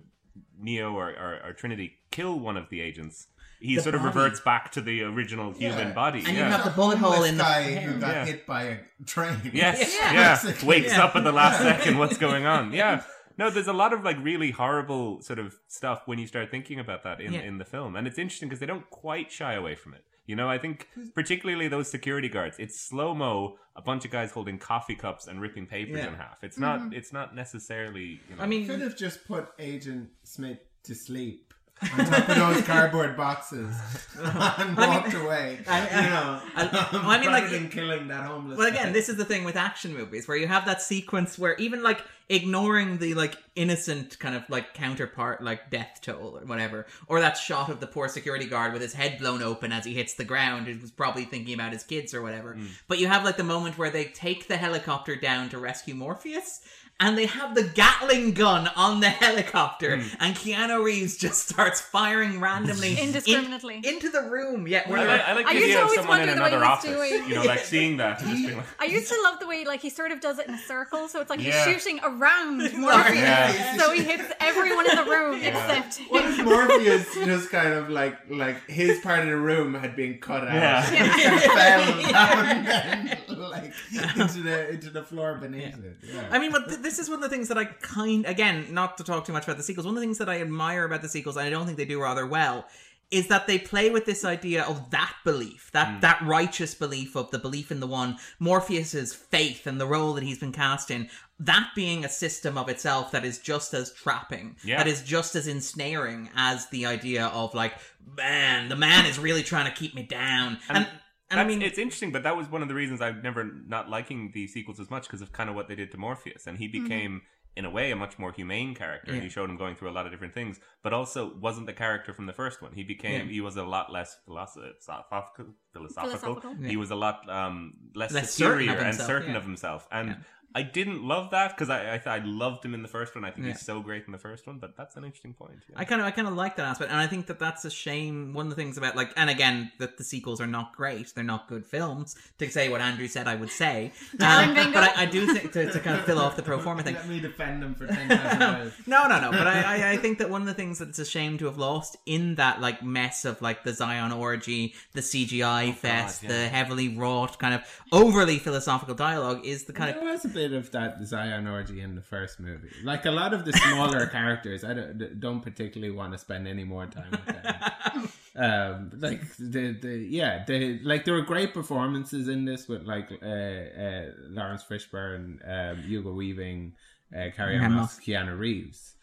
Neo 0.59 0.93
or, 0.95 1.09
or, 1.11 1.40
or 1.45 1.53
Trinity 1.53 1.93
kill 2.11 2.39
one 2.39 2.57
of 2.57 2.69
the 2.70 2.81
agents. 2.81 3.28
He 3.61 3.74
The 3.74 3.82
sort 3.82 3.97
of 3.97 4.05
reverts 4.05 4.39
back 4.40 4.70
to 4.73 4.81
the 4.81 5.03
original 5.03 5.53
human 5.53 5.89
Yeah. 5.89 5.93
body. 5.93 6.23
And 6.24 6.36
you 6.36 6.45
have 6.45 6.65
the 6.65 6.70
bullet 6.70 6.99
hole 6.99 7.24
in 7.24 7.36
the 7.36 7.43
guy 7.43 7.62
hair. 7.62 7.90
who 7.90 8.01
got 8.01 8.15
Yeah. 8.15 8.24
hit 8.24 8.47
by 8.47 8.62
a 8.62 8.77
train. 9.05 9.36
Yes, 9.53 9.97
Yeah. 10.01 10.12
yeah. 10.12 10.35
Basically. 10.40 10.69
Wakes 10.69 10.93
Yeah. 10.97 11.05
up 11.05 11.16
at 11.16 11.24
the 11.24 11.32
last 11.32 11.59
second. 11.61 11.99
What's 11.99 12.19
going 12.19 12.47
on? 12.47 12.73
Yeah. 12.73 13.03
No, 13.39 13.51
there's 13.51 13.69
a 13.69 13.73
lot 13.73 13.93
of 13.93 14.02
like 14.05 14.16
really 14.23 14.51
horrible 14.51 15.23
sort 15.23 15.39
of 15.39 15.56
stuff 15.69 16.02
when 16.06 16.19
you 16.19 16.27
start 16.27 16.51
thinking 16.51 16.81
about 16.81 17.05
that 17.05 17.20
in, 17.20 17.32
Yeah. 17.32 17.40
in 17.43 17.59
the 17.59 17.65
film, 17.65 17.94
and 17.97 18.06
it's 18.06 18.19
interesting 18.19 18.48
because 18.48 18.60
they 18.60 18.66
don't 18.66 18.89
quite 18.90 19.31
shy 19.31 19.55
away 19.55 19.74
from 19.77 19.94
it. 19.94 20.05
You 20.27 20.36
know, 20.36 20.48
I 20.51 20.59
think 20.59 20.89
particularly 21.15 21.69
those 21.69 21.90
security 21.90 22.28
guards. 22.28 22.56
It's 22.59 22.78
slow 22.78 23.15
mo, 23.15 23.56
a 23.77 23.81
bunch 23.81 24.05
of 24.05 24.10
guys 24.10 24.31
holding 24.32 24.59
coffee 24.59 24.94
cups 24.94 25.27
and 25.27 25.40
ripping 25.40 25.66
papers 25.66 25.97
Yeah. 25.98 26.09
in 26.09 26.15
half. 26.15 26.44
It's 26.44 26.59
not. 26.59 26.81
Mm-hmm. 26.81 26.93
It's 26.93 27.12
not 27.15 27.35
necessarily. 27.35 28.20
You 28.28 28.36
know, 28.36 28.43
I 28.43 28.47
mean, 28.47 28.66
Could 28.66 28.82
have 28.82 28.97
just 28.97 29.27
put 29.27 29.48
Agent 29.59 30.10
Smith 30.24 30.59
to 30.82 30.94
sleep 30.94 31.48
on 31.83 32.07
top 32.07 32.29
of 32.29 32.37
those 32.37 32.63
cardboard 32.63 33.17
boxes 33.17 33.75
and 34.19 34.77
walked 34.77 35.15
away. 35.15 35.61
I- 35.69 35.89
I- 35.89 36.03
you 36.05 36.11
know, 36.11 36.41
I- 36.57 36.89
well, 36.93 37.03
I 37.05 37.15
um, 37.17 37.21
mean, 37.21 37.31
like- 37.33 37.51
than 37.51 37.69
killing 37.69 38.09
that 38.09 38.25
homeless. 38.25 38.59
Well, 38.59 38.71
guy. 38.71 38.77
again, 38.77 38.93
this 38.93 39.09
is 39.09 39.17
the 39.17 39.25
thing 39.25 39.45
with 39.45 39.57
action 39.57 39.95
movies 39.95 40.27
where 40.27 40.37
you 40.37 40.47
have 40.49 40.67
that 40.67 40.83
sequence 40.83 41.39
where 41.39 41.55
even 41.57 41.83
like 41.83 42.03
ignoring 42.31 42.99
the 42.99 43.15
like 43.15 43.37
innocent 43.55 44.19
kind 44.19 44.35
of 44.35 44.43
like 44.51 44.75
counterpart, 44.75 45.43
like 45.43 45.71
death 45.71 46.01
toll 46.03 46.39
or 46.39 46.45
whatever, 46.47 46.87
or 47.07 47.21
that 47.21 47.37
shot 47.39 47.71
of 47.71 47.81
the 47.81 47.87
poor 47.87 48.09
security 48.09 48.45
guard 48.47 48.73
with 48.73 48.83
his 48.83 48.93
head 48.93 49.19
blown 49.19 49.43
open 49.43 49.73
as 49.73 49.85
he 49.85 49.95
hits 49.95 50.15
the 50.15 50.25
ground, 50.25 50.67
he 50.67 50.75
was 50.75 50.91
probably 50.91 51.25
thinking 51.25 51.55
about 51.55 51.73
his 51.73 51.83
kids 51.85 52.13
or 52.13 52.21
whatever. 52.23 52.55
Mm. 52.55 52.69
But 52.87 52.99
you 52.99 53.07
have 53.09 53.25
like 53.25 53.37
the 53.37 53.45
moment 53.45 53.79
where 53.79 53.91
they 53.91 54.05
take 54.05 54.47
the 54.49 54.57
helicopter 54.59 55.17
down 55.17 55.49
to 55.51 55.59
rescue 55.59 55.95
Morpheus. 55.95 56.61
And 57.01 57.16
they 57.16 57.27
have 57.27 57.55
the 57.55 57.62
Gatling 57.62 58.33
gun 58.33 58.69
on 58.75 58.99
the 58.99 59.09
helicopter, 59.09 59.99
hmm. 59.99 60.09
and 60.19 60.35
Keanu 60.35 60.83
Reeves 60.83 61.16
just 61.16 61.49
starts 61.49 61.81
firing 61.81 62.41
randomly 62.41 62.93
in- 62.99 62.99
Indiscriminately. 63.15 63.81
into 63.85 64.09
the 64.11 64.23
room. 64.23 64.66
Yeah, 64.66 64.83
I, 64.85 64.91
where 64.91 65.07
like- 65.07 65.20
I 65.29 65.33
like 65.35 65.47
I 65.47 65.55
the 65.55 65.61
used 65.61 65.73
to 65.75 65.75
idea 65.75 65.79
of 65.79 65.85
always 65.85 66.01
someone 66.01 66.20
in 66.23 66.27
wonder 66.27 66.35
the 66.35 66.43
way 66.43 66.49
another 66.49 66.65
office. 66.65 66.91
doing- 66.91 67.29
You 67.29 67.35
know, 67.37 67.43
like 67.45 67.61
seeing 67.65 67.99
that 67.99 68.20
and 68.20 68.31
just 68.31 68.43
being 68.47 68.57
like, 68.57 68.66
I 68.81 68.87
used 68.87 69.09
to 69.12 69.20
love 69.23 69.39
the 69.39 69.47
way 69.47 69.65
like 69.65 69.81
he 69.81 69.91
sort 69.91 70.11
of 70.11 70.20
does 70.20 70.41
it 70.41 70.49
in 70.49 70.55
a 70.55 70.59
circle, 70.59 71.07
so 71.07 71.20
it's 71.20 71.31
like 71.31 71.41
Yeah. 71.41 71.65
he's 71.65 71.83
shooting 71.85 72.01
around 72.03 72.59
Morpheus, 72.77 73.15
Yeah. 73.15 73.77
so 73.77 73.93
he 73.93 74.03
hits 74.03 74.33
everyone 74.41 74.91
in 74.91 74.97
the 74.97 75.05
room 75.05 75.41
Yeah. 75.41 75.51
except 75.51 76.01
What 76.11 76.25
if 76.25 76.45
Morpheus 76.45 77.15
just 77.15 77.51
kind 77.51 77.75
of 77.75 77.91
like 77.91 78.19
like 78.29 78.69
his 78.69 78.99
part 79.01 79.20
of 79.20 79.27
the 79.27 79.37
room 79.37 79.75
had 79.75 79.95
been 79.95 80.19
cut 80.19 80.49
out 80.49 80.53
Yeah. 80.53 80.83
fell 81.39 82.12
down 82.12 82.66
and, 82.66 83.39
like 83.39 83.73
into 84.16 84.43
the 84.43 84.70
into 84.70 84.91
the 84.91 85.05
floor 85.05 85.37
beneath 85.37 85.79
it? 85.85 85.97
Yeah. 86.03 86.27
I 86.33 86.41
mean, 86.41 86.51
but 86.51 86.66
th- 86.69 86.81
this 86.89 86.98
is 86.98 87.10
one 87.10 87.23
of 87.23 87.23
the 87.23 87.28
things 87.28 87.48
that 87.48 87.59
I 87.59 87.66
kind 87.66 88.24
again, 88.24 88.73
not 88.73 88.97
to 88.97 89.05
talk 89.05 89.27
too 89.27 89.32
much 89.32 89.44
about 89.44 89.59
the 89.59 89.62
sequels. 89.62 89.86
One 89.86 89.94
of 89.94 90.01
the 90.01 90.06
things 90.06 90.19
that 90.19 90.28
I 90.28 90.40
admire 90.40 90.85
about 90.85 91.02
the 91.02 91.09
sequels, 91.09 91.36
and 91.36 91.47
I 91.47 91.51
don't 91.51 91.66
think 91.66 91.77
they 91.77 91.85
do 91.85 92.01
rather 92.01 92.27
well, 92.27 92.66
is 93.10 93.28
that 93.28 93.47
they 93.47 93.59
play 93.59 93.90
with 93.90 94.05
this 94.06 94.24
idea 94.24 94.65
of 94.65 94.90
that 94.90 95.15
belief, 95.24 95.70
that 95.73 95.94
hmm. 95.94 96.01
that 96.01 96.23
righteous 96.23 96.74
belief 96.74 97.15
of 97.15 97.31
the 97.31 97.39
belief 97.39 97.70
in 97.70 97.81
the 97.81 97.86
one, 97.86 98.16
Morpheus's 98.39 99.15
faith 99.15 99.66
and 99.66 99.78
the 99.78 99.86
role 99.86 100.15
that 100.15 100.24
he's 100.24 100.39
been 100.39 100.52
cast 100.52 100.90
in. 100.90 101.09
That 101.40 101.70
being 101.77 102.05
a 102.05 102.09
system 102.09 102.59
of 102.59 102.69
itself 102.69 103.12
that 103.12 103.24
is 103.24 103.39
just 103.39 103.73
as 103.73 103.93
trapping, 103.93 104.56
Yeah. 104.65 104.78
that 104.78 104.89
is 104.89 105.02
just 105.02 105.36
as 105.36 105.47
ensnaring 105.47 106.31
as 106.35 106.69
the 106.70 106.86
idea 106.86 107.27
of 107.27 107.55
like, 107.55 107.74
man, 108.16 108.69
the 108.69 108.77
man 108.77 109.06
is 109.06 109.19
really 109.19 109.43
trying 109.43 109.66
to 109.66 109.77
keep 109.77 109.94
me 109.94 110.02
down. 110.02 110.59
And, 110.69 110.78
and, 110.78 110.89
I 111.31 111.35
That's- 111.37 111.47
mean, 111.49 111.63
it's 111.63 111.79
interesting, 111.79 112.11
but 112.11 112.23
that 112.23 112.37
was 112.37 112.49
one 112.49 112.63
of 112.63 112.69
the 112.69 112.75
reasons 112.75 113.01
I've 113.03 113.23
never 113.23 113.45
not 113.45 113.91
liking 113.91 114.31
the 114.33 114.47
sequels 114.47 114.81
as 114.81 114.91
much 114.91 115.03
because 115.05 115.21
of 115.23 115.33
kind 115.33 115.51
of 115.51 115.57
what 115.57 115.69
they 115.69 115.75
did 115.75 115.91
to 115.93 115.99
Morpheus, 115.99 116.47
and 116.47 116.59
he 116.59 116.69
became. 116.69 117.23
In 117.57 117.65
a 117.65 117.71
way, 117.71 117.91
a 117.91 117.97
much 117.97 118.21
more 118.21 118.31
humane 118.31 118.73
character, 118.73 119.11
and 119.11 119.17
Yeah. 119.19 119.25
you 119.25 119.31
showed 119.31 119.51
him 119.51 119.57
going 119.57 119.75
through 119.75 119.91
a 119.91 119.97
lot 119.99 120.07
of 120.07 120.13
different 120.13 120.33
things, 120.33 120.61
but 120.85 120.93
also 120.93 121.35
wasn't 121.39 121.67
the 121.67 121.73
character 121.73 122.13
from 122.15 122.27
the 122.27 122.33
first 122.33 122.63
one. 122.63 122.73
He 122.73 122.85
became, 122.85 123.27
Yeah. 123.27 123.33
he 123.33 123.41
was 123.41 123.57
a 123.57 123.65
lot 123.65 123.91
less 123.91 124.17
philosophical, 124.25 125.55
philosophical. 125.73 126.19
Philosophical. 126.19 126.55
He 126.65 126.77
was 126.77 126.93
a 126.93 126.95
lot 126.95 127.29
um, 127.29 127.73
less, 127.97 128.13
Less 128.13 128.33
superior 128.33 128.73
of 128.77 128.79
and 128.79 128.95
certain 128.95 129.33
yeah. 129.33 129.39
of 129.39 129.43
himself. 129.43 129.89
And 129.91 130.09
Yeah. 130.11 130.17
I 130.59 130.62
didn't 130.62 131.02
love 131.06 131.30
that 131.30 131.48
because 131.56 131.70
I, 131.70 131.94
I 131.94 132.16
I 132.16 132.18
loved 132.24 132.64
him 132.64 132.74
in 132.74 132.82
the 132.82 132.89
first 132.89 133.14
one. 133.14 133.24
I 133.24 133.30
think 133.30 133.47
Yeah. 133.47 133.52
he's 133.52 133.60
so 133.64 133.80
great 133.80 134.05
in 134.06 134.12
the 134.12 134.18
first 134.18 134.47
one, 134.47 134.59
but 134.59 134.76
that's 134.76 134.97
an 134.97 135.05
interesting 135.05 135.35
point. 135.35 135.52
yeah. 135.70 135.76
I 135.78 135.85
kind 135.85 136.01
of, 136.01 136.06
I 136.06 136.10
kind 136.10 136.26
of 136.26 136.35
like 136.35 136.56
that 136.56 136.66
aspect, 136.66 136.90
and 136.90 137.01
I 137.01 137.06
think 137.06 137.26
that 137.28 137.39
that's 137.39 137.64
a 137.64 137.70
shame. 137.70 138.32
One 138.35 138.47
of 138.47 138.51
the 138.51 138.56
things 138.56 138.76
about 138.76 138.97
like, 138.97 139.12
and 139.16 139.30
again, 139.30 139.70
that 139.78 139.97
the 139.98 140.05
sequels 140.05 140.40
are 140.40 140.47
not 140.47 140.74
great; 140.74 141.14
they're 141.14 141.22
not 141.24 141.48
good 141.48 141.64
films. 141.64 142.16
To 142.39 142.51
say 142.51 142.68
what 142.68 142.80
Andrew 142.80 143.06
said, 143.09 143.28
I 143.28 143.36
would 143.36 143.51
say, 143.51 143.93
Darren 144.16 144.48
Um, 144.48 144.55
Bingo. 144.55 144.72
but 144.72 144.82
I, 144.97 145.02
I 145.02 145.06
do 145.06 145.32
think 145.32 145.52
to, 145.52 145.70
to 145.72 145.80
kind 145.80 145.97
of 145.98 146.05
fill 146.05 146.18
off 146.18 146.35
the 146.36 146.43
pro 146.43 146.59
forma 146.59 146.82
thing. 146.82 146.94
Let 146.94 147.09
me 147.09 147.20
defend 147.20 147.62
him 147.62 147.74
for 147.74 147.86
ten 147.86 148.09
thousand 148.09 148.39
miles. 148.55 148.72
No, 148.86 149.06
no, 149.06 149.20
no. 149.20 149.30
But 149.30 149.47
I, 149.47 149.62
I, 149.62 149.90
I 149.93 149.97
think 149.98 150.18
that 150.18 150.28
one 150.30 150.40
of 150.40 150.47
the 150.48 150.55
things 150.55 150.78
that 150.80 150.89
it's 150.89 150.98
a 150.98 151.05
shame 151.05 151.39
to 151.39 151.44
have 151.47 151.59
lost 151.59 151.97
in 152.06 152.35
that 152.36 152.60
like 152.60 152.82
mess 152.82 153.24
of 153.24 153.40
like 153.43 153.62
the 153.64 153.72
Zion 153.72 154.12
orgy, 154.12 154.74
the 154.94 155.01
CGI 155.02 155.74
fest, 155.74 156.22
yeah. 156.22 156.28
the 156.30 156.48
heavily 156.48 156.89
wrought 156.97 157.39
kind 157.39 157.55
of 157.55 157.62
overly 157.93 158.39
philosophical 158.39 158.94
dialogue 158.94 159.44
is 159.44 159.64
the 159.64 159.72
kind 159.72 159.90
of 159.90 159.97
There 159.97 160.05
was 160.12 160.24
a 160.24 160.28
bit 160.28 160.48
of 160.53 160.70
that 160.73 161.03
Zion 161.05 161.47
orgy 161.47 161.81
in 161.81 161.95
the 161.95 162.03
first 162.03 162.41
movie. 162.41 162.70
Like 162.83 163.07
a 163.07 163.11
lot 163.11 163.33
of 163.35 163.45
the 163.45 163.53
smaller 163.53 164.07
characters, 164.19 164.65
I 164.65 164.75
don't, 164.75 165.20
don't 165.20 165.41
particularly 165.41 165.95
want 165.95 166.12
to 166.12 166.19
spend 166.19 166.47
any 166.49 166.65
more 166.65 166.87
time 166.87 167.11
with 167.11 167.27
them. 167.27 168.09
um, 168.37 168.91
like 169.01 169.23
the 169.39 169.73
the 169.81 170.07
yeah, 170.09 170.45
the 170.47 170.79
like 170.83 171.05
there 171.05 171.15
were 171.15 171.23
great 171.23 171.55
performances 171.55 172.29
in 172.29 172.45
this 172.45 172.69
with 172.69 172.83
like 172.83 173.11
uh, 173.23 173.27
uh, 173.27 174.11
Laurence 174.29 174.65
Fishburne, 174.65 175.41
um, 175.49 175.83
Hugo 175.83 176.12
Weaving, 176.12 176.75
uh, 177.16 177.31
Carrie 177.37 177.57
Yeah, 177.57 177.65
Ann 177.65 177.73
Moss. 177.73 177.97
Moss, 177.99 178.01
Keanu 178.07 178.39
Reeves. 178.39 178.95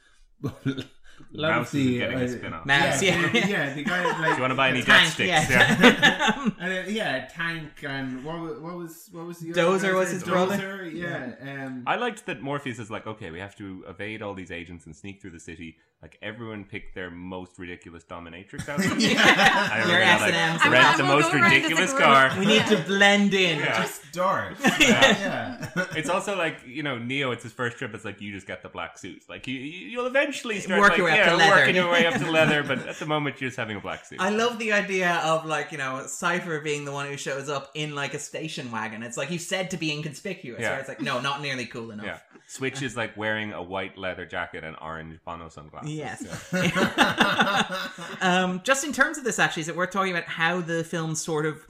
A 1.34 1.38
lot 1.38 1.52
Mouse 1.52 1.74
of 1.74 1.80
is 1.80 1.86
the, 1.86 1.98
getting 1.98 2.20
a 2.20 2.24
uh, 2.24 2.28
spin-off. 2.28 2.66
Mouse, 2.66 3.02
yeah, 3.02 3.20
yeah. 3.22 3.30
the- 3.32 3.40
yeah, 3.50 3.74
the 3.74 3.84
guy 3.84 4.04
like 4.04 4.30
Do 4.30 4.36
you 4.36 4.42
want 4.42 4.52
to 4.52 4.56
buy 4.56 4.70
any 4.70 4.82
the 4.82 4.86
death 4.86 5.02
tank, 5.02 5.14
sticks? 5.14 5.50
yeah. 5.50 5.78
Yeah. 5.82 6.50
and 6.60 6.74
uh, 6.88 6.90
yeah, 6.90 7.26
Tank 7.28 7.72
and 7.84 8.24
what 8.24 8.40
was 8.40 8.60
what 8.60 8.76
was 8.78 9.10
what 9.12 9.26
was 9.26 9.40
the 9.40 9.52
other 9.52 9.62
Dozer 9.62 9.82
guy's 9.82 9.94
was 9.94 10.06
name? 10.08 10.14
his 10.16 10.24
brother. 10.24 10.58
Dozer, 10.58 10.94
yeah. 10.94 11.66
Um, 11.66 11.84
I 11.88 11.96
liked 11.96 12.26
that 12.26 12.42
Morpheus 12.42 12.80
is 12.80 12.90
like, 12.92 13.06
okay, 13.08 13.32
we 13.32 13.40
have 13.40 13.56
to 13.58 13.84
evade 13.88 14.22
all 14.22 14.34
these 14.34 14.52
agents 14.52 14.86
and 14.86 14.96
sneak 14.96 15.22
through 15.22 15.32
the 15.32 15.40
city. 15.40 15.78
Like 16.06 16.20
everyone 16.22 16.66
picked 16.66 16.94
their 16.94 17.10
most 17.10 17.58
ridiculous 17.58 18.04
dominatrix 18.04 18.70
outfit. 18.70 18.92
I 18.92 19.80
remember 19.80 19.92
Your 19.92 20.00
that, 20.02 20.22
like, 20.22 20.34
S&Ms. 20.36 20.62
And 20.66 20.72
rent 20.72 20.86
we'll- 20.86 20.98
the 20.98 21.04
most 21.04 21.32
go 21.32 21.38
around 21.40 21.46
as 21.46 21.52
a 21.52 21.56
ridiculous 21.56 21.94
car. 21.94 22.32
we 22.38 22.46
need 22.46 22.66
to 22.68 22.78
blend 22.84 23.34
in. 23.34 23.58
Yeah. 23.58 23.82
just 23.82 24.12
dark. 24.12 24.56
yeah. 24.80 25.66
It's 25.96 26.10
also 26.10 26.38
like 26.38 26.58
you 26.68 26.84
know 26.84 27.00
Neo. 27.00 27.32
It's 27.32 27.42
his 27.44 27.54
first 27.54 27.78
trip. 27.78 27.94
It's 27.96 28.06
like 28.06 28.22
you 28.22 28.32
just 28.34 28.46
get 28.46 28.62
the 28.62 28.70
black 28.70 29.00
suit. 29.00 29.24
Like 29.28 29.48
you, 29.48 29.56
you- 29.56 29.88
you'll 29.90 30.06
eventually 30.06 30.60
start 30.60 30.80
Work 30.80 30.90
like, 30.90 30.98
your 31.00 31.08
way 31.08 31.14
up 31.14 31.18
yeah, 31.26 31.32
to 31.32 31.38
leather. 31.38 31.56
working 31.56 31.76
your 31.76 31.92
way 31.92 32.06
up 32.06 32.14
to 32.22 32.32
leather. 32.32 32.62
But 32.62 32.88
at 32.88 32.98
the 32.98 33.06
moment, 33.08 33.42
you're 33.42 33.48
just 33.50 33.58
having 33.58 33.76
a 33.78 33.80
black 33.82 34.06
suit. 34.06 34.20
I 34.22 34.30
love 34.30 34.60
the 34.60 34.74
idea 34.74 35.16
of 35.24 35.46
like 35.48 35.72
you 35.72 35.80
know 35.80 36.04
Cypher 36.06 36.60
being 36.60 36.86
the 36.86 36.92
one 36.92 37.08
who 37.08 37.18
shows 37.18 37.50
up 37.50 37.72
in 37.74 37.96
like 37.96 38.14
a 38.14 38.20
station 38.20 38.72
wagon. 38.72 39.02
It's 39.02 39.18
like 39.18 39.32
you 39.32 39.40
said 39.40 39.72
to 39.72 39.78
be 39.78 39.92
inconspicuous. 39.92 40.62
Yeah. 40.62 40.72
Where 40.72 40.80
it's 40.82 40.90
like 40.90 41.02
no, 41.02 41.20
not 41.20 41.42
nearly 41.42 41.66
cool 41.66 41.90
enough. 41.92 42.06
yeah, 42.06 42.20
Switch 42.48 42.82
is 42.84 42.96
like 42.96 43.18
wearing 43.18 43.54
a 43.54 43.64
white 43.64 43.98
leather 43.98 44.26
jacket 44.28 44.64
and 44.64 44.76
orange 44.82 45.20
Bono 45.26 45.50
sunglasses. 45.50 45.90
Yes. 45.96 46.54
um, 48.22 48.62
just 48.64 48.84
in 48.84 48.94
terms 48.94 49.18
of 49.18 49.24
this, 49.24 49.40
actually, 49.40 49.62
is 49.62 49.70
it 49.70 49.76
worth 49.76 49.92
talking 49.92 50.12
about 50.12 50.26
how 50.26 50.62
the 50.62 50.84
film 50.84 51.16
sort 51.16 51.46
of 51.46 51.66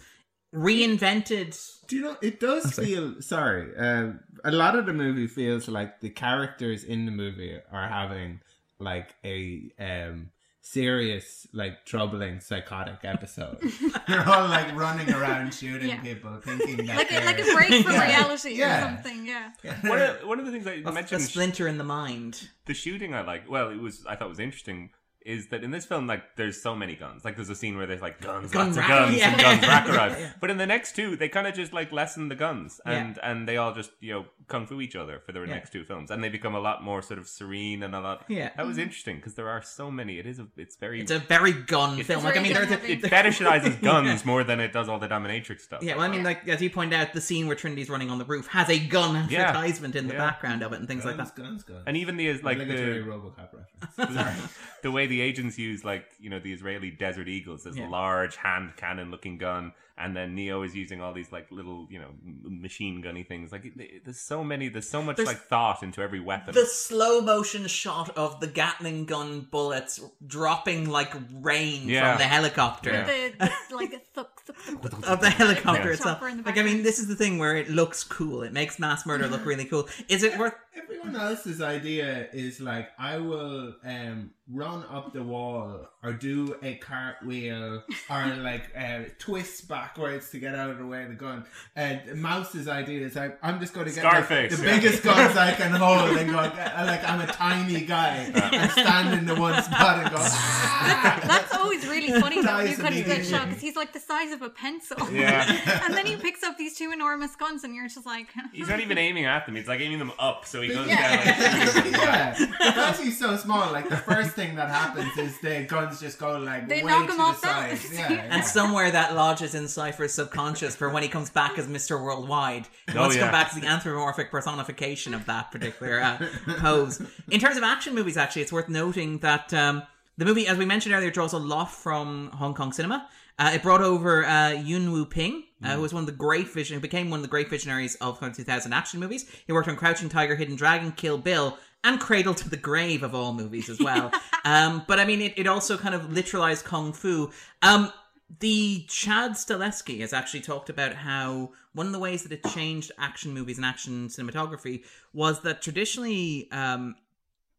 reinvented. 0.56 1.60
Do 1.88 1.95
you 1.97 2.02
know? 2.02 2.18
It 2.22 2.39
does 2.39 2.72
feel. 2.72 3.22
Sorry, 3.22 3.76
um, 3.77 4.22
a 4.43 4.52
lot 4.52 4.77
of 4.77 4.85
the 4.85 4.93
movie 4.93 5.27
feels 5.27 5.68
like 5.68 5.99
the 5.99 6.10
characters 6.10 6.84
in 6.84 7.06
the 7.06 7.11
movie 7.11 7.60
are 7.72 7.88
having 7.88 8.41
like 8.80 9.15
a 9.23 9.72
um 9.80 10.31
serious, 10.65 11.47
like 11.53 11.85
troubling 11.85 12.39
psychotic 12.39 12.97
episode. 13.03 13.57
they're 14.07 14.27
all 14.27 14.47
like 14.49 14.75
running 14.75 15.11
around 15.13 15.53
shooting 15.53 15.89
Yeah. 15.89 16.01
people, 16.01 16.35
thinking 16.43 16.85
that 16.87 16.97
like 16.97 17.11
a, 17.11 17.23
like 17.25 17.39
a 17.39 17.53
break 17.53 17.83
from 17.83 17.93
Yeah. 17.93 18.07
reality 18.07 18.53
Yeah. 18.55 18.77
or 18.77 18.81
something. 18.95 19.25
Yeah. 19.27 19.51
one, 19.87 20.01
of, 20.01 20.27
one 20.27 20.39
of 20.39 20.45
the 20.45 20.51
things 20.51 20.65
I 20.67 20.73
A, 20.83 20.91
mentioned, 20.91 21.21
a 21.21 21.23
splinter 21.23 21.67
in 21.67 21.77
the 21.77 21.83
mind. 21.83 22.49
the 22.65 22.73
shooting 22.73 23.13
I 23.13 23.21
like. 23.21 23.49
Well, 23.49 23.69
it 23.69 23.79
was 23.79 24.05
I 24.07 24.15
thought 24.15 24.25
it 24.25 24.29
was 24.29 24.39
interesting. 24.39 24.89
Is 25.26 25.47
that 25.47 25.64
in 25.64 25.72
this 25.72 25.85
film? 25.85 26.06
Like, 26.06 26.35
there's 26.35 26.61
so 26.61 26.76
many 26.76 26.95
guns. 26.95 27.26
Like, 27.26 27.35
there's 27.35 27.49
a 27.49 27.56
scene 27.56 27.77
where 27.77 27.88
there's 27.88 28.02
like 28.02 28.22
guns, 28.22 28.52
Gun 28.52 28.68
lots 28.68 28.77
of 28.77 28.84
rack- 28.84 28.89
guns, 28.89 29.18
yeah. 29.18 29.30
and 29.31 29.41
guns 29.41 29.61
rack 29.68 29.89
around. 29.89 30.11
Yeah. 30.19 30.31
But 30.39 30.52
in 30.52 30.57
the 30.57 30.68
next 30.68 30.95
two, 30.95 31.15
they 31.18 31.27
kind 31.30 31.47
of 31.47 31.56
just 31.56 31.73
like 31.73 31.91
lessen 31.91 32.30
the 32.30 32.35
guns, 32.35 32.80
Yeah. 32.85 32.91
and 32.93 33.19
and 33.23 33.47
they 33.49 33.57
all 33.57 33.73
just 33.73 33.91
you 33.99 34.14
know 34.14 34.26
kung 34.47 34.68
fu 34.68 34.80
each 34.81 34.95
other 34.95 35.19
for 35.26 35.31
their 35.31 35.45
Yeah. 35.45 35.56
next 35.56 35.72
two 35.72 35.84
films, 35.84 36.11
and 36.11 36.23
they 36.23 36.30
become 36.30 36.53
a 36.53 36.60
lot 36.60 36.84
more 36.84 37.02
sort 37.02 37.19
of 37.19 37.27
serene 37.27 37.81
and 37.81 37.95
a 37.95 37.99
lot. 37.99 38.23
Yeah. 38.27 38.52
that 38.56 38.65
was 38.68 38.77
interesting 38.77 39.15
because 39.15 39.34
there 39.34 39.49
are 39.49 39.61
so 39.64 39.89
many. 39.89 40.19
It 40.19 40.27
is 40.27 40.38
a, 40.39 40.47
it's 40.57 40.76
very, 40.76 41.02
It's 41.02 41.10
a 41.11 41.18
very 41.19 41.53
gun 41.53 41.97
It's 41.97 42.07
film. 42.07 42.22
very 42.22 42.34
Like 42.35 42.39
I 42.39 42.43
mean, 42.43 42.53
gun 42.53 42.61
there's 42.68 42.77
a, 42.77 42.81
heavy. 42.81 42.93
it 42.93 43.02
fetishizes 43.02 43.81
guns 43.91 44.07
Yeah. 44.22 44.27
more 44.27 44.43
than 44.43 44.60
it 44.60 44.72
does 44.73 44.88
all 44.88 44.99
the 44.99 45.07
dominatrix 45.07 45.61
stuff. 45.61 45.81
Yeah, 45.81 45.95
well, 45.95 46.03
I 46.06 46.07
mean, 46.10 46.23
like 46.23 46.47
as 46.47 46.61
you 46.61 46.69
point 46.69 46.93
out, 46.93 47.14
the 47.14 47.22
scene 47.22 47.47
where 47.47 47.56
Trinity's 47.56 47.89
running 47.89 48.11
on 48.11 48.19
the 48.19 48.26
roof 48.26 48.45
has 48.47 48.69
a 48.69 48.77
gun 48.80 49.27
Yeah. 49.30 49.47
advertisement 49.49 49.95
in 49.95 50.07
the 50.07 50.14
Yeah. 50.14 50.19
background 50.19 50.61
of 50.61 50.72
it 50.73 50.80
and 50.80 50.88
things 50.88 51.03
like 51.03 51.18
that. 51.18 51.35
guns, 51.35 51.64
guns. 51.64 51.84
And 51.88 51.97
even 51.97 52.15
the 52.15 52.31
like 52.43 52.60
Obligatory 52.60 53.02
the 53.02 53.07
RoboCop 53.10 53.49
reference. 53.97 54.52
the 54.84 54.91
way 54.91 55.07
the 55.07 55.14
agents 55.21 55.57
use 55.57 55.83
like 55.83 56.05
you 56.19 56.29
know 56.29 56.39
the 56.39 56.53
Israeli 56.53 56.91
Desert 56.91 57.27
Eagles, 57.27 57.63
this 57.63 57.75
Yeah. 57.77 57.89
large 57.89 58.35
hand 58.35 58.73
cannon 58.77 59.11
looking 59.11 59.37
gun, 59.37 59.73
and 59.97 60.15
then 60.15 60.35
Neo 60.35 60.61
is 60.63 60.76
using 60.76 61.01
all 61.01 61.13
these 61.13 61.31
like 61.31 61.49
little 61.51 61.88
you 61.89 61.99
know 61.99 62.09
machine 62.43 63.01
gunny 63.01 63.23
things. 63.23 63.51
Like 63.51 63.65
it- 63.65 63.80
it- 63.80 64.05
there's 64.05 64.19
so 64.19 64.43
many, 64.43 64.67
there's 64.69 64.89
so 64.89 65.01
much 65.01 65.17
There's- 65.17 65.27
like 65.27 65.41
thought 65.43 65.84
into 65.84 66.01
every 66.01 66.19
weapon. 66.19 66.53
The 66.53 66.65
slow 66.65 67.22
motion 67.22 67.67
shot 67.67 68.09
of 68.17 68.39
the 68.39 68.47
Gatling 68.47 69.05
gun 69.05 69.47
bullets 69.51 69.99
dropping 70.26 70.89
like 70.89 71.13
rain 71.41 71.88
Yeah. 71.88 72.11
from 72.13 72.19
the 72.19 72.27
helicopter. 72.27 72.91
Yeah. 72.91 73.05
The, 73.05 73.51
the, 73.69 73.76
like 73.76 73.93
a 73.93 73.99
thuk, 74.13 74.41
thuk, 74.41 74.57
thuk, 74.57 74.81
thuk, 74.91 75.07
Of 75.09 75.22
the 75.22 75.30
helicopter 75.30 75.88
Yeah. 75.88 75.93
itself. 75.93 76.19
The 76.19 76.41
Like, 76.45 76.57
I 76.57 76.63
mean, 76.63 76.84
this 76.84 76.99
is 76.99 77.07
the 77.07 77.15
thing 77.15 77.38
where 77.38 77.55
it 77.55 77.69
looks 77.69 78.03
cool. 78.03 78.43
It 78.43 78.53
makes 78.53 78.80
mass 78.80 79.05
murder 79.05 79.27
look 79.27 79.45
really 79.45 79.65
cool. 79.65 79.88
Is 80.09 80.23
it 80.23 80.38
worth. 80.38 80.53
Everyone 80.77 81.15
else's 81.15 81.61
idea 81.61 82.27
is 82.34 82.59
like, 82.59 82.89
I 82.99 83.17
will 83.17 83.73
um, 83.85 84.31
run 84.51 84.84
up 84.91 85.13
the 85.13 85.23
wall 85.23 85.88
or 86.03 86.13
do 86.13 86.55
a 86.61 86.76
cartwheel 86.76 87.81
or 88.09 88.26
like 88.38 88.72
uh, 88.77 89.03
twist 89.17 89.67
backwards 89.85 90.29
to 90.31 90.39
get 90.39 90.55
out 90.55 90.69
of 90.69 90.77
the 90.77 90.85
way 90.85 91.03
of 91.03 91.09
the 91.09 91.15
gun. 91.15 91.45
And 91.75 92.21
Mouse's 92.21 92.67
idea 92.67 93.05
is 93.05 93.15
like, 93.15 93.37
I'm 93.43 93.59
just 93.59 93.73
going 93.73 93.87
to 93.87 93.93
get 93.93 94.03
like, 94.03 94.27
the 94.27 94.35
yeah. 94.63 94.75
biggest 94.75 95.03
guns 95.09 95.37
I 95.37 95.53
can 95.53 95.71
hold 95.71 96.17
and 96.17 96.29
go, 96.29 96.37
uh, 96.39 96.83
like, 96.85 97.07
I'm 97.07 97.21
a 97.21 97.27
tiny 97.27 97.81
guy 97.81 98.31
and 98.33 98.71
stand 98.71 99.13
in 99.19 99.25
the 99.25 99.35
one 99.35 99.61
spot 99.63 99.99
and 99.99 100.09
go, 100.09 100.17
"Ah." 100.21 101.19
That's 101.23 101.53
always 101.55 101.85
really 101.87 102.19
funny 102.19 102.41
though 102.41 102.55
when 102.57 102.67
you 102.67 102.73
Dies 102.73 102.77
cut 102.77 102.93
his 102.93 103.05
that 103.07 103.25
shot 103.25 103.47
because 103.47 103.61
he's 103.61 103.75
like 103.75 103.93
the 103.93 103.99
size 103.99 104.31
of 104.31 104.41
a 104.41 104.49
pencil. 104.49 104.97
Yeah. 105.15 105.81
and 105.85 105.93
then 105.93 106.05
he 106.05 106.15
picks 106.17 106.43
up 106.43 106.57
these 106.57 106.77
two 106.77 106.91
enormous 106.91 107.35
guns 107.35 107.63
and 107.63 107.73
you're 107.73 107.87
just 107.87 108.05
like 108.05 108.27
He's 108.51 108.67
not 108.67 108.79
even 108.81 108.97
aiming 108.97 109.25
at 109.25 109.45
them; 109.45 109.55
he's 109.55 109.67
like 109.67 109.79
aiming 109.79 109.99
them 109.99 110.11
up, 110.19 110.45
so 110.45 110.61
he 110.61 110.69
goes 110.69 110.87
Yeah. 110.87 111.23
down. 111.23 111.75
Like, 111.75 111.91
yeah, 112.01 112.35
because 112.59 112.99
he's 112.99 113.17
so 113.19 113.37
small. 113.37 113.71
Like 113.71 113.87
the 113.89 113.97
first 113.97 114.31
thing 114.31 114.55
that 114.55 114.69
happens 114.69 115.15
is 115.17 115.39
the 115.39 115.63
guns 115.63 115.99
just 116.01 116.19
go 116.19 116.37
like 116.39 116.67
They 116.67 116.83
way 116.83 116.89
knock 116.91 117.05
to 117.05 117.11
him 117.13 117.17
the 117.17 117.23
off 117.23 117.39
side. 117.39 117.63
balance. 117.69 117.93
Yeah, 117.93 118.11
yeah. 118.11 118.27
And 118.35 118.43
somewhere 118.43 118.91
that 118.91 119.15
lodges 119.15 119.55
in 119.55 119.67
Cypher's 119.76 120.14
subconscious 120.14 120.76
for 120.76 120.89
when 120.89 121.03
he 121.03 121.10
comes 121.10 121.30
back 121.30 121.60
as 121.60 121.68
Mr. 121.68 122.02
Worldwide. 122.02 122.68
He 122.91 122.97
Oh, 122.97 123.02
wants 123.02 123.15
to 123.15 123.22
come 123.22 123.31
back 123.31 123.52
to 123.53 123.60
the 123.60 123.68
anthropomorphic 123.68 124.31
personification 124.31 125.14
of 125.14 125.26
that 125.27 125.52
particular 125.52 126.02
uh, 126.02 126.18
pose. 126.57 127.02
In 127.30 127.39
terms 127.39 127.57
of 127.57 127.64
action 127.64 127.93
movies, 127.93 128.18
actually, 128.18 128.41
it's 128.41 128.52
worth 128.53 128.69
noting 128.69 129.19
that 129.19 129.53
um, 129.53 129.84
the 130.18 130.26
movie, 130.26 130.47
as 130.47 130.57
we 130.57 130.65
mentioned 130.65 130.95
earlier, 130.95 131.11
draws 131.11 131.34
a 131.34 131.38
lot 131.38 131.65
from 131.65 132.30
Hong 132.34 132.53
Kong 132.56 132.72
cinema. 132.72 133.07
Uh, 133.38 133.52
it 133.53 133.61
brought 133.61 133.81
over 133.81 134.26
uh, 134.26 134.52
Yuen 134.52 134.91
Woo-ping, 134.93 135.43
uh, 135.61 135.76
who 135.76 135.81
was 135.81 135.93
one 135.93 136.03
of 136.03 136.07
the 136.07 136.14
great 136.14 136.47
vision, 136.47 136.76
who 136.76 136.81
became 136.81 137.10
one 137.10 137.19
of 137.19 137.23
the 137.23 137.30
great 137.30 137.49
visionaries 137.49 137.95
of 137.95 138.18
2000 138.19 138.72
action 138.73 138.99
movies. 139.02 139.30
He 139.45 139.52
worked 139.52 139.68
on 139.68 139.76
Crouching 139.76 140.07
Tiger, 140.07 140.35
Hidden 140.35 140.56
Dragon, 140.56 140.93
Kill 140.93 141.18
Bill, 141.18 141.57
and 141.84 141.99
Cradle 141.99 142.34
to 142.34 142.49
the 142.49 142.56
Grave 142.57 143.03
of 143.03 143.14
all 143.14 143.34
movies 143.34 143.68
as 143.69 143.80
well. 143.80 144.10
um, 144.45 144.84
but 144.88 145.02
I 145.02 145.06
mean, 145.06 145.22
it, 145.22 145.34
it 145.35 145.47
also 145.47 145.77
kind 145.77 145.93
of 145.93 146.03
literalized 146.03 146.64
kung 146.64 146.93
fu. 146.93 147.30
Um, 147.61 147.91
the 148.39 148.85
Chad 148.88 149.31
Stahelski 149.31 149.99
has 150.02 150.14
actually 150.14 150.41
talked 150.41 150.69
about 150.69 150.93
how 150.93 151.52
one 151.73 151.85
of 151.85 151.91
the 151.91 151.99
ways 151.99 152.23
that 152.23 152.31
it 152.31 152.43
changed 152.45 152.91
action 152.97 153.34
movies 153.34 153.57
and 153.57 153.65
action 153.65 154.07
cinematography 154.07 154.84
was 155.14 155.41
that 155.41 155.61
traditionally 155.61 156.49
um, 156.52 156.95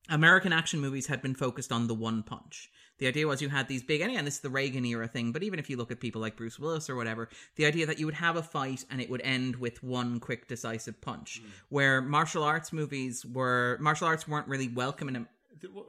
American 0.09 0.53
action 0.53 0.81
movies 0.81 1.07
had 1.07 1.23
been 1.23 1.35
focused 1.35 1.71
on 1.71 1.87
the 1.87 1.95
one 1.95 2.23
punch. 2.23 2.71
The 2.99 3.07
idea 3.07 3.27
was 3.27 3.43
you 3.43 3.51
had 3.51 3.69
these 3.69 3.83
big, 3.83 4.01
and 4.01 4.11
again, 4.11 4.25
this 4.25 4.37
is 4.37 4.41
the 4.41 4.49
Reagan 4.49 4.87
era 4.87 5.07
thing, 5.07 5.31
but 5.31 5.43
even 5.43 5.59
if 5.59 5.69
you 5.69 5.77
look 5.77 5.91
at 5.91 6.01
people 6.01 6.21
like 6.21 6.35
Bruce 6.37 6.59
Willis 6.59 6.89
or 6.89 6.97
whatever, 6.97 7.29
the 7.57 7.67
idea 7.67 7.85
that 7.87 7.99
you 7.99 8.07
would 8.07 8.15
have 8.15 8.37
a 8.37 8.43
fight 8.43 8.87
and 8.91 9.03
it 9.03 9.11
would 9.11 9.21
end 9.21 9.57
with 9.57 9.83
one 9.83 10.19
quick, 10.19 10.49
decisive 10.49 10.99
punch. 11.03 11.43
Where 11.69 12.01
martial 12.01 12.43
arts 12.43 12.73
movies 12.73 13.25
were, 13.27 13.77
martial 13.81 14.09
arts 14.09 14.27
weren't 14.27 14.49
really 14.49 14.69
welcome 14.69 15.09
in 15.09 15.17
a, 15.17 15.27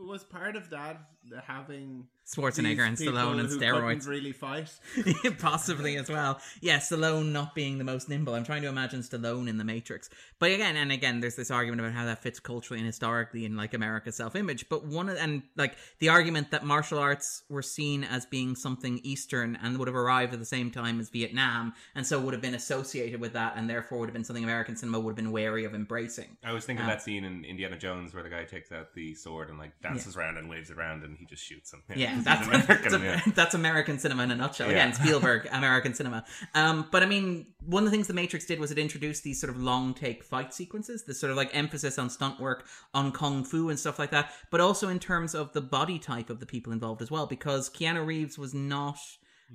Was 0.02 0.26
part 0.26 0.58
of 0.58 0.70
that 0.72 1.00
the 1.30 1.40
having 1.40 2.08
Schwarzenegger 2.36 2.90
these 2.90 3.02
and 3.02 3.16
Stallone 3.16 3.40
and 3.40 3.50
who 3.50 3.60
steroids. 3.60 4.08
really 4.08 4.32
fight? 4.34 4.70
Possibly 5.40 5.96
as 5.98 6.10
well. 6.10 6.40
Yeah, 6.62 6.78
Stallone 6.80 7.32
not 7.32 7.56
being 7.56 7.78
the 7.78 7.84
most 7.84 8.10
nimble. 8.10 8.34
I'm 8.36 8.44
trying 8.44 8.62
to 8.64 8.68
imagine 8.68 9.02
Stallone 9.02 9.48
in 9.48 9.58
the 9.58 9.64
Matrix. 9.64 10.10
But 10.40 10.52
again, 10.52 10.76
and 10.76 10.92
again, 10.92 11.20
there's 11.22 11.36
this 11.36 11.50
argument 11.52 11.82
about 11.82 11.94
how 11.94 12.06
that 12.06 12.22
fits 12.22 12.40
culturally 12.40 12.80
and 12.80 12.86
historically 12.86 13.46
in 13.46 13.56
like 13.56 13.74
America's 13.74 14.16
self-image. 14.16 14.68
But 14.70 14.86
one 14.86 15.10
of 15.10 15.18
and 15.18 15.44
like 15.56 15.78
the 16.00 16.10
argument 16.10 16.52
that 16.52 16.64
martial 16.66 17.00
arts 17.00 17.44
were 17.50 17.62
seen 17.62 18.04
as 18.04 18.26
being 18.26 18.56
something 18.56 19.00
Eastern 19.04 19.58
and 19.62 19.78
would 19.78 19.88
have 19.88 19.96
arrived 19.96 20.34
at 20.34 20.40
the 20.40 20.46
same 20.46 20.70
time 20.72 21.00
as 21.00 21.10
Vietnam, 21.10 21.74
and 21.96 22.06
so 22.06 22.20
would 22.20 22.34
have 22.34 22.42
been 22.42 22.56
associated 22.56 23.22
with 23.22 23.34
that, 23.34 23.54
and 23.56 23.70
therefore 23.70 24.00
would 24.00 24.10
have 24.10 24.14
been 24.14 24.24
something 24.24 24.44
American 24.44 24.76
cinema 24.76 25.00
would 25.00 25.12
have 25.12 25.16
been 25.16 25.32
wary 25.32 25.64
of 25.66 25.74
embracing. 25.74 26.38
I 26.44 26.52
was 26.52 26.66
thinking 26.66 26.86
Uh, 26.86 26.90
that 26.90 27.02
scene 27.02 27.24
in 27.24 27.46
Indiana 27.46 27.78
Jones 27.78 28.14
where 28.14 28.24
the 28.24 28.30
guy 28.30 28.44
takes 28.44 28.72
out 28.72 28.94
the 28.94 29.14
sword 29.16 29.50
and 29.50 29.58
like 29.58 29.72
dances 29.82 30.16
around 30.18 30.38
and 30.38 30.50
waves 30.50 30.70
it 30.70 30.78
around 30.78 31.04
and 31.04 31.18
he 31.18 31.26
just 31.26 31.44
shoots 31.44 31.74
him. 31.74 31.84
Yeah, 31.96 32.17
That's 32.24 32.48
American. 32.48 32.92
that's, 32.92 33.04
yeah. 33.04 33.32
that's 33.36 33.54
American 33.54 34.00
cinema 34.00 34.24
in 34.24 34.32
a 34.32 34.36
nutshell. 34.36 34.68
Yeah. 34.68 34.74
Again, 34.74 34.94
Spielberg, 35.02 35.48
American 35.52 35.94
cinema. 35.94 36.26
Um, 36.56 36.88
but 36.92 37.04
I 37.04 37.06
mean, 37.06 37.48
one 37.66 37.84
of 37.84 37.92
the 37.92 37.96
things 37.96 38.08
The 38.08 38.14
Matrix 38.14 38.46
did 38.46 38.60
was 38.60 38.72
it 38.72 38.78
introduced 38.78 39.24
these 39.24 39.40
sort 39.40 39.52
of 39.52 39.62
long 39.62 39.94
take 39.94 40.24
fight 40.24 40.54
sequences, 40.54 41.04
this 41.06 41.20
sort 41.20 41.32
of 41.32 41.38
like 41.38 41.50
emphasis 41.54 41.98
on 41.98 42.10
stunt 42.10 42.40
work, 42.40 42.66
on 42.94 43.12
kung 43.12 43.44
fu 43.44 43.70
and 43.70 43.80
stuff 43.80 44.00
like 44.00 44.12
that, 44.12 44.32
but 44.52 44.62
also 44.62 44.90
in 44.90 45.00
terms 45.00 45.36
of 45.36 45.54
the 45.54 45.62
body 45.62 46.00
type 46.00 46.30
of 46.30 46.40
the 46.40 46.46
people 46.46 46.74
involved 46.74 47.02
as 47.02 47.12
well, 47.12 47.26
because 47.26 47.70
Keanu 47.70 48.06
Reeves 48.06 48.38
was 48.38 48.54
not 48.54 48.98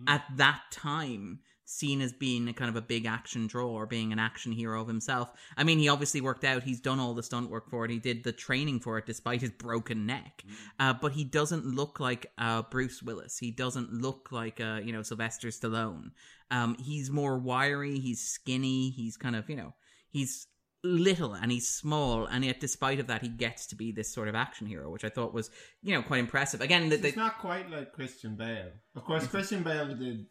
at 0.09 0.25
that 0.37 0.63
time 0.71 1.41
seen 1.65 2.01
as 2.01 2.13
being 2.13 2.49
a 2.49 2.53
kind 2.53 2.69
of 2.69 2.77
a 2.77 2.83
big 2.83 3.07
action 3.07 3.47
draw 3.47 3.69
or 3.69 3.87
being 3.87 4.13
an 4.13 4.19
action 4.19 4.53
hero 4.53 4.81
of 4.81 4.89
himself. 4.89 5.33
I 5.57 5.65
mean, 5.65 5.79
he 5.79 5.89
obviously 5.89 6.21
worked 6.21 6.45
out, 6.45 6.63
he's 6.63 6.81
done 6.81 7.01
all 7.01 7.15
the 7.15 7.23
stunt 7.23 7.51
work 7.51 7.71
for 7.71 7.85
it, 7.85 7.91
he 7.91 7.99
did 7.99 8.25
the 8.25 8.33
training 8.33 8.81
for 8.81 8.99
it 8.99 9.07
despite 9.07 9.41
his 9.41 9.51
broken 9.51 10.07
neck. 10.07 10.45
Uh, 10.79 10.93
but 10.93 11.13
he 11.13 11.25
doesn't 11.25 11.65
look 11.65 12.01
like 12.01 12.27
uh, 12.39 12.63
Bruce 12.63 13.03
Willis. 13.03 13.39
He 13.39 13.51
doesn't 13.51 13.93
look 13.93 14.31
like, 14.31 14.61
uh, 14.61 14.81
you 14.83 14.93
know, 14.93 15.03
Sylvester 15.03 15.49
Stallone. 15.49 16.11
Um, 16.51 16.77
he's 16.79 17.11
more 17.11 17.39
wiry, 17.39 17.99
he's 17.99 18.21
skinny, 18.21 18.91
he's 18.91 19.17
kind 19.17 19.37
of, 19.37 19.49
you 19.49 19.57
know, 19.57 19.75
he's 20.11 20.47
little 20.85 21.33
and 21.33 21.53
he's 21.53 21.69
small 21.69 22.27
and 22.27 22.45
yet 22.45 22.59
despite 22.59 22.99
of 22.99 23.07
that 23.07 23.23
he 23.23 23.29
gets 23.29 23.69
to 23.69 23.77
be 23.77 23.93
this 23.93 24.13
sort 24.13 24.27
of 24.27 24.35
action 24.35 24.67
hero 24.67 24.91
which 24.91 25.05
i 25.05 25.09
thought 25.09 25.33
was 25.33 25.49
you 25.81 25.95
know 25.95 26.03
quite 26.03 26.19
impressive 26.19 26.61
again 26.61 26.89
the, 26.89 26.97
It's 26.97 27.15
the, 27.15 27.21
not 27.21 27.39
quite 27.39 27.71
like 27.71 27.93
Christian 27.93 28.37
Bale. 28.37 28.71
Of 28.97 29.05
course, 29.05 29.27
Christian 29.27 29.63
Bale 29.63 29.95
did 29.95 30.27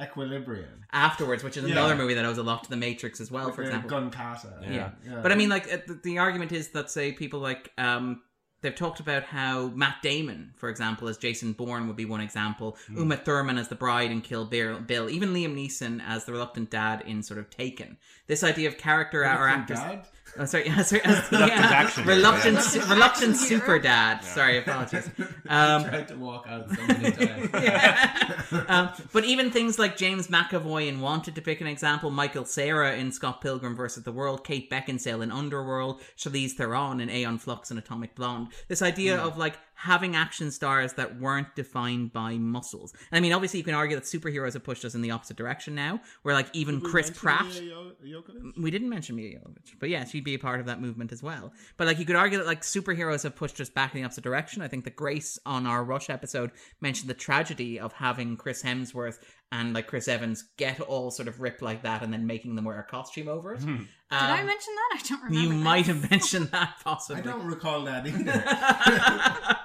Equilibrium. 0.00 0.84
afterwards 0.92 1.42
which 1.44 1.56
is 1.56 1.64
Yeah. 1.64 1.72
another 1.72 1.94
movie 1.96 2.14
that 2.14 2.24
owes 2.24 2.38
a 2.38 2.42
lot 2.42 2.64
to 2.64 2.70
the 2.70 2.76
matrix 2.76 3.20
as 3.20 3.30
well 3.30 3.46
With 3.46 3.56
for 3.56 3.62
example 3.62 3.90
gun 3.90 4.10
kata. 4.10 4.58
Yeah. 4.62 4.90
Yeah. 5.04 5.20
But 5.22 5.32
I 5.32 5.34
mean, 5.34 5.48
like, 5.48 5.86
the, 5.86 5.94
the 6.02 6.18
argument 6.18 6.52
is 6.52 6.68
that, 6.70 6.90
say, 6.90 7.12
people 7.12 7.40
like, 7.40 7.72
um, 7.78 8.22
they've 8.60 8.74
talked 8.74 9.00
about 9.00 9.24
how 9.24 9.68
Matt 9.68 9.96
Damon, 10.02 10.52
for 10.56 10.68
example, 10.68 11.08
as 11.08 11.16
Jason 11.18 11.52
Bourne 11.52 11.86
would 11.86 11.96
be 11.96 12.04
one 12.04 12.20
example, 12.20 12.76
Hmm. 12.88 12.98
Uma 12.98 13.16
Thurman 13.16 13.58
as 13.58 13.68
the 13.68 13.74
bride 13.76 14.10
in 14.10 14.20
Kill 14.20 14.44
Bill, 14.44 14.80
Bill, 14.80 15.08
even 15.10 15.32
Liam 15.34 15.54
Neeson 15.54 16.00
as 16.06 16.24
the 16.24 16.32
reluctant 16.32 16.70
dad 16.70 17.02
in 17.06 17.22
sort 17.22 17.38
of 17.38 17.50
Taken. 17.50 17.96
This 18.26 18.42
idea 18.44 18.68
of 18.68 18.76
character 18.78 19.20
or 19.24 19.28
Reluctant 19.28 19.70
actors. 19.70 19.78
dad? 19.78 20.06
Oh, 20.38 20.44
sorry, 20.44 20.66
yeah, 20.66 20.82
sorry, 20.82 21.02
as 21.04 21.28
the, 21.30 21.38
Reluctant 21.38 21.60
yeah, 21.96 22.04
reluctant, 22.04 22.54
yeah. 22.56 22.60
su- 22.60 22.80
reluctant 22.82 23.36
super 23.36 23.64
hero. 23.72 23.78
dad. 23.80 24.20
Sorry, 24.22 24.58
apologies. 24.58 25.08
Um, 25.50 25.84
tried 25.84 26.08
to 26.08 26.16
walk 26.16 26.46
out 26.46 26.68
so 26.68 26.86
many 26.86 27.10
times. 27.10 27.48
um, 28.68 28.90
but 29.14 29.24
even 29.24 29.50
things 29.50 29.78
like 29.78 29.96
James 29.96 30.28
McAvoy 30.28 30.88
in 30.88 31.00
Wanted, 31.00 31.34
to 31.36 31.40
pick 31.40 31.62
an 31.62 31.66
example, 31.66 32.10
Michael 32.10 32.44
Cera 32.44 32.96
in 32.96 33.12
Scott 33.12 33.40
Pilgrim 33.40 33.74
vs. 33.74 34.04
the 34.04 34.12
World, 34.12 34.44
Kate 34.44 34.70
Beckinsale 34.70 35.22
in 35.22 35.30
Underworld, 35.32 36.02
Charlize 36.18 36.52
Theron 36.52 37.00
in 37.00 37.08
Aeon 37.08 37.38
Flux 37.38 37.70
and 37.70 37.78
Atomic 37.78 38.14
Blonde. 38.14 38.47
This 38.68 38.82
idea 38.82 39.16
mm. 39.16 39.20
of 39.20 39.38
like 39.38 39.58
having 39.74 40.16
action 40.16 40.50
stars 40.50 40.94
that 40.94 41.20
weren't 41.20 41.54
defined 41.54 42.12
by 42.12 42.32
muscles. 42.34 42.92
I 43.12 43.20
mean, 43.20 43.32
obviously, 43.32 43.58
you 43.58 43.64
can 43.64 43.74
argue 43.74 43.96
that 43.96 44.04
superheroes 44.04 44.54
have 44.54 44.64
pushed 44.64 44.84
us 44.84 44.94
in 44.94 45.02
the 45.02 45.12
opposite 45.12 45.36
direction 45.36 45.74
now, 45.74 46.00
where 46.22 46.34
like 46.34 46.48
even 46.52 46.80
Did 46.80 46.90
Chris 46.90 47.10
Pratt. 47.10 47.46
Milla 47.46 47.92
Jovovich? 48.04 48.60
We 48.60 48.70
didn't 48.70 48.88
mention 48.88 49.16
Milla 49.16 49.38
but 49.78 49.88
yeah, 49.88 50.04
she'd 50.04 50.24
be 50.24 50.34
a 50.34 50.38
part 50.38 50.60
of 50.60 50.66
that 50.66 50.80
movement 50.80 51.12
as 51.12 51.22
well. 51.22 51.52
But 51.76 51.86
like, 51.86 51.98
you 51.98 52.04
could 52.04 52.16
argue 52.16 52.38
that 52.38 52.46
like 52.46 52.62
superheroes 52.62 53.22
have 53.22 53.36
pushed 53.36 53.60
us 53.60 53.70
back 53.70 53.94
in 53.94 54.00
the 54.00 54.04
opposite 54.04 54.24
direction. 54.24 54.62
I 54.62 54.68
think 54.68 54.84
that 54.84 54.96
Grace 54.96 55.38
on 55.46 55.66
our 55.66 55.84
Rush 55.84 56.10
episode 56.10 56.50
mentioned 56.80 57.08
the 57.08 57.14
tragedy 57.14 57.78
of 57.78 57.92
having 57.92 58.36
Chris 58.36 58.62
Hemsworth 58.62 59.18
and 59.52 59.72
like 59.74 59.86
Chris 59.86 60.08
Evans 60.08 60.44
get 60.56 60.80
all 60.80 61.10
sort 61.10 61.26
of 61.28 61.40
ripped 61.40 61.62
like 61.62 61.82
that 61.82 62.02
and 62.02 62.12
then 62.12 62.26
making 62.26 62.54
them 62.54 62.64
wear 62.66 62.78
a 62.78 62.82
costume 62.82 63.28
over 63.28 63.54
it. 63.54 63.60
Did 63.60 63.68
Um, 63.68 63.86
I 64.10 64.42
mention 64.42 64.74
that? 64.74 64.90
I 64.98 65.00
don't 65.08 65.22
remember. 65.24 65.40
You 65.40 65.48
that. 65.58 65.64
might 65.64 65.86
have 65.86 66.10
mentioned 66.10 66.48
that 66.48 66.74
possibly. 66.84 67.22
I 67.22 67.24
don't 67.24 67.46
recall 67.46 67.84
that 67.84 68.06
either. 68.06 69.58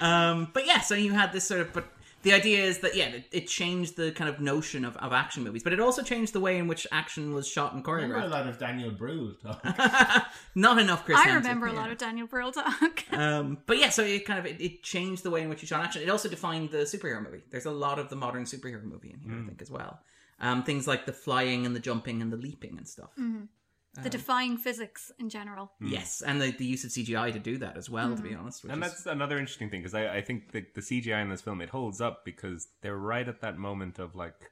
um, 0.00 0.48
but 0.52 0.66
yeah, 0.66 0.80
so 0.80 0.94
you 0.94 1.12
had 1.12 1.32
this 1.32 1.44
sort 1.44 1.60
of, 1.62 1.72
but 1.72 1.84
the 2.24 2.32
idea 2.32 2.64
is 2.64 2.78
that 2.78 2.96
yeah, 2.96 3.06
it, 3.06 3.24
it 3.30 3.46
changed 3.46 3.96
the 3.96 4.10
kind 4.10 4.28
of 4.28 4.40
notion 4.40 4.84
of, 4.84 4.96
of 4.96 5.12
action 5.12 5.44
movies, 5.44 5.62
but 5.62 5.72
it 5.72 5.78
also 5.78 6.02
changed 6.02 6.32
the 6.32 6.40
way 6.40 6.58
in 6.58 6.66
which 6.66 6.86
action 6.90 7.32
was 7.32 7.46
shot 7.46 7.74
and 7.74 7.84
I 7.86 7.90
remember 7.92 8.18
a 8.18 8.26
lot 8.26 8.46
of 8.48 8.58
Daniel 8.58 8.90
Brühl 8.90 9.40
talk. 9.40 9.62
Not 10.54 10.78
enough, 10.78 11.04
Chris. 11.04 11.18
I 11.18 11.26
Hemsworth, 11.26 11.34
remember 11.36 11.66
a 11.66 11.72
yeah. 11.72 11.78
lot 11.78 11.90
of 11.90 11.98
Daniel 11.98 12.26
Brühl 12.26 12.52
talk. 12.52 13.04
Um, 13.14 13.58
but 13.66 13.78
yeah, 13.78 13.90
so 13.90 14.02
it 14.02 14.24
kind 14.24 14.40
of 14.40 14.46
it, 14.46 14.60
it 14.60 14.82
changed 14.82 15.22
the 15.22 15.30
way 15.30 15.42
in 15.42 15.48
which 15.48 15.62
you 15.62 15.68
shot 15.68 15.84
action. 15.84 16.02
It 16.02 16.08
also 16.08 16.28
defined 16.28 16.70
the 16.70 16.78
superhero 16.78 17.22
movie. 17.22 17.42
There's 17.50 17.66
a 17.66 17.70
lot 17.70 17.98
of 17.98 18.08
the 18.08 18.16
modern 18.16 18.44
superhero 18.44 18.82
movie 18.82 19.10
in 19.14 19.20
here, 19.20 19.40
I 19.40 19.46
think, 19.46 19.62
as 19.62 19.70
well. 19.70 20.00
Um, 20.40 20.64
things 20.64 20.88
like 20.88 21.06
the 21.06 21.12
flying 21.12 21.64
and 21.64 21.76
the 21.76 21.80
jumping 21.80 22.20
and 22.22 22.32
the 22.32 22.36
leaping 22.36 22.76
and 22.76 22.88
stuff. 22.88 23.10
Mhm. 23.18 23.48
The 23.94 24.00
Um, 24.02 24.10
defying 24.10 24.56
physics 24.56 25.12
in 25.18 25.28
general. 25.28 25.72
Yes, 25.80 26.20
and 26.20 26.40
the, 26.42 26.50
the 26.50 26.64
use 26.64 26.84
of 26.84 26.90
CGI 26.90 27.32
to 27.32 27.38
do 27.38 27.58
that 27.58 27.76
as 27.76 27.88
well. 27.88 28.14
To 28.16 28.22
be 28.22 28.30
Mhm. 28.30 28.40
honest, 28.40 28.62
which 28.64 28.72
and 28.72 28.82
is- 28.84 28.90
that's 28.90 29.06
another 29.06 29.38
interesting 29.38 29.70
thing 29.70 29.80
because 29.82 29.94
I, 29.94 30.16
I 30.16 30.20
think 30.20 30.50
the, 30.52 30.66
the 30.74 30.80
CGI 30.82 31.20
in 31.22 31.28
this 31.28 31.42
film 31.42 31.60
it 31.60 31.70
holds 31.70 32.00
up 32.00 32.24
because 32.24 32.68
they're 32.80 32.98
right 32.98 33.28
at 33.28 33.40
that 33.42 33.56
moment 33.56 33.98
of 34.00 34.14
like 34.16 34.50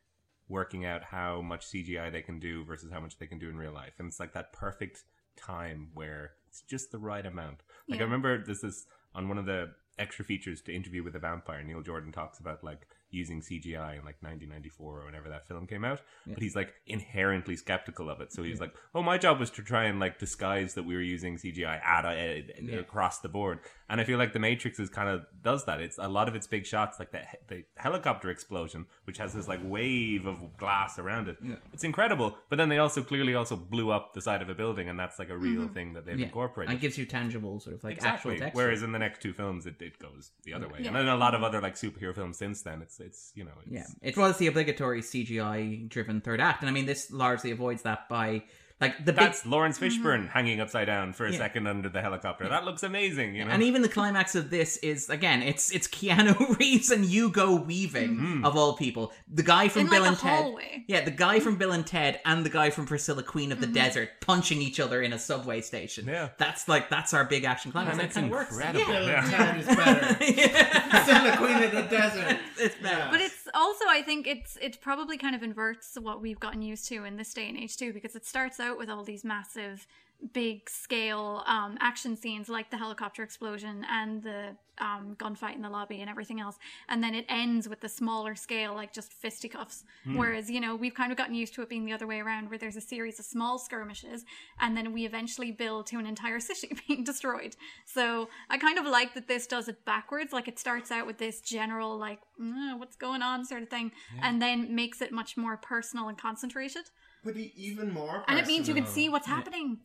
working 0.48 0.84
out 0.84 1.02
how 1.04 1.40
much 1.42 1.66
CGI 1.66 2.10
they 2.12 2.22
can 2.22 2.38
do 2.38 2.64
versus 2.64 2.92
how 2.92 3.00
much 3.00 3.18
they 3.18 3.26
can 3.26 3.38
do 3.38 3.48
in 3.48 3.56
real 3.56 3.72
life, 3.72 3.94
and 3.98 4.06
it's 4.08 4.20
like 4.20 4.32
that 4.34 4.52
perfect 4.52 5.04
time 5.36 5.88
where 5.94 6.32
it's 6.46 6.60
just 6.62 6.92
the 6.92 6.98
right 6.98 7.24
amount. 7.26 7.62
Like 7.88 7.98
Yeah. 7.98 8.02
I 8.02 8.04
remember 8.04 8.44
this 8.44 8.62
is 8.62 8.86
on 9.14 9.28
one 9.28 9.38
of 9.38 9.46
the 9.46 9.74
extra 9.98 10.24
features 10.24 10.60
to 10.62 10.74
interview 10.74 11.02
with 11.02 11.16
a 11.16 11.18
vampire. 11.18 11.62
Neil 11.62 11.82
Jordan 11.82 12.12
talks 12.12 12.38
about 12.38 12.62
like 12.62 12.86
using 13.12 13.40
CGI 13.40 13.92
in 13.98 14.04
like 14.04 14.16
1994 14.22 15.00
or 15.00 15.04
whenever 15.04 15.28
that 15.28 15.46
film 15.46 15.66
came 15.66 15.84
out, 15.84 16.00
Yeah. 16.26 16.34
but 16.34 16.42
he's 16.42 16.56
like 16.56 16.74
inherently 16.86 17.56
skeptical 17.56 18.10
of 18.10 18.20
it. 18.20 18.32
So 18.32 18.42
he's 18.42 18.56
Yeah. 18.58 18.64
like, 18.64 18.74
"Oh, 18.94 19.02
my 19.02 19.18
job 19.18 19.38
was 19.38 19.50
to 19.50 19.62
try 19.62 19.84
and 19.84 20.00
like 20.00 20.18
disguise 20.18 20.74
that 20.74 20.82
we 20.84 20.94
were 20.94 21.00
using 21.02 21.36
CGI 21.36 21.76
at, 21.78 22.04
uh, 22.04 22.42
Yeah. 22.60 22.76
across 22.80 23.20
the 23.20 23.28
board." 23.28 23.60
And 23.88 24.00
I 24.00 24.04
feel 24.04 24.18
like 24.18 24.32
the 24.32 24.38
Matrix 24.38 24.80
is 24.80 24.88
kind 24.88 25.08
of 25.08 25.26
does 25.42 25.64
that. 25.66 25.80
It's 25.80 25.98
a 25.98 26.08
lot 26.08 26.26
of 26.28 26.34
its 26.34 26.46
big 26.46 26.64
shots, 26.66 26.98
like 26.98 27.12
the 27.12 27.22
the 27.48 27.64
helicopter 27.76 28.30
explosion, 28.30 28.86
which 29.04 29.18
has 29.18 29.34
this 29.34 29.46
like 29.48 29.60
wave 29.62 30.26
of 30.26 30.56
glass 30.56 30.98
around 30.98 31.28
it. 31.28 31.36
Yeah. 31.42 31.56
It's 31.72 31.84
incredible. 31.84 32.38
But 32.48 32.56
then 32.56 32.68
they 32.70 32.78
also 32.78 33.02
clearly 33.02 33.34
also 33.34 33.56
blew 33.56 33.90
up 33.90 34.14
the 34.14 34.22
side 34.22 34.40
of 34.42 34.48
a 34.48 34.54
building, 34.54 34.88
and 34.88 34.98
that's 34.98 35.18
like 35.18 35.28
a 35.28 35.36
real 35.36 35.68
Mhm. 35.68 35.74
thing 35.74 35.92
that 35.92 36.06
they've 36.06 36.18
Yeah. 36.18 36.26
incorporated. 36.26 36.70
And 36.70 36.78
it 36.78 36.80
gives 36.80 36.96
you 36.96 37.04
tangible 37.04 37.60
sort 37.60 37.76
of 37.76 37.84
like 37.84 37.96
exactly. 37.96 38.32
actual 38.32 38.44
text. 38.46 38.56
Whereas 38.56 38.82
in 38.82 38.92
the 38.92 38.98
next 38.98 39.20
two 39.20 39.32
films, 39.34 39.66
it, 39.66 39.80
it 39.82 39.98
goes 39.98 40.32
the 40.44 40.54
other 40.54 40.68
way. 40.68 40.78
Yeah. 40.80 40.88
And 40.88 40.96
then 40.96 41.08
a 41.08 41.16
lot 41.16 41.34
of 41.34 41.42
other 41.42 41.60
like 41.60 41.74
superhero 41.74 42.14
films 42.14 42.38
since 42.38 42.62
then, 42.62 42.80
it's 42.80 42.98
it's 43.04 43.32
you 43.34 43.44
know 43.44 43.52
it's, 43.64 43.72
Yeah, 43.72 44.08
it 44.08 44.16
was 44.16 44.38
the 44.38 44.46
obligatory 44.46 45.02
CGI 45.02 45.88
driven 45.88 46.20
third 46.20 46.40
act, 46.40 46.62
and 46.62 46.70
I 46.70 46.72
mean 46.72 46.86
this 46.86 47.10
largely 47.10 47.50
avoids 47.50 47.82
that 47.82 48.08
by 48.08 48.44
like 48.82 49.04
the 49.04 49.12
That's 49.12 49.42
big. 49.42 49.50
Laurence 49.52 49.78
Fishburne 49.78 50.28
hanging 50.28 50.60
upside 50.60 50.86
down 50.86 51.12
for 51.14 51.24
a 51.26 51.32
Yeah. 51.32 51.38
second 51.38 51.66
under 51.66 51.88
the 51.88 52.02
helicopter. 52.02 52.48
That 52.48 52.64
looks 52.66 52.82
amazing, 52.82 53.34
you 53.36 53.44
know. 53.44 53.50
And 53.50 53.62
even 53.62 53.80
the 53.80 53.88
climax 53.88 54.34
of 54.34 54.50
this 54.50 54.76
is 54.78 55.08
again, 55.08 55.42
it's 55.42 55.70
it's 55.70 55.88
Keanu 55.88 56.58
Reeves 56.58 56.90
and 56.90 57.04
Hugo 57.04 57.54
Weaving 57.54 58.16
Mhm. 58.16 58.44
of 58.44 58.56
all 58.56 58.74
people. 58.76 59.12
The 59.32 59.42
guy 59.42 59.68
from 59.68 59.82
In, 59.82 59.88
Bill 59.90 60.00
like, 60.02 60.08
and 60.10 60.18
Ted. 60.18 60.38
hallway. 60.42 60.84
Yeah, 60.88 61.00
the 61.04 61.10
guy 61.10 61.40
from 61.40 61.56
Bill 61.56 61.72
and 61.72 61.86
Ted 61.86 62.20
and 62.26 62.44
the 62.44 62.50
guy 62.50 62.68
from 62.70 62.84
Priscilla 62.86 63.22
Queen 63.22 63.52
of 63.52 63.60
the 63.60 63.66
Mhm. 63.68 63.74
Desert 63.74 64.10
punching 64.20 64.60
each 64.60 64.78
other 64.80 65.00
in 65.00 65.12
a 65.14 65.18
subway 65.18 65.60
station. 65.62 66.06
Yeah, 66.08 66.28
that's 66.36 66.68
like 66.68 66.90
that's 66.90 67.14
our 67.14 67.24
big 67.24 67.44
action 67.44 67.72
climax. 67.72 67.92
And 67.92 68.00
and 68.02 68.08
it's 68.08 68.16
it 68.16 68.20
kind 68.20 68.32
of 68.32 68.38
works. 68.38 68.52
incredible. 68.52 68.86
Bill 68.92 69.06
Yeah. 69.08 69.22
and 69.24 69.30
Ted 69.32 69.60
is 69.60 69.76
better. 69.76 70.14
Still 71.04 71.24
the 71.30 71.36
Queen 71.38 71.62
of 71.62 71.70
the 71.72 71.82
Desert. 71.82 72.38
It's 72.58 72.76
better. 72.76 73.08
But 73.10 73.20
it's 73.20 73.41
also, 73.54 73.84
I 73.88 74.02
think 74.02 74.26
it's 74.26 74.56
it 74.60 74.80
probably 74.80 75.16
kind 75.16 75.34
of 75.34 75.42
inverts 75.42 75.96
what 76.00 76.20
we've 76.20 76.40
gotten 76.40 76.62
used 76.62 76.86
to 76.88 77.04
in 77.04 77.16
this 77.16 77.32
day 77.34 77.48
and 77.48 77.58
age 77.58 77.76
too, 77.76 77.92
because 77.92 78.14
it 78.16 78.24
starts 78.24 78.60
out 78.60 78.78
with 78.78 78.88
all 78.90 79.04
these 79.04 79.24
massive, 79.24 79.86
big 80.32 80.70
scale 80.70 81.42
um, 81.46 81.76
action 81.80 82.16
scenes 82.16 82.48
like 82.48 82.70
the 82.70 82.76
helicopter 82.78 83.22
explosion 83.22 83.84
and 83.90 84.22
the 84.22 84.56
um, 84.78 85.14
gunfight 85.18 85.54
in 85.54 85.62
the 85.62 85.68
lobby 85.68 86.00
and 86.00 86.08
everything 86.08 86.40
else, 86.40 86.56
and 86.88 87.02
then 87.04 87.14
it 87.14 87.26
ends 87.28 87.68
with 87.68 87.80
the 87.80 87.88
smaller 87.88 88.34
scale, 88.34 88.74
like 88.74 88.92
just 88.92 89.12
fisticuffs. 89.12 89.84
Hmm. 90.04 90.16
Whereas 90.16 90.50
you 90.50 90.60
know 90.60 90.74
we've 90.76 90.94
kind 90.94 91.12
of 91.12 91.18
gotten 91.18 91.34
used 91.34 91.54
to 91.54 91.62
it 91.62 91.68
being 91.68 91.84
the 91.84 91.92
other 91.92 92.06
way 92.06 92.20
around, 92.20 92.48
where 92.48 92.58
there's 92.58 92.76
a 92.76 92.80
series 92.80 93.18
of 93.18 93.24
small 93.26 93.58
skirmishes, 93.58 94.24
and 94.60 94.76
then 94.76 94.92
we 94.92 95.04
eventually 95.04 95.52
build 95.52 95.86
to 95.88 95.98
an 95.98 96.06
entire 96.06 96.40
city 96.48 96.74
being 96.88 97.04
destroyed. 97.04 97.54
So 97.84 98.28
I 98.48 98.58
kind 98.58 98.78
of 98.78 98.86
like 98.86 99.14
that 99.14 99.28
this 99.28 99.46
does 99.46 99.68
it 99.68 99.84
backwards. 99.84 100.32
Like 100.32 100.48
it 100.48 100.58
starts 100.58 100.90
out 100.90 101.06
with 101.06 101.18
this 101.18 101.40
general 101.40 101.98
like 101.98 102.20
"Mm, 102.40 102.78
what's 102.78 102.96
going 102.96 103.22
on 103.22 103.44
sort 103.44 103.62
of 103.62 103.68
thing, 103.68 103.92
Yeah. 104.16 104.28
and 104.28 104.40
then 104.40 104.74
makes 104.74 105.02
it 105.02 105.12
much 105.12 105.36
more 105.36 105.56
personal 105.58 106.08
and 106.08 106.16
concentrated. 106.16 106.84
But 107.24 107.36
even 107.36 107.92
more 107.92 108.24
And 108.26 108.38
it 108.38 108.46
means 108.46 108.68
you 108.68 108.74
can 108.74 108.86
see 108.86 109.08
what's 109.08 109.28
happening, 109.28 109.78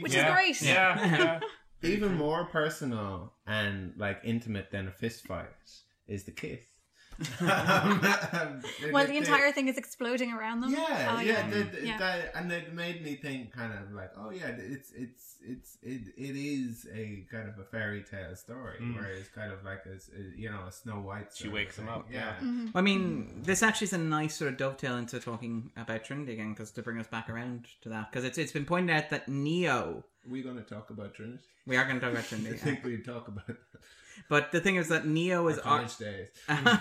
which 0.00 0.14
Yeah. 0.14 0.28
is 0.28 0.34
great. 0.34 0.62
Yeah, 0.62 1.16
yeah. 1.82 1.88
Even 1.88 2.14
more 2.14 2.44
personal 2.46 3.32
and 3.46 3.92
like 3.96 4.20
intimate 4.24 4.70
than 4.70 4.88
a 4.88 4.92
fist 4.92 5.26
fight 5.26 5.48
is 6.06 6.24
the 6.24 6.30
kiss. 6.32 6.60
Um, 7.40 8.62
well, 8.92 9.06
the 9.06 9.16
entire 9.16 9.52
thing 9.52 9.68
is 9.68 9.76
exploding 9.78 10.32
around 10.32 10.60
them. 10.60 10.70
Yeah, 10.72 11.14
Oh, 11.16 11.20
yeah, 11.20 11.48
the- 11.48 11.62
the- 11.64 11.86
yeah. 11.86 11.98
that- 11.98 12.32
and 12.34 12.50
it 12.52 12.72
made 12.74 13.02
me 13.02 13.16
think, 13.16 13.52
kind 13.52 13.72
of 13.72 13.92
like, 13.92 14.10
oh 14.16 14.30
yeah, 14.30 14.48
it's 14.48 14.90
it's 14.92 15.36
it's 15.44 15.78
it 15.82 16.02
it 16.16 16.36
is 16.36 16.86
a 16.94 17.24
kind 17.30 17.48
of 17.48 17.58
a 17.58 17.64
fairy 17.64 18.02
tale 18.02 18.34
story, 18.36 18.78
Mm. 18.80 18.96
where 18.96 19.10
it's 19.10 19.28
kind 19.28 19.52
of 19.52 19.64
like 19.64 19.84
a 19.86 19.98
you 20.38 20.50
know 20.50 20.64
a 20.68 20.72
Snow 20.72 21.00
White. 21.00 21.28
She 21.34 21.48
wakes 21.48 21.78
him 21.78 21.88
up, 21.88 22.06
Yeah, 22.10 22.34
Mm-hmm. 22.42 22.76
I 22.76 22.80
mean, 22.80 23.42
this 23.42 23.62
actually 23.62 23.86
is 23.86 23.92
a 23.92 23.98
nice 23.98 24.34
sort 24.36 24.50
of 24.52 24.56
dovetail 24.56 24.96
into 24.96 25.18
talking 25.20 25.70
about 25.76 26.04
Trinity 26.04 26.32
again, 26.34 26.52
because 26.54 26.70
to 26.72 26.82
bring 26.82 26.98
us 26.98 27.06
back 27.08 27.28
around 27.28 27.66
to 27.82 27.88
that, 27.90 28.10
because 28.10 28.24
it's 28.24 28.38
it's 28.38 28.52
been 28.52 28.64
pointed 28.64 28.94
out 28.96 29.10
that 29.10 29.28
Neo. 29.28 30.04
We're 30.28 30.44
going 30.44 30.56
to 30.56 30.62
talk 30.62 30.90
about 30.90 31.14
Trinity. 31.14 31.42
We 31.66 31.76
are 31.76 31.84
going 31.84 31.96
to 31.96 32.00
talk 32.00 32.12
about 32.12 32.24
Trinity. 32.26 32.54
I 32.54 32.58
think 32.58 32.84
we'd 32.84 33.04
talk 33.04 33.26
about 33.28 33.46
That. 33.48 33.56
but 34.28 34.52
the 34.52 34.60
thing 34.60 34.76
is 34.76 34.88
that 34.88 35.06
Neo 35.06 35.48
is 35.48 35.58
our 35.58 35.78
college 35.78 35.96
days. 35.98 36.28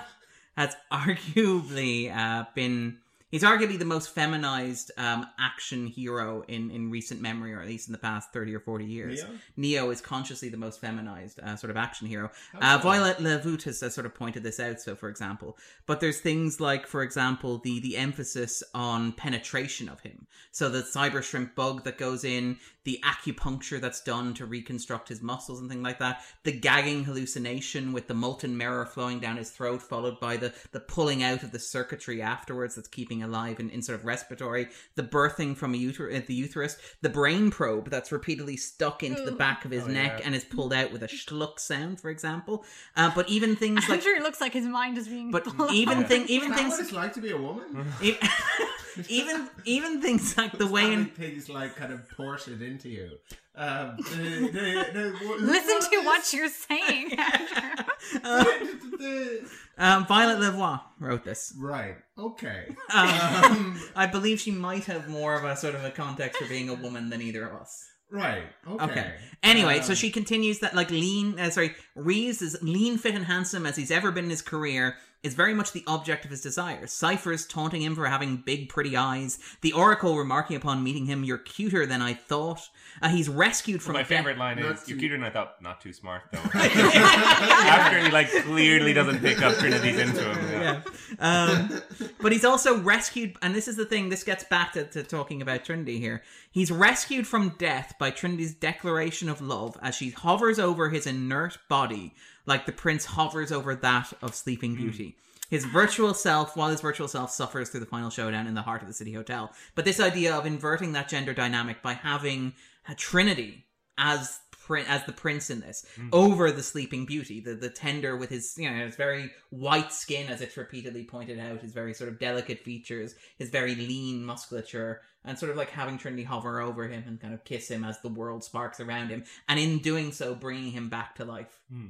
has 0.56 0.76
arguably 0.92 2.16
uh, 2.16 2.46
been 2.54 2.98
he's 3.32 3.44
arguably 3.44 3.80
the 3.80 3.86
most 3.86 4.14
feminized 4.14 4.92
um, 4.98 5.26
action 5.40 5.88
hero 5.88 6.44
in, 6.48 6.70
in 6.70 6.92
recent 6.92 7.22
memory, 7.22 7.54
or 7.54 7.62
at 7.62 7.68
least 7.68 7.88
in 7.88 7.94
the 7.94 7.98
past 7.98 8.32
thirty 8.32 8.54
or 8.54 8.60
forty 8.60 8.86
years. 8.86 9.24
Neo? 9.24 9.40
Neo 9.58 9.90
is 9.90 10.02
consciously 10.02 10.50
the 10.50 10.58
most 10.58 10.80
feminized 10.80 11.40
uh, 11.40 11.56
sort 11.56 11.72
of 11.72 11.78
action 11.78 12.08
hero. 12.08 12.30
How 12.54 12.76
Uh. 12.76 12.82
Violet 12.82 13.18
LeVoit 13.18 13.64
has, 13.64 13.80
has 13.82 13.94
sort 13.96 14.06
of 14.06 14.14
pointed 14.14 14.44
this 14.44 14.60
out. 14.60 14.80
So, 14.82 14.96
for 14.96 15.10
example, 15.10 15.58
but 15.86 16.00
there's 16.00 16.20
things 16.20 16.60
like, 16.60 16.86
for 16.86 17.02
example, 17.02 17.58
the 17.60 17.80
the 17.80 17.98
emphasis 17.98 18.62
on 18.74 19.14
penetration 19.14 19.88
of 19.90 20.02
him. 20.02 20.28
So 20.52 20.70
the 20.70 20.82
cyber 20.82 21.24
shrimp 21.24 21.56
bug 21.56 21.86
that 21.86 21.98
goes 21.98 22.26
in, 22.26 22.58
the 22.84 23.00
acupuncture 23.06 23.80
that's 23.80 24.02
done 24.02 24.34
to 24.34 24.46
reconstruct 24.46 25.08
his 25.08 25.22
muscles 25.22 25.62
and 25.62 25.70
things 25.70 25.84
like 25.84 26.00
that, 26.00 26.22
the 26.44 26.52
gagging 26.52 27.06
hallucination 27.06 27.94
with 27.94 28.08
the 28.08 28.14
molten 28.14 28.58
mirror 28.58 28.86
flowing 28.86 29.20
down 29.20 29.38
his 29.38 29.52
throat, 29.52 29.82
followed 29.82 30.20
by 30.20 30.36
the 30.36 30.54
the 30.72 30.80
pulling 30.82 31.24
out 31.24 31.44
of 31.44 31.52
the 31.52 31.60
circuitry 31.60 32.22
afterwards 32.22 32.76
that's 32.76 32.88
keeping 32.88 33.21
alive 33.24 33.60
and 33.60 33.70
in 33.72 33.82
sort 33.82 34.00
of 34.00 34.06
respiratory, 34.06 34.68
the 34.96 35.04
birthing 35.04 35.56
from 35.56 35.74
a 35.74 35.78
uter- 35.78 36.16
uh, 36.16 36.22
the 36.26 36.34
uterus, 36.34 36.78
the 37.02 37.10
brain 37.10 37.52
probe 37.52 37.90
that's 37.90 38.12
repeatedly 38.12 38.58
stuck 38.58 39.04
into 39.04 39.24
the 39.24 39.32
back 39.32 39.66
of 39.66 39.72
his 39.72 39.84
Oh, 39.84 39.88
neck 39.88 40.18
yeah. 40.20 40.26
and 40.26 40.36
is 40.36 40.44
pulled 40.44 40.74
out 40.74 40.92
with 40.92 41.04
a 41.04 41.08
schluck 41.08 41.60
sound, 41.60 42.00
for 42.02 42.10
example. 42.10 42.66
Uh, 42.96 43.12
but 43.16 43.28
even 43.30 43.56
things 43.64 43.84
I'm 43.86 43.92
like 43.92 44.02
sure 44.02 44.16
it 44.16 44.24
looks 44.24 44.42
like 44.42 44.54
his 44.54 44.66
mind 44.66 44.98
is 44.98 45.08
being. 45.08 45.32
But 45.32 45.48
even 45.72 46.00
out. 46.00 46.08
thing- 46.08 46.24
Is 46.24 46.30
even 46.32 46.50
that 46.50 46.58
things- 46.60 46.72
what 46.72 46.80
it's 46.82 46.92
like 46.92 47.14
to 47.14 47.22
be 47.22 47.32
a 47.32 47.38
woman? 47.38 47.86
even 49.08 49.50
even 49.66 50.02
things 50.02 50.38
like 50.38 50.58
the 50.58 50.68
way 50.68 50.92
in 50.94 51.06
things 51.06 51.50
like 51.50 51.76
kind 51.76 51.94
of 51.94 52.10
ported 52.10 52.62
into 52.62 52.90
you. 52.90 53.12
Um, 53.54 53.98
the, 53.98 54.50
the, 54.54 54.92
the, 54.94 55.36
Listen 55.42 55.92
to 55.92 56.06
what 56.06 56.32
you're 56.34 56.48
saying. 56.50 57.18
Andrew. 58.24 59.40
um, 59.78 60.06
Violet 60.06 60.40
LeVoit 60.40 60.82
wrote 61.00 61.24
this. 61.24 61.54
right. 61.60 61.96
Okay. 62.18 62.76
Um, 62.94 63.80
I 63.96 64.06
believe 64.08 64.40
she 64.40 64.52
might 64.52 64.86
have 64.86 65.08
more 65.08 65.36
of 65.36 65.44
a 65.46 65.56
sort 65.56 65.76
of 65.76 65.84
a 65.86 65.92
context 65.92 66.42
for 66.42 66.48
being 66.48 66.70
a 66.70 66.74
woman 66.74 67.10
than 67.10 67.22
either 67.22 67.48
of 67.48 67.62
us. 67.62 67.86
Right. 68.10 68.44
Okay. 68.70 68.84
Okay. 68.84 69.14
Anyway, 69.42 69.80
so 69.82 69.92
Um, 69.92 69.96
she 69.96 70.12
continues 70.12 70.60
that 70.60 70.76
like 70.76 70.92
lean. 70.92 71.40
Uh, 71.40 71.50
sorry, 71.50 71.76
Reeves 71.96 72.42
is 72.42 72.58
lean, 72.62 72.98
fit, 72.98 73.16
and 73.16 73.26
handsome 73.26 73.66
as 73.66 73.78
he's 73.78 73.92
ever 73.92 74.12
been 74.12 74.26
in 74.26 74.30
his 74.30 74.42
career. 74.42 74.98
Is 75.24 75.34
very 75.36 75.54
much 75.54 75.72
the 75.72 75.84
object 75.86 76.26
of 76.26 76.32
his 76.32 76.42
desires. 76.42 76.92
Cypher's 76.92 77.46
taunting 77.46 77.82
him 77.82 77.96
for 77.96 78.08
having 78.08 78.38
big, 78.38 78.70
pretty 78.70 78.98
eyes. 78.98 79.38
The 79.62 79.74
Oracle 79.74 80.18
remarking 80.18 80.56
upon 80.56 80.84
meeting 80.84 81.06
him, 81.06 81.24
"You're 81.24 81.38
cuter 81.38 81.86
than 81.86 82.02
I 82.02 82.14
thought." 82.14 82.70
Uh, 83.02 83.10
he's 83.10 83.30
rescued 83.30 83.82
from 83.84 83.94
my 83.94 84.00
death- 84.00 84.08
favorite 84.08 84.38
line 84.38 84.58
is 84.60 84.88
"You're 84.90 84.98
cuter 84.98 85.16
than 85.16 85.24
I 85.24 85.30
thought." 85.30 85.62
Not 85.62 85.80
too 85.82 85.94
smart 85.94 86.24
though. 86.32 86.40
After 86.54 88.00
he 88.00 88.10
like 88.10 88.30
clearly 88.44 88.94
doesn't 88.94 89.20
pick 89.20 89.42
up 89.42 89.56
Trinity's 89.58 90.00
into 90.00 90.24
him. 90.24 90.62
Yeah. 90.62 90.82
Um, 91.20 91.82
but 92.20 92.32
he's 92.32 92.46
also 92.46 92.80
rescued, 92.80 93.36
and 93.42 93.54
this 93.54 93.68
is 93.68 93.76
the 93.76 93.86
thing. 93.86 94.10
This 94.10 94.24
gets 94.24 94.44
back 94.44 94.74
to, 94.74 94.86
to 94.86 95.04
talking 95.04 95.42
about 95.42 95.64
Trinity 95.66 96.00
here. 96.00 96.24
He's 96.52 96.72
rescued 96.72 97.28
from 97.28 97.56
death 97.58 97.96
by 97.98 98.12
Trinity's 98.12 98.54
declaration 98.54 99.30
of 99.30 99.42
love 99.42 99.78
as 99.82 99.96
she 99.96 100.10
hovers 100.10 100.60
over 100.60 100.90
his 100.90 101.08
inert 101.08 101.58
body, 101.70 102.14
like 102.46 102.66
the 102.66 102.74
prince 102.74 103.06
hovers 103.06 103.54
over 103.54 103.74
that 103.74 104.12
of 104.22 104.36
Sleeping 104.36 104.76
hmm. 104.76 104.82
Beauty. 104.82 105.16
His 105.50 105.66
virtual 105.66 106.14
self, 106.14 106.56
while 106.56 106.70
his 106.70 106.82
virtual 106.82 107.08
self 107.08 107.32
suffers 107.32 107.70
through 107.70 107.80
the 107.80 107.86
final 107.86 108.10
showdown 108.10 108.48
in 108.48 108.54
the 108.54 108.62
heart 108.62 108.82
of 108.82 108.88
the 108.88 108.94
city 108.94 109.14
hotel. 109.14 109.52
But 109.76 109.86
this 109.86 110.00
idea 110.00 110.36
of 110.36 110.46
inverting 110.46 110.92
that 110.94 111.10
gender 111.10 111.34
dynamic 111.34 111.82
by 111.82 111.94
having 111.94 112.54
a 112.88 112.96
Trinity 112.96 113.66
as 113.98 114.40
as 114.88 115.04
the 115.06 115.12
prince 115.12 115.50
in 115.50 115.60
this 115.60 115.86
hmm. 115.96 116.08
over 116.14 116.50
the 116.50 116.64
sleeping 116.64 117.06
beauty 117.06 117.42
the 117.42 117.56
the 117.56 117.70
tender 117.70 118.16
with 118.16 118.30
his 118.30 118.54
you 118.58 118.70
know 118.70 118.86
his 118.86 118.96
very 118.96 119.30
white 119.50 119.92
skin 119.92 120.30
as 120.30 120.40
it's 120.40 120.56
repeatedly 120.56 121.04
pointed 121.04 121.40
out 121.40 121.60
his 121.60 121.74
very 121.74 121.94
sort 121.94 122.10
of 122.10 122.18
delicate 122.20 122.60
features 122.60 123.16
his 123.38 123.50
very 123.50 123.76
lean 123.76 124.24
musculature 124.24 125.02
and 125.26 125.38
sort 125.38 125.52
of 125.52 125.58
like 125.58 125.70
having 125.70 125.98
trinity 125.98 126.24
hover 126.24 126.60
over 126.60 126.88
him 126.88 127.04
and 127.08 127.20
kind 127.20 127.34
of 127.34 127.44
kiss 127.44 127.70
him 127.70 127.84
as 127.84 128.00
the 128.02 128.10
world 128.10 128.44
sparks 128.44 128.80
around 128.80 129.10
him 129.10 129.24
and 129.48 129.60
in 129.60 129.80
doing 129.80 130.12
so 130.12 130.34
bringing 130.36 130.72
him 130.72 130.90
back 130.90 131.16
to 131.16 131.26
life. 131.26 131.60
Hmm. 131.72 131.90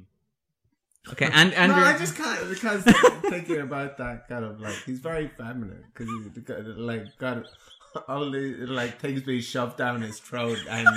Okay 1.09 1.29
and 1.33 1.51
and 1.53 1.71
no, 1.71 1.79
I 1.79 1.97
just 1.97 2.15
kind 2.15 2.39
of 2.39 2.49
because 2.49 2.83
thinking 3.23 3.57
about 3.57 3.97
that 3.97 4.27
kind 4.27 4.45
of 4.45 4.59
like 4.59 4.75
he's 4.85 4.99
very 4.99 5.27
feminine 5.29 5.83
because 5.91 6.07
he's 6.07 6.43
got, 6.43 6.65
like 6.77 7.17
got 7.17 7.45
all 8.07 8.29
the 8.31 8.55
like 8.67 8.99
things 8.99 9.21
being 9.21 9.41
shoved 9.41 9.77
down 9.77 10.01
his 10.01 10.19
throat 10.19 10.57
and 10.69 10.87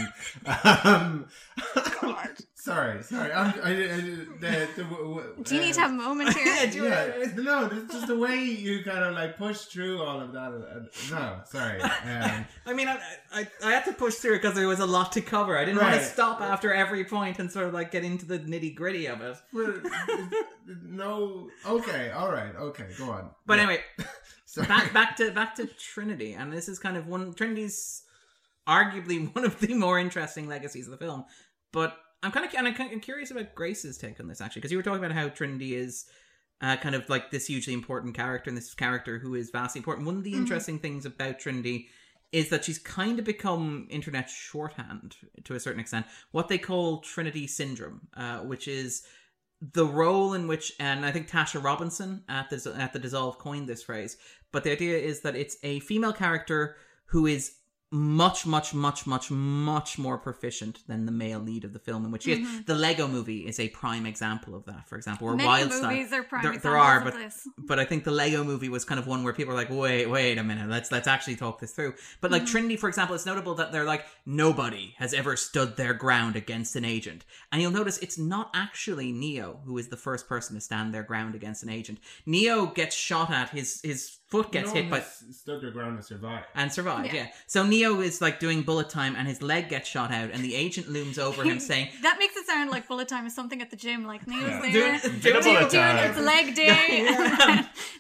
um, 0.85 1.27
sorry, 2.55 3.03
sorry. 3.03 3.33
I'm, 3.33 3.55
I, 3.63 3.71
I, 3.71 3.75
the, 3.75 4.69
the, 4.77 4.83
w- 4.85 5.15
w- 5.17 5.35
Do 5.43 5.55
you 5.55 5.61
need 5.61 5.75
to 5.75 5.81
have 5.81 5.91
a 5.91 5.95
moment 5.95 6.35
here? 6.37 6.45
yeah, 6.85 7.05
it's- 7.07 7.35
no, 7.37 7.67
it's 7.73 7.93
just 7.93 8.07
the 8.07 8.19
way 8.19 8.37
you 8.45 8.83
kind 8.85 9.05
of 9.05 9.15
like 9.15 9.37
push 9.37 9.59
through 9.63 10.03
all 10.03 10.21
of 10.21 10.33
that. 10.33 10.53
uh, 10.53 11.15
No, 11.15 11.41
sorry. 11.47 11.81
Um, 11.83 12.45
I 12.67 12.73
mean, 12.73 12.89
I, 12.89 12.99
I, 13.33 13.47
I 13.65 13.71
had 13.73 13.85
to 13.87 13.93
push 13.93 14.15
through 14.17 14.37
because 14.37 14.55
there 14.55 14.69
was 14.69 14.81
a 14.81 14.87
lot 14.87 15.13
to 15.13 15.21
cover. 15.21 15.59
I 15.59 15.65
didn't 15.65 15.81
want 15.83 15.95
to 15.95 16.05
stop 16.05 16.41
after 16.41 16.73
every 16.73 17.05
point 17.05 17.39
and 17.39 17.51
sort 17.51 17.67
of 17.67 17.75
like 17.75 17.91
get 17.91 18.05
into 18.05 18.25
the 18.27 18.39
nitty 18.39 18.75
gritty 18.75 19.07
of 19.07 19.21
it. 19.21 19.37
well, 19.53 19.75
no, 20.83 21.49
okay, 21.67 22.11
all 22.11 22.31
right, 22.33 22.55
okay, 22.57 22.87
go 22.99 23.11
on. 23.11 23.31
But 23.47 23.57
Yeah. 23.59 23.65
anyway, 23.65 23.81
back 24.63 24.93
back 24.95 25.17
to 25.17 25.31
back 25.31 25.55
to 25.57 25.67
Trinity, 25.67 26.33
and 26.33 26.53
this 26.53 26.69
is 26.69 26.79
kind 26.79 26.97
of 26.97 27.07
one 27.07 27.35
Trinity's 27.35 28.03
arguably 28.69 29.33
one 29.35 29.45
of 29.45 29.59
the 29.61 29.75
more 29.75 29.99
interesting 29.99 30.47
legacies 30.49 30.87
of 30.87 30.93
the 30.93 31.05
film. 31.05 31.25
But 31.73 31.97
I'm 32.23 32.31
kind 32.33 32.47
of 32.47 32.55
and 32.55 32.67
I'm 32.69 32.75
kind 32.75 32.93
of 32.93 33.01
curious 33.03 33.31
about 33.31 33.55
Grace's 33.55 33.99
take 33.99 34.21
on 34.21 34.29
this 34.29 34.41
actually, 34.41 34.61
because 34.61 34.73
you 34.73 34.79
were 34.79 34.83
talking 34.83 35.05
about 35.05 35.17
how 35.17 35.29
Trinity 35.29 35.75
is. 35.75 36.07
Uh, 36.61 36.77
kind 36.77 36.95
of 36.95 37.07
like 37.11 37.31
this 37.31 37.49
hugely 37.49 37.75
important 37.75 38.15
character, 38.15 38.49
and 38.49 38.57
this 38.57 38.73
character 38.75 39.19
who 39.19 39.35
is 39.35 39.51
vastly 39.51 39.81
important. 39.81 40.07
One 40.07 40.17
of 40.17 40.23
the 40.25 40.33
Mhm. 40.33 40.39
interesting 40.39 40.79
things 40.79 41.05
about 41.05 41.41
Trinity 41.41 41.89
is 42.33 42.49
that 42.49 42.65
she's 42.65 42.79
kind 42.79 43.19
of 43.19 43.25
become 43.25 43.87
internet 43.91 44.31
shorthand 44.31 45.17
to 45.45 45.55
a 45.57 45.61
certain 45.61 45.81
extent. 45.81 46.07
What 46.31 46.49
they 46.49 46.57
call 46.57 47.01
Trinity 47.01 47.49
syndrome, 47.49 48.03
uh, 48.17 48.39
which 48.39 48.67
is 48.69 49.03
the 49.61 49.85
role 49.85 50.33
in 50.33 50.47
which, 50.47 50.73
and 50.79 51.05
I 51.05 51.11
think 51.11 51.29
Tasha 51.29 51.63
Robinson 51.63 52.25
at 52.29 52.49
the 52.51 52.75
at 52.79 52.93
the 52.93 52.99
Dissolve 53.01 53.37
coined 53.39 53.69
this 53.69 53.83
phrase. 53.83 54.17
But 54.55 54.65
the 54.65 54.73
idea 54.73 54.97
is 54.97 55.21
that 55.21 55.37
it's 55.37 55.57
a 55.63 55.81
female 55.81 56.13
character 56.15 56.77
who 57.07 57.27
is 57.27 57.57
much, 57.91 58.45
much, 58.45 58.75
much, 58.75 59.07
much, 59.07 59.31
much 59.31 59.99
more 59.99 60.19
proficient 60.19 60.81
than 60.89 61.07
the 61.07 61.13
male 61.13 61.39
lead 61.39 61.63
of 61.63 61.73
the 61.73 61.79
film 61.79 62.05
in 62.05 62.11
which 62.11 62.25
she 62.25 62.33
is. 62.33 62.39
Mhm. 62.41 62.67
The 62.67 62.75
Lego 62.75 63.07
Movie 63.07 63.47
is 63.47 63.61
a 63.61 63.69
prime 63.69 64.05
example 64.05 64.57
of 64.57 64.65
that, 64.65 64.89
for 64.89 64.97
example. 64.97 65.29
Or 65.29 65.37
Many 65.37 65.47
Wild 65.47 65.71
movies 65.71 66.13
are 66.13 66.25
prime 66.25 66.43
there, 66.43 66.59
there 66.59 66.77
are, 66.77 67.01
but 67.05 67.15
but 67.57 67.79
I 67.79 67.85
think 67.85 68.03
the 68.03 68.11
Lego 68.11 68.43
Movie 68.43 68.69
was 68.69 68.85
kind 68.85 68.99
of 68.99 69.07
one 69.07 69.23
where 69.23 69.33
people 69.33 69.53
are 69.55 69.57
like, 69.57 69.71
wait, 69.71 70.07
wait 70.07 70.39
a 70.39 70.43
minute, 70.43 70.69
let's 70.69 70.91
let's 70.91 71.07
actually 71.07 71.37
talk 71.37 71.61
this 71.61 71.71
through. 71.71 71.95
But 72.21 72.33
like 72.33 72.43
Mhm. 72.43 72.49
Trinity, 72.49 72.77
for 72.77 72.89
example, 72.89 73.15
it's 73.15 73.27
notable 73.27 73.55
that 73.55 73.71
they're 73.71 73.85
like 73.85 74.05
nobody 74.27 74.95
has 74.99 75.15
ever 75.15 75.37
stood 75.37 75.77
their 75.77 75.95
ground 75.95 76.35
against 76.35 76.75
an 76.75 76.85
agent, 76.85 77.25
and 77.53 77.63
you'll 77.63 77.71
notice 77.71 77.99
it's 77.99 78.19
not 78.19 78.51
actually 78.55 79.13
Neo 79.13 79.61
who 79.67 79.79
is 79.79 79.87
the 79.89 79.97
first 79.97 80.27
person 80.29 80.57
to 80.57 80.61
stand 80.61 80.93
their 80.93 81.05
ground 81.05 81.37
against 81.37 81.63
an 81.63 81.69
agent. 81.71 82.01
Neo 82.27 82.67
gets 82.67 82.97
shot 82.97 83.31
at, 83.31 83.51
his 83.51 83.81
his 83.83 84.17
foot 84.29 84.51
gets 84.53 84.69
no 84.69 84.75
hit 84.75 84.83
one 84.85 84.91
by 84.91 84.99
has 85.01 85.23
stood 85.39 85.63
their 85.63 85.71
ground 85.71 85.97
and 85.97 86.05
survived. 86.05 86.47
and 86.55 86.73
survived. 86.73 87.07
Yeah. 87.09 87.15
Yeah. 87.15 87.27
So 87.47 87.65
Neo 87.65 88.01
is 88.01 88.21
like 88.21 88.41
doing 88.41 88.63
bullet 88.63 88.89
time, 88.91 89.15
and 89.17 89.29
his 89.29 89.43
leg 89.43 89.69
gets 89.69 89.89
shot 89.89 90.11
out, 90.11 90.31
and 90.33 90.43
the 90.43 90.55
agent 90.55 90.89
looms 90.89 91.19
over 91.19 91.43
him 91.45 91.61
saying. 91.71 91.89
that 92.03 92.19
makes 92.19 92.37
it 92.37 92.47
sound 92.47 92.71
like 92.71 92.89
bullet 92.89 93.09
time 93.09 93.27
is 93.27 93.35
something 93.35 93.61
at 93.63 93.71
the 93.71 93.77
gym, 93.77 94.07
like 94.07 94.27
Neo's 94.27 94.43
Yeah. 94.49 94.61
there, 94.61 94.73
Doing- 94.73 95.01
doing, 95.01 95.21
doing 95.21 95.43
bullet 95.57 95.71
time. 95.71 96.13
his 96.15 96.25
leg 96.25 96.55
day, 96.55 97.05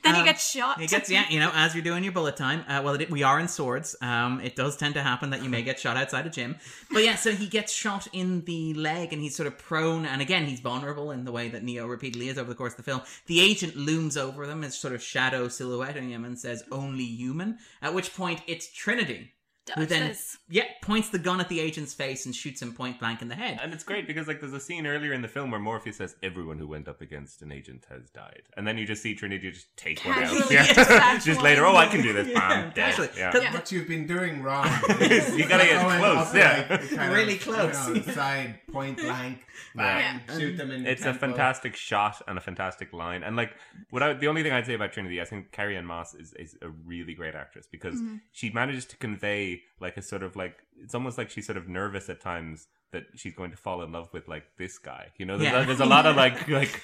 then 0.02 0.14
he 0.14 0.20
Um, 0.20 0.24
gets 0.24 0.50
shot. 0.50 0.80
He 0.80 0.86
gets 0.86 1.10
yeah, 1.10 1.24
you 1.30 1.38
know, 1.40 1.50
as 1.54 1.74
you're 1.74 1.84
doing 1.84 2.04
your 2.04 2.12
bullet 2.12 2.36
time. 2.36 2.64
Uh, 2.68 2.80
well, 2.84 2.94
it, 2.94 3.10
we 3.10 3.22
are 3.22 3.38
in 3.40 3.48
swords. 3.48 3.94
Um, 4.00 4.40
it 4.40 4.56
does 4.56 4.76
tend 4.76 4.94
to 4.94 5.02
happen 5.02 5.30
that 5.30 5.42
you 5.42 5.48
may 5.50 5.62
get 5.62 5.78
shot 5.78 5.96
outside 5.96 6.26
a 6.26 6.30
gym, 6.30 6.56
but 6.90 7.04
yeah. 7.04 7.16
So 7.16 7.32
he 7.32 7.46
gets 7.46 7.72
shot 7.72 8.06
in 8.12 8.44
the 8.44 8.74
leg, 8.74 9.12
and 9.12 9.20
he's 9.22 9.36
sort 9.36 9.46
of 9.46 9.58
prone. 9.58 10.06
And 10.06 10.20
again, 10.22 10.46
he's 10.46 10.60
vulnerable 10.60 11.10
in 11.10 11.24
the 11.24 11.32
way 11.32 11.48
that 11.48 11.62
Neo 11.62 11.86
repeatedly 11.86 12.28
is 12.28 12.38
over 12.38 12.48
the 12.48 12.54
course 12.56 12.72
of 12.72 12.78
the 12.78 12.82
film. 12.82 13.02
The 13.26 13.40
agent 13.40 13.76
looms 13.76 14.16
over 14.16 14.46
them 14.46 14.64
as 14.64 14.76
sort 14.76 14.94
of 14.94 15.02
shadow 15.02 15.48
silhouetting 15.48 16.13
him 16.14 16.24
and 16.24 16.38
says, 16.38 16.64
"Only 16.70 17.04
human." 17.04 17.58
At 17.82 17.94
which 17.94 18.14
point, 18.14 18.42
it's 18.46 18.72
Trinity. 18.72 19.34
Who 19.76 19.86
then, 19.86 20.08
this. 20.08 20.36
yeah, 20.50 20.64
points 20.82 21.08
the 21.08 21.18
gun 21.18 21.40
at 21.40 21.48
the 21.48 21.58
agent's 21.58 21.94
face 21.94 22.26
and 22.26 22.34
shoots 22.36 22.60
him 22.60 22.74
point 22.74 22.98
blank 23.00 23.22
in 23.22 23.28
the 23.28 23.34
head. 23.34 23.58
And 23.62 23.72
it's 23.72 23.82
great 23.82 24.06
because 24.06 24.28
like 24.28 24.40
there's 24.40 24.52
a 24.52 24.60
scene 24.60 24.86
earlier 24.86 25.14
in 25.14 25.22
the 25.22 25.28
film 25.28 25.50
where 25.50 25.58
Morpheus 25.60 25.96
says 25.96 26.16
everyone 26.22 26.58
who 26.58 26.66
went 26.68 26.86
up 26.86 27.00
against 27.00 27.40
an 27.40 27.50
agent 27.50 27.86
has 27.88 28.10
died, 28.10 28.42
and 28.58 28.66
then 28.66 28.76
you 28.76 28.86
just 28.86 29.02
see 29.02 29.14
Trinity 29.14 29.50
just 29.50 29.74
take 29.76 30.04
one 30.04 30.18
out. 30.18 30.24
Casually 30.24 30.54
Yeah. 30.54 31.18
just 31.24 31.40
later, 31.40 31.64
oh, 31.64 31.76
I 31.76 31.86
can 31.86 32.02
do 32.02 32.12
this. 32.12 32.28
Yeah, 32.28 32.38
Bam, 32.48 32.64
dead. 32.66 32.74
casually. 32.74 33.08
Yeah. 33.16 33.32
Yeah. 33.34 33.54
What 33.54 33.72
you've 33.72 33.88
been 33.88 34.06
doing 34.06 34.42
wrong. 34.42 34.66
You 35.00 35.48
gotta 35.48 35.64
get 35.64 35.82
Going 35.82 35.98
close, 35.98 36.34
yeah. 36.34 36.66
like, 36.68 36.88
kind 36.90 37.02
of, 37.10 37.16
Really 37.16 37.32
you 37.34 37.38
close. 37.38 37.88
know, 37.88 38.00
side, 38.12 38.60
point 38.70 38.98
blank, 38.98 39.44
bang, 39.74 40.20
Yeah. 40.28 40.38
shoot 40.38 40.56
them 40.56 40.70
in 40.70 40.82
the 40.84 40.90
It's 40.90 41.04
a 41.06 41.14
fantastic 41.14 41.74
shot 41.74 42.20
and 42.28 42.36
a 42.36 42.40
fantastic 42.40 42.92
line, 42.92 43.22
and 43.22 43.34
like 43.36 43.52
what 43.90 44.02
I, 44.02 44.12
the 44.12 44.26
only 44.28 44.42
thing 44.42 44.52
I'd 44.52 44.66
say 44.66 44.74
about 44.74 44.92
Trinity, 44.92 45.20
I 45.20 45.24
think 45.24 45.52
Carrie-Anne 45.52 45.86
Moss 45.86 46.14
is, 46.14 46.32
is 46.34 46.56
a 46.62 46.68
really 46.68 47.14
great 47.14 47.34
actress 47.34 47.66
because 47.70 48.00
Mhm. 48.00 48.20
she 48.32 48.50
manages 48.50 48.84
to 48.86 48.96
convey 48.96 49.53
like 49.80 49.96
a 49.96 50.02
sort 50.02 50.22
of 50.22 50.36
like 50.36 50.56
it's 50.82 50.94
almost 50.94 51.18
like 51.18 51.30
she's 51.30 51.46
sort 51.46 51.56
of 51.56 51.68
nervous 51.68 52.08
at 52.08 52.20
times 52.20 52.66
that 52.92 53.04
she's 53.16 53.34
going 53.34 53.50
to 53.50 53.56
fall 53.56 53.82
in 53.82 53.92
love 53.92 54.08
with 54.12 54.28
like 54.28 54.44
this 54.56 54.78
guy. 54.78 55.08
You 55.18 55.26
know, 55.26 55.36
there's, 55.36 55.52
Yeah. 55.52 55.62
a, 55.62 55.66
there's 55.66 55.80
a 55.80 55.86
lot 55.86 56.06
of 56.06 56.16
like 56.16 56.48
like 56.60 56.80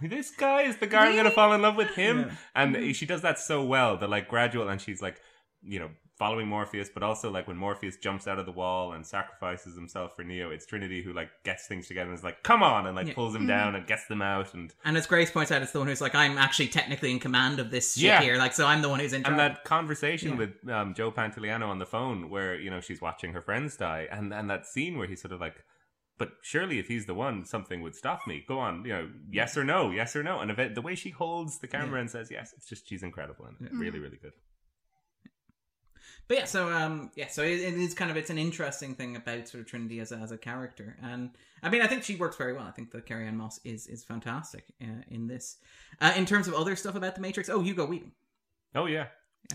this 0.00 0.30
guy 0.32 0.62
is 0.62 0.76
the 0.78 0.86
guy 0.86 1.06
I'm 1.06 1.12
going 1.12 1.24
to 1.24 1.30
fall 1.30 1.52
in 1.52 1.62
love 1.62 1.76
with 1.76 1.90
him, 1.94 2.20
Yeah. 2.20 2.30
and 2.54 2.76
mm-hmm. 2.76 2.92
she 2.92 3.06
does 3.06 3.22
that 3.22 3.38
so 3.38 3.64
well. 3.64 3.96
The 3.96 4.08
like 4.08 4.28
gradual, 4.28 4.68
and 4.68 4.80
she's 4.80 5.00
like 5.00 5.20
you 5.62 5.78
know 5.78 5.90
following 6.22 6.46
Morpheus, 6.46 6.88
but 6.92 7.02
also 7.02 7.30
like 7.30 7.48
when 7.48 7.56
Morpheus 7.56 7.96
jumps 7.96 8.28
out 8.28 8.38
of 8.38 8.46
the 8.46 8.52
wall 8.52 8.92
and 8.92 9.04
sacrifices 9.04 9.74
himself 9.74 10.14
for 10.14 10.22
Neo, 10.22 10.50
it's 10.50 10.64
Trinity 10.66 11.02
who 11.02 11.12
like 11.12 11.30
gets 11.44 11.66
things 11.66 11.88
together 11.88 12.10
and 12.10 12.16
is 12.18 12.22
like, 12.24 12.42
"Come 12.44 12.62
on!" 12.62 12.86
and 12.86 12.94
like 12.94 13.08
Yeah. 13.08 13.14
pulls 13.14 13.34
him 13.34 13.46
down 13.46 13.74
and 13.74 13.86
gets 13.86 14.06
them 14.06 14.22
out 14.22 14.54
and. 14.54 14.72
And 14.84 14.96
as 14.96 15.06
Grace 15.06 15.30
points 15.30 15.50
out, 15.50 15.62
it's 15.62 15.72
the 15.72 15.78
one 15.80 15.88
who's 15.88 16.00
like, 16.00 16.14
I'm 16.14 16.38
actually 16.38 16.68
technically 16.68 17.10
in 17.10 17.18
command 17.18 17.58
of 17.58 17.70
this 17.70 17.94
shit 17.94 18.04
Yeah. 18.04 18.20
here. 18.20 18.36
Like, 18.36 18.52
so 18.52 18.66
I'm 18.66 18.82
the 18.82 18.88
one 18.88 19.00
who's 19.00 19.12
in 19.12 19.22
charge. 19.24 19.30
and 19.32 19.40
that 19.40 19.64
conversation 19.64 20.30
Yeah. 20.32 20.36
with 20.36 20.68
um, 20.70 20.94
Joe 20.94 21.10
Pantoliano 21.10 21.66
on 21.68 21.78
the 21.80 21.86
phone, 21.86 22.30
where 22.30 22.54
you 22.58 22.70
know 22.70 22.80
she's 22.80 23.00
watching 23.00 23.32
her 23.32 23.42
friends 23.42 23.76
die, 23.76 24.06
and 24.10 24.32
and 24.32 24.48
that 24.48 24.66
scene 24.66 24.98
where 24.98 25.08
he's 25.08 25.20
sort 25.22 25.32
of 25.32 25.40
like, 25.40 25.56
"But 26.18 26.30
surely, 26.42 26.78
if 26.78 26.86
he's 26.86 27.06
the 27.06 27.14
one, 27.14 27.44
something 27.44 27.82
would 27.82 27.96
stop 27.96 28.26
me. 28.28 28.44
Go 28.46 28.58
on, 28.60 28.84
you 28.84 28.92
know, 28.92 29.10
yes 29.28 29.56
or 29.56 29.64
no, 29.64 29.90
yes 29.90 30.14
or 30.14 30.22
no." 30.22 30.38
And 30.40 30.50
if 30.52 30.58
it, 30.60 30.74
the 30.76 30.82
way 30.82 30.94
she 30.94 31.10
holds 31.10 31.58
the 31.58 31.66
camera 31.66 31.96
Yeah. 31.96 32.00
and 32.02 32.10
says 32.10 32.30
yes, 32.30 32.52
it's 32.56 32.68
just 32.68 32.88
she's 32.88 33.02
incredible 33.02 33.44
and 33.46 33.56
Yeah. 33.60 33.68
really, 33.72 33.98
really 33.98 34.18
good. 34.18 34.32
But 36.28 36.36
yeah, 36.38 36.44
so 36.44 36.70
um, 36.72 37.10
yeah, 37.14 37.28
so 37.28 37.42
it, 37.42 37.60
it 37.60 37.74
is 37.74 37.94
kind 37.94 38.10
of 38.10 38.16
it's 38.16 38.30
an 38.30 38.38
interesting 38.38 38.94
thing 38.94 39.16
about 39.16 39.48
sort 39.48 39.60
of 39.62 39.66
Trinity 39.68 40.00
as 40.00 40.12
a, 40.12 40.16
as 40.16 40.32
a 40.32 40.38
character, 40.38 40.96
and 41.02 41.30
I 41.62 41.68
mean, 41.68 41.82
I 41.82 41.86
think 41.86 42.04
she 42.04 42.16
works 42.16 42.36
very 42.36 42.52
well. 42.52 42.64
I 42.64 42.70
think 42.70 42.90
the 42.90 43.00
Carrie-Anne 43.02 43.36
Moss 43.36 43.60
is 43.64 43.86
is 43.86 44.02
fantastic 44.04 44.64
uh, 44.80 45.02
in 45.08 45.26
this. 45.26 45.56
Uh, 46.00 46.12
in 46.16 46.24
terms 46.24 46.48
of 46.48 46.54
other 46.54 46.74
stuff 46.76 46.94
about 46.94 47.14
the 47.16 47.20
Matrix, 47.20 47.48
oh, 47.48 47.60
Hugo 47.60 47.84
Weaving, 47.86 48.12
Oh 48.74 48.86
yeah, 48.86 49.06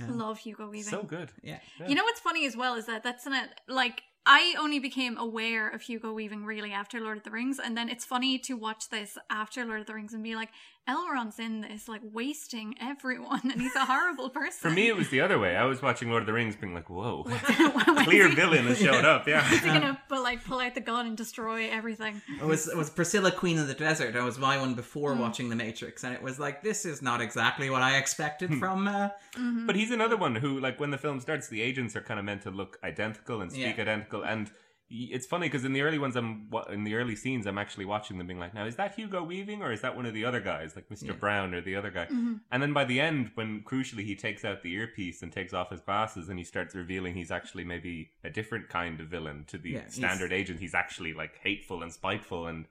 um, 0.02 0.18
Love 0.18 0.38
Hugo 0.39 0.69
Weaving. 0.69 0.84
so 0.91 1.02
good. 1.03 1.31
yeah, 1.41 1.60
You 1.88 1.95
know 1.95 2.03
what's 2.03 2.19
funny 2.19 2.45
as 2.45 2.56
well 2.56 2.76
is 2.76 2.85
that 2.85 3.02
that's 3.03 3.26
in 3.26 3.34
a 3.34 3.48
like 3.68 4.03
I 4.26 4.56
only 4.60 4.80
became 4.80 5.18
aware 5.18 5.69
of 5.69 5.81
Hugo 5.81 6.11
Weaving 6.11 6.45
really 6.45 6.73
after 6.73 6.99
Lord 6.99 7.18
of 7.18 7.23
the 7.23 7.31
Rings, 7.31 7.60
and 7.64 7.77
then 7.77 7.88
it's 7.88 8.03
funny 8.03 8.38
to 8.39 8.53
watch 8.57 8.89
this 8.89 9.18
after 9.30 9.64
Lord 9.65 9.80
of 9.80 9.88
the 9.88 9.94
Rings 9.94 10.14
and 10.14 10.22
be 10.22 10.35
like, 10.35 10.49
Elrond's 10.88 11.39
in 11.39 11.61
this, 11.61 11.88
like 11.88 12.01
wasting 12.03 12.76
everyone, 12.81 13.41
and 13.43 13.61
he's 13.61 13.76
a 13.76 13.85
horrible 13.85 14.30
person. 14.30 14.57
For 14.59 14.69
me, 14.69 14.88
it 14.88 14.95
was 14.95 15.09
the 15.09 15.22
other 15.22 15.38
way. 15.39 15.55
I 15.55 15.65
was 15.65 15.81
watching 15.81 16.09
Lord 16.09 16.23
of 16.23 16.27
the 16.27 16.34
Rings, 16.34 16.55
being 16.55 16.73
like, 16.73 16.89
"Whoa, 16.89 17.23
clear 18.03 18.30
villain 18.30 18.65
has 18.68 18.80
showed 18.80 19.05
up." 19.05 19.27
Yeah, 19.27 19.45
Is 19.53 19.59
he 19.61 19.68
gonna 19.68 19.99
but 20.09 20.22
like 20.23 20.43
pull 20.45 20.59
out 20.59 20.76
the 20.76 20.81
gun 20.81 21.05
and 21.07 21.18
destroy 21.18 21.69
everything? 21.69 22.22
It 22.39 22.45
was 22.45 22.68
it 22.68 22.77
was 22.77 22.89
Priscilla 22.89 23.31
Queen 23.31 23.57
of 23.59 23.68
the 23.68 23.73
Desert. 23.73 24.14
That 24.14 24.23
was 24.23 24.38
my 24.39 24.57
one 24.57 24.73
before 24.73 25.14
Mm. 25.14 25.19
watching 25.19 25.49
The 25.49 25.55
Matrix, 25.55 26.03
and 26.03 26.14
it 26.14 26.22
was 26.22 26.39
like 26.39 26.61
this 26.64 26.85
is 26.85 27.01
not 27.01 27.22
exactly 27.22 27.69
what 27.69 27.81
I 27.81 27.97
expected 27.97 28.49
Hmm. 28.51 28.59
from. 28.59 28.88
Uh, 28.88 29.09
Mm-hmm. 29.38 29.68
But 29.68 29.76
he's 29.76 29.91
another 29.91 30.18
one 30.18 30.34
who, 30.35 30.59
like, 30.59 30.80
when 30.80 30.89
the 30.89 30.97
film 30.97 31.19
starts, 31.19 31.47
the 31.47 31.61
agents 31.61 31.95
are 31.95 32.01
kind 32.01 32.19
of 32.19 32.26
meant 32.26 32.41
to 32.43 32.49
look 32.49 32.80
identical 32.84 33.41
and 33.41 33.51
speak 33.51 33.76
Yeah. 33.76 33.84
identical. 33.84 34.23
And 34.23 34.47
y- 34.47 34.53
it's 34.89 35.26
funny 35.26 35.47
because 35.47 35.65
in 35.65 35.73
the 35.73 35.81
early 35.81 35.99
ones, 35.99 36.15
I'm 36.15 36.49
in 36.72 36.84
the 36.84 36.95
early 36.95 37.15
scenes, 37.15 37.45
I'm 37.45 37.57
actually 37.57 37.85
watching 37.85 38.18
them, 38.18 38.27
being 38.27 38.39
like, 38.39 38.53
"Now, 38.53 38.65
is 38.65 38.76
that 38.77 38.95
Hugo 38.95 39.22
Weaving 39.23 39.61
or 39.61 39.72
is 39.72 39.81
that 39.81 39.95
one 39.95 40.05
of 40.05 40.14
the 40.14 40.23
other 40.23 40.39
guys, 40.39 40.76
like 40.76 40.88
Mr. 40.89 41.07
Yeah. 41.07 41.11
Brown 41.14 41.53
or 41.53 41.61
the 41.61 41.76
other 41.76 41.91
guy?" 41.91 42.05
Mhm. 42.05 42.39
And 42.51 42.64
then 42.64 42.73
by 42.73 42.85
the 42.85 42.99
end, 43.01 43.31
when 43.35 43.61
crucially 43.64 44.03
he 44.05 44.15
takes 44.15 44.45
out 44.45 44.64
the 44.64 44.73
earpiece 44.73 45.22
and 45.22 45.31
takes 45.31 45.53
off 45.53 45.72
his 45.72 45.81
glasses, 45.81 46.30
and 46.30 46.39
he 46.39 46.45
starts 46.45 46.73
revealing 46.73 47.15
he's 47.15 47.31
actually 47.31 47.64
maybe 47.65 48.11
a 48.23 48.30
different 48.30 48.69
kind 48.69 48.99
of 49.01 49.07
villain 49.07 49.43
to 49.47 49.57
the 49.57 49.72
Yeah, 49.72 49.80
he's- 49.81 49.95
standard 49.95 50.31
agent. 50.31 50.59
He's 50.59 50.76
actually 50.76 51.14
like 51.14 51.38
hateful 51.39 51.84
and 51.84 51.91
spiteful 51.91 52.47
and. 52.47 52.65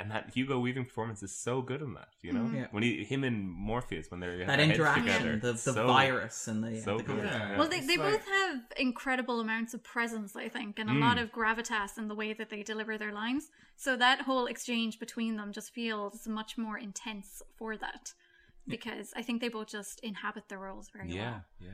And 0.00 0.10
that 0.12 0.30
Hugo 0.32 0.60
Weaving 0.60 0.84
performance 0.84 1.22
is 1.24 1.34
so 1.36 1.60
good 1.60 1.82
in 1.82 1.94
that, 1.94 2.08
you 2.22 2.32
know. 2.32 2.42
Mhm. 2.42 2.54
Yeah. 2.54 2.66
When 2.70 2.84
he, 2.84 3.02
him 3.04 3.24
and 3.24 3.50
Morpheus, 3.50 4.10
when 4.10 4.20
they're 4.20 4.46
that 4.46 4.60
interaction, 4.60 5.04
together, 5.06 5.36
the, 5.36 5.52
the 5.52 5.58
so- 5.58 5.86
virus, 5.88 6.46
and 6.46 6.62
the, 6.62 6.80
so 6.80 6.98
the 6.98 7.02
good. 7.02 7.24
Yeah. 7.24 7.58
Well, 7.58 7.68
they, 7.68 7.80
they 7.80 7.96
both 7.96 8.24
have 8.24 8.60
incredible 8.76 9.40
amounts 9.40 9.74
of 9.74 9.82
presence, 9.82 10.36
I 10.36 10.48
think, 10.48 10.78
and 10.78 10.88
a 10.88 10.92
Mm. 10.92 11.00
lot 11.00 11.18
of 11.18 11.32
gravitas 11.32 11.98
in 11.98 12.06
the 12.06 12.14
way 12.14 12.32
that 12.32 12.48
they 12.48 12.62
deliver 12.62 12.96
their 12.96 13.12
lines. 13.12 13.50
So 13.76 13.96
that 13.96 14.20
whole 14.22 14.46
exchange 14.46 14.98
between 15.00 15.36
them 15.36 15.52
just 15.52 15.74
feels 15.74 16.26
much 16.28 16.56
more 16.56 16.78
intense 16.78 17.42
for 17.56 17.76
that. 17.76 18.14
Because 18.66 19.12
I 19.16 19.22
think 19.22 19.40
they 19.40 19.48
both 19.48 19.68
just 19.68 19.98
inhabit 20.00 20.48
the 20.48 20.58
roles 20.58 20.90
very 20.90 21.08
well. 21.08 21.16
Yeah, 21.16 21.40
yeah. 21.58 21.68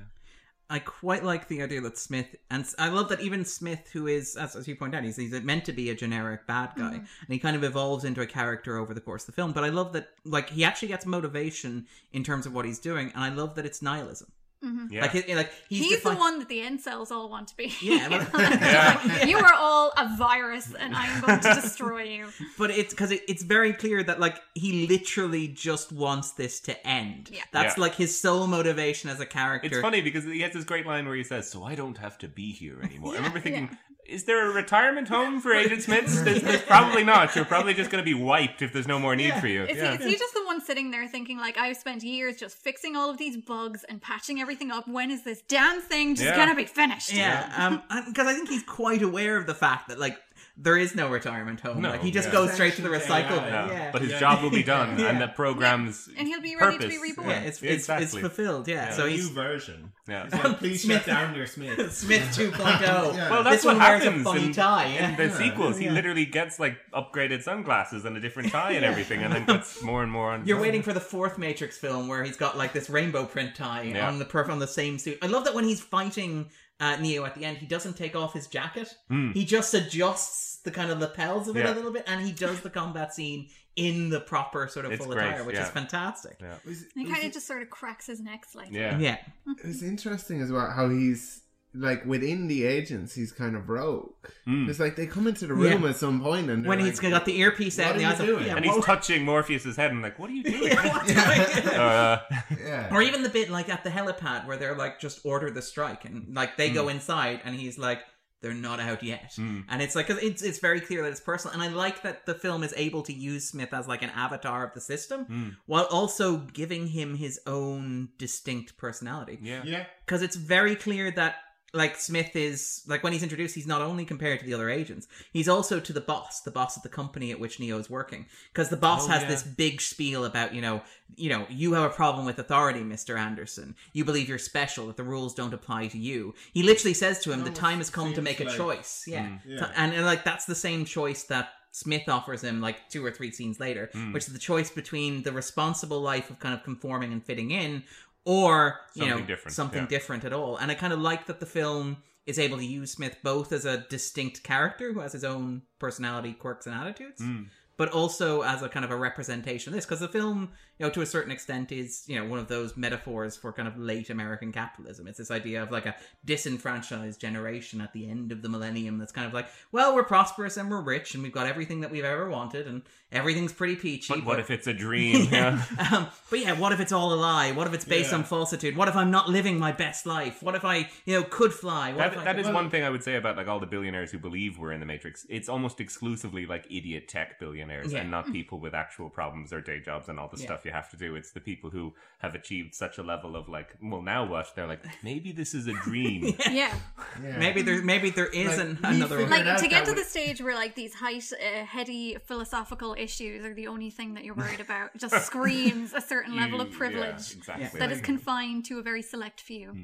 I 0.70 0.78
quite 0.78 1.22
like 1.22 1.48
the 1.48 1.62
idea 1.62 1.80
that 1.82 1.98
Smith, 1.98 2.34
and 2.50 2.66
I 2.78 2.88
love 2.88 3.10
that 3.10 3.20
even 3.20 3.44
Smith, 3.44 3.90
who 3.92 4.06
is, 4.06 4.34
as, 4.34 4.56
as 4.56 4.66
you 4.66 4.74
point 4.76 4.94
out, 4.94 5.04
he's, 5.04 5.16
he's 5.16 5.32
meant 5.42 5.66
to 5.66 5.72
be 5.72 5.90
a 5.90 5.94
generic 5.94 6.46
bad 6.46 6.72
guy, 6.76 6.94
Mhm. 6.94 6.98
and 6.98 7.28
he 7.28 7.38
kind 7.38 7.54
of 7.54 7.62
evolves 7.62 8.02
into 8.04 8.22
a 8.22 8.26
character 8.26 8.78
over 8.78 8.94
the 8.94 9.00
course 9.00 9.22
of 9.24 9.26
the 9.26 9.32
film. 9.32 9.52
But 9.52 9.64
I 9.64 9.68
love 9.68 9.92
that, 9.92 10.08
like, 10.24 10.48
he 10.50 10.64
actually 10.64 10.88
gets 10.88 11.04
motivation 11.04 11.86
in 12.12 12.24
terms 12.24 12.46
of 12.46 12.54
what 12.54 12.64
he's 12.64 12.78
doing, 12.78 13.12
and 13.14 13.22
I 13.22 13.28
love 13.28 13.56
that 13.56 13.66
it's 13.66 13.82
nihilism. 13.82 14.32
Mhm. 14.64 14.90
Yeah. 14.90 15.02
Like, 15.02 15.14
it, 15.14 15.36
like 15.36 15.50
he's, 15.68 15.80
He's, 15.84 15.90
defi- 15.96 16.10
the 16.10 16.16
one 16.16 16.38
that 16.38 16.48
the 16.48 16.60
incels 16.60 17.10
all 17.10 17.28
want 17.28 17.48
to 17.48 17.56
be. 17.56 17.72
Yeah, 17.82 18.08
but- 18.08 18.32
Like, 19.08 19.26
you 19.28 19.36
are 19.38 19.52
all 19.54 19.92
a 19.96 20.16
virus, 20.16 20.72
and 20.74 20.94
I 20.96 21.06
am 21.06 21.20
going 21.20 21.40
to 21.40 21.54
destroy 21.60 22.02
you. 22.04 22.26
But 22.58 22.70
it's 22.70 22.94
because 22.94 23.10
it, 23.10 23.22
it's 23.28 23.42
very 23.42 23.72
clear 23.72 24.02
that 24.02 24.20
like 24.20 24.40
he 24.54 24.86
literally 24.86 25.48
just 25.48 25.92
wants 25.92 26.32
this 26.32 26.60
to 26.60 26.86
end. 26.86 27.30
Yeah. 27.32 27.42
That's 27.52 27.76
Yeah. 27.76 27.82
like 27.82 27.94
his 27.96 28.16
sole 28.16 28.46
motivation 28.46 29.10
as 29.10 29.20
a 29.20 29.26
character. 29.26 29.66
It's 29.68 29.80
funny 29.80 30.00
because 30.00 30.24
he 30.24 30.40
has 30.40 30.52
this 30.52 30.64
great 30.64 30.86
line 30.86 31.06
where 31.06 31.16
he 31.16 31.24
says, 31.24 31.50
"So 31.50 31.64
I 31.64 31.74
don't 31.74 31.98
have 31.98 32.16
to 32.18 32.28
be 32.28 32.52
here 32.52 32.80
anymore." 32.82 33.12
I 33.12 33.16
remember 33.16 33.40
thinking, 33.40 33.76
"Is 34.06 34.24
there 34.24 34.48
a 34.50 34.52
retirement 34.52 35.08
home 35.16 35.40
for 35.40 35.52
Agent 35.54 35.82
Smiths?" 35.82 36.20
There's, 36.22 36.42
there's 36.42 36.62
probably 36.62 37.04
not. 37.04 37.34
You're 37.36 37.44
probably 37.44 37.74
just 37.74 37.90
going 37.90 38.02
to 38.02 38.04
be 38.04 38.14
wiped 38.14 38.62
if 38.62 38.72
there's 38.72 38.86
no 38.88 38.98
more 38.98 39.14
need 39.16 39.34
for 39.34 39.46
you. 39.46 39.64
Is, 39.64 39.76
Yeah. 39.78 39.96
he, 39.96 40.04
is 40.04 40.10
he 40.12 40.16
just 40.18 40.34
the 40.34 40.44
one 40.44 40.60
sitting 40.60 40.90
there 40.90 41.06
thinking, 41.08 41.38
like, 41.38 41.56
I've 41.58 41.76
spent 41.76 42.02
years 42.02 42.36
just 42.36 42.56
fixing 42.56 42.96
all 42.96 43.10
of 43.10 43.18
these 43.18 43.36
bugs 43.36 43.84
and 43.88 44.00
patching 44.00 44.40
everything 44.40 44.70
up. 44.70 44.86
When 44.88 45.10
is 45.10 45.22
this 45.24 45.42
damn 45.48 45.80
thing 45.80 46.14
just 46.14 46.26
Yeah. 46.26 46.36
gonna 46.36 46.54
be 46.54 46.64
finished? 46.64 47.12
Yeah, 47.12 47.52
um, 47.56 47.82
because 48.06 48.26
I 48.26 48.34
think 48.34 48.48
he's 48.48 48.62
quite 48.62 49.02
aware 49.02 49.36
of 49.36 49.46
the 49.46 49.54
fact 49.54 49.88
that 49.88 49.98
like 49.98 50.18
there 50.56 50.76
is 50.76 50.94
no 50.94 51.08
retirement 51.08 51.60
home. 51.60 51.80
No, 51.82 51.90
like 51.90 52.02
he 52.02 52.12
just 52.12 52.28
yeah. 52.28 52.32
goes 52.32 52.52
straight 52.52 52.74
to 52.74 52.82
the 52.82 52.88
recycle. 52.88 53.36
Yeah. 53.36 53.66
bin. 53.66 53.76
Yeah, 53.76 53.90
But 53.92 54.02
his 54.02 54.12
job 54.20 54.42
will 54.42 54.50
be 54.50 54.62
done, 54.62 55.00
and 55.00 55.20
the 55.20 55.26
program's 55.28 56.08
And 56.16 56.28
he'll 56.28 56.40
be 56.40 56.54
ready 56.54 56.78
to 56.78 56.88
be 56.88 56.98
reborn. 56.98 57.28
Yeah, 57.28 57.40
it's, 57.40 57.60
Yeah, 57.60 57.72
it's, 57.72 57.88
it's 57.88 58.16
fulfilled. 58.16 58.68
Yeah, 58.68 58.86
Yeah, 58.86 58.90
so 58.92 59.06
a 59.06 59.08
he's 59.10 59.28
new 59.28 59.34
version. 59.34 59.92
Yeah. 60.06 60.24
He's 60.24 60.32
like, 60.34 60.58
please 60.58 60.82
Smith- 60.82 61.04
shut 61.04 61.06
down 61.06 61.34
your 61.34 61.46
Smith. 61.46 61.92
Smith 61.92 62.22
2.0. 62.36 62.54
Yeah. 63.14 63.30
Well, 63.30 63.42
that's 63.42 63.56
This 63.56 63.64
what 63.64 63.76
one 63.76 63.82
wears 63.86 64.02
a 64.02 64.04
happens 64.06 64.24
funny 64.24 64.44
in, 64.46 64.52
tie, 64.52 64.84
in 64.86 64.94
yeah. 64.94 65.16
the 65.16 65.24
Yeah. 65.24 65.38
sequels. 65.38 65.78
He 65.78 65.88
literally 65.90 66.26
gets 66.26 66.60
like 66.60 66.76
upgraded 66.92 67.42
sunglasses 67.42 68.04
and 68.04 68.16
a 68.16 68.20
different 68.20 68.52
tie 68.52 68.72
and 68.72 68.84
everything, 68.84 69.22
and 69.22 69.32
then 69.34 69.46
puts 69.46 69.82
more 69.82 70.02
and 70.02 70.12
more 70.12 70.30
on. 70.32 70.46
You're 70.46 70.60
waiting 70.60 70.82
for 70.82 70.92
the 70.92 71.00
fourth 71.00 71.36
Matrix 71.38 71.78
film 71.78 72.06
where 72.08 72.22
he's 72.22 72.36
got 72.36 72.56
like 72.56 72.72
this 72.72 72.88
rainbow 72.90 73.24
print 73.24 73.54
tie 73.56 73.82
Yeah. 73.82 74.06
on 74.08 74.18
the 74.18 74.24
perf 74.24 74.48
on 74.48 74.58
the 74.60 74.66
same 74.68 74.98
suit. 74.98 75.18
I 75.22 75.26
love 75.26 75.44
that 75.44 75.54
when 75.54 75.64
he's 75.64 75.80
fighting 75.80 76.46
uh, 76.80 76.96
Neo 76.96 77.24
at 77.24 77.34
the 77.34 77.44
end, 77.44 77.58
he 77.58 77.66
doesn't 77.66 77.96
take 77.96 78.14
off 78.16 78.32
his 78.32 78.46
jacket. 78.46 78.92
Mm. 79.10 79.32
He 79.34 79.44
just 79.44 79.72
adjusts 79.74 80.56
the 80.64 80.70
kind 80.70 80.90
of 80.90 80.98
lapels 80.98 81.48
of 81.48 81.56
it 81.56 81.60
Yeah. 81.64 81.72
a 81.72 81.74
little 81.74 81.92
bit, 81.92 82.04
and 82.06 82.24
he 82.24 82.32
does 82.32 82.60
the 82.62 82.70
combat 82.70 83.14
scene 83.14 83.48
in 83.76 84.08
the 84.08 84.20
proper 84.20 84.68
sort 84.68 84.86
of 84.86 84.92
It's 84.92 85.04
full 85.04 85.12
great, 85.12 85.26
attire, 85.28 85.44
which 85.44 85.56
yeah. 85.56 85.64
is 85.64 85.70
fantastic. 85.70 86.36
Yeah. 86.40 86.54
And 86.64 86.76
he 86.94 87.04
kind 87.12 87.24
of 87.24 87.32
just 87.32 87.46
sort 87.46 87.60
of 87.62 87.70
cracks 87.70 88.06
his 88.06 88.20
neck 88.20 88.44
slightly. 88.44 88.78
Yeah. 88.78 88.98
Yeah. 88.98 89.18
It's 89.64 89.82
interesting 89.82 90.40
as 90.40 90.50
well 90.52 90.70
how 90.70 90.88
he's 90.88 91.40
like 91.74 92.04
within 92.06 92.46
the 92.46 92.64
agents, 92.64 93.14
he's 93.14 93.32
kind 93.32 93.56
of 93.56 93.68
rogue. 93.68 94.12
Mm. 94.46 94.68
It's 94.68 94.78
like 94.78 94.94
they 94.96 95.06
come 95.06 95.26
into 95.26 95.46
the 95.46 95.54
room 95.54 95.82
Yeah. 95.82 95.88
at 95.90 95.96
some 95.96 96.20
point 96.20 96.48
and 96.50 96.64
When 96.66 96.78
like, 96.78 96.86
he's 96.86 97.00
got 97.00 97.24
the 97.24 97.38
earpiece 97.40 97.78
out 97.80 97.92
and 97.92 98.00
the 98.00 98.04
are 98.04 98.12
eyes 98.12 98.18
doing?" 98.18 98.46
yeah, 98.46 98.56
and 98.56 98.64
what- 98.66 98.76
he's 98.76 98.84
touching 98.84 99.24
Morpheus's 99.24 99.76
head 99.76 99.90
and 99.90 100.00
like, 100.00 100.18
what 100.18 100.30
are 100.30 100.34
you 100.34 100.42
doing? 100.54 100.74
What's 100.74 101.12
going 101.12 101.66
on? 101.68 101.74
uh, 101.80 102.20
yeah. 102.64 102.88
Or 102.94 103.02
even 103.02 103.22
the 103.22 103.28
bit 103.28 103.50
like 103.50 103.68
at 103.68 103.82
the 103.84 103.90
helipad 103.90 104.46
where 104.46 104.56
they're 104.56 104.76
like 104.76 105.00
just 105.00 105.20
order 105.24 105.50
the 105.50 105.62
strike 105.62 106.04
and 106.04 106.34
like 106.34 106.56
they 106.56 106.68
Hmm. 106.68 106.74
go 106.74 106.88
inside 106.88 107.40
and 107.44 107.54
he's 107.56 107.78
like 107.78 108.00
they're 108.40 108.52
not 108.52 108.78
out 108.78 109.02
yet 109.02 109.32
Mm. 109.38 109.64
and 109.70 109.80
it's 109.80 109.94
like 109.96 110.06
'cause 110.06 110.18
it's 110.22 110.42
it's 110.42 110.58
very 110.58 110.78
clear 110.80 111.02
that 111.02 111.08
it's 111.10 111.20
personal 111.20 111.54
and 111.54 111.62
I 111.62 111.68
like 111.68 112.02
that 112.02 112.26
the 112.26 112.34
film 112.34 112.62
is 112.62 112.74
able 112.76 113.00
to 113.04 113.12
use 113.12 113.48
Smith 113.48 113.72
as 113.72 113.88
like 113.88 114.02
an 114.02 114.10
avatar 114.10 114.66
of 114.66 114.74
the 114.74 114.82
system 114.82 115.24
Mm. 115.24 115.56
while 115.64 115.84
also 115.90 116.36
giving 116.52 116.88
him 116.88 117.16
his 117.16 117.40
own 117.46 118.10
distinct 118.18 118.76
personality 118.76 119.38
yeah. 119.42 119.62
Yeah. 119.64 119.86
because 120.04 120.20
it's 120.22 120.36
very 120.36 120.76
clear 120.76 121.10
that 121.12 121.36
like 121.74 121.96
Smith 121.96 122.36
is 122.36 122.82
like 122.86 123.02
when 123.02 123.12
he's 123.12 123.22
introduced, 123.22 123.54
he's 123.54 123.66
not 123.66 123.82
only 123.82 124.04
compared 124.04 124.38
to 124.40 124.46
the 124.46 124.54
other 124.54 124.70
agents, 124.70 125.06
he's 125.32 125.48
also 125.48 125.80
to 125.80 125.92
the 125.92 126.00
boss, 126.00 126.40
the 126.40 126.50
boss 126.50 126.76
of 126.76 126.82
the 126.84 126.88
company 126.88 127.30
at 127.32 127.40
which 127.40 127.58
Neo 127.60 127.78
is 127.78 127.90
working. 127.90 128.26
Because 128.52 128.68
the 128.70 128.76
boss 128.76 129.06
Oh, 129.06 129.08
has 129.08 129.22
yeah. 129.22 129.28
this 129.28 129.42
big 129.42 129.80
spiel 129.80 130.24
about 130.24 130.54
you 130.54 130.62
know, 130.62 130.82
you 131.16 131.28
know, 131.28 131.46
you 131.50 131.72
have 131.74 131.90
a 131.90 131.94
problem 131.94 132.24
with 132.26 132.38
authority, 132.38 132.82
Mister 132.84 133.16
Anderson. 133.16 133.74
You 133.92 134.04
believe 134.04 134.28
you're 134.28 134.38
special, 134.38 134.86
that 134.86 134.96
the 134.96 135.02
rules 135.02 135.34
don't 135.34 135.52
apply 135.52 135.88
to 135.88 135.98
you. 135.98 136.34
He 136.52 136.62
literally 136.62 136.94
says 136.94 137.18
to 137.24 137.32
him, 137.32 137.44
"The 137.44 137.50
time 137.50 137.78
has 137.78 137.90
come 137.90 138.08
to 138.10 138.14
seems 138.14 138.24
make 138.24 138.40
a 138.40 138.46
choice." 138.46 139.04
Yeah, 139.06 139.26
Mm. 139.26 139.40
Yeah. 139.46 139.72
and, 139.76 139.92
and 139.92 140.06
like 140.06 140.24
that's 140.24 140.44
the 140.46 140.54
same 140.54 140.84
choice 140.84 141.24
that. 141.24 141.48
Smith 141.76 142.08
offers 142.08 142.44
him 142.44 142.60
like 142.60 142.88
two 142.88 143.04
or 143.04 143.10
three 143.10 143.32
scenes 143.32 143.58
later, 143.58 143.90
Mm. 143.92 144.12
which 144.12 144.28
is 144.28 144.32
the 144.32 144.38
choice 144.38 144.70
between 144.70 145.24
the 145.24 145.32
responsible 145.32 146.00
life 146.00 146.30
of 146.30 146.38
kind 146.38 146.54
of 146.54 146.62
conforming 146.62 147.12
and 147.12 147.26
fitting 147.26 147.50
in, 147.50 147.82
or 148.24 148.80
you 148.94 149.02
Something 149.02 149.18
know 149.20 149.26
different, 149.26 149.54
something 149.54 149.82
yeah. 149.82 149.88
different 149.88 150.24
at 150.24 150.32
all. 150.32 150.56
And 150.56 150.70
I 150.70 150.74
kind 150.74 150.92
of 150.92 151.00
like 151.00 151.26
that 151.26 151.40
the 151.40 151.46
film 151.46 151.98
is 152.26 152.38
able 152.38 152.56
to 152.56 152.64
use 152.64 152.90
Smith 152.92 153.16
both 153.22 153.52
as 153.52 153.64
a 153.66 153.78
distinct 153.90 154.42
character 154.42 154.92
who 154.92 155.00
has 155.00 155.12
his 155.12 155.24
own 155.24 155.62
personality, 155.78 156.32
quirks, 156.32 156.66
and 156.66 156.74
attitudes, 156.74 157.20
Mm. 157.20 157.46
But 157.76 157.88
also 157.90 158.42
as 158.42 158.62
a 158.62 158.68
kind 158.68 158.84
of 158.84 158.90
a 158.90 158.96
representation 158.96 159.72
of 159.72 159.74
this. 159.76 159.84
Because 159.84 160.00
the 160.00 160.08
film, 160.08 160.50
you 160.78 160.86
know, 160.86 160.90
to 160.90 161.00
a 161.00 161.06
certain 161.06 161.32
extent, 161.32 161.72
is 161.72 162.04
you 162.06 162.18
know 162.18 162.26
one 162.26 162.38
of 162.38 162.48
those 162.48 162.76
metaphors 162.76 163.36
for 163.36 163.52
kind 163.52 163.66
of 163.68 163.76
late 163.78 164.10
American 164.10 164.52
capitalism. 164.52 165.06
It's 165.08 165.18
this 165.18 165.30
idea 165.30 165.62
of 165.62 165.70
like 165.70 165.86
a 165.86 165.94
disenfranchised 166.24 167.20
generation 167.20 167.80
at 167.80 167.92
the 167.92 168.08
end 168.08 168.32
of 168.32 168.42
the 168.42 168.48
millennium 168.48 168.98
that's 168.98 169.12
kind 169.12 169.26
of 169.26 169.32
like, 169.32 169.48
well, 169.72 169.94
we're 169.94 170.04
prosperous 170.04 170.56
and 170.56 170.70
we're 170.70 170.80
rich 170.82 171.14
and 171.14 171.22
we've 171.22 171.32
got 171.32 171.46
everything 171.46 171.80
that 171.80 171.90
we've 171.90 172.04
ever 172.04 172.28
wanted 172.28 172.66
and 172.66 172.82
everything's 173.12 173.52
pretty 173.52 173.76
peachy. 173.76 174.12
But 174.14 174.24
what 174.24 174.40
if 174.40 174.50
it's 174.50 174.66
a 174.66 174.74
dream? 174.74 175.28
Yeah. 175.34 175.62
um, 175.92 176.06
but 176.30 176.38
yeah, 176.38 176.52
what 176.58 176.72
if 176.72 176.80
it's 176.80 176.92
all 176.92 177.12
a 177.12 177.16
lie? 177.16 177.52
What 177.52 177.66
if 177.66 177.72
it's 177.74 177.84
based 177.84 178.10
Yeah. 178.12 178.18
on 178.18 178.24
falsitude? 178.24 178.76
What 178.76 178.88
if 178.88 178.94
I'm 178.96 179.10
not 179.10 179.28
living 179.28 179.58
my 179.58 179.72
best 179.72 180.06
life? 180.06 180.42
What 180.42 180.54
if 180.54 180.64
I, 180.64 180.88
you 181.06 181.14
know, 181.20 181.24
could 181.24 181.52
fly? 181.52 181.90
What 181.92 181.98
That, 181.98 182.12
if 182.12 182.18
I 182.18 182.24
that 182.24 182.36
could- 182.36 182.46
is 182.46 182.52
one 182.52 182.70
thing 182.70 182.84
I 182.84 182.90
would 182.90 183.02
say 183.02 183.16
about 183.16 183.36
like 183.36 183.48
all 183.48 183.58
the 183.58 183.66
billionaires 183.66 184.10
who 184.12 184.18
believe 184.18 184.58
we're 184.58 184.72
in 184.72 184.80
the 184.80 184.86
Matrix. 184.86 185.26
It's 185.28 185.48
almost 185.48 185.80
exclusively 185.80 186.46
like 186.46 186.66
idiot 186.70 187.08
tech 187.08 187.40
billionaires 187.40 187.63
Yeah. 187.92 188.00
and 188.00 188.10
not 188.10 188.30
people 188.32 188.58
with 188.60 188.74
actual 188.74 189.08
problems 189.10 189.52
or 189.52 189.60
day 189.60 189.80
jobs 189.80 190.08
and 190.08 190.18
all 190.18 190.28
the 190.28 190.38
Yeah. 190.38 190.46
stuff 190.46 190.64
you 190.64 190.70
have 190.72 190.90
to 190.90 190.96
do. 190.96 191.14
It's 191.16 191.32
the 191.32 191.40
people 191.40 191.70
who 191.70 191.92
have 192.18 192.34
achieved 192.34 192.74
such 192.74 192.98
a 192.98 193.02
level 193.02 193.36
of 193.36 193.48
like, 193.48 193.74
well, 193.82 194.02
now 194.02 194.24
what? 194.26 194.46
They're 194.54 194.66
like, 194.66 194.82
maybe 195.02 195.32
this 195.32 195.54
is 195.54 195.66
a 195.66 195.72
dream. 195.74 196.34
Yeah. 196.50 196.74
Yeah. 197.22 197.38
Maybe 197.38 197.62
there, 197.62 197.82
maybe 197.82 198.10
there 198.10 198.26
Like, 198.26 198.34
isn't 198.34 198.82
we 198.82 198.88
another 198.96 199.20
one. 199.20 199.30
Like 199.30 199.56
to 199.58 199.68
get 199.68 199.84
to 199.86 199.92
we- 199.92 199.98
the 199.98 200.04
stage 200.04 200.40
where 200.40 200.54
like 200.54 200.74
these 200.74 200.94
height, 200.94 201.30
uh, 201.32 201.64
heady 201.64 202.16
philosophical 202.26 202.94
issues 202.98 203.44
are 203.44 203.54
the 203.54 203.66
only 203.66 203.90
thing 203.90 204.14
that 204.14 204.24
you're 204.24 204.34
worried 204.34 204.60
about 204.68 204.96
just 204.96 205.24
screams 205.26 205.92
a 205.94 206.00
certain 206.00 206.36
level 206.36 206.60
of 206.60 206.68
You- 206.68 206.72
yeah, 206.72 206.78
privilege 206.78 207.32
exactly. 207.36 207.78
that 207.80 207.90
is 207.92 208.00
confined 208.00 208.64
to 208.66 208.78
a 208.78 208.82
very 208.82 209.02
select 209.02 209.40
few. 209.40 209.74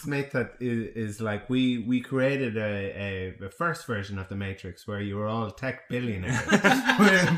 Smith 0.00 0.32
that 0.32 0.54
is, 0.60 0.96
is 0.96 1.20
like 1.20 1.48
we 1.50 1.78
we 1.78 2.00
created 2.00 2.56
a, 2.56 2.74
a 3.06 3.34
the 3.40 3.50
first 3.50 3.86
version 3.86 4.18
of 4.18 4.28
the 4.28 4.36
Matrix 4.36 4.86
where 4.86 5.00
you 5.00 5.16
were 5.16 5.26
all 5.26 5.50
tech 5.50 5.88
billionaires. 5.88 6.40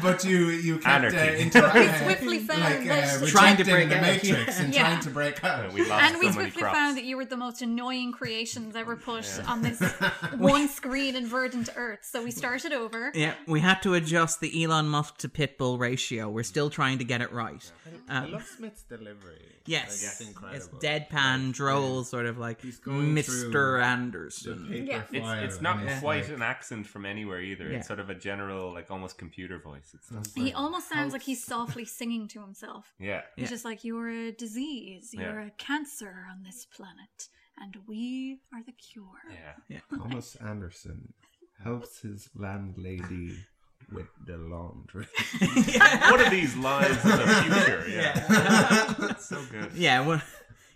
Where 0.01 0.03
but 0.13 0.25
you 0.25 0.49
you 0.49 0.79
kept 0.79 0.87
uh, 0.87 1.17
Anarchy. 1.19 1.43
inter- 1.43 1.71
We 1.75 1.89
swiftly 2.05 2.39
found 2.41 2.63
like, 2.89 3.23
uh, 3.23 3.27
Trying 3.27 3.57
to 3.59 3.65
break 3.65 3.89
the 3.89 3.97
out. 3.97 4.03
matrix 4.03 4.61
and 4.61 4.75
Yeah. 4.75 4.83
trying 4.89 5.01
to 5.03 5.11
break 5.11 5.43
out. 5.45 5.73
we 5.73 5.85
lost 5.87 6.03
and 6.05 6.19
we 6.19 6.27
so 6.27 6.33
swiftly 6.33 6.63
crops. 6.63 6.77
found 6.77 6.97
that 6.97 7.05
you 7.05 7.17
were 7.17 7.25
the 7.25 7.37
most 7.37 7.63
annoying 7.63 8.13
creations 8.13 8.75
ever 8.77 8.97
put 8.97 9.27
on 9.49 9.63
this 9.63 9.81
one 10.37 10.69
screen 10.69 11.17
in 11.17 11.27
verdant 11.27 11.69
earth. 11.77 12.01
So 12.03 12.23
we 12.23 12.31
started 12.31 12.73
over. 12.73 13.11
Yeah, 13.15 13.35
we 13.47 13.61
had 13.61 13.83
to 13.83 13.95
adjust 13.95 14.41
the 14.41 14.63
Elon 14.65 14.89
Musk 14.89 15.19
to 15.19 15.29
Pitbull 15.29 15.79
ratio. 15.79 16.29
We're 16.29 16.43
still 16.45 16.71
trying 16.71 16.99
to 16.99 17.05
get 17.05 17.21
it 17.21 17.33
right. 17.33 17.65
I 18.09 18.17
Um, 18.19 18.33
love 18.33 18.45
Smith's 18.57 18.83
delivery. 18.83 19.41
yes, 19.67 20.03
Like, 20.03 20.13
it's 20.13 20.21
incredible. 20.29 20.57
it's 20.79 20.85
deadpan, 20.85 21.53
droll, 21.53 22.05
sort 22.05 22.27
of 22.27 22.39
like 22.39 22.63
Mr. 22.63 23.83
Anderson. 23.83 24.69
Yeah. 24.87 25.03
It's, 25.13 25.55
it's 25.55 25.61
not 25.63 25.79
quite 26.01 26.29
an 26.29 26.43
accent 26.43 26.87
from 26.87 27.05
anywhere 27.07 27.41
either. 27.41 27.69
Yeah. 27.69 27.79
It's 27.79 27.87
sort 27.87 28.01
of 28.01 28.11
a 28.11 28.15
general, 28.15 28.73
like 28.73 28.91
almost 28.91 29.19
computer 29.19 29.59
voice. 29.59 29.82
It's 29.95 30.11
not 30.11 30.25
mm. 30.25 30.45
He 30.45 30.53
almost 30.53 30.89
sounds 30.89 31.13
like 31.13 31.23
he's 31.23 31.45
softly 31.45 31.85
singing 31.85 32.29
to 32.29 32.41
himself. 32.41 32.93
yeah. 32.99 33.23
He's 33.37 33.51
just 33.51 33.65
like, 33.65 33.85
You're 33.85 34.09
a 34.09 34.33
disease, 34.33 35.11
you're 35.13 35.41
Yeah. 35.41 35.47
a 35.49 35.51
cancer 35.59 36.27
on 36.31 36.43
this 36.43 36.67
planet, 36.67 37.29
and 37.59 37.77
we 37.87 38.41
are 38.55 38.63
the 38.65 38.73
cure. 38.73 39.23
Yeah. 39.69 39.81
Thomas 39.99 40.37
Anderson 40.37 41.13
helps 41.63 42.01
his 42.01 42.29
landlady 42.35 43.37
with 43.93 44.07
the 44.27 44.37
laundry. 44.37 45.07
what 45.39 46.21
are 46.21 46.31
these 46.31 46.57
lives 46.57 46.97
of 46.97 47.03
the 47.03 47.45
future? 47.45 47.85
Yeah. 47.89 48.95
That's 48.99 49.29
so 49.29 49.43
good. 49.51 49.73
Yeah, 49.75 50.07
well, 50.07 50.23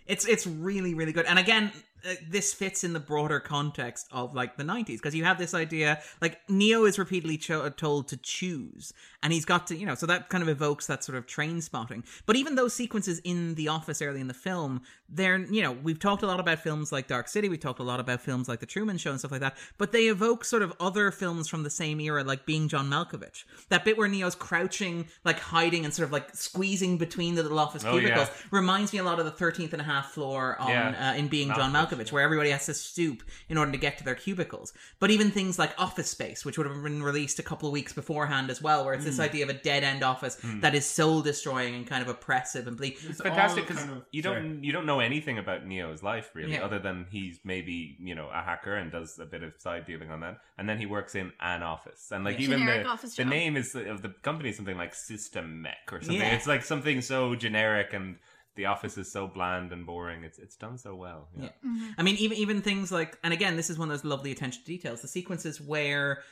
it's 0.05 0.25
it's 0.27 0.45
really 0.47 0.93
really 0.93 1.13
good. 1.13 1.25
And 1.25 1.39
again, 1.39 1.71
uh, 2.05 2.13
this 2.29 2.53
fits 2.53 2.83
in 2.83 2.93
the 2.93 2.99
broader 2.99 3.39
context 3.39 4.07
of 4.11 4.33
like 4.35 4.57
the 4.57 4.63
90s 4.63 4.85
because 4.97 5.15
you 5.15 5.23
have 5.23 5.37
this 5.37 5.53
idea 5.53 5.99
like 6.21 6.39
Neo 6.49 6.85
is 6.85 6.99
repeatedly 6.99 7.37
cho- 7.37 7.69
told 7.69 8.07
to 8.09 8.17
choose 8.17 8.93
and 9.23 9.33
he's 9.33 9.45
got 9.45 9.65
to, 9.67 9.75
you 9.75 9.85
know, 9.85 9.95
so 9.95 10.05
that 10.05 10.29
kind 10.29 10.41
of 10.43 10.47
evokes 10.47 10.85
that 10.87 11.03
sort 11.03 11.17
of 11.17 11.25
Trainspotting. 11.25 12.03
But 12.27 12.35
even 12.35 12.55
those 12.55 12.73
sequences 12.73 13.19
in 13.23 13.55
the 13.55 13.67
office 13.67 14.01
early 14.01 14.21
in 14.21 14.27
the 14.27 14.33
film, 14.33 14.81
they're, 15.09 15.39
you 15.39 15.63
know, 15.63 15.71
we've 15.71 15.97
talked 15.99 16.21
a 16.21 16.27
lot 16.27 16.39
about 16.39 16.59
films 16.59 16.91
like 16.91 17.07
Dark 17.07 17.27
City, 17.27 17.49
we 17.49 17.57
talked 17.57 17.79
a 17.79 17.83
lot 17.83 17.99
about 17.99 18.21
films 18.21 18.47
like 18.47 18.59
The 18.59 18.65
Truman 18.67 18.97
Show 18.97 19.09
and 19.09 19.19
stuff 19.19 19.31
like 19.31 19.41
that, 19.41 19.57
but 19.79 19.91
they 19.91 20.03
evoke 20.07 20.45
sort 20.45 20.61
of 20.61 20.71
other 20.79 21.09
films 21.11 21.47
from 21.47 21.63
the 21.63 21.69
same 21.69 21.99
era 21.99 22.23
like 22.23 22.45
Being 22.45 22.67
John 22.67 22.89
Malkovich. 22.89 23.43
That 23.69 23.83
bit 23.85 23.97
where 23.97 24.07
Neo's 24.07 24.35
crouching, 24.35 25.07
like 25.25 25.39
hiding 25.39 25.83
and 25.83 25.93
sort 25.93 26.05
of 26.05 26.11
like 26.13 26.35
squeezing 26.35 26.97
between 26.97 27.33
the 27.35 27.41
little 27.43 27.59
office 27.59 27.83
Oh, 27.83 27.93
cubicles 27.93 28.27
yeah. 28.27 28.41
reminds 28.51 28.93
me 28.93 28.99
a 28.99 29.03
lot 29.03 29.19
of 29.19 29.25
the 29.25 29.31
13th 29.31 29.73
and 29.73 29.81
a 29.81 29.85
half 29.85 30.11
floor 30.11 30.57
on 30.59 30.69
Yeah. 30.69 31.11
uh, 31.11 31.17
in 31.17 31.27
Being 31.27 31.47
John 31.49 31.73
Malkovich, 31.73 31.86
where 32.11 32.21
everybody 32.23 32.49
has 32.51 32.65
to 32.67 32.73
stoop 32.73 33.23
in 33.49 33.57
order 33.57 33.71
to 33.71 33.77
get 33.77 33.97
to 33.97 34.03
their 34.03 34.15
cubicles. 34.15 34.73
But 34.99 35.11
even 35.11 35.31
things 35.31 35.57
like 35.57 35.73
Office 35.77 36.09
Space, 36.09 36.45
which 36.45 36.57
would 36.57 36.67
have 36.67 36.83
been 36.83 37.01
released 37.03 37.39
a 37.39 37.43
couple 37.43 37.67
of 37.69 37.73
weeks 37.73 37.93
beforehand 37.93 38.49
as 38.49 38.61
well, 38.61 38.85
where 38.85 38.93
it's 38.93 39.05
this 39.05 39.17
Mm. 39.17 39.23
idea 39.23 39.43
of 39.43 39.49
a 39.49 39.53
dead 39.53 39.83
end 39.83 40.03
office 40.03 40.37
Mm. 40.41 40.61
that 40.61 40.75
is 40.75 40.85
soul 40.85 41.21
destroying 41.21 41.75
and 41.75 41.87
kind 41.87 42.01
of 42.01 42.09
oppressive 42.09 42.67
and 42.67 42.77
bleak. 42.77 42.97
It's 43.03 43.21
fantastic 43.21 43.67
because 43.67 43.85
you 44.11 44.21
don't 44.21 44.63
you 44.63 44.71
don't 44.71 44.85
know 44.85 44.99
anything 44.99 45.37
about 45.37 45.65
Neo's 45.65 46.03
life 46.03 46.31
really, 46.33 46.53
Yeah. 46.53 46.63
other 46.65 46.79
than 46.79 47.05
he's 47.09 47.39
maybe 47.43 47.95
you 47.99 48.15
know 48.15 48.29
a 48.29 48.41
hacker 48.41 48.75
and 48.75 48.91
does 48.91 49.19
a 49.19 49.25
bit 49.25 49.43
of 49.43 49.53
side 49.59 49.85
dealing 49.85 50.11
on 50.11 50.19
that, 50.21 50.39
and 50.57 50.67
then 50.67 50.77
he 50.77 50.85
works 50.85 51.15
in 51.15 51.31
an 51.39 51.63
office, 51.63 52.11
and 52.11 52.23
like 52.23 52.37
Yeah. 52.37 52.45
even 52.45 52.59
Generic 52.59 52.83
the 52.83 52.89
office 52.89 53.15
the 53.15 53.23
job. 53.23 53.31
name 53.31 53.57
is 53.57 53.75
of 53.75 54.01
the 54.01 54.09
company 54.09 54.49
is 54.49 54.55
something 54.55 54.77
like 54.77 54.93
System 54.95 55.61
Mech 55.61 55.91
or 55.91 56.01
something. 56.01 56.17
Yeah. 56.17 56.35
It's 56.35 56.47
like 56.47 56.63
something 56.63 57.01
so 57.01 57.35
generic, 57.35 57.93
and 57.93 58.17
the 58.57 58.65
office 58.65 58.97
is 58.97 59.09
so 59.09 59.27
bland 59.27 59.71
and 59.71 59.85
boring. 59.85 60.25
It's 60.25 60.37
it's 60.39 60.57
done 60.57 60.77
so 60.77 60.93
well. 60.95 61.29
Yeah. 61.37 61.43
Yeah. 61.43 61.49
Mm-hmm. 61.65 61.87
I 61.97 62.03
mean, 62.03 62.15
even 62.17 62.37
even 62.37 62.61
things 62.61 62.91
like, 62.91 63.17
and 63.23 63.33
again, 63.33 63.55
this 63.55 63.69
is 63.69 63.79
one 63.79 63.89
of 63.89 63.97
those 63.97 64.03
lovely 64.03 64.31
attention 64.31 64.63
to 64.63 64.67
details. 64.67 65.01
The 65.01 65.07
sequences 65.07 65.61
where 65.61 66.23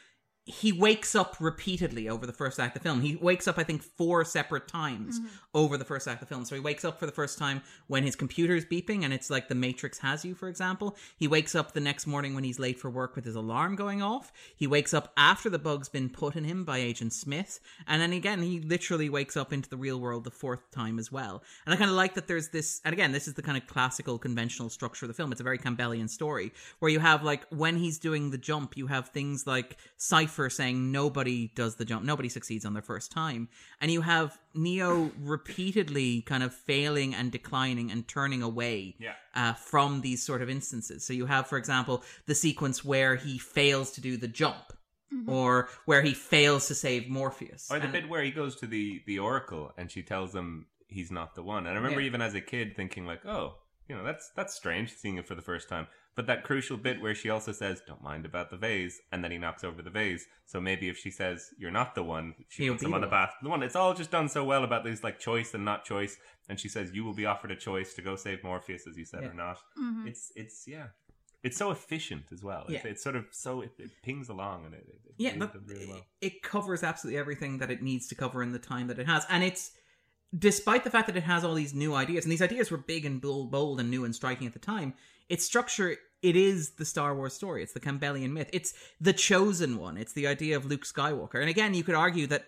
he 0.47 0.71
wakes 0.71 1.15
up 1.15 1.35
repeatedly 1.39 2.07
over 2.07 2.27
the 2.27 2.33
first 2.33 2.59
act 2.59 2.77
of 2.77 2.83
the 2.83 2.87
film. 2.87 3.01
He 3.01 3.15
wakes 3.15 3.47
up, 3.47 3.57
I 3.57 3.63
think, 3.63 3.81
four 3.81 4.23
separate 4.23 4.67
times 4.67 5.19
Mm-hmm. 5.19 5.27
over 5.53 5.77
the 5.77 5.85
first 5.85 6.07
act 6.07 6.21
of 6.21 6.27
the 6.27 6.33
film. 6.35 6.45
So 6.45 6.55
he 6.55 6.61
wakes 6.61 6.83
up 6.85 6.99
for 6.99 7.05
the 7.05 7.11
first 7.11 7.37
time 7.39 7.61
when 7.87 8.03
his 8.03 8.15
computer 8.15 8.55
is 8.55 8.65
beeping 8.65 9.03
and 9.03 9.13
it's 9.13 9.29
like 9.29 9.47
the 9.47 9.55
Matrix 9.55 9.97
has 9.99 10.23
you, 10.25 10.35
for 10.35 10.49
example. 10.49 10.97
He 11.17 11.27
wakes 11.27 11.55
up 11.55 11.71
the 11.71 11.79
next 11.79 12.05
morning 12.05 12.35
when 12.35 12.43
he's 12.43 12.59
late 12.59 12.79
for 12.79 12.89
work 12.89 13.15
with 13.15 13.25
his 13.25 13.35
alarm 13.35 13.75
going 13.75 14.01
off. 14.01 14.31
He 14.55 14.67
wakes 14.67 14.93
up 14.93 15.13
after 15.17 15.49
the 15.49 15.57
bug's 15.59 15.89
been 15.89 16.09
put 16.09 16.35
in 16.35 16.43
him 16.43 16.65
by 16.65 16.77
Agent 16.79 17.13
Smith. 17.13 17.59
And 17.87 18.01
then 18.01 18.11
again, 18.13 18.41
he 18.41 18.59
literally 18.59 19.09
wakes 19.09 19.37
up 19.37 19.53
into 19.53 19.69
the 19.69 19.77
real 19.77 19.99
world 19.99 20.25
the 20.25 20.31
fourth 20.31 20.69
time 20.71 20.99
as 20.99 21.11
well. 21.11 21.41
And 21.65 21.73
I 21.73 21.77
kind 21.77 21.89
of 21.89 21.95
like 21.95 22.13
that 22.15 22.27
there's 22.27 22.49
this, 22.49 22.81
and 22.85 22.93
again, 22.93 23.11
this 23.13 23.27
is 23.27 23.33
the 23.35 23.41
kind 23.41 23.57
of 23.57 23.65
classical 23.67 24.19
conventional 24.19 24.69
structure 24.69 25.05
of 25.05 25.07
the 25.07 25.13
film. 25.13 25.31
It's 25.31 25.41
a 25.41 25.45
very 25.45 25.57
Campbellian 25.57 26.09
story 26.09 26.51
where 26.79 26.91
you 26.91 26.99
have 26.99 27.23
like 27.23 27.45
when 27.49 27.77
he's 27.77 27.97
doing 27.97 28.31
the 28.31 28.37
jump, 28.37 28.75
you 28.77 28.87
have 28.87 29.09
things 29.09 29.47
like 29.47 29.77
Cypher 30.35 30.49
saying 30.49 30.91
nobody 30.91 31.47
does 31.55 31.75
the 31.75 31.85
jump, 31.85 32.03
nobody 32.03 32.27
succeeds 32.29 32.65
on 32.65 32.73
their 32.73 32.81
first 32.83 33.11
time. 33.11 33.47
And 33.79 33.89
you 33.89 34.01
have 34.01 34.37
Neo 34.53 35.11
repeatedly 35.21 36.21
kind 36.23 36.43
of 36.43 36.53
failing 36.53 37.15
and 37.15 37.31
declining 37.31 37.89
and 37.91 38.07
turning 38.07 38.41
away 38.41 38.95
Yeah. 38.99 39.13
uh, 39.33 39.53
from 39.53 40.01
these 40.01 40.21
sort 40.21 40.41
of 40.41 40.49
instances. 40.49 41.05
So 41.05 41.13
you 41.13 41.25
have, 41.25 41.47
for 41.47 41.57
example, 41.57 42.03
the 42.25 42.35
sequence 42.35 42.83
where 42.83 43.15
he 43.15 43.37
fails 43.37 43.91
to 43.91 44.01
do 44.01 44.17
the 44.17 44.27
jump. 44.27 44.73
Or 45.27 45.69
where 45.85 46.01
he 46.01 46.13
fails 46.13 46.67
to 46.67 46.75
save 46.75 47.07
Morpheus. 47.07 47.69
Or 47.71 47.77
the 47.77 47.85
And- 47.85 47.93
bit 47.93 48.09
where 48.09 48.21
he 48.23 48.31
goes 48.31 48.53
to 48.57 48.67
the 48.67 49.01
the 49.07 49.19
Oracle 49.19 49.71
and 49.77 49.89
she 49.89 50.03
tells 50.03 50.35
him 50.35 50.65
he's 50.89 51.09
not 51.09 51.35
the 51.35 51.43
one. 51.43 51.59
And 51.67 51.69
I 51.69 51.75
remember 51.75 52.01
Yeah. 52.01 52.07
even 52.07 52.21
as 52.21 52.33
a 52.33 52.41
kid 52.41 52.75
thinking 52.75 53.05
like, 53.05 53.25
oh, 53.25 53.55
you 53.87 53.95
know, 53.95 54.03
that's 54.03 54.31
that's 54.35 54.53
strange 54.53 54.93
seeing 54.93 55.15
it 55.17 55.25
for 55.25 55.35
the 55.35 55.41
first 55.41 55.69
time. 55.69 55.87
But 56.15 56.27
that 56.27 56.43
crucial 56.43 56.77
bit 56.77 57.01
where 57.01 57.13
she 57.13 57.29
also 57.29 57.51
says, 57.51 57.81
"Don't 57.85 58.01
mind 58.01 58.25
about 58.25 58.49
the 58.49 58.55
vase," 58.55 59.01
and 59.11 59.21
then 59.23 59.31
he 59.31 59.37
knocks 59.37 59.63
over 59.65 59.81
the 59.81 59.89
vase. 59.89 60.25
So 60.45 60.61
maybe 60.61 60.87
if 60.87 60.97
she 60.97 61.11
says, 61.11 61.49
"You're 61.57 61.71
not 61.71 61.93
the 61.93 62.03
one," 62.03 62.35
she 62.47 62.63
He'll 62.63 62.73
puts 62.75 62.83
him 62.85 62.93
on 62.93 63.01
the 63.01 63.07
the 63.07 63.11
bath. 63.11 63.33
The 63.43 63.49
one. 63.49 63.61
It's 63.63 63.75
all 63.75 63.93
just 63.93 64.11
done 64.11 64.29
so 64.29 64.43
well 64.45 64.63
about 64.63 64.85
these 64.85 65.03
like 65.03 65.19
choice 65.19 65.53
and 65.53 65.65
not 65.65 65.83
choice. 65.83 66.17
And 66.47 66.57
she 66.59 66.69
says, 66.69 66.93
"You 66.93 67.03
will 67.03 67.13
be 67.13 67.25
offered 67.25 67.51
a 67.51 67.55
choice 67.55 67.93
to 67.95 68.01
go 68.01 68.15
save 68.15 68.43
Morpheus, 68.45 68.87
as 68.87 68.95
you 68.97 69.03
said, 69.05 69.23
Yeah. 69.23 69.29
or 69.29 69.33
not." 69.33 69.57
Mhm. 69.77 70.07
It's 70.07 70.31
it's 70.37 70.65
yeah. 70.67 70.87
It's 71.43 71.57
so 71.57 71.69
efficient 71.69 72.23
as 72.31 72.41
well. 72.43 72.63
It's, 72.69 72.83
Yeah. 72.85 72.91
it's 72.91 73.03
sort 73.03 73.15
of 73.17 73.25
so 73.31 73.61
it, 73.61 73.71
it 73.77 73.91
pings 74.01 74.29
along 74.29 74.65
and 74.65 74.73
it, 74.73 74.85
it, 74.87 75.01
it 75.09 75.15
yeah, 75.17 75.35
moves 75.35 75.51
that- 75.53 75.67
really 75.67 75.85
well. 75.85 76.05
it 76.21 76.41
covers 76.41 76.81
absolutely 76.81 77.19
everything 77.19 77.57
that 77.59 77.69
it 77.69 77.83
needs 77.83 78.07
to 78.07 78.15
cover 78.15 78.41
in 78.41 78.51
the 78.53 78.57
time 78.57 78.87
that 78.87 78.97
it 78.99 79.05
has, 79.05 79.25
and 79.29 79.43
it's 79.43 79.71
despite 80.37 80.83
the 80.83 80.89
fact 80.89 81.07
that 81.07 81.15
it 81.15 81.23
has 81.23 81.43
all 81.43 81.53
these 81.53 81.73
new 81.73 81.93
ideas, 81.93 82.25
and 82.25 82.31
these 82.31 82.41
ideas 82.41 82.71
were 82.71 82.77
big 82.77 83.05
and 83.05 83.21
bold, 83.21 83.51
bold 83.51 83.79
and 83.79 83.91
new 83.91 84.03
and 84.05 84.15
striking 84.15 84.47
at 84.47 84.53
the 84.53 84.59
time. 84.59 84.93
Its 85.29 85.45
structure, 85.45 85.97
it 86.21 86.35
is 86.35 86.71
the 86.71 86.85
Star 86.85 87.15
Wars 87.15 87.33
story. 87.33 87.63
It's 87.63 87.73
the 87.73 87.79
Campbellian 87.79 88.31
myth. 88.31 88.49
It's 88.53 88.73
the 88.99 89.13
chosen 89.13 89.77
one. 89.77 89.97
It's 89.97 90.13
the 90.13 90.27
idea 90.27 90.55
of 90.55 90.65
Luke 90.65 90.85
Skywalker. 90.85 91.39
And 91.39 91.49
again, 91.49 91.73
you 91.73 91.83
could 91.83 91.95
argue 91.95 92.27
that 92.27 92.45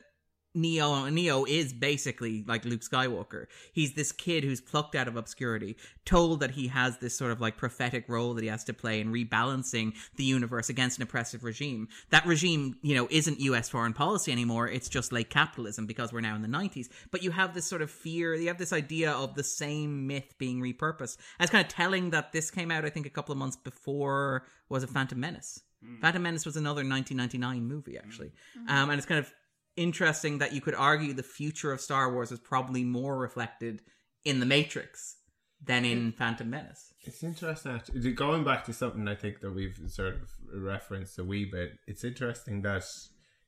Neo 0.57 1.07
Neo 1.09 1.45
is 1.45 1.71
basically 1.71 2.43
like 2.47 2.65
Luke 2.65 2.81
Skywalker. 2.81 3.45
He's 3.71 3.93
this 3.93 4.11
kid 4.11 4.43
who's 4.43 4.59
plucked 4.59 4.95
out 4.95 5.07
of 5.07 5.15
obscurity, 5.15 5.77
told 6.03 6.39
that 6.39 6.51
he 6.51 6.67
has 6.67 6.97
this 6.97 7.15
sort 7.15 7.31
of 7.31 7.39
like 7.39 7.57
prophetic 7.57 8.09
role 8.09 8.33
that 8.33 8.41
he 8.41 8.49
has 8.49 8.63
to 8.65 8.73
play 8.73 8.99
in 8.99 9.13
rebalancing 9.13 9.93
the 10.15 10.23
universe 10.23 10.69
against 10.69 10.97
an 10.97 11.03
oppressive 11.03 11.43
regime. 11.43 11.87
That 12.09 12.25
regime, 12.25 12.77
you 12.81 12.95
know, 12.95 13.07
isn't 13.11 13.39
US 13.39 13.69
foreign 13.69 13.93
policy 13.93 14.31
anymore. 14.31 14.67
It's 14.67 14.89
just 14.89 15.11
like 15.11 15.29
capitalism 15.29 15.85
because 15.85 16.11
we're 16.11 16.21
now 16.21 16.35
in 16.35 16.41
the 16.41 16.47
90s. 16.47 16.89
But 17.11 17.21
you 17.23 17.31
have 17.31 17.53
this 17.53 17.67
sort 17.67 17.83
of 17.83 17.91
fear, 17.91 18.33
you 18.33 18.47
have 18.47 18.57
this 18.57 18.73
idea 18.73 19.11
of 19.11 19.35
the 19.35 19.43
same 19.43 20.07
myth 20.07 20.33
being 20.39 20.59
repurposed. 20.59 21.17
And 21.39 21.45
it's 21.45 21.51
kind 21.51 21.63
of 21.63 21.71
telling 21.71 22.09
that 22.09 22.31
this 22.31 22.49
came 22.49 22.71
out 22.71 22.83
I 22.83 22.89
think 22.89 23.05
a 23.05 23.11
couple 23.11 23.31
of 23.31 23.37
months 23.37 23.55
before 23.55 24.45
was 24.69 24.83
a 24.83 24.87
Phantom 24.87 25.19
Menace. 25.19 25.61
Phantom 26.01 26.21
Menace 26.21 26.45
was 26.45 26.57
another 26.57 26.81
1999 26.83 27.67
movie 27.67 27.97
actually. 27.97 28.31
Um, 28.67 28.89
and 28.89 28.97
it's 28.97 29.05
kind 29.05 29.19
of 29.19 29.31
interesting 29.77 30.39
that 30.39 30.53
you 30.53 30.61
could 30.61 30.75
argue 30.75 31.13
the 31.13 31.23
future 31.23 31.71
of 31.71 31.79
Star 31.79 32.11
Wars 32.11 32.31
is 32.31 32.39
probably 32.39 32.83
more 32.83 33.17
reflected 33.17 33.81
in 34.25 34.39
The 34.39 34.45
Matrix 34.45 35.15
than 35.63 35.85
in 35.85 36.11
Phantom 36.11 36.49
Menace. 36.49 36.93
It's 37.01 37.23
interesting. 37.23 37.71
Actually. 37.71 38.11
Going 38.11 38.43
back 38.43 38.65
to 38.65 38.73
something 38.73 39.07
I 39.07 39.15
think 39.15 39.39
that 39.39 39.51
we've 39.51 39.79
sort 39.87 40.15
of 40.15 40.29
referenced 40.53 41.17
a 41.17 41.23
wee 41.23 41.45
bit, 41.45 41.71
it's 41.87 42.03
interesting 42.03 42.61
that 42.63 42.83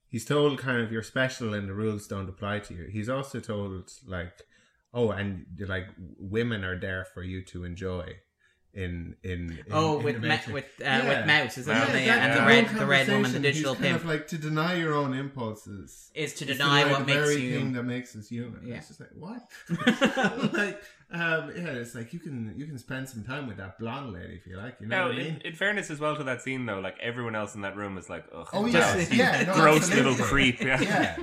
he's 0.07 0.25
told 0.25 0.57
kind 0.57 0.81
of 0.81 0.91
you're 0.91 1.03
special 1.03 1.53
and 1.53 1.67
the 1.67 1.73
rules 1.73 2.07
don't 2.07 2.29
apply 2.29 2.59
to 2.59 2.73
you. 2.73 2.87
He's 2.91 3.09
also 3.09 3.39
told 3.39 3.91
like, 4.07 4.41
oh, 4.93 5.11
and 5.11 5.45
like 5.67 5.87
women 6.17 6.63
are 6.63 6.79
there 6.79 7.05
for 7.13 7.21
you 7.23 7.43
to 7.45 7.63
enjoy. 7.63 8.15
In 8.71 9.15
in, 9.23 9.31
in 9.49 9.63
Oh, 9.71 9.97
in 9.97 10.03
with 10.05 10.21
the 10.21 10.27
Ma- 10.27 10.37
with, 10.53 10.65
uh, 10.85 11.01
with 11.07 11.25
Mouse, 11.25 11.57
isn't 11.57 11.75
it? 11.75 11.91
that- 11.91 12.05
Yeah, 12.05 12.15
and 12.17 12.33
the 12.33 12.39
whole 12.41 12.47
red- 12.47 12.69
the 12.69 12.85
red 12.85 13.07
woman, 13.07 13.23
the 13.23 13.39
conversation, 13.39 13.41
digital 13.41 13.73
he's 13.73 13.81
kind 13.81 13.93
pimp. 13.93 14.03
of 14.03 14.09
like 14.09 14.27
to 14.27 14.37
deny 14.37 14.75
your 14.75 14.93
own 14.93 15.13
impulses 15.15 16.11
Is 16.13 16.35
to 16.35 16.45
is 16.47 16.57
deny 16.57 16.89
what 16.89 16.99
the 16.99 17.05
makes 17.05 17.17
very 17.19 17.41
you- 17.41 17.57
thing 17.57 17.73
that 17.73 17.83
makes 17.83 18.15
us 18.15 18.29
human. 18.29 18.65
Yeah. 18.67 18.75
It's 18.75 18.89
just 18.89 18.99
like 18.99 19.09
what? 19.15 19.41
like 20.53 20.81
um, 21.11 21.51
yeah, 21.55 21.69
it's 21.81 21.95
like 21.95 22.13
you 22.13 22.19
can 22.19 22.53
you 22.55 22.67
can 22.67 22.77
spend 22.77 23.09
some 23.09 23.23
time 23.23 23.47
with 23.47 23.57
that 23.57 23.79
blonde 23.79 24.13
lady 24.13 24.35
if 24.35 24.45
you 24.45 24.55
like. 24.57 24.75
You 24.79 24.85
know 24.85 24.97
No, 24.97 25.07
what 25.07 25.15
I 25.15 25.19
in, 25.19 25.25
mean? 25.33 25.41
in 25.45 25.55
fairness 25.55 25.89
as 25.89 25.99
well 25.99 26.15
to 26.15 26.23
that 26.25 26.43
scene 26.43 26.67
though, 26.67 26.79
like 26.79 26.97
everyone 27.01 27.35
else 27.35 27.55
in 27.55 27.61
that 27.61 27.75
room 27.75 27.97
is 27.97 28.07
like, 28.07 28.25
ugh, 28.33 28.47
Oh, 28.53 28.69
just 28.69 29.11
yeah, 29.11 29.41
yeah, 29.41 29.45
no, 29.47 29.53
gross 29.55 29.89
little 29.91 30.13
creep. 30.13 30.61
Yeah. 30.63 30.79
Yeah. 30.79 31.17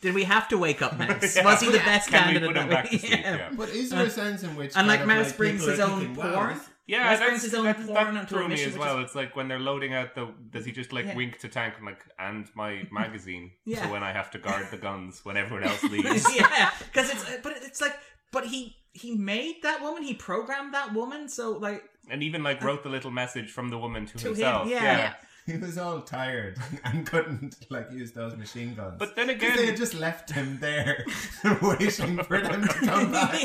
Did 0.00 0.14
we 0.14 0.24
have 0.24 0.48
to 0.48 0.56
wake 0.58 0.80
up 0.80 0.98
Mouse? 0.98 1.36
Yeah. 1.36 1.44
Was 1.44 1.60
he 1.60 1.70
the 1.70 1.78
best 1.78 2.08
Can 2.08 2.28
we 2.28 2.40
candidate? 2.40 2.48
put 2.48 2.56
him 2.62 2.68
back 2.70 2.90
to 2.90 2.98
sleep? 2.98 3.12
Yeah. 3.22 3.50
But 3.54 3.68
is 3.70 3.90
there 3.90 4.06
a 4.06 4.10
sense 4.10 4.42
in 4.42 4.56
which 4.56 4.72
And 4.74 4.86
like 4.88 5.00
kind 5.00 5.10
of 5.10 5.16
Mouse 5.18 5.32
brings 5.34 5.64
his 5.66 5.80
own 5.80 6.00
thinking, 6.00 6.16
wow, 6.16 6.34
porn? 6.34 6.60
This- 6.90 6.98
Yeah, 6.98 7.08
Wes 7.10 7.18
that's, 7.18 7.28
brings 7.30 7.42
his 7.42 7.54
own 7.54 7.64
that's, 7.64 7.86
porn 7.86 8.14
that 8.14 8.20
onto 8.20 8.26
threw 8.34 8.38
a 8.44 8.48
me 8.48 8.54
mission, 8.54 8.72
as 8.72 8.78
well. 8.78 8.98
is- 8.98 9.04
It's 9.06 9.14
like 9.14 9.36
when 9.36 9.48
they're 9.48 9.58
loading 9.58 9.94
out 9.94 10.14
the. 10.14 10.28
Does 10.50 10.64
he 10.64 10.72
just 10.72 10.92
like 10.92 11.06
Yeah. 11.06 11.16
wink 11.16 11.38
to 11.40 11.48
Tank 11.48 11.74
and 11.78 11.86
like 11.86 12.04
and 12.18 12.48
my 12.54 12.86
magazine? 12.92 13.52
Yeah. 13.64 13.82
So 13.84 13.92
when 13.92 14.02
I 14.02 14.12
have 14.12 14.30
to 14.32 14.38
guard 14.38 14.66
the 14.70 14.76
guns 14.78 15.24
when 15.24 15.36
everyone 15.36 15.64
else 15.68 15.82
leaves. 15.94 16.36
yeah, 16.36 16.70
because 16.92 17.10
it's 17.10 17.24
but 17.42 17.52
it's 17.56 17.80
like 17.80 17.96
but 18.32 18.46
he 18.46 18.76
he 18.92 19.16
made 19.16 19.56
that 19.62 19.80
woman, 19.82 20.02
he 20.02 20.14
programmed 20.14 20.74
that 20.74 20.92
woman, 20.92 21.28
so 21.28 21.52
like 21.52 21.82
And 22.10 22.22
even 22.22 22.42
like 22.42 22.62
uh, 22.62 22.66
wrote 22.66 22.82
the 22.82 22.88
little 22.88 23.10
message 23.12 23.50
from 23.50 23.68
the 23.68 23.78
woman 23.78 24.06
to, 24.06 24.18
To 24.18 24.28
him, 24.28 24.34
himself. 24.34 24.68
yeah. 24.68 24.82
yeah. 24.82 25.14
He 25.50 25.56
was 25.56 25.78
all 25.78 26.00
tired 26.02 26.56
and 26.84 27.06
couldn't 27.06 27.66
like 27.70 27.90
use 27.90 28.12
those 28.12 28.36
machine 28.36 28.74
guns. 28.74 28.94
But 28.98 29.16
then 29.16 29.30
again- 29.30 29.56
they 29.56 29.66
had 29.66 29.76
just 29.76 29.94
left 29.94 30.30
him 30.30 30.58
there, 30.60 31.04
waiting 31.62 32.22
for 32.22 32.40
them 32.48 32.62
to 32.62 32.74
come 32.74 33.10
back. 33.12 33.40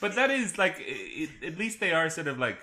But 0.00 0.14
that 0.16 0.30
is 0.30 0.58
like, 0.58 0.76
i 0.80 1.28
i 1.42 1.46
at 1.46 1.58
least 1.58 1.78
they 1.80 1.92
are 1.92 2.08
sort 2.10 2.26
of 2.26 2.38
like 2.38 2.58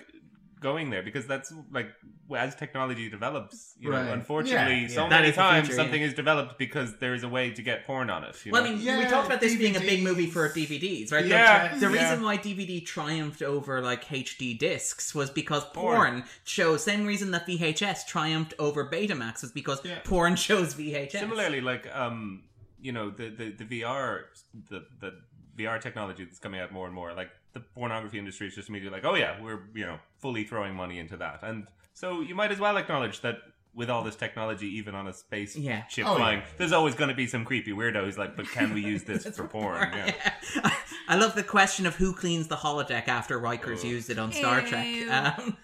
going 0.60 0.90
there 0.90 1.04
because 1.04 1.28
that's 1.28 1.54
like 1.72 1.88
as 2.36 2.56
technology 2.56 3.10
develops. 3.10 3.76
You 3.80 3.92
know, 3.92 4.12
unfortunately, 4.12 4.82
Yeah, 4.82 4.88
so 4.88 5.04
yeah. 5.04 5.10
That 5.10 5.22
many 5.22 5.32
times 5.34 5.68
future, 5.68 5.82
something 5.82 6.02
yeah. 6.02 6.08
is 6.08 6.14
developed 6.14 6.58
because 6.58 6.98
there 6.98 7.14
is 7.14 7.24
a 7.24 7.30
way 7.30 7.52
to 7.52 7.62
get 7.62 7.86
porn 7.86 8.10
on 8.10 8.24
it. 8.24 8.36
You 8.46 8.52
Well, 8.52 8.64
know? 8.64 8.70
I 8.72 8.74
mean, 8.76 8.98
we 8.98 9.06
talked 9.06 9.28
about 9.28 9.40
this 9.40 9.56
being 9.56 9.76
a 9.76 9.80
big 9.80 10.04
movie 10.04 10.28
for 10.28 10.50
DVDs, 10.50 11.12
right? 11.12 11.24
The- 11.24 11.30
Yeah, 11.30 11.76
The, 11.76 11.90
yeah. 11.92 12.10
reason 12.10 12.24
why 12.24 12.38
DVD 12.38 12.84
triumphed 12.86 13.42
over 13.42 13.82
like 13.82 14.06
HD 14.06 14.58
discs 14.58 15.14
was 15.14 15.30
because 15.30 15.64
Porn. 15.66 15.96
porn 15.96 16.24
shows. 16.44 16.84
Same 16.84 17.06
reason 17.06 17.32
that 17.32 17.46
VHS 17.48 18.06
triumphed 18.08 18.54
over 18.60 18.90
Betamax 18.90 19.42
was 19.42 19.52
because 19.52 19.82
porn 20.04 20.36
shows 20.36 20.74
VHS. 20.74 21.12
Similarly, 21.20 21.62
like 21.62 21.88
um, 21.96 22.44
you 22.82 22.92
know, 22.92 23.10
the 23.10 23.30
the, 23.30 23.52
the 23.52 23.82
VR 23.82 24.22
the 24.70 24.86
the 25.00 25.14
VR 25.58 25.80
technology 25.82 26.24
that's 26.24 26.40
coming 26.40 26.60
out 26.60 26.72
more 26.72 26.86
and 26.86 26.94
more, 26.96 27.14
like 27.14 27.30
the 27.54 27.60
pornography 27.60 28.20
industry 28.20 28.48
is 28.48 28.56
just 28.56 28.70
immediately 28.70 28.98
like, 29.00 29.06
oh 29.06 29.16
yeah, 29.16 29.42
we're 29.42 29.62
you 29.74 29.86
know 29.86 29.98
fully 30.20 30.44
throwing 30.44 30.76
money 30.76 31.00
into 31.00 31.18
that, 31.18 31.40
and 31.44 31.68
so 31.94 32.22
you 32.22 32.36
might 32.36 32.52
as 32.52 32.60
well 32.60 32.78
acknowledge 32.78 33.22
that. 33.22 33.38
With 33.76 33.92
all 33.92 34.04
this 34.04 34.16
technology, 34.16 34.66
even 34.78 34.96
on 34.96 35.08
a 35.08 35.14
space 35.14 35.56
Yeah. 35.56 35.86
ship 35.86 36.08
Oh, 36.08 36.14
yeah. 36.14 36.18
flying, 36.18 36.42
there's 36.58 36.72
always 36.72 36.96
going 36.96 37.10
to 37.10 37.16
be 37.16 37.28
some 37.28 37.46
creepy 37.46 37.74
weirdos 37.74 38.18
like, 38.18 38.36
but 38.36 38.48
can 38.50 38.74
we 38.74 38.82
use 38.84 39.04
this 39.04 39.28
for 39.38 39.48
porn? 39.48 39.92
Yeah. 39.94 40.34
I 41.08 41.16
love 41.16 41.36
the 41.36 41.44
question 41.44 41.86
of 41.86 41.96
who 41.96 42.12
cleans 42.14 42.48
the 42.48 42.56
holodeck 42.56 43.08
after 43.08 43.38
Riker's 43.38 43.84
used 43.84 44.10
it 44.10 44.18
on 44.18 44.32
Star 44.32 44.62
Ew. 44.62 44.68
Trek. 44.68 45.38
Um, 45.38 45.58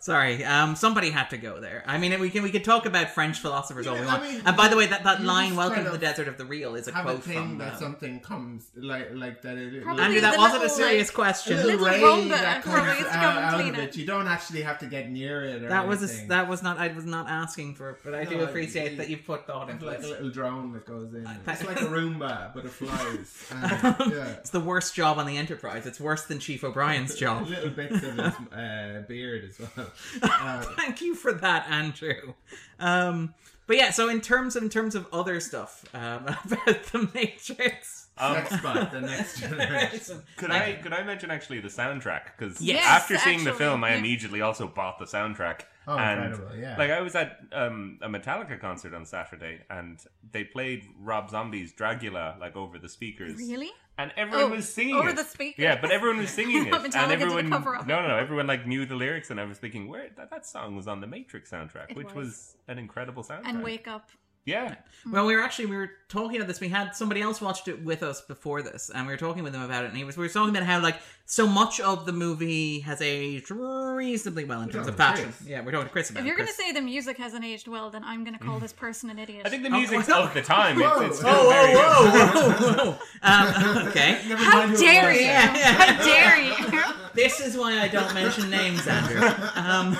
sorry, 0.00 0.44
um, 0.44 0.74
somebody 0.76 1.10
had 1.10 1.30
to 1.30 1.36
go 1.38 1.60
there. 1.60 1.84
I 1.86 1.98
mean, 1.98 2.18
we 2.20 2.28
can 2.30 2.42
we 2.42 2.50
could 2.50 2.64
talk 2.64 2.84
about 2.86 3.10
French 3.10 3.38
philosophers 3.38 3.86
all 3.86 3.94
we 3.94 4.00
Yeah, 4.00 4.06
I 4.08 4.18
want. 4.18 4.22
mean, 4.32 4.42
and 4.44 4.56
by 4.56 4.68
the 4.68 4.76
way, 4.76 4.86
that, 4.86 5.04
that 5.04 5.22
line 5.22 5.54
"Welcome 5.56 5.84
to 5.84 5.90
the 5.90 5.98
desert 5.98 6.26
of 6.28 6.36
the 6.38 6.44
real" 6.44 6.74
is 6.74 6.88
a 6.88 6.92
Have 6.92 7.06
a 7.06 7.10
quote 7.12 7.22
thing 7.24 7.34
from 7.36 7.58
that 7.58 7.74
the. 7.74 7.78
something 7.78 8.20
comes 8.20 8.66
like 8.76 9.10
like 9.14 9.42
that. 9.42 9.56
It, 9.56 9.82
Probably 9.84 10.02
Andrew, 10.04 10.20
that 10.22 10.36
wasn't 10.38 10.64
a 10.64 10.68
serious 10.68 11.08
like, 11.08 11.14
question. 11.14 11.52
a 11.58 11.62
little 11.64 11.80
Little 11.80 11.86
ray 11.86 12.00
Roomba 12.00 12.28
that 12.30 12.62
probably 12.64 12.80
comes 12.82 12.98
is 13.00 13.04
to 13.06 13.10
out, 13.16 13.22
come 13.22 13.36
and 13.36 13.44
out 13.46 13.54
clean 13.60 13.74
of 13.74 13.80
it. 13.80 13.88
it. 13.90 13.96
You 13.96 14.06
don't 14.06 14.26
actually 14.26 14.62
have 14.62 14.78
to 14.80 14.86
get 14.86 15.10
near 15.10 15.44
it. 15.44 15.62
Or 15.62 15.68
That 15.68 15.86
was 15.86 16.02
a, 16.02 16.26
that 16.28 16.48
was 16.48 16.62
not. 16.62 16.78
I 16.78 16.88
was 16.88 17.04
not 17.04 17.28
asking 17.28 17.74
for 17.76 17.90
it, 17.90 17.98
but 18.04 18.14
I 18.14 18.24
do 18.24 18.40
appreciate 18.40 18.92
you- 18.92 18.96
that 18.98 19.08
you 19.10 19.16
put 19.18 19.46
thought 19.46 19.70
into 19.70 19.86
like 19.86 19.98
a 20.02 20.06
little 20.06 20.30
drone 20.30 20.72
that 20.72 20.86
goes 20.86 21.12
in. 21.14 21.24
thank- 21.24 21.38
It's 21.60 21.64
like 21.66 21.80
a 21.80 21.84
Roomba, 21.84 22.54
but 22.54 22.64
it 22.64 22.70
flies. 22.70 23.46
And, 23.50 24.12
yeah. 24.12 24.28
It's 24.38 24.50
the 24.50 24.60
worst 24.60 24.94
job 24.94 25.18
on 25.18 25.26
the 25.26 25.36
Enterprise. 25.36 25.84
It's 25.86 26.00
worse 26.00 26.24
than 26.24 26.38
Chief 26.38 26.64
O'Brien's 26.64 27.14
job. 27.16 27.46
Little 27.48 27.70
bits 27.70 27.96
of 27.96 28.02
his 28.02 28.18
uh, 28.52 29.02
beard 29.08 29.44
as 29.44 29.58
well. 29.76 29.89
Uh, 30.22 30.62
Thank 30.76 31.00
you 31.00 31.14
for 31.14 31.32
that, 31.32 31.68
Andrew. 31.68 32.34
Um, 32.78 33.34
but 33.66 33.76
yeah, 33.76 33.90
so 33.90 34.08
in 34.08 34.20
terms 34.20 34.56
of 34.56 34.62
in 34.62 34.68
terms 34.68 34.94
of 34.94 35.06
other 35.12 35.38
stuff 35.40 35.84
um, 35.94 36.24
about 36.44 36.82
the 36.84 37.08
Matrix, 37.14 38.08
Um, 38.18 38.32
next 38.34 38.56
spot, 38.58 38.90
the 38.92 39.00
next 39.00 39.40
generation. 39.40 40.22
Could 40.36 40.50
I 40.50 40.72
could 40.74 40.92
I 40.92 41.02
mention 41.04 41.30
actually 41.30 41.60
the 41.60 41.68
soundtrack? 41.68 42.22
Because 42.36 42.60
Yes, 42.60 42.84
after 42.84 43.16
seeing 43.18 43.44
the 43.44 43.50
actually, 43.50 43.64
film, 43.64 43.84
I 43.84 43.90
yeah. 43.92 43.98
immediately 43.98 44.40
also 44.40 44.66
bought 44.66 44.98
the 44.98 45.04
soundtrack. 45.04 45.60
Oh, 45.88 45.96
and 45.96 46.24
incredible, 46.32 46.56
yeah. 46.56 46.76
like 46.78 46.90
I 46.90 47.00
was 47.00 47.14
at 47.14 47.40
um, 47.52 47.98
a 48.02 48.08
Metallica 48.08 48.60
concert 48.60 48.92
on 48.94 49.04
Saturday, 49.06 49.60
and 49.70 49.98
they 50.30 50.44
played 50.44 50.84
Rob 51.00 51.30
Zombie's 51.30 51.72
Dragula 51.72 52.38
like 52.38 52.54
over 52.56 52.78
the 52.78 52.88
speakers. 52.88 53.36
Really? 53.38 53.70
And 53.98 54.12
everyone 54.16 54.52
Oh, 54.52 54.56
was 54.56 54.72
singing 54.72 54.94
over 54.96 55.10
it. 55.10 55.16
the 55.16 55.24
speakers? 55.24 55.58
Yeah, 55.62 55.78
but 55.80 55.90
everyone 55.90 56.18
was 56.18 56.30
singing 56.30 56.66
it, 56.66 56.72
Metallica 56.72 56.84
and 56.84 56.92
did 56.92 57.10
everyone 57.22 57.50
cover 57.50 57.74
of 57.76 57.82
it. 57.82 57.86
no, 57.88 58.00
no, 58.02 58.08
no, 58.08 58.16
everyone 58.16 58.46
like 58.46 58.66
knew 58.66 58.86
the 58.86 58.94
lyrics, 58.94 59.30
and 59.30 59.40
I 59.40 59.44
was 59.44 59.58
thinking, 59.58 59.88
where 59.88 60.08
that, 60.16 60.30
that 60.30 60.46
song 60.46 60.76
was 60.76 60.86
on 60.88 61.00
the 61.00 61.06
Matrix 61.06 61.50
soundtrack, 61.50 61.90
It 61.90 61.96
which 61.96 62.14
was. 62.14 62.26
was. 62.28 62.56
an 62.68 62.78
incredible 62.78 63.22
soundtrack. 63.22 63.42
And 63.46 63.62
wake 63.62 63.88
up. 63.88 64.10
Yeah, 64.44 64.74
well, 65.10 65.26
we 65.26 65.34
were 65.34 65.42
actually 65.42 65.66
we 65.66 65.76
were 65.76 65.90
talking 66.08 66.36
about 66.36 66.48
this. 66.48 66.60
We 66.60 66.68
had 66.68 66.94
somebody 66.94 67.20
else 67.22 67.40
watched 67.40 67.68
it 67.68 67.82
with 67.84 68.02
us 68.02 68.20
before 68.22 68.62
this, 68.62 68.90
and 68.94 69.06
we 69.06 69.12
were 69.12 69.16
talking 69.18 69.42
with 69.42 69.54
him 69.54 69.62
about 69.62 69.84
it. 69.84 69.88
And 69.88 69.96
he 69.96 70.04
was 70.04 70.16
we 70.16 70.24
were 70.26 70.32
talking 70.32 70.54
about 70.54 70.66
how 70.66 70.80
like 70.80 70.96
so 71.26 71.46
much 71.46 71.78
of 71.80 72.06
the 72.06 72.12
movie 72.12 72.80
has 72.80 73.00
aged 73.00 73.50
reasonably 73.50 74.44
well 74.44 74.62
in 74.62 74.68
terms 74.68 74.88
of 74.88 74.96
fashion. 74.96 75.26
Chris. 75.26 75.48
Yeah, 75.48 75.60
we're 75.60 75.70
talking 75.70 75.86
to 75.86 75.92
Chris 75.92 76.10
about 76.10 76.20
If 76.20 76.24
it. 76.24 76.28
you're 76.28 76.36
going 76.36 76.48
to 76.48 76.54
say 76.54 76.72
the 76.72 76.80
music 76.80 77.16
hasn't 77.18 77.44
aged 77.44 77.68
well, 77.68 77.88
then 77.90 78.02
I'm 78.04 78.24
going 78.24 78.36
to 78.36 78.44
call 78.44 78.58
this 78.58 78.72
person 78.72 79.08
an 79.10 79.18
idiot. 79.18 79.42
I 79.46 79.48
think 79.48 79.62
the 79.62 79.68
Oh, 79.68 79.78
music's 79.78 80.08
oh, 80.08 80.24
of 80.24 80.34
the 80.34 80.42
time. 80.42 80.80
It's, 80.80 81.00
it's 81.06 81.18
still 81.18 81.30
Whoa, 81.30 81.72
whoa, 81.72 82.10
whoa, 82.10 82.50
whoa, 82.74 82.90
whoa! 82.92 82.98
Um, 83.22 83.88
okay. 83.88 84.12
How 84.36 84.58
mind 84.58 84.70
who 84.70 84.76
it 84.76 84.80
dare 84.80 85.08
was. 85.08 85.16
you? 85.18 85.22
Yeah, 85.22 85.56
yeah. 85.56 85.72
How 85.72 86.04
dare 86.04 86.40
you? 86.42 86.94
This 87.14 87.40
is 87.40 87.56
why 87.56 87.80
I 87.80 87.88
don't 87.88 88.14
mention 88.14 88.48
names, 88.50 88.86
Andrew. 88.86 89.20
Um, 89.56 89.96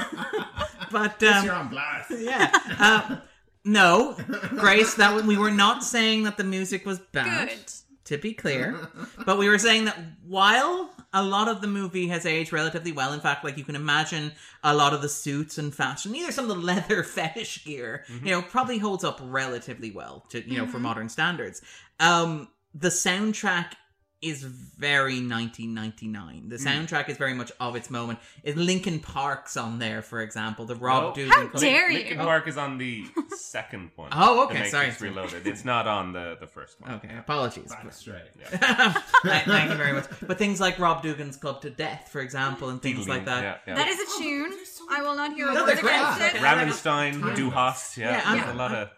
but 0.92 1.20
You're 1.20 1.32
um, 1.52 1.62
on 1.62 1.68
blast. 1.68 2.12
yeah, 2.16 2.50
uh, 2.78 3.16
no, 3.64 4.16
Grace. 4.50 4.94
That 4.94 5.24
we 5.24 5.36
were 5.36 5.50
not 5.50 5.84
saying 5.84 6.24
that 6.24 6.36
the 6.36 6.44
music 6.44 6.86
was 6.86 6.98
bad. 6.98 7.48
Good. 7.48 7.72
To 8.04 8.18
be 8.18 8.32
clear, 8.32 8.76
but 9.24 9.38
we 9.38 9.48
were 9.48 9.58
saying 9.58 9.84
that 9.84 9.96
while 10.26 10.90
a 11.12 11.22
lot 11.22 11.46
of 11.46 11.60
the 11.60 11.68
movie 11.68 12.08
has 12.08 12.26
aged 12.26 12.52
relatively 12.52 12.90
well, 12.90 13.12
in 13.12 13.20
fact, 13.20 13.44
like 13.44 13.56
you 13.56 13.62
can 13.62 13.76
imagine 13.76 14.32
a 14.64 14.74
lot 14.74 14.92
of 14.92 15.00
the 15.00 15.08
suits 15.08 15.58
and 15.58 15.72
fashion, 15.72 16.16
either 16.16 16.32
some 16.32 16.50
of 16.50 16.56
the 16.56 16.62
leather 16.72 17.04
fetish 17.04 17.64
gear, 17.64 18.04
you 18.24 18.32
know, 18.32 18.42
probably 18.42 18.78
holds 18.78 19.04
up 19.04 19.20
relatively 19.22 19.92
well 19.92 20.24
to 20.30 20.44
you 20.48 20.58
know 20.58 20.66
for 20.66 20.80
modern 20.80 21.08
standards. 21.08 21.62
Um, 22.00 22.48
the 22.74 22.88
soundtrack 22.88 23.74
is 24.22 24.42
very 24.42 25.14
1999. 25.14 26.48
The 26.50 26.56
hmm. 26.56 26.66
soundtrack 26.66 27.08
is 27.08 27.16
very 27.16 27.32
much 27.32 27.52
of 27.58 27.74
its 27.74 27.88
moment. 27.88 28.18
Is 28.42 28.54
Linkin 28.54 29.00
Park's 29.00 29.56
on 29.56 29.78
there, 29.78 30.02
for 30.02 30.20
example? 30.20 30.66
The 30.66 30.74
Rob 30.74 31.16
No. 31.16 31.22
Dougan. 31.22 31.30
How 31.30 31.46
Club- 31.46 31.60
dare 31.62 31.90
you? 31.90 31.98
Linkin 32.00 32.18
Park 32.18 32.46
is 32.46 32.58
on 32.58 32.76
the 32.78 33.04
second 33.30 33.90
one. 33.96 34.10
Oh, 34.12 34.36
The 34.36 34.42
okay, 34.42 34.62
Matrix 34.64 34.98
sorry. 34.98 35.10
Reloaded. 35.10 35.46
It's 35.46 35.64
not 35.64 35.86
on 35.86 36.12
the, 36.12 36.36
the 36.38 36.46
first 36.46 36.80
one. 36.80 36.92
Okay, 36.92 37.16
apologies. 37.18 37.70
Back 37.70 37.90
straight. 37.92 38.22
Thank 38.50 39.44
thank 39.44 39.70
you 39.70 39.76
very 39.76 39.92
much. 39.94 40.06
But 40.26 40.38
things 40.38 40.60
like 40.60 40.78
Rob 40.78 41.02
Dougan's 41.02 41.36
Clubbed 41.36 41.62
to 41.62 41.70
Death, 41.70 42.08
for 42.10 42.20
example, 42.20 42.68
and 42.68 42.80
things 42.82 43.08
like 43.08 43.24
that. 43.24 43.42
Yeah, 43.42 43.56
yeah. 43.66 43.74
That 43.76 43.88
is 43.88 43.98
a 44.00 44.18
tune. 44.18 44.52
I 44.90 45.02
will 45.02 45.14
not 45.14 45.34
hear 45.34 45.48
a 45.48 45.54
No, 45.54 45.60
word 45.64 45.68
they're 45.76 45.82
great. 45.82 45.94
against 45.94 46.20
it. 46.20 46.34
Okay. 46.34 46.44
Rammstein, 46.44 47.36
Du 47.36 47.50
Hast, 47.50 47.96
yeah, 47.96 48.10
Yeah, 48.10 48.32
there's 48.34 48.46
I'm- 48.46 48.56
a 48.56 48.58
lot 48.58 48.72
of. 48.72 48.90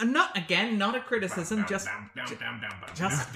And 0.00 0.12
not 0.12 0.36
again, 0.36 0.78
not 0.78 0.94
a 0.96 1.00
criticism, 1.00 1.64
just 1.68 1.86
just 2.94 3.26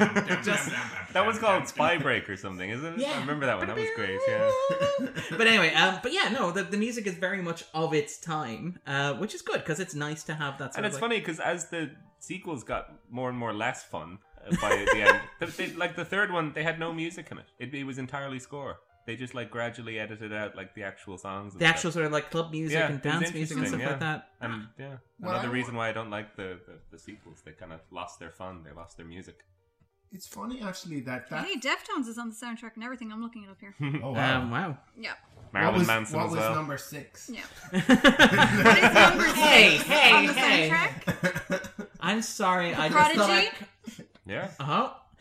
just. 0.43 0.71
That 1.13 1.27
was 1.27 1.39
called 1.39 1.69
Spy 1.69 1.99
Break 1.99 2.29
or 2.29 2.37
something, 2.37 2.69
isn't 2.71 2.95
it? 2.95 2.99
Yeah. 2.99 3.13
I 3.17 3.21
remember 3.21 3.47
that 3.47 3.59
one. 3.59 3.67
That 3.67 3.77
was 3.77 3.89
great. 3.97 4.19
Yeah. 4.27 4.51
But 5.37 5.47
anyway, 5.47 5.73
um, 5.75 5.99
but 6.03 6.13
yeah, 6.13 6.29
no, 6.31 6.51
the, 6.51 6.63
the 6.63 6.77
music 6.77 7.07
is 7.07 7.15
very 7.15 7.43
much 7.43 7.65
of 7.75 7.93
its 7.95 8.19
time, 8.19 8.79
uh, 8.87 9.15
which 9.15 9.35
is 9.35 9.43
good 9.43 9.61
because 9.61 9.81
it's 9.81 9.95
nice 9.95 10.23
to 10.25 10.35
have 10.35 10.59
that. 10.59 10.75
Sort 10.75 10.77
And 10.79 10.87
of 10.87 10.91
it's 10.93 10.95
like- 11.01 11.01
funny 11.11 11.19
because 11.19 11.41
as 11.41 11.69
the 11.71 11.91
sequels 12.21 12.63
got 12.65 12.93
more 13.11 13.29
and 13.29 13.39
more 13.39 13.53
less 13.53 13.83
fun 13.85 14.19
uh, 14.47 14.55
by 14.61 14.71
the 14.93 15.01
end, 15.03 15.21
the, 15.41 15.47
they, 15.47 15.73
like 15.75 15.97
the 15.97 16.05
third 16.05 16.31
one, 16.33 16.53
they 16.55 16.63
had 16.63 16.79
no 16.79 16.93
music 16.93 17.29
in 17.31 17.39
it. 17.39 17.47
It, 17.59 17.75
it 17.75 17.85
was 17.85 17.99
entirely 17.99 18.39
score. 18.39 18.79
They 19.07 19.17
just 19.17 19.35
like 19.35 19.51
gradually 19.51 19.99
edited 19.99 20.33
out 20.33 20.57
like 20.57 20.75
the 20.75 20.83
actual 20.83 21.19
songs. 21.19 21.53
And 21.53 21.61
the 21.61 21.67
stuff. 21.67 21.75
actual 21.77 21.93
sort 21.93 22.07
of 22.07 22.13
like 22.13 22.31
club 22.31 22.51
music 22.51 22.79
Yeah, 22.79 22.87
and 22.87 22.95
it 23.05 23.05
was 23.05 23.13
dance 23.21 23.35
music 23.35 23.59
and 23.59 23.67
stuff 23.69 23.81
interesting, 23.81 24.09
like 24.09 24.21
that. 24.21 24.29
And 24.41 24.67
yeah, 24.79 24.97
Well, 25.21 25.33
another 25.35 25.49
I- 25.49 25.53
reason 25.53 25.75
why 25.77 25.89
I 25.89 25.93
don't 25.93 26.11
like 26.11 26.37
the, 26.37 26.59
the, 26.67 26.79
the 26.91 26.99
sequels. 26.99 27.43
They 27.45 27.53
kind 27.53 27.73
of 27.73 27.81
lost 27.91 28.19
their 28.19 28.31
fun. 28.31 28.63
They 28.65 28.73
lost 28.73 28.97
their 28.97 29.07
music. 29.07 29.41
It's 30.13 30.27
funny 30.29 30.63
actually 30.63 31.01
that 31.01 31.29
that. 31.31 31.45
Hey, 31.45 31.57
Deftones 31.59 32.07
is 32.09 32.19
on 32.19 32.29
the 32.31 32.37
soundtrack 32.37 32.77
and 32.77 32.85
everything. 32.85 33.11
I'm 33.13 33.21
looking 33.21 33.45
it 33.45 33.51
up 33.51 33.59
here. 33.61 33.75
Oh 34.03 34.13
wow. 34.13 34.43
Um, 34.43 34.51
wow. 34.51 34.79
yeah. 34.97 35.15
Marilyn 35.53 35.73
what 35.73 35.79
was, 35.81 35.87
Manson 35.89 36.17
what 36.19 36.27
as 36.27 36.31
was 36.33 36.41
well. 36.41 36.55
number 36.55 36.79
six? 36.79 37.31
Yeah. 37.33 37.41
what 37.71 38.79
is 38.79 38.95
number 38.95 39.25
six 39.25 39.39
Hey, 39.39 39.77
hey, 39.79 40.13
on 40.13 40.27
the 40.27 40.33
hey. 40.33 40.71
soundtrack? 40.71 41.87
I'm 42.01 42.23
sorry. 42.23 42.75
I 42.75 42.89
just 42.89 43.15
thought 43.15 43.31
I. 43.31 43.49
Prodigy? 43.49 44.05
Yeah. 44.27 44.51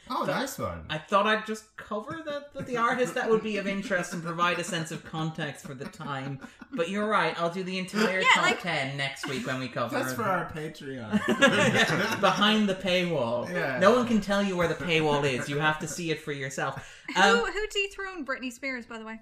Oh. 0.10 0.24
Oh, 0.24 0.26
nice 0.26 0.60
one. 0.60 0.86
I 0.90 0.98
thought 0.98 1.26
I'd 1.26 1.46
just 1.46 1.76
cover 1.78 2.22
the, 2.26 2.46
the, 2.54 2.64
the 2.66 2.78
artist 2.78 3.16
that 3.16 3.30
would 3.30 3.42
be 3.42 3.56
of 3.58 3.68
interest 3.68 4.14
and 4.14 4.22
provide 4.22 4.60
a 4.60 4.64
sense 4.64 4.92
of 4.92 5.04
context 5.06 5.66
for 5.66 5.74
the 5.74 5.86
time. 5.86 6.40
But 6.74 6.90
you're 6.90 7.08
right, 7.08 7.40
I'll 7.42 7.50
do 7.50 7.64
the 7.64 7.78
entire 7.80 8.20
Yeah, 8.20 8.28
top 8.34 8.44
like- 8.44 8.62
10 8.62 8.98
next 8.98 9.28
week 9.30 9.48
when 9.48 9.60
we 9.60 9.70
cover 9.70 9.98
That's 9.98 10.12
it. 10.12 10.16
for 10.16 10.24
our 10.24 10.52
Patreon. 10.52 12.20
Behind 12.22 12.68
the 12.68 12.76
paywall. 12.76 13.50
Yeah. 13.52 13.80
No 13.80 13.92
one 13.96 14.06
can 14.08 14.20
tell 14.22 14.44
you 14.44 14.58
where 14.58 14.68
the 14.68 14.76
paywall 14.76 15.24
is. 15.24 15.48
You 15.50 15.60
have 15.60 15.80
to 15.80 15.88
see 15.88 16.12
it 16.12 16.20
for 16.20 16.32
yourself. 16.32 16.86
who, 17.16 17.22
Um, 17.22 17.40
who 17.52 17.68
dethroned 17.68 18.28
Britney 18.28 18.52
Spears, 18.52 18.86
by 18.86 18.98
the 19.00 19.06
way? 19.06 19.20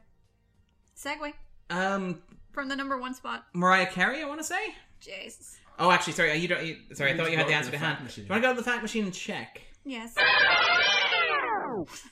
Segue 0.98 1.34
um, 1.70 2.22
from 2.52 2.70
the 2.70 2.76
number 2.76 2.98
one 2.98 3.14
spot. 3.14 3.46
Mariah 3.54 3.88
Carey, 3.88 4.22
I 4.22 4.26
want 4.26 4.40
to 4.40 4.44
say? 4.46 4.76
Jesus. 5.00 5.58
Oh, 5.80 5.90
actually, 5.90 6.14
sorry. 6.14 6.36
You 6.36 6.48
don't. 6.48 6.64
You, 6.66 6.78
sorry, 6.94 7.14
I 7.14 7.18
thought 7.18 7.32
you 7.32 7.38
had 7.38 7.48
the 7.48 7.54
answer 7.54 7.72
to 7.72 7.78
to 7.78 7.80
the 7.80 7.86
fact 7.86 8.00
hand. 8.02 8.14
Do 8.14 8.22
you 8.22 8.28
want 8.30 8.44
to 8.44 8.48
go 8.50 8.54
to 8.54 8.58
the 8.62 8.64
fact 8.70 8.82
machine 8.84 9.06
and 9.06 9.14
check? 9.14 9.62
Yes. 9.86 10.14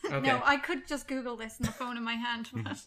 Okay. 0.05 0.21
No, 0.21 0.41
I 0.45 0.57
could 0.57 0.87
just 0.87 1.07
Google 1.07 1.35
this 1.35 1.59
in 1.59 1.65
the 1.65 1.71
phone 1.71 1.97
in 1.97 2.03
my 2.03 2.15
hand. 2.15 2.49
But 2.53 2.77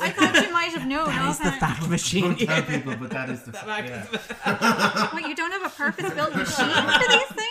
I 0.00 0.10
thought 0.10 0.34
you 0.46 0.52
might 0.52 0.72
have 0.72 0.86
known. 0.86 1.06
That 1.06 1.30
is 1.30 1.38
the 1.38 1.46
offhand. 1.48 1.60
fact 1.60 1.88
machine. 1.88 2.22
Don't 2.24 2.38
tell 2.38 2.62
people, 2.74 2.96
but 2.96 3.10
that 3.10 3.30
is 3.30 3.42
the 3.44 3.52
fact. 3.52 5.12
What, 5.14 5.28
you 5.28 5.34
don't 5.34 5.52
have 5.52 5.64
a 5.64 5.74
purpose-built 5.74 6.34
machine 6.34 6.68
for 6.68 7.08
these 7.08 7.28
things? 7.28 7.50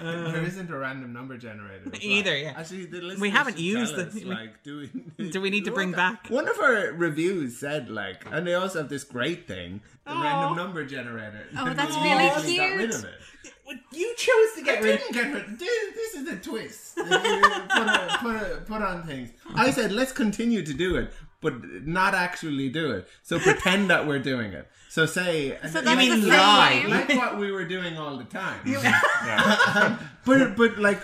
Uh, 0.00 0.32
there 0.32 0.42
isn't 0.44 0.70
a 0.70 0.76
random 0.76 1.12
number 1.12 1.36
generator 1.36 1.82
well. 1.86 2.00
Either, 2.00 2.36
yeah. 2.36 2.54
Actually, 2.56 2.86
the 2.86 3.16
We 3.20 3.30
haven't 3.30 3.58
used 3.58 3.94
tell 3.94 4.04
the- 4.06 4.24
like, 4.24 4.62
do 4.62 4.88
we, 5.18 5.30
Do 5.30 5.40
we 5.40 5.50
need 5.50 5.64
to 5.66 5.70
bring 5.72 5.92
back? 5.92 6.28
One 6.28 6.48
of 6.48 6.58
our 6.58 6.92
reviews 6.92 7.58
said 7.58 7.88
like, 7.88 8.24
and 8.30 8.46
they 8.46 8.54
also 8.54 8.80
have 8.80 8.88
this 8.88 9.04
great 9.04 9.46
thing, 9.46 9.80
the 10.06 10.14
random 10.14 10.56
number 10.56 10.84
generator. 10.84 11.46
Oh, 11.58 11.72
that's 11.74 11.96
we 11.96 12.02
really 12.04 12.26
immediately 12.28 12.56
Got 12.56 12.76
rid 12.76 12.90
cute. 12.90 12.94
of 12.94 13.04
it. 13.04 13.51
You 13.92 14.14
chose 14.16 14.52
to 14.56 14.62
get 14.64 14.78
I 14.78 14.80
rid. 14.82 14.98
didn't 14.98 15.12
get 15.14 15.32
rid. 15.34 15.58
This, 15.58 15.94
this 15.94 16.14
is 16.14 16.28
a 16.28 16.36
twist. 16.36 16.96
put, 16.96 17.06
a, 17.12 18.18
put, 18.20 18.36
a, 18.36 18.62
put 18.66 18.82
on 18.82 19.02
things. 19.04 19.30
I 19.54 19.70
said 19.70 19.92
let's 19.92 20.12
continue 20.12 20.62
to 20.64 20.74
do 20.74 20.96
it, 20.96 21.12
but 21.40 21.54
not 21.86 22.14
actually 22.14 22.68
do 22.68 22.90
it. 22.92 23.06
So 23.22 23.38
pretend 23.38 23.90
that 23.90 24.06
we're 24.06 24.18
doing 24.18 24.52
it. 24.52 24.66
So 24.88 25.06
say, 25.06 25.56
So 25.68 25.78
like- 25.80 25.84
that's 25.84 25.96
mean 25.98 26.28
lie. 26.28 26.80
same. 26.82 26.90
like 26.90 27.08
what 27.10 27.38
we 27.38 27.50
were 27.50 27.64
doing 27.64 27.96
all 27.96 28.18
the 28.18 28.24
time. 28.24 28.60
yeah. 28.66 29.96
but 30.26 30.54
but 30.56 30.78
like 30.78 31.00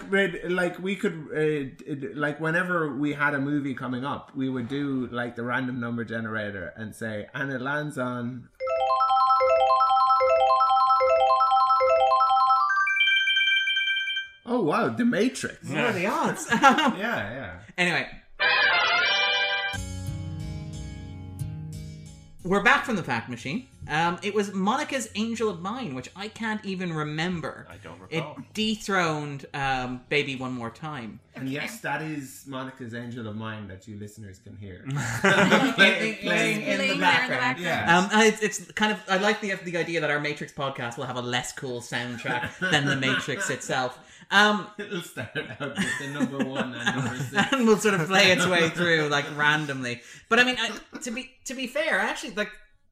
like 0.51 0.79
we 0.79 0.95
could 0.97 1.17
uh, 1.35 2.11
like 2.15 2.39
whenever 2.41 2.95
we 2.95 3.13
had 3.15 3.33
a 3.35 3.39
movie 3.39 3.75
coming 3.75 4.05
up, 4.05 4.35
we 4.37 4.49
would 4.51 4.69
do 4.69 5.09
like 5.11 5.37
the 5.37 5.43
random 5.45 5.81
number 5.81 6.05
generator 6.05 6.73
and 6.77 6.95
say, 6.95 7.29
and 7.35 7.51
it 7.53 7.61
lands 7.63 7.97
on. 7.99 8.49
Oh 14.51 14.63
wow, 14.63 14.89
The 14.89 15.05
Matrix. 15.05 15.69
What 15.69 15.79
are 15.79 15.93
the 15.93 16.07
odds? 16.07 16.47
Yeah, 16.53 16.95
yeah. 16.97 17.59
Anyway. 17.77 18.09
We're 22.45 22.63
back 22.63 22.87
from 22.87 22.97
the 22.97 23.03
fact 23.03 23.29
machine. 23.29 23.67
Um, 23.91 24.19
it 24.23 24.33
was 24.33 24.55
Monica's 24.55 25.09
Angel 25.17 25.51
of 25.51 25.61
Mine, 25.61 25.95
which 25.95 26.09
I 26.17 26.29
can't 26.29 26.65
even 26.65 26.93
remember. 26.95 27.67
I 27.69 27.77
don't 27.77 28.01
recall. 28.01 28.37
It 28.39 28.55
dethroned 28.55 29.45
um, 29.53 30.01
Baby 30.09 30.37
One 30.37 30.53
More 30.53 30.71
Time. 30.71 31.21
And 31.35 31.49
yes, 31.49 31.81
that 31.81 32.01
is 32.01 32.45
Monica's 32.47 32.95
Angel 32.95 33.27
of 33.29 33.37
Mine 33.37 33.69
that 33.69 33.87
you 33.87 33.99
listeners 33.99 34.39
can 34.39 34.57
hear. 34.57 34.83
Playing- 34.89 35.73
playing, 35.75 35.75
playing 35.75 36.17
in 36.17 36.27
Playing 36.27 36.61
the 36.61 36.65
there 36.65 36.81
in 36.83 36.89
the 36.89 37.01
background. 37.01 37.41
background. 37.41 37.61
Yeah. 37.61 37.99
Um, 37.99 38.09
and 38.13 38.23
it's, 38.33 38.43
it's 38.43 38.73
kind 38.73 38.93
of 38.93 39.01
I 39.09 39.19
like 39.19 39.41
the 39.43 39.53
the 39.55 39.77
idea 39.77 40.01
that 40.01 40.11
our 40.11 40.21
Matrix 40.21 40.53
podcast 40.53 40.97
will 40.97 41.05
have 41.07 41.17
a 41.17 41.23
less 41.23 41.53
cool 41.53 41.81
soundtrack 41.83 42.57
than 42.71 42.87
the 42.87 42.97
Matrix 42.97 43.51
itself. 43.51 43.99
Um, 44.31 44.67
It'll 44.79 45.01
start 45.01 45.31
out 45.37 45.61
with 45.77 45.99
the 46.01 46.09
number 46.09 46.39
one 46.39 46.75
and 46.75 46.97
number 46.97 47.17
six. 47.17 47.53
and 47.53 47.67
will 47.67 47.79
sort 47.79 47.95
of 47.95 48.07
play 48.09 48.31
its 48.31 48.47
way 48.47 48.69
through 48.69 49.09
like 49.09 49.25
randomly. 49.37 50.03
But 50.29 50.39
I 50.39 50.45
mean, 50.45 50.57
I, 50.59 50.99
to 50.99 51.11
be 51.11 51.31
to 51.45 51.55
be 51.55 51.67
fair, 51.67 51.99
actually, 51.99 52.35
like 52.35 52.51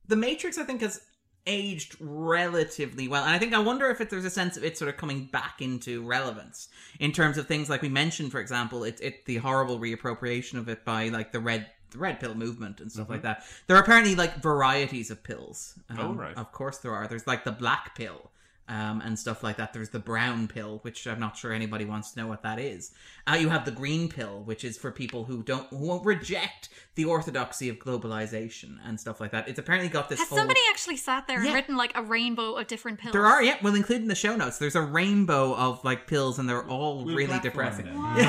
the 0.08 0.16
Matrix, 0.16 0.56
I 0.58 0.64
think 0.64 0.80
has 0.80 1.00
aged 1.46 1.96
relatively 2.00 3.06
well, 3.06 3.22
and 3.22 3.32
I 3.32 3.38
think 3.38 3.54
I 3.54 3.58
wonder 3.58 3.88
if 3.90 4.00
it, 4.00 4.10
there's 4.10 4.24
a 4.24 4.30
sense 4.30 4.56
of 4.56 4.64
it 4.64 4.76
sort 4.78 4.88
of 4.88 4.96
coming 4.96 5.26
back 5.26 5.60
into 5.60 6.02
relevance 6.02 6.68
in 6.98 7.12
terms 7.12 7.38
of 7.38 7.46
things 7.46 7.68
like 7.70 7.82
we 7.82 7.88
mentioned, 7.88 8.32
for 8.32 8.40
example, 8.40 8.82
it, 8.84 8.98
it 9.02 9.24
the 9.26 9.36
horrible 9.36 9.78
reappropriation 9.78 10.58
of 10.58 10.68
it 10.68 10.84
by 10.84 11.08
like 11.08 11.32
the 11.32 11.40
red. 11.40 11.66
The 11.92 11.98
red 11.98 12.18
pill 12.18 12.34
movement 12.34 12.80
and 12.80 12.90
stuff 12.90 13.08
like 13.08 13.22
that. 13.22 13.44
There 13.68 13.76
are 13.76 13.80
apparently 13.80 14.16
like 14.16 14.42
varieties 14.42 15.12
of 15.12 15.22
pills. 15.22 15.78
Um, 15.88 15.98
Oh, 16.00 16.12
right. 16.14 16.36
Of 16.36 16.50
course 16.50 16.78
there 16.78 16.92
are. 16.92 17.06
There's 17.06 17.28
like 17.28 17.44
the 17.44 17.52
black 17.52 17.94
pill, 17.94 18.32
um, 18.68 19.00
and 19.04 19.18
stuff 19.18 19.42
like 19.42 19.56
that. 19.58 19.72
There's 19.72 19.90
the 19.90 19.98
brown 19.98 20.48
pill, 20.48 20.78
which 20.82 21.06
I'm 21.06 21.20
not 21.20 21.36
sure 21.36 21.52
anybody 21.52 21.84
wants 21.84 22.10
to 22.12 22.20
know 22.20 22.26
what 22.26 22.42
that 22.42 22.58
is. 22.58 22.92
Uh, 23.30 23.34
you 23.34 23.48
have 23.48 23.64
the 23.64 23.70
green 23.70 24.08
pill, 24.08 24.42
which 24.44 24.64
is 24.64 24.76
for 24.76 24.90
people 24.90 25.24
who 25.24 25.42
don't 25.42 25.66
who 25.68 25.78
won't 25.78 26.04
reject 26.04 26.68
the 26.96 27.04
orthodoxy 27.04 27.68
of 27.68 27.76
globalization 27.78 28.78
and 28.84 28.98
stuff 28.98 29.20
like 29.20 29.30
that. 29.32 29.48
It's 29.48 29.58
apparently 29.58 29.88
got 29.90 30.08
this 30.08 30.18
Has 30.18 30.28
whole. 30.28 30.38
somebody 30.38 30.60
actually 30.70 30.96
sat 30.96 31.26
there 31.26 31.42
and 31.42 31.52
written 31.54 31.76
like 31.76 31.92
a 31.96 32.02
rainbow 32.02 32.54
of 32.54 32.66
different 32.66 32.98
pills? 32.98 33.12
There 33.12 33.26
are, 33.26 33.42
yeah. 33.42 33.56
We'll 33.62 33.74
include 33.74 34.02
in 34.02 34.08
the 34.08 34.14
show 34.14 34.34
notes. 34.34 34.58
There's 34.58 34.76
a 34.76 34.80
rainbow 34.82 35.54
of 35.54 35.84
like 35.84 36.06
pills, 36.06 36.38
and 36.38 36.48
they're 36.48 36.64
all 36.66 37.04
We'll 37.04 37.14
really 37.14 37.38
depressing. 37.40 37.86
them. 37.86 37.96
do 38.16 38.22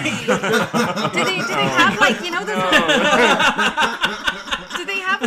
they 1.23 1.37
do 1.37 1.47
they 1.47 1.53
have 1.53 1.99
like 1.99 2.21
you 2.23 2.31
know 2.31 2.43
those? 2.45 2.57
do 4.77 4.85
they 4.85 4.99
have 4.99 5.21
like 5.21 5.26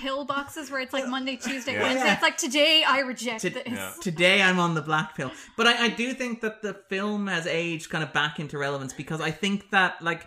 pill 0.00 0.24
boxes 0.24 0.70
where 0.70 0.80
it's 0.80 0.92
like 0.92 1.06
Monday, 1.08 1.36
Tuesday, 1.36 1.74
Yeah. 1.74 1.82
Wednesday? 1.82 2.12
It's 2.12 2.22
like 2.22 2.36
today 2.36 2.82
I 2.86 3.00
reject 3.00 3.42
To- 3.42 3.50
this. 3.50 3.62
Yeah. 3.66 3.92
Today 4.00 4.42
I'm 4.42 4.58
on 4.58 4.74
the 4.74 4.82
black 4.82 5.14
pill. 5.16 5.30
But 5.56 5.66
I, 5.66 5.84
I 5.84 5.88
do 5.88 6.12
think 6.14 6.40
that 6.40 6.62
the 6.62 6.74
film 6.88 7.26
has 7.26 7.46
aged 7.46 7.90
kind 7.90 8.02
of 8.04 8.12
back 8.12 8.40
into 8.40 8.58
relevance 8.58 8.92
because 8.92 9.20
I 9.20 9.30
think 9.30 9.70
that 9.70 10.00
like 10.02 10.26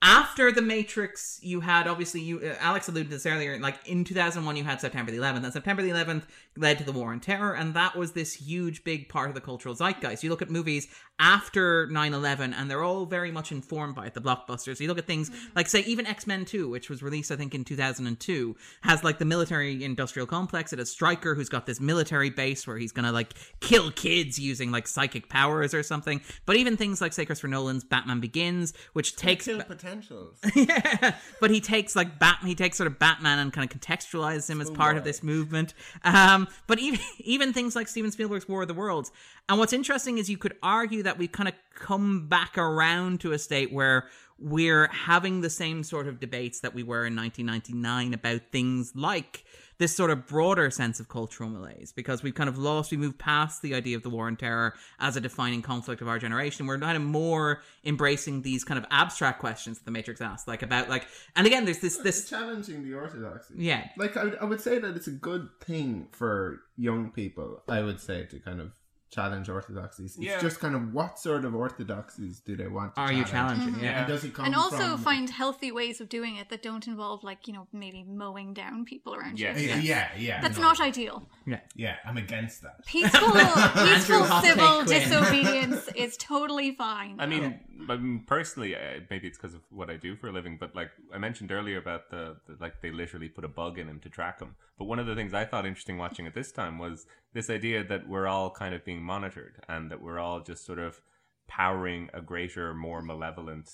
after 0.00 0.52
the 0.52 0.62
Matrix, 0.62 1.40
you 1.42 1.58
had 1.60 1.88
obviously 1.88 2.20
you 2.20 2.38
uh, 2.38 2.54
Alex 2.60 2.88
alluded 2.88 3.08
to 3.10 3.16
this 3.16 3.26
earlier. 3.26 3.58
Like 3.58 3.76
in 3.86 4.04
2001, 4.04 4.56
you 4.56 4.62
had 4.62 4.80
September 4.80 5.10
the 5.10 5.18
11th, 5.18 5.42
and 5.42 5.52
September 5.52 5.82
the 5.82 5.90
11th 5.90 6.22
led 6.56 6.78
to 6.78 6.84
the 6.84 6.92
War 6.92 7.10
on 7.10 7.18
Terror, 7.18 7.54
and 7.54 7.74
that 7.74 7.96
was 7.96 8.12
this 8.12 8.32
huge, 8.34 8.84
big 8.84 9.08
part 9.08 9.28
of 9.28 9.34
the 9.34 9.40
cultural 9.40 9.74
zeitgeist. 9.74 10.22
You 10.22 10.30
look 10.30 10.40
at 10.42 10.50
movies 10.50 10.86
after 11.18 11.86
9/11, 11.88 12.54
and 12.56 12.70
they're 12.70 12.82
all 12.82 13.06
very 13.06 13.30
much 13.30 13.52
informed 13.52 13.94
by 13.94 14.06
it. 14.06 14.14
The 14.14 14.20
blockbusters. 14.20 14.80
You 14.80 14.88
look 14.88 14.98
at 14.98 15.06
things 15.06 15.30
like 15.54 15.68
say 15.68 15.80
even 15.80 16.06
X 16.06 16.26
Men 16.26 16.44
2, 16.44 16.68
which 16.68 16.88
was 16.88 17.02
released 17.02 17.30
I 17.30 17.36
think 17.36 17.54
in 17.54 17.64
2002, 17.64 18.56
has 18.82 19.04
like 19.04 19.18
the 19.18 19.24
military 19.24 19.82
industrial 19.84 20.26
complex. 20.26 20.72
It 20.72 20.78
has 20.78 20.90
Stryker, 20.90 21.34
who's 21.34 21.48
got 21.48 21.66
this 21.66 21.80
military 21.80 22.30
base 22.30 22.66
where 22.66 22.78
he's 22.78 22.92
gonna 22.92 23.12
like 23.12 23.34
kill 23.60 23.90
kids 23.90 24.38
using 24.38 24.70
like 24.70 24.86
psychic 24.86 25.28
powers 25.28 25.74
or 25.74 25.82
something. 25.82 26.20
But 26.46 26.56
even 26.56 26.76
things 26.76 27.00
like 27.00 27.12
say 27.12 27.24
Christopher 27.24 27.48
Nolan's 27.48 27.84
Batman 27.84 28.20
Begins, 28.20 28.72
which 28.92 29.16
takes 29.16 29.44
Kill 29.44 29.62
potentials. 29.62 30.38
yeah, 30.54 31.16
but 31.40 31.50
he 31.50 31.60
takes 31.60 31.96
like 31.96 32.18
Bat. 32.18 32.38
He 32.44 32.54
takes 32.54 32.76
sort 32.76 32.86
of 32.86 32.98
Batman 32.98 33.38
and 33.38 33.52
kind 33.52 33.70
of 33.70 33.80
contextualizes 33.80 34.48
him 34.48 34.60
as 34.60 34.70
part 34.70 34.96
of 34.96 35.04
this 35.04 35.22
movement. 35.22 35.74
Um, 36.04 36.48
but 36.66 36.78
even 36.78 37.00
even 37.18 37.52
things 37.52 37.74
like 37.76 37.88
Steven 37.88 38.10
Spielberg's 38.10 38.48
War 38.48 38.62
of 38.62 38.68
the 38.68 38.74
Worlds. 38.74 39.10
And 39.48 39.58
what's 39.58 39.72
interesting 39.72 40.18
is 40.18 40.28
you 40.28 40.36
could 40.36 40.56
argue 40.62 41.02
that 41.04 41.16
we've 41.16 41.32
kind 41.32 41.48
of 41.48 41.54
come 41.74 42.28
back 42.28 42.58
around 42.58 43.20
to 43.20 43.32
a 43.32 43.38
state 43.38 43.72
where 43.72 44.06
we're 44.38 44.88
having 44.88 45.40
the 45.40 45.50
same 45.50 45.82
sort 45.82 46.06
of 46.06 46.20
debates 46.20 46.60
that 46.60 46.74
we 46.74 46.82
were 46.82 47.06
in 47.06 47.16
1999 47.16 48.14
about 48.14 48.40
things 48.52 48.92
like 48.94 49.44
this 49.78 49.94
sort 49.94 50.10
of 50.10 50.26
broader 50.26 50.70
sense 50.70 50.98
of 51.00 51.08
cultural 51.08 51.48
malaise 51.48 51.92
because 51.92 52.22
we've 52.22 52.34
kind 52.34 52.48
of 52.48 52.58
lost, 52.58 52.90
we 52.90 52.96
moved 52.96 53.18
past 53.18 53.62
the 53.62 53.74
idea 53.74 53.96
of 53.96 54.02
the 54.02 54.10
war 54.10 54.26
on 54.26 54.36
terror 54.36 54.74
as 54.98 55.16
a 55.16 55.20
defining 55.20 55.62
conflict 55.62 56.02
of 56.02 56.08
our 56.08 56.18
generation. 56.18 56.66
We're 56.66 56.78
kind 56.78 56.96
of 56.96 57.02
more 57.02 57.62
embracing 57.84 58.42
these 58.42 58.64
kind 58.64 58.78
of 58.78 58.84
abstract 58.90 59.38
questions 59.38 59.78
that 59.78 59.84
the 59.84 59.92
Matrix 59.92 60.20
asks, 60.20 60.48
like 60.48 60.62
about 60.62 60.88
like, 60.88 61.06
and 61.36 61.46
again, 61.46 61.64
there's 61.64 61.78
this, 61.78 61.94
It's 61.94 62.02
this, 62.02 62.28
challenging 62.28 62.84
the 62.84 62.94
orthodoxy. 62.94 63.54
yeah, 63.56 63.88
Like 63.96 64.16
I 64.16 64.24
would, 64.24 64.38
I 64.40 64.44
would 64.44 64.60
say 64.60 64.78
that 64.80 64.96
it's 64.96 65.06
a 65.06 65.12
good 65.12 65.48
thing 65.60 66.08
for 66.10 66.60
young 66.76 67.10
people. 67.10 67.62
I 67.68 67.82
would 67.82 68.00
say 68.00 68.24
to 68.24 68.38
kind 68.40 68.60
of 68.60 68.72
challenge 69.10 69.48
orthodoxies. 69.48 70.16
It's 70.16 70.24
Yeah. 70.24 70.40
just 70.40 70.60
kind 70.60 70.74
of 70.74 70.92
what 70.92 71.18
sort 71.18 71.44
of 71.44 71.54
orthodoxies 71.54 72.40
do 72.40 72.56
they 72.56 72.68
want? 72.68 72.94
to 72.94 73.00
Are 73.00 73.12
you 73.12 73.24
challenge? 73.24 73.60
challenging? 73.60 73.74
Mm-hmm. 73.74 73.84
Yeah. 73.84 73.98
And 74.00 74.06
does 74.08 74.24
it 74.24 74.34
come 74.34 74.44
and 74.46 74.54
also 74.54 74.76
from- 74.76 74.98
find 74.98 75.30
healthy 75.30 75.72
ways 75.72 76.00
of 76.00 76.08
doing 76.08 76.36
it 76.36 76.48
that 76.50 76.62
don't 76.62 76.86
involve 76.86 77.24
like 77.24 77.46
you 77.48 77.54
know 77.54 77.66
maybe 77.72 78.04
mowing 78.04 78.52
down 78.54 78.84
people 78.84 79.14
around 79.14 79.38
Yes. 79.38 79.60
you. 79.60 79.68
Yeah, 79.68 79.76
yeah, 79.80 80.08
yeah. 80.18 80.40
That's 80.40 80.58
no. 80.58 80.64
not 80.64 80.80
ideal. 80.80 81.28
yeah. 81.46 81.60
Yeah, 81.74 81.96
I'm 82.04 82.16
against 82.16 82.62
that. 82.62 82.84
Peaceful, 82.86 83.32
peaceful 83.84 84.24
civil 84.42 84.84
disobedience 84.84 85.88
is 85.96 86.16
totally 86.16 86.72
fine. 86.74 87.16
I 87.18 87.26
mean, 87.26 87.60
I 87.88 87.96
mean, 87.96 88.24
personally, 88.26 88.74
uh, 88.74 89.00
maybe 89.10 89.28
it's 89.28 89.38
because 89.38 89.54
of 89.54 89.62
what 89.70 89.90
I 89.90 89.96
do 89.96 90.16
for 90.16 90.28
a 90.28 90.32
living, 90.32 90.56
but 90.58 90.74
like 90.74 90.90
I 91.14 91.18
mentioned 91.18 91.52
earlier 91.52 91.78
about 91.78 92.10
the, 92.10 92.36
the 92.46 92.56
like 92.60 92.80
they 92.80 92.90
literally 92.90 93.28
put 93.28 93.44
a 93.44 93.48
bug 93.48 93.78
in 93.78 93.88
him 93.88 94.00
to 94.00 94.08
track 94.08 94.40
him. 94.40 94.56
But 94.78 94.86
one 94.86 94.98
of 94.98 95.06
the 95.06 95.14
things 95.14 95.34
I 95.34 95.44
thought 95.44 95.66
interesting 95.66 95.98
watching 95.98 96.26
at 96.26 96.34
this 96.34 96.50
time 96.52 96.78
was 96.78 97.06
this 97.34 97.50
idea 97.50 97.84
that 97.84 98.08
we're 98.08 98.26
all 98.26 98.50
kind 98.50 98.74
of 98.74 98.84
being 98.84 99.02
monitored 99.02 99.62
and 99.68 99.90
that 99.90 100.02
we're 100.02 100.18
all 100.18 100.40
just 100.40 100.64
sort 100.64 100.78
of 100.78 101.00
powering 101.46 102.10
a 102.12 102.20
greater, 102.20 102.74
more 102.74 103.02
malevolent, 103.02 103.70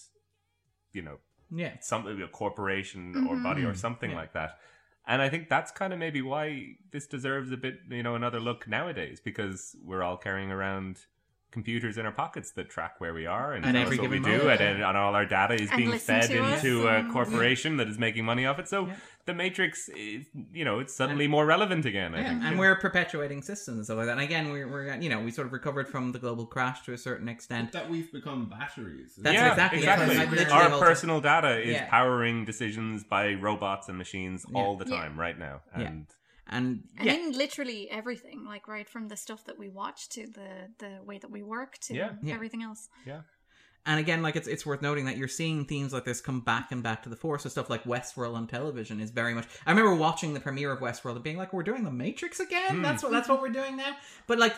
you 0.93 1.03
know, 1.03 1.19
Yeah. 1.51 1.79
something 1.81 2.21
a 2.23 2.29
corporation 2.29 3.17
or 3.29 3.37
body 3.37 3.65
or 3.65 3.75
something 3.75 4.11
Yeah. 4.11 4.17
like 4.17 4.33
that. 4.35 4.59
And 5.07 5.21
I 5.21 5.29
think 5.29 5.49
that's 5.49 5.71
kind 5.71 5.93
of 5.93 5.99
maybe 5.99 6.23
why 6.23 6.77
this 6.91 7.07
deserves 7.07 7.51
a 7.53 7.57
bit, 7.57 7.81
you 7.91 8.03
know, 8.03 8.15
another 8.15 8.41
look 8.41 8.67
nowadays 8.67 9.21
because 9.21 9.77
we're 9.83 10.03
all 10.03 10.17
carrying 10.17 10.51
around 10.51 11.07
computers 11.55 11.97
in 11.97 12.05
our 12.05 12.13
pockets 12.13 12.51
that 12.53 12.69
track 12.69 13.01
where 13.01 13.15
we 13.15 13.25
are 13.25 13.55
and 13.55 13.65
At 13.65 13.73
tell 13.73 13.83
every 13.83 13.97
us 13.97 14.03
what 14.03 14.11
we 14.11 14.19
given 14.19 14.39
do, 14.41 14.49
and, 14.51 14.83
and 14.83 14.97
all 14.99 15.15
our 15.15 15.25
data 15.25 15.55
is 15.55 15.71
And 15.71 15.79
being 15.79 15.99
fed 15.99 16.29
to 16.29 16.43
us 16.43 16.63
into 16.63 16.87
a 16.89 16.99
and- 16.99 17.13
corporation 17.13 17.79
that 17.79 17.89
is 17.89 17.99
making 17.99 18.25
money 18.27 18.45
off 18.45 18.59
it. 18.59 18.69
So 18.69 18.89
the 19.27 19.33
Matrix, 19.33 19.89
is, 19.89 20.27
you 20.53 20.67
know, 20.67 20.81
it's 20.81 20.93
suddenly 20.95 21.27
more 21.29 21.47
relevant 21.47 21.87
again. 21.87 22.15
I 22.15 22.21
Yeah, 22.21 22.29
think. 22.31 22.45
and 22.45 22.59
we're 22.59 22.77
perpetuating 22.77 23.41
systems 23.41 23.77
and 23.79 23.85
stuff 23.87 23.97
like 23.97 24.07
that. 24.07 24.13
And 24.13 24.21
again, 24.21 24.51
we're, 24.51 24.69
we're 24.69 24.95
you 25.01 25.09
know 25.09 25.21
we 25.23 25.31
sort 25.31 25.47
of 25.47 25.53
recovered 25.55 25.89
from 25.89 26.13
the 26.13 26.19
global 26.19 26.45
crash 26.45 26.83
to 26.83 26.93
a 26.93 26.99
certain 26.99 27.29
extent. 27.29 27.73
That 27.73 27.89
we've 27.89 28.13
become 28.13 28.51
batteries. 28.51 29.15
That's 29.17 29.33
yeah, 29.35 29.51
exactly 29.53 29.79
it. 29.79 29.83
exactly. 29.85 30.45
Our 30.47 30.69
all- 30.73 30.81
personal 30.81 31.21
data 31.23 31.59
is 31.61 31.75
Yeah. 31.77 31.89
powering 31.89 32.45
decisions 32.45 33.03
by 33.05 33.33
robots 33.35 33.89
and 33.89 33.97
machines 33.97 34.45
Yeah. 34.51 34.59
all 34.61 34.77
the 34.77 34.85
Yeah. 34.87 34.97
time 35.01 35.19
right 35.19 35.39
now. 35.39 35.63
Yeah. 35.79 35.85
And 35.87 36.07
and 36.49 36.85
and 36.99 37.07
yeah, 37.07 37.15
in 37.15 37.33
literally 37.33 37.91
everything, 37.91 38.45
like 38.45 38.69
right 38.69 38.89
from 38.89 39.09
the 39.09 39.17
stuff 39.17 39.45
that 39.47 39.59
we 39.59 39.69
watch 39.69 40.09
to 40.11 40.27
the 40.27 40.69
the 40.79 40.99
way 41.05 41.19
that 41.19 41.31
we 41.31 41.43
work 41.43 41.79
to 41.83 41.95
Yeah. 41.95 42.13
Yeah. 42.23 42.35
everything 42.35 42.63
else. 42.63 42.89
yeah. 43.07 43.23
and 43.87 44.01
again, 44.01 44.23
like 44.23 44.37
it's 44.37 44.49
it's 44.49 44.65
worth 44.67 44.83
noting 44.83 45.05
that 45.07 45.17
you're 45.17 45.29
seeing 45.29 45.65
themes 45.67 45.93
like 45.93 46.05
this 46.05 46.21
come 46.21 46.41
back 46.41 46.73
and 46.73 46.83
back 46.83 47.03
to 47.05 47.09
the 47.09 47.17
fore. 47.17 47.39
So 47.39 47.49
stuff 47.49 47.69
like 47.71 47.85
Westworld 47.85 48.35
on 48.35 48.47
television 48.47 49.01
is 49.01 49.11
very 49.11 49.35
much. 49.35 49.47
I 49.67 49.71
remember 49.71 49.95
watching 49.95 50.33
the 50.35 50.41
premiere 50.41 50.73
of 50.73 50.81
Westworld 50.81 51.15
and 51.17 51.25
being 51.25 51.37
like, 51.37 51.53
"We're 51.53 51.63
doing 51.63 51.85
the 51.85 51.91
Matrix 51.91 52.41
again. 52.41 52.77
Hmm. 52.77 52.83
That's 52.83 53.03
what 53.03 53.13
that's 53.13 53.29
what 53.29 53.41
we're 53.43 53.49
doing 53.51 53.77
now." 53.77 53.97
But 54.27 54.39
like 54.39 54.55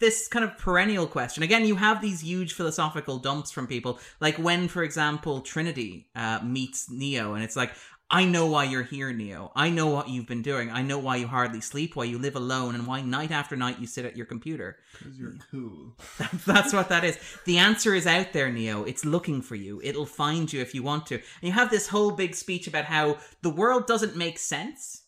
this 0.00 0.28
kind 0.28 0.44
of 0.44 0.56
perennial 0.58 1.06
question 1.06 1.42
again 1.42 1.64
you 1.64 1.74
have 1.74 2.00
these 2.02 2.20
huge 2.20 2.52
philosophical 2.52 3.18
dumps 3.18 3.50
from 3.50 3.66
people 3.66 3.98
like 4.20 4.36
when 4.36 4.68
for 4.68 4.82
example 4.84 5.40
trinity 5.40 6.08
uh, 6.14 6.38
meets 6.44 6.90
neo 6.90 7.32
and 7.32 7.42
it's 7.42 7.56
like 7.56 7.72
i 8.10 8.24
know 8.24 8.46
why 8.46 8.64
you're 8.64 8.82
here 8.82 9.12
neo 9.12 9.52
i 9.54 9.68
know 9.68 9.86
what 9.88 10.08
you've 10.08 10.26
been 10.26 10.42
doing 10.42 10.70
i 10.70 10.80
know 10.82 10.98
why 10.98 11.16
you 11.16 11.26
hardly 11.26 11.60
sleep 11.60 11.94
why 11.96 12.04
you 12.04 12.18
live 12.18 12.36
alone 12.36 12.74
and 12.74 12.86
why 12.86 13.00
night 13.02 13.30
after 13.30 13.54
night 13.56 13.78
you 13.78 13.86
sit 13.86 14.04
at 14.04 14.16
your 14.16 14.26
computer 14.26 14.76
Because 14.98 15.18
you're 15.18 15.34
cool. 15.50 15.94
that's 16.46 16.72
what 16.72 16.88
that 16.88 17.04
is. 17.04 17.18
The 17.44 17.58
answer 17.58 17.94
is 17.94 18.06
out 18.06 18.32
there, 18.32 18.50
Neo. 18.50 18.82
It's 18.84 19.04
looking 19.04 19.42
for 19.42 19.54
you. 19.54 19.80
It'll 19.84 20.06
find 20.06 20.50
you 20.52 20.60
if 20.60 20.74
you 20.74 20.82
want 20.82 21.06
to. 21.06 21.14
And 21.16 21.24
you 21.42 21.52
have 21.52 21.70
this 21.70 21.88
whole 21.88 22.10
big 22.12 22.34
speech 22.34 22.66
about 22.66 22.84
how 22.86 23.18
the 23.42 23.50
world 23.50 23.86
doesn't 23.86 24.16
make 24.16 24.38
sense. 24.38 25.02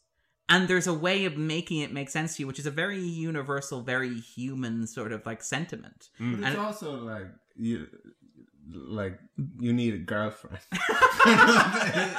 And 0.48 0.68
there's 0.68 0.86
a 0.86 0.94
way 0.94 1.24
of 1.24 1.36
making 1.36 1.80
it 1.80 1.92
make 1.92 2.10
sense 2.10 2.36
to 2.36 2.42
you, 2.42 2.46
which 2.46 2.58
is 2.58 2.66
a 2.66 2.70
very 2.70 3.00
universal, 3.00 3.82
very 3.82 4.14
human 4.20 4.86
sort 4.86 5.12
of 5.12 5.24
like 5.26 5.42
sentiment. 5.42 6.08
But 6.18 6.26
it's 6.38 6.44
And- 6.48 6.56
also 6.58 6.96
like 7.04 7.26
you, 7.56 7.86
like 8.72 9.18
you 9.58 9.72
need 9.72 9.94
a 9.94 9.98
girlfriend. 9.98 10.58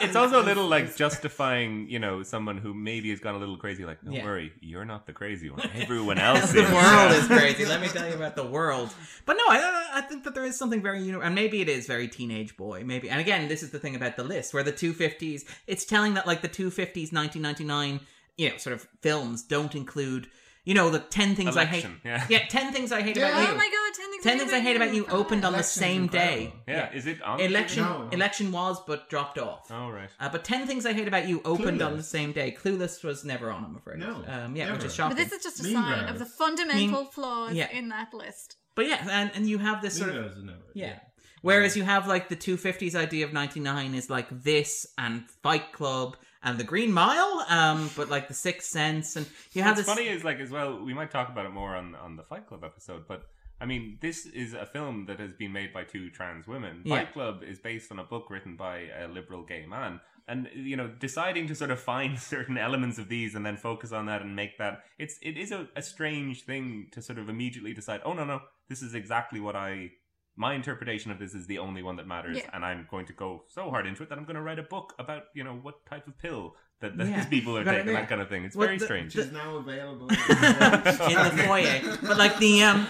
it's 0.02 0.15
also 0.15 0.41
a 0.41 0.45
little 0.45 0.68
like 0.68 0.95
justifying, 0.95 1.88
you 1.90 1.99
know, 1.99 2.23
someone 2.23 2.57
who 2.57 2.73
maybe 2.73 3.10
has 3.10 3.19
gone 3.19 3.36
a 3.36 3.38
little 3.38 3.57
crazy. 3.57 3.86
Like, 3.86 4.03
don't 4.03 4.14
Yeah. 4.14 4.26
worry, 4.26 4.52
you're 4.61 4.86
not 4.86 5.06
the 5.06 5.14
crazy 5.14 5.49
one. 5.49 5.61
Everyone 5.76 6.18
else 6.18 6.49
in 6.52 6.57
the 6.57 6.64
is. 6.64 6.72
world 6.72 7.11
is 7.14 7.28
crazy. 7.28 7.65
Let 7.65 7.82
me 7.82 7.88
tell 7.88 8.07
you 8.07 8.15
about 8.15 8.36
the 8.36 8.45
world. 8.45 8.94
But 9.26 9.34
no, 9.38 9.44
I, 9.48 9.90
I 9.95 10.02
think 10.02 10.23
that 10.23 10.34
there 10.36 10.45
is 10.45 10.57
something 10.57 10.82
very, 10.82 11.02
uni- 11.03 11.22
and 11.23 11.36
maybe 11.36 11.61
it 11.61 11.69
is 11.69 11.88
very 11.88 12.07
teenage 12.07 12.57
boy. 12.57 12.84
Maybe, 12.86 13.10
and 13.10 13.19
again, 13.19 13.48
this 13.48 13.64
is 13.64 13.72
the 13.72 13.80
thing 13.80 13.95
about 13.95 14.15
the 14.18 14.23
list 14.23 14.53
where 14.53 14.64
the 14.64 14.72
two 14.72 14.94
fifties. 14.94 15.45
It's 15.68 15.86
telling 15.86 16.14
that 16.15 16.28
like 16.28 16.41
the 16.41 16.48
two 16.48 16.69
fifties, 16.72 17.11
nineteen 17.11 17.41
ninety 17.41 17.64
nine, 17.64 17.99
you 18.38 18.49
know, 18.49 18.57
sort 18.57 18.73
of 18.73 18.88
films 19.02 19.44
don't 19.44 19.76
include. 19.76 20.28
You 20.63 20.75
know 20.75 20.91
the 20.91 20.99
ten 20.99 21.33
things 21.35 21.55
Election, 21.55 21.99
I 22.05 22.07
hate. 22.19 22.29
yeah. 22.29 22.45
ten 22.47 22.71
things 22.71 22.91
I 22.91 23.01
hate 23.01 23.17
Yeah. 23.17 23.29
about 23.29 23.41
you. 23.41 23.53
Oh 23.53 23.57
my 23.57 23.65
god, 23.65 23.93
10 23.95 24.11
things, 24.11 24.23
Ten 24.23 24.38
things 24.38 24.53
I 24.53 24.59
hate 24.59 24.75
about 24.75 24.93
you 24.93 25.07
opened 25.07 25.43
on 25.43 25.53
the 25.53 25.57
Election's 25.57 25.71
same 25.71 26.05
day. 26.07 26.53
incredible. 26.53 26.61
Yeah, 26.67 26.93
is 26.93 27.07
it 27.07 27.21
on? 27.23 27.39
Election, 27.39 27.83
No. 27.83 28.09
election 28.11 28.51
was, 28.51 28.79
but 28.85 29.09
dropped 29.09 29.39
off. 29.39 29.71
Oh 29.71 29.89
right. 29.89 30.09
Uh, 30.19 30.29
but 30.29 30.43
ten 30.43 30.67
things 30.67 30.85
I 30.85 30.93
hate 30.93 31.07
about 31.07 31.27
you 31.27 31.41
opened 31.45 31.81
on 31.81 31.97
the 31.97 32.03
same 32.03 32.31
day. 32.31 32.55
Clueless 32.63 33.03
was 33.03 33.25
never 33.25 33.49
on, 33.49 33.65
I'm 33.65 33.75
afraid. 33.75 33.99
No, 33.99 34.23
um, 34.27 34.55
yeah, 34.55 34.71
which 34.71 34.83
is 34.83 34.93
shocking. 34.93 35.17
But 35.17 35.23
this 35.23 35.33
is 35.33 35.41
just 35.43 35.59
a 35.61 35.63
Mean 35.63 35.73
sign 35.73 36.07
of 36.09 36.19
the 36.19 36.25
fundamental 36.27 37.01
Mean- 37.01 37.07
flaws 37.11 37.53
yeah. 37.53 37.69
in 37.71 37.89
that 37.89 38.13
list. 38.13 38.57
But 38.75 38.88
yeah, 38.88 39.05
and, 39.09 39.31
and 39.33 39.49
you 39.49 39.57
have 39.57 39.81
this 39.81 39.97
sort 39.97 40.11
Mean 40.11 40.19
of 40.19 40.25
Girls 40.25 40.38
is 40.38 40.43
never- 40.43 40.59
yeah. 40.75 40.99
Whereas 41.41 41.75
you 41.75 41.81
have 41.83 42.07
like 42.07 42.29
the 42.29 42.35
250s 42.35 42.93
idea 42.93 43.25
of 43.25 43.33
99 43.33 43.95
is 43.95 44.11
like 44.11 44.27
this 44.43 44.85
and 44.99 45.27
Fight 45.41 45.73
Club 45.73 46.15
and 46.43 46.57
the 46.57 46.63
Green 46.63 46.91
Mile, 46.91 47.45
um, 47.49 47.89
but 47.95 48.09
like 48.09 48.27
the 48.27 48.34
Sixth 48.34 48.69
Sense 48.69 49.15
and 49.15 49.27
you 49.53 49.61
have 49.61 49.77
What's 49.77 49.88
this. 49.88 49.95
funny 49.95 50.07
is 50.07 50.23
like 50.23 50.39
as 50.39 50.49
well. 50.49 50.84
We 50.84 50.93
might 50.93 51.11
talk 51.11 51.30
about 51.30 51.45
it 51.45 51.51
more 51.51 51.76
on 51.76 51.95
on 51.95 52.15
the 52.15 52.23
Fight 52.23 52.47
Club 52.47 52.63
episode, 52.63 53.03
but 53.07 53.23
I 53.61 53.65
mean, 53.65 53.99
this 54.01 54.26
is 54.26 54.53
a 54.55 54.65
film 54.65 55.05
that 55.05 55.19
has 55.19 55.34
been 55.34 55.53
made 55.53 55.72
by 55.72 55.84
two 55.84 56.09
trans 56.09 56.47
women. 56.47 56.81
Yeah. 56.84 56.97
Fight 56.97 57.13
Club 57.13 57.43
is 57.43 57.59
based 57.59 57.91
on 57.91 57.99
a 57.99 58.03
book 58.03 58.30
written 58.31 58.55
by 58.55 58.88
a 58.99 59.07
liberal 59.07 59.43
gay 59.43 59.68
man. 59.68 60.01
And 60.27 60.49
you 60.55 60.76
know, 60.76 60.88
deciding 60.88 61.47
to 61.47 61.55
sort 61.55 61.69
of 61.69 61.80
find 61.80 62.18
certain 62.34 62.57
elements 62.57 62.97
of 62.97 63.07
these 63.07 63.35
and 63.35 63.45
then 63.45 63.57
focus 63.57 63.91
on 63.91 64.07
that 64.07 64.22
and 64.22 64.35
make 64.35 64.57
that 64.57 64.84
it's 64.97 65.19
it 65.22 65.38
is 65.38 65.51
a, 65.51 65.68
a 65.76 65.81
strange 65.84 66.43
thing 66.43 66.88
to 66.91 67.01
sort 67.03 67.19
of 67.19 67.30
immediately 67.30 67.73
decide, 67.73 68.01
oh 68.03 68.13
no 68.13 68.23
no, 68.26 68.41
this 68.68 68.81
is 68.81 68.95
exactly 68.95 69.39
what 69.39 69.55
I 69.55 69.91
my 70.36 70.53
interpretation 70.53 71.12
of 71.12 71.20
this 71.20 71.34
is 71.34 71.45
the 71.48 71.60
only 71.60 71.84
one 71.84 71.98
that 71.98 72.08
matters, 72.08 72.38
Yeah. 72.38 72.49
and 72.53 72.64
I'm 72.66 72.88
going 72.90 73.06
to 73.08 73.14
go 73.14 73.44
so 73.48 73.70
hard 73.70 73.86
into 73.86 74.03
it 74.03 74.10
that 74.10 74.18
I'm 74.18 74.24
going 74.26 74.36
to 74.38 74.41
write 74.41 74.60
a 74.60 74.64
book 74.64 74.94
about 74.99 75.24
you 75.36 75.44
know 75.44 75.56
what 75.62 75.86
type 75.86 76.08
of 76.08 76.18
pill 76.18 76.56
that, 76.80 76.98
that 76.98 77.08
Yeah. 77.08 77.18
these 77.18 77.26
people 77.28 77.58
are 77.58 77.64
taking, 77.64 77.94
that 77.94 78.10
kind 78.10 78.22
of 78.22 78.30
thing. 78.30 78.45
It's 78.45 78.56
Well, 78.56 78.68
very 78.68 78.78
the- 78.80 78.86
strange. 78.86 79.16
Which 79.16 79.26
is 79.26 79.32
now 79.32 79.56
available. 79.58 80.08
in 80.10 80.18
the 80.18 81.44
foyer. 81.48 81.82
But 82.02 82.18
like 82.18 82.38
the 82.40 82.64
um 82.64 82.88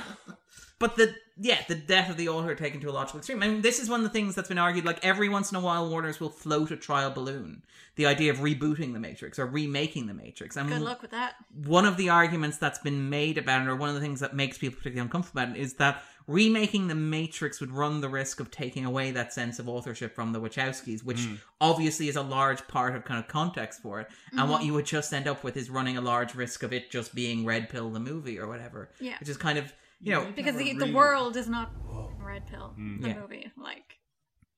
but 0.79 0.95
the 0.95 1.13
yeah, 1.43 1.59
the 1.67 1.75
death 1.75 2.09
of 2.09 2.17
the 2.17 2.27
author 2.29 2.53
taken 2.53 2.79
to 2.81 2.89
a 2.89 2.91
logical 2.91 3.17
extreme. 3.19 3.41
I 3.41 3.47
mean, 3.47 3.61
this 3.61 3.79
is 3.79 3.89
one 3.89 3.99
of 4.01 4.03
the 4.03 4.11
things 4.11 4.35
that's 4.35 4.49
been 4.49 4.59
argued. 4.59 4.85
Like 4.85 5.03
every 5.03 5.27
once 5.27 5.49
in 5.51 5.57
a 5.57 5.59
while, 5.61 5.89
Warner's 5.89 6.19
will 6.19 6.29
float 6.29 6.69
a 6.69 6.77
trial 6.77 7.09
balloon, 7.09 7.63
the 7.95 8.05
idea 8.05 8.31
of 8.31 8.39
rebooting 8.39 8.93
the 8.93 8.99
Matrix 8.99 9.39
or 9.39 9.47
remaking 9.47 10.05
the 10.05 10.13
Matrix. 10.13 10.55
And 10.55 10.69
Good 10.69 10.81
luck 10.81 11.01
with 11.01 11.11
that. 11.11 11.33
one 11.65 11.85
of 11.85 11.97
the 11.97 12.09
arguments 12.09 12.57
that's 12.57 12.77
been 12.79 13.09
made 13.09 13.39
about 13.39 13.63
it, 13.63 13.67
or 13.67 13.75
one 13.75 13.89
of 13.89 13.95
the 13.95 14.01
things 14.01 14.19
that 14.19 14.35
makes 14.35 14.59
people 14.59 14.77
particularly 14.77 15.05
uncomfortable 15.07 15.41
about 15.41 15.55
it, 15.57 15.59
is 15.61 15.75
that 15.75 16.03
remaking 16.27 16.87
the 16.87 16.95
Matrix 16.95 17.59
would 17.59 17.71
run 17.71 18.01
the 18.01 18.09
risk 18.09 18.39
of 18.39 18.51
taking 18.51 18.85
away 18.85 19.11
that 19.11 19.33
sense 19.33 19.59
of 19.59 19.67
authorship 19.67 20.15
from 20.15 20.31
the 20.33 20.39
Wachowskis, 20.41 21.03
which 21.03 21.17
Mm. 21.19 21.39
obviously 21.59 22.07
is 22.07 22.15
a 22.15 22.21
large 22.21 22.67
part 22.67 22.95
of 22.95 23.03
kind 23.05 23.19
of 23.19 23.27
context 23.27 23.81
for 23.81 23.99
it. 23.99 24.09
And 24.37 24.49
what 24.49 24.61
Mhm. 24.61 24.65
you 24.65 24.73
would 24.73 24.85
just 24.85 25.13
end 25.13 25.27
up 25.27 25.43
with 25.43 25.57
is 25.57 25.69
running 25.69 25.97
a 25.97 26.01
large 26.01 26.35
risk 26.35 26.63
of 26.63 26.71
it 26.73 26.91
just 26.91 27.13
being 27.15 27.45
Red 27.45 27.69
Pill 27.69 27.89
the 27.89 27.99
movie 27.99 28.37
or 28.39 28.47
whatever. 28.47 28.91
Yeah. 28.99 29.17
Which 29.19 29.29
is 29.29 29.37
kind 29.37 29.57
of 29.57 29.73
you 30.03 30.11
know 30.13 30.31
Because 30.35 30.55
the, 30.55 30.73
the 30.73 30.91
world 30.91 31.37
is 31.37 31.47
not 31.47 31.71
Red 32.19 32.47
Pill, 32.47 32.75
Mm. 32.77 33.01
the 33.01 33.07
Yeah. 33.09 33.19
movie. 33.19 33.51
Like, 33.57 33.99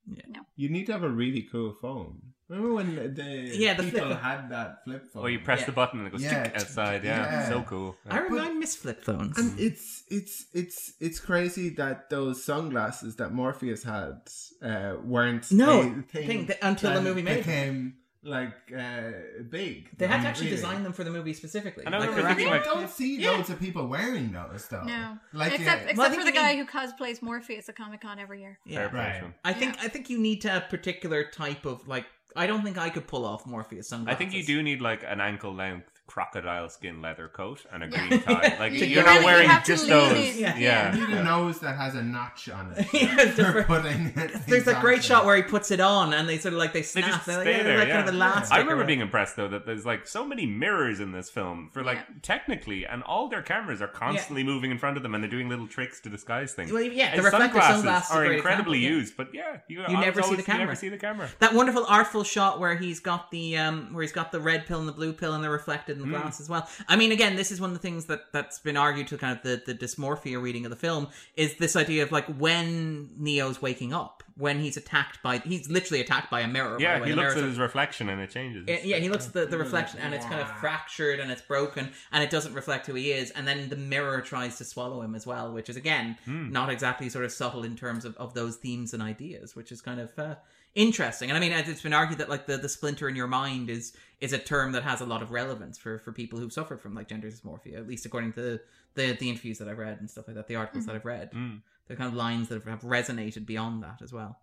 no. 0.06 0.42
You 0.56 0.70
need 0.70 0.86
to 0.88 0.94
have 0.94 1.04
a 1.04 1.10
really 1.10 1.42
cool 1.52 1.74
phone. 1.82 2.33
Remember 2.50 2.74
when 2.74 2.96
the 3.16 3.52
Yeah, 3.56 3.74
the 3.74 3.84
people 3.84 4.02
flip- 4.02 4.20
had 4.20 4.50
that 4.50 4.84
flip 4.84 5.06
phone? 5.12 5.24
Or 5.24 5.30
you 5.30 5.40
press 5.40 5.62
Yeah. 5.62 5.66
the 5.68 5.72
button 5.72 6.00
and 6.00 6.08
it 6.08 6.12
goes 6.12 6.24
Yeah. 6.24 6.52
outside. 6.56 7.04
Yeah, 7.04 7.24
Yeah. 7.24 7.50
so 7.50 7.62
cool. 7.64 7.96
I 8.10 8.18
remember 8.20 8.40
I 8.44 8.54
miss 8.54 8.76
flip 8.76 9.04
phones. 9.04 9.38
And 9.38 9.58
it's 9.60 10.04
it's 10.10 10.46
it's 10.54 10.94
it's 11.00 11.20
crazy 11.20 11.70
that 11.70 12.10
those 12.10 12.44
sunglasses 12.44 13.16
that 13.16 13.32
Morpheus 13.34 13.84
had 13.84 14.22
uh, 14.62 14.96
weren't 15.04 15.52
No, 15.52 15.80
a 15.82 15.84
thing, 15.84 16.04
thing 16.28 16.46
that- 16.48 16.60
until 16.62 16.94
the 16.94 17.02
movie 17.02 17.22
made 17.22 17.38
them. 17.38 17.38
became 17.44 17.94
like 18.26 18.54
uh, 18.78 19.12
big. 19.50 19.98
They 19.98 20.08
had 20.08 20.22
to 20.22 20.28
actually 20.30 20.46
really. 20.46 20.56
design 20.56 20.84
them 20.84 20.94
for 20.94 21.04
the 21.04 21.12
movie 21.12 21.34
specifically. 21.34 21.86
And 21.86 21.94
I 21.94 21.98
Like, 22.00 22.10
remember 22.10 22.28
they're 22.30 22.36
thinking, 22.36 22.54
actually- 22.54 22.72
I 22.72 22.76
don't 22.82 22.90
see 22.90 23.18
Yeah. 23.20 23.32
loads 23.32 23.50
of 23.50 23.60
people 23.60 23.88
wearing 23.88 24.32
those 24.32 24.66
though. 24.70 24.84
No. 24.84 25.18
like 25.34 25.54
except 25.54 25.66
yeah. 25.66 25.74
except 25.92 25.98
Well, 25.98 26.08
I 26.08 26.10
think 26.10 26.22
for 26.22 26.26
the 26.26 26.32
guy 26.32 26.54
need- 26.54 26.60
who 26.60 26.66
cosplays 26.66 27.22
Morpheus 27.22 27.68
at 27.68 27.76
Comic 27.76 28.00
Con 28.02 28.20
every 28.20 28.40
year. 28.42 28.60
Yeah. 28.66 28.90
Right. 28.96 29.24
I 29.44 29.52
think 29.54 29.76
I 29.82 29.88
think 29.90 30.10
you 30.10 30.20
need 30.20 30.42
to 30.42 30.50
have 30.50 30.70
particular 30.70 31.24
type 31.26 31.66
of 31.66 31.88
like. 31.88 32.06
I 32.36 32.48
don't 32.48 32.64
think 32.64 32.78
I 32.78 32.90
could 32.90 33.08
pull 33.08 33.26
off 33.26 33.46
Morpheus 33.46 33.88
sunglasses. 33.88 34.16
I 34.16 34.18
think 34.18 34.34
you 34.34 34.44
do 34.44 34.64
need 34.64 34.82
like 34.82 35.04
an 35.04 35.22
ankle 35.22 35.54
length 35.54 35.93
crocodile 36.06 36.68
skin 36.70 37.02
leather 37.02 37.28
coat 37.28 37.66
and 37.72 37.82
a 37.84 37.88
green 37.88 38.22
tie. 38.22 38.56
Like 38.60 38.74
You 38.74 38.86
you're 38.86 39.04
really- 39.04 39.16
not 39.16 39.20
you 39.22 39.26
wearing 39.26 39.50
have 39.50 39.66
just 39.66 39.88
those. 39.88 40.12
in. 40.18 40.38
Yeah. 40.40 40.58
Yeah. 40.58 40.96
You 40.96 41.08
need 41.08 41.18
a 41.18 41.24
nose 41.24 41.60
that 41.62 41.78
has 41.78 41.96
a 41.96 42.04
notch 42.04 42.50
on 42.50 42.74
it. 42.76 42.88
Yeah, 42.94 43.16
for 43.16 43.36
different- 43.36 43.68
putting 43.68 44.12
There's 44.16 44.32
things 44.32 44.66
that 44.66 44.82
great 44.82 45.04
shot 45.04 45.26
where 45.26 45.36
he 45.36 45.42
puts 45.44 45.72
it 45.72 45.80
on 45.80 46.14
and 46.14 46.28
they 46.28 46.38
sort 46.38 46.54
of 46.54 46.60
like 46.60 46.74
they 46.74 46.82
They 46.82 46.86
snap. 46.86 47.26
They're 47.26 47.42
stay 47.42 47.54
like, 47.56 47.64
there. 47.64 47.78
like 47.80 47.88
yeah. 47.88 47.94
kind 47.96 48.08
of 48.08 48.14
the 48.14 48.20
last. 48.20 48.52
I 48.52 48.60
remember 48.60 48.84
being 48.86 49.00
impressed 49.00 49.36
though 49.38 49.48
that 49.48 49.66
there's 49.66 49.86
like 49.86 50.06
so 50.08 50.26
many 50.26 50.46
mirrors 50.46 51.00
in 51.00 51.12
this 51.14 51.30
film 51.30 51.70
for 51.74 51.84
like 51.84 51.98
Yeah. 51.98 52.16
technically, 52.22 52.86
and 52.86 53.02
all 53.04 53.30
their 53.30 53.42
cameras 53.42 53.82
are 53.82 53.88
constantly 53.88 54.44
moving 54.44 54.72
in 54.72 54.78
front 54.78 54.98
of 54.98 55.04
them, 55.04 55.16
and 55.16 55.24
they're 55.24 55.32
doing 55.32 55.48
little 55.50 55.68
tricks 55.68 56.00
to 56.02 56.10
disguise 56.10 56.54
things. 56.54 56.72
Well, 56.72 56.82
yeah, 56.84 57.08
And 57.08 57.20
the 57.20 57.24
reflective 57.24 57.62
sunglasses 57.64 57.76
sunglasses 57.84 58.12
are 58.16 58.26
are 58.26 58.34
incredibly 58.34 58.80
example, 58.80 58.92
yeah. 58.94 59.00
used, 59.02 59.18
but 59.18 59.28
yeah, 59.34 59.58
you, 59.68 59.82
You 59.88 59.98
never 60.00 60.22
see 60.22 60.36
the 60.36 60.44
camera. 60.44 60.60
You 60.62 60.66
never 60.66 60.76
see 60.76 60.90
the 60.90 60.98
camera. 60.98 61.30
That 61.40 61.54
wonderful 61.54 61.86
artful 61.88 62.24
shot 62.24 62.60
where 62.60 62.76
he's 62.76 63.00
got 63.00 63.32
the 63.32 63.58
um 63.58 63.94
where 63.94 64.02
he's 64.04 64.12
got 64.12 64.32
the 64.32 64.40
red 64.42 64.66
pill 64.66 64.80
and 64.80 64.88
the 64.88 64.92
blue 64.94 65.14
pill 65.14 65.34
and 65.34 65.44
they're 65.44 65.52
reflected 65.94 66.04
in 66.06 66.12
the 66.12 66.18
Mm. 66.18 66.22
glass 66.22 66.40
as 66.42 66.50
well. 66.50 66.68
I 66.88 66.96
mean, 66.96 67.12
again, 67.12 67.36
this 67.36 67.52
is 67.52 67.60
one 67.62 67.70
of 67.70 67.74
the 67.76 67.82
things 67.82 68.06
that 68.06 68.32
that's 68.32 68.60
been 68.60 68.78
argued 68.78 69.08
to 69.08 69.18
kind 69.18 69.38
of 69.38 69.44
the 69.44 69.62
the 69.66 69.74
dysmorphia 69.78 70.42
reading 70.42 70.66
of 70.66 70.70
the 70.70 70.76
film 70.78 71.08
is 71.36 71.56
this 71.58 71.76
idea 71.76 72.04
of 72.04 72.12
like 72.12 72.26
when 72.38 73.10
Neo's 73.18 73.62
waking 73.62 73.94
up, 73.94 74.24
when 74.36 74.60
he's 74.60 74.78
attacked 74.78 75.22
by 75.22 75.38
he's 75.40 75.70
literally 75.70 76.02
attacked 76.02 76.30
by 76.30 76.42
a 76.42 76.48
mirror. 76.48 76.78
by 76.78 76.84
Yeah, 76.84 76.96
the 76.98 77.02
way. 77.04 77.10
he 77.10 77.16
looks 77.16 77.36
at 77.36 77.44
his 77.44 77.58
reflection 77.60 78.10
and 78.10 78.22
it 78.22 78.30
changes. 78.30 78.68
Uh, 78.68 78.78
yeah, 78.84 78.98
he 78.98 79.10
looks 79.10 79.28
at 79.28 79.34
the, 79.34 79.46
the 79.46 79.58
reflection 79.58 80.00
and 80.00 80.14
it's 80.14 80.26
kind 80.26 80.42
of 80.42 80.50
fractured 80.60 81.20
and 81.20 81.32
it's 81.32 81.42
broken 81.42 81.92
and 82.12 82.24
it 82.24 82.30
doesn't 82.30 82.54
reflect 82.54 82.88
who 82.88 82.94
he 82.96 83.12
is. 83.12 83.32
And 83.32 83.48
then 83.48 83.70
the 83.70 83.76
mirror 83.76 84.22
tries 84.22 84.58
to 84.58 84.66
swallow 84.66 85.02
him 85.02 85.16
as 85.16 85.26
well, 85.28 85.52
which 85.54 85.70
is 85.70 85.76
again 85.78 86.18
Hmm. 86.26 86.52
not 86.52 86.70
exactly 86.70 87.10
sort 87.10 87.26
of 87.26 87.32
subtle 87.32 87.64
in 87.64 87.76
terms 87.76 88.06
of, 88.06 88.16
of 88.18 88.34
those 88.34 88.56
themes 88.58 88.94
and 88.94 89.02
ideas, 89.04 89.56
which 89.56 89.72
is 89.72 89.82
kind 89.82 90.00
of 90.00 90.18
uh, 90.18 90.36
interesting. 90.76 91.30
And 91.30 91.38
I 91.38 91.40
mean, 91.40 91.52
it's 91.52 91.82
been 91.82 91.94
argued 91.94 92.20
that 92.20 92.30
like 92.30 92.46
the, 92.46 92.58
the 92.58 92.70
splinter 92.70 93.08
in 93.10 93.16
your 93.16 93.28
mind 93.28 93.70
is 93.70 93.94
is 94.20 94.34
a 94.34 94.38
term 94.38 94.72
that 94.72 94.84
has 94.84 95.02
a 95.02 95.06
lot 95.06 95.22
of 95.22 95.32
relevance 95.32 95.78
for, 95.78 96.00
for 96.00 96.14
people 96.14 96.40
who've 96.40 96.54
suffered 96.54 96.80
from 96.80 96.96
like 96.96 97.10
gender 97.10 97.30
dysmorphia, 97.30 97.76
at 97.76 97.88
least 97.88 98.06
according 98.06 98.32
to 98.34 98.60
the, 98.94 99.14
the 99.20 99.30
interviews 99.30 99.58
that 99.58 99.68
I've 99.68 99.78
read 99.78 100.00
and 100.00 100.10
stuff 100.10 100.28
like 100.28 100.38
that, 100.38 100.48
the 100.48 100.56
articles 100.56 100.86
that 100.86 100.96
I've 100.96 101.06
read. 101.06 101.32
Mm. 101.34 101.62
The 101.88 101.98
kind 101.98 102.08
of 102.08 102.14
lines 102.14 102.48
that 102.48 102.56
have, 102.56 102.66
have 102.66 102.82
resonated 102.82 103.46
beyond 103.46 103.84
that 103.84 104.02
as 104.02 104.14
well. 104.14 104.40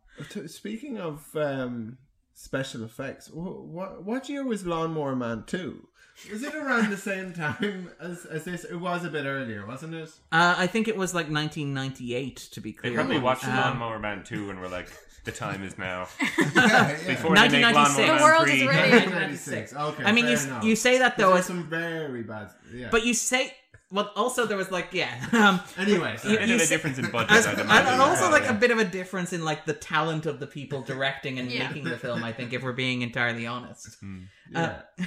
Speaking 0.47 0.99
of 0.99 1.35
um, 1.35 1.97
special 2.35 2.85
effects, 2.85 3.31
what 3.31 4.05
what 4.05 4.29
year 4.29 4.45
was 4.45 4.67
Lawnmower 4.67 5.17
Man 5.17 5.45
two? 5.47 5.89
Was 6.31 6.43
it 6.43 6.55
around 6.55 6.91
the 6.91 6.97
same 6.97 7.33
time 7.33 7.91
as, 8.01 8.25
as 8.27 8.45
this? 8.45 8.65
It 8.65 8.77
was 8.77 9.05
a 9.05 9.11
bit 9.11 9.25
earlier, 9.25 9.67
wasn't 9.67 9.95
it? 9.95 10.09
Uh, 10.33 10.55
I 10.59 10.67
think 10.67 10.89
it 10.89 10.97
was 10.97 11.15
like 11.15 11.31
1998 11.31 12.37
to 12.53 12.61
be 12.61 12.73
clear. 12.73 12.93
They 12.93 12.97
probably 12.97 13.19
watched 13.19 13.47
Um, 13.47 13.57
Lawnmower 13.57 13.99
Man 13.99 14.23
2 14.25 14.51
and 14.51 14.61
were 14.61 14.69
like, 14.69 14.89
the 15.25 15.33
time 15.33 15.63
is 15.63 15.77
now. 15.79 16.09
yeah. 16.55 16.97
Before 17.07 17.35
they 17.37 17.49
make 17.49 17.63
1996. 17.75 17.99
Lawnmower 17.99 18.07
The 18.07 18.13
Man 18.13 18.23
world 18.23 18.49
is 18.49 18.67
ready. 18.67 18.91
1996. 18.91 19.75
Okay. 19.75 20.05
I 20.05 20.13
mean, 20.13 20.27
you 20.27 20.39
enough. 20.39 20.65
you 20.65 20.77
say 20.77 20.99
that 20.99 21.17
though, 21.17 21.29
There's 21.31 21.41
as, 21.41 21.47
some 21.47 21.65
very 21.69 22.23
bad. 22.23 22.51
Yeah. 22.75 22.89
but 22.91 23.05
you 23.05 23.15
say 23.15 23.55
well, 23.93 24.13
also 24.15 24.47
there 24.47 24.57
was 24.57 24.71
like 24.71 24.89
yeah. 24.93 25.27
Um, 25.33 25.61
Anyway, 25.77 26.17
sorry. 26.17 26.37
A 26.37 26.39
bit 26.47 26.51
of 26.51 26.61
a 26.61 26.67
difference 26.67 26.99
in 26.99 27.11
budget, 27.11 27.33
As- 27.33 27.47
and, 27.47 27.61
and 27.61 28.01
also 28.01 28.27
as 28.27 28.31
like 28.33 28.43
well, 28.45 28.53
a 28.53 28.55
bit 28.55 28.71
of 28.71 28.79
a 28.79 28.85
difference 28.85 29.33
in 29.33 29.45
like 29.45 29.65
the 29.67 29.73
talent 29.75 30.27
of 30.27 30.39
the 30.41 30.47
people 30.47 30.81
directing 30.83 31.39
and 31.39 31.51
Yeah. 31.51 31.67
making 31.69 31.85
the 31.85 31.99
film. 31.99 32.23
I 32.25 32.33
think 32.33 32.53
if 32.53 32.63
we're 32.63 32.73
being 32.73 33.03
entirely 33.03 33.47
honest. 33.47 33.97
Hmm. 34.01 34.21
Uh, 34.55 34.75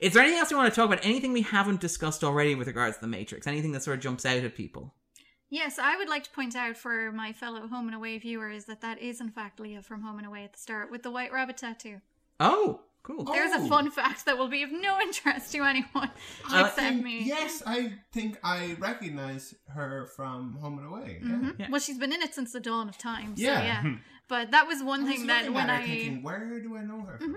is 0.00 0.12
there 0.12 0.22
anything 0.22 0.38
else 0.40 0.50
we 0.50 0.56
want 0.56 0.72
to 0.72 0.76
talk 0.80 0.86
about? 0.90 1.04
Anything 1.04 1.32
we 1.32 1.42
haven't 1.42 1.80
discussed 1.80 2.22
already 2.24 2.54
with 2.54 2.66
regards 2.68 2.96
to 2.96 3.00
the 3.02 3.06
Matrix? 3.08 3.46
Anything 3.46 3.72
that 3.72 3.82
sort 3.82 3.96
of 3.98 4.02
jumps 4.02 4.24
out 4.26 4.44
at 4.44 4.54
people? 4.54 4.94
Yes, 5.50 5.78
I 5.78 5.96
would 5.96 6.08
like 6.10 6.24
to 6.24 6.30
point 6.30 6.54
out 6.54 6.76
for 6.76 7.10
my 7.12 7.32
fellow 7.32 7.66
Home 7.68 7.86
and 7.86 7.94
Away 7.96 8.18
viewers 8.18 8.66
that 8.66 8.82
that 8.82 9.00
is 9.00 9.20
in 9.20 9.30
fact 9.30 9.58
Leah 9.60 9.82
from 9.82 10.02
Home 10.02 10.18
and 10.18 10.26
Away 10.26 10.44
at 10.44 10.52
the 10.52 10.58
start 10.58 10.90
with 10.90 11.02
the 11.02 11.10
white 11.10 11.32
rabbit 11.32 11.56
tattoo. 11.56 12.00
Oh, 12.38 12.82
cool. 13.02 13.24
There's 13.24 13.52
a 13.52 13.66
fun 13.66 13.90
fact 13.90 14.26
that 14.26 14.36
will 14.36 14.48
be 14.48 14.62
of 14.62 14.70
no 14.70 15.00
interest 15.02 15.50
to 15.52 15.62
anyone 15.62 16.10
I 16.50 16.60
except 16.60 16.76
think- 16.76 17.02
me. 17.02 17.22
Yes, 17.24 17.62
I 17.66 17.94
think 18.12 18.38
I 18.44 18.76
recognize 18.78 19.54
her 19.68 20.06
from 20.14 20.58
Home 20.60 20.78
and 20.78 20.86
Away. 20.86 21.20
Yeah. 21.22 21.28
Mhm. 21.30 21.70
Well, 21.70 21.80
she's 21.80 21.98
been 21.98 22.12
in 22.12 22.20
it 22.20 22.34
since 22.34 22.52
the 22.52 22.60
dawn 22.60 22.88
of 22.90 22.98
time. 22.98 23.34
So 23.36 23.42
Yeah. 23.42 23.62
yeah. 23.84 23.94
But 24.28 24.50
that 24.50 24.66
was 24.66 24.82
one 24.82 25.00
I 25.00 25.04
was 25.04 25.12
thing 25.14 25.26
that 25.28 25.52
when 25.52 25.70
I 25.70 25.80
her 25.80 25.86
thinking, 25.86 26.22
where 26.22 26.60
do 26.60 26.76
I 26.76 26.82
know 26.82 27.00
her 27.00 27.18
from? 27.18 27.36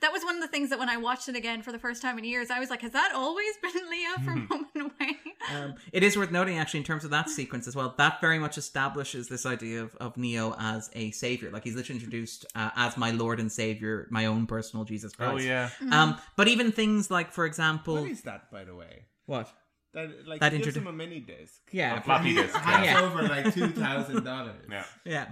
that 0.00 0.12
was 0.12 0.24
one 0.24 0.34
of 0.36 0.42
the 0.42 0.48
things 0.48 0.70
that 0.70 0.78
when 0.78 0.88
I 0.88 0.96
watched 0.96 1.28
it 1.28 1.36
again 1.36 1.62
for 1.62 1.72
the 1.72 1.78
first 1.78 2.02
time 2.02 2.18
in 2.18 2.24
years, 2.24 2.50
I 2.50 2.58
was 2.58 2.70
like, 2.70 2.82
has 2.82 2.92
that 2.92 3.12
always 3.14 3.54
been 3.62 3.72
Leah 3.90 4.24
from 4.24 4.46
Home 4.48 4.66
and 4.74 4.82
Away? 4.84 5.16
Um, 5.54 5.74
it 5.92 6.02
is 6.02 6.16
worth 6.16 6.30
noting, 6.30 6.58
actually, 6.58 6.78
in 6.80 6.84
terms 6.84 7.04
of 7.04 7.10
that 7.10 7.28
sequence 7.30 7.66
as 7.68 7.76
well, 7.76 7.94
that 7.98 8.20
very 8.20 8.38
much 8.38 8.58
establishes 8.58 9.28
this 9.28 9.46
idea 9.46 9.82
of, 9.82 9.94
of 9.96 10.16
Neo 10.16 10.54
as 10.58 10.90
a 10.94 11.10
savior. 11.12 11.50
Like, 11.50 11.64
he's 11.64 11.74
literally 11.76 12.00
introduced 12.00 12.46
uh, 12.54 12.70
as 12.76 12.96
my 12.96 13.12
Lord 13.12 13.38
and 13.40 13.50
Savior, 13.50 14.08
my 14.10 14.26
own 14.26 14.46
personal 14.46 14.84
Jesus 14.84 15.14
Christ. 15.14 15.32
Oh, 15.34 15.38
yeah. 15.38 15.70
Um, 15.90 16.18
but 16.36 16.48
even 16.48 16.72
things 16.72 17.10
like, 17.10 17.30
for 17.32 17.46
example. 17.46 17.94
What 17.94 18.10
is 18.10 18.22
that, 18.22 18.50
by 18.50 18.64
the 18.64 18.74
way? 18.74 19.04
What? 19.26 19.52
That 19.94 20.26
like 20.26 20.40
That 20.40 20.52
that 20.52 20.62
gives 20.62 20.76
introdu- 20.76 20.80
him 20.80 20.86
a 20.88 20.92
mini 20.92 21.20
disc. 21.20 21.60
Yeah. 21.72 21.98
A 21.98 22.02
floppy 22.02 22.34
disk, 22.34 22.54
hands 22.54 22.86
yeah. 22.86 23.00
over 23.00 23.22
like 23.22 23.54
two 23.54 23.68
thousand 23.68 24.24
dollars. 24.24 24.56
Yeah. 24.70 24.84
Yeah. 25.06 25.26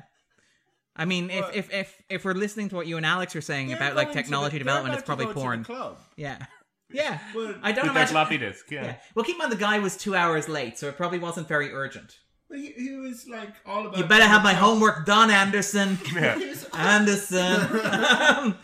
I 0.96 1.04
mean, 1.06 1.30
if, 1.30 1.54
if 1.56 1.72
if 1.72 2.02
if 2.08 2.24
we're 2.24 2.34
listening 2.34 2.68
to 2.70 2.76
what 2.76 2.86
you 2.86 2.96
and 2.96 3.04
Alex 3.06 3.34
are 3.34 3.40
saying 3.40 3.72
about 3.72 3.96
like 3.96 4.12
technology 4.12 4.54
the- 4.58 4.60
development, 4.60 4.94
it's 4.94 5.04
probably 5.04 5.24
about 5.24 5.32
to 5.34 5.38
the 5.38 5.40
porn. 5.44 5.64
club. 5.64 5.98
Yeah. 6.16 6.38
Yeah. 6.92 7.18
Well, 7.34 7.54
I 7.62 7.72
don't 7.72 7.86
With 7.86 7.94
that 7.94 8.10
imagine. 8.10 8.12
floppy 8.12 8.38
disk, 8.38 8.70
yeah. 8.70 8.84
yeah. 8.84 8.96
Well, 9.16 9.24
keep 9.24 9.34
in 9.34 9.38
mind 9.38 9.50
the 9.50 9.56
guy 9.56 9.80
was 9.80 9.96
two 9.96 10.14
hours 10.14 10.48
late, 10.48 10.78
so 10.78 10.86
it 10.86 10.96
probably 10.96 11.18
wasn't 11.18 11.48
very 11.48 11.72
urgent. 11.72 12.18
But 12.48 12.58
he, 12.58 12.70
he 12.72 12.94
was 12.94 13.26
like 13.26 13.48
all 13.66 13.86
about. 13.86 13.98
You 13.98 14.04
better 14.04 14.26
have 14.26 14.44
my 14.44 14.52
homework 14.52 15.04
done, 15.04 15.28
Anderson. 15.30 15.98
Yeah. 16.14 16.38
Anderson. 16.74 18.54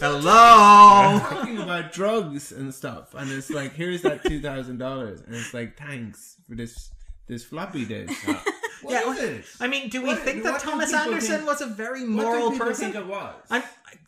Hello. 0.00 1.18
talking 1.20 1.58
about 1.58 1.92
drugs 1.92 2.52
and 2.52 2.74
stuff, 2.74 3.14
and 3.14 3.30
it's 3.30 3.48
like, 3.48 3.72
here's 3.72 4.02
that 4.02 4.22
two 4.24 4.40
thousand 4.42 4.78
dollars, 4.78 5.22
and 5.22 5.34
it's 5.34 5.54
like, 5.54 5.78
thanks 5.78 6.36
for 6.48 6.56
this 6.56 6.90
this 7.26 7.44
floppy 7.44 7.86
disk. 7.86 8.12
What 8.82 8.92
Yeah, 8.92 9.12
is 9.12 9.18
it? 9.20 9.44
I 9.60 9.66
mean, 9.68 9.88
do 9.88 10.02
we 10.02 10.08
What- 10.08 10.18
think 10.20 10.42
that 10.44 10.60
Thomas 10.60 10.92
Anderson 10.92 11.36
think- 11.38 11.46
was 11.48 11.60
a 11.60 11.66
very 11.66 12.04
moral 12.04 12.50
people 12.52 12.66
person? 12.66 12.92
think 12.92 12.96
it 13.04 13.06
was? 13.06 13.34
I, 13.50 13.62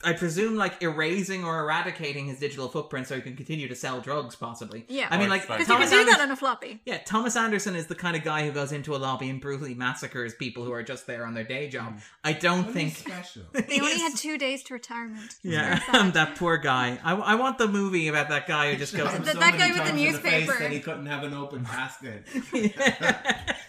I 0.04 0.12
presume 0.12 0.56
like 0.56 0.82
erasing 0.82 1.44
or 1.44 1.60
eradicating 1.60 2.26
his 2.26 2.38
digital 2.38 2.68
footprint 2.68 3.06
so 3.08 3.16
he 3.16 3.22
can 3.22 3.34
continue 3.36 3.66
to 3.68 3.74
sell 3.74 4.00
drugs, 4.00 4.36
possibly. 4.36 4.84
Yeah. 4.88 5.08
I 5.10 5.18
mean, 5.18 5.28
like 5.28 5.42
it's 5.42 5.50
like- 5.50 5.58
Because 5.60 5.70
you 5.70 5.86
can 5.86 5.90
do 5.90 5.98
Anderson. 6.00 6.18
that 6.18 6.24
on 6.24 6.30
a 6.30 6.36
floppy. 6.36 6.80
Yeah, 6.84 6.98
Thomas 7.04 7.36
Anderson 7.36 7.74
is 7.74 7.86
the 7.86 7.94
kind 7.94 8.16
of 8.16 8.22
guy 8.22 8.44
who 8.46 8.52
goes 8.52 8.72
into 8.72 8.94
a 8.94 8.98
lobby 8.98 9.28
and 9.30 9.40
brutally 9.40 9.74
massacres 9.74 10.34
people 10.34 10.64
who 10.64 10.72
are 10.72 10.82
just 10.82 11.06
there 11.06 11.26
on 11.26 11.34
their 11.34 11.44
day 11.44 11.68
job. 11.68 11.94
Mm. 11.96 12.00
I 12.24 12.32
don't 12.34 12.64
What 12.66 12.74
think. 12.74 12.92
is 12.92 12.98
special. 12.98 13.42
He 13.68 13.80
only 13.80 13.98
had 13.98 14.16
two 14.16 14.36
days 14.38 14.62
to 14.64 14.74
retirement. 14.74 15.36
Yeah, 15.42 15.80
that 16.14 16.36
poor 16.36 16.56
guy. 16.58 16.98
I, 17.02 17.14
I 17.14 17.34
want 17.36 17.58
the 17.58 17.68
movie 17.68 18.08
about 18.08 18.28
that 18.28 18.46
guy 18.46 18.72
who 18.72 18.78
just 18.78 18.94
goes 18.96 19.10
That- 19.12 19.24
that 19.24 19.58
guy 19.58 19.68
with 19.68 19.76
the 19.78 19.82
times 19.84 19.90
in 19.90 19.96
face 19.96 20.12
newspaper. 20.46 20.58
that 20.58 20.70
he 20.72 20.80
couldn't 20.80 21.06
have 21.06 21.24
an 21.24 21.34
open 21.34 21.64
casket. 21.70 22.26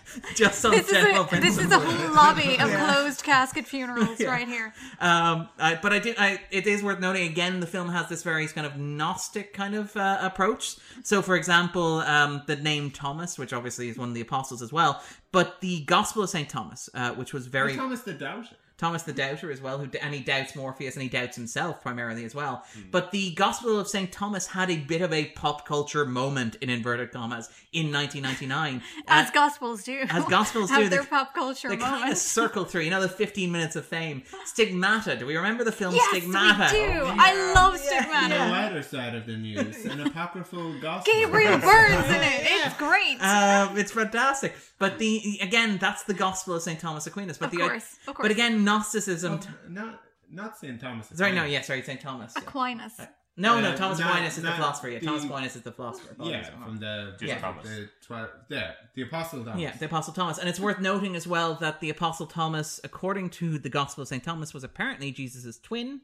just 0.35 0.63
on 0.65 0.71
This 0.71 0.87
is, 0.87 0.91
general 0.91 1.27
a, 1.31 1.39
this 1.39 1.57
is 1.57 1.71
a 1.71 1.79
whole 1.79 2.15
lobby 2.15 2.57
of 2.59 2.69
closed 2.69 3.23
casket 3.23 3.65
funerals 3.65 4.19
Yeah. 4.19 4.29
right 4.29 4.47
here. 4.47 4.73
Um, 4.99 5.47
I, 5.59 5.79
but 5.81 5.93
I 5.93 5.99
did. 5.99 6.15
I 6.17 6.39
it 6.51 6.67
is 6.67 6.83
worth 6.83 6.99
noting 6.99 7.29
again. 7.29 7.59
The 7.59 7.67
film 7.67 7.89
has 7.89 8.09
this 8.09 8.23
very 8.23 8.47
kind 8.47 8.67
of 8.67 8.77
gnostic 8.77 9.53
kind 9.53 9.75
of 9.75 9.95
uh, 9.95 10.19
approach. 10.21 10.75
So, 11.03 11.21
for 11.21 11.35
example, 11.35 11.99
um, 11.99 12.43
the 12.47 12.55
name 12.55 12.91
Thomas, 12.91 13.37
which 13.37 13.53
obviously 13.53 13.89
is 13.89 13.97
one 13.97 14.09
of 14.09 14.15
the 14.15 14.21
apostles 14.21 14.61
as 14.61 14.71
well, 14.73 15.01
but 15.31 15.61
the 15.61 15.81
Gospel 15.85 16.23
of 16.23 16.29
Saint 16.29 16.49
Thomas, 16.49 16.89
uh, 16.93 17.11
which 17.13 17.33
was 17.33 17.47
very 17.47 17.75
Thomas 17.75 18.01
the 18.01 18.13
Doubter. 18.13 18.55
Thomas 18.81 19.03
the 19.03 19.13
Doubter 19.13 19.51
as 19.51 19.61
well, 19.61 19.77
who 19.77 19.87
and 20.01 20.13
he 20.13 20.19
doubts 20.19 20.55
Morpheus 20.55 20.95
and 20.95 21.03
he 21.03 21.07
doubts 21.07 21.37
himself 21.37 21.81
primarily 21.81 22.25
as 22.25 22.35
well. 22.35 22.65
But 22.91 23.11
the 23.11 23.31
Gospel 23.35 23.79
of 23.79 23.87
Saint 23.87 24.11
Thomas 24.11 24.47
had 24.47 24.69
a 24.69 24.75
bit 24.77 25.01
of 25.01 25.13
a 25.13 25.25
pop 25.27 25.65
culture 25.65 26.03
moment 26.05 26.55
in 26.55 26.69
inverted 26.69 27.11
commas 27.11 27.47
in 27.71 27.91
1999. 27.93 28.81
As 29.07 29.29
Uh, 29.29 29.31
gospels 29.33 29.83
do. 29.83 30.03
as 30.09 30.25
Gospels 30.25 30.69
have 30.71 30.79
do, 30.83 30.89
they- 30.89 30.95
their 30.97 31.05
pop 31.05 31.33
culture 31.33 31.69
they 31.69 31.77
kind 31.77 32.11
of 32.11 32.17
circle 32.17 32.65
through, 32.65 32.81
you 32.81 32.89
know, 32.89 32.99
the 33.01 33.07
15 33.07 33.51
minutes 33.51 33.75
of 33.75 33.85
fame. 33.85 34.23
Stigmata. 34.45 35.15
Do 35.15 35.25
we 35.27 35.37
remember 35.37 35.63
the 35.63 35.71
film 35.71 35.93
Yes, 35.95 36.09
Stigmata? 36.09 36.69
we 36.73 36.79
do. 36.81 37.03
I 37.05 37.53
love 37.53 37.73
The 37.73 37.77
Stigmata. 37.79 38.35
lighter 38.49 38.81
side 38.81 39.13
of 39.15 39.25
the 39.27 39.37
news, 39.37 39.85
an 39.85 40.01
apocryphal 40.01 40.79
gospel. 40.81 41.13
Gabriel 41.13 41.57
Byrne's 41.59 42.07
in 42.07 42.21
it. 42.21 42.41
It's 42.65 42.75
great. 42.77 43.17
Um, 43.21 43.77
it's 43.77 43.91
fantastic. 43.91 44.55
But 44.81 44.99
the 44.99 45.39
again, 45.41 45.77
that's 45.77 46.03
the 46.03 46.13
Gospel 46.13 46.55
of 46.55 46.61
Saint 46.61 46.79
Thomas 46.79 47.07
Aquinas. 47.07 47.37
But 47.37 47.45
Of 47.45 47.51
the 47.51 47.57
course, 47.59 47.97
of 48.07 48.15
course. 48.15 48.23
but 48.25 48.31
again, 48.31 48.63
Gnosticism. 48.65 49.39
Well, 49.39 49.47
not 49.69 50.01
not 50.29 50.57
Saint 50.57 50.79
Thomas. 50.81 51.07
sorry, 51.13 51.31
no, 51.33 51.45
yeah, 51.45 51.61
sorry, 51.61 51.81
Saint 51.83 52.01
Thomas. 52.01 52.33
yeah. 52.35 52.41
Aquinas. 52.43 52.93
No, 53.37 53.57
Uh, 53.57 53.61
no, 53.61 53.75
Thomas 53.77 53.97
not- 53.99 54.11
Aquinas 54.11 54.37
is 54.37 54.43
the 54.43 54.51
philosopher. 54.51 54.89
Yeah, 54.89 54.99
Thomas 54.99 55.23
Aquinas 55.23 55.55
is 55.55 55.61
the 55.61 55.71
philosopher. 55.71 56.15
Yeah, 56.19 56.41
Apologies. 56.41 56.47
from 56.63 56.77
the 56.79 57.11
Just 57.17 57.23
Yeah. 57.23 57.39
Thomas. 57.39 57.65
the 57.67 57.89
twi- 58.05 58.27
yeah, 58.49 58.71
the 58.93 59.01
Apostle 59.03 59.45
Thomas. 59.45 59.61
Yeah, 59.61 59.75
the 59.77 59.85
Apostle 59.85 60.13
Thomas. 60.13 60.37
And 60.37 60.49
it's 60.49 60.59
worth 60.59 60.79
noting 60.79 61.15
as 61.15 61.25
well 61.27 61.55
that 61.55 61.79
the 61.79 61.89
Apostle 61.89 62.27
Thomas, 62.27 62.81
according 62.83 63.29
to 63.31 63.57
the 63.57 63.69
Gospel 63.69 64.01
of 64.01 64.09
St. 64.09 64.21
Thomas, 64.23 64.53
was 64.53 64.63
apparently 64.65 65.11
Jesus' 65.13 65.57
twin, 65.59 66.01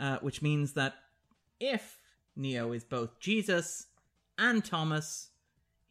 uh, 0.00 0.18
which 0.18 0.42
means 0.42 0.72
that 0.72 0.94
if 1.60 1.98
Neo 2.34 2.72
is 2.72 2.82
both 2.84 3.18
Jesus 3.20 3.86
and 4.36 4.64
Thomas, 4.64 5.30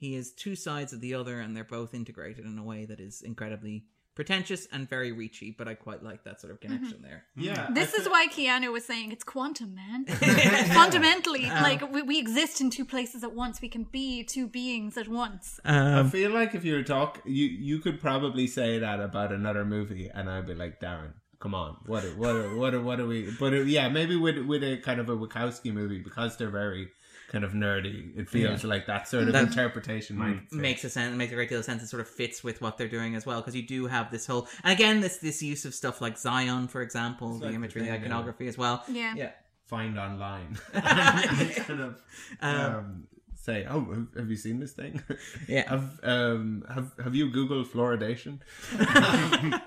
he 0.06 0.16
is 0.16 0.32
two 0.46 0.56
sides 0.56 0.92
of 0.94 1.00
the 1.02 1.14
other, 1.20 1.36
and 1.44 1.50
they're 1.56 1.64
both 1.80 1.94
integrated 2.02 2.44
in 2.46 2.58
a 2.58 2.64
way 2.64 2.82
that 2.86 3.00
is 3.00 3.22
incredibly 3.32 3.78
pretentious 4.20 4.66
and 4.72 4.82
very 4.90 5.12
reachy, 5.12 5.50
but 5.58 5.68
I 5.68 5.74
quite 5.88 6.02
like 6.10 6.24
that 6.24 6.40
sort 6.42 6.52
of 6.54 6.62
connection 6.62 7.00
there. 7.02 7.22
Yeah. 7.36 7.68
This 7.80 7.94
I 7.94 7.98
is 8.02 8.08
why 8.14 8.28
Keanu 8.36 8.72
was 8.72 8.86
saying 8.86 9.12
it's 9.12 9.26
quantum, 9.26 9.76
man. 9.76 10.06
Fundamentally, 10.74 11.46
Um, 11.48 11.64
like 11.64 11.92
we, 11.92 12.02
we 12.02 12.20
exist 12.20 12.62
in 12.62 12.70
two 12.70 12.86
places 12.86 13.24
at 13.24 13.34
once. 13.34 13.62
We 13.62 13.70
can 13.70 13.84
be 13.84 14.24
two 14.24 14.48
beings 14.48 14.98
at 14.98 15.08
once. 15.08 15.60
I 15.66 15.76
Um, 16.00 16.10
feel 16.10 16.32
like 16.32 16.56
if 16.56 16.64
you 16.64 16.74
were 16.76 16.84
talk, 16.84 17.22
you 17.26 17.46
you 17.70 17.80
could 17.80 18.00
probably 18.00 18.48
say 18.48 18.80
that 18.80 19.00
about 19.00 19.32
another 19.32 19.66
movie, 19.66 20.10
and 20.14 20.30
I'd 20.30 20.48
be 20.48 20.56
like, 20.56 20.80
Darren, 20.80 21.14
come 21.40 21.54
on, 21.54 21.78
what 21.86 22.04
are- 22.06 22.16
what 22.16 22.36
are- 22.36 22.56
what 22.56 22.74
are, 22.74 22.82
what 22.82 23.00
are 23.02 23.08
we? 23.08 23.20
But 23.40 23.54
uh, 23.54 23.58
yeah, 23.78 23.90
maybe 23.90 24.16
with 24.16 24.38
with 24.52 24.64
a 24.64 24.78
kind 24.78 25.00
of 25.00 25.10
a 25.10 25.18
Wachowski 25.18 25.74
movie 25.74 26.00
because 26.00 26.38
they're 26.38 26.50
very 26.64 26.88
kind 27.36 27.44
of 27.46 27.52
nerdy. 27.52 28.18
It 28.18 28.30
feels 28.30 28.64
Yeah. 28.64 28.70
like 28.70 28.86
that 28.88 29.08
sort 29.10 29.24
of 29.28 29.34
That- 29.34 29.44
interpretation 29.50 30.16
might 30.18 30.52
makes 30.54 30.84
a 30.86 30.90
sense 30.90 31.16
makes 31.18 31.32
a 31.34 31.36
great 31.36 31.50
deal 31.50 31.60
of 31.60 31.66
sense 31.66 31.84
it 31.84 31.88
sort 31.88 32.00
of 32.02 32.08
fits 32.08 32.44
with 32.48 32.62
what 32.62 32.78
they're 32.78 32.88
doing 33.00 33.14
as 33.16 33.26
well 33.26 33.42
because 33.42 33.56
you 33.60 33.66
do 33.76 33.88
have 33.88 34.10
this 34.10 34.26
whole 34.26 34.48
and 34.64 34.72
again 34.72 35.02
this 35.02 35.18
this 35.18 35.42
use 35.44 35.66
of 35.66 35.74
stuff 35.76 36.00
like 36.06 36.18
zion 36.18 36.68
for 36.70 36.82
example 36.82 37.32
It's 37.32 37.40
the 37.42 37.46
like 37.48 37.56
imagery 37.56 37.82
the 37.82 37.88
the 37.88 37.92
thing, 37.94 38.02
yeah. 38.02 38.06
iconography 38.08 38.48
as 38.48 38.58
well 38.58 38.84
Yeah. 38.88 39.14
yeah 39.18 39.32
find 39.68 39.98
online. 40.00 40.58
kind 40.74 41.82
of 41.82 42.02
Um, 42.42 42.62
um, 42.76 43.08
say, 43.46 43.66
oh, 43.70 43.82
have- 43.94 44.08
have 44.16 44.30
you 44.30 44.36
seen 44.36 44.60
this 44.60 44.74
thing? 44.74 45.02
Yeah. 45.48 45.70
Have 45.70 46.00
um 46.04 46.66
have 46.74 46.92
have 47.04 47.16
you 47.16 47.30
Googled 47.30 47.68
fluoridation? 47.68 48.40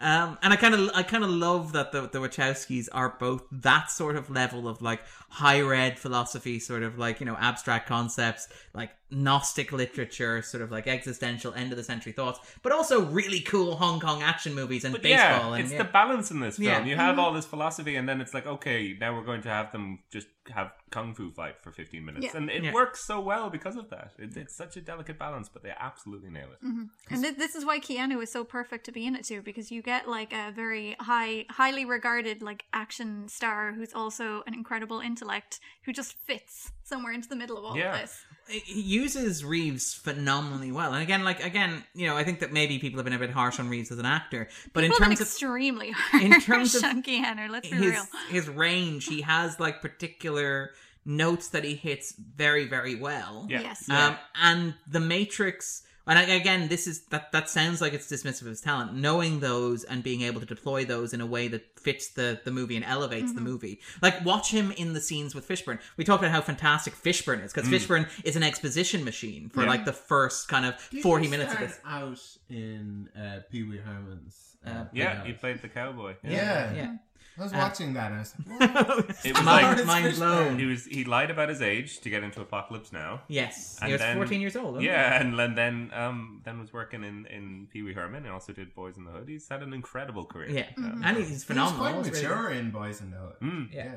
um, 0.00 0.38
and 0.42 0.52
I 0.52 0.56
kind 0.56 0.74
of 0.74 0.90
I 0.94 1.02
kind 1.02 1.24
of 1.24 1.30
love 1.30 1.72
that 1.72 1.92
the 1.92 2.02
the 2.02 2.18
Wachowskis 2.18 2.88
are 2.92 3.16
both 3.18 3.42
that 3.50 3.90
sort 3.90 4.16
of 4.16 4.28
level 4.30 4.68
of 4.68 4.82
like 4.82 5.00
high 5.28 5.60
read 5.60 5.98
philosophy, 5.98 6.58
sort 6.58 6.82
of 6.82 6.98
like 6.98 7.20
you 7.20 7.26
know 7.26 7.36
abstract 7.38 7.88
concepts, 7.88 8.48
like 8.74 8.90
Gnostic 9.10 9.72
literature, 9.72 10.42
sort 10.42 10.62
of 10.62 10.70
like 10.70 10.86
existential 10.86 11.52
end 11.54 11.72
of 11.72 11.78
the 11.78 11.84
century 11.84 12.12
thoughts, 12.12 12.40
but 12.62 12.72
also 12.72 13.04
really 13.06 13.40
cool 13.40 13.76
Hong 13.76 14.00
Kong 14.00 14.22
action 14.22 14.54
movies 14.54 14.84
and 14.84 14.92
But 14.92 15.02
baseball. 15.02 15.50
yeah, 15.50 15.54
and, 15.54 15.64
it's 15.64 15.72
yeah. 15.72 15.78
the 15.78 15.84
balance 15.84 16.30
in 16.30 16.40
this 16.40 16.56
film. 16.56 16.68
Yeah. 16.68 16.84
You 16.84 16.96
have 16.96 17.18
all 17.18 17.32
this 17.32 17.46
philosophy, 17.46 17.96
and 17.96 18.08
then 18.08 18.20
it's 18.20 18.34
like, 18.34 18.46
okay, 18.46 18.96
now 18.98 19.14
we're 19.14 19.24
going 19.24 19.42
to 19.42 19.48
have 19.48 19.72
them 19.72 20.00
just 20.10 20.26
have 20.50 20.72
kung 20.90 21.14
fu 21.14 21.30
fight 21.30 21.56
for 21.62 21.70
fifteen 21.70 22.04
minutes, 22.04 22.24
Yeah. 22.26 22.36
and 22.36 22.50
it 22.50 22.64
Yeah. 22.64 22.72
works 22.72 23.06
so 23.06 23.20
well 23.20 23.48
because 23.50 23.76
of 23.76 23.90
that. 23.90 24.12
It, 24.18 24.36
it's 24.36 24.56
such 24.56 24.76
a 24.76 24.80
delicate 24.80 25.18
balance, 25.18 25.48
but 25.48 25.62
they 25.62 25.72
absolutely 25.78 26.30
nail 26.30 26.48
it. 26.52 26.58
hmm 26.60 26.84
And 27.10 27.22
th- 27.22 27.36
this 27.36 27.54
is 27.54 27.64
why 27.64 27.78
Keanu 27.78 28.22
is 28.22 28.32
so 28.32 28.42
perfect 28.44 28.84
to 28.86 28.92
be 28.92 29.06
in 29.06 29.14
it 29.14 29.24
too, 29.24 29.42
because 29.42 29.70
you 29.70 29.82
get 29.82 30.08
like 30.08 30.32
a 30.32 30.50
very 30.50 30.96
high, 31.00 31.46
highly 31.50 31.84
regarded 31.84 32.42
like 32.42 32.64
action 32.72 33.28
star 33.28 33.72
who's 33.72 33.92
also 33.94 34.42
an 34.46 34.54
incredible 34.54 35.00
intellect 35.00 35.60
who 35.84 35.92
just 35.92 36.14
fits 36.26 36.72
somewhere 36.82 37.12
into 37.12 37.28
the 37.28 37.36
middle 37.36 37.56
of 37.58 37.64
all 37.64 37.76
Yeah. 37.76 37.94
of 37.94 38.00
this. 38.00 38.24
He 38.48 38.80
uses 38.80 39.44
Reeves 39.44 39.94
phenomenally 39.94 40.72
well. 40.72 40.92
And 40.92 41.02
again, 41.02 41.24
like 41.24 41.42
again, 41.44 41.84
you 41.94 42.06
know, 42.06 42.16
I 42.16 42.24
think 42.24 42.40
that 42.40 42.52
maybe 42.52 42.78
people 42.78 42.98
have 42.98 43.04
been 43.04 43.14
a 43.14 43.18
bit 43.18 43.30
harsh 43.30 43.58
on 43.58 43.68
Reeves 43.68 43.90
as 43.90 43.98
an 43.98 44.06
actor, 44.06 44.48
but 44.72 44.82
People 44.82 44.84
in 44.84 44.90
have 44.90 44.98
been 44.98 45.08
terms 45.08 45.20
of 45.20 45.26
extremely 45.26 45.90
hard 45.90 46.22
in 46.22 46.40
terms 46.40 46.74
of 46.74 46.84
on 46.84 47.02
Keanu, 47.02 47.48
let's 47.50 47.68
be 47.68 47.76
his 47.76 47.92
real. 47.92 48.04
his 48.30 48.48
range, 48.48 49.06
he 49.06 49.22
has 49.22 49.58
like 49.58 49.80
particular 49.80 50.70
notes 51.04 51.48
that 51.48 51.64
he 51.64 51.74
hits 51.74 52.14
very, 52.14 52.66
very 52.66 52.94
well. 52.94 53.46
Yeah. 53.48 53.60
Yes. 53.62 53.88
Um, 53.90 54.16
and 54.40 54.74
the 54.86 55.00
Matrix, 55.00 55.82
and 56.06 56.18
I- 56.18 56.22
again, 56.22 56.68
this 56.68 56.86
is 56.86 57.02
that 57.06 57.32
that 57.32 57.48
sounds 57.48 57.80
like 57.80 57.92
it's 57.92 58.10
dismissive 58.10 58.42
of 58.42 58.48
his 58.48 58.60
talent. 58.60 58.94
Knowing 58.94 59.40
those 59.40 59.84
and 59.84 60.02
being 60.02 60.22
able 60.22 60.40
to 60.40 60.46
deploy 60.46 60.84
those 60.84 61.12
in 61.12 61.20
a 61.20 61.26
way 61.26 61.48
that 61.48 61.78
fits 61.78 62.08
the 62.08 62.40
the 62.44 62.50
movie 62.50 62.76
and 62.76 62.84
elevates 62.84 63.32
the 63.32 63.40
Mhm. 63.40 63.44
movie. 63.44 63.80
Like 64.00 64.24
watch 64.24 64.50
him 64.50 64.72
in 64.72 64.92
the 64.92 65.00
scenes 65.00 65.34
with 65.34 65.46
Fishburne. 65.48 65.78
We 65.96 66.04
talked 66.04 66.22
about 66.22 66.32
how 66.32 66.40
fantastic 66.40 66.94
Fishburne 66.94 67.44
is 67.44 67.52
because 67.52 67.68
Mm. 67.68 67.72
Fishburne 67.78 68.08
is 68.24 68.36
an 68.36 68.42
exposition 68.42 69.04
machine 69.04 69.48
for 69.50 69.62
Yeah. 69.62 69.68
like 69.68 69.84
the 69.84 69.92
first 69.92 70.48
kind 70.48 70.66
of 70.66 70.74
Did 70.90 71.02
forty 71.02 71.24
he 71.26 71.30
minutes 71.30 71.52
of 71.54 71.60
this. 71.60 71.78
out 71.84 72.18
in 72.48 73.08
uh, 73.16 73.40
Pee 73.50 73.62
Wee 73.62 73.78
Herman's. 73.78 74.56
Uh, 74.64 74.84
Yeah, 74.92 75.24
he 75.24 75.32
played 75.32 75.60
the 75.62 75.68
cowboy. 75.68 76.14
Yeah. 76.22 76.72
Yeah. 76.72 76.96
I 77.38 77.42
was 77.42 77.52
Uh, 77.52 77.56
watching 77.58 77.94
that 77.94 78.12
and 78.12 78.16
I 78.16 78.18
was 78.20 78.34
like, 78.36 78.88
what? 78.88 79.24
It 79.24 79.32
was 79.36 79.44
Mind- 79.44 79.76
like 79.78 79.86
mind 79.86 80.14
blown. 80.16 80.58
He 80.58 80.66
was 80.66 80.84
he 80.84 81.04
lied 81.04 81.30
about 81.30 81.48
his 81.48 81.62
age 81.62 82.00
to 82.00 82.10
get 82.10 82.22
into 82.22 82.40
Apocalypse 82.40 82.92
Now. 82.92 83.22
Yes. 83.28 83.78
He 83.84 83.92
was 83.92 84.00
then- 84.00 84.16
14 84.16 84.40
years 84.40 84.54
old, 84.56 84.66
wasn't 84.74 84.84
Yeah, 84.84 85.20
and 85.20 85.38
then 85.38 85.54
then 85.54 85.90
um 85.94 86.40
then 86.44 86.60
was 86.60 86.72
working 86.72 87.04
in 87.04 87.26
in 87.26 87.68
Pee 87.72 87.82
Wee 87.82 87.94
Herman 87.94 88.24
and 88.24 88.32
also 88.32 88.52
did 88.52 88.74
Boyz 88.74 88.98
n 88.98 89.04
the 89.04 89.10
Hood. 89.12 89.28
He's 89.28 89.48
had 89.48 89.62
an 89.62 89.72
incredible 89.72 90.24
career. 90.26 90.50
Yeah. 90.50 90.66
Um, 90.76 91.00
And 91.04 91.16
he's 91.16 91.28
He 91.28 91.34
was 91.34 91.44
phenomenal. 91.44 91.80
quite 91.80 91.96
It's 92.06 92.10
really- 92.22 92.28
mature 92.28 92.50
in 92.50 92.70
Boyz 92.72 93.00
n 93.00 93.10
the 93.12 93.16
Hood. 93.18 93.40
Mm. 93.40 93.72
Yeah. 93.72 93.94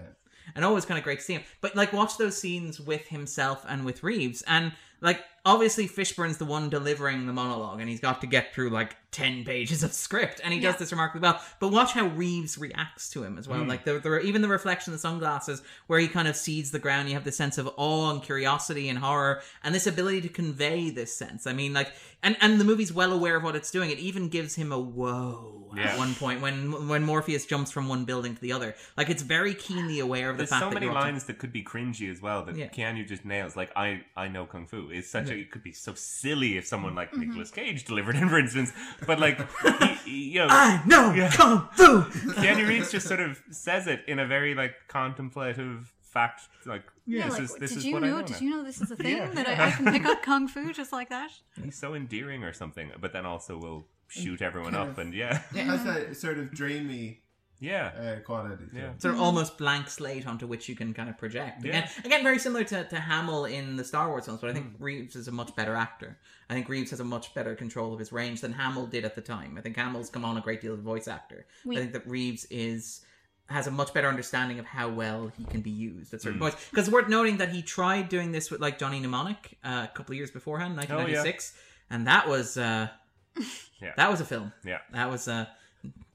And 0.55 0.63
always 0.63 0.85
kind 0.85 0.97
of 0.99 1.03
great 1.03 1.19
to 1.19 1.25
see 1.25 1.33
him. 1.33 1.43
But 1.61 1.75
like 1.75 1.91
watch 1.91 2.17
those 2.17 2.37
scenes 2.39 2.79
with 2.79 3.07
himself 3.07 3.65
and 3.67 3.83
with 3.83 4.03
Reeves 4.03 4.43
and 4.43 4.71
like 5.01 5.19
obviously 5.45 5.87
Fishburne's 5.87 6.37
the 6.37 6.45
one 6.45 6.69
delivering 6.69 7.27
the 7.27 7.33
monologue 7.33 7.79
and 7.79 7.87
he's 7.89 7.99
got 7.99 8.21
to 8.21 8.27
get 8.27 8.53
through 8.53 8.69
like 8.71 8.95
10 9.11 9.45
pages 9.45 9.83
of 9.83 9.93
script 9.93 10.41
and 10.43 10.53
he 10.53 10.59
does 10.59 10.75
this 10.77 10.91
remarkably 10.91 11.21
well. 11.21 11.41
But 11.59 11.69
watch 11.71 11.91
how 11.93 12.07
Reeves 12.07 12.57
reacts 12.57 13.09
to 13.11 13.23
him 13.23 13.37
as 13.37 13.47
well. 13.47 13.61
Mm. 13.61 13.67
Like 13.69 13.85
the, 13.85 13.99
the 13.99 14.19
even 14.21 14.41
the 14.41 14.47
reflection 14.49 14.91
of 14.91 14.99
the 14.99 15.01
sunglasses 15.01 15.61
where 15.87 15.99
he 15.99 16.07
kind 16.07 16.27
of 16.27 16.35
seeds 16.35 16.71
the 16.71 16.79
ground, 16.79 17.07
you 17.07 17.13
have 17.15 17.23
this 17.23 17.37
sense 17.37 17.57
of 17.57 17.69
awe 17.77 18.09
and 18.11 18.21
curiosity 18.23 18.89
and 18.89 18.99
horror 18.99 19.41
and 19.63 19.73
this 19.73 19.87
ability 19.87 20.21
to 20.21 20.29
convey 20.29 20.89
this 20.89 21.15
sense. 21.15 21.47
I 21.47 21.53
mean 21.53 21.73
like 21.73 21.93
and 22.23 22.35
and 22.41 22.59
the 22.59 22.65
movie's 22.65 22.91
well 22.91 23.13
aware 23.13 23.35
of 23.37 23.43
what 23.43 23.55
it's 23.55 23.71
doing. 23.71 23.89
It 23.91 23.99
even 23.99 24.27
gives 24.29 24.55
him 24.55 24.71
a 24.71 24.79
whoa 24.79 25.71
Yeah. 25.77 25.89
at 25.91 25.97
one 25.97 26.13
point 26.15 26.41
when 26.41 26.87
when 26.89 27.03
Morpheus 27.03 27.45
jumps 27.45 27.71
from 27.71 27.87
one 27.87 28.03
building 28.05 28.35
to 28.35 28.41
the 28.41 28.51
other. 28.51 28.75
Like 28.97 29.09
it's 29.09 29.21
very 29.23 29.53
keenly 29.53 29.99
aware 29.99 30.29
of 30.29 30.35
the 30.37 30.41
There's 30.41 30.49
fact 30.49 30.61
so 30.63 30.69
that 30.69 30.73
many 30.73 30.87
you're 30.87 30.95
to- 30.95 30.99
lines 30.99 31.25
that 31.25 31.37
could 31.37 31.53
be 31.53 31.63
cringy 31.63 32.11
as 32.11 32.21
well 32.21 32.43
that 32.45 32.57
Yeah. 32.57 32.67
Keanu 32.67 33.07
just 33.07 33.23
nails. 33.23 33.55
Like 33.55 33.71
I, 33.77 34.01
I 34.17 34.27
know 34.27 34.45
kung 34.45 34.65
fu. 34.67 34.89
is 34.89 35.09
such 35.09 35.29
a 35.29 35.34
Yeah. 35.34 35.34
It 35.39 35.51
could 35.51 35.63
be 35.63 35.71
so 35.71 35.93
silly 35.93 36.57
if 36.57 36.65
someone 36.65 36.95
like 36.95 37.11
Mhm. 37.11 37.19
Nicolas 37.27 37.51
Cage 37.51 37.83
delivered 37.85 38.15
it, 38.15 38.27
for 38.27 38.39
instance. 38.39 38.71
But 39.05 39.19
like, 39.19 39.39
he, 39.61 39.93
he- 40.11 40.23
you 40.33 40.39
know, 40.39 40.47
I 40.49 40.81
know 40.85 41.29
kung 41.31 41.67
fu. 41.73 42.01
Keanu 42.41 42.67
Reeves 42.67 42.91
just 42.91 43.07
sort 43.07 43.19
of 43.19 43.41
says 43.51 43.87
it 43.87 44.03
in 44.07 44.19
a 44.19 44.25
very 44.27 44.53
like 44.55 44.73
contemplative 44.87 45.91
fact. 46.01 46.41
Like, 46.65 46.83
Yeah, 47.05 47.25
this 47.25 47.33
like, 47.33 47.41
is 47.43 47.53
this 47.55 47.69
did 47.71 47.77
is 47.79 47.85
you 47.85 47.93
what 47.93 48.01
know? 48.03 48.07
I 48.17 48.21
know. 48.21 48.27
Did 48.27 48.33
now. 48.33 48.39
you 48.41 48.49
know 48.51 48.63
this 48.63 48.81
is 48.81 48.91
a 48.91 48.95
thing 48.95 49.17
Yeah. 49.17 49.29
that 49.31 49.47
I, 49.47 49.67
I 49.67 49.71
can 49.71 49.85
pick 49.91 50.05
up 50.05 50.21
kung 50.29 50.47
fu 50.47 50.71
just 50.73 50.91
like 50.91 51.09
that? 51.09 51.31
He's 51.63 51.77
so 51.77 51.93
endearing 51.93 52.43
or 52.43 52.53
something, 52.53 52.91
but 52.99 53.13
then 53.13 53.25
also 53.25 53.57
will 53.57 53.87
shoot 54.07 54.41
everyone 54.41 54.73
Kind 54.73 54.83
up 54.83 54.97
of- 54.97 54.99
and 54.99 55.13
yeah, 55.13 55.41
It 55.53 55.63
has 55.65 55.83
that 55.83 56.15
sort 56.15 56.37
of 56.37 56.51
dreamy 56.51 57.21
yeah, 57.59 57.87
uh, 58.17 58.19
quality. 58.21 58.65
to 58.71 58.75
Yeah. 58.77 58.89
sort 58.97 59.13
of 59.15 59.21
almost 59.21 59.57
blank 59.57 59.89
slate 59.89 60.27
onto 60.27 60.45
which 60.47 60.67
you 60.69 60.75
can 60.75 60.93
kind 60.93 61.09
of 61.09 61.17
project. 61.17 61.63
Again, 61.63 61.87
again, 62.03 62.23
very 62.23 62.39
similar 62.39 62.63
to, 62.65 62.83
to 62.87 62.95
Hamill 62.99 63.45
in 63.45 63.75
the 63.77 63.83
Star 63.83 64.09
Wars 64.09 64.25
films, 64.25 64.41
but 64.41 64.49
I 64.49 64.53
think 64.53 64.67
Reeves 64.79 65.15
is 65.15 65.27
a 65.27 65.31
much 65.31 65.55
better 65.55 65.75
actor. 65.75 66.17
I 66.49 66.53
think 66.53 66.69
Reeves 66.69 66.91
has 66.91 66.99
a 66.99 67.03
much 67.05 67.33
better 67.33 67.55
control 67.55 67.93
of 67.93 67.99
his 67.99 68.11
range 68.11 68.41
than 68.41 68.53
Hamill 68.53 68.87
did 68.87 69.03
at 69.05 69.15
the 69.15 69.21
time. 69.21 69.55
I 69.57 69.61
think 69.61 69.75
Hamill's 69.77 70.09
come 70.09 70.25
on 70.25 70.37
a 70.37 70.41
great 70.41 70.61
deal 70.61 70.73
as 70.73 70.79
a 70.79 70.83
voice 70.83 71.07
actor. 71.07 71.45
We- 71.65 71.77
I 71.77 71.79
think 71.81 71.93
that 71.93 72.07
Reeves 72.07 72.45
is 72.49 73.01
has 73.47 73.67
a 73.67 73.71
much 73.71 73.93
better 73.93 74.07
understanding 74.07 74.57
of 74.57 74.65
how 74.65 74.89
well 74.89 75.31
he 75.37 75.45
can 75.45 75.61
be 75.61 75.69
used 75.69 76.11
at 76.15 76.21
certain 76.21 76.39
Mm. 76.39 76.41
points. 76.41 76.67
Because 76.71 76.87
it's 76.87 76.93
worth 76.93 77.07
noting 77.09 77.37
that 77.37 77.49
he 77.49 77.61
tried 77.61 78.09
doing 78.09 78.31
this 78.31 78.49
with 78.49 78.59
like 78.59 78.79
Johnny 78.79 78.99
Mnemonic 78.99 79.59
uh, 79.63 79.85
a 79.87 79.91
couple 79.95 80.13
of 80.13 80.17
years 80.17 80.31
beforehand, 80.31 80.75
1996, 80.75 81.53
and 81.91 82.07
that 82.07 82.27
was 82.27 82.57
uh, 82.57 82.87
Yeah. 83.81 83.93
that 83.97 84.09
was 84.09 84.19
a 84.19 84.25
film. 84.25 84.51
Yeah. 84.63 84.79
that 84.93 85.11
was 85.11 85.27
uh, 85.27 85.45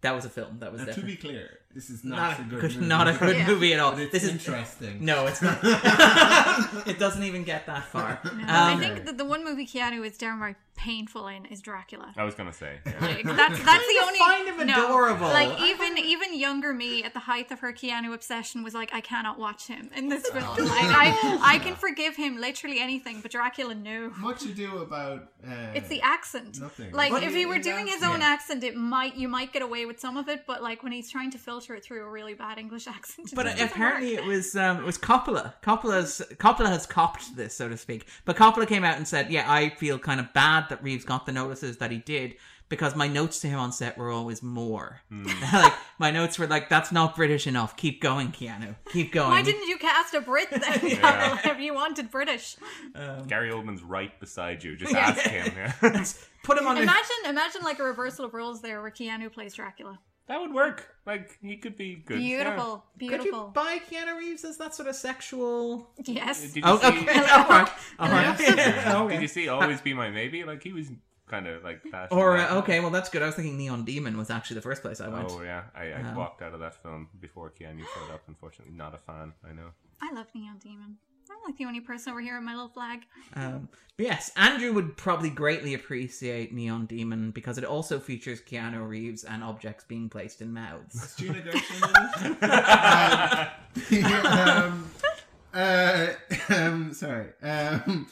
that 0.03 0.15
was 0.15 0.25
a 0.25 0.31
film. 0.31 0.59
That 0.61 0.73
was 0.73 0.87
Now, 0.87 0.93
to 0.93 1.01
be 1.03 1.17
clear, 1.17 1.59
this 1.75 1.91
is 1.91 2.05
not, 2.05 2.39
a 2.41 2.43
good, 2.45 2.63
movie. 2.63 2.87
not 2.87 3.09
a 3.09 3.13
good 3.13 3.37
Yeah. 3.37 3.47
movie 3.47 3.75
at 3.75 3.81
all. 3.81 3.93
But 3.93 4.01
it's 4.03 4.13
this 4.13 4.25
is 4.25 4.31
interesting. 4.31 5.05
No, 5.05 5.27
it's 5.27 5.43
not. 5.43 5.59
it 6.87 6.99
doesn't 6.99 7.23
even 7.23 7.45
get 7.45 7.67
that 7.67 7.85
far. 7.85 8.21
No, 8.25 8.31
I 8.47 8.73
Um, 8.73 8.81
think 8.81 9.05
that 9.05 9.19
the 9.19 9.25
one 9.25 9.45
movie 9.45 9.67
Keanu 9.67 10.05
is 10.07 10.17
downright 10.17 10.57
painful 10.81 11.27
in 11.29 11.45
is 11.47 11.61
Dracula. 11.61 12.13
I 12.17 12.25
was 12.25 12.35
gonna 12.35 12.53
say. 12.53 12.79
yeah. 12.87 12.93
Like, 13.01 13.25
that's 13.25 13.63
that's 13.63 13.87
the 13.87 14.01
only 14.07 14.19
find 14.19 14.49
him 14.49 14.67
no, 14.67 14.85
adorable. 14.87 15.27
Like 15.29 15.61
even 15.61 15.99
even 15.99 16.39
younger 16.39 16.73
me 16.73 17.05
at 17.05 17.13
the 17.13 17.21
height 17.21 17.51
of 17.51 17.61
her 17.61 17.73
Keanu 17.73 18.15
obsession 18.15 18.63
was 18.63 18.73
like, 18.75 18.91
I 18.95 19.01
cannot 19.01 19.39
watch 19.39 19.67
him 19.67 19.91
in 19.95 20.09
this 20.09 20.27
film. 20.29 20.45
Like, 20.57 20.91
I 21.05 21.39
I 21.43 21.59
can 21.59 21.75
forgive 21.75 22.17
him 22.17 22.41
literally 22.41 22.81
anything, 22.81 23.21
but 23.21 23.31
Dracula 23.31 23.75
no. 23.75 24.09
What 24.21 24.43
you 24.43 24.53
do 24.55 24.79
about? 24.79 25.29
Uh, 25.47 25.73
It's 25.75 25.89
the 25.89 26.01
accent. 26.03 26.61
Nothing. 26.61 26.93
Like 26.93 27.13
What 27.13 27.23
if 27.23 27.35
he 27.35 27.45
were 27.47 27.55
that? 27.55 27.63
doing 27.63 27.87
his 27.87 28.03
own 28.03 28.21
Yeah. 28.21 28.29
accent, 28.35 28.65
it 28.65 28.77
might 28.77 29.17
you 29.17 29.29
might 29.29 29.53
get 29.53 29.63
away 29.63 29.85
with 29.87 30.01
some 30.01 30.17
of 30.17 30.29
it, 30.29 30.45
but 30.47 30.63
like 30.63 30.83
when 30.83 30.93
he's 30.93 31.11
trying 31.11 31.31
to 31.33 31.39
filter 31.39 31.75
it 31.75 31.85
through 31.85 32.05
a 32.07 32.11
really 32.11 32.35
bad 32.35 32.59
English 32.59 32.87
accent, 32.97 33.33
but 33.35 33.45
just 33.45 33.57
doesn't 33.59 33.71
apparently 33.73 34.15
work. 34.17 34.25
it 34.25 34.29
was 34.29 34.57
um, 34.57 34.79
it 34.79 34.85
was 34.85 34.97
Coppola. 34.99 35.53
Coppola's 35.63 36.23
Coppola 36.37 36.69
has 36.69 36.87
copped 36.87 37.37
this, 37.37 37.55
so 37.55 37.69
to 37.69 37.77
speak. 37.77 38.07
But 38.25 38.37
Coppola 38.37 38.67
came 38.67 38.85
out 38.85 38.97
and 38.97 39.07
said, 39.07 39.31
"Yeah, 39.31 39.45
I 39.51 39.71
feel 39.71 39.99
kind 39.99 40.21
of 40.21 40.33
bad 40.33 40.69
that 40.71 40.83
Reeves 40.83 41.05
got 41.05 41.27
the 41.27 41.33
notices 41.33 41.77
that 41.79 41.91
he 41.91 41.99
did." 41.99 42.37
Because 42.71 42.95
my 42.95 43.09
notes 43.09 43.41
to 43.41 43.49
him 43.49 43.59
on 43.59 43.73
set 43.73 43.99
were 43.99 44.13
always 44.13 44.45
more. 44.45 45.01
Hmm. 45.11 45.27
like 45.53 45.73
my 45.99 46.13
notes 46.13 46.39
were 46.39 46.47
like, 46.47 46.69
"That's 46.69 46.93
not 46.93 47.17
British 47.17 47.49
enough. 47.49 47.77
Keep 47.77 48.01
going, 48.01 48.29
Keanu. 48.31 48.77
Keep 48.93 49.13
going." 49.13 49.31
Why 49.31 49.43
didn't 49.43 49.67
you 49.69 49.77
cast 49.77 50.15
a 50.15 50.21
Brit 50.21 50.49
then? 50.51 50.63
Yeah. 50.89 51.39
if 51.45 51.59
you 51.59 51.75
wanted 51.75 52.11
British. 52.13 52.57
Um, 52.95 53.27
Gary 53.27 53.51
Oldman's 53.51 53.83
right 53.83 54.19
beside 54.21 54.63
you. 54.63 54.77
Just 54.77 54.95
ask 54.95 55.21
him. 55.23 55.53
Yeah. 55.57 55.73
Put 56.45 56.59
him 56.59 56.67
on. 56.69 56.77
the- 56.77 56.83
Imagine, 56.83 57.17
imagine 57.27 57.63
like 57.63 57.81
a 57.81 57.85
reversal 57.85 58.25
of 58.25 58.35
roles 58.35 58.63
there, 58.63 58.81
where 58.81 58.91
Keanu 58.93 59.33
plays 59.33 59.55
Dracula. 59.55 59.99
That 60.31 60.41
would 60.41 60.55
work. 60.55 60.87
Like 61.07 61.39
he 61.43 61.57
could 61.57 61.77
be 61.77 61.97
good. 61.97 62.19
Beautiful, 62.19 62.85
Could 62.93 62.99
beautiful. 62.99 63.41
you 63.47 63.51
buy 63.53 63.81
Keanu 63.91 64.17
Reeves 64.17 64.45
as 64.45 64.57
that 64.59 64.75
sort 64.77 64.89
of 64.89 64.95
sexual? 64.95 65.91
Yes. 66.05 66.41
Did 66.41 66.57
you 66.57 66.63
Oh, 66.65 66.79
see? 66.79 66.87
okay. 66.87 67.19
All 67.37 67.49
right. 67.49 67.69
All 67.99 68.09
right. 68.09 68.41
Yeah. 68.41 69.03
Okay. 69.03 69.15
Did 69.15 69.23
you 69.23 69.29
see 69.29 69.49
Always 69.49 69.81
Be 69.81 69.93
My 69.93 70.09
Maybe? 70.11 70.45
Like 70.45 70.63
he 70.63 70.73
was 70.73 70.89
kind 71.27 71.47
of 71.49 71.65
like 71.65 71.83
that. 71.91 72.13
Or 72.13 72.37
uh, 72.37 72.59
okay, 72.61 72.79
well 72.81 72.91
that's 72.91 73.09
good. 73.11 73.23
I 73.23 73.27
was 73.27 73.35
thinking 73.35 73.57
Neon 73.59 73.85
Demon 73.85 74.17
was 74.17 74.31
actually 74.31 74.55
the 74.57 74.63
first 74.63 74.83
place 74.83 75.01
I 75.01 75.09
went. 75.09 75.29
Oh 75.31 75.43
yeah, 75.43 75.65
I, 75.75 75.85
I 75.93 76.01
Um, 76.03 76.15
walked 76.15 76.43
out 76.43 76.55
of 76.55 76.61
that 76.61 76.75
film 76.83 77.09
before 77.21 77.51
Keanu 77.51 77.81
showed 77.95 78.15
up. 78.15 78.23
Unfortunately, 78.29 78.73
not 78.75 78.95
a 78.95 78.99
fan. 78.99 79.33
I 79.49 79.53
know. 79.53 79.71
I 80.01 80.13
love 80.13 80.27
Neon 80.35 80.59
Demon. 80.59 80.97
I'm 81.31 81.39
like 81.51 81.57
the 81.57 81.65
only 81.65 81.81
person 81.81 82.11
over 82.13 82.21
here 82.21 82.35
with 82.37 82.45
my 82.45 82.53
little 82.55 82.69
flag. 82.69 83.01
Um, 83.35 83.69
but 83.97 84.07
yes, 84.07 84.31
Andrew 84.37 84.73
would 84.73 84.97
probably 84.97 85.31
greatly 85.31 85.75
appreciate 85.75 86.53
Neon 86.55 86.87
Demon 86.87 87.31
because 87.31 87.59
it 87.59 87.65
also 87.65 87.99
features 88.01 88.41
Keanu 88.41 88.87
Reeves 88.89 89.25
and 89.25 89.43
objects 89.45 89.85
being 89.85 90.09
placed 90.09 90.41
in 90.43 90.53
mouths. 90.53 90.95
Is 90.95 91.15
Gina 91.17 91.41
Gershon 91.43 93.51
in 93.91 94.05
um, 94.27 94.91
uh, 95.55 96.07
um, 96.55 96.93
sorry. 96.93 97.29
Um, 97.43 98.07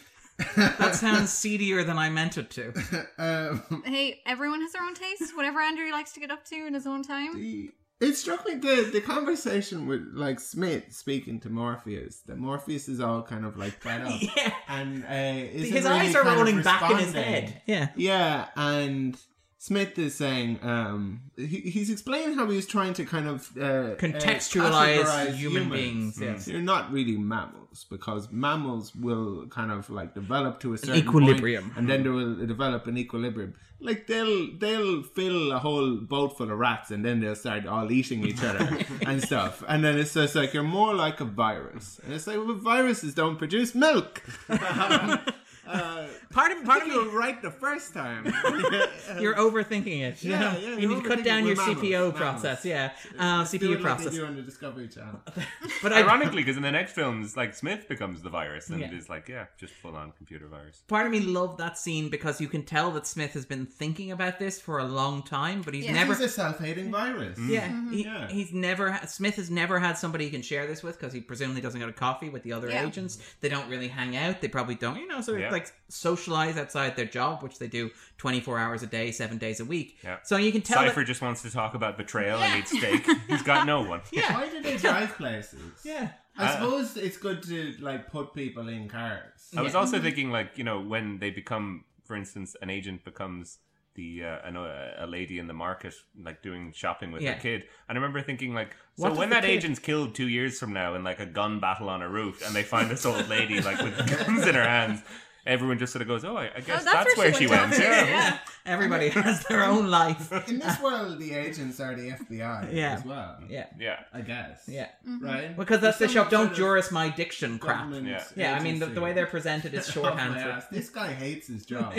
that 0.56 0.94
sounds 0.94 1.30
seedier 1.30 1.84
than 1.84 1.98
I 1.98 2.10
meant 2.10 2.38
it 2.38 2.50
to. 2.50 2.72
um, 3.18 3.82
Hey, 3.84 4.20
everyone 4.26 4.60
has 4.60 4.72
their 4.72 4.82
own 4.82 4.94
taste. 4.94 5.36
Whatever 5.36 5.60
Andrew 5.60 5.90
likes 5.90 6.12
to 6.12 6.20
get 6.20 6.30
up 6.30 6.44
to 6.46 6.66
in 6.66 6.74
his 6.74 6.86
own 6.86 7.02
time. 7.02 7.70
It 8.00 8.14
struck 8.14 8.46
me 8.46 8.54
the 8.54 8.90
the 8.92 9.00
conversation 9.00 9.86
with 9.86 10.02
like 10.14 10.38
Smith 10.40 10.84
speaking 10.92 11.40
to 11.40 11.50
Morpheus. 11.50 12.20
That 12.26 12.38
Morpheus 12.38 12.88
is 12.88 13.00
all 13.00 13.22
kind 13.22 13.44
of 13.44 13.56
like 13.56 13.72
fed 13.80 14.02
up, 14.02 14.12
Yeah. 14.36 14.52
and 14.68 15.04
uh, 15.04 15.08
isn't 15.52 15.72
His 15.74 15.84
really 15.84 15.96
eyes 16.00 16.14
are 16.16 16.24
rolling 16.24 16.62
back 16.62 16.90
in 16.90 16.98
his 16.98 17.12
head. 17.12 17.62
Yeah. 17.66 17.88
Yeah, 17.96 18.46
and 18.56 19.16
Smith 19.60 19.98
is 19.98 20.14
saying 20.14 20.60
um, 20.62 21.20
he, 21.36 21.44
he's 21.74 21.90
explaining 21.90 22.36
how 22.36 22.48
he 22.48 22.54
was 22.54 22.66
trying 22.66 22.94
to 22.94 23.04
kind 23.04 23.26
of 23.26 23.50
uh, 23.56 23.96
Contextualize 23.96 25.04
uh, 25.04 25.32
human 25.32 25.64
humans. 25.64 25.72
beings, 25.72 26.20
yes. 26.20 26.44
They're 26.44 26.60
not 26.62 26.92
really 26.92 27.16
mammals 27.16 27.67
because 27.84 28.30
mammals 28.30 28.94
will 28.94 29.46
kind 29.48 29.70
of 29.70 29.90
like 29.90 30.14
develop 30.14 30.60
to 30.60 30.74
a 30.74 30.78
certain 30.78 30.96
equilibrium. 30.96 31.64
point, 31.64 31.76
and 31.76 31.88
then 31.88 32.02
they 32.02 32.08
will 32.08 32.46
develop 32.46 32.86
an 32.86 32.98
equilibrium. 32.98 33.54
Like 33.80 34.06
they'll 34.06 34.56
they'll 34.58 35.02
fill 35.02 35.52
a 35.52 35.58
whole 35.58 35.96
boat 35.96 36.36
full 36.36 36.50
of 36.50 36.58
rats 36.58 36.90
and 36.90 37.04
then 37.04 37.20
they'll 37.20 37.36
start 37.36 37.66
all 37.66 37.90
eating 37.92 38.26
each 38.26 38.42
other 38.42 38.78
and 39.06 39.22
stuff. 39.22 39.62
And 39.68 39.84
then 39.84 39.98
it's 39.98 40.14
just 40.14 40.34
like 40.34 40.52
you're 40.52 40.64
more 40.64 40.94
like 40.94 41.20
a 41.20 41.24
virus. 41.24 42.00
And 42.04 42.12
it's 42.12 42.26
like 42.26 42.38
well, 42.38 42.54
viruses 42.54 43.14
don't 43.14 43.36
produce 43.36 43.74
milk. 43.74 44.22
Uh, 45.68 46.06
part 46.30 46.52
of 46.52 46.64
part 46.64 46.82
of 46.82 46.88
you 46.88 47.04
me, 47.04 47.10
were 47.12 47.18
right 47.18 47.40
the 47.42 47.50
first 47.50 47.92
time. 47.92 48.24
you're 49.20 49.34
overthinking 49.34 50.00
it. 50.02 50.22
you 50.22 50.30
Yeah, 50.32 50.56
yeah, 50.56 50.76
you 50.76 50.88
need 50.88 51.02
to 51.02 51.08
cut 51.08 51.24
down 51.24 51.46
your 51.46 51.56
mammals, 51.56 51.78
CPO 51.78 51.90
mammals. 51.92 52.14
process. 52.14 52.64
Yeah, 52.64 52.92
uh, 53.18 53.44
Do 53.44 53.58
CPU 53.58 53.62
it 53.62 53.70
like 53.72 53.80
process. 53.80 54.10
they 54.12 54.16
do 54.18 54.26
on 54.26 54.36
the 54.36 54.42
Discovery 54.42 54.88
Channel. 54.88 55.20
But 55.82 55.92
Ironically, 55.92 56.42
because 56.42 56.56
in 56.56 56.62
the 56.62 56.70
next 56.72 56.92
films, 56.92 57.36
like 57.36 57.54
Smith 57.54 57.88
becomes 57.88 58.22
the 58.22 58.30
virus 58.30 58.68
and 58.70 58.80
Yeah. 58.80 58.90
is 58.92 59.08
like, 59.08 59.28
yeah, 59.28 59.46
just 59.58 59.72
full 59.74 59.94
on 59.96 60.12
computer 60.12 60.46
virus. 60.48 60.82
part 60.88 61.06
of 61.06 61.12
me 61.12 61.20
loved 61.20 61.58
that 61.58 61.78
scene 61.78 62.08
because 62.08 62.40
you 62.40 62.48
can 62.48 62.64
tell 62.64 62.90
that 62.92 63.06
Smith 63.06 63.32
has 63.34 63.44
been 63.46 63.66
thinking 63.66 64.10
about 64.10 64.38
this 64.38 64.60
for 64.60 64.78
a 64.78 64.84
long 64.84 65.22
time, 65.22 65.62
but 65.62 65.74
he's 65.74 65.84
Yeah. 65.84 65.92
never. 65.92 66.14
He's 66.14 66.24
a 66.24 66.28
self-hating 66.28 66.90
virus. 66.90 67.38
Yeah, 67.38 67.68
he, 67.90 68.04
Yeah. 68.04 68.28
he's 68.28 68.52
never. 68.52 68.98
Smith 69.06 69.36
has 69.36 69.50
never 69.50 69.78
had 69.78 69.96
somebody 69.98 70.24
he 70.24 70.30
can 70.30 70.42
share 70.42 70.66
this 70.66 70.82
with 70.82 70.98
because 70.98 71.12
he 71.12 71.20
presumably 71.20 71.60
doesn't 71.60 71.78
go 71.80 71.86
to 71.86 71.92
coffee 71.92 72.28
with 72.28 72.42
the 72.42 72.52
other 72.52 72.68
Yeah. 72.70 72.86
agents. 72.86 73.18
They 73.40 73.48
don't 73.48 73.68
really 73.68 73.88
hang 73.88 74.16
out. 74.16 74.40
They 74.40 74.48
probably 74.48 74.74
don't, 74.74 74.98
you 74.98 75.06
know, 75.06 75.20
so 75.20 75.34
of 75.34 75.40
Yeah. 75.40 75.50
like 75.50 75.57
socialize 75.88 76.56
outside 76.56 76.96
their 76.96 77.06
job, 77.06 77.42
which 77.42 77.58
they 77.58 77.66
do 77.68 77.90
twenty 78.16 78.40
four 78.40 78.58
hours 78.58 78.82
a 78.82 78.86
day, 78.86 79.10
seven 79.10 79.38
days 79.38 79.60
a 79.60 79.64
week. 79.64 79.98
Yeah. 80.04 80.18
So 80.22 80.36
you 80.36 80.52
can 80.52 80.62
tell. 80.62 80.78
Cypher 80.82 81.00
that- 81.00 81.06
just 81.06 81.22
wants 81.22 81.42
to 81.42 81.50
talk 81.50 81.74
about 81.74 81.96
betrayal 81.96 82.38
and 82.40 82.60
eat 82.60 82.68
steak. 82.68 83.06
He's 83.28 83.42
got 83.42 83.66
no 83.66 83.82
one. 83.82 84.00
yeah, 84.12 84.34
Why 84.34 84.48
do 84.48 84.62
they 84.62 84.76
drive 84.76 85.16
places? 85.16 85.60
yeah. 85.84 86.10
I 86.36 86.44
Uh, 86.46 86.52
suppose 86.52 86.96
it's 86.96 87.16
good 87.16 87.42
to 87.44 87.74
like 87.80 88.10
put 88.12 88.32
people 88.34 88.68
in 88.68 88.88
cars. 88.88 89.50
I 89.56 89.62
was 89.62 89.72
Yeah. 89.72 89.80
also 89.80 90.00
thinking, 90.00 90.30
like, 90.30 90.56
you 90.56 90.62
know, 90.64 90.80
when 90.80 91.18
they 91.18 91.30
become, 91.30 91.84
for 92.04 92.14
instance, 92.16 92.54
an 92.62 92.70
agent 92.70 93.04
becomes 93.04 93.58
the 93.96 94.22
uh, 94.22 94.38
an, 94.48 94.56
uh, 94.56 94.94
a 94.98 95.06
lady 95.08 95.40
in 95.40 95.48
the 95.48 95.52
market, 95.52 95.92
like 96.22 96.40
doing 96.40 96.70
shopping 96.72 97.10
with 97.10 97.22
Yeah. 97.22 97.32
her 97.34 97.40
kid. 97.40 97.64
And 97.88 97.98
I 97.98 98.00
remember 98.00 98.22
thinking, 98.22 98.54
like, 98.54 98.76
so 98.96 99.08
What 99.08 99.16
when 99.16 99.30
that 99.30 99.42
kid- 99.42 99.50
agent's 99.50 99.80
killed 99.80 100.14
two 100.14 100.28
years 100.28 100.60
from 100.60 100.72
now 100.72 100.94
in 100.94 101.02
like 101.02 101.18
a 101.18 101.26
gun 101.26 101.58
battle 101.58 101.88
on 101.88 102.00
a 102.02 102.08
roof, 102.08 102.40
and 102.46 102.54
they 102.54 102.62
find 102.62 102.88
this 102.88 103.04
old 103.04 103.26
lady 103.28 103.60
like 103.60 103.82
with 103.82 103.96
guns 104.26 104.46
in 104.46 104.54
her 104.54 104.62
hands, 104.62 105.02
everyone 105.48 105.78
just 105.78 105.92
sort 105.92 106.02
of 106.02 106.08
goes, 106.08 106.24
"Oh, 106.24 106.36
I, 106.36 106.44
I 106.44 106.50
oh, 106.58 106.60
guess 106.60 106.84
that's 106.84 106.84
that's, 106.84 107.16
where 107.16 107.30
where 107.30 107.34
she 107.34 107.46
she 107.46 107.50
went 107.50 107.70
went." 107.70 107.82
Yeah. 107.82 108.06
Yeah. 108.06 108.38
Everybody 108.66 109.08
has 109.08 109.44
their 109.46 109.64
own 109.64 109.88
life. 110.00 110.30
In 110.48 110.58
this 110.58 110.78
world, 110.80 111.18
the 111.18 111.32
agents 111.32 111.80
are 111.80 111.94
the 111.94 112.10
FBI 112.10 112.72
Yeah. 112.72 112.92
as 112.92 113.04
well. 113.04 113.38
Yeah, 113.48 113.66
yeah. 113.80 114.00
I 114.12 114.20
guess. 114.20 114.64
yeah. 114.68 114.88
Mm-hmm. 115.08 115.24
Right? 115.24 115.56
Because 115.56 115.80
that's 115.80 115.96
the 115.98 116.04
There's 116.04 116.12
show. 116.12 116.28
Don't 116.28 116.54
sort 116.54 116.78
of 116.78 116.92
my 116.92 117.08
diction 117.08 117.58
crap. 117.58 117.90
Yeah. 117.90 118.22
Yeah, 118.36 118.54
I 118.54 118.62
mean 118.62 118.78
the, 118.78 118.86
the 118.86 119.00
way 119.00 119.14
they're 119.14 119.26
presented 119.26 119.72
is 119.72 119.88
Oh, 119.88 119.92
shorthand 119.92 120.34
my 120.34 120.42
for. 120.42 120.48
ass. 120.50 120.66
This 120.70 120.90
guy 120.90 121.12
hates 121.14 121.46
his 121.48 121.64
job. 121.64 121.94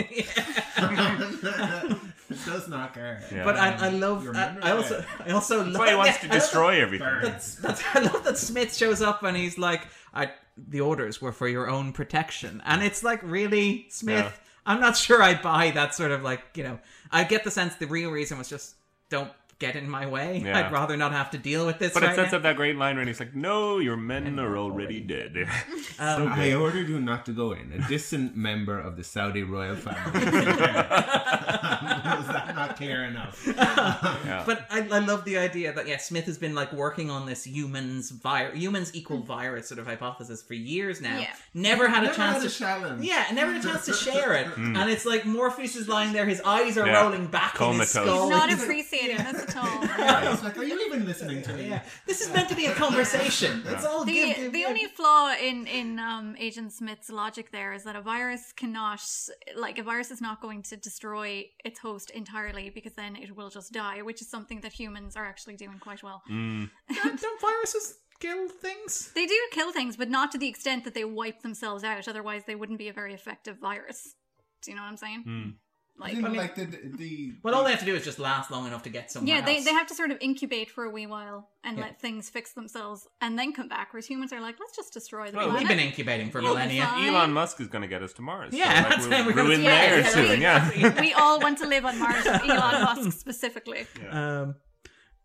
Does 2.44 2.68
not 2.68 2.94
care. 2.94 3.22
Yeah. 3.32 3.44
But 3.44 3.56
I, 3.56 3.74
um, 3.74 3.80
I 3.84 3.88
love. 3.90 4.28
I, 4.34 4.56
I 4.62 4.70
also, 4.72 5.04
I 5.26 5.30
also 5.32 5.56
love. 5.58 5.66
That's 5.66 5.78
why 5.78 5.90
he 5.90 5.96
wants 5.96 6.18
to 6.20 6.28
destroy 6.28 6.80
everything. 6.80 7.08
That's, 7.22 7.56
that's, 7.56 7.82
I 7.94 8.00
love 8.00 8.22
that 8.24 8.38
Smith 8.38 8.74
shows 8.76 9.02
up 9.02 9.22
and 9.24 9.36
he's 9.36 9.58
like, 9.58 9.88
I, 10.14 10.30
"The 10.68 10.80
orders 10.80 11.20
were 11.20 11.32
for 11.32 11.48
your 11.48 11.68
own 11.68 11.92
protection," 11.92 12.62
and 12.64 12.82
it's 12.82 13.02
like, 13.02 13.20
really, 13.22 13.86
Smith. 13.90 14.24
Yeah. 14.24 14.32
I'm 14.66 14.80
not 14.80 14.96
sure 15.06 15.22
I 15.22 15.34
buy 15.40 15.70
that 15.72 15.94
sort 15.94 16.10
of 16.12 16.22
like, 16.22 16.42
you 16.54 16.62
know. 16.62 16.78
I 17.10 17.24
get 17.24 17.44
the 17.44 17.50
sense 17.50 17.74
the 17.76 17.86
real 17.86 18.10
reason 18.10 18.38
was 18.38 18.48
just 18.48 18.76
don't 19.08 19.32
get 19.58 19.76
in 19.76 19.88
my 19.88 20.06
way. 20.06 20.42
Yeah. 20.44 20.58
I'd 20.58 20.72
rather 20.72 20.96
not 20.96 21.12
have 21.12 21.30
to 21.30 21.38
deal 21.38 21.66
with 21.66 21.78
this. 21.78 21.92
But 21.94 22.02
right 22.02 22.12
it 22.12 22.16
sets 22.16 22.32
now. 22.32 22.38
up 22.38 22.42
that 22.44 22.56
great 22.56 22.76
line 22.76 22.96
when 22.96 23.06
he's 23.06 23.20
like, 23.20 23.34
"No, 23.34 23.78
your 23.78 23.96
men 23.96 24.38
are 24.40 24.56
already 24.56 25.00
dead." 25.00 25.36
Um, 25.98 26.28
I 26.28 26.54
ordered 26.54 26.88
you 26.88 26.98
not 26.98 27.26
to 27.26 27.32
go 27.32 27.52
in. 27.52 27.72
A 27.74 27.86
distant 27.86 28.34
member 28.34 28.78
of 28.80 28.96
the 28.96 29.04
Saudi 29.04 29.42
royal 29.42 29.76
family. 29.76 30.20
Was 31.82 32.26
that 32.28 32.54
not 32.54 32.76
clear 32.76 33.04
enough? 33.04 33.46
Yeah. 34.30 34.42
But 34.46 34.66
I, 34.70 34.80
I 34.90 34.98
love 35.00 35.24
the 35.24 35.38
idea 35.38 35.72
that 35.72 35.86
yeah, 35.88 35.96
Smith 35.96 36.24
has 36.26 36.36
been 36.38 36.54
like 36.54 36.72
working 36.72 37.10
on 37.10 37.26
this 37.26 37.44
humans 37.46 38.10
virus, 38.10 38.58
humans 38.58 38.90
equal 38.94 39.18
virus 39.22 39.68
sort 39.68 39.78
of 39.78 39.86
hypothesis 39.86 40.42
for 40.42 40.54
years 40.54 41.00
now. 41.00 41.18
Yeah. 41.18 41.32
Never 41.54 41.88
had 41.88 42.02
a 42.02 42.06
Never 42.06 42.16
chance 42.16 42.36
had 42.38 42.46
a 42.46 42.48
to 42.48 42.58
challenge. 42.58 43.04
Yeah, 43.04 43.26
never 43.32 43.52
had 43.52 43.64
a 43.64 43.68
chance 43.68 43.84
to 43.86 43.92
share 43.92 44.34
it. 44.34 44.46
And 44.56 44.88
it's 44.90 45.04
like 45.06 45.24
Morpheus 45.26 45.76
is 45.76 45.88
lying 45.88 46.12
there, 46.12 46.26
his 46.26 46.40
eyes 46.42 46.76
are. 46.78 46.86
Yeah. 46.86 47.02
rolling 47.02 47.26
back 47.26 47.60
in 47.60 47.78
his 47.78 47.92
Comatose. 47.92 48.08
skull. 48.08 48.30
Not 48.30 48.48
He's- 48.50 48.62
appreciating 48.62 49.16
this 49.18 49.42
at 49.42 49.56
all. 49.56 49.84
Yeah, 49.84 50.32
it's 50.32 50.42
like, 50.44 50.56
are 50.58 50.64
you 50.64 50.78
even 50.86 51.04
listening 51.06 51.42
to 51.42 51.52
me? 51.54 51.68
yeah. 51.68 51.82
This 52.06 52.20
is 52.20 52.32
meant 52.32 52.48
to 52.48 52.54
be 52.56 52.66
a 52.66 52.72
conversation. 52.74 53.62
It's 53.66 53.84
all 53.84 54.04
The, 54.04 54.12
give, 54.12 54.36
give, 54.36 54.52
the 54.52 54.58
give. 54.60 54.68
only 54.68 54.84
flaw 54.86 55.32
in 55.34 55.66
in 55.66 55.98
um, 55.98 56.36
Agent 56.38 56.72
Smith's 56.72 57.10
logic 57.10 57.50
there 57.52 57.72
is 57.72 57.84
that 57.84 57.96
a 57.96 58.00
virus 58.02 58.52
cannot 58.52 59.00
like 59.56 59.78
a 59.78 59.82
virus 59.82 60.10
is 60.10 60.20
not 60.20 60.40
going 60.40 60.62
to 60.64 60.76
destroy 60.76 61.44
its 61.70 61.80
host 61.80 62.10
entirely 62.10 62.70
because 62.70 62.94
then 62.94 63.16
it 63.16 63.34
will 63.36 63.50
just 63.50 63.72
die, 63.72 64.02
which 64.02 64.20
is 64.20 64.28
something 64.28 64.60
that 64.60 64.72
humans 64.72 65.16
are 65.16 65.24
actually 65.24 65.56
doing 65.56 65.78
quite 65.78 66.02
well. 66.02 66.22
Mm. 66.30 66.70
don't, 66.94 67.20
don't 67.20 67.40
viruses 67.40 67.98
kill 68.20 68.48
things? 68.48 69.12
They 69.14 69.26
do 69.26 69.40
kill 69.52 69.72
things, 69.72 69.96
but 69.96 70.10
not 70.10 70.30
to 70.32 70.38
the 70.38 70.48
extent 70.48 70.84
that 70.84 70.94
they 70.94 71.04
wipe 71.04 71.42
themselves 71.42 71.84
out. 71.84 72.08
Otherwise, 72.08 72.42
they 72.46 72.54
wouldn't 72.54 72.78
be 72.78 72.88
a 72.88 72.92
very 72.92 73.14
effective 73.14 73.58
virus. 73.58 74.14
Do 74.62 74.70
you 74.70 74.76
know 74.76 74.82
what 74.82 74.90
I'm 74.90 74.96
saying? 74.96 75.24
Mm. 75.26 75.54
Like, 76.00 76.12
I 76.12 76.14
think, 76.14 76.28
mean- 76.28 76.36
like 76.36 76.54
the 76.54 76.64
the 76.64 77.32
Well, 77.42 77.54
all 77.54 77.62
they 77.64 77.70
have 77.70 77.80
to 77.80 77.86
do 77.86 77.94
is 77.94 78.04
just 78.04 78.18
last 78.18 78.50
long 78.50 78.66
enough 78.66 78.82
to 78.84 78.88
get 78.90 79.10
somewhere 79.12 79.36
yeah, 79.36 79.44
they, 79.44 79.56
else. 79.56 79.64
they 79.66 79.72
have 79.72 79.86
to 79.88 79.94
sort 79.94 80.10
of 80.10 80.18
incubate 80.20 80.70
for 80.70 80.84
a 80.84 80.90
wee 80.90 81.06
while 81.06 81.48
and 81.62 81.76
Yeah. 81.76 81.84
let 81.84 82.00
things 82.00 82.30
fix 82.30 82.52
themselves 82.54 83.06
and 83.20 83.38
then 83.38 83.52
come 83.52 83.68
back. 83.68 83.92
Whereas 83.92 84.06
humans 84.06 84.32
are 84.32 84.40
like, 84.40 84.56
let's 84.58 84.74
just 84.74 84.92
destroy 84.92 85.30
the 85.30 85.36
Well, 85.36 85.46
planet. 85.50 85.60
We've 85.68 85.68
been 85.76 85.86
incubating 85.86 86.30
for 86.30 86.40
millennia. 86.42 86.90
Elon 86.96 87.32
Musk 87.32 87.60
is 87.60 87.68
going 87.68 87.82
to 87.82 87.88
get 87.88 88.02
us 88.02 88.12
to 88.14 88.22
Mars. 88.22 88.54
Yeah, 88.54 88.98
so, 88.98 89.08
like, 89.08 89.18
we'll, 89.18 89.26
we're, 89.26 89.32
gonna- 89.34 89.48
ruin 89.50 89.62
there 89.62 90.00
yeah, 90.00 90.08
soon. 90.08 90.40
Yeah. 90.40 91.00
we 91.00 91.12
all 91.12 91.38
want 91.40 91.58
to 91.58 91.66
live 91.66 91.84
on 91.84 91.98
Mars, 91.98 92.26
Elon 92.26 92.82
Musk 92.82 93.18
specifically. 93.18 93.86
Um, 94.10 94.54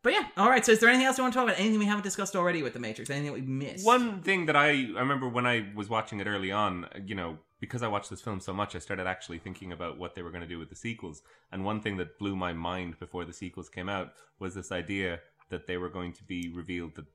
but 0.04 0.14
yeah, 0.14 0.26
all 0.38 0.50
right. 0.50 0.64
So, 0.64 0.72
is 0.72 0.80
there 0.80 0.90
anything 0.90 1.08
else 1.08 1.18
you 1.18 1.24
want 1.24 1.34
to 1.34 1.40
talk 1.40 1.48
about? 1.48 1.60
Anything 1.60 1.80
we 1.80 1.86
haven't 1.86 2.04
discussed 2.04 2.36
already 2.36 2.62
with 2.62 2.74
the 2.74 2.80
Matrix? 2.80 3.10
Anything 3.10 3.26
that 3.26 3.34
we 3.34 3.42
missed? 3.42 3.84
One 3.84 4.22
thing 4.22 4.46
that 4.46 4.56
I, 4.56 4.68
I 4.70 5.00
remember 5.00 5.28
when 5.28 5.48
I 5.48 5.66
was 5.74 5.90
watching 5.90 6.20
it 6.20 6.28
early 6.28 6.52
on, 6.52 6.88
you 7.08 7.16
know, 7.16 7.40
because 7.60 7.82
I 7.84 7.88
watched 7.88 8.10
this 8.10 8.22
film 8.22 8.40
so 8.40 8.54
much, 8.54 8.76
I 8.76 8.80
started 8.80 9.08
actually 9.08 9.40
thinking 9.40 9.72
about 9.72 9.98
what 9.98 10.14
they 10.16 10.22
were 10.22 10.30
going 10.32 10.42
to 10.42 10.48
do 10.48 10.60
with 10.60 10.70
the 10.70 10.76
sequels. 10.76 11.22
And 11.52 11.64
one 11.64 11.80
thing 11.82 11.98
that 11.98 12.20
blew 12.20 12.36
my 12.36 12.54
mind 12.54 13.00
before 13.00 13.26
the 13.26 13.34
sequels 13.34 13.70
came 13.70 13.90
out 13.90 14.10
was 14.40 14.54
this 14.56 14.72
idea 14.72 15.20
that 15.50 15.66
they 15.68 15.78
were 15.78 15.90
going 15.90 16.14
to 16.14 16.24
be 16.24 16.52
revealed 16.54 16.96
that 16.96 17.06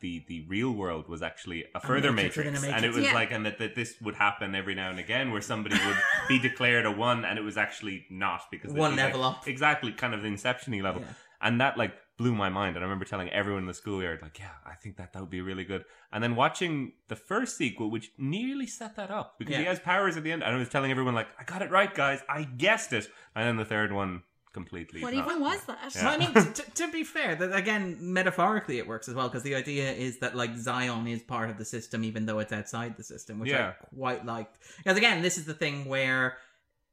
the 0.00 0.24
the 0.28 0.46
real 0.48 0.70
world 0.70 1.08
was 1.08 1.22
actually 1.22 1.64
a 1.74 1.80
further 1.80 2.12
Matrix 2.12 2.36
within 2.36 2.52
matrix, 2.52 2.72
a 2.72 2.76
and 2.76 2.84
it 2.84 2.94
was 2.94 3.04
Yeah. 3.04 3.14
like 3.14 3.32
and 3.32 3.44
that, 3.46 3.58
that 3.58 3.74
this 3.74 3.96
would 4.00 4.14
happen 4.14 4.54
every 4.54 4.76
now 4.76 4.90
and 4.90 5.00
again 5.00 5.32
where 5.32 5.40
somebody 5.40 5.74
would 5.84 5.96
be 6.28 6.38
declared 6.48 6.86
a 6.86 6.90
one 6.92 7.24
and 7.24 7.36
it 7.36 7.42
was 7.42 7.56
actually 7.56 8.06
not 8.08 8.42
because 8.52 8.72
One 8.72 8.92
be 8.92 8.96
like- 8.98 9.06
level 9.06 9.24
up. 9.24 9.48
exactly 9.48 9.90
kind 9.90 10.14
of 10.14 10.20
the 10.22 10.28
inception 10.28 10.80
level 10.80 11.00
Yeah. 11.02 11.14
and 11.42 11.60
that 11.60 11.76
like 11.76 11.94
blew 12.18 12.34
my 12.34 12.48
mind 12.48 12.76
and 12.76 12.82
i 12.84 12.86
remember 12.86 13.04
telling 13.06 13.28
everyone 13.30 13.62
in 13.62 13.66
the 13.68 13.72
schoolyard 13.74 14.20
like 14.20 14.38
yeah 14.38 14.50
i 14.66 14.74
think 14.74 14.96
that 14.96 15.12
that 15.12 15.20
would 15.20 15.30
be 15.30 15.40
really 15.40 15.64
good 15.64 15.84
and 16.12 16.22
then 16.22 16.34
watching 16.36 16.92
the 17.08 17.16
first 17.16 17.56
sequel 17.56 17.90
which 17.90 18.10
nearly 18.18 18.66
set 18.66 18.96
that 18.96 19.10
up 19.10 19.38
because 19.38 19.56
he 19.56 19.64
has 19.64 19.78
powers 19.78 20.16
at 20.16 20.24
the 20.24 20.32
end 20.32 20.42
and 20.42 20.54
i 20.54 20.58
was 20.58 20.68
telling 20.68 20.90
everyone 20.90 21.14
like 21.14 21.28
i 21.40 21.44
got 21.44 21.62
it 21.62 21.70
right 21.70 21.94
guys 21.94 22.20
i 22.28 22.42
guessed 22.42 22.92
it 22.92 23.08
and 23.34 23.46
then 23.46 23.56
the 23.56 23.64
third 23.64 23.92
one 23.92 24.22
completely 24.52 25.00
What 25.02 25.14
not. 25.14 25.26
even 25.28 25.40
was 25.40 25.62
that? 25.66 25.78
Yeah. 25.94 26.04
Well, 26.06 26.14
I 26.14 26.16
mean, 26.18 26.32
t- 26.34 26.62
t- 26.62 26.70
to 26.74 26.90
be 26.90 27.04
fair, 27.04 27.36
that 27.36 27.54
again, 27.54 27.98
metaphorically, 28.00 28.78
it 28.78 28.88
works 28.88 29.06
as 29.06 29.14
well 29.14 29.28
because 29.28 29.44
the 29.44 29.54
idea 29.54 29.92
is 29.92 30.18
that 30.18 30.34
like 30.34 30.56
Zion 30.56 31.06
is 31.06 31.22
part 31.22 31.50
of 31.50 31.58
the 31.58 31.64
system, 31.66 32.02
even 32.02 32.26
though 32.26 32.40
it's 32.40 32.52
outside 32.52 32.96
the 32.96 33.04
system, 33.04 33.38
which 33.38 33.50
Yeah. 33.50 33.74
I 33.80 33.94
quite 33.94 34.24
liked. 34.26 34.58
Because 34.78 34.96
again, 34.96 35.22
this 35.22 35.36
is 35.38 35.44
the 35.44 35.54
thing 35.54 35.84
where 35.84 36.38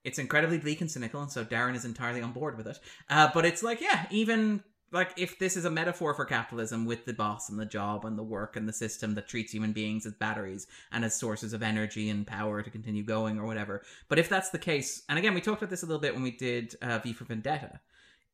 it's 0.04 0.20
incredibly 0.20 0.60
bleak 0.60 0.82
and 0.82 0.92
cynical, 0.92 1.22
and 1.22 1.32
so 1.32 1.44
Darren 1.44 1.76
is 1.76 1.86
entirely 1.86 2.22
on 2.22 2.34
board 2.34 2.56
with 2.58 2.68
it. 2.68 2.78
Uh, 3.10 3.30
but 3.34 3.46
it's 3.46 3.64
like, 3.64 3.82
yeah, 3.82 4.06
even 4.12 4.62
like 4.96 5.12
if 5.18 5.38
this 5.38 5.56
is 5.56 5.66
a 5.66 5.70
metaphor 5.70 6.14
for 6.14 6.26
capitalism 6.26 6.86
with 6.86 7.06
the 7.06 7.14
boss 7.14 7.50
and 7.50 7.60
the 7.60 7.66
job 7.66 8.06
and 8.06 8.18
the 8.18 8.24
work 8.24 8.56
and 8.56 8.68
the 8.68 8.74
system 8.74 9.14
that 9.16 9.28
treats 9.28 9.52
human 9.52 9.74
beings 9.74 10.06
as 10.06 10.14
batteries 10.14 10.66
and 10.92 11.06
as 11.06 11.14
sources 11.14 11.54
of 11.54 11.62
energy 11.62 12.10
and 12.10 12.26
power 12.26 12.64
to 12.64 12.70
continue 12.72 13.04
going 13.04 13.38
or 13.38 13.46
whatever. 13.46 13.84
But 14.10 14.18
if 14.18 14.30
that's 14.30 14.50
the 14.50 14.58
case, 14.58 15.04
and 15.10 15.20
again, 15.20 15.34
we 15.36 15.42
talked 15.42 15.62
about 15.62 15.70
this 15.70 15.84
a 15.84 15.86
little 15.86 16.02
bit 16.02 16.14
when 16.14 16.24
we 16.24 16.32
did 16.32 16.76
uh, 16.82 17.00
V 17.00 17.14
for 17.14 17.26
Vendetta, 17.26 17.80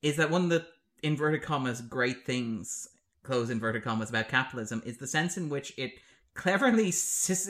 is 0.01 0.15
that 0.17 0.29
one 0.29 0.43
of 0.45 0.49
the 0.49 0.65
inverted 1.03 1.41
commas 1.41 1.81
great 1.81 2.25
things, 2.25 2.88
close 3.23 3.49
inverted 3.49 3.83
commas, 3.83 4.09
about 4.09 4.29
capitalism 4.29 4.81
is 4.85 4.97
the 4.97 5.07
sense 5.07 5.38
in 5.38 5.49
which 5.49 5.73
it 5.77 5.91
cleverly 6.35 6.93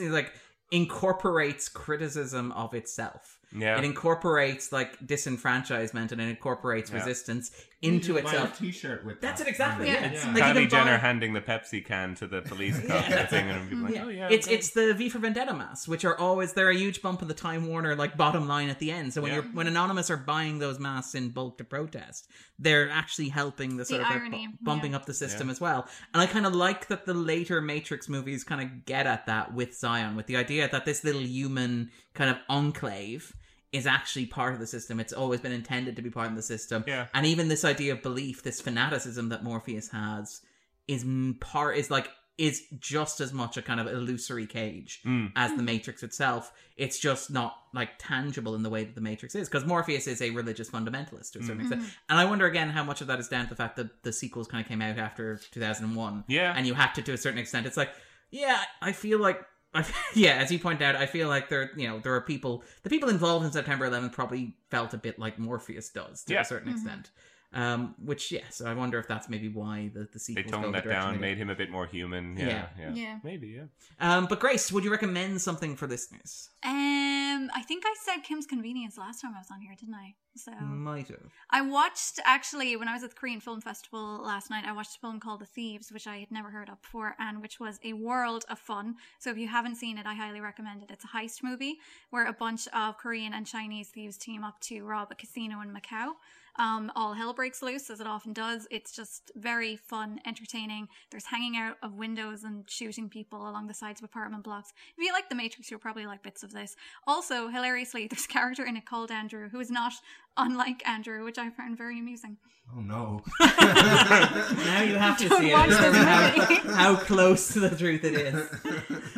like 0.08 0.32
incorporates 0.70 1.68
criticism 1.68 2.50
of 2.52 2.72
itself. 2.74 3.38
Yeah. 3.54 3.76
It 3.76 3.84
incorporates 3.84 4.72
like 4.72 4.98
disenfranchisement 5.06 6.12
and 6.12 6.20
it 6.20 6.28
incorporates 6.28 6.90
Yeah. 6.90 6.96
resistance 6.96 7.50
into 7.82 8.08
You 8.08 8.14
can 8.14 8.24
buy 8.24 8.30
itself. 8.30 8.54
a 8.60 8.62
T-shirt 8.62 9.04
with 9.04 9.20
That's 9.20 9.40
that. 9.40 9.48
it 9.48 9.50
exactly. 9.50 9.88
Yeah. 9.88 9.94
Yeah, 9.94 10.06
it's 10.12 10.24
Yeah. 10.24 10.32
like 10.34 10.42
Kylie 10.44 10.70
Jenner 10.70 10.92
buy- 10.92 10.96
handing 10.98 11.32
the 11.32 11.40
Pepsi 11.40 11.84
can 11.84 12.14
to 12.14 12.26
the 12.28 12.40
police 12.42 12.78
cop 12.86 13.08
Yeah. 13.08 13.26
thing, 13.26 13.50
and 13.50 13.68
people 13.68 13.84
like, 13.84 13.94
yeah. 13.94 14.04
"Oh 14.04 14.08
yeah." 14.08 14.28
it's 14.30 14.46
okay." 14.46 14.54
it's 14.56 14.70
the 14.70 14.94
V 14.94 15.08
for 15.08 15.18
Vendetta 15.18 15.52
masks, 15.52 15.88
which 15.88 16.04
are 16.04 16.16
always 16.16 16.52
they're 16.52 16.70
a 16.70 16.76
huge 16.76 17.02
bump 17.02 17.22
in 17.22 17.28
the 17.28 17.34
Time 17.34 17.66
Warner 17.66 17.96
like 17.96 18.16
bottom 18.16 18.46
line 18.46 18.68
at 18.68 18.78
the 18.78 18.90
end. 18.92 19.12
So 19.12 19.20
when 19.20 19.30
Yeah. 19.32 19.38
you're 19.40 19.44
when 19.52 19.66
Anonymous 19.66 20.10
are 20.10 20.16
buying 20.16 20.58
those 20.60 20.78
masks 20.78 21.14
in 21.16 21.30
bulk 21.30 21.58
to 21.58 21.64
protest, 21.64 22.28
they're 22.58 22.88
actually 22.88 23.30
helping 23.30 23.76
the 23.76 23.84
sort 23.84 24.00
The 24.02 24.06
of 24.06 24.12
they're 24.12 24.30
bu- 24.30 24.46
bumping 24.62 24.92
yeah. 24.92 24.98
up 24.98 25.06
the 25.06 25.14
system 25.14 25.48
Yeah. 25.48 25.52
as 25.52 25.60
well. 25.60 25.88
And 26.14 26.22
I 26.22 26.26
kind 26.26 26.46
of 26.46 26.54
like 26.54 26.86
that 26.86 27.04
the 27.06 27.14
later 27.14 27.60
Matrix 27.60 28.08
movies 28.08 28.44
kind 28.44 28.60
of 28.60 28.84
get 28.86 29.06
at 29.08 29.26
that 29.26 29.54
with 29.54 29.76
Zion, 29.76 30.14
with 30.14 30.26
the 30.26 30.36
idea 30.36 30.68
that 30.70 30.84
this 30.84 31.02
little 31.02 31.22
human 31.22 31.90
kind 32.14 32.30
of 32.30 32.36
enclave 32.48 33.32
is 33.72 33.86
actually 33.86 34.26
part 34.26 34.52
of 34.52 34.60
the 34.60 34.66
system. 34.66 35.00
It's 35.00 35.12
always 35.14 35.40
been 35.40 35.52
intended 35.52 35.96
to 35.96 36.02
be 36.02 36.10
part 36.10 36.28
of 36.28 36.36
the 36.36 36.42
system. 36.42 36.84
Yeah. 36.86 37.06
And 37.14 37.24
even 37.26 37.48
this 37.48 37.64
idea 37.64 37.92
of 37.92 38.02
belief, 38.02 38.42
this 38.42 38.60
fanaticism 38.60 39.30
that 39.30 39.42
Morpheus 39.42 39.88
has, 39.90 40.42
is 40.86 41.04
part 41.40 41.76
is 41.78 41.90
like 41.90 42.10
is 42.38 42.62
just 42.80 43.20
as 43.20 43.32
much 43.32 43.56
a 43.58 43.62
kind 43.62 43.78
of 43.78 43.86
illusory 43.86 44.46
cage 44.46 45.00
Mm. 45.04 45.32
as 45.36 45.54
the 45.54 45.62
Matrix 45.62 46.02
itself. 46.02 46.50
It's 46.78 46.98
just 46.98 47.30
not 47.30 47.54
like 47.74 47.90
tangible 47.98 48.54
in 48.54 48.62
the 48.62 48.70
way 48.70 48.84
that 48.84 48.94
the 48.94 49.02
Matrix 49.02 49.34
is, 49.34 49.48
because 49.48 49.66
Morpheus 49.66 50.06
is 50.06 50.22
a 50.22 50.30
religious 50.30 50.70
fundamentalist 50.70 51.32
to 51.32 51.40
a 51.40 51.42
certain 51.42 51.58
Mm. 51.68 51.72
extent. 51.72 51.82
And 52.08 52.18
I 52.18 52.24
wonder 52.24 52.46
again 52.46 52.70
how 52.70 52.84
much 52.84 53.00
of 53.02 53.06
that 53.08 53.20
is 53.20 53.28
down 53.28 53.44
to 53.44 53.50
the 53.50 53.56
fact 53.56 53.76
that 53.76 54.02
the 54.02 54.12
sequels 54.14 54.48
kind 54.48 54.62
of 54.62 54.66
came 54.68 54.80
out 54.80 54.98
after 54.98 55.36
2001. 55.50 56.24
Yeah. 56.26 56.52
And 56.56 56.66
you 56.66 56.72
had 56.74 56.92
to, 56.94 57.02
to 57.02 57.12
a 57.12 57.18
certain 57.18 57.38
extent. 57.38 57.66
It's 57.66 57.76
like, 57.76 57.90
yeah, 58.30 58.62
I 58.80 58.92
feel 58.92 59.18
like. 59.18 59.42
I, 59.74 59.84
yeah, 60.14 60.32
as 60.34 60.50
you 60.52 60.58
point 60.58 60.82
out, 60.82 60.96
I 60.96 61.06
feel 61.06 61.28
like 61.28 61.48
there, 61.48 61.70
you 61.76 61.88
know, 61.88 61.98
there 62.00 62.14
are 62.14 62.20
people. 62.20 62.62
The 62.82 62.90
people 62.90 63.08
involved 63.08 63.44
in 63.46 63.52
September 63.52 63.88
11th 63.88 64.12
probably 64.12 64.54
felt 64.70 64.92
a 64.94 64.98
bit 64.98 65.18
like 65.18 65.38
Morpheus 65.38 65.88
does 65.90 66.24
to 66.24 66.34
Yeah. 66.34 66.40
a 66.42 66.44
certain 66.44 66.70
Mhm. 66.70 66.74
extent. 66.74 67.10
Um, 67.54 67.94
which, 68.02 68.32
yeah, 68.32 68.44
so 68.50 68.64
I 68.66 68.72
wonder 68.74 68.98
if 68.98 69.06
that's 69.06 69.28
maybe 69.28 69.48
why 69.48 69.90
the 69.92 70.08
the 70.12 70.34
They 70.34 70.42
toned 70.42 70.74
that 70.74 70.86
down, 70.86 71.20
made 71.20 71.36
him 71.36 71.50
a 71.50 71.54
bit 71.54 71.70
more 71.70 71.86
human. 71.86 72.36
Yeah, 72.36 72.46
Yeah. 72.46 72.66
yeah, 72.78 72.92
Yeah. 72.94 73.18
maybe. 73.22 73.48
Yeah. 73.48 73.64
Um, 74.00 74.26
but 74.26 74.40
Grace, 74.40 74.72
would 74.72 74.84
you 74.84 74.90
recommend 74.90 75.40
something 75.42 75.76
for 75.76 75.86
listeners? 75.86 76.48
Um, 76.64 77.50
I 77.54 77.62
think 77.62 77.84
I 77.86 77.94
said 78.04 78.22
Kim's 78.22 78.46
Convenience 78.46 78.96
last 78.96 79.20
time 79.20 79.34
I 79.34 79.38
was 79.38 79.48
on 79.50 79.60
here, 79.60 79.74
didn't 79.78 79.94
I? 79.94 80.14
So 80.34 80.50
Might 80.52 81.08
have. 81.08 81.30
I 81.50 81.60
watched 81.60 82.18
actually 82.24 82.74
when 82.76 82.88
I 82.88 82.94
was 82.94 83.02
at 83.02 83.10
the 83.10 83.16
Korean 83.16 83.40
Film 83.40 83.60
Festival 83.60 84.22
last 84.24 84.48
night. 84.48 84.64
I 84.66 84.72
watched 84.72 84.96
a 84.96 85.00
film 85.00 85.20
called 85.20 85.40
The 85.40 85.46
Thieves, 85.46 85.92
which 85.92 86.06
I 86.06 86.18
had 86.18 86.30
never 86.30 86.50
heard 86.50 86.70
of 86.70 86.80
before, 86.80 87.14
and 87.18 87.42
which 87.42 87.60
was 87.60 87.78
a 87.84 87.92
world 87.92 88.44
of 88.48 88.58
fun. 88.58 88.96
So 89.18 89.30
if 89.30 89.36
you 89.36 89.48
haven't 89.48 89.76
seen 89.76 89.98
it, 89.98 90.06
I 90.06 90.14
highly 90.14 90.40
recommend 90.40 90.82
it. 90.82 90.90
It's 90.90 91.04
a 91.04 91.08
heist 91.08 91.42
movie 91.42 91.78
where 92.10 92.26
a 92.26 92.32
bunch 92.32 92.66
of 92.68 92.96
Korean 92.96 93.34
and 93.34 93.46
Chinese 93.46 93.88
thieves 93.88 94.16
team 94.16 94.42
up 94.42 94.58
to 94.62 94.82
rob 94.84 95.08
a 95.10 95.14
casino 95.14 95.60
in 95.60 95.68
Macau. 95.74 96.12
Um, 96.58 96.92
all 96.94 97.14
hell 97.14 97.32
breaks 97.32 97.62
loose 97.62 97.88
as 97.88 98.00
it 98.00 98.06
often 98.06 98.32
does. 98.34 98.66
It's 98.70 98.92
just 98.94 99.30
very 99.36 99.76
fun, 99.76 100.20
entertaining. 100.26 100.88
There's 101.10 101.24
hanging 101.26 101.56
out 101.56 101.76
of 101.82 101.94
windows 101.94 102.44
and 102.44 102.68
shooting 102.68 103.08
people 103.08 103.48
along 103.48 103.68
the 103.68 103.74
sides 103.74 104.00
of 104.00 104.04
apartment 104.04 104.44
blocks. 104.44 104.72
If 104.96 105.02
you 105.04 105.12
like 105.12 105.28
The 105.30 105.34
Matrix, 105.34 105.70
you'll 105.70 105.80
probably 105.80 106.04
like 106.06 106.22
bits 106.22 106.42
of 106.42 106.52
this. 106.52 106.76
Also, 107.06 107.48
hilariously, 107.48 108.06
there's 108.10 108.26
a 108.26 108.28
character 108.28 108.64
in 108.66 108.76
it 108.76 108.84
called 108.84 109.10
Andrew 109.10 109.48
who 109.48 109.60
is 109.60 109.70
not 109.70 109.94
unlike 110.36 110.86
Andrew, 110.86 111.24
which 111.24 111.38
I 111.38 111.48
found 111.50 111.78
very 111.78 111.98
amusing. 111.98 112.36
Oh 112.76 112.80
no. 112.80 113.22
now 113.40 114.82
you 114.82 114.94
have 114.96 115.18
to 115.18 115.28
Don't 115.28 115.40
see 115.40 115.50
it. 115.50 115.54
watch 115.54 115.68
this 115.70 115.96
how, 115.96 116.36
movie. 116.36 116.74
how 116.74 116.96
close 116.96 117.52
to 117.54 117.60
the 117.60 117.74
truth 117.76 118.04
it 118.04 118.14
is. 118.14 118.48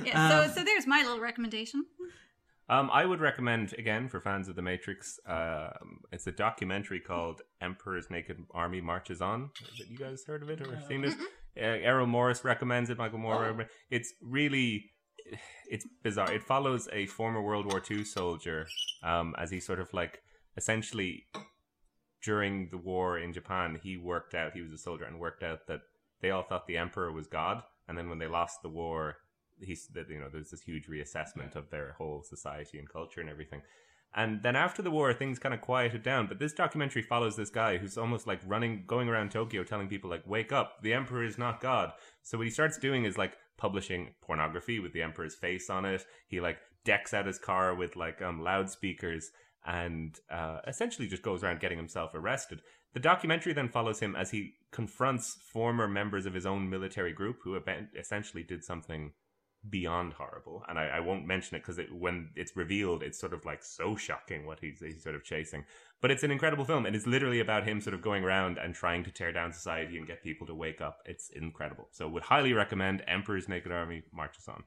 Yeah, 0.05 0.24
Um, 0.43 0.48
so 0.48 0.55
so 0.61 0.65
there's 0.65 0.86
my 0.86 1.02
little 1.02 1.20
recommendation. 1.20 1.85
Um, 2.68 2.88
I 2.92 3.04
would 3.04 3.20
recommend 3.20 3.74
again 3.78 4.08
for 4.08 4.20
fans 4.20 4.48
of 4.48 4.56
the 4.56 4.62
Matrix. 4.62 5.20
Um, 5.26 6.00
it's 6.12 6.26
a 6.26 6.32
documentary 6.32 7.00
called 7.00 7.42
"Emperor's 7.60 8.08
Naked 8.10 8.38
Army 8.52 8.80
Marches 8.80 9.20
On." 9.20 9.50
Have 9.78 9.88
you 9.90 9.98
guys 9.98 10.24
heard 10.26 10.42
of 10.42 10.48
it 10.50 10.60
or 10.62 10.80
seen 10.88 11.04
it? 11.04 11.14
Uh, 11.56 11.60
Errol 11.60 12.06
Morris 12.06 12.42
recommends 12.44 12.90
it. 12.90 12.98
Michael 12.98 13.18
Moore. 13.18 13.42
recommend- 13.42 13.68
It's 13.90 14.12
really, 14.22 14.90
it's 15.70 15.86
bizarre. 16.02 16.32
It 16.32 16.42
follows 16.42 16.88
a 16.92 17.06
former 17.06 17.42
World 17.42 17.66
War 17.70 17.82
II 17.90 18.02
soldier 18.04 18.66
um, 19.02 19.34
as 19.38 19.50
he 19.50 19.60
sort 19.60 19.78
of 19.78 19.92
like 19.92 20.20
essentially 20.56 21.26
during 22.24 22.70
the 22.70 22.78
war 22.78 23.18
in 23.18 23.32
Japan, 23.32 23.78
he 23.82 23.96
worked 23.98 24.34
out. 24.34 24.54
He 24.54 24.62
was 24.62 24.72
a 24.72 24.78
soldier 24.78 25.04
and 25.04 25.20
worked 25.20 25.42
out 25.42 25.66
that 25.68 25.80
they 26.22 26.30
all 26.30 26.42
thought 26.42 26.66
the 26.66 26.78
emperor 26.78 27.12
was 27.12 27.26
God, 27.26 27.62
and 27.86 27.98
then 27.98 28.08
when 28.08 28.18
they 28.18 28.26
lost 28.26 28.62
the 28.62 28.68
war, 28.70 29.16
he's 29.64 29.88
that 29.88 30.08
you 30.08 30.18
know 30.18 30.28
there's 30.30 30.50
this 30.50 30.62
huge 30.62 30.86
reassessment 30.86 31.56
of 31.56 31.70
their 31.70 31.94
whole 31.98 32.22
society 32.22 32.78
and 32.78 32.88
culture 32.88 33.20
and 33.20 33.30
everything. 33.30 33.62
And 34.16 34.44
then 34.44 34.54
after 34.54 34.80
the 34.80 34.92
war, 34.92 35.12
things 35.12 35.40
kind 35.40 35.52
of 35.52 35.60
quieted 35.60 36.04
down. 36.04 36.28
But 36.28 36.38
this 36.38 36.52
documentary 36.52 37.02
follows 37.02 37.34
this 37.34 37.50
guy 37.50 37.78
who's 37.78 37.98
almost 37.98 38.28
like 38.28 38.40
running, 38.46 38.84
going 38.86 39.08
around 39.08 39.32
Tokyo, 39.32 39.64
telling 39.64 39.88
people 39.88 40.08
like, 40.08 40.26
"Wake 40.26 40.52
up! 40.52 40.82
The 40.82 40.92
emperor 40.94 41.24
is 41.24 41.38
not 41.38 41.60
God." 41.60 41.92
So 42.22 42.38
what 42.38 42.46
he 42.46 42.52
starts 42.52 42.78
doing 42.78 43.04
is 43.04 43.18
like 43.18 43.36
publishing 43.56 44.14
pornography 44.20 44.78
with 44.78 44.92
the 44.92 45.02
emperor's 45.02 45.34
face 45.34 45.68
on 45.68 45.84
it. 45.84 46.04
He 46.28 46.40
like 46.40 46.58
decks 46.84 47.14
out 47.14 47.26
his 47.26 47.38
car 47.38 47.74
with 47.74 47.96
like 47.96 48.22
um 48.22 48.42
loudspeakers 48.42 49.30
and 49.66 50.18
uh, 50.30 50.58
essentially 50.66 51.08
just 51.08 51.22
goes 51.22 51.42
around 51.42 51.60
getting 51.60 51.78
himself 51.78 52.10
arrested. 52.14 52.60
The 52.92 53.00
documentary 53.00 53.52
then 53.52 53.68
follows 53.68 54.00
him 54.00 54.14
as 54.14 54.30
he 54.30 54.54
confronts 54.70 55.38
former 55.52 55.88
members 55.88 56.26
of 56.26 56.34
his 56.34 56.46
own 56.46 56.68
military 56.68 57.12
group 57.12 57.38
who 57.42 57.58
essentially 57.98 58.42
did 58.42 58.62
something 58.62 59.12
beyond 59.70 60.12
horrible. 60.14 60.62
And 60.68 60.78
I, 60.78 60.86
I 60.86 61.00
won't 61.00 61.26
mention 61.26 61.56
it 61.56 61.60
because 61.60 61.78
it, 61.78 61.92
when 61.92 62.30
it's 62.36 62.56
revealed, 62.56 63.02
it's 63.02 63.18
sort 63.18 63.32
of 63.32 63.44
like 63.44 63.62
so 63.62 63.96
shocking 63.96 64.46
what 64.46 64.60
he's, 64.60 64.80
he's 64.80 65.02
sort 65.02 65.14
of 65.14 65.24
chasing. 65.24 65.64
But 66.00 66.10
it's 66.10 66.22
an 66.22 66.30
incredible 66.30 66.64
film, 66.64 66.84
and 66.86 66.94
it's 66.94 67.06
literally 67.06 67.40
about 67.40 67.66
him 67.66 67.80
sort 67.80 67.94
of 67.94 68.02
going 68.02 68.24
around 68.24 68.58
and 68.58 68.74
trying 68.74 69.04
to 69.04 69.10
tear 69.10 69.32
down 69.32 69.52
society 69.52 69.96
and 69.96 70.06
get 70.06 70.22
people 70.22 70.46
to 70.48 70.54
wake 70.54 70.80
up. 70.80 70.98
It's 71.06 71.30
incredible. 71.30 71.88
So 71.92 72.08
would 72.08 72.24
highly 72.24 72.52
recommend 72.52 73.02
Emperor's 73.06 73.48
Naked 73.48 73.72
Army 73.72 74.02
Marches 74.12 74.48
On. 74.48 74.64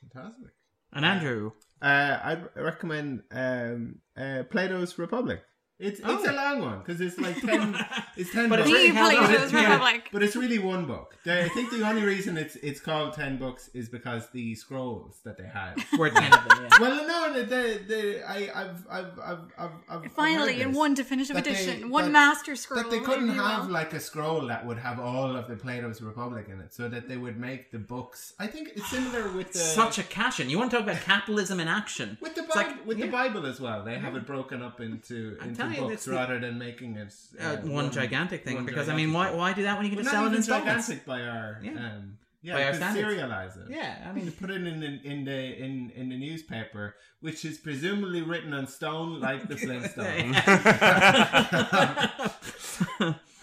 Fantastic. 0.00 0.52
And 0.92 1.04
Andrew, 1.04 1.52
Uh, 1.82 2.18
I'd 2.22 2.48
recommend 2.56 3.24
um, 3.30 3.96
uh, 4.16 4.44
Plato's 4.50 4.98
Republic. 4.98 5.42
It's 5.84 6.00
it's 6.00 6.08
oh. 6.08 6.24
a 6.24 6.32
Oh. 6.32 6.34
long 6.34 6.60
one 6.62 6.78
because 6.80 7.00
it's 7.00 7.18
like 7.18 7.40
ten. 7.40 7.76
It's 8.16 8.32
ten. 8.32 8.48
But 8.48 8.60
it's 8.60 8.70
really 8.70 8.88
held 8.94 9.12
up. 9.14 9.24
Plato's 9.28 9.52
Yeah, 9.52 9.72
Republic. 9.72 10.08
but 10.12 10.22
it's 10.22 10.36
really 10.36 10.58
one 10.60 10.86
book. 10.86 11.16
The- 11.24 11.44
I 11.44 11.48
think 11.48 11.70
the 11.72 11.82
only 11.88 12.02
reason 12.02 12.36
it's 12.36 12.54
it's 12.56 12.80
called 12.80 13.12
ten 13.14 13.38
books 13.38 13.70
is 13.74 13.88
because 13.88 14.28
the 14.30 14.54
scrolls 14.54 15.18
that 15.24 15.36
they 15.36 15.44
had 15.60 15.74
Were 15.98 16.10
10 16.10 16.32
of 16.32 16.48
them, 16.48 16.58
yeah. 16.62 16.68
Well, 16.80 17.06
no, 17.08 17.32
the, 17.34 17.42
the, 17.54 17.80
the, 17.88 18.22
I, 18.30 18.38
I've, 18.62 18.86
I've, 18.88 19.18
I've, 19.18 19.38
I've, 19.58 19.70
I've 20.04 20.12
Finally, 20.12 20.60
in 20.62 20.72
one 20.72 20.94
definitive 20.94 21.34
that 21.36 21.44
they- 21.44 21.50
edition, 21.50 21.90
one 21.90 22.04
that- 22.04 22.10
master 22.12 22.54
scroll. 22.56 22.82
That 22.82 22.90
they 22.90 23.00
couldn't 23.00 23.30
if 23.30 23.34
you 23.36 23.40
will. 23.42 23.48
have 23.48 23.68
like 23.68 23.92
a 23.92 24.00
scroll 24.00 24.46
that 24.46 24.64
would 24.66 24.78
have 24.78 25.00
all 25.00 25.34
of 25.36 25.48
the 25.48 25.56
Plato's 25.56 26.00
Republic 26.00 26.46
in 26.48 26.60
it, 26.60 26.72
so 26.72 26.88
that 26.88 27.08
they 27.08 27.16
would 27.16 27.38
make 27.38 27.70
the 27.72 27.78
books. 27.78 28.34
I 28.38 28.46
think 28.46 28.68
it's 28.76 28.88
similar 28.88 29.28
with 29.32 29.52
the 29.52 29.58
such 29.58 29.98
a 29.98 30.04
cash 30.04 30.38
in. 30.40 30.48
You 30.50 30.58
want 30.58 30.70
to 30.70 30.76
talk 30.78 30.86
about 30.88 31.02
capitalism 31.02 31.58
in 31.60 31.66
action? 31.68 32.16
with 32.20 32.34
the 32.36 32.42
Bible, 32.42 32.54
like- 32.56 32.86
with 32.86 32.98
yeah. 32.98 33.06
the 33.06 33.12
Bible 33.12 33.44
as 33.46 33.60
well. 33.60 33.82
They 33.84 33.98
have 33.98 34.14
it 34.14 34.24
broken 34.26 34.62
up 34.62 34.80
into 34.80 35.36
into 35.42 35.54
telling 35.56 35.73
you, 35.73 35.73
books 35.80 36.04
the- 36.04 36.12
rather 36.12 36.38
than 36.38 36.58
making 36.58 36.96
it 36.96 37.12
Uh, 37.40 37.56
one 37.58 37.90
gigantic 37.90 38.44
thing, 38.44 38.56
one 38.56 38.66
because 38.66 38.88
I 38.88 38.94
mean, 38.96 39.12
why 39.12 39.30
why 39.30 39.52
do 39.52 39.62
that 39.62 39.76
when 39.76 39.84
you 39.86 39.90
can 39.90 39.98
Well, 39.98 40.04
just 40.04 40.14
sell 40.14 40.24
it 40.26 40.28
in 40.28 40.34
installments? 40.36 40.86
gigantic 40.88 41.06
by 41.06 41.20
our 41.22 41.58
Yeah. 41.62 41.70
um, 41.72 42.18
yeah, 42.42 42.54
By 42.56 42.64
our 42.64 42.74
standards. 42.74 43.06
serialize 43.08 43.56
it. 43.56 43.70
Yeah, 43.70 44.06
I 44.06 44.12
mean, 44.12 44.30
put 44.32 44.50
it 44.50 44.56
in, 44.56 44.82
in 44.82 45.00
in 45.02 45.24
the 45.24 45.40
in 45.64 45.90
in 45.96 46.08
the 46.10 46.18
newspaper, 46.18 46.94
which 47.20 47.42
is 47.44 47.56
presumably 47.58 48.20
written 48.20 48.52
on 48.52 48.66
stone 48.66 49.18
like 49.20 49.48
the 49.48 49.54
Flintstones. 49.56 50.36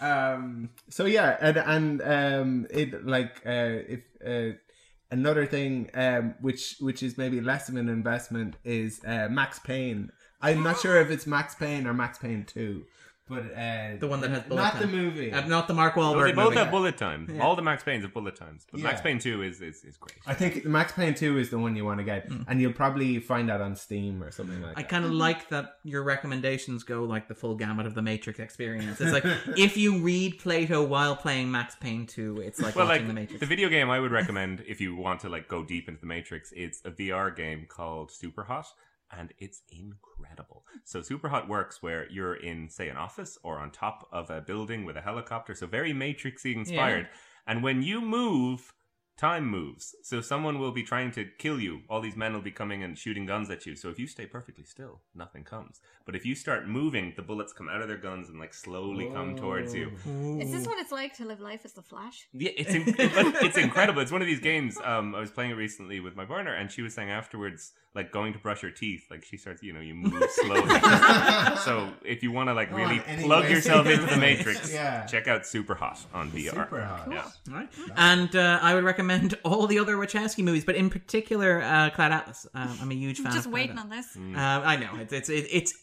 um. 0.00 0.70
So 0.88 1.04
yeah, 1.06 1.36
and 1.40 1.56
and 1.56 2.02
um, 2.02 2.66
it 2.70 3.04
like 3.06 3.42
uh, 3.46 3.78
if 3.94 4.00
uh, 4.24 4.56
another 5.10 5.46
thing 5.46 5.90
um, 5.94 6.34
which 6.40 6.76
which 6.80 7.02
is 7.02 7.18
maybe 7.18 7.40
less 7.40 7.68
of 7.68 7.76
an 7.76 7.88
investment 7.88 8.54
is 8.64 9.00
uh, 9.04 9.28
Max 9.30 9.58
Payne. 9.58 10.10
I'm 10.42 10.62
not 10.62 10.80
sure 10.80 11.00
if 11.00 11.10
it's 11.10 11.26
Max 11.26 11.54
Payne 11.54 11.86
or 11.86 11.94
Max 11.94 12.18
Payne 12.18 12.44
Two, 12.44 12.84
but 13.28 13.44
uh, 13.56 13.96
The 13.98 14.08
one 14.08 14.20
that 14.22 14.30
has 14.30 14.42
bullet 14.42 14.60
not 14.60 14.72
time. 14.74 14.80
the 14.82 14.86
movie, 14.96 15.32
Uh, 15.32 15.46
not 15.46 15.68
the 15.68 15.74
Mark 15.74 15.94
Well, 15.96 16.14
Wahlberg 16.14 16.24
they 16.26 16.32
both 16.32 16.44
movie. 16.46 16.56
have 16.58 16.70
bullet 16.70 16.96
time. 16.98 17.28
Yeah. 17.32 17.42
All 17.42 17.54
the 17.56 17.62
Max 17.62 17.82
Paynes 17.84 18.02
have 18.02 18.12
bullet 18.12 18.34
times, 18.36 18.66
but 18.70 18.80
Max 18.80 19.00
Payne 19.00 19.18
Two 19.20 19.42
is 19.42 19.60
is, 19.62 19.84
is 19.84 19.96
great. 19.96 20.16
I 20.26 20.34
think 20.34 20.64
Max 20.64 20.92
Payne 20.92 21.14
2 21.14 21.38
is 21.38 21.50
the 21.50 21.58
one 21.58 21.76
you 21.76 21.84
want 21.84 21.98
to 21.98 22.04
get, 22.04 22.28
and 22.48 22.60
you'll 22.60 22.72
probably 22.72 23.18
find 23.20 23.48
that 23.48 23.60
on 23.60 23.76
Steam 23.76 24.22
or 24.22 24.30
something 24.32 24.60
like 24.60 24.76
I 24.76 24.82
that. 24.82 24.88
kind 24.88 25.04
of 25.04 25.12
like 25.12 25.48
that 25.50 25.76
your 25.84 26.02
recommendations 26.02 26.82
go 26.82 27.04
like 27.04 27.28
the 27.28 27.34
full 27.34 27.54
gamut 27.54 27.86
of 27.86 27.94
the 27.94 28.02
Matrix 28.02 28.38
experience. 28.40 29.00
It's 29.00 29.12
like 29.12 29.24
if 29.56 29.76
you 29.76 29.98
read 29.98 30.38
Plato 30.40 30.84
while 30.84 31.14
playing 31.16 31.50
Max 31.50 31.76
Payne 31.76 32.06
2, 32.06 32.40
it's 32.40 32.60
like 32.60 32.74
well, 32.76 32.86
watching 32.86 33.02
like 33.02 33.08
the 33.08 33.14
Matrix. 33.14 33.40
the 33.40 33.46
video 33.46 33.68
game 33.68 33.88
I 33.90 34.00
would 34.00 34.12
recommend 34.12 34.62
if 34.66 34.80
you 34.80 34.96
want 34.96 35.20
to 35.20 35.28
like 35.28 35.46
go 35.48 35.62
deep 35.64 35.88
into 35.88 36.00
the 36.00 36.06
Matrix, 36.06 36.52
it's 36.56 36.80
a 36.84 36.90
VR 36.90 37.34
game 37.34 37.66
called 37.68 38.10
Superhot, 38.10 38.66
and 39.16 39.32
it's 39.38 39.62
incredible. 39.68 40.64
So 40.84 41.00
Superhot 41.00 41.48
works 41.48 41.82
where 41.82 42.10
you're 42.10 42.34
in, 42.34 42.68
say, 42.68 42.88
an 42.88 42.96
office 42.96 43.38
or 43.42 43.58
on 43.58 43.70
top 43.70 44.08
of 44.12 44.30
a 44.30 44.40
building 44.40 44.84
with 44.84 44.96
a 44.96 45.02
helicopter, 45.02 45.54
so 45.54 45.66
very 45.66 45.92
Matrixy 45.92 46.54
inspired. 46.54 47.08
And 47.46 47.62
when 47.62 47.82
you 47.82 48.00
move, 48.00 48.72
time 49.16 49.46
moves. 49.46 49.94
So 50.02 50.20
someone 50.20 50.58
will 50.58 50.72
be 50.72 50.82
trying 50.82 51.12
to 51.12 51.24
kill 51.38 51.60
you. 51.60 51.82
All 51.88 52.00
these 52.00 52.16
men 52.16 52.32
will 52.32 52.40
be 52.40 52.50
coming 52.50 52.82
and 52.82 52.98
shooting 52.98 53.26
guns 53.26 53.50
at 53.50 53.66
you. 53.66 53.76
So 53.76 53.88
if 53.88 53.98
you 53.98 54.06
stay 54.06 54.26
perfectly 54.26 54.64
still, 54.64 55.00
nothing 55.14 55.44
comes. 55.44 55.80
But 56.04 56.16
if 56.16 56.26
you 56.26 56.34
start 56.34 56.66
moving, 56.66 57.12
the 57.14 57.22
bullets 57.22 57.52
come 57.52 57.68
out 57.68 57.80
of 57.82 57.88
their 57.88 57.96
guns 57.98 58.28
and 58.28 58.40
like 58.40 58.52
slowly 58.54 59.08
come 59.14 59.36
towards 59.36 59.74
you. 59.74 59.92
Is 60.40 60.50
this 60.50 60.66
what 60.66 60.78
it's 60.78 60.90
like 60.90 61.14
to 61.18 61.24
live 61.24 61.40
life 61.40 61.60
as 61.64 61.72
the 61.74 61.82
Flash? 61.82 62.26
Yeah, 62.32 62.50
it's 62.56 62.74
in- 62.74 62.84
it's 62.98 63.56
incredible. 63.58 64.02
It's 64.02 64.10
one 64.12 64.22
of 64.22 64.26
these 64.26 64.40
games. 64.40 64.76
Um, 64.82 65.14
I 65.14 65.20
was 65.20 65.30
playing 65.30 65.52
it 65.52 65.54
recently 65.54 66.00
with 66.00 66.16
my 66.16 66.24
partner, 66.24 66.52
and 66.54 66.72
she 66.72 66.82
was 66.82 66.92
saying 66.94 67.10
afterwards, 67.10 67.72
like 67.94 68.10
going 68.10 68.32
to 68.32 68.38
brush 68.38 68.62
her 68.62 68.70
teeth, 68.70 69.04
like 69.10 69.22
she 69.22 69.36
starts, 69.36 69.62
you 69.62 69.72
know, 69.72 69.80
you 69.80 69.94
move 69.94 70.24
slowly. 70.30 70.80
so 71.64 71.90
if 72.04 72.22
you 72.22 72.32
want 72.32 72.48
to 72.48 72.54
like 72.54 72.70
Go 72.70 72.76
really 72.76 73.00
on, 73.06 73.18
plug 73.22 73.50
yourself 73.50 73.86
into 73.86 74.06
the 74.06 74.16
Matrix, 74.28 74.72
Yeah. 74.72 75.04
check 75.04 75.28
out 75.28 75.46
Super 75.46 75.74
Hot 75.74 76.00
on 76.14 76.30
VR. 76.30 76.50
Super 76.50 76.82
Hot. 76.82 77.08
Yeah. 77.10 77.28
All 77.50 77.54
right. 77.54 77.68
And 77.96 78.34
uh, 78.34 78.58
I 78.62 78.74
would 78.74 78.82
recommend 78.84 79.11
all 79.44 79.66
the 79.66 79.78
other 79.78 79.96
Wachowski 79.96 80.42
movies, 80.44 80.64
but 80.64 80.74
in 80.74 80.90
particular, 80.90 81.62
uh, 81.62 81.90
Cloud 81.90 82.12
Atlas. 82.12 82.46
Um, 82.54 82.78
I'm 82.80 82.90
a 82.90 82.94
huge 82.94 83.18
fan. 83.18 83.32
Just 83.32 83.38
of 83.38 83.42
Cloud 83.44 83.54
waiting 83.54 83.78
Atlas. 83.78 83.84
on 83.84 83.90
this. 83.90 84.16
Mm. 84.16 84.36
Uh, 84.36 84.66
I 84.66 84.76
know 84.76 85.00
it's 85.00 85.12
it's 85.12 85.28
it, 85.28 85.46
it's 85.50 85.74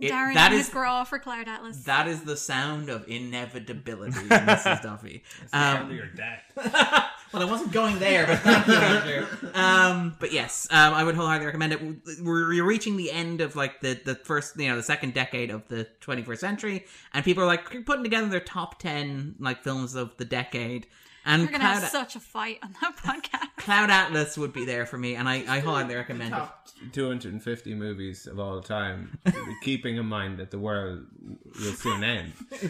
it, 0.00 0.12
Darren 0.12 0.34
that 0.34 0.52
and 0.52 0.72
girl 0.72 1.04
for 1.04 1.18
Cloud 1.18 1.46
Atlas. 1.46 1.84
that 1.84 2.08
is 2.08 2.22
the 2.22 2.36
sound 2.36 2.88
of 2.88 3.06
inevitability, 3.06 4.12
Mrs. 4.12 4.82
Duffy. 4.82 5.22
Um, 5.52 5.90
your 5.92 6.06
death. 6.06 7.06
Well, 7.32 7.42
I 7.42 7.46
wasn't 7.48 7.70
going 7.70 8.00
there, 8.00 8.26
but 8.26 8.40
thank 8.40 8.66
you, 8.66 8.74
Andrew. 8.74 9.26
Um, 9.54 10.16
but 10.18 10.32
yes, 10.32 10.66
um, 10.72 10.92
I 10.94 11.04
would 11.04 11.14
wholeheartedly 11.14 11.46
recommend 11.46 11.72
it. 11.72 11.80
We're 12.20 12.52
you're 12.52 12.66
reaching 12.66 12.96
the 12.96 13.12
end 13.12 13.40
of 13.40 13.54
like 13.54 13.80
the 13.80 14.00
the 14.04 14.16
first, 14.16 14.58
you 14.58 14.68
know, 14.68 14.74
the 14.74 14.82
second 14.82 15.14
decade 15.14 15.50
of 15.50 15.68
the 15.68 15.86
21st 16.00 16.38
century, 16.38 16.86
and 17.14 17.24
people 17.24 17.44
are 17.44 17.46
like 17.46 17.86
putting 17.86 18.02
together 18.02 18.26
their 18.26 18.40
top 18.40 18.80
ten 18.80 19.36
like 19.38 19.62
films 19.62 19.94
of 19.94 20.16
the 20.16 20.24
decade. 20.24 20.88
And 21.30 21.42
We're 21.42 21.52
gonna 21.52 21.58
Cloud, 21.64 21.80
have 21.82 21.90
such 21.90 22.16
a 22.16 22.20
fight 22.20 22.58
on 22.60 22.74
that 22.80 22.96
podcast. 23.04 23.56
Cloud 23.56 23.88
Atlas 23.88 24.36
would 24.36 24.52
be 24.52 24.64
there 24.64 24.84
for 24.84 24.98
me, 24.98 25.14
and 25.14 25.28
I, 25.28 25.44
I 25.46 25.60
wholeheartedly 25.60 25.94
recommend 25.94 26.34
it. 26.34 26.42
250 26.92 27.74
movies 27.74 28.26
of 28.26 28.40
all 28.40 28.60
time, 28.60 29.16
keeping 29.62 29.96
in 29.96 30.06
mind 30.06 30.38
that 30.38 30.50
the 30.50 30.58
world 30.58 31.04
will 31.60 31.72
soon 31.72 32.02
end. 32.02 32.32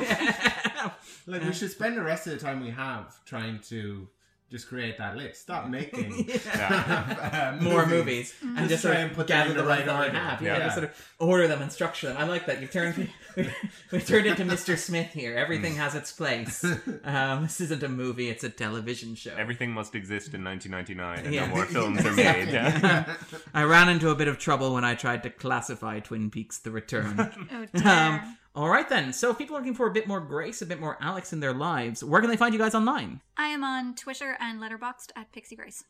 like 1.26 1.42
we 1.42 1.52
should 1.54 1.70
spend 1.70 1.96
the 1.96 2.02
rest 2.02 2.26
of 2.26 2.34
the 2.34 2.38
time 2.38 2.60
we 2.60 2.70
have 2.70 3.24
trying 3.24 3.60
to 3.60 4.08
just 4.50 4.68
create 4.68 4.98
that 4.98 5.16
list. 5.16 5.40
Stop 5.42 5.68
making 5.68 6.28
uh, 6.54 7.56
More 7.62 7.86
movies, 7.86 8.34
and 8.42 8.68
just 8.68 8.82
try 8.82 8.92
sort 8.92 8.96
and 9.02 9.10
of 9.12 9.16
put 9.16 9.26
them 9.28 9.48
in 9.50 9.56
the 9.56 9.62
the 9.62 9.68
right 9.68 9.86
ones 9.86 9.86
that 9.86 10.06
order. 10.08 10.18
have. 10.18 10.42
Yeah, 10.42 10.58
just 10.58 10.74
sort 10.74 10.84
of 10.90 11.12
order 11.18 11.46
them 11.48 11.62
and 11.62 11.70
structure 11.72 12.08
them. 12.08 12.16
I 12.16 12.24
like 12.24 12.46
that. 12.46 12.60
You've 12.60 12.70
turned 12.72 13.08
we've 13.92 14.06
turned 14.06 14.26
into 14.26 14.44
Mr. 14.44 14.76
Smith 14.76 15.12
here. 15.12 15.36
Everything 15.36 15.76
has 15.76 15.94
its 15.94 16.12
place. 16.12 16.64
Um, 17.04 17.42
this 17.44 17.60
isn't 17.60 17.82
a 17.82 17.88
movie; 17.88 18.28
it's 18.28 18.44
a 18.44 18.50
television 18.50 19.14
show. 19.14 19.34
Everything 19.36 19.70
must 19.70 19.94
exist 19.94 20.34
in 20.34 20.42
1999, 20.44 21.24
and 21.26 21.34
Yeah. 21.34 21.46
no 21.46 21.54
more 21.54 21.64
films 21.66 22.04
are 22.04 22.08
Exactly. 22.10 22.46
made. 22.46 22.52
Yeah. 22.52 23.14
I 23.54 23.62
ran 23.64 23.88
into 23.88 24.10
a 24.10 24.14
bit 24.14 24.28
of 24.28 24.38
trouble 24.38 24.74
when 24.74 24.84
I 24.84 24.94
tried 24.94 25.22
to 25.22 25.30
classify 25.30 26.00
Twin 26.00 26.30
Peaks: 26.30 26.58
The 26.58 26.70
Return. 26.70 27.14
Oh, 27.52 27.66
dear. 27.72 27.88
um, 27.88 28.36
all 28.60 28.68
right 28.68 28.88
then. 28.88 29.12
So, 29.12 29.30
if 29.30 29.38
people 29.38 29.56
are 29.56 29.60
looking 29.60 29.74
for 29.74 29.86
a 29.86 29.92
bit 29.92 30.06
more 30.06 30.20
Grace, 30.20 30.60
a 30.60 30.66
bit 30.66 30.80
more 30.80 30.98
Alex 31.00 31.32
in 31.32 31.40
their 31.40 31.54
lives, 31.54 32.04
where 32.04 32.20
can 32.20 32.28
they 32.30 32.36
find 32.36 32.52
you 32.52 32.58
guys 32.60 32.74
online? 32.74 33.20
I 33.36 33.46
am 33.46 33.64
on 33.64 33.94
Twitter 33.94 34.36
and 34.38 34.60
Letterboxd 34.60 35.12
at 35.16 35.32
Pixie 35.32 35.56
Grace. 35.56 35.84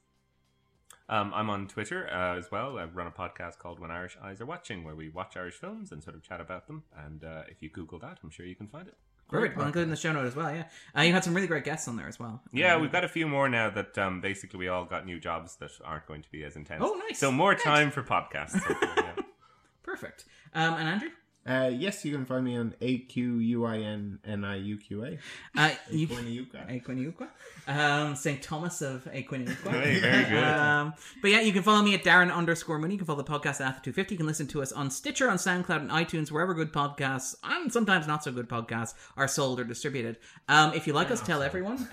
Um, 1.08 1.32
I'm 1.34 1.50
on 1.50 1.66
Twitter 1.66 2.08
uh, 2.08 2.38
as 2.38 2.52
well. 2.52 2.78
I 2.78 2.84
run 2.84 3.08
a 3.08 3.10
podcast 3.10 3.58
called 3.58 3.80
When 3.80 3.90
Irish 3.90 4.16
Eyes 4.22 4.40
Are 4.40 4.46
Watching, 4.46 4.84
where 4.84 4.94
we 4.94 5.08
watch 5.08 5.36
Irish 5.36 5.54
films 5.54 5.90
and 5.90 6.00
sort 6.04 6.14
of 6.14 6.22
chat 6.22 6.40
about 6.40 6.68
them. 6.68 6.84
And 6.96 7.24
uh, 7.24 7.42
if 7.48 7.60
you 7.60 7.68
Google 7.70 7.98
that, 7.98 8.18
I'm 8.22 8.30
sure 8.30 8.46
you 8.46 8.54
can 8.54 8.68
find 8.68 8.86
it. 8.86 8.94
Perfect. 9.28 9.56
We'll 9.56 9.66
include 9.66 9.84
in 9.84 9.90
the 9.90 9.96
show 9.96 10.12
note 10.12 10.26
as 10.26 10.36
well. 10.36 10.52
Yeah, 10.54 10.64
uh, 10.96 11.02
you 11.02 11.12
had 11.12 11.24
some 11.24 11.34
really 11.34 11.48
great 11.48 11.64
guests 11.64 11.88
on 11.88 11.96
there 11.96 12.06
as 12.08 12.18
well. 12.20 12.40
Yeah, 12.52 12.74
Um, 12.76 12.82
we've 12.82 12.92
got 12.92 13.02
a 13.04 13.08
few 13.08 13.26
more 13.26 13.48
now 13.48 13.70
that 13.70 13.98
um, 13.98 14.20
basically 14.20 14.58
we 14.60 14.68
all 14.68 14.84
got 14.84 15.04
new 15.04 15.18
jobs 15.18 15.56
that 15.56 15.70
aren't 15.84 16.06
going 16.06 16.22
to 16.22 16.30
be 16.30 16.44
as 16.44 16.54
intense. 16.56 16.82
Oh, 16.84 17.00
nice. 17.08 17.18
So 17.18 17.32
more 17.32 17.54
time 17.56 17.90
for 17.90 18.02
podcasts. 18.04 18.60
yeah. 18.96 19.14
perfect. 19.82 20.24
Um, 20.54 20.74
and 20.74 20.88
Andrew. 20.88 21.08
Uh, 21.50 21.68
yes, 21.68 22.04
you 22.04 22.12
can 22.12 22.24
find 22.24 22.44
me 22.44 22.56
on 22.56 22.74
A 22.80 22.98
Q 22.98 23.38
U 23.38 23.64
I 23.64 23.78
N 23.78 24.20
N 24.24 24.44
I 24.44 24.56
U 24.56 24.76
Q 24.76 25.04
A. 25.04 25.18
Uh, 25.58 25.70
you, 25.90 26.06
Aquiniuqua. 26.06 27.26
Um, 27.66 28.14
St. 28.14 28.40
Thomas 28.40 28.82
of 28.82 29.04
Aquiniuqua. 29.06 29.70
Hey, 29.70 29.98
very 29.98 30.24
good. 30.30 30.44
Um, 30.44 30.94
but 31.20 31.30
yeah, 31.32 31.40
you 31.40 31.52
can 31.52 31.62
follow 31.62 31.82
me 31.82 31.94
at 31.94 32.04
Darren 32.04 32.32
underscore 32.32 32.78
Mooney. 32.78 32.94
You 32.94 32.98
can 32.98 33.06
follow 33.06 33.22
the 33.22 33.30
podcast 33.30 33.60
at 33.60 33.82
After250. 33.82 34.10
You 34.12 34.16
can 34.18 34.26
listen 34.26 34.46
to 34.48 34.62
us 34.62 34.70
on 34.70 34.90
Stitcher, 34.90 35.28
on 35.28 35.38
SoundCloud, 35.38 35.80
and 35.80 35.90
iTunes, 35.90 36.30
wherever 36.30 36.54
good 36.54 36.72
podcasts, 36.72 37.34
and 37.42 37.72
sometimes 37.72 38.06
not 38.06 38.22
so 38.22 38.30
good 38.30 38.48
podcasts, 38.48 38.94
are 39.16 39.26
sold 39.26 39.58
or 39.58 39.64
distributed. 39.64 40.18
Um, 40.48 40.72
if 40.74 40.86
you 40.86 40.92
like 40.92 41.10
us, 41.10 41.20
tell 41.20 41.42
everyone. 41.42 41.88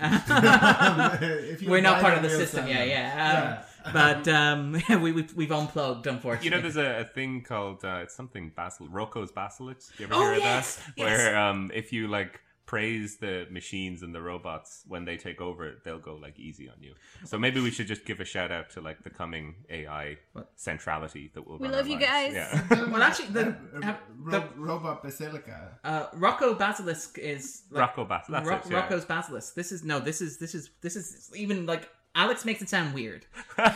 If 1.20 1.62
you 1.62 1.70
We're 1.70 1.80
not 1.80 2.00
part 2.00 2.14
of 2.16 2.22
the 2.22 2.30
system. 2.30 2.60
sell 2.60 2.68
Yeah, 2.68 2.78
them. 2.78 2.88
yeah. 2.88 3.62
But 3.92 4.28
um, 4.28 4.72
we, 5.02 5.12
we've, 5.12 5.34
we've 5.34 5.52
unplugged, 5.52 6.06
unfortunately. 6.06 6.44
You 6.46 6.50
know, 6.50 6.60
there's 6.60 6.76
a, 6.76 7.00
a 7.00 7.04
thing 7.04 7.42
called 7.42 7.84
uh, 7.84 8.00
it's 8.02 8.14
something 8.14 8.52
basil 8.56 8.86
Roko's 8.88 9.32
Basilisk. 9.32 9.98
You 9.98 10.06
ever 10.06 10.14
Oh, 10.14 10.20
hear 10.20 10.32
of 10.34 10.38
that? 10.38 10.44
yes. 10.44 10.82
Where 10.96 11.36
um, 11.38 11.70
if 11.74 11.92
you 11.92 12.08
like 12.08 12.40
praise 12.66 13.16
the 13.16 13.46
machines 13.50 14.02
and 14.02 14.14
the 14.14 14.20
robots 14.20 14.82
when 14.86 15.06
they 15.06 15.16
take 15.16 15.40
over, 15.40 15.76
they'll 15.86 15.98
go 15.98 16.16
like 16.16 16.38
easy 16.38 16.68
on 16.68 16.74
you. 16.82 16.92
So 17.24 17.38
maybe 17.38 17.62
we 17.62 17.70
should 17.70 17.86
just 17.86 18.04
give 18.04 18.20
a 18.20 18.26
shout 18.26 18.52
out 18.52 18.68
to 18.72 18.82
like 18.82 19.02
the 19.04 19.08
coming 19.08 19.54
AI 19.70 20.18
centrality 20.56 21.30
that 21.34 21.46
will. 21.46 21.58
We 21.58 21.68
run 21.68 21.76
love 21.76 21.86
you 21.88 21.94
lives. 21.98 22.06
guys. 22.06 22.34
Yeah. 22.34 22.84
well, 22.92 23.02
actually, 23.02 23.28
the, 23.28 23.56
Uh, 23.82 23.94
Ro- 24.18 24.48
Robot 24.56 25.02
Basilica. 25.02 25.78
Uh, 25.84 26.06
Roko 26.10 26.58
Basilisk 26.58 27.18
is 27.18 27.62
Roko 27.72 28.06
Bas- 28.06 28.26
that's 28.28 28.46
Ro- 28.46 28.60
yeah. 28.68 28.82
Roko's 28.88 29.04
Basilisk. 29.04 29.54
This 29.54 29.72
is 29.72 29.84
no. 29.84 29.98
This 30.00 30.20
is 30.20 30.38
this 30.38 30.54
is 30.54 30.70
this 30.82 30.96
is 30.96 31.30
even 31.34 31.64
like 31.66 31.88
Alex 32.18 32.44
makes 32.44 32.60
it 32.60 32.68
sound 32.68 32.92
weird. 32.92 33.24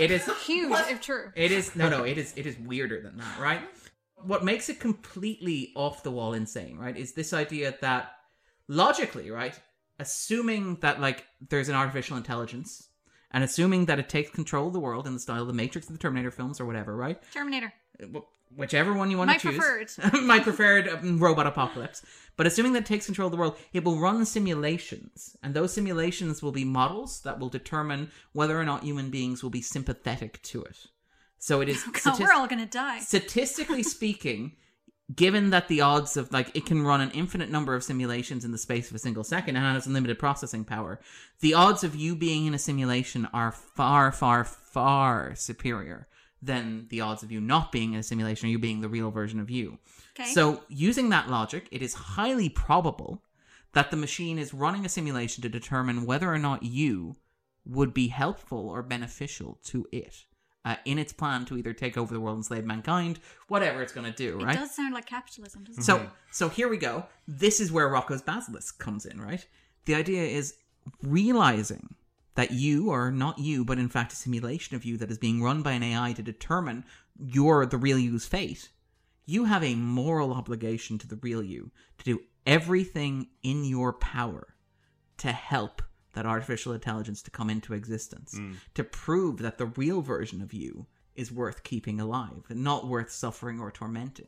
It 0.00 0.10
is 0.10 0.28
Huge, 0.44 0.72
if 0.90 1.00
true. 1.00 1.30
It 1.36 1.52
is 1.52 1.76
no, 1.76 1.88
no. 1.88 2.02
It 2.02 2.18
is 2.18 2.34
it 2.36 2.44
is 2.44 2.58
weirder 2.58 3.00
than 3.00 3.16
that, 3.16 3.38
right? 3.38 3.60
What 4.16 4.44
makes 4.44 4.68
it 4.68 4.80
completely 4.80 5.72
off 5.76 6.02
the 6.02 6.10
wall 6.10 6.32
insane, 6.32 6.76
right, 6.76 6.96
is 6.96 7.12
this 7.12 7.32
idea 7.32 7.76
that 7.80 8.10
logically, 8.66 9.30
right, 9.30 9.58
assuming 10.00 10.76
that 10.80 11.00
like 11.00 11.24
there's 11.50 11.68
an 11.68 11.76
artificial 11.76 12.16
intelligence 12.16 12.88
and 13.30 13.44
assuming 13.44 13.86
that 13.86 14.00
it 14.00 14.08
takes 14.08 14.30
control 14.30 14.66
of 14.66 14.72
the 14.72 14.80
world 14.80 15.06
in 15.06 15.14
the 15.14 15.20
style 15.20 15.42
of 15.42 15.46
the 15.46 15.54
Matrix, 15.54 15.88
or 15.88 15.92
the 15.92 15.98
Terminator 15.98 16.32
films, 16.32 16.60
or 16.60 16.66
whatever, 16.66 16.96
right? 16.96 17.22
Terminator. 17.32 17.72
Whichever 18.56 18.92
one 18.92 19.10
you 19.10 19.18
want 19.18 19.28
My 19.28 19.36
to 19.38 19.50
choose. 19.52 19.58
preferred. 19.96 20.22
My 20.22 20.40
preferred 20.40 20.88
um, 20.88 21.18
robot 21.18 21.46
apocalypse. 21.46 22.02
But 22.36 22.46
assuming 22.46 22.72
that 22.72 22.80
it 22.80 22.86
takes 22.86 23.06
control 23.06 23.26
of 23.26 23.32
the 23.32 23.36
world, 23.38 23.56
it 23.72 23.84
will 23.84 23.98
run 23.98 24.24
simulations, 24.24 25.36
and 25.42 25.52
those 25.52 25.72
simulations 25.74 26.42
will 26.42 26.52
be 26.52 26.64
models 26.64 27.20
that 27.22 27.38
will 27.38 27.50
determine 27.50 28.10
whether 28.32 28.58
or 28.58 28.64
not 28.64 28.84
human 28.84 29.10
beings 29.10 29.42
will 29.42 29.50
be 29.50 29.60
sympathetic 29.60 30.42
to 30.44 30.62
it. 30.64 30.86
So 31.38 31.60
it 31.60 31.68
is. 31.68 31.82
God, 31.92 31.98
statist- 31.98 32.20
we're 32.20 32.32
all 32.32 32.46
gonna 32.46 32.66
die. 32.66 32.98
statistically 33.00 33.82
speaking, 33.82 34.56
given 35.14 35.50
that 35.50 35.68
the 35.68 35.82
odds 35.82 36.16
of 36.16 36.32
like 36.32 36.56
it 36.56 36.64
can 36.64 36.82
run 36.82 37.00
an 37.00 37.10
infinite 37.10 37.50
number 37.50 37.74
of 37.74 37.84
simulations 37.84 38.44
in 38.44 38.52
the 38.52 38.58
space 38.58 38.88
of 38.88 38.96
a 38.96 38.98
single 39.00 39.24
second 39.24 39.56
and 39.56 39.66
has 39.66 39.86
unlimited 39.86 40.18
processing 40.18 40.64
power, 40.64 41.00
the 41.40 41.52
odds 41.54 41.84
of 41.84 41.94
you 41.94 42.14
being 42.16 42.46
in 42.46 42.54
a 42.54 42.58
simulation 42.58 43.28
are 43.34 43.52
far, 43.52 44.10
far, 44.10 44.44
far 44.44 45.34
superior 45.34 46.08
than 46.42 46.86
the 46.90 47.00
odds 47.00 47.22
of 47.22 47.30
you 47.30 47.40
not 47.40 47.70
being 47.70 47.92
in 47.92 48.00
a 48.00 48.02
simulation 48.02 48.48
or 48.48 48.50
you 48.50 48.58
being 48.58 48.80
the 48.80 48.88
real 48.88 49.10
version 49.10 49.38
of 49.38 49.48
you. 49.48 49.78
Okay. 50.18 50.30
So, 50.32 50.62
using 50.68 51.08
that 51.10 51.30
logic, 51.30 51.68
it 51.70 51.80
is 51.82 51.94
highly 51.94 52.48
probable 52.48 53.22
that 53.72 53.90
the 53.90 53.96
machine 53.96 54.38
is 54.38 54.52
running 54.52 54.84
a 54.84 54.88
simulation 54.88 55.42
to 55.42 55.48
determine 55.48 56.04
whether 56.04 56.30
or 56.32 56.38
not 56.38 56.62
you 56.62 57.16
would 57.64 57.94
be 57.94 58.08
helpful 58.08 58.68
or 58.68 58.82
beneficial 58.82 59.58
to 59.64 59.86
it 59.92 60.24
uh, 60.64 60.76
in 60.84 60.98
its 60.98 61.12
plan 61.12 61.44
to 61.46 61.56
either 61.56 61.72
take 61.72 61.96
over 61.96 62.12
the 62.12 62.20
world 62.20 62.36
and 62.36 62.44
slave 62.44 62.64
mankind, 62.64 63.18
whatever 63.48 63.80
it's 63.80 63.92
going 63.92 64.10
to 64.10 64.16
do, 64.16 64.38
right? 64.40 64.54
It 64.54 64.58
does 64.58 64.74
sound 64.74 64.92
like 64.94 65.06
capitalism, 65.06 65.64
doesn't 65.64 65.82
So, 65.82 65.96
it? 65.96 66.08
so 66.30 66.48
here 66.48 66.68
we 66.68 66.76
go. 66.76 67.06
This 67.26 67.60
is 67.60 67.72
where 67.72 67.88
Roko's 67.88 68.20
Basilisk 68.22 68.78
comes 68.78 69.06
in, 69.06 69.20
right? 69.20 69.46
The 69.86 69.94
idea 69.94 70.22
is 70.24 70.54
realizing 71.02 71.94
that 72.34 72.50
you 72.52 72.90
are 72.90 73.10
not 73.10 73.38
you, 73.38 73.64
but 73.64 73.78
in 73.78 73.88
fact 73.88 74.12
a 74.12 74.16
simulation 74.16 74.74
of 74.76 74.84
you 74.84 74.96
that 74.98 75.10
is 75.10 75.18
being 75.18 75.42
run 75.42 75.62
by 75.62 75.72
an 75.72 75.82
AI 75.82 76.12
to 76.14 76.22
determine 76.22 76.84
your 77.18 77.66
the 77.66 77.76
real 77.76 77.98
you's 77.98 78.24
fate. 78.26 78.70
You 79.26 79.44
have 79.44 79.62
a 79.62 79.74
moral 79.74 80.32
obligation 80.32 80.98
to 80.98 81.06
the 81.06 81.16
real 81.16 81.42
you 81.42 81.70
to 81.98 82.04
do 82.04 82.20
everything 82.46 83.28
in 83.42 83.64
your 83.64 83.92
power 83.92 84.54
to 85.18 85.30
help 85.32 85.82
that 86.14 86.26
artificial 86.26 86.72
intelligence 86.72 87.22
to 87.22 87.30
come 87.30 87.48
into 87.48 87.72
existence, 87.72 88.34
Mm. 88.34 88.56
to 88.74 88.84
prove 88.84 89.38
that 89.38 89.58
the 89.58 89.66
real 89.66 90.00
version 90.02 90.42
of 90.42 90.52
you 90.52 90.86
is 91.14 91.30
worth 91.30 91.62
keeping 91.62 92.00
alive 92.00 92.44
and 92.48 92.64
not 92.64 92.88
worth 92.88 93.10
suffering 93.12 93.60
or 93.60 93.70
tormenting. 93.70 94.26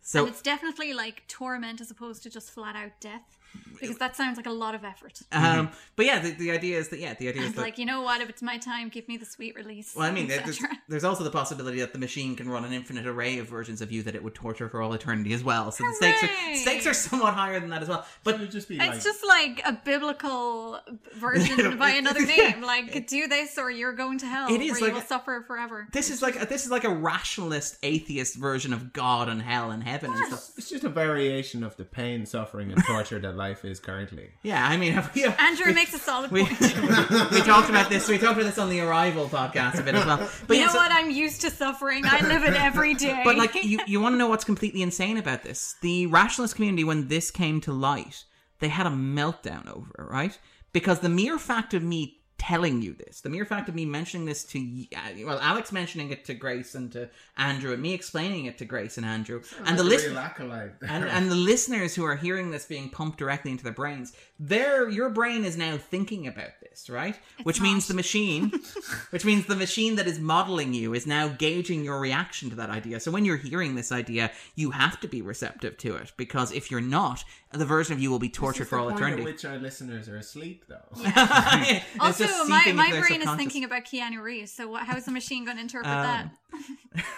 So 0.00 0.20
and 0.20 0.28
it's 0.28 0.42
definitely 0.42 0.92
like 0.92 1.26
torment 1.28 1.80
as 1.80 1.90
opposed 1.90 2.22
to 2.24 2.30
just 2.30 2.50
flat 2.50 2.74
out 2.74 2.92
death, 3.00 3.38
because 3.82 3.98
that 3.98 4.16
sounds 4.16 4.36
like 4.36 4.46
a 4.46 4.50
lot 4.52 4.74
of 4.74 4.84
effort. 4.84 5.20
Um, 5.32 5.70
but 5.96 6.06
yeah, 6.06 6.20
the, 6.20 6.30
the 6.30 6.50
idea 6.52 6.78
is 6.78 6.88
that 6.90 7.00
yeah, 7.00 7.14
the 7.14 7.28
idea 7.28 7.42
is 7.42 7.54
that 7.54 7.60
like 7.60 7.78
you 7.78 7.84
know 7.84 8.02
what? 8.02 8.20
If 8.20 8.28
it's 8.30 8.42
my 8.42 8.58
time, 8.58 8.88
give 8.88 9.08
me 9.08 9.16
the 9.16 9.26
sweet 9.26 9.56
release. 9.56 9.94
well, 9.96 10.06
I 10.06 10.12
mean, 10.12 10.28
there's, 10.28 10.60
there's 10.88 11.04
also 11.04 11.24
the 11.24 11.30
possibility 11.30 11.80
that 11.80 11.92
the 11.92 11.98
machine 11.98 12.36
can 12.36 12.48
run 12.48 12.64
an 12.64 12.72
infinite 12.72 13.06
array 13.06 13.38
of 13.38 13.48
versions 13.48 13.80
of 13.80 13.90
you 13.90 14.02
that 14.04 14.14
it 14.14 14.22
would 14.22 14.34
torture 14.34 14.68
for 14.68 14.80
all 14.80 14.92
eternity 14.92 15.32
as 15.32 15.42
well. 15.42 15.72
So 15.72 15.84
the 15.84 15.94
stakes 15.94 16.22
are 16.22 16.54
stakes 16.56 16.86
are 16.86 16.94
somewhat 16.94 17.34
higher 17.34 17.58
than 17.58 17.70
that 17.70 17.82
as 17.82 17.88
well. 17.88 18.06
But 18.24 18.40
it 18.40 18.50
just 18.50 18.68
be 18.68 18.78
It's 18.78 19.04
just 19.04 19.26
like 19.26 19.60
a 19.64 19.72
biblical 19.84 20.78
version 21.14 21.76
by 21.78 21.90
another 21.90 22.24
name. 22.26 22.62
Like, 22.62 23.06
do 23.08 23.26
this 23.26 23.58
or 23.58 23.70
you're 23.70 23.92
going 23.92 24.18
to 24.18 24.26
hell. 24.26 24.52
It 24.52 24.60
is 24.60 24.72
where 24.72 24.80
like 24.80 24.88
you 24.88 24.94
will 24.94 25.00
a- 25.00 25.06
suffer 25.06 25.44
forever. 25.46 25.88
this 25.92 26.10
is 26.10 26.22
like 26.22 26.48
this 26.48 26.64
is 26.64 26.70
like 26.70 26.84
a 26.84 26.90
rationalist 26.90 27.78
atheist 27.82 28.36
version 28.36 28.72
of 28.72 28.92
God 28.92 29.28
and 29.28 29.42
hell 29.42 29.70
and 29.70 29.82
heaven 29.82 30.12
and 30.12 30.26
stuff. 30.26 30.50
It's 30.56 30.70
just 30.70 30.84
a 30.84 30.88
variation 30.88 31.64
of 31.64 31.76
the 31.76 31.84
pain, 31.84 32.26
suffering, 32.26 32.70
and 32.70 32.82
torture 32.84 33.18
that 33.18 33.36
life 33.42 33.64
is 33.64 33.80
currently. 33.80 34.30
Yeah, 34.42 34.64
I 34.64 34.76
mean, 34.76 35.02
we, 35.14 35.24
Andrew 35.24 35.72
makes 35.72 35.92
a 35.94 35.98
solid 35.98 36.30
we, 36.30 36.44
point. 36.44 36.60
we 37.32 37.40
talked 37.40 37.70
about 37.70 37.90
this. 37.90 38.08
We 38.08 38.18
talked 38.18 38.38
about 38.38 38.44
this 38.44 38.58
on 38.58 38.70
the 38.70 38.80
Arrival 38.80 39.28
podcast 39.28 39.80
a 39.80 39.82
bit 39.82 39.96
as 39.96 40.06
well. 40.06 40.28
But 40.46 40.54
you 40.54 40.60
yeah, 40.60 40.66
know 40.66 40.72
so- 40.72 40.78
what? 40.78 40.92
Uh, 40.92 40.94
I'm 40.94 41.10
used 41.10 41.40
to 41.40 41.50
suffering. 41.50 42.04
I 42.06 42.20
live 42.20 42.44
it 42.44 42.54
every 42.54 42.94
day. 43.06 43.22
But 43.24 43.36
like 43.36 43.54
you, 43.56 43.80
you 43.86 44.00
want 44.00 44.12
to 44.14 44.18
know 44.18 44.28
what's 44.28 44.44
completely 44.44 44.82
insane 44.82 45.16
about 45.16 45.42
this? 45.42 45.74
The 45.82 46.06
rationalist 46.06 46.54
community, 46.54 46.84
when 46.84 47.08
this 47.08 47.30
came 47.32 47.60
to 47.62 47.72
light, 47.72 48.24
they 48.60 48.68
had 48.68 48.86
a 48.86 48.90
meltdown 48.90 49.66
over 49.68 49.90
it, 49.98 50.02
right? 50.08 50.38
Because 50.72 51.00
the 51.00 51.08
mere 51.08 51.38
fact 51.38 51.74
of 51.74 51.82
me 51.82 52.21
telling 52.42 52.82
you 52.82 52.92
this, 52.92 53.20
the 53.20 53.28
mere 53.28 53.44
fact 53.44 53.68
of 53.68 53.74
me 53.76 53.84
mentioning 53.86 54.26
this 54.26 54.42
to 54.42 54.58
y- 54.58 54.88
uh, 54.96 55.24
well, 55.24 55.38
Alex 55.38 55.70
mentioning 55.70 56.10
it 56.10 56.24
to 56.24 56.34
Grace 56.34 56.74
and 56.74 56.90
to 56.90 57.08
Andrew, 57.36 57.72
and 57.72 57.80
me 57.80 57.94
explaining 57.94 58.46
it 58.46 58.58
to 58.58 58.64
Grace 58.64 58.96
and 58.96 59.06
Andrew, 59.06 59.42
and 59.64 59.78
the 59.78 59.84
like 59.84 59.92
a 59.92 59.94
list- 59.94 60.06
real 60.08 60.18
acolyte 60.18 60.80
there. 60.80 60.90
and 60.92 61.04
and 61.04 61.30
the 61.30 61.36
listeners 61.36 61.94
who 61.94 62.04
are 62.04 62.16
hearing 62.16 62.50
this 62.50 62.64
being 62.64 62.88
pumped 62.88 63.18
directly 63.18 63.52
into 63.52 63.62
their 63.62 63.72
brains, 63.72 64.12
their 64.40 64.88
your 64.88 65.08
brain 65.08 65.44
is 65.44 65.56
now 65.56 65.76
thinking 65.76 66.26
about 66.26 66.50
this, 66.60 66.90
right? 66.90 67.16
which 67.44 67.60
means 67.60 67.86
the 67.86 67.94
machine, 67.94 68.50
which 69.10 69.24
means 69.24 69.46
the 69.46 69.54
machine 69.54 69.94
that 69.96 70.08
is 70.08 70.18
modeling 70.18 70.74
you 70.74 70.94
is 70.94 71.06
now 71.06 71.28
gauging 71.28 71.84
your 71.84 72.00
reaction 72.00 72.50
to 72.50 72.56
that 72.56 72.70
idea. 72.70 72.98
So 72.98 73.12
when 73.12 73.24
you're 73.24 73.36
hearing 73.36 73.76
this 73.76 73.92
idea, 73.92 74.32
you 74.56 74.72
have 74.72 74.98
to 75.00 75.08
be 75.08 75.22
receptive 75.22 75.78
to 75.78 75.94
it 75.96 76.12
because 76.16 76.50
if 76.50 76.70
you're 76.72 76.80
not, 76.80 77.22
the 77.52 77.66
version 77.66 77.92
of 77.94 78.00
you 78.00 78.10
will 78.10 78.18
be 78.18 78.30
tortured 78.30 78.66
for 78.66 78.78
all 78.78 78.88
eternity. 78.88 79.22
Which 79.22 79.44
our 79.44 79.58
listeners 79.58 80.08
are 80.08 80.16
asleep, 80.16 80.64
though. 80.68 80.88
It's 80.96 81.84
Also, 82.00 82.24
my, 82.48 82.72
my 82.72 82.90
brain 83.00 83.22
is 83.22 83.30
thinking 83.36 83.64
about 83.64 83.84
Keanu 83.84 84.22
Reeves. 84.22 84.52
So 84.52 84.68
what, 84.68 84.84
how 84.86 84.96
is 84.96 85.04
the 85.04 85.10
machine 85.12 85.44
going 85.44 85.56
to 85.56 85.62
interpret 85.62 85.92
Um, 85.92 86.02
that? 86.02 87.04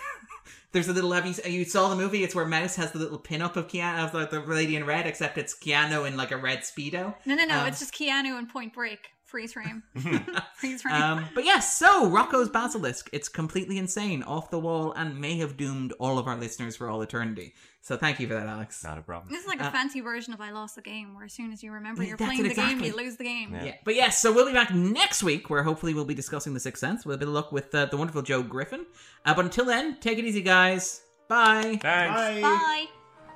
There's 0.73 0.89
a 0.89 0.93
little. 0.93 1.13
Have 1.13 1.25
you 1.25 1.35
you 1.51 1.65
saw 1.65 1.89
the 1.89 1.95
movie? 1.95 2.25
It's 2.25 2.35
where 2.35 2.45
Mouse 2.45 2.75
has 2.77 2.91
the 2.91 2.99
little 2.99 3.19
pin 3.19 3.43
up 3.43 3.57
of 3.57 3.69
Keanu 3.69 4.05
of 4.07 4.13
the, 4.31 4.41
the 4.41 4.41
lady 4.53 4.75
in 4.75 4.85
red, 4.85 5.07
except 5.07 5.39
it's 5.39 5.55
Keanu 5.57 6.07
in 6.07 6.17
like 6.17 6.33
a 6.33 6.37
red 6.37 6.61
speedo. 6.61 7.15
No, 7.25 7.37
no, 7.37 7.45
no. 7.45 7.61
Um, 7.61 7.69
it's 7.69 7.79
just 7.79 7.95
Keanu 7.95 8.37
in 8.39 8.47
Point 8.49 8.75
Break. 8.75 9.11
Freeze 9.23 9.53
frame. 9.53 9.83
Freeze 10.55 10.83
frame. 10.83 10.95
Um, 10.95 11.25
but 11.35 11.45
yes, 11.45 11.77
so 11.77 12.09
Roko's 12.09 12.49
Basilisk. 12.49 13.09
It's 13.13 13.29
completely 13.29 13.79
insane, 13.79 14.23
off 14.23 14.51
the 14.51 14.59
wall, 14.61 14.93
and 14.93 15.21
may 15.21 15.39
have 15.39 15.57
doomed 15.57 15.93
all 15.99 16.19
of 16.19 16.27
our 16.29 16.37
listeners 16.37 16.77
for 16.77 16.89
all 16.89 17.03
eternity. 17.03 17.55
So 17.85 17.99
thank 17.99 18.19
you 18.19 18.27
for 18.27 18.33
that, 18.33 18.47
Alex. 18.47 18.83
Not 18.83 18.97
a 18.97 19.03
problem. 19.03 19.31
this 19.31 19.43
is 19.43 19.47
like 19.47 19.61
a 19.61 19.67
uh, 19.67 19.71
fancy 19.71 20.01
version 20.01 20.33
of 20.33 20.41
I 20.41 20.53
lost 20.53 20.75
the 20.75 20.81
game, 20.81 21.15
where 21.15 21.27
as 21.27 21.35
soon 21.35 21.53
as 21.53 21.63
you 21.63 21.71
remember 21.71 22.03
you're 22.03 22.17
playing 22.17 22.47
it 22.47 22.49
the 22.49 22.55
game, 22.55 22.83
you 22.83 22.97
lose 22.97 23.17
the 23.17 23.25
game. 23.25 23.55
Yeah. 23.55 23.75
But 23.85 23.95
yes, 23.95 24.19
so 24.19 24.33
we'll 24.33 24.47
be 24.47 24.55
back 24.55 24.73
next 24.73 25.23
week 25.23 25.51
where 25.51 25.63
hopefully 25.63 25.93
we'll 25.93 26.07
be 26.07 26.15
discussing 26.15 26.55
The 26.55 26.61
Sixth 26.61 26.81
Sense 26.81 27.05
with 27.05 27.17
a 27.17 27.19
bit 27.19 27.29
of 27.29 27.35
luck 27.35 27.53
with 27.53 27.75
uh, 27.75 27.85
the 27.85 27.99
wonderful 27.99 28.23
Joe 28.23 28.43
Griffin. 28.43 28.87
Uh, 29.27 29.35
but 29.35 29.45
until 29.45 29.67
then, 29.67 29.99
take 30.01 30.19
it 30.19 30.25
easy, 30.25 30.41
guys. 30.41 31.03
Bye. 31.29 31.79
Thanks. 31.83 31.83
Bye. 31.83 32.41
Bye. 32.41 32.87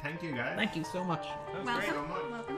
Thank 0.02 0.22
you, 0.22 0.32
guys. 0.32 0.56
Thank 0.56 0.76
you 0.76 0.84
so 0.84 1.04
much. 1.04 1.26
Welcome. 1.62 2.08
Welcome. 2.08 2.57